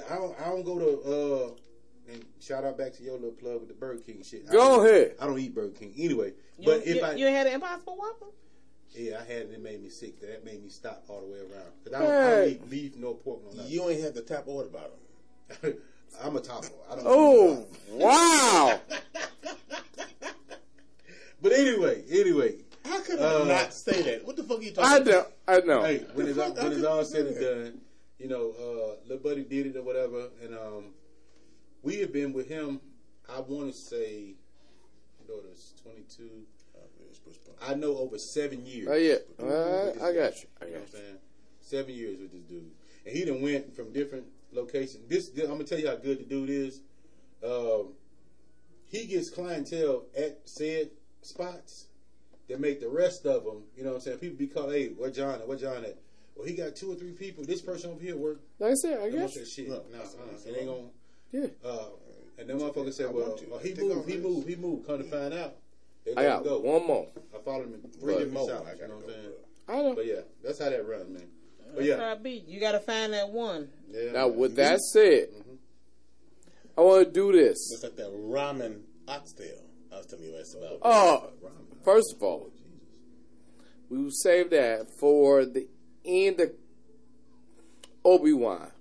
I 0.09 0.15
don't 0.15 0.39
I 0.39 0.45
don't 0.45 0.63
go 0.63 0.79
to 0.79 1.01
uh 1.09 2.11
and 2.11 2.23
shout 2.41 2.63
out 2.65 2.77
back 2.77 2.93
to 2.95 3.03
your 3.03 3.13
little 3.15 3.31
plug 3.31 3.59
with 3.61 3.67
the 3.69 3.73
Burger 3.73 4.01
King 4.01 4.23
shit. 4.23 4.45
Go 4.49 4.57
don't- 4.57 4.85
ahead. 4.87 5.15
I 5.21 5.25
don't 5.25 5.39
eat 5.39 5.53
Burger 5.55 5.73
King 5.77 5.93
anyway. 5.97 6.33
You, 6.59 6.65
But 6.65 6.85
you, 6.85 6.95
if 6.95 7.03
I 7.03 7.13
you 7.13 7.25
had 7.27 7.47
an 7.47 7.53
Impossible 7.53 7.97
Whopper? 7.97 8.25
yeah, 8.95 9.19
I 9.19 9.23
had 9.23 9.41
it. 9.43 9.51
It 9.53 9.61
made 9.63 9.81
me 9.81 9.89
sick. 9.89 10.19
That 10.21 10.45
made 10.45 10.61
me 10.63 10.69
stop 10.69 11.03
all 11.07 11.21
the 11.21 11.27
way 11.27 11.39
around. 11.39 11.71
Cause 11.83 11.93
I 11.93 11.99
don't, 11.99 12.11
I 12.11 12.29
don't 12.41 12.49
eat 12.49 12.69
beef, 12.69 12.95
no 12.97 13.13
pork, 13.15 13.41
no 13.43 13.51
nothing. 13.57 13.71
You 13.71 13.89
ain't 13.89 14.01
have 14.03 14.13
the 14.13 14.21
top 14.21 14.43
order 14.47 14.69
bottom. 14.69 15.73
I'm 16.23 16.35
a 16.35 16.39
taco. 16.41 16.67
I 16.91 16.95
don't. 16.95 17.03
Oh 17.07 17.65
wow! 17.91 18.79
But 21.41 21.51
anyway, 21.51 22.03
anyway, 22.09 22.55
How 22.85 23.01
could 23.01 23.19
Uh, 23.19 23.43
I 23.43 23.47
not 23.47 23.73
say 23.73 24.01
that? 24.01 24.25
What 24.25 24.35
the 24.35 24.43
fuck 24.43 24.59
are 24.59 24.63
you 24.63 24.71
talking 24.71 24.91
I 24.91 24.97
about? 24.97 25.05
know. 25.07 25.25
I 25.47 25.59
know. 25.61 25.83
hey, 25.83 25.97
when 26.13 26.27
it's, 26.27 26.37
all, 26.37 26.53
fuck? 26.53 26.63
When 26.63 26.71
it's 26.73 26.83
all 26.83 27.03
said 27.05 27.25
do 27.27 27.29
and 27.29 27.39
done, 27.73 27.81
you 28.19 28.27
know, 28.27 28.51
uh, 28.51 28.95
little 29.07 29.23
buddy 29.23 29.43
did 29.43 29.67
it 29.67 29.77
or 29.77 29.83
whatever, 29.83 30.29
and 30.43 30.53
um, 30.55 30.85
we 31.81 31.99
have 31.99 32.11
been 32.13 32.33
with 32.33 32.47
him. 32.49 32.79
I 33.29 33.39
want 33.39 33.71
to 33.71 33.77
say, 33.77 34.35
my 35.19 35.33
daughter's 35.33 35.73
22. 35.83 36.29
I 37.65 37.75
know 37.75 37.97
over 37.97 38.17
seven 38.17 38.65
years. 38.65 38.87
Oh 38.89 38.95
yeah. 38.95 39.15
Uh, 39.41 39.91
I 40.05 40.13
got 40.13 40.41
you. 40.41 40.47
I 40.61 40.65
You 40.65 40.71
know 40.73 40.79
got 40.79 40.81
what 40.81 40.81
I'm 40.81 40.87
saying? 40.91 41.17
Seven 41.61 41.93
years 41.93 42.19
with 42.19 42.31
this 42.33 42.41
dude, 42.41 42.71
and 43.05 43.15
he 43.15 43.23
done 43.23 43.41
went 43.41 43.73
from 43.73 43.93
different 43.93 44.25
locations. 44.51 45.07
This, 45.07 45.31
I'm 45.39 45.47
gonna 45.47 45.63
tell 45.63 45.79
you 45.79 45.87
how 45.87 45.95
good 45.95 46.19
the 46.19 46.23
dude 46.25 46.49
is. 46.49 46.81
Um, 47.43 47.93
he 48.85 49.05
gets 49.05 49.29
clientele 49.29 50.03
at 50.17 50.41
said 50.43 50.89
spots 51.21 51.85
that 52.49 52.59
make 52.59 52.79
the 52.79 52.89
rest 52.89 53.25
of 53.25 53.43
them. 53.45 53.63
You 53.77 53.83
know 53.83 53.89
what 53.91 53.95
I'm 53.97 54.01
saying? 54.01 54.17
People 54.19 54.37
be 54.37 54.47
called, 54.47 54.71
hey, 54.73 54.89
what 54.89 55.13
John 55.13 55.35
at? 55.35 55.47
What 55.47 55.59
John 55.59 55.83
at? 55.85 55.97
Well, 56.35 56.45
he 56.47 56.55
got 56.55 56.75
two 56.75 56.91
or 56.91 56.95
three 56.95 57.11
people. 57.11 57.43
This 57.43 57.61
person 57.61 57.91
over 57.91 58.01
here 58.01 58.15
work. 58.17 58.39
Like 58.59 58.71
I 58.71 58.73
said, 58.75 58.97
I 58.99 59.03
Don't 59.03 59.11
got 59.11 59.19
want 59.21 59.33
you. 59.35 59.39
that 59.41 59.47
shit. 59.49 59.69
Look, 59.69 59.91
No, 59.91 59.97
that's- 59.97 60.15
uh, 60.15 60.49
it 60.49 60.57
ain't 60.57 60.67
gonna. 60.67 60.81
Yeah. 61.31 61.47
Uh, 61.63 61.85
and 62.37 62.49
then 62.49 62.59
motherfucker 62.59 62.93
said, 62.93 63.07
I 63.07 63.09
well, 63.11 63.27
want 63.27 63.39
to. 63.39 63.45
well, 63.49 63.59
he 63.59 63.73
moved, 63.75 64.09
he 64.09 64.17
moved, 64.17 64.47
he 64.49 64.55
moved. 64.55 64.87
Come 64.87 64.97
to 64.97 65.03
find 65.03 65.33
out, 65.33 65.55
they 66.05 66.13
I 66.15 66.23
got 66.23 66.43
go. 66.43 66.59
one 66.59 66.85
more. 66.87 67.07
I 67.35 67.39
followed 67.39 67.67
him 67.67 67.75
in 67.75 67.81
three 67.91 68.13
But- 68.13 68.19
different 68.19 68.33
More, 68.33 68.49
shops. 68.49 68.67
I 68.67 68.71
You 68.73 68.77
gotta 68.79 68.87
know 68.89 68.95
what 68.97 69.03
I'm 69.05 69.09
saying? 69.11 69.33
I 69.69 69.75
know. 69.81 69.95
But 69.95 70.05
yeah, 70.07 70.21
that's 70.43 70.59
how 70.59 70.69
that 70.69 70.87
runs, 70.87 71.09
man. 71.09 71.27
But 71.59 71.75
That's 71.75 71.87
yeah, 71.87 71.97
how 71.97 72.11
it 72.13 72.23
be. 72.23 72.43
You 72.47 72.59
gotta 72.59 72.79
find 72.79 73.13
that 73.13 73.29
one. 73.29 73.69
yeah. 73.91 74.11
Now, 74.11 74.27
man. 74.27 74.37
with 74.37 74.55
that 74.57 74.79
said, 74.81 75.29
I 76.77 76.81
want 76.81 77.05
to 77.07 77.11
do 77.11 77.31
this. 77.31 77.57
It's 77.71 77.83
like 77.83 77.95
that 77.97 78.11
ramen 78.11 78.81
oxtail 79.07 79.61
I 79.91 79.97
was 79.97 80.07
telling 80.07 80.25
you 80.25 80.31
guys 80.33 80.55
about. 80.55 80.79
Oh, 80.81 81.29
first 81.83 82.13
of 82.15 82.23
all, 82.23 82.49
we 83.89 83.97
will 84.03 84.11
save 84.11 84.49
that 84.51 84.87
for 84.99 85.45
the 85.45 85.67
end 86.05 86.39
of 86.39 86.51
Obi 88.05 88.33
Wan. 88.33 88.71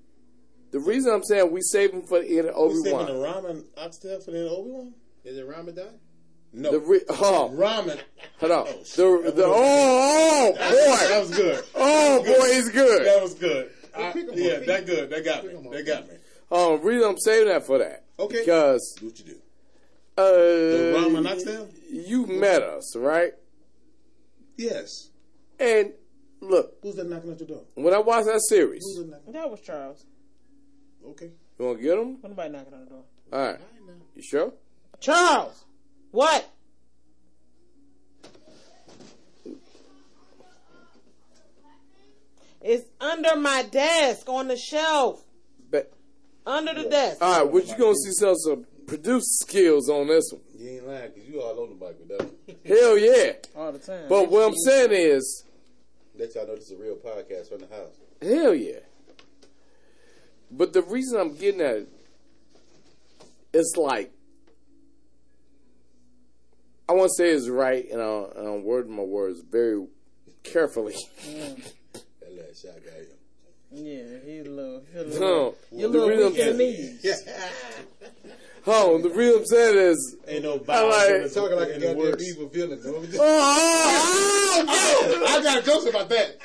The 0.70 0.80
reason 0.80 1.12
I'm 1.12 1.22
saying 1.22 1.50
we 1.52 1.60
save 1.60 1.92
him 1.92 2.02
for 2.02 2.20
the 2.20 2.38
end 2.38 2.48
of 2.48 2.56
we 2.56 2.62
Obi 2.62 2.74
saving 2.76 3.06
the 3.06 3.20
Wan. 3.20 3.44
ramen 3.44 3.64
oxtail 3.76 4.20
for 4.20 4.30
the 4.30 4.48
Obi 4.48 4.70
Wan? 4.70 4.94
is 5.24 5.38
it 5.38 5.46
Ramadan? 5.46 5.98
No. 6.54 6.72
The 6.72 6.80
re- 6.80 7.00
oh, 7.08 7.50
ramen. 7.54 8.00
hold 8.40 8.52
on. 8.52 8.66
Oh, 8.68 8.82
shit. 8.84 8.96
The 8.96 9.20
That 9.22 9.36
the 9.36 9.48
was- 9.48 9.56
oh 9.56 10.52
That 10.56 11.08
oh 11.10 11.20
was 11.20 11.30
good. 11.36 11.56
boy 11.60 11.68
oh 11.76 12.22
boy 12.24 12.52
he's 12.54 12.68
good. 12.70 13.06
That 13.06 13.22
was 13.22 13.34
good. 13.34 13.70
I- 13.94 14.12
yeah, 14.34 14.58
that 14.60 14.86
good. 14.86 15.10
That 15.10 15.24
got 15.24 15.44
me. 15.44 15.50
Pick 15.50 15.58
'em. 15.64 15.70
That 15.70 15.86
got 15.86 16.08
me. 16.08 16.14
Um, 16.50 16.82
reason 16.82 17.08
I'm 17.08 17.18
saving 17.18 17.48
that 17.48 17.64
for 17.66 17.78
that 17.78 18.04
Okay. 18.18 18.40
because 18.40 18.96
Do 18.98 19.06
what 19.06 19.18
you 19.18 19.24
do. 19.26 19.36
Uh, 20.18 20.22
The 20.22 20.94
ramen 20.97 21.30
oxtail? 21.30 21.68
you 21.90 22.26
met 22.26 22.62
us 22.62 22.94
right 22.97 23.32
Yes. 24.56 25.10
and 25.59 25.93
look, 26.40 26.74
Who's 26.82 26.97
that 26.97 27.09
knocking 27.09 27.32
at 27.32 27.39
your 27.40 27.48
door? 27.48 27.64
when 27.74 27.94
I 27.94 27.98
watched 27.98 28.26
that 28.26 28.40
series, 28.48 28.82
Who's 28.84 28.97
that 28.98 29.10
knocking? 29.10 29.32
That 29.32 29.51
was 29.51 29.60
Charles. 29.60 30.05
Okay. 31.06 31.30
you 31.59 31.64
want 31.64 31.78
to 31.78 31.82
get 31.84 31.98
him? 31.98 32.18
Nobody 32.22 32.51
knocking 32.52 32.74
on 32.74 32.80
the 32.84 32.86
door. 32.90 33.05
All 33.32 33.40
right. 33.40 33.59
You 34.14 34.22
sure? 34.22 34.52
Charles, 35.01 35.64
what? 36.10 36.47
It's 42.60 42.84
under 43.01 43.36
my 43.36 43.64
desk 43.70 44.28
on 44.28 44.48
the 44.48 44.56
shelf. 44.56 45.24
Bet. 45.70 45.93
Under 46.47 46.74
the 46.74 46.89
desk. 46.89 47.18
All 47.20 47.43
right, 47.44 47.52
what 47.52 47.66
you 47.68 47.76
gonna 47.76 47.94
see 47.97 48.12
some 48.12 48.36
some 48.36 48.66
produce 48.86 49.38
skills 49.40 49.88
on 49.88 50.06
this 50.09 50.30
one? 50.32 50.42
You 50.56 50.68
ain't 50.70 50.86
lying 50.86 51.10
because 51.14 51.28
you 51.28 51.40
all 51.40 51.60
on 51.62 51.78
the 51.78 51.84
mic 51.86 51.98
with 51.98 52.09
that. 52.09 52.20
one. 52.22 52.56
Hell 52.66 52.98
yeah! 52.98 53.32
All 53.56 53.72
the 53.72 53.78
time. 53.78 54.06
But 54.09 54.30
what 54.30 54.46
I'm 54.48 54.54
saying 54.56 54.90
is, 54.92 55.44
Let 56.18 56.34
y'all 56.34 56.46
know 56.46 56.54
this 56.56 56.70
is 56.70 56.72
a 56.78 56.82
real 56.82 56.96
podcast 56.96 57.48
from 57.48 57.59
the 57.60 57.68
house. 57.74 57.96
hell 58.20 58.54
yeah. 58.54 58.80
But 60.50 60.72
the 60.74 60.82
reason 60.82 61.18
I'm 61.18 61.34
getting 61.36 61.60
at 61.62 61.76
it, 61.76 61.88
it's 63.54 63.74
like 63.76 64.12
I 66.88 66.92
want 66.92 67.10
to 67.10 67.14
say 67.22 67.30
it's 67.30 67.48
right, 67.48 67.88
and 67.90 68.00
I'm, 68.02 68.24
and 68.36 68.46
I'm 68.48 68.62
wording 68.64 68.94
my 68.94 69.02
words 69.02 69.40
very 69.40 69.86
carefully. 70.42 70.96
That 72.20 72.36
last 72.36 72.62
shot 72.62 72.74
got 72.84 72.94
him. 72.94 73.06
Yeah, 73.70 74.18
he 74.24 74.38
a 74.40 74.44
little, 74.44 74.82
he 74.92 74.98
a 74.98 75.02
little, 75.02 75.20
No, 75.20 75.54
you 75.70 75.86
a 75.86 75.88
the 75.90 75.98
little 75.98 76.09
reason 76.09 76.32
weak 76.32 76.40
in 76.40 76.56
the 76.56 76.64
knees. 76.64 77.24
Oh, 78.66 78.98
the 79.02 79.10
reason 79.10 79.40
I'm 79.40 79.47
saying 79.47 79.76
is, 79.76 80.16
Ain't 80.28 80.44
no 80.44 80.55
I 80.55 80.59
Bible 80.59 80.89
like- 80.90 81.32
Talking 81.32 81.56
like 81.56 81.68
a 81.68 81.74
in 81.74 81.80
goddamn 81.97 82.20
evil 82.20 82.48
villain. 82.48 82.80
though. 82.82 82.94
oh, 82.97 83.06
oh, 83.18 84.64
oh, 84.68 85.26
I 85.28 85.43
got 85.43 85.64
jokes 85.64 85.86
about 85.86 86.09
that. 86.10 86.36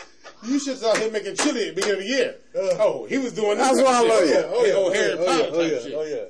You 0.44 0.60
should 0.60 0.78
saw 0.78 0.94
him 0.96 1.12
making 1.14 1.36
chili 1.36 1.70
at 1.70 1.76
the 1.76 1.82
beginning 1.82 2.02
of 2.02 2.08
the 2.08 2.10
year. 2.10 2.36
oh, 2.80 3.06
he 3.10 3.18
was 3.18 3.34
doing 3.34 3.58
this. 3.58 3.68
That's 3.68 3.82
why 3.82 3.98
I 3.98 4.08
love 4.08 4.28
you. 4.30 4.36
Oh, 4.36 4.66
yeah, 4.66 4.74
oh, 4.76 4.92
Harry 4.94 5.14
oh, 5.18 5.24
yeah, 5.24 5.46
oh, 5.52 5.62
type 5.62 5.72
yeah, 5.72 5.80
shit. 5.80 5.94
oh 5.96 6.04
yeah. 6.04 6.26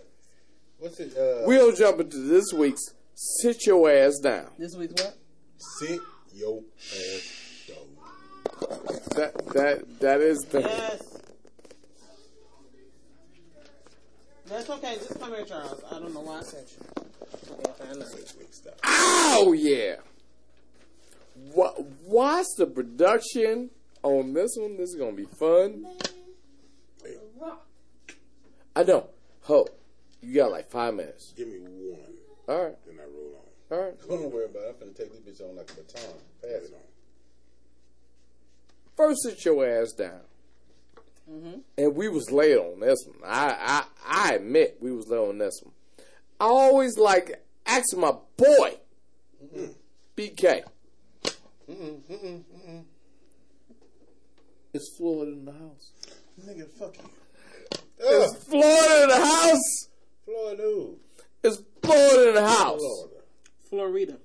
What's 0.80 1.00
it? 1.00 1.18
Uh, 1.18 1.44
we'll 1.48 1.76
jump 1.76 2.00
into 2.00 2.18
this 2.20 2.46
week's 2.54 2.84
sit 3.16 3.66
your 3.66 3.90
ass 3.92 4.20
down. 4.20 4.48
This 4.60 4.76
week's 4.76 4.94
what? 5.02 5.18
Sit 5.58 6.00
your 6.34 6.62
ass 6.92 7.68
down. 7.68 8.88
That 9.16 9.34
that 9.54 10.00
that 10.00 10.22
is 10.22 10.40
the 10.52 10.62
Yes. 10.62 11.17
That's 14.50 14.70
okay. 14.70 14.96
Just 14.96 15.20
come 15.20 15.32
here, 15.34 15.46
Charles. 15.46 15.84
I 15.92 16.00
don't 16.00 16.14
know 16.14 16.22
why 16.22 16.40
I 16.40 16.42
sent 16.44 16.68
you. 16.72 17.04
Okay, 17.52 17.72
fine. 17.78 18.00
Look. 18.00 18.10
oh 18.84 19.54
yeah. 19.54 19.96
What 21.54 21.80
watch 22.06 22.46
the 22.58 22.66
production 22.66 23.70
on 24.04 24.34
this 24.34 24.56
one? 24.58 24.78
This 24.78 24.90
is 24.90 24.96
gonna 24.96 25.12
be 25.12 25.26
fun. 25.26 25.86
I 28.76 28.84
know. 28.84 29.10
Ho, 29.44 29.66
you 30.22 30.36
got 30.36 30.52
like 30.52 30.70
five 30.70 30.94
minutes. 30.94 31.34
Give 31.36 31.48
me 31.48 31.58
one, 31.60 32.00
All 32.48 32.64
right, 32.66 32.76
then 32.86 33.00
I 33.00 33.06
roll 33.06 33.42
on. 33.72 33.78
all 33.78 33.86
right. 33.86 34.00
don't 34.08 34.32
worry 34.32 34.46
about 34.46 34.62
it. 34.64 34.78
I'm 34.82 34.88
finna 34.90 34.96
take 34.96 35.26
this 35.26 35.42
bitch 35.42 35.50
on 35.50 35.56
like 35.56 35.72
a 35.72 35.74
baton. 35.74 36.14
Pass 36.44 36.70
it 36.70 36.74
on. 36.74 36.80
First, 38.96 39.24
sit 39.24 39.44
your 39.46 39.66
ass 39.68 39.94
down. 39.94 40.22
Mm-hmm. 41.30 41.60
And 41.78 41.96
we 41.96 42.08
was 42.08 42.32
late 42.32 42.58
on 42.58 42.80
this 42.80 43.06
one. 43.06 43.20
I, 43.26 43.56
I 43.60 44.30
I 44.30 44.34
admit 44.36 44.78
we 44.80 44.92
was 44.92 45.08
late 45.08 45.20
on 45.20 45.38
this 45.38 45.60
one. 45.62 45.74
I 46.40 46.46
always 46.46 46.98
like 46.98 47.44
asking 47.66 48.00
my 48.00 48.14
boy, 48.38 48.78
mm-hmm. 49.44 49.66
BK. 50.16 50.64
Mm-hmm. 51.70 52.80
It's 54.74 54.96
Florida 54.96 55.32
in 55.32 55.46
the 55.46 55.52
house? 55.52 55.92
Nigga, 56.46 56.70
fuck 56.70 56.96
you. 56.98 57.10
Is 58.00 58.36
Florida 58.36 59.04
in 59.04 59.10
the 59.10 59.26
house? 59.26 59.88
Florida. 60.24 60.62
who? 60.62 61.00
Is 61.44 61.64
Floyd 61.82 62.28
in 62.28 62.36
the 62.36 62.48
house? 62.48 62.80
Florida. 63.70 64.18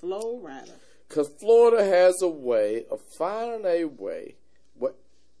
Florida. 0.00 0.72
Because 1.08 1.28
Florida 1.40 1.84
has 1.84 2.22
a 2.22 2.28
way 2.28 2.84
of 2.90 3.00
finding 3.00 3.66
a 3.66 3.84
way, 3.84 4.36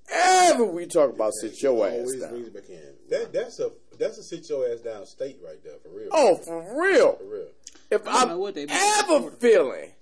whatever 0.08 0.64
we 0.64 0.86
talk 0.86 1.10
about, 1.14 1.32
sit 1.34 1.60
your 1.62 1.86
ass 1.86 2.12
down. 2.12 2.30
brings 2.30 2.46
it 2.48 2.54
back 2.54 2.68
in. 2.68 2.82
That 3.10 3.32
that's 3.32 3.60
a 3.60 3.70
that's 3.98 4.18
a 4.18 4.22
sit 4.22 4.48
your 4.48 4.68
ass 4.70 4.80
down 4.80 5.06
state 5.06 5.38
right 5.44 5.62
there 5.62 5.74
for 5.82 5.88
real. 5.90 6.08
Oh, 6.12 6.36
for 6.36 6.80
real. 6.80 7.12
for 7.16 7.24
real. 7.24 7.48
If 7.90 8.06
I 8.06 8.12
don't 8.12 8.22
I'm 8.22 8.28
know 8.30 8.38
what 8.38 8.54
they 8.54 8.66
be 8.66 8.72
ever 8.72 9.30
feeling 9.32 9.92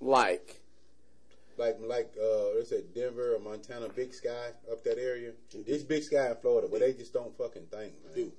like, 0.00 0.60
Like 1.58 1.78
like 1.80 2.12
uh, 2.20 2.54
let's 2.56 2.70
say 2.70 2.82
Denver 2.94 3.34
or 3.34 3.40
Montana, 3.40 3.88
Big 3.88 4.12
Sky 4.14 4.48
up 4.70 4.82
that 4.84 4.98
area. 4.98 5.32
This 5.66 5.82
Big 5.82 6.02
Sky 6.02 6.30
in 6.30 6.36
Florida, 6.36 6.68
where 6.68 6.80
they 6.80 6.92
just 6.92 7.12
don't 7.12 7.36
fucking 7.36 7.66
think, 7.70 7.92
man. 8.16 8.32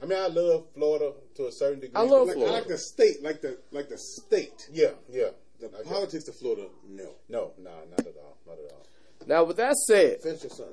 I 0.00 0.06
mean, 0.06 0.16
I 0.18 0.28
love 0.28 0.66
Florida 0.74 1.12
to 1.36 1.46
a 1.48 1.52
certain 1.52 1.80
degree. 1.80 1.96
I 2.00 2.04
love 2.04 2.28
Like, 2.28 2.36
I 2.36 2.38
Florida. 2.38 2.56
like 2.58 2.68
the 2.68 2.78
state, 2.78 3.22
like 3.22 3.40
the 3.40 3.58
like 3.72 3.88
the 3.88 3.98
state. 3.98 4.68
Yeah, 4.72 4.90
yeah. 5.10 5.30
The 5.58 5.66
I 5.66 5.70
get- 5.82 5.86
politics 5.86 6.28
of 6.28 6.36
Florida, 6.36 6.66
no. 6.88 7.10
No, 7.28 7.50
nah, 7.58 7.70
not 7.90 8.00
at 8.00 8.14
all, 8.16 8.36
not 8.46 8.58
at 8.64 8.70
all. 8.72 8.86
Now 9.26 9.44
with 9.44 9.56
that 9.58 9.74
said, 9.76 10.20
Finish 10.22 10.42
your 10.44 10.50
son. 10.50 10.66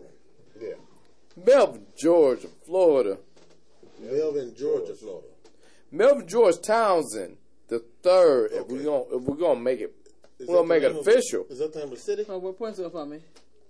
Yeah. 0.61 0.73
Melvin, 1.45 1.85
Georgia, 1.97 2.47
Florida, 2.65 3.17
Melvin, 3.99 4.53
Georgia, 4.55 4.93
Florida. 4.95 5.27
Melvin 5.91 6.27
George 6.27 6.59
Townsend, 6.61 7.37
the 7.67 7.79
third. 8.01 8.51
If 8.51 8.61
Okay. 8.61 8.73
we're 8.73 8.83
gonna 8.83 9.15
if 9.15 9.21
we're 9.23 9.35
gonna 9.35 9.59
make 9.59 9.81
it, 9.81 9.93
Is 10.39 10.47
we're 10.47 10.55
gonna 10.57 10.67
make 10.67 10.83
it 10.83 10.89
name 10.91 10.99
of- 10.99 11.07
official. 11.07 11.45
Is 11.49 11.59
that 11.59 11.73
the 11.73 11.79
name 11.79 11.89
of 11.89 11.95
the 11.95 12.01
city? 12.01 12.25
Oh, 12.29 12.37
what 12.37 12.57
points 12.57 12.79
up 12.79 12.91
for 12.91 13.05
me? 13.05 13.19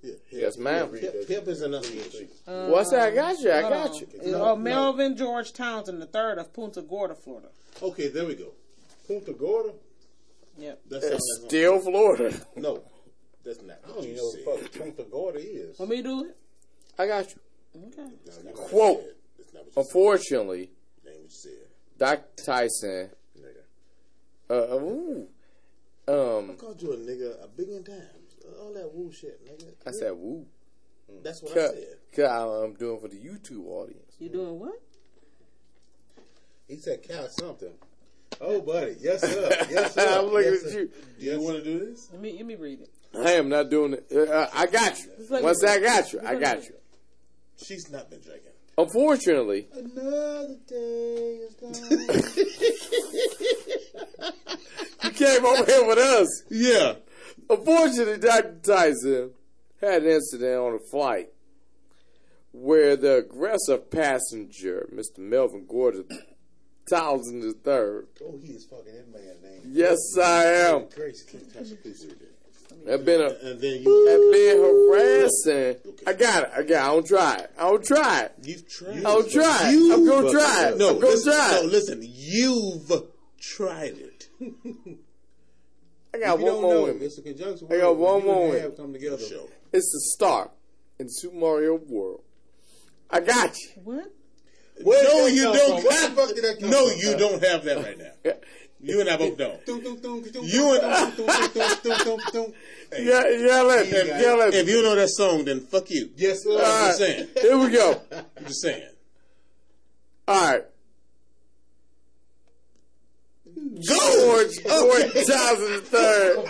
Yeah. 0.04 0.14
Yes, 0.30 0.58
ma'am. 0.58 0.94
Hip, 0.94 1.28
hip 1.28 1.48
is 1.48 1.64
enunciation. 1.64 2.28
Uh, 2.48 2.68
What's 2.68 2.92
that? 2.92 3.12
I 3.12 3.16
got 3.16 3.40
you. 3.40 3.52
I 3.52 3.62
got 3.62 3.90
on. 3.90 3.96
you. 3.96 4.08
It's- 4.14 4.34
Oh, 4.36 4.56
Melvin 4.56 5.18
George 5.18 5.52
Townsend, 5.52 6.00
the 6.02 6.06
third 6.06 6.38
of 6.38 6.54
Punta 6.54 6.82
Gorda, 6.84 7.16
Florida. 7.16 7.48
Okay, 7.82 8.10
there 8.10 8.26
we 8.26 8.36
go. 8.36 8.52
Punta 9.08 9.34
Gorda? 9.34 9.74
Yep. 10.60 10.80
That's 10.90 11.06
It's 11.06 11.42
still 11.46 11.80
Florida. 11.80 12.40
no. 12.56 12.84
That's 13.46 13.62
not. 13.62 13.78
I 13.84 13.88
don't 13.90 14.04
even 14.04 14.16
know 14.16 14.24
what 14.44 14.62
the 14.62 14.70
fuck 14.70 14.82
Punta 14.82 15.04
Gorda 15.04 15.40
is. 15.40 15.78
Want 15.80 15.92
me 15.92 15.98
to 15.98 16.04
do 16.04 16.26
it? 16.26 16.38
I 16.98 17.08
got 17.08 17.30
you. 17.30 17.40
Okay. 17.88 18.10
Quote. 18.54 19.04
That's 19.38 19.54
not 19.54 19.66
you 19.66 19.72
Unfortunately, 19.78 20.70
said. 21.04 21.12
Name 21.12 21.22
what 21.22 21.24
you 21.24 21.30
said. 21.30 21.52
Dr. 21.98 22.44
Tyson. 22.44 23.10
Nigga. 23.40 23.64
Uh, 24.50 24.76
ooh, 24.76 25.28
um, 26.08 26.52
I 26.52 26.54
called 26.54 26.82
you 26.82 26.94
a 26.94 26.98
nigga 26.98 27.44
a 27.44 27.48
billion 27.48 27.84
times. 27.84 28.36
All 28.60 28.74
that 28.74 28.92
woo 28.94 29.12
shit, 29.12 29.40
nigga. 29.46 29.74
I 29.86 29.92
said 29.92 30.12
woo. 30.14 30.46
That's 31.24 31.42
what 31.42 31.52
I 31.52 31.56
Cause, 31.56 31.70
said. 31.72 31.98
'cause 32.16 32.64
I'm 32.66 32.74
doing 32.74 33.00
for 33.00 33.08
the 33.08 33.18
YouTube 33.18 33.66
audience. 33.68 34.16
You 34.20 34.30
doing 34.30 34.60
what? 34.60 34.80
He 36.68 36.78
said 36.78 37.04
cow 37.08 37.28
something. 37.28 37.74
Oh, 38.42 38.62
buddy. 38.62 38.96
Yes, 39.00 39.22
sir. 39.22 39.50
Yes, 39.70 39.94
sir. 39.94 40.20
I'm 40.20 40.26
looking 40.26 40.54
yes, 40.54 40.66
at 40.66 40.72
sir. 40.72 40.80
you. 40.80 40.90
Do 41.20 41.26
you 41.26 41.42
want 41.42 41.58
to 41.58 41.64
do 41.64 41.80
this? 41.86 42.10
Let 42.12 42.22
me 42.22 42.34
let 42.34 42.46
me 42.46 42.56
read 42.56 42.82
it. 42.82 42.90
I 43.18 43.32
am 43.34 43.50
not 43.50 43.70
doing 43.70 43.94
it. 43.94 44.12
Uh, 44.30 44.48
I 44.54 44.66
got 44.68 44.98
you. 45.00 45.10
It's 45.20 45.30
like- 45.30 45.44
Once 45.44 45.64
I 45.64 45.80
got 45.80 46.12
you, 46.14 46.20
I 46.26 46.36
got 46.36 46.64
you. 46.66 46.74
She's 47.58 47.90
not 47.90 48.10
been 48.10 48.20
drinking. 48.22 48.52
Unfortunately, 48.78 49.68
Another 49.74 50.56
day 50.68 51.40
is 51.48 51.54
gone. 51.56 51.74
you 55.04 55.10
came 55.12 55.46
over 55.46 55.66
here 55.66 55.86
with 55.88 55.98
us. 55.98 56.44
yeah. 56.50 56.96
Unfortunately, 57.50 58.18
Dr. 58.18 58.56
Tyson 58.64 59.32
had 59.80 60.04
an 60.04 60.10
incident 60.10 60.58
on 60.60 60.74
a 60.74 60.80
flight 60.80 61.30
where 62.52 62.96
the 62.96 63.18
aggressive 63.18 63.90
passenger, 63.92 64.90
Mr. 64.94 65.20
Melvin 65.20 65.66
Gordon 65.68 66.06
Thousand 66.90 67.40
the 67.42 67.54
third. 67.54 68.08
Oh, 68.24 68.38
he 68.44 68.54
is 68.54 68.66
fucking 68.66 68.94
that 68.94 69.12
man 69.12 69.42
name. 69.42 69.62
yes, 69.66 69.98
I 70.22 70.44
am, 70.46 70.86
Gracious. 70.94 71.24
Please 71.24 72.06
read 72.06 72.22
it. 72.22 72.35
Have 72.88 73.06
been 73.06 73.22
a 73.22 73.30
And 73.50 73.60
then 73.62 73.82
you. 73.82 74.08
have 74.08 74.32
been 74.32 74.58
harassing. 74.62 75.94
I 76.08 76.14
got 76.14 76.44
it. 76.44 76.50
I 76.56 76.64
got. 76.64 76.70
It. 76.70 76.72
I 76.84 76.88
don't 76.88 77.06
try 77.08 77.36
it. 77.38 77.52
I 77.58 77.62
don't 77.70 77.86
try 77.86 78.22
it. 78.22 78.32
You've 78.44 78.70
tried. 78.70 79.06
I'll 79.06 79.24
try 79.24 79.72
it. 79.72 79.94
I'm 79.94 80.06
gonna 80.06 80.32
try 80.32 80.70
it. 80.70 80.78
No, 80.78 80.90
I'm 80.90 80.96
gonna 81.00 81.08
listen, 81.08 81.32
try 81.34 81.60
no, 81.62 81.68
listen. 81.68 82.00
You've 82.04 83.04
tried 83.40 83.98
it. 83.98 84.28
I 86.14 86.18
got 86.20 86.36
If 86.36 86.40
you 86.42 86.46
one 86.46 86.54
don't 86.54 86.62
more 86.62 86.74
know, 86.76 86.84
with 86.86 87.00
me. 87.02 87.06
it's 87.08 87.18
a 87.18 87.22
conjunction. 87.22 87.68
I 87.72 87.78
got 87.78 87.98
one 87.98 88.22
You 88.22 88.26
more 88.26 88.56
Dab 88.56 88.78
come 88.78 88.94
together. 88.94 89.18
Show. 89.18 89.48
It's 89.74 89.92
the 89.92 90.00
star 90.16 90.50
in 91.00 91.08
Super 91.10 91.36
Mario 91.36 91.76
World. 91.76 92.22
I 93.10 93.20
got 93.20 93.54
you. 93.60 93.70
What? 93.84 94.06
Where 94.82 95.04
no, 95.04 95.26
you 95.28 95.44
don't. 95.44 95.74
Where 95.76 95.84
the 95.84 95.92
have- 95.92 96.14
fuck 96.16 96.30
did 96.36 96.44
that 96.44 96.60
come 96.60 96.70
no, 96.70 96.88
from, 96.90 97.00
you 97.00 97.18
don't 97.18 97.44
have 97.44 97.64
that 97.66 97.78
right 97.84 97.98
now. 97.98 98.32
You 98.86 99.02
and 99.02 99.10
I 99.10 99.18
both 99.18 99.36
don't. 99.36 99.60
You 99.68 100.80
and-. 100.80 101.14
Hey, 102.92 103.04
Yeah, 103.04 103.28
yell 103.30 103.72
at 103.72 103.86
me. 103.88 103.92
If, 103.98 104.22
Yell 104.22 104.42
at 104.44 104.54
if 104.54 104.70
you 104.70 104.84
know 104.84 104.94
that 104.94 105.10
song, 105.10 105.44
then 105.46 105.62
fuck 105.62 105.90
you. 105.90 106.12
Yes, 106.16 106.44
sir. 106.44 106.52
All 106.52 106.58
I'm 106.64 106.88
just 106.90 107.00
saying. 107.00 107.28
here 107.42 107.58
we 107.58 107.72
go. 107.72 108.00
I'm 108.38 108.46
just 108.46 108.62
saying. 108.62 108.88
All 110.28 110.52
right. 110.52 110.64
Go. 113.56 113.82
George 113.82 114.64
Gordon 114.64 115.12
Johnson 115.16 115.82
III. 115.92 116.46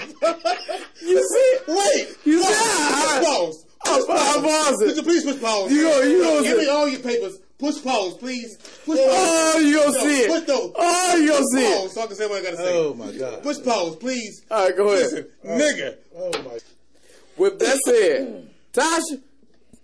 You 1.01 1.27
see? 1.29 1.57
Wait. 1.67 2.17
You 2.25 2.41
pause. 2.41 2.55
see 2.57 2.81
how 2.83 3.19
I- 3.19 3.23
Pause. 3.23 3.65
I- 3.85 3.89
I 4.09 4.41
pause 4.41 4.81
it. 4.81 4.85
Could 4.87 4.97
you 4.97 5.03
please 5.03 5.23
push 5.23 5.39
pause? 5.41 5.71
You 5.71 5.83
gonna- 5.83 6.05
you 6.09 6.21
gonna 6.23 6.41
Give 6.43 6.51
see- 6.59 6.65
me 6.65 6.67
all 6.67 6.87
your 6.89 6.99
papers. 6.99 7.39
Push 7.57 7.83
pause, 7.83 8.17
please. 8.17 8.57
Push 8.85 8.97
pause. 8.97 9.07
Oh, 9.09 9.59
you 9.59 9.75
gonna 9.79 9.91
No, 9.91 10.03
see 10.03 10.21
it. 10.21 10.27
Push 10.29 10.47
no. 10.47 10.73
Oh, 10.75 11.15
you 11.17 11.27
gonna 11.29 11.39
Push 11.39 11.47
see 11.53 11.65
it. 11.65 11.77
pause 11.81 11.93
so 11.93 12.01
I 12.01 12.07
can 12.07 12.15
say 12.15 12.27
what 12.27 12.41
I 12.41 12.43
gotta 12.43 12.57
say. 12.57 12.77
Oh 12.77 12.93
my 12.93 13.11
god. 13.13 13.43
Push 13.43 13.63
pause, 13.63 13.95
please. 13.95 14.43
All 14.51 14.65
right, 14.65 14.75
go 14.75 14.89
ahead. 14.89 15.03
Listen, 15.03 15.27
nigga. 15.45 15.95
Oh 16.17 16.31
my. 16.43 16.57
With 17.37 17.59
that 17.59 17.77
said, 17.85 18.49
Tasha, 18.73 19.21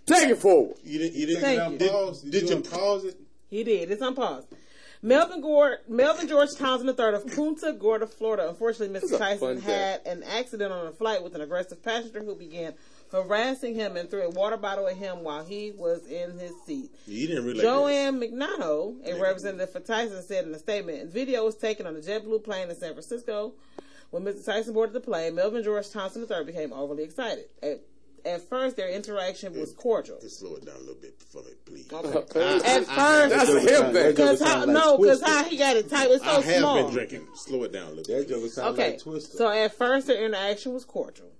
take 0.06 0.30
it 0.30 0.38
forward. 0.38 0.76
You 0.84 1.00
didn't. 1.00 1.16
You 1.18 1.26
didn't. 1.28 1.42
Thank 1.42 1.72
you. 1.74 1.78
Did, 1.80 1.92
Pause. 1.92 2.22
Did, 2.24 2.32
did 2.32 2.50
you 2.50 2.56
you 2.58 2.62
pause 2.62 3.06
it? 3.06 3.18
He 3.50 3.64
did. 3.64 3.90
It's 3.92 4.02
on 4.02 4.16
pause. 4.16 4.46
Melvin 5.04 5.42
Gord, 5.42 5.80
Melvin 5.88 6.28
George 6.28 6.50
Townsend 6.58 6.88
III 7.00 7.16
of 7.16 7.26
Punta 7.36 7.74
Gorda, 7.74 8.06
Florida. 8.06 8.48
Unfortunately, 8.48 9.00
Mr. 9.00 9.18
Tyson 9.18 9.60
had 9.60 10.06
an 10.06 10.22
accident 10.24 10.72
on 10.72 10.86
a 10.86 10.92
flight 10.92 11.24
with 11.24 11.34
an 11.34 11.42
aggressive 11.42 11.82
passenger 11.84 12.22
who 12.24 12.36
began 12.36 12.74
harassing 13.12 13.76
him 13.76 13.98
and 13.98 14.10
threw 14.10 14.22
a 14.24 14.30
water 14.30 14.58
bottle 14.58 14.88
at 14.88 14.96
him 14.96 15.24
while 15.24 15.44
he 15.44 15.72
was 15.72 16.06
in 16.08 16.38
his 16.40 16.54
seat. 16.66 16.92
You 17.06 17.28
didn't 17.28 17.46
realize. 17.46 17.64
Joanne 17.64 18.20
Mignano, 18.20 18.96
a 19.06 19.20
representative 19.22 19.70
for 19.72 19.80
Tyson, 19.82 20.22
said 20.24 20.46
in 20.46 20.54
a 20.54 20.60
statement, 20.60 21.12
video 21.12 21.44
was 21.46 21.56
taken 21.56 21.86
on 21.88 21.96
a 21.96 22.00
JetBlue 22.00 22.44
plane 22.44 22.70
in 22.70 22.76
San 22.76 22.94
Francisco. 22.94 23.54
When 24.12 24.24
Mr. 24.24 24.44
Tyson 24.46 24.74
boarded 24.74 24.94
the 24.94 25.00
plane, 25.00 25.36
Melvin 25.36 25.64
George 25.64 25.90
Thompson 25.90 26.26
III 26.30 26.44
became 26.46 26.74
overly 26.74 27.04
excited. 27.04 27.46
At, 27.64 27.82
at 28.26 28.42
first, 28.42 28.76
their 28.76 28.90
interaction 28.90 29.58
was 29.60 29.72
cordial. 29.74 30.20
Just 30.22 30.40
slow 30.40 30.56
it 30.56 30.66
down 30.66 30.76
a 30.76 30.80
little 30.80 30.96
bit 31.02 31.16
for 31.32 31.42
me, 31.44 31.52
please. 31.66 31.88
At 31.94 32.86
first, 32.86 33.36
That's 33.36 33.50
a 33.50 33.60
him 33.62 33.94
thing. 33.94 34.12
because 34.12 34.42
how 34.42 34.66
no, 34.66 34.98
because 34.98 35.22
how 35.24 35.44
he 35.46 35.58
got 35.58 35.76
it 35.78 35.90
tight 35.90 36.10
was 36.10 36.22
so 36.22 36.26
small. 36.26 36.36
I 36.42 36.42
have 36.52 36.60
small. 36.60 36.84
been 36.84 36.94
drinking. 36.94 37.28
Slow 37.36 37.64
it 37.64 37.72
down 37.74 37.88
a 37.88 37.90
little 37.96 38.04
That 38.16 38.28
bit. 38.28 38.30
joke 38.30 38.42
please. 38.42 38.54
sound 38.54 38.74
Okay, 38.78 38.92
like 38.92 39.00
Twister. 39.02 39.38
so 39.38 39.50
at 39.50 39.74
first 39.76 40.08
their 40.08 40.24
interaction 40.24 40.74
was 40.74 40.86
cordial. 40.86 41.32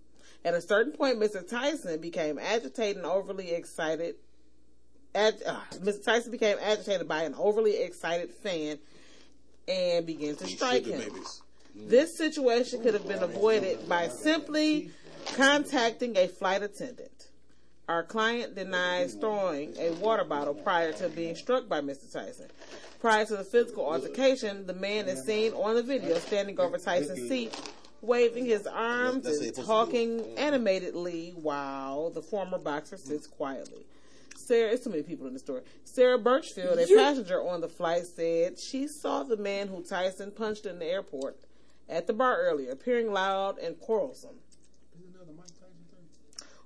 At 0.44 0.54
a 0.54 0.62
certain 0.62 0.94
point, 0.94 1.20
Mr. 1.20 1.48
Tyson 1.48 2.00
became 2.02 2.40
agitated 2.40 2.98
and 2.98 3.06
overly 3.06 3.52
excited. 3.52 4.16
Ag- 5.14 5.44
uh, 5.46 5.60
Mr. 5.76 6.04
Tyson 6.04 6.32
became 6.32 6.58
agitated 6.62 7.08
by 7.08 7.24
an 7.24 7.36
overly 7.38 7.78
excited 7.78 8.32
fan 8.32 8.80
and 9.68 10.06
began 10.06 10.36
to 10.38 10.48
strike 10.48 10.86
him. 10.86 11.02
This 11.76 12.18
situation 12.18 12.82
could 12.82 12.94
have 12.94 13.08
been 13.08 13.24
avoided 13.24 13.88
by 13.88 14.08
simply 14.08 14.92
contacting 15.36 16.18
a 16.18 16.28
flight 16.28 16.64
attendant. 16.64 17.28
Our 17.88 18.04
client 18.04 18.56
denies 18.56 19.16
throwing 19.16 19.76
a 19.78 19.92
water 19.92 20.24
bottle 20.24 20.54
prior 20.54 20.94
to 20.94 21.10
being 21.10 21.36
struck 21.36 21.68
by 21.68 21.82
Mr. 21.82 22.12
Tyson. 22.12 22.48
Prior 23.00 23.26
to 23.26 23.36
the 23.36 23.44
physical 23.44 23.86
altercation, 23.86 24.66
the 24.66 24.74
man 24.74 25.08
is 25.08 25.24
seen 25.26 25.54
on 25.54 25.76
the 25.76 25.84
video 25.84 26.18
standing 26.20 26.60
over 26.60 26.78
Tyson's 26.78 27.28
seat, 27.28 27.58
waving 28.02 28.46
his 28.46 28.68
arms 28.68 29.24
That's- 29.24 29.24
that's 29.24 29.38
and 29.40 29.48
it, 29.48 29.56
supposed 29.56 29.92
to 29.92 29.96
talking 29.96 30.38
animatedly 30.38 31.32
while 31.32 32.10
the 32.10 32.22
former 32.22 32.58
boxer 32.58 32.98
sits 32.98 33.28
quietly. 33.28 33.86
Sarah, 34.36 34.72
it's 34.72 34.84
too 34.84 34.90
many 34.90 35.04
people 35.04 35.28
in 35.28 35.34
the 35.34 35.40
story. 35.40 35.62
Sarah 35.86 36.18
Birchfield, 36.18 36.78
a 36.80 36.88
passenger 36.88 37.42
on 37.42 37.62
the 37.62 37.70
flight, 37.70 38.06
said 38.06 38.58
she 38.58 38.88
saw 38.88 39.24
the 39.24 39.38
man 39.38 39.68
who 39.68 39.82
Tyson 39.84 40.32
punched 40.32 40.66
in 40.66 40.80
the 40.80 40.86
airport 40.86 41.38
at 41.88 42.08
the 42.08 42.14
bar 42.14 42.38
earlier, 42.42 42.72
appearing 42.72 43.14
loud 43.14 43.60
and 43.60 43.80
quarrelsome. 43.80 44.40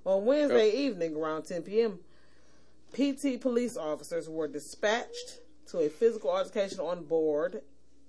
On 0.04 0.24
Wednesday 0.24 0.70
evening, 0.70 1.16
around 1.16 1.42
10 1.42 1.62
p.m., 1.62 1.98
PT 2.92 3.40
police 3.40 3.76
officers 3.76 4.28
were 4.28 4.46
dispatched 4.46 5.40
to 5.66 5.80
a 5.80 5.88
physical 5.88 6.30
altercation 6.30 6.78
on 6.78 7.04
board 7.04 7.62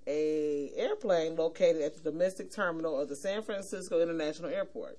a 0.08 0.72
airplane 0.76 1.36
located 1.36 1.82
at 1.82 1.96
the 2.02 2.12
domestic 2.12 2.52
terminal 2.52 3.00
of 3.00 3.10
the 3.10 3.16
San 3.16 3.44
Francisco 3.44 4.02
International 4.02 4.50
Airport. 4.50 4.98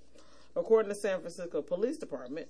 According 0.55 0.91
to 0.91 0.95
San 0.95 1.21
Francisco 1.21 1.63
Police 1.63 1.99
Department, 1.99 2.49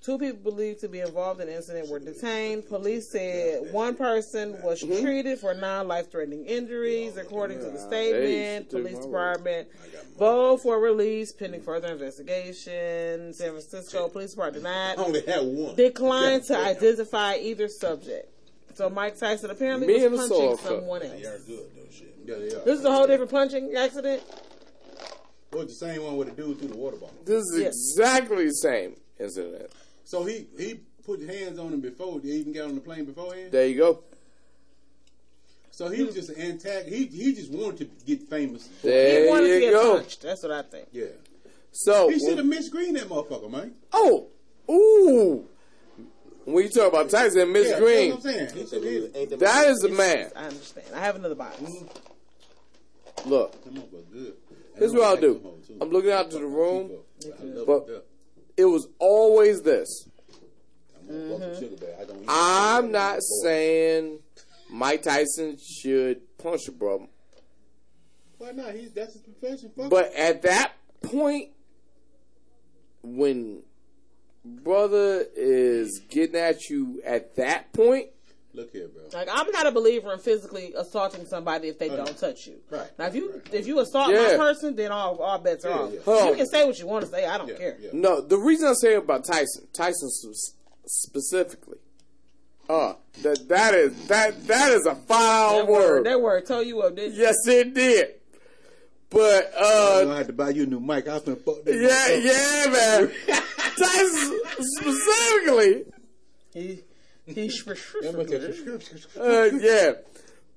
two 0.00 0.18
people 0.18 0.52
believed 0.52 0.80
to 0.80 0.88
be 0.88 1.00
involved 1.00 1.40
in 1.40 1.48
the 1.48 1.56
incident 1.56 1.88
were 1.90 1.98
detained. 1.98 2.66
Police 2.68 3.08
said 3.08 3.72
one 3.72 3.94
person 3.94 4.56
was 4.62 4.80
treated 4.80 5.38
for 5.38 5.54
non-life-threatening 5.54 6.46
injuries, 6.46 7.16
according 7.16 7.58
to 7.58 7.70
the 7.70 7.78
statement. 7.78 8.70
Police. 8.70 8.98
Department 8.98 9.68
vote 10.18 10.58
for 10.58 10.78
release 10.80 11.32
pending 11.32 11.62
further 11.62 11.88
investigation. 11.88 13.34
San 13.34 13.50
Francisco 13.50 14.08
Police 14.08 14.30
Department 14.30 14.64
denied 14.64 14.98
only 14.98 15.20
had 15.26 15.40
one. 15.42 15.74
declined 15.74 16.44
to 16.44 16.56
identify 16.66 17.36
either 17.36 17.68
subject. 17.68 18.32
So 18.78 18.88
Mike 18.88 19.18
Tyson 19.18 19.50
apparently 19.50 19.88
Me 19.88 20.06
was 20.06 20.28
the 20.28 20.34
punching 20.34 20.36
soul 20.38 20.56
someone 20.58 21.00
They 21.00 21.24
are 21.26 21.32
else. 21.32 21.42
good 21.42 21.58
though. 21.74 21.82
Shit. 21.90 22.14
Yeah, 22.24 22.34
they 22.36 22.44
are. 22.54 22.64
This 22.64 22.78
is 22.78 22.84
a 22.84 22.92
whole 22.92 23.08
different 23.08 23.28
punching 23.32 23.74
accident. 23.74 24.22
Was 25.52 25.66
the 25.66 25.86
same 25.86 26.04
one 26.04 26.16
with 26.16 26.28
the 26.36 26.40
dude 26.40 26.60
through 26.60 26.68
the 26.68 26.76
water 26.76 26.96
bottle. 26.96 27.16
This 27.24 27.42
is 27.42 27.58
Yes. 27.60 27.74
exactly 27.74 28.44
the 28.46 28.52
same 28.54 28.94
incident. 29.18 29.72
So 30.04 30.22
he 30.22 30.46
he 30.56 30.78
put 31.04 31.20
hands 31.28 31.58
on 31.58 31.72
him 31.72 31.80
before 31.80 32.20
they 32.20 32.28
even 32.28 32.52
got 32.52 32.66
on 32.66 32.76
the 32.76 32.80
plane 32.80 33.04
beforehand. 33.04 33.50
There 33.50 33.66
you 33.66 33.78
go. 33.78 34.04
So 35.72 35.88
he 35.88 36.04
was 36.04 36.14
just 36.14 36.28
an 36.30 36.40
antagonist. 36.40 36.88
He 36.88 37.06
he 37.06 37.34
just 37.34 37.50
wanted 37.50 37.78
to 37.98 38.06
get 38.06 38.28
famous. 38.28 38.68
There 38.82 39.24
he 39.24 39.28
wanted 39.28 39.48
to 39.48 39.54
you 39.54 39.60
get 39.60 39.72
go. 39.72 39.96
punched. 39.96 40.22
That's 40.22 40.42
what 40.44 40.52
I 40.52 40.62
think. 40.62 40.86
Yeah. 40.92 41.06
So, 41.72 42.08
He 42.10 42.18
should 42.20 42.38
have 42.38 42.46
Mitch 42.46 42.70
Green 42.70 42.94
that 42.94 43.08
motherfucker, 43.08 43.50
man. 43.50 43.74
oh, 43.92 44.28
ooh. 44.70 45.46
When 46.52 46.64
you 46.64 46.70
talk 46.70 46.90
about 46.92 47.10
Tyson 47.10 47.42
and 47.42 47.52
Miss 47.52 47.68
Yeah, 47.68 47.78
Green, 47.78 48.10
That's 48.10 48.24
what 48.24 48.34
I'm 48.34 48.48
saying. 48.48 48.56
He 48.56 48.66
should 48.66 48.82
hit 48.82 49.32
it. 49.32 49.38
that 49.40 49.66
is 49.68 49.78
the 49.80 49.90
man. 49.90 50.30
I 50.34 50.44
understand. 50.46 50.86
I 50.94 51.00
have 51.00 51.16
another 51.16 51.34
box. 51.34 51.56
Mm-hmm. 51.60 53.28
Look, 53.28 53.64
That 53.64 53.74
motherfucker 53.74 54.12
good. 54.12 54.34
Here's 54.76 54.92
what 54.92 55.02
I 55.02 55.06
I'll 55.08 55.16
do. 55.16 55.34
them 55.34 55.42
hoes, 55.42 55.66
too. 55.68 55.76
I'm 55.80 55.90
looking 55.90 56.10
out 56.10 56.30
to 56.30 56.38
the 56.38 56.46
room, 56.46 56.90
but- 57.66 58.06
it 58.56 58.64
was 58.64 58.88
always 58.98 59.62
this. 59.62 60.08
I'm 60.98 61.06
gonna 61.28 61.38
fuck 61.38 61.54
some 61.54 61.62
sugar 61.64 61.76
bear. 61.76 61.96
I 62.00 62.04
don't 62.04 62.18
eat 62.22 62.26
I'm 62.28 62.90
not 62.92 63.18
saying 63.42 64.18
Mike 64.70 65.02
Tyson 65.02 65.58
should 65.58 66.22
punch 66.38 66.66
a 66.68 66.72
brother, 66.72 67.06
Why 68.38 68.52
not? 68.52 68.74
He's 68.74 68.90
that's 68.92 69.12
his 69.12 69.22
profession. 69.22 69.70
But 69.76 70.12
at 70.14 70.42
that 70.42 70.72
point, 71.02 71.50
when 73.02 73.62
brother 74.62 75.24
is 75.36 76.00
getting 76.08 76.36
at 76.36 76.68
you 76.68 77.00
at 77.04 77.36
that 77.36 77.72
point. 77.72 78.08
Look 78.54 78.72
here, 78.72 78.88
bro. 78.88 79.02
Like 79.12 79.28
I'm 79.30 79.50
not 79.52 79.66
a 79.66 79.70
believer 79.72 80.12
in 80.12 80.18
physically 80.18 80.72
assaulting 80.76 81.26
somebody 81.26 81.68
if 81.68 81.78
they 81.78 81.88
don't 81.90 82.16
touch 82.18 82.46
you. 82.46 82.56
Right. 82.70 82.88
Now 82.98 83.06
if 83.06 83.14
you 83.14 83.30
Right. 83.32 83.54
if 83.54 83.66
you 83.66 83.78
assault 83.78 84.10
Yeah. 84.10 84.22
my 84.22 84.36
person, 84.36 84.74
then 84.74 84.90
all 84.90 85.16
all 85.18 85.38
bets 85.38 85.64
are 85.64 85.68
Yeah, 85.68 85.78
off. 85.78 85.92
yeah. 85.92 86.00
Hold 86.00 86.30
You 86.30 86.36
can 86.36 86.46
say 86.46 86.64
what 86.66 86.78
you 86.78 86.86
want 86.86 87.04
to 87.04 87.10
say. 87.10 87.24
I 87.26 87.38
don't 87.38 87.48
Yeah, 87.48 87.54
care. 87.56 87.76
yeah. 87.80 87.90
No, 87.92 88.20
the 88.20 88.38
reason 88.38 88.68
I 88.68 88.72
say 88.74 88.94
about 88.94 89.24
Tyson, 89.26 89.68
Tyson 89.72 90.08
s- 90.08 90.54
specifically, 90.86 91.78
uh, 92.68 92.94
that 93.22 93.48
that 93.48 93.74
is 93.74 94.06
that 94.08 94.46
that 94.48 94.72
is 94.72 94.86
a 94.86 94.94
foul 94.94 95.58
That 95.58 95.66
word, 95.68 95.80
word. 95.90 96.06
that 96.06 96.20
word 96.20 96.46
told 96.46 96.66
you 96.66 96.80
up, 96.82 96.96
didn't 96.96 97.12
it? 97.12 97.18
Yes, 97.18 97.36
it 97.46 97.74
did. 97.74 98.14
But 99.10 99.52
I'm 99.56 99.64
uh, 99.64 100.04
gonna 100.04 100.16
have 100.16 100.26
to 100.26 100.32
buy 100.32 100.50
you 100.50 100.64
a 100.64 100.66
new 100.66 100.80
mic. 100.80 101.06
I 101.08 101.18
finna 101.20 101.38
fuck 101.42 101.64
that. 101.64 101.74
yeah, 101.74 102.08
yeah, 102.14 102.72
man. 102.72 103.42
Tyson 103.78 104.40
specifically, 104.58 105.84
He 106.52 106.82
he 107.26 107.50
uh, 109.20 109.44
yeah. 109.60 109.92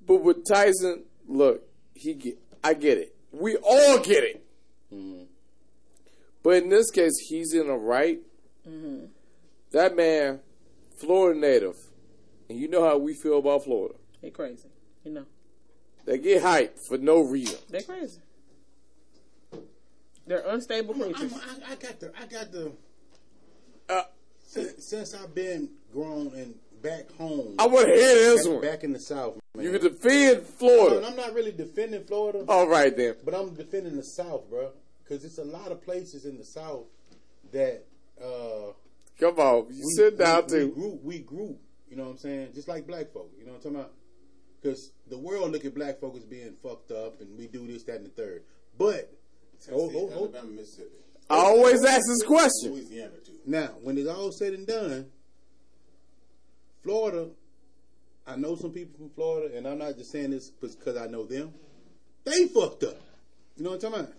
But 0.06 0.22
with 0.22 0.46
Tyson, 0.46 1.04
look, 1.28 1.62
he 1.94 2.14
get, 2.14 2.38
I 2.64 2.74
get 2.74 2.98
it. 2.98 3.14
We 3.30 3.56
all 3.56 3.98
get 3.98 4.24
it. 4.24 4.44
But 6.42 6.62
in 6.62 6.70
this 6.70 6.90
case, 6.90 7.12
he's 7.28 7.54
in 7.54 7.68
the 7.68 7.74
right. 7.74 8.20
That 9.72 9.96
man, 9.96 10.40
Florida 10.98 11.38
native, 11.38 11.76
and 12.48 12.58
you 12.58 12.68
know 12.68 12.84
how 12.84 12.98
we 12.98 13.14
feel 13.14 13.38
about 13.38 13.64
Florida. 13.64 13.94
They 14.20 14.30
crazy. 14.30 14.68
You 15.04 15.12
know. 15.12 15.26
They 16.04 16.18
get 16.18 16.42
hyped 16.42 16.86
for 16.88 16.98
no 16.98 17.20
reason. 17.20 17.58
They're 17.70 17.82
crazy. 17.82 18.20
They're 20.26 20.44
unstable 20.46 20.94
I'm, 20.94 21.12
creatures. 21.12 21.32
I, 21.34 21.72
I 21.72 21.74
got 21.76 22.00
the 22.00 22.12
I 22.20 22.26
got 22.26 22.52
the 22.52 22.72
Uh, 23.92 24.02
since, 24.46 24.84
since 24.84 25.14
I've 25.14 25.34
been 25.34 25.68
grown 25.92 26.32
and 26.34 26.54
back 26.82 27.10
home. 27.16 27.54
I 27.58 27.66
want 27.66 27.86
to 27.86 27.94
hear 27.94 28.14
this 28.14 28.46
back, 28.46 28.52
one. 28.52 28.62
back 28.62 28.84
in 28.84 28.92
the 28.92 29.00
South. 29.00 29.38
Man. 29.54 29.64
You 29.64 29.78
can 29.78 29.82
defend 29.82 30.38
And 30.38 30.46
Florida. 30.46 31.06
I'm 31.06 31.16
not 31.16 31.34
really 31.34 31.52
defending 31.52 32.04
Florida, 32.04 32.44
All 32.48 32.68
right 32.68 32.96
then. 32.96 33.14
but 33.24 33.34
I'm 33.34 33.54
defending 33.54 33.96
the 33.96 34.02
South, 34.02 34.48
bro. 34.50 34.70
Because 35.02 35.24
it's 35.24 35.38
a 35.38 35.44
lot 35.44 35.70
of 35.72 35.82
places 35.82 36.24
in 36.24 36.38
the 36.38 36.44
South 36.44 36.84
that 37.52 37.84
uh, 38.22 38.72
Come 39.18 39.38
on, 39.38 39.66
you 39.70 39.84
we, 39.84 39.92
sit 39.94 40.18
down 40.18 40.44
we, 40.50 40.64
we 40.64 40.70
group, 40.70 41.02
we 41.04 41.18
group. 41.20 41.58
You 41.88 41.96
know 41.96 42.04
what 42.04 42.10
I'm 42.12 42.18
saying? 42.18 42.48
Just 42.54 42.68
like 42.68 42.86
black 42.86 43.12
folk. 43.12 43.30
You 43.38 43.44
know 43.46 43.52
what 43.52 43.58
I'm 43.58 43.62
talking 43.62 43.76
about? 43.76 43.92
Because 44.60 44.92
the 45.08 45.18
world 45.18 45.52
look 45.52 45.64
at 45.64 45.74
black 45.74 46.00
folk 46.00 46.16
as 46.16 46.24
being 46.24 46.54
fucked 46.62 46.90
up, 46.92 47.20
and 47.20 47.36
we 47.36 47.46
do 47.46 47.66
this, 47.66 47.82
that, 47.84 47.96
and 47.96 48.06
the 48.06 48.10
third. 48.10 48.44
But 48.78 49.12
oh, 49.70 49.88
Tennessee, 49.90 49.96
oh, 49.96 50.10
oh. 50.12 50.16
Alabama, 50.16 50.48
Mississippi, 50.48 50.90
I 51.30 51.36
always 51.36 51.84
ask 51.84 52.02
this 52.06 52.22
question. 52.22 52.86
Now 53.46 53.70
when 53.82 53.98
it's 53.98 54.08
all 54.08 54.30
said 54.32 54.52
and 54.52 54.66
done, 54.66 55.06
Florida. 56.82 57.28
I 58.24 58.36
know 58.36 58.54
some 58.54 58.70
people 58.70 58.96
from 58.96 59.10
Florida, 59.10 59.56
and 59.56 59.66
I'm 59.66 59.78
not 59.78 59.96
just 59.96 60.12
saying 60.12 60.30
this 60.30 60.50
because 60.50 60.96
I 60.96 61.06
know 61.08 61.24
them. 61.24 61.52
They 62.24 62.46
fucked 62.46 62.84
up. 62.84 62.96
You 63.56 63.64
know 63.64 63.70
what 63.70 63.82
I'm 63.84 63.90
talking 63.92 64.06
about? 64.06 64.14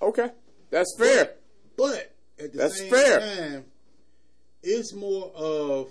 Okay, 0.00 0.30
that's 0.70 0.94
fair. 0.96 1.34
But 1.76 2.14
at 2.38 2.52
the 2.52 2.58
That's 2.58 2.78
same 2.78 2.90
fair. 2.90 3.18
time, 3.20 3.64
it's 4.62 4.94
more 4.94 5.32
of 5.34 5.88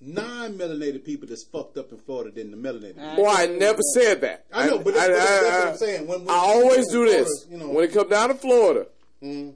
non-melanated 0.00 1.04
people 1.04 1.26
that's 1.28 1.44
fucked 1.44 1.78
up 1.78 1.90
in 1.92 1.98
Florida 1.98 2.30
than 2.30 2.50
the 2.50 2.56
melanated. 2.56 2.94
people. 2.96 3.16
Boy, 3.24 3.28
I 3.30 3.46
never 3.46 3.80
said 3.94 4.20
that. 4.20 4.44
I 4.52 4.66
know, 4.66 4.78
but 4.78 4.94
that's, 4.94 5.08
but 5.08 5.14
that's 5.16 5.64
what 5.64 5.68
I'm 5.72 5.76
saying. 5.78 6.06
When, 6.06 6.20
when 6.24 6.30
I 6.30 6.38
always 6.38 6.86
do 6.88 7.04
Florida, 7.06 7.24
this 7.24 7.46
You 7.50 7.56
know, 7.58 7.68
when 7.70 7.84
it 7.84 7.92
comes 7.92 8.10
down 8.10 8.28
to 8.28 8.34
Florida. 8.34 8.86
mm, 9.22 9.54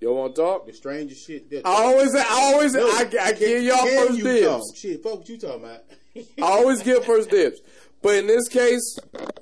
You 0.00 0.12
want 0.12 0.34
to 0.36 0.40
talk? 0.42 0.66
the 0.66 0.72
strangest 0.72 1.26
shit. 1.26 1.50
that- 1.50 1.66
I 1.66 1.70
always, 1.84 2.14
I 2.14 2.24
always, 2.28 2.74
No, 2.74 2.86
I, 2.88 3.00
I 3.00 3.04
can- 3.32 3.38
give 3.38 3.62
y'all 3.64 3.78
can 3.84 4.06
first 4.06 4.18
you 4.18 4.24
dibs. 4.24 4.46
talk? 4.46 4.62
Shit, 4.76 5.02
fuck 5.02 5.18
what 5.18 5.28
you 5.28 5.38
talking 5.38 5.64
about. 5.64 5.84
I 6.16 6.42
always 6.42 6.82
give 6.82 7.04
first 7.04 7.30
dibs. 7.30 7.60
But 8.02 8.16
in 8.16 8.26
this 8.28 8.46
case, 8.48 8.98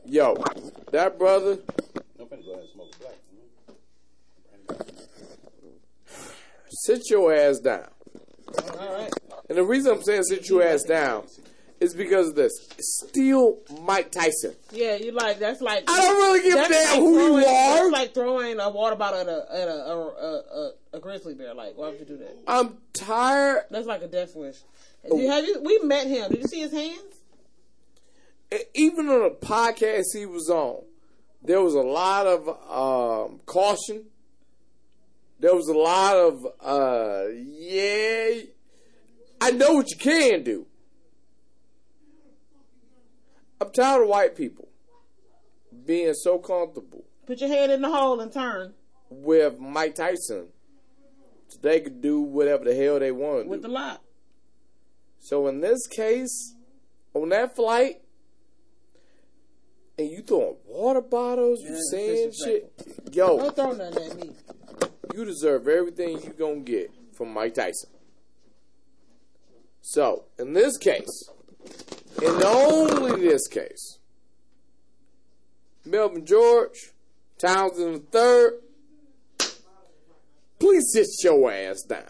yo, 0.07 0.37
that 0.93 1.19
brother, 1.19 1.59
I'm 2.19 2.27
finna 2.27 2.45
go 2.47 2.53
ahead 2.53 2.63
and 2.63 2.69
smoke 2.73 2.89
a 2.95 4.77
black. 4.77 4.89
sit 6.71 7.11
your 7.11 7.35
ass 7.35 7.59
down. 7.59 7.89
All 8.83 8.93
right. 8.93 9.13
And 9.49 9.59
the 9.59 9.65
reason 9.65 9.93
I'm 9.93 10.03
saying 10.03 10.25
sit 10.25 10.49
your 10.49 10.63
ass 10.63 10.83
down 10.83 11.25
is 11.81 11.95
because 11.95 12.29
of 12.29 12.35
this. 12.37 12.53
Still 12.79 13.59
Mike 13.83 14.11
Tyson. 14.11 14.55
Yeah, 14.71 14.97
you 14.97 15.13
like 15.13 15.39
that's 15.39 15.61
like 15.61 15.85
I 15.89 16.01
don't 16.01 16.17
really 16.17 16.43
give 16.43 16.55
a 16.59 16.69
damn 16.69 17.01
who 17.01 17.13
you 17.13 17.19
throwing- 17.29 17.45
are. 17.45 17.77
That's 17.77 17.93
like 17.93 18.15
throwing 18.15 18.61
a 18.61 18.71
water 18.71 18.97
bottle 18.97 19.21
at 19.21 19.29
a 19.29 19.47
at 19.53 19.69
a 19.69 19.73
a, 19.73 19.97
a, 19.97 20.73
a, 20.95 21.01
grizzly 21.01 21.35
bear. 21.35 21.55
Like, 21.55 21.77
why 21.77 21.89
would 21.91 21.99
you 21.99 22.07
do 22.07 22.17
that? 22.19 22.37
I'm 22.47 22.79
tired. 22.93 23.65
That's 23.71 23.87
like 23.87 24.03
a 24.03 24.09
death 24.09 24.35
wish. 24.37 24.57
Oh. 25.11 25.29
Have 25.29 25.45
you? 25.45 25.61
We 25.63 25.81
met 25.81 26.07
him. 26.07 26.31
Did 26.31 26.41
you 26.43 26.49
see 26.49 26.61
his 26.61 26.73
hands? 26.73 27.01
Even 28.75 29.09
on 29.09 29.23
the 29.23 29.31
podcast 29.31 30.05
he 30.15 30.27
was 30.27 30.51
on, 30.51 30.83
there 31.43 31.63
was 31.63 31.75
a 31.75 31.81
lot 31.81 32.27
of 32.27 32.49
um, 32.49 33.41
caution. 33.47 34.05
There 35.41 35.55
was 35.57 35.67
a 35.67 35.77
lot 35.77 36.15
of, 36.15 36.47
uh, 36.61 37.25
yeah, 37.35 38.43
I 39.43 39.51
know 39.51 39.73
what 39.75 39.91
you 39.91 39.97
can 39.97 40.45
do. 40.45 40.67
I'm 43.61 43.71
tired 43.73 44.03
of 44.03 44.09
white 44.09 44.37
people 44.37 44.69
being 45.85 46.15
so 46.15 46.39
comfortable 46.39 47.05
Put 47.27 47.41
your 47.41 47.49
head 47.49 47.71
in 47.71 47.83
the 47.83 47.91
hole 47.91 48.21
and 48.21 48.33
turn 48.33 48.75
with 49.11 49.59
Mike 49.59 49.95
Tyson. 49.95 50.49
So 51.49 51.59
they 51.61 51.81
could 51.81 52.01
do 52.01 52.21
whatever 52.21 52.65
the 52.65 52.75
hell 52.75 52.99
they 52.99 53.13
want 53.13 53.47
with 53.49 53.61
do. 53.63 53.69
the 53.69 53.73
lot. 53.75 54.03
So 55.21 55.47
in 55.49 55.61
this 55.61 55.87
case, 55.87 56.55
on 57.15 57.29
that 57.29 57.55
flight, 57.55 58.01
and 59.99 60.09
you 60.11 60.23
throwing 60.23 60.57
water 60.67 61.01
bottles, 61.01 61.61
you 61.63 61.71
Yeah, 61.75 61.81
saying 61.91 62.33
shit, 62.33 62.73
yo, 63.13 63.39
Don't 63.39 63.55
throw 63.57 63.73
nothing 63.73 64.11
at 64.11 64.17
me. 64.17 64.31
you 65.15 65.25
deserve 65.25 65.69
everything 65.69 66.21
you 66.23 66.33
gonna 66.37 66.61
get 66.61 66.91
from 67.13 67.33
Mike 67.33 67.55
Tyson. 67.55 67.91
So 69.83 70.25
in 70.39 70.53
this 70.55 70.79
case, 70.79 71.29
in 72.23 72.43
only 72.43 73.21
this 73.21 73.47
case, 73.49 73.99
Melvin 75.85 76.25
George, 76.25 76.93
Townsend 77.39 77.97
the 77.97 78.01
third, 78.11 78.53
please 80.61 80.85
sit 80.93 81.09
your 81.25 81.53
ass 81.53 81.83
down. 81.83 82.05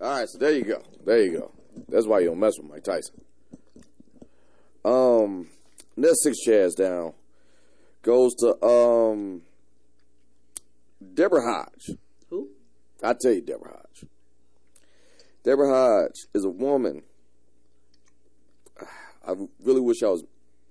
All 0.00 0.10
right, 0.10 0.28
so 0.28 0.38
there 0.38 0.52
you 0.52 0.62
go. 0.62 0.82
There 1.04 1.20
you 1.20 1.38
go. 1.38 1.50
That's 1.88 2.06
why 2.06 2.20
you 2.20 2.26
don't 2.26 2.38
mess 2.38 2.54
with 2.56 2.70
Mike 2.70 2.84
Tyson. 2.84 3.20
Um, 4.84 5.48
next 5.96 6.22
six 6.22 6.38
chairs 6.38 6.74
down 6.74 7.14
goes 8.02 8.34
to 8.36 8.64
um 8.64 9.42
Deborah 11.14 11.42
Hodge. 11.42 11.96
Who? 12.30 12.50
I 13.02 13.14
tell 13.20 13.32
you, 13.32 13.42
Deborah 13.42 13.76
Hodge. 13.76 14.08
Deborah 15.48 15.70
Hodge 15.70 16.26
is 16.34 16.44
a 16.44 16.50
woman. 16.50 17.04
I 19.26 19.32
really 19.64 19.80
wish 19.80 20.02
I 20.02 20.08
was. 20.08 20.22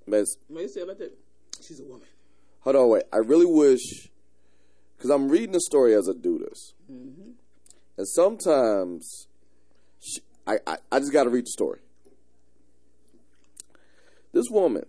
May 0.05 0.19
you 0.61 0.69
say 0.69 0.83
like 0.83 0.99
that? 0.99 1.17
She's 1.59 1.79
a 1.79 1.83
woman. 1.83 2.05
Hold 2.59 2.75
on, 2.75 2.89
wait. 2.89 3.03
I 3.11 3.17
really 3.17 3.47
wish, 3.47 3.81
because 4.95 5.09
I'm 5.09 5.29
reading 5.29 5.53
the 5.53 5.61
story 5.61 5.95
as 5.95 6.07
I 6.07 6.11
do 6.21 6.37
this, 6.37 6.75
Mm-hmm. 6.91 7.31
and 7.97 8.07
sometimes 8.07 9.25
she, 9.99 10.21
I, 10.45 10.59
I 10.67 10.77
I 10.91 10.99
just 10.99 11.11
got 11.11 11.23
to 11.23 11.31
read 11.31 11.45
the 11.47 11.51
story. 11.51 11.79
This 14.31 14.45
woman 14.51 14.85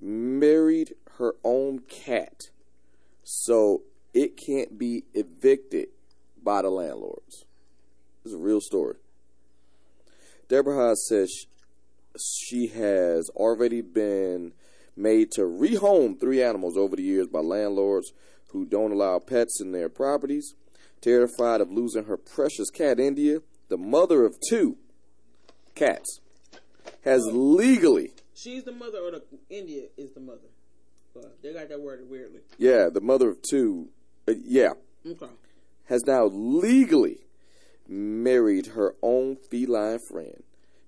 married 0.00 0.94
her 1.18 1.34
own 1.44 1.80
cat, 1.80 2.44
so 3.22 3.82
it 4.14 4.38
can't 4.38 4.78
be 4.78 5.04
evicted 5.12 5.88
by 6.42 6.62
the 6.62 6.70
landlords. 6.70 7.44
It's 8.24 8.34
a 8.34 8.38
real 8.38 8.60
story. 8.60 8.96
Deborah 10.48 10.74
Hodge 10.76 10.96
says 11.08 11.30
she, 11.30 11.46
she 12.18 12.66
has 12.68 13.28
already 13.30 13.80
been 13.82 14.52
made 14.96 15.30
to 15.32 15.42
rehome 15.42 16.18
three 16.18 16.42
animals 16.42 16.76
over 16.76 16.96
the 16.96 17.02
years 17.02 17.26
by 17.26 17.40
landlords 17.40 18.12
who 18.50 18.64
don't 18.64 18.92
allow 18.92 19.18
pets 19.18 19.60
in 19.60 19.72
their 19.72 19.88
properties. 19.88 20.54
Terrified 21.00 21.60
of 21.60 21.70
losing 21.70 22.04
her 22.04 22.16
precious 22.16 22.70
cat, 22.70 22.98
India, 22.98 23.40
the 23.68 23.76
mother 23.76 24.24
of 24.24 24.36
two 24.48 24.76
cats, 25.74 26.20
has 27.04 27.26
legally, 27.30 28.12
She's 28.34 28.64
the 28.64 28.72
mother, 28.72 28.98
or 28.98 29.10
the 29.10 29.22
India 29.50 29.84
is 29.96 30.12
the 30.12 30.20
mother. 30.20 30.48
But 31.14 31.42
they 31.42 31.52
got 31.52 31.68
that 31.68 31.80
word 31.80 32.00
weirdly. 32.08 32.40
yeah, 32.58 32.88
the 32.88 33.00
mother 33.02 33.28
of 33.30 33.42
two, 33.42 33.88
uh, 34.28 34.32
yeah, 34.44 34.72
Okay. 35.06 35.26
has 35.86 36.04
now 36.06 36.24
legally 36.26 37.18
married 37.88 38.68
her 38.68 38.94
own 39.02 39.36
feline 39.50 39.98
friend. 40.10 40.42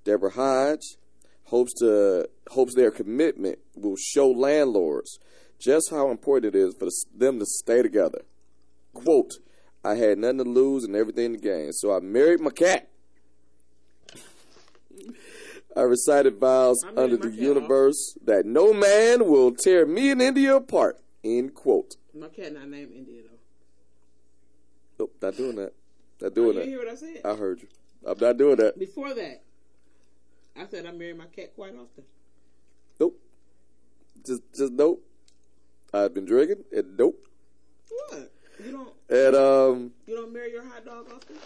Deborah 0.05 0.31
Hodge 0.31 0.97
hopes 1.45 1.73
to 1.75 2.29
hopes 2.51 2.75
their 2.75 2.91
commitment 2.91 3.59
will 3.75 3.97
show 3.97 4.29
landlords 4.31 5.19
just 5.59 5.91
how 5.91 6.11
important 6.11 6.55
it 6.55 6.59
is 6.59 6.75
for 6.75 6.89
them 7.17 7.39
to 7.39 7.47
stay 7.47 7.83
together. 7.83 8.23
Quote, 8.95 9.35
I 9.85 9.95
had 9.95 10.19
nothing 10.19 10.39
to 10.39 10.45
lose 10.45 10.85
and 10.85 10.97
everything 10.97 11.33
to 11.35 11.39
gain, 11.39 11.73
so 11.73 11.95
I 11.95 12.01
married 12.01 12.41
my 12.41 12.51
cat. 12.51 12.89
I 15.77 15.83
recited 15.83 16.39
vows 16.39 16.83
I 16.85 17.03
under 17.03 17.17
the 17.17 17.31
universe 17.31 18.17
that 18.25 18.47
no 18.47 18.73
man 18.73 19.29
will 19.29 19.53
tear 19.53 19.85
me 19.85 20.11
and 20.11 20.23
India 20.23 20.57
apart. 20.57 20.99
End 21.23 21.55
quote. 21.55 21.97
My 22.15 22.29
cat 22.29 22.55
not 22.55 22.69
named 22.69 22.93
India 22.93 23.23
though. 23.23 23.39
Nope, 24.99 25.15
not 25.21 25.37
doing 25.37 25.57
that. 25.57 25.75
Not 26.21 26.33
Oh, 26.33 26.35
doing 26.35 26.47
you 26.49 26.53
that. 26.55 26.59
didn't 26.61 26.69
hear 26.71 26.79
what 26.79 26.89
I 26.89 26.95
said? 26.97 27.21
I 27.25 27.35
heard 27.35 27.61
you. 27.63 27.69
I'm 28.07 28.19
not 28.19 28.37
doing 28.37 28.57
that. 28.57 28.79
Before 28.79 29.13
that, 29.15 29.43
I 30.57 30.67
said 30.67 30.87
I 30.87 30.93
marry 30.93 31.13
my 31.15 31.27
cat 31.27 31.55
quite 31.55 31.75
often. 31.75 32.05
Nope. 33.01 33.19
Just, 34.27 34.43
just 34.57 34.73
nope. 34.73 35.03
I've 35.93 36.15
been 36.15 36.25
drinking 36.25 36.65
and 36.73 36.97
nope. 36.97 37.27
What? 38.09 38.31
You 38.65 38.73
don't 38.73 38.93
And 39.11 39.37
um, 39.37 39.91
you 40.07 40.15
don't 40.17 40.33
marry 40.33 40.51
your 40.53 40.65
hot 40.65 40.85
dog 40.85 41.07
often? 41.15 41.37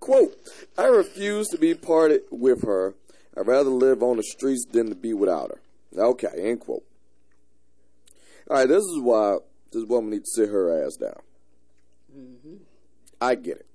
quote: 0.00 0.36
I 0.76 0.86
refuse 0.86 1.48
to 1.48 1.58
be 1.58 1.74
parted 1.74 2.22
with 2.30 2.62
her. 2.64 2.94
I'd 3.36 3.46
rather 3.46 3.70
live 3.70 4.02
on 4.02 4.16
the 4.16 4.22
streets 4.22 4.64
than 4.70 4.88
to 4.88 4.94
be 4.94 5.12
without 5.14 5.50
her. 5.50 5.60
Okay. 6.02 6.28
End 6.36 6.60
quote. 6.60 6.84
All 8.50 8.56
right. 8.58 8.68
This 8.68 8.82
is 8.84 9.00
why 9.00 9.38
this 9.72 9.84
woman 9.84 10.10
needs 10.10 10.32
to 10.34 10.42
sit 10.42 10.50
her 10.52 10.84
ass 10.84 10.96
down. 10.96 11.20
I 13.20 13.34
get 13.34 13.58
it. 13.58 13.66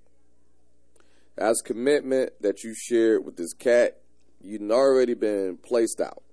That's 1.36 1.62
commitment 1.62 2.34
that 2.42 2.64
you 2.64 2.74
shared 2.76 3.26
with 3.26 3.38
this 3.38 3.54
cat. 3.54 3.98
You'd 4.42 4.70
already 4.72 5.14
been 5.14 5.58
placed 5.58 6.02
out. 6.02 6.24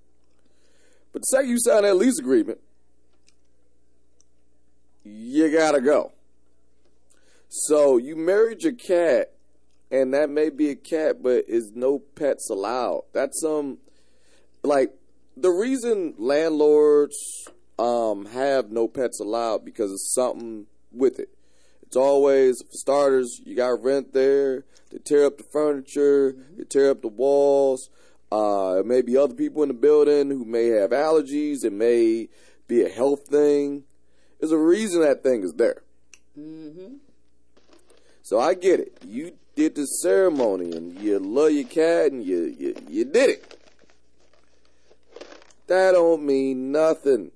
But 1.11 1.21
the 1.21 1.25
second 1.25 1.49
you 1.49 1.57
sign 1.59 1.83
that 1.83 1.95
lease 1.95 2.19
agreement, 2.19 2.59
you 5.03 5.51
gotta 5.51 5.81
go. 5.81 6.11
So 7.47 7.97
you 7.97 8.15
married 8.15 8.61
your 8.61 8.73
cat, 8.73 9.33
and 9.89 10.13
that 10.13 10.29
may 10.29 10.49
be 10.49 10.69
a 10.69 10.75
cat, 10.75 11.23
but 11.23 11.45
is 11.47 11.71
no 11.73 11.99
pets 11.99 12.49
allowed. 12.49 13.05
That's 13.13 13.43
um, 13.43 13.79
like 14.63 14.93
the 15.35 15.49
reason 15.49 16.13
landlords 16.17 17.17
um 17.79 18.25
have 18.25 18.69
no 18.69 18.87
pets 18.87 19.19
allowed 19.19 19.63
because 19.63 19.91
it's 19.91 20.13
something 20.13 20.67
with 20.91 21.17
it. 21.19 21.29
It's 21.89 21.97
always 21.97 22.61
for 22.61 22.77
starters, 22.77 23.41
you 23.43 23.55
got 23.55 23.81
rent 23.81 24.13
there. 24.13 24.63
They 24.91 24.99
tear 24.99 25.25
up 25.25 25.39
the 25.39 25.43
furniture, 25.43 26.35
they 26.55 26.63
tear 26.63 26.91
up 26.91 27.01
the 27.01 27.07
walls. 27.07 27.89
Uh, 28.31 28.75
it 28.81 28.85
may 28.85 29.01
be 29.01 29.17
other 29.17 29.33
people 29.33 29.63
in 29.63 29.69
the 29.69 29.73
building 29.73 30.29
who 30.29 30.45
may 30.45 30.67
have 30.67 30.91
allergies. 30.91 31.65
It 31.65 31.73
may 31.73 32.29
be 32.67 32.83
a 32.83 32.89
health 32.89 33.25
thing. 33.25 33.85
There's 34.39 34.51
a 34.51 34.57
reason 34.57 35.01
that 35.01 35.23
thing 35.23 35.41
is 35.41 35.53
there. 35.53 35.81
Mm-hmm. 36.39 36.97
So 38.21 38.39
I 38.39 38.53
get 38.53 38.79
it. 38.79 38.95
You 39.03 39.31
did 39.55 39.73
the 39.73 39.87
ceremony 39.87 40.71
and 40.71 41.01
you 41.01 41.17
love 41.17 41.53
your 41.53 41.63
cat 41.63 42.11
and 42.11 42.23
you 42.23 42.55
you, 42.55 42.75
you 42.87 43.05
did 43.05 43.31
it. 43.31 43.57
That 45.65 45.93
don't 45.93 46.23
mean 46.23 46.71
nothing. 46.71 47.31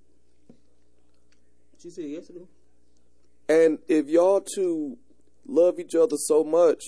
She 1.82 1.90
said 1.90 2.06
yes 2.06 2.28
to 2.28 2.34
do. 2.34 2.48
And 3.48 3.80
if 3.88 4.08
y'all 4.08 4.42
two 4.42 4.98
love 5.46 5.80
each 5.80 5.96
other 5.96 6.18
so 6.18 6.44
much, 6.44 6.84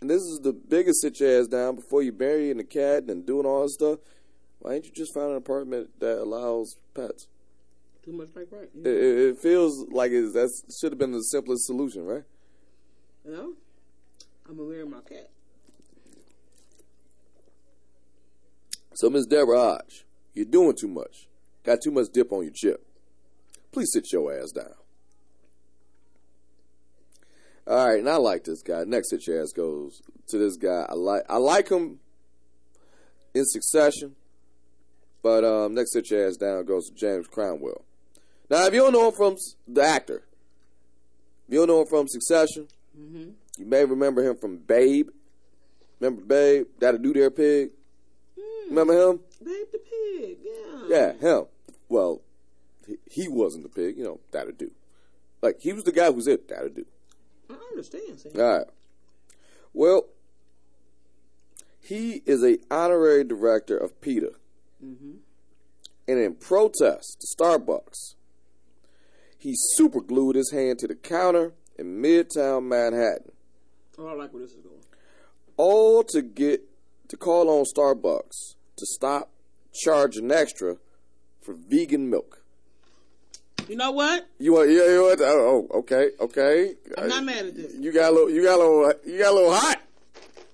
and 0.00 0.08
this 0.08 0.22
is 0.22 0.40
the 0.42 0.52
biggest 0.52 1.00
sit 1.00 1.18
your 1.20 1.40
ass 1.40 1.46
down 1.46 1.76
before 1.76 2.02
you 2.02 2.12
burying 2.12 2.58
the 2.58 2.64
cat 2.64 3.04
and 3.04 3.26
doing 3.26 3.46
all 3.46 3.62
this 3.62 3.74
stuff, 3.74 3.98
why 4.60 4.74
ain't 4.74 4.84
you 4.84 4.92
just 4.92 5.14
find 5.14 5.30
an 5.30 5.36
apartment 5.36 5.98
that 6.00 6.18
allows 6.18 6.76
pets? 6.94 7.26
Too 8.04 8.12
much 8.12 8.28
like 8.34 8.48
right. 8.50 8.68
It, 8.84 8.86
it, 8.86 9.18
it 9.30 9.38
feels 9.38 9.86
like 9.90 10.12
it's, 10.12 10.32
that 10.34 10.50
should 10.80 10.92
have 10.92 10.98
been 10.98 11.12
the 11.12 11.22
simplest 11.22 11.66
solution, 11.66 12.04
right? 12.04 12.24
You 13.24 13.32
know? 13.32 13.52
I'm 14.48 14.56
gonna 14.56 14.68
marry 14.70 14.86
my 14.86 15.00
cat. 15.00 15.30
So, 18.94 19.10
Miss 19.10 19.26
Deborah 19.26 19.58
Hodge, 19.58 20.06
you're 20.32 20.44
doing 20.44 20.74
too 20.74 20.88
much. 20.88 21.28
Got 21.64 21.82
too 21.82 21.90
much 21.90 22.06
dip 22.12 22.32
on 22.32 22.44
your 22.44 22.52
chip. 22.52 22.84
Please 23.70 23.90
sit 23.92 24.10
your 24.10 24.32
ass 24.32 24.50
down. 24.52 24.74
All 27.68 27.86
right, 27.86 27.98
and 27.98 28.08
I 28.08 28.16
like 28.16 28.44
this 28.44 28.62
guy. 28.62 28.84
Next 28.84 29.12
your 29.26 29.42
ass 29.42 29.52
goes 29.52 30.00
to 30.28 30.38
this 30.38 30.56
guy. 30.56 30.86
I 30.88 30.94
like 30.94 31.22
I 31.28 31.36
like 31.36 31.68
him 31.68 31.98
in 33.34 33.44
succession, 33.44 34.16
but 35.22 35.44
um, 35.44 35.74
next 35.74 35.94
your 36.10 36.26
ass 36.26 36.36
down 36.36 36.64
goes 36.64 36.88
to 36.88 36.94
James 36.94 37.26
Cromwell. 37.26 37.84
Now, 38.50 38.64
if 38.66 38.72
you 38.72 38.80
don't 38.80 38.92
know 38.94 39.08
him 39.08 39.14
from 39.14 39.36
the 39.66 39.82
actor, 39.82 40.22
if 41.46 41.52
you 41.54 41.58
don't 41.58 41.68
know 41.68 41.82
him 41.82 41.86
from 41.86 42.08
Succession, 42.08 42.68
Mm-hmm. 42.98 43.30
you 43.58 43.66
may 43.66 43.84
remember 43.84 44.22
him 44.28 44.36
from 44.36 44.56
Babe. 44.58 45.10
Remember 46.00 46.22
Babe? 46.24 46.66
That'll 46.80 46.98
do 47.00 47.12
their 47.12 47.30
pig. 47.30 47.70
Remember 48.68 48.92
him? 49.10 49.20
Babe 49.44 49.66
the 49.70 49.78
pig, 49.78 50.38
yeah. 50.42 50.82
Yeah, 50.88 51.12
him. 51.12 51.44
Well, 51.88 52.22
he, 52.86 52.96
he 53.08 53.28
wasn't 53.28 53.62
the 53.64 53.68
pig, 53.68 53.96
you 53.96 54.02
know, 54.04 54.18
that'll 54.32 54.52
do. 54.52 54.72
Like, 55.42 55.60
he 55.60 55.72
was 55.72 55.84
the 55.84 55.92
guy 55.92 56.10
who's 56.10 56.26
it, 56.26 56.48
that'll 56.48 56.70
do. 56.70 56.86
I 57.50 57.54
understand. 57.70 58.20
See? 58.20 58.30
All 58.38 58.58
right. 58.58 58.66
Well, 59.72 60.06
he 61.80 62.22
is 62.26 62.44
a 62.44 62.58
honorary 62.70 63.24
director 63.24 63.76
of 63.76 64.00
PETA. 64.00 64.32
Mm-hmm. 64.84 65.12
And 66.06 66.18
in 66.18 66.34
protest 66.34 67.20
to 67.20 67.26
Starbucks, 67.36 68.14
he 69.38 69.54
super 69.54 70.00
glued 70.00 70.36
his 70.36 70.50
hand 70.50 70.78
to 70.80 70.88
the 70.88 70.94
counter 70.94 71.52
in 71.78 72.02
Midtown 72.02 72.64
Manhattan. 72.64 73.32
Oh, 73.98 74.08
I 74.08 74.14
like 74.14 74.32
where 74.32 74.42
this 74.42 74.52
is 74.52 74.62
going. 74.62 74.80
all 75.58 76.02
to 76.04 76.22
get 76.22 76.62
to 77.08 77.16
call 77.16 77.50
on 77.50 77.64
Starbucks 77.64 78.54
to 78.76 78.86
stop 78.86 79.30
charging 79.74 80.30
extra 80.30 80.76
for 81.42 81.54
vegan 81.54 82.08
milk. 82.08 82.37
You 83.68 83.76
know 83.76 83.90
what? 83.92 84.26
You 84.38 84.54
want? 84.54 84.70
Yeah, 84.70 84.88
you 84.88 85.02
want? 85.02 85.20
Oh, 85.20 85.68
okay, 85.74 86.10
okay. 86.20 86.74
I'm 86.96 87.08
not 87.08 87.24
mad 87.24 87.46
at 87.46 87.54
this 87.54 87.74
You 87.74 87.92
got 87.92 88.10
a 88.10 88.14
little. 88.14 88.30
You 88.30 88.42
got 88.42 88.58
a 88.58 88.62
little. 88.62 88.92
You 89.06 89.18
got 89.18 89.32
a 89.32 89.34
little 89.34 89.54
hot. 89.54 89.80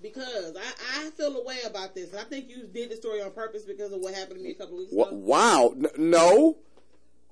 because 0.03 0.57
I, 0.57 1.07
I 1.07 1.11
feel 1.11 1.37
a 1.37 1.45
way 1.45 1.59
about 1.67 1.95
this. 1.95 2.13
I 2.15 2.25
think 2.25 2.49
you 2.51 2.67
did 2.67 2.91
the 2.91 2.97
story 2.97 3.23
on 3.23 3.31
purpose 3.31 3.63
because 3.65 3.93
of 3.93 4.01
what 4.01 4.15
happened 4.15 4.39
to 4.39 4.43
me 4.45 4.51
a 4.51 4.55
couple 4.55 4.77
weeks 4.79 4.93
ago. 4.93 5.09
Wow. 5.13 5.75
No, 5.97 6.57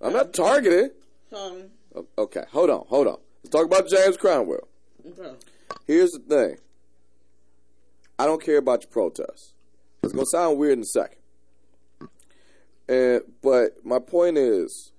I'm 0.00 0.12
not 0.12 0.32
targeted. 0.32 0.92
Um, 1.36 1.64
Okay, 2.16 2.44
hold 2.50 2.70
on, 2.70 2.86
hold 2.88 3.06
on. 3.06 3.18
Let's 3.42 3.50
talk 3.50 3.66
about 3.66 3.86
James 3.88 4.16
Cromwell. 4.16 4.66
okay. 5.06 5.34
Here's 5.86 6.12
the 6.12 6.20
thing. 6.20 6.56
I 8.18 8.24
don't 8.24 8.42
care 8.42 8.56
about 8.58 8.82
your 8.82 8.90
protests. 8.90 9.52
It's 10.02 10.12
gonna 10.12 10.24
sound 10.26 10.58
weird 10.58 10.74
in 10.78 10.82
a 10.82 10.86
second. 10.86 11.18
And 12.88 13.22
but 13.42 13.84
my 13.84 13.98
point 13.98 14.38
is, 14.38 14.91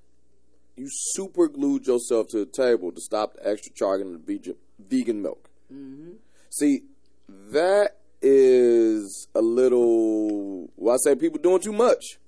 you 0.75 0.87
super 0.89 1.47
glued 1.47 1.87
yourself 1.87 2.27
to 2.29 2.39
the 2.39 2.45
table 2.45 2.91
to 2.91 3.01
stop 3.01 3.35
the 3.35 3.47
extra 3.47 3.71
charging 3.73 4.15
of 4.15 4.21
vegan, 4.21 4.55
vegan 4.79 5.21
milk. 5.21 5.49
Mm-hmm. 5.71 6.13
See, 6.49 6.83
that 7.27 7.97
is 8.21 9.27
a 9.35 9.41
little. 9.41 10.69
Well, 10.75 10.95
I 10.95 10.97
say 11.03 11.15
people 11.15 11.39
doing 11.39 11.61
too 11.61 11.73
much. 11.73 12.19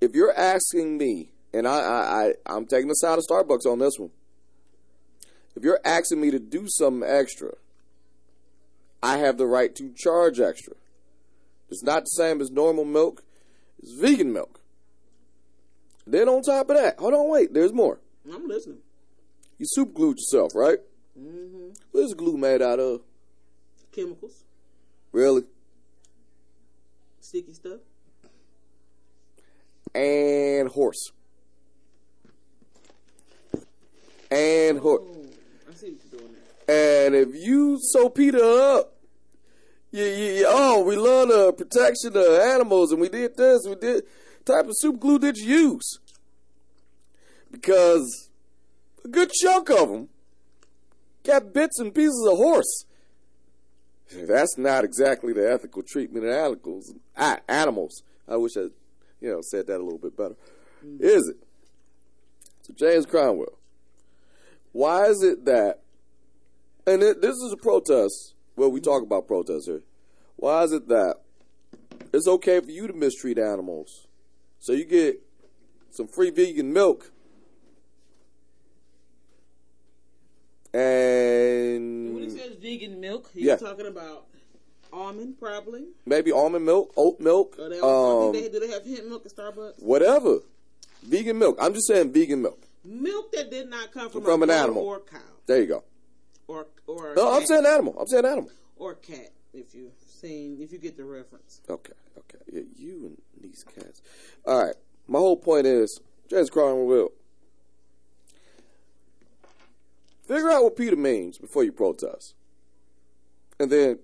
If 0.00 0.14
you're 0.14 0.36
asking 0.36 0.98
me, 0.98 1.30
and 1.52 1.66
I, 1.66 1.78
I, 1.78 2.24
I 2.24 2.32
I'm 2.46 2.66
taking 2.66 2.88
the 2.88 2.94
side 2.94 3.18
of 3.18 3.24
Starbucks 3.24 3.66
on 3.66 3.78
this 3.78 3.98
one. 3.98 4.10
If 5.54 5.64
you're 5.64 5.80
asking 5.84 6.20
me 6.20 6.30
to 6.30 6.38
do 6.38 6.66
something 6.68 7.08
extra, 7.08 7.52
I 9.02 9.18
have 9.18 9.38
the 9.38 9.46
right 9.46 9.74
to 9.76 9.92
charge 9.92 10.38
extra. 10.38 10.74
It's 11.70 11.82
not 11.82 12.04
the 12.04 12.10
same 12.10 12.40
as 12.40 12.50
normal 12.50 12.84
milk, 12.84 13.24
it's 13.78 13.92
vegan 13.92 14.32
milk. 14.32 14.60
Then 16.06 16.28
on 16.28 16.42
top 16.42 16.70
of 16.70 16.76
that, 16.76 16.98
hold 16.98 17.14
on, 17.14 17.28
wait, 17.28 17.52
there's 17.52 17.72
more. 17.72 17.98
I'm 18.32 18.46
listening. 18.46 18.78
You 19.58 19.66
super 19.68 19.92
glued 19.92 20.18
yourself, 20.18 20.52
right? 20.54 20.78
Mm-hmm. 21.18 21.70
What 21.92 22.00
is 22.04 22.14
glue 22.14 22.36
made 22.36 22.62
out 22.62 22.78
of? 22.78 23.00
Chemicals, 23.92 24.44
Really? 25.12 25.44
sticky 27.20 27.54
stuff. 27.54 27.80
And 29.94 30.68
horse. 30.68 31.10
And 34.30 34.78
horse. 34.78 35.02
Oh, 35.06 35.24
I 35.70 35.74
see 35.74 35.90
what 35.92 36.00
you're 36.12 36.20
doing 36.20 36.32
there. 36.66 37.06
And 37.06 37.14
if 37.14 37.34
you 37.34 37.78
sew 37.80 38.08
PETA 38.10 38.44
up, 38.44 38.92
you, 39.92 40.04
you, 40.04 40.32
you- 40.34 40.46
oh, 40.48 40.82
we 40.84 40.96
love 40.96 41.28
the 41.28 41.52
protection 41.52 42.16
of 42.16 42.40
animals, 42.40 42.92
and 42.92 43.00
we 43.00 43.08
did 43.08 43.36
this, 43.36 43.66
we 43.66 43.74
did. 43.76 44.04
Type 44.46 44.66
of 44.66 44.72
super 44.76 44.96
glue 44.96 45.18
did 45.18 45.36
you 45.36 45.56
use? 45.72 45.98
Because 47.50 48.30
a 49.04 49.08
good 49.08 49.30
chunk 49.32 49.68
of 49.70 49.88
them 49.90 50.08
got 51.24 51.52
bits 51.52 51.78
and 51.80 51.94
pieces 51.94 52.26
of 52.30 52.38
horse. 52.38 52.84
That's 54.14 54.56
not 54.56 54.84
exactly 54.84 55.32
the 55.32 55.50
ethical 55.50 55.82
treatment 55.82 56.24
of 56.24 56.30
animals. 56.32 56.94
a- 57.16 57.40
Animals. 57.48 58.02
I 58.28 58.36
wish 58.36 58.56
I, 58.56 58.68
you 59.20 59.30
know, 59.30 59.40
said 59.42 59.66
that 59.66 59.80
a 59.80 59.82
little 59.82 59.98
bit 59.98 60.16
better. 60.16 60.36
Mm. 60.84 61.00
Is 61.00 61.28
it? 61.28 61.36
So 62.62 62.72
James 62.72 63.04
Cromwell. 63.04 63.58
Why 64.72 65.06
is 65.06 65.22
it 65.22 65.44
that 65.46 65.80
and 66.86 67.02
it, 67.02 67.20
this 67.20 67.34
is 67.34 67.52
a 67.52 67.56
protest. 67.56 68.34
Well, 68.54 68.70
we 68.70 68.80
talk 68.80 69.02
about 69.02 69.26
protests 69.26 69.66
here. 69.66 69.82
Why 70.36 70.62
is 70.62 70.72
it 70.72 70.86
that 70.88 71.16
it's 72.12 72.28
okay 72.28 72.60
for 72.60 72.70
you 72.70 72.86
to 72.86 72.92
mistreat 72.92 73.38
animals, 73.38 74.05
so 74.66 74.72
you 74.72 74.84
get 74.84 75.22
some 75.92 76.08
free 76.08 76.30
vegan 76.30 76.72
milk, 76.72 77.12
And 80.74 82.14
when 82.14 82.24
it 82.24 82.30
and 82.30 82.38
says 82.38 82.56
vegan 82.60 83.00
milk, 83.00 83.30
Yeah. 83.32 83.44
you're 83.44 83.56
talking 83.68 83.86
about 83.86 84.26
almond, 84.92 85.38
probably. 85.38 85.84
maybe 86.04 86.32
almond 86.32 86.66
milk, 86.66 86.92
oat 86.96 87.20
milk, 87.20 87.56
they, 87.56 87.78
um, 87.80 88.32
they, 88.32 88.48
do 88.48 88.58
they 88.58 88.68
have 88.72 88.84
hemp 88.84 89.06
milk 89.06 89.24
at 89.24 89.32
Starbucks? 89.32 89.80
whatever. 89.82 90.40
Vegan 91.04 91.38
milk. 91.38 91.56
I'm 91.60 91.72
just 91.72 91.86
saying 91.86 92.12
vegan 92.12 92.42
milk. 92.42 92.60
Milk 92.84 93.30
that 93.32 93.50
did 93.52 93.70
not 93.70 93.92
come 93.92 94.10
from, 94.10 94.22
From 94.24 94.42
a 94.42 94.44
an 94.44 94.50
animal. 94.50 94.82
or 94.82 94.98
cow 95.00 95.18
There 95.46 95.60
you 95.60 95.66
go. 95.66 95.84
or 96.48 96.66
or 96.88 97.14
No, 97.14 97.32
I'm 97.34 97.46
saying 97.46 97.64
animal. 97.66 97.96
I'm 98.00 98.08
saying 98.08 98.24
animal. 98.26 98.50
or 98.76 98.94
cat. 98.94 99.30
If 99.54 99.72
you 99.76 99.92
seen, 100.16 100.58
if 100.60 100.72
you 100.72 100.78
get 100.78 100.96
the 100.96 101.04
reference. 101.04 101.60
Okay, 101.68 101.92
okay. 102.18 102.38
Yeah, 102.52 102.62
you 102.74 103.06
and 103.06 103.22
these 103.40 103.64
cats. 103.64 104.02
All 104.46 104.64
right. 104.64 104.74
My 105.08 105.18
whole 105.18 105.36
point 105.36 105.66
is, 105.66 106.00
James 106.28 106.50
Cromwell, 106.50 107.10
figure 110.26 110.50
out 110.50 110.64
what 110.64 110.76
PETA 110.76 110.96
means 110.96 111.38
before 111.38 111.64
you 111.64 111.72
protest, 111.72 112.34
and 113.60 113.70
then 113.70 113.98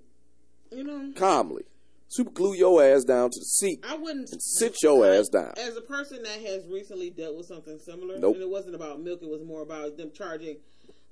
You 0.71 0.85
know, 0.85 1.13
calmly 1.17 1.65
super 2.09 2.31
glue 2.31 2.55
your 2.55 2.83
ass 2.85 3.05
down 3.05 3.31
to 3.31 3.39
the 3.41 3.45
seat 3.45 3.83
I 3.89 3.97
wouldn't 3.97 4.31
and 4.31 4.43
sit 4.43 4.83
your 4.83 5.11
ass 5.11 5.29
down. 5.29 5.55
As 5.57 5.77
a 5.77 5.81
person 5.81 6.23
that 6.23 6.41
has 6.43 6.67
recently 6.69 7.09
dealt 7.11 7.37
with 7.37 7.47
something 7.47 7.79
similar, 7.79 8.19
Nope. 8.19 8.35
and 8.35 8.43
it 8.43 8.51
wasn't 8.51 8.75
about 8.75 9.01
milk, 9.01 9.21
it 9.23 9.29
was 9.31 9.43
more 9.43 9.63
about 9.63 9.97
them 9.97 10.11
charging. 10.15 10.59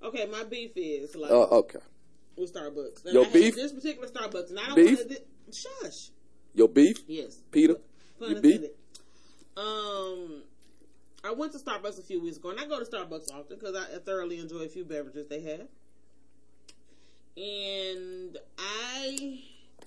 Okay, 0.02 0.26
my 0.26 0.44
beef 0.44 0.72
is 0.76 1.14
like 1.16 1.30
Uh, 1.30 1.44
okay. 1.44 1.78
With 2.40 2.52
Starbucks. 2.54 3.04
And 3.04 3.14
Your 3.14 3.26
I 3.26 3.30
beef? 3.30 3.54
This 3.54 3.72
particular 3.72 4.08
Starbucks, 4.08 4.50
and 4.50 4.58
I 4.58 4.66
don't 4.66 4.74
Beef? 4.76 4.98
want 4.98 5.10
to. 5.10 5.22
Shush. 5.52 6.10
Your 6.54 6.68
beef, 6.68 6.98
Yes. 7.06 7.38
Peter. 7.50 7.76
Pun 8.18 8.30
Your 8.32 8.40
beef. 8.40 8.62
Um, 9.56 10.42
I 11.24 11.32
went 11.32 11.52
to 11.52 11.58
Starbucks 11.58 11.98
a 11.98 12.02
few 12.02 12.20
weeks 12.20 12.36
ago, 12.38 12.50
and 12.50 12.58
I 12.60 12.66
go 12.66 12.78
to 12.82 12.84
Starbucks 12.84 13.32
often 13.32 13.58
because 13.58 13.76
I 13.76 13.98
thoroughly 13.98 14.38
enjoy 14.38 14.58
a 14.60 14.68
few 14.68 14.84
beverages 14.84 15.26
they 15.28 15.40
have. 15.42 15.68
And 17.36 18.36
I 18.58 19.40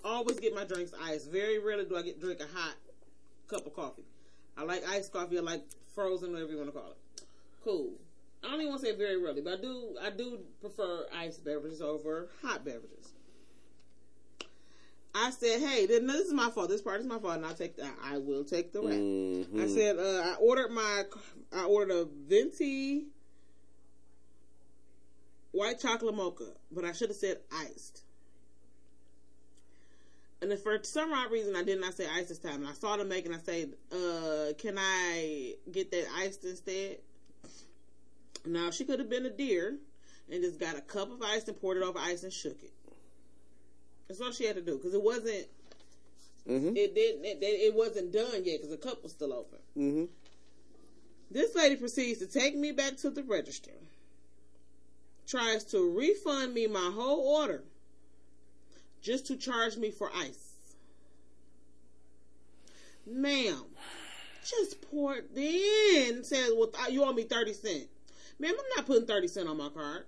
always 0.04 0.40
get 0.40 0.54
my 0.56 0.64
drinks 0.64 0.92
iced. 1.02 1.30
Very 1.32 1.60
rarely 1.60 1.86
do 1.86 1.98
I 1.98 2.02
get 2.02 2.20
drink 2.20 2.40
a 2.40 2.48
hot 2.58 2.76
cup 3.48 3.66
of 3.66 3.76
coffee. 3.76 4.06
I 4.58 4.64
like 4.64 4.88
iced 4.88 5.12
coffee. 5.12 5.38
I 5.38 5.42
like 5.42 5.64
frozen, 5.94 6.32
whatever 6.32 6.52
you 6.52 6.58
want 6.58 6.74
to 6.74 6.80
call 6.80 6.92
it. 6.92 6.98
Cool. 7.64 7.94
I 8.44 8.50
don't 8.50 8.60
even 8.60 8.70
want 8.70 8.82
to 8.82 8.88
say 8.88 8.96
very 8.96 9.18
rarely, 9.22 9.42
but 9.42 9.60
I 9.60 9.62
do. 9.62 9.96
I 10.02 10.10
do 10.10 10.40
prefer 10.60 11.06
iced 11.16 11.46
beverages 11.46 11.82
over 11.82 12.30
hot 12.42 12.66
beverages. 12.66 13.14
I 15.16 15.30
said, 15.30 15.62
"Hey, 15.62 15.86
then 15.86 16.08
this 16.08 16.28
is 16.28 16.34
my 16.34 16.50
fault. 16.50 16.70
This 16.70 16.82
part 16.82 17.00
is 17.00 17.06
my 17.06 17.20
fault, 17.20 17.36
and 17.36 17.46
I'll 17.46 17.54
take 17.54 17.78
that. 17.78 17.94
I 18.04 18.18
will 18.18 18.44
take 18.44 18.74
the 18.74 18.82
rap." 18.82 18.92
Mm-hmm. 18.92 19.62
I 19.62 19.68
said, 19.68 19.98
uh, 19.98 20.24
"I 20.26 20.36
ordered 20.40 20.72
my, 20.72 21.04
I 21.54 21.66
ordered 21.66 21.94
a 21.94 22.06
venti 22.28 23.06
white 25.52 25.80
chocolate 25.80 26.16
mocha, 26.16 26.52
but 26.72 26.84
I 26.84 26.92
should 26.92 27.10
have 27.10 27.18
said 27.18 27.38
iced." 27.52 28.02
And 30.42 30.52
then 30.52 30.58
for 30.58 30.78
some 30.84 31.14
odd 31.14 31.32
reason, 31.32 31.56
I 31.56 31.64
did 31.64 31.80
not 31.80 31.94
say 31.94 32.06
iced 32.06 32.28
this 32.28 32.40
time. 32.40 32.56
And 32.56 32.68
I 32.68 32.74
saw 32.74 32.98
them 32.98 33.08
making. 33.08 33.32
And 33.32 33.42
I 33.42 33.44
said, 33.46 33.74
uh, 33.90 34.54
"Can 34.58 34.78
I 34.78 35.56
get 35.72 35.92
that 35.92 36.08
iced 36.18 36.44
instead?" 36.44 36.98
Now 38.46 38.72
she 38.72 38.86
could 38.86 39.00
have 39.00 39.10
been 39.10 39.26
a 39.26 39.30
deer 39.30 39.78
and 40.32 40.44
just 40.44 40.60
got 40.60 40.78
a 40.78 40.82
cup 40.82 41.12
of 41.12 41.22
ice 41.22 41.48
and 41.48 41.60
poured 41.60 41.78
it 41.78 41.84
over 41.84 42.00
ice 42.00 42.24
and 42.24 42.34
shook 42.34 42.62
it. 42.64 42.74
That's 44.08 44.22
all 44.22 44.32
she 44.32 44.46
had 44.46 44.56
to 44.56 44.62
do 44.62 44.78
because 44.78 44.94
it 44.94 45.02
wasn't. 45.02 45.48
Mm-hmm. 46.48 46.76
It 46.76 46.94
didn't. 46.94 47.26
It, 47.26 47.38
it 47.42 47.74
wasn't 47.74 48.12
done 48.12 48.44
yet 48.44 48.62
because 48.62 48.70
the 48.70 48.78
cup 48.78 49.02
was 49.02 49.14
still 49.14 49.34
open. 49.34 49.60
Mm-hmm. 49.78 50.06
This 51.32 51.56
lady 51.56 51.78
proceeds 51.78 52.20
to 52.20 52.28
take 52.28 52.56
me 52.56 52.72
back 52.72 52.98
to 52.98 53.10
the 53.10 53.24
register. 53.24 53.72
Tries 55.26 55.64
to 55.66 55.90
refund 55.98 56.54
me 56.54 56.68
my 56.68 56.92
whole 56.94 57.38
order, 57.40 57.64
just 59.02 59.26
to 59.28 59.38
charge 59.38 59.78
me 59.78 59.90
for 59.90 60.12
ice. 60.14 60.54
Ma'am, 63.08 63.64
just 64.46 64.82
pour 64.92 65.16
it 65.16 65.30
in. 65.36 66.24
Says, 66.24 66.52
well, 66.56 66.70
you 66.92 67.04
owe 67.04 67.14
me 67.14 67.24
30 67.24 67.54
cents. 67.54 67.93
Ma'am, 68.44 68.52
I'm 68.60 68.76
not 68.76 68.86
putting 68.86 69.08
30 69.08 69.28
cents 69.30 69.48
on 69.50 69.56
my 69.58 69.70
card. 69.70 70.04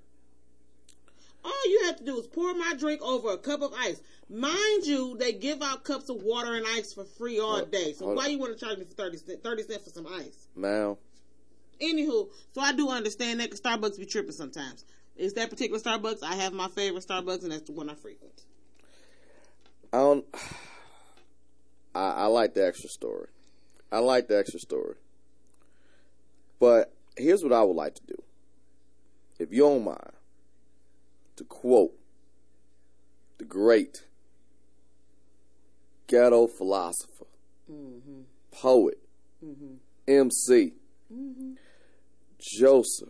All 1.45 1.69
you 1.69 1.83
have 1.85 1.95
to 1.99 2.03
do 2.03 2.19
is 2.19 2.27
pour 2.27 2.53
my 2.53 2.73
drink 2.77 3.01
over 3.01 3.29
a 3.31 3.37
cup 3.37 3.61
of 3.61 3.71
ice. 3.77 4.01
Mind 4.29 4.85
you, 4.85 5.15
they 5.17 5.31
give 5.31 5.61
out 5.61 5.85
cups 5.85 6.09
of 6.09 6.21
water 6.21 6.53
and 6.55 6.65
ice 6.75 6.91
for 6.93 7.05
free 7.05 7.39
all 7.39 7.59
Hold- 7.59 7.71
day. 7.71 7.93
So 7.93 8.05
hold- 8.05 8.17
why 8.17 8.27
you 8.27 8.37
want 8.37 8.51
to 8.57 8.65
charge 8.65 8.77
me 8.77 8.83
for 8.83 8.93
30 8.93 9.17
cents, 9.19 9.39
30 9.41 9.63
cents 9.63 9.83
for 9.85 9.89
some 9.91 10.07
ice? 10.07 10.49
Now, 10.55 10.97
Anywho, 11.81 12.29
so 12.53 12.61
I 12.61 12.71
do 12.73 12.89
understand 12.89 13.39
that 13.39 13.51
that 13.51 13.51
'cause 13.51 13.61
Starbucks 13.61 13.99
be 13.99 14.05
tripping 14.05 14.31
sometimes. 14.31 14.85
It's 15.17 15.33
that 15.33 15.49
particular 15.49 15.79
Starbucks. 15.79 16.23
I 16.23 16.35
have 16.35 16.51
my 16.53 16.67
favorite 16.69 17.05
Starbucks, 17.05 17.43
and 17.43 17.51
that's 17.51 17.63
the 17.63 17.73
one 17.73 17.89
I 17.89 17.95
frequent. 17.95 18.43
I 19.93 19.97
don't. 19.97 20.25
I, 21.95 22.09
I 22.11 22.25
like 22.27 22.53
the 22.53 22.65
extra 22.65 22.89
story. 22.89 23.27
I 23.91 23.99
like 23.99 24.27
the 24.27 24.37
extra 24.37 24.59
story. 24.59 24.95
But 26.59 26.93
here's 27.17 27.43
what 27.43 27.53
I 27.53 27.63
would 27.63 27.75
like 27.75 27.95
to 27.95 28.03
do. 28.07 28.23
If 29.39 29.51
you 29.51 29.59
don't 29.63 29.83
mind, 29.83 30.11
to 31.35 31.43
quote 31.43 31.93
the 33.37 33.43
great 33.45 34.03
ghetto 36.07 36.47
philosopher, 36.47 37.11
Mm-hmm. 37.71 38.21
poet, 38.51 38.99
MC, 40.07 40.73
Joseph 42.39 43.09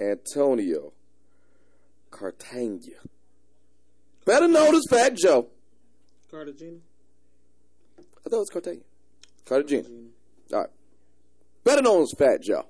Antonio 0.00 0.94
Cartagena. 2.10 2.96
Better 4.24 4.48
known 4.48 4.74
as 4.74 4.84
Fat 4.88 5.14
Joe. 5.14 5.48
Cartagena. 6.30 6.78
I 7.98 8.28
thought 8.30 8.36
it 8.36 8.38
was 8.38 8.48
Cartagena. 8.50 8.82
Cartagena. 9.44 9.88
All 10.54 10.60
right. 10.60 10.70
Better 11.64 11.82
known 11.82 12.02
as 12.02 12.12
Fat 12.16 12.40
Joe. 12.42 12.64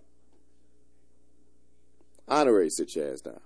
Honorary 2.28 2.70
sit 2.70 2.94
your 2.96 3.12
ass 3.12 3.20
down. 3.20 3.40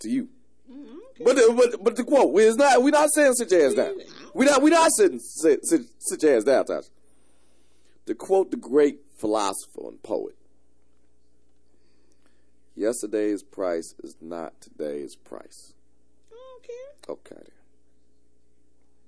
To 0.00 0.10
you. 0.10 0.28
Mm-hmm, 0.70 1.24
but, 1.24 1.36
the, 1.36 1.54
but 1.56 1.84
but 1.84 1.96
the 1.96 2.04
quote 2.04 2.38
is 2.38 2.56
not 2.56 2.82
we're 2.82 2.90
not 2.90 3.12
saying 3.12 3.34
sit 3.34 3.50
your 3.50 3.66
ass 3.66 3.74
down. 3.74 3.98
Mm-hmm. 3.98 4.38
We 4.38 4.46
not 4.46 4.62
we 4.62 4.70
not 4.70 4.90
sitting 4.92 5.18
sit, 5.18 5.64
sit 5.66 5.82
sit 5.98 6.22
your 6.22 6.36
ass 6.36 6.44
down, 6.44 6.64
Tasha. 6.64 6.90
To 8.06 8.14
quote 8.14 8.50
the 8.50 8.56
great 8.56 9.00
philosopher 9.16 9.88
and 9.88 10.02
poet. 10.02 10.36
Yesterday's 12.76 13.42
price 13.42 13.94
is 14.02 14.16
not 14.20 14.60
today's 14.60 15.16
price. 15.16 15.74
I 16.32 16.36
don't 16.36 16.62
care. 16.62 17.36
Okay 17.36 17.42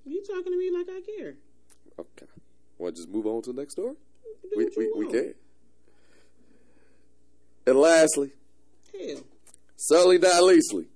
then. 0.04 0.12
You 0.12 0.22
talking 0.24 0.52
to 0.52 0.58
me 0.58 0.70
like 0.70 0.88
I 0.90 1.00
care. 1.00 1.34
Okay. 1.98 2.26
Want 2.78 2.96
to 2.96 3.02
just 3.02 3.08
move 3.08 3.26
on 3.26 3.42
to 3.42 3.52
the 3.52 3.60
next 3.60 3.74
story? 3.74 3.94
We 4.56 4.68
we, 4.76 4.92
we 4.96 5.06
can. 5.10 5.34
And 7.66 7.76
lastly, 7.78 8.32
Hell. 8.98 9.22
Sully 9.76 10.18
not 10.18 10.42
leastly. 10.44 10.86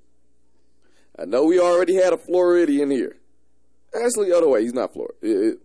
I 1.19 1.25
know 1.25 1.45
we 1.45 1.59
already 1.59 1.95
had 1.95 2.13
a 2.13 2.19
Floridian 2.19 2.91
here. 2.91 3.17
Actually, 3.95 4.33
other 4.33 4.49
way, 4.49 4.63
he's 4.63 4.75
not 4.75 4.93
Floridian. 4.93 5.59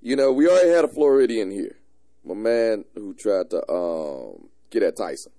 you 0.00 0.16
know, 0.16 0.32
we 0.32 0.48
already 0.48 0.70
had 0.70 0.84
a 0.84 0.88
Floridian 0.88 1.50
here. 1.50 1.76
My 2.24 2.34
man 2.34 2.84
who 2.94 3.14
tried 3.14 3.50
to 3.50 3.70
um, 3.70 4.48
get 4.70 4.82
at 4.82 4.96
Tyson. 4.96 5.32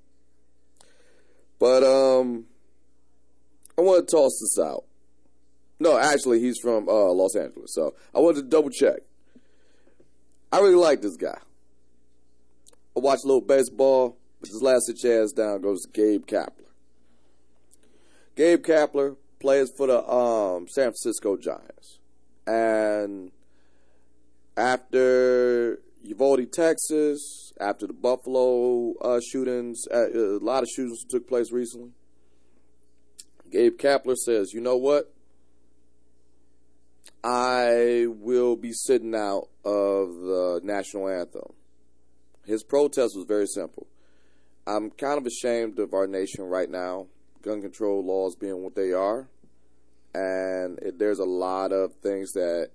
But 1.58 1.84
um, 1.84 2.46
I 3.78 3.82
want 3.82 4.08
to 4.08 4.16
toss 4.16 4.40
this 4.40 4.64
out. 4.64 4.84
No, 5.80 5.98
actually, 5.98 6.40
he's 6.40 6.58
from 6.62 6.88
uh, 6.88 7.12
Los 7.12 7.36
Angeles, 7.36 7.74
so 7.74 7.96
I 8.14 8.20
wanted 8.20 8.44
to 8.44 8.48
double 8.48 8.70
check. 8.70 9.00
I 10.52 10.60
really 10.60 10.76
like 10.76 11.02
this 11.02 11.18
guy. 11.18 11.38
I 12.96 13.00
watch 13.00 13.20
a 13.24 13.28
little 13.28 13.42
baseball, 13.42 14.18
but 14.48 14.54
this 14.54 14.62
last 14.62 15.04
your 15.04 15.32
down 15.32 15.62
goes 15.62 15.86
Gabe 15.86 16.26
Kapler. 16.26 16.70
Gabe 18.36 18.64
Kapler 18.64 19.16
plays 19.40 19.72
for 19.76 19.88
the 19.88 20.08
um, 20.08 20.68
San 20.68 20.86
Francisco 20.86 21.38
Giants. 21.38 22.00
And 22.46 23.32
after 24.58 25.80
Uvalde, 26.04 26.52
Texas, 26.52 27.54
after 27.60 27.88
the 27.88 27.94
Buffalo 27.94 28.94
uh, 29.02 29.20
shootings, 29.32 29.84
uh, 29.92 30.12
a 30.12 30.40
lot 30.40 30.64
of 30.64 30.70
shootings 30.70 31.04
took 31.06 31.28
place 31.28 31.52
recently. 31.52 31.92
Gabe 33.52 33.78
Kapler 33.78 34.16
says, 34.16 34.54
you 34.54 34.62
know 34.62 34.78
what? 34.78 35.12
I 37.24 38.06
will 38.08 38.56
be 38.56 38.72
sitting 38.74 39.16
out 39.16 39.48
of 39.64 40.10
the 40.10 40.62
national 40.64 41.10
anthem. 41.10 41.54
His 42.46 42.64
protest 42.64 43.16
was 43.16 43.26
very 43.28 43.48
simple. 43.48 43.88
I'm 44.68 44.90
kind 44.92 45.18
of 45.18 45.26
ashamed 45.26 45.80
of 45.80 45.94
our 45.94 46.08
nation 46.08 46.44
right 46.46 46.70
now, 46.70 47.08
gun 47.42 47.62
control 47.62 48.04
laws 48.04 48.36
being 48.36 48.64
what 48.64 48.76
they 48.76 48.94
are. 48.94 49.28
And 50.14 50.80
it, 50.80 50.98
there's 50.98 51.20
a 51.20 51.26
lot 51.26 51.72
of 51.72 51.94
things 52.02 52.32
that 52.34 52.70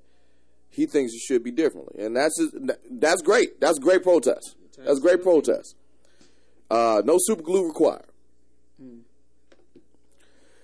he 0.69 0.87
thinks 0.87 1.13
it 1.13 1.21
should 1.21 1.43
be 1.43 1.51
differently. 1.51 2.05
And 2.05 2.17
that's 2.17 2.39
just, 2.39 2.55
that's 2.91 3.23
great. 3.23 3.61
That's 3.61 3.79
great 3.79 4.03
protest. 4.03 4.57
That's 4.79 5.01
great 5.01 5.23
protest. 5.23 5.75
Uh, 6.71 7.03
no 7.05 7.17
super 7.19 7.43
glue 7.43 7.67
required. 7.67 8.05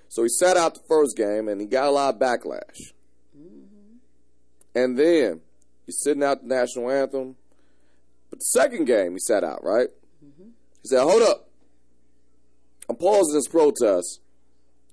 So 0.08 0.22
he 0.22 0.28
sat 0.28 0.56
out 0.56 0.74
the 0.74 0.80
first 0.88 1.16
game 1.16 1.48
and 1.48 1.60
he 1.60 1.66
got 1.66 1.88
a 1.88 1.90
lot 1.90 2.14
of 2.14 2.20
backlash. 2.20 2.92
And 4.74 4.98
then 4.98 5.40
he's 5.84 6.00
sitting 6.00 6.22
out 6.22 6.42
the 6.42 6.48
national 6.48 6.90
anthem. 6.90 7.36
But 8.30 8.38
the 8.38 8.44
second 8.44 8.84
game 8.84 9.12
he 9.12 9.18
sat 9.18 9.42
out, 9.42 9.64
right? 9.64 9.88
He 10.86 10.90
said, 10.90 11.02
Hold 11.02 11.22
up. 11.22 11.48
I'm 12.88 12.94
pausing 12.94 13.34
this 13.34 13.48
protest 13.48 14.20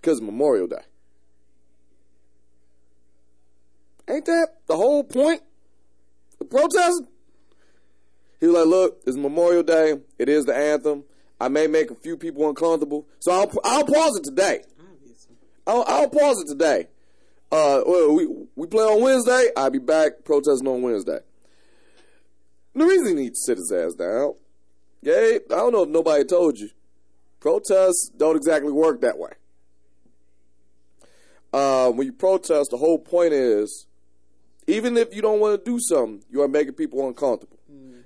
because 0.02 0.20
Memorial 0.20 0.66
Day. 0.66 0.82
Ain't 4.10 4.26
that 4.26 4.48
the 4.66 4.76
whole 4.76 5.04
point 5.04 5.44
of 6.42 6.50
protesting? 6.50 7.10
He 8.40 8.48
was 8.48 8.56
like, 8.56 8.66
Look, 8.66 9.02
it's 9.06 9.16
Memorial 9.16 9.62
Day. 9.62 9.94
It 10.18 10.30
is 10.30 10.46
the 10.46 10.56
anthem. 10.56 11.04
I 11.40 11.50
may 11.50 11.68
make 11.68 11.92
a 11.92 11.96
few 11.96 12.18
people 12.18 12.50
uncomfortable. 12.50 13.08
So 13.20 13.32
I'll, 13.32 13.52
I'll 13.64 13.86
pause 13.86 14.18
it 14.18 14.24
today. 14.24 14.64
I'll, 15.68 15.86
I'll 15.88 16.10
pause 16.10 16.44
it 16.44 16.48
today. 16.48 16.88
Uh, 17.52 17.84
well, 17.86 18.16
we 18.16 18.28
we 18.56 18.66
play 18.66 18.84
on 18.84 19.00
Wednesday. 19.00 19.50
I'll 19.56 19.70
be 19.70 19.78
back 19.78 20.24
protesting 20.26 20.68
on 20.68 20.82
Wednesday. 20.82 21.20
The 22.74 22.84
reason 22.84 23.10
he 23.10 23.14
needs 23.14 23.46
to 23.46 23.46
sit 23.46 23.58
his 23.60 23.72
ass 23.72 23.94
down, 23.94 24.34
Gabe, 25.04 25.42
I 25.52 25.56
don't 25.56 25.74
know 25.74 25.84
if 25.84 25.90
nobody 25.90 26.24
told 26.24 26.58
you, 26.58 26.70
protests 27.40 28.10
don't 28.16 28.36
exactly 28.36 28.72
work 28.72 29.02
that 29.02 29.18
way. 29.18 29.32
Uh, 31.52 31.92
when 31.92 32.08
you 32.08 32.14
protest, 32.14 32.72
the 32.72 32.78
whole 32.78 32.98
point 32.98 33.34
is, 33.34 33.86
even 34.66 34.98
if 34.98 35.14
you 35.14 35.22
don't 35.22 35.40
want 35.40 35.64
to 35.64 35.72
do 35.72 35.78
something, 35.80 36.24
you 36.32 36.42
are 36.42 36.48
making 36.48 36.74
people 36.74 37.06
uncomfortable. 37.08 37.60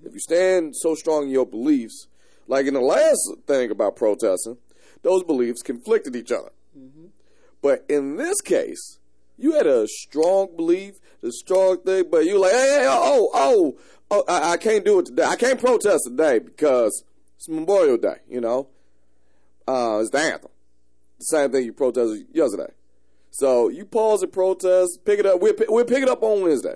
If 0.04 0.14
you 0.14 0.20
stand 0.20 0.76
so 0.76 0.96
strong 0.96 1.24
in 1.24 1.30
your 1.30 1.46
beliefs, 1.46 2.08
like 2.48 2.66
in 2.66 2.74
the 2.74 2.82
last 2.82 3.20
thing 3.46 3.72
about 3.72 3.96
protesting, 3.96 4.58
those 5.04 5.24
beliefs 5.24 5.62
conflicted 5.62 6.16
each 6.16 6.32
other. 6.32 6.50
But 7.62 7.86
in 7.90 8.16
this 8.18 8.42
case, 8.42 9.00
you 9.38 9.54
had 9.54 9.68
a 9.68 9.88
strong 9.88 10.56
belief, 10.56 10.96
a 11.22 11.32
strong 11.32 11.82
thing, 11.82 12.06
but 12.10 12.26
you 12.26 12.40
like, 12.40 12.52
hey, 12.52 12.80
hey, 12.82 12.86
oh, 12.88 13.30
oh, 13.34 13.78
oh, 14.12 14.24
I, 14.28 14.54
I 14.54 14.58
can't 14.58 14.86
do 14.86 15.00
it 15.00 15.08
today. 15.08 15.24
I 15.24 15.36
can't 15.36 15.60
protest 15.60 16.04
today 16.06 16.40
because 16.40 17.04
it's 17.36 17.50
Memorial 17.50 17.98
Day, 17.98 18.18
you 18.30 18.42
know? 18.42 18.68
Uh, 19.68 20.00
it's 20.02 20.12
the 20.12 20.20
anthem. 20.20 20.52
The 21.20 21.26
same 21.26 21.52
thing 21.52 21.66
you 21.66 21.74
protested 21.74 22.28
yesterday. 22.32 22.72
So 23.32 23.70
you 23.70 23.86
pause 23.86 24.22
the 24.22 24.28
protest, 24.28 25.00
pick 25.06 25.20
it 25.20 25.26
up. 25.26 25.42
We'll, 25.42 25.54
we'll 25.68 25.86
pick 25.86 26.02
it 26.02 26.10
up 26.10 26.24
on 26.24 26.42
Wednesday. 26.42 26.76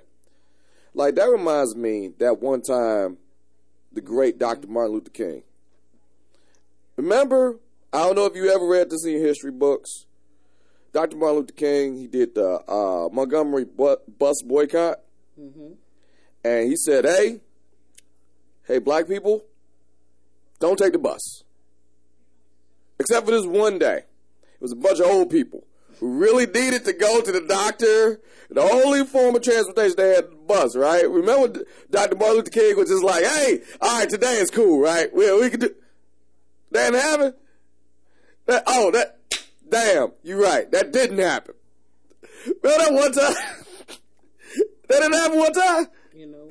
Like 0.93 1.15
that 1.15 1.29
reminds 1.29 1.75
me 1.75 2.11
that 2.19 2.41
one 2.41 2.61
time, 2.61 3.17
the 3.93 4.01
great 4.01 4.37
Dr. 4.37 4.67
Martin 4.67 4.93
Luther 4.93 5.09
King. 5.09 5.43
Remember, 6.97 7.59
I 7.93 7.99
don't 7.99 8.15
know 8.15 8.25
if 8.25 8.35
you 8.35 8.49
ever 8.53 8.67
read 8.67 8.89
this 8.89 9.05
in 9.05 9.13
your 9.13 9.25
history 9.25 9.51
books. 9.51 10.05
Dr. 10.93 11.17
Martin 11.17 11.39
Luther 11.39 11.53
King, 11.53 11.97
he 11.97 12.07
did 12.07 12.35
the 12.35 12.59
uh, 12.69 13.09
Montgomery 13.11 13.65
bus 13.65 14.41
boycott, 14.43 14.99
and 16.43 16.69
he 16.69 16.75
said, 16.75 17.05
"Hey, 17.05 17.41
hey, 18.67 18.79
black 18.79 19.07
people, 19.07 19.45
don't 20.59 20.77
take 20.77 20.93
the 20.93 20.99
bus." 20.99 21.43
Except 22.99 23.25
for 23.25 23.31
this 23.31 23.45
one 23.45 23.79
day, 23.79 23.97
it 23.97 24.61
was 24.61 24.71
a 24.71 24.75
bunch 24.75 24.99
of 24.99 25.07
old 25.07 25.29
people 25.29 25.65
who 25.99 26.19
really 26.19 26.45
needed 26.45 26.85
to 26.85 26.93
go 26.93 27.21
to 27.21 27.31
the 27.31 27.41
doctor. 27.41 28.21
The 28.49 28.61
only 28.61 29.05
form 29.05 29.35
of 29.35 29.41
transportation 29.41 29.95
they 29.97 30.15
had 30.15 30.31
the 30.31 30.35
bus, 30.35 30.75
right? 30.75 31.09
Remember, 31.09 31.63
Dr. 31.89 32.15
Martin 32.17 32.37
Luther 32.37 32.51
King 32.51 32.77
was 32.77 32.89
just 32.89 33.03
like, 33.03 33.23
"Hey, 33.23 33.61
all 33.79 33.99
right, 33.99 34.09
today 34.09 34.35
is 34.39 34.51
cool, 34.51 34.79
right? 34.79 35.13
We 35.13 35.33
we 35.39 35.49
can 35.49 35.61
do." 35.61 35.75
That 36.71 36.91
didn't 36.91 37.01
happen. 37.01 37.33
That, 38.45 38.63
oh, 38.67 38.91
that 38.91 39.19
damn, 39.69 40.11
you're 40.23 40.41
right. 40.41 40.69
That 40.71 40.91
didn't 40.91 41.19
happen. 41.19 41.55
Well, 42.63 42.77
that 42.77 42.93
one 42.93 43.11
time. 43.11 43.33
that 44.87 44.99
didn't 44.99 45.13
happen 45.13 45.39
one 45.39 45.53
time. 45.53 45.87
You 46.14 46.27
know, 46.27 46.49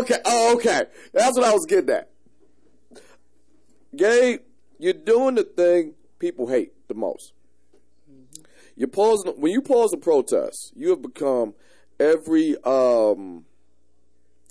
Okay. 0.00 0.18
Oh, 0.24 0.54
okay. 0.54 0.84
That's 1.12 1.36
what 1.36 1.44
I 1.44 1.52
was 1.52 1.66
getting 1.66 1.90
at. 1.90 2.10
Gabe, 3.94 4.40
you're 4.78 4.92
doing 4.92 5.34
the 5.34 5.44
thing 5.44 5.94
people 6.18 6.48
hate 6.48 6.72
the 6.88 6.94
most. 6.94 7.32
You're 8.76 8.88
pausing 8.88 9.32
when 9.40 9.52
you 9.52 9.62
pause 9.62 9.92
a 9.92 9.96
protest. 9.96 10.72
You 10.74 10.90
have 10.90 11.02
become 11.02 11.54
every 12.00 12.56
um. 12.64 13.44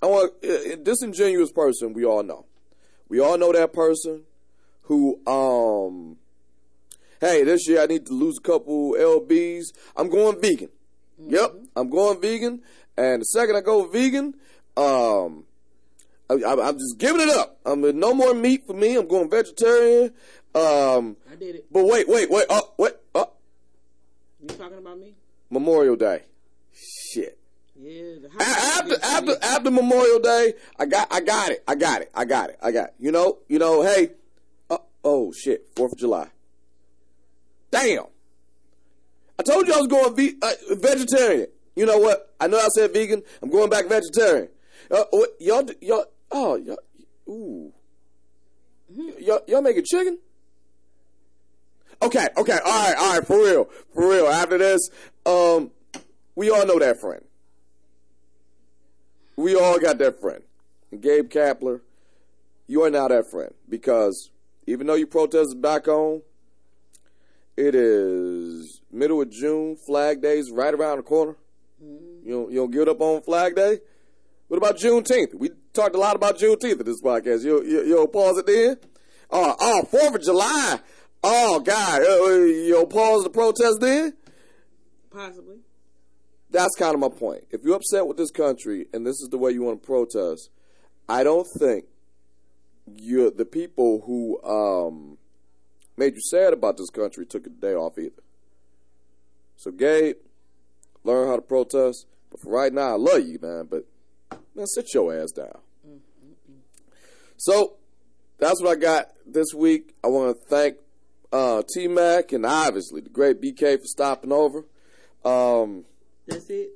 I 0.01 0.05
want 0.05 0.33
a 0.43 0.77
disingenuous 0.77 1.51
person. 1.51 1.93
We 1.93 2.05
all 2.05 2.23
know. 2.23 2.45
We 3.09 3.19
all 3.19 3.37
know 3.37 3.51
that 3.51 3.73
person 3.73 4.23
who 4.83 5.19
um. 5.27 6.17
Hey, 7.19 7.43
this 7.43 7.67
year 7.67 7.81
I 7.81 7.85
need 7.85 8.05
to 8.07 8.13
lose 8.13 8.37
a 8.37 8.41
couple 8.41 8.93
lbs. 8.93 9.65
I'm 9.95 10.09
going 10.09 10.39
vegan. 10.41 10.69
Yep, 11.17 11.53
I'm 11.75 11.89
going 11.89 12.21
vegan. 12.21 12.61
And 12.97 13.21
the 13.21 13.25
second 13.25 13.55
I 13.55 13.61
go 13.61 13.87
vegan, 13.87 14.35
um, 14.77 15.45
I, 16.29 16.33
I, 16.35 16.67
I'm 16.69 16.77
just 16.77 16.97
giving 16.97 17.21
it 17.21 17.29
up. 17.29 17.59
I'm 17.65 17.81
no 17.99 18.13
more 18.13 18.33
meat 18.33 18.65
for 18.65 18.73
me. 18.73 18.95
I'm 18.95 19.07
going 19.07 19.29
vegetarian. 19.29 20.13
Um, 20.55 21.17
I 21.31 21.35
did 21.35 21.55
it. 21.55 21.65
but 21.71 21.85
wait, 21.85 22.07
wait, 22.07 22.29
wait. 22.29 22.45
Oh, 22.49 22.73
wait. 22.77 22.93
Oh, 23.15 23.31
You 24.41 24.49
talking 24.49 24.77
about 24.77 24.99
me? 24.99 25.15
Memorial 25.49 25.95
Day. 25.95 26.23
Shit. 26.73 27.37
Yeah. 27.79 28.27
After 28.39 28.95
after 29.03 29.35
after 29.41 29.71
Memorial 29.71 30.19
Day, 30.19 30.53
I 30.79 30.85
got 30.85 31.07
I 31.11 31.21
got 31.21 31.51
it. 31.51 31.63
I 31.67 31.75
got 31.75 32.01
it. 32.01 32.09
I 32.15 32.25
got 32.25 32.49
it. 32.49 32.59
I 32.61 32.71
got 32.71 32.89
it. 32.89 32.93
You 32.99 33.11
know. 33.11 33.39
You 33.49 33.59
know. 33.59 33.81
Hey. 33.83 34.11
Uh, 34.69 34.77
oh 35.03 35.31
shit. 35.33 35.67
Fourth 35.75 35.91
of 35.93 35.97
July. 35.99 36.29
Damn. 37.71 38.05
I 39.39 39.43
told 39.43 39.67
you 39.67 39.73
I 39.73 39.77
was 39.77 39.87
going 39.87 40.15
ve- 40.15 40.37
uh, 40.41 40.51
vegetarian. 40.75 41.47
You 41.75 41.85
know 41.87 41.97
what? 41.97 42.33
I 42.39 42.47
know 42.47 42.57
I 42.59 42.67
said 42.75 42.93
vegan. 42.93 43.23
I'm 43.41 43.49
going 43.49 43.69
back 43.69 43.85
vegetarian. 43.87 44.49
Uh, 44.93 45.05
what, 45.09 45.29
y'all, 45.39 45.67
y'all, 45.81 46.05
oh, 46.31 46.55
y'all, 46.55 46.77
ooh, 47.27 47.73
y'all, 49.19 49.39
y'all 49.47 49.61
making 49.63 49.83
chicken? 49.85 50.19
Okay, 51.99 52.27
okay, 52.37 52.59
all 52.63 52.87
right, 52.87 52.95
all 52.95 53.13
right, 53.15 53.25
for 53.25 53.37
real, 53.37 53.65
for 53.91 54.07
real. 54.07 54.27
After 54.27 54.59
this, 54.59 54.91
um, 55.25 55.71
we 56.35 56.51
all 56.51 56.67
know 56.67 56.77
that 56.77 57.01
friend. 57.01 57.23
We 59.35 59.55
all 59.55 59.79
got 59.79 59.97
that 59.97 60.21
friend. 60.21 60.43
Gabe 61.01 61.27
Kapler, 61.27 61.81
you 62.67 62.83
are 62.83 62.91
now 62.91 63.07
that 63.07 63.31
friend 63.31 63.51
because 63.67 64.29
even 64.67 64.85
though 64.85 64.93
you 64.93 65.07
protested 65.07 65.59
back 65.59 65.85
home, 65.87 66.21
it 67.57 67.73
is 67.73 68.81
middle 68.91 69.23
of 69.23 69.31
June. 69.31 69.75
Flag 69.75 70.21
Day's 70.21 70.51
right 70.51 70.73
around 70.73 70.97
the 70.97 71.03
corner. 71.03 71.35
You 71.81 72.29
don't, 72.29 72.51
you 72.51 72.57
don't 72.57 72.69
give 72.69 72.83
it 72.83 72.89
up 72.89 73.01
on 73.01 73.23
Flag 73.23 73.55
Day. 73.55 73.79
What 74.53 74.59
about 74.59 74.77
Juneteenth? 74.77 75.33
We 75.33 75.49
talked 75.73 75.95
a 75.95 75.97
lot 75.97 76.15
about 76.15 76.37
Juneteenth 76.37 76.79
in 76.79 76.85
this 76.85 77.01
podcast. 77.01 77.43
You 77.43 77.63
you 77.63 77.85
you'll 77.85 78.07
pause 78.07 78.37
it 78.37 78.45
then. 78.45 78.77
Oh, 79.31 79.55
oh, 79.59 79.83
Fourth 79.85 80.13
of 80.13 80.21
July. 80.21 80.79
Oh 81.23 81.59
God, 81.59 82.03
uh, 82.03 82.23
uh, 82.23 82.35
you'll 82.45 82.85
pause 82.85 83.23
the 83.23 83.31
protest 83.31 83.79
then. 83.81 84.13
Possibly. 85.09 85.55
That's 86.51 86.75
kind 86.75 86.93
of 86.93 86.99
my 86.99 87.09
point. 87.09 87.45
If 87.49 87.63
you're 87.63 87.75
upset 87.75 88.05
with 88.05 88.17
this 88.17 88.29
country 88.29 88.85
and 88.93 89.07
this 89.07 89.19
is 89.21 89.29
the 89.31 89.39
way 89.39 89.49
you 89.49 89.63
want 89.63 89.81
to 89.81 89.87
protest, 89.87 90.51
I 91.09 91.23
don't 91.23 91.47
think 91.57 91.85
you're 92.85 93.31
the 93.31 93.45
people 93.45 94.03
who 94.05 94.39
um, 94.43 95.17
made 95.97 96.13
you 96.13 96.21
sad 96.21 96.53
about 96.53 96.77
this 96.77 96.91
country 96.91 97.25
took 97.25 97.47
a 97.47 97.49
day 97.49 97.73
off 97.73 97.97
either. 97.97 98.21
So, 99.55 99.71
Gabe, 99.71 100.17
learn 101.03 101.27
how 101.27 101.37
to 101.37 101.41
protest. 101.41 102.05
But 102.29 102.39
for 102.39 102.51
right 102.51 102.71
now, 102.71 102.89
I 102.89 102.97
love 102.97 103.25
you, 103.25 103.39
man. 103.41 103.65
But 103.67 103.85
man, 104.55 104.67
sit 104.67 104.93
your 104.93 105.13
ass 105.17 105.31
down. 105.31 105.59
So 107.37 107.73
that's 108.39 108.61
what 108.61 108.71
I 108.77 108.79
got 108.79 109.09
this 109.25 109.53
week. 109.53 109.93
I 110.03 110.07
want 110.07 110.37
to 110.39 110.45
thank 110.47 110.77
uh, 111.31 111.63
T 111.73 111.87
Mac 111.87 112.31
and 112.31 112.45
obviously 112.45 113.01
the 113.01 113.09
great 113.09 113.41
BK 113.41 113.79
for 113.79 113.85
stopping 113.85 114.31
over. 114.31 114.65
Um, 115.25 115.85
That's 116.27 116.49
it. 116.49 116.69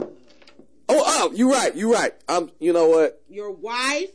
oh, 0.00 0.06
oh, 0.88 1.32
you're 1.34 1.50
right. 1.50 1.74
You're 1.76 1.92
right. 1.92 2.14
I'm. 2.28 2.50
You 2.58 2.72
know 2.72 2.88
what? 2.88 3.22
Your 3.28 3.50
wife. 3.50 4.10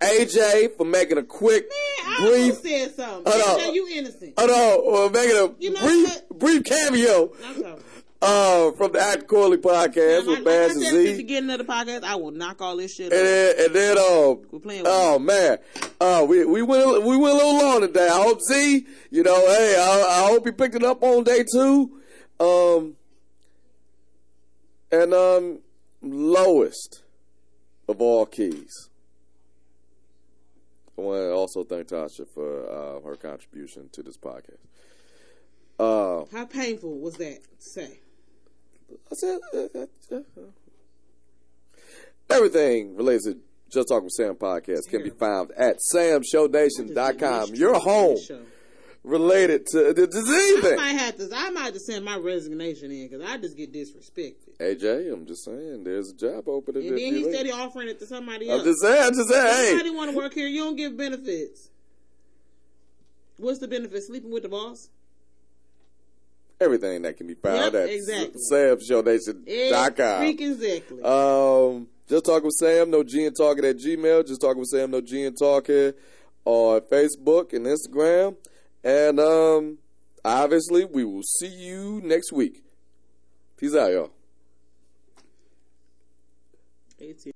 AJ 0.00 0.76
for 0.76 0.84
making 0.84 1.16
a 1.16 1.22
quick, 1.22 1.70
Man, 2.06 2.20
brief. 2.28 2.54
said 2.56 2.94
something. 2.94 3.32
AJ, 3.32 3.72
you 3.72 3.88
innocent. 3.90 4.34
Oh 4.36 4.44
no, 4.46 5.06
uh, 5.06 5.08
making 5.08 5.36
a 5.36 5.54
You 5.58 5.72
know 5.72 5.80
brief, 5.80 6.28
brief 6.28 6.64
cameo. 6.64 7.32
Uh, 8.26 8.72
from 8.72 8.92
the 8.92 9.00
Act 9.00 9.26
Corley 9.26 9.56
podcast 9.56 10.24
Now, 10.24 10.30
with 10.30 10.38
like, 10.38 10.44
Bass 10.44 10.68
like 10.68 10.70
I 10.70 10.72
and 10.72 10.82
said 10.82 10.94
at 10.94 11.04
the 11.04 11.16
beginning 11.16 11.50
of 11.50 11.58
the 11.58 11.64
podcast, 11.64 12.04
I 12.04 12.14
will 12.16 12.30
knock 12.30 12.60
all 12.60 12.76
this 12.76 12.94
shit 12.94 13.12
And 13.12 13.26
then, 13.26 13.54
and 13.58 13.74
then, 13.74 13.98
um, 13.98 14.42
We're 14.50 14.58
playing 14.60 14.82
with 14.82 14.92
oh 14.92 15.18
man, 15.18 15.58
uh, 16.00 16.26
we 16.28 16.44
we 16.44 16.62
went 16.62 17.04
we 17.04 17.16
went 17.16 17.34
a 17.34 17.36
little 17.36 17.58
long 17.58 17.80
today. 17.82 18.08
I 18.08 18.22
hope 18.22 18.40
Z, 18.42 18.86
you 19.10 19.22
know, 19.22 19.46
hey, 19.46 19.76
I, 19.78 20.22
I 20.24 20.28
hope 20.28 20.44
he 20.44 20.52
picked 20.52 20.74
it 20.74 20.82
up 20.84 21.02
on 21.02 21.24
day 21.24 21.44
two. 21.52 22.00
Um, 22.38 22.96
and 24.92 25.14
um, 25.14 25.60
lowest 26.02 27.02
of 27.88 28.00
all 28.00 28.26
keys. 28.26 28.88
I 30.98 31.02
want 31.02 31.20
to 31.20 31.32
also 31.32 31.64
thank 31.64 31.88
Tasha 31.88 32.26
for 32.26 32.70
uh, 32.70 33.00
her 33.06 33.16
contribution 33.16 33.88
to 33.92 34.02
this 34.02 34.16
podcast. 34.16 34.56
Uh, 35.78 36.24
How 36.32 36.46
painful 36.46 36.98
was 36.98 37.14
that 37.16 37.42
to 37.42 37.70
say? 37.70 37.82
I 37.82 37.88
said 37.88 37.90
uh, 37.90 37.94
uh, 37.94 37.94
uh, 37.94 38.75
everything 42.30 42.96
related 42.96 43.22
to 43.22 43.38
Just 43.70 43.88
Talk 43.88 44.02
with 44.02 44.12
Sam 44.12 44.34
podcast 44.34 44.88
can 44.88 45.02
be 45.02 45.10
found 45.10 45.52
at 45.52 45.78
samshownation.com. 45.94 47.54
Your 47.54 47.78
home 47.78 48.18
related 49.04 49.66
to 49.66 49.92
the 49.92 50.06
disease. 50.06 50.64
I 50.64 50.76
might 50.76 50.76
thing. 50.76 50.98
have 50.98 51.16
to. 51.16 51.30
I 51.34 51.50
might 51.50 51.64
have 51.64 51.74
to 51.74 51.80
send 51.80 52.04
my 52.04 52.16
resignation 52.16 52.90
in 52.90 53.08
because 53.08 53.26
I 53.26 53.36
just 53.38 53.56
get 53.56 53.72
disrespected. 53.72 54.56
AJ, 54.58 55.12
I'm 55.12 55.26
just 55.26 55.44
saying, 55.44 55.84
there's 55.84 56.10
a 56.10 56.16
job 56.16 56.48
opening. 56.48 56.88
And 56.88 56.98
if 56.98 57.04
then 57.04 57.14
he 57.14 57.24
like. 57.24 57.34
steady 57.34 57.52
offering 57.52 57.88
it 57.88 57.98
to 58.00 58.06
somebody 58.06 58.50
I'm 58.50 58.58
else. 58.58 58.64
just 58.64 58.80
saying, 58.82 59.02
I'm 59.02 59.14
just 59.14 59.28
saying, 59.28 59.46
hey. 59.46 59.68
Somebody 59.70 59.90
want 59.90 60.10
to 60.10 60.16
work 60.16 60.34
here. 60.34 60.48
You 60.48 60.64
don't 60.64 60.76
give 60.76 60.96
benefits. 60.96 61.70
What's 63.38 63.58
the 63.58 63.68
benefit? 63.68 64.02
Sleeping 64.02 64.30
with 64.30 64.42
the 64.42 64.48
boss? 64.48 64.88
Everything 66.60 67.02
that 67.02 67.16
can 67.18 67.26
be 67.26 67.34
found 67.34 67.74
Yep, 67.74 67.74
at 67.74 67.90
exactly. 67.90 68.40
samshownation.com. 68.50 70.22
Exactly. 70.24 71.02
Um, 71.02 71.88
just 72.08 72.24
talk 72.24 72.42
with 72.44 72.54
Sam, 72.54 72.90
no 72.90 73.02
G 73.02 73.26
and 73.26 73.36
talking 73.36 73.64
at 73.64 73.76
Gmail. 73.76 74.26
Just 74.26 74.40
talk 74.40 74.56
with 74.56 74.68
Sam, 74.68 74.90
no 74.90 75.00
G 75.02 75.24
and 75.24 75.36
talking 75.38 75.92
on 76.46 76.80
Facebook 76.82 77.52
and 77.52 77.66
Instagram. 77.66 78.36
And 78.82 79.20
um, 79.20 79.78
obviously, 80.24 80.84
we 80.86 81.04
will 81.04 81.22
see 81.24 81.48
you 81.48 82.00
next 82.02 82.32
week. 82.32 82.62
Peace 83.58 83.74
out, 83.74 83.90
y'all. 83.92 84.10
18. 87.00 87.35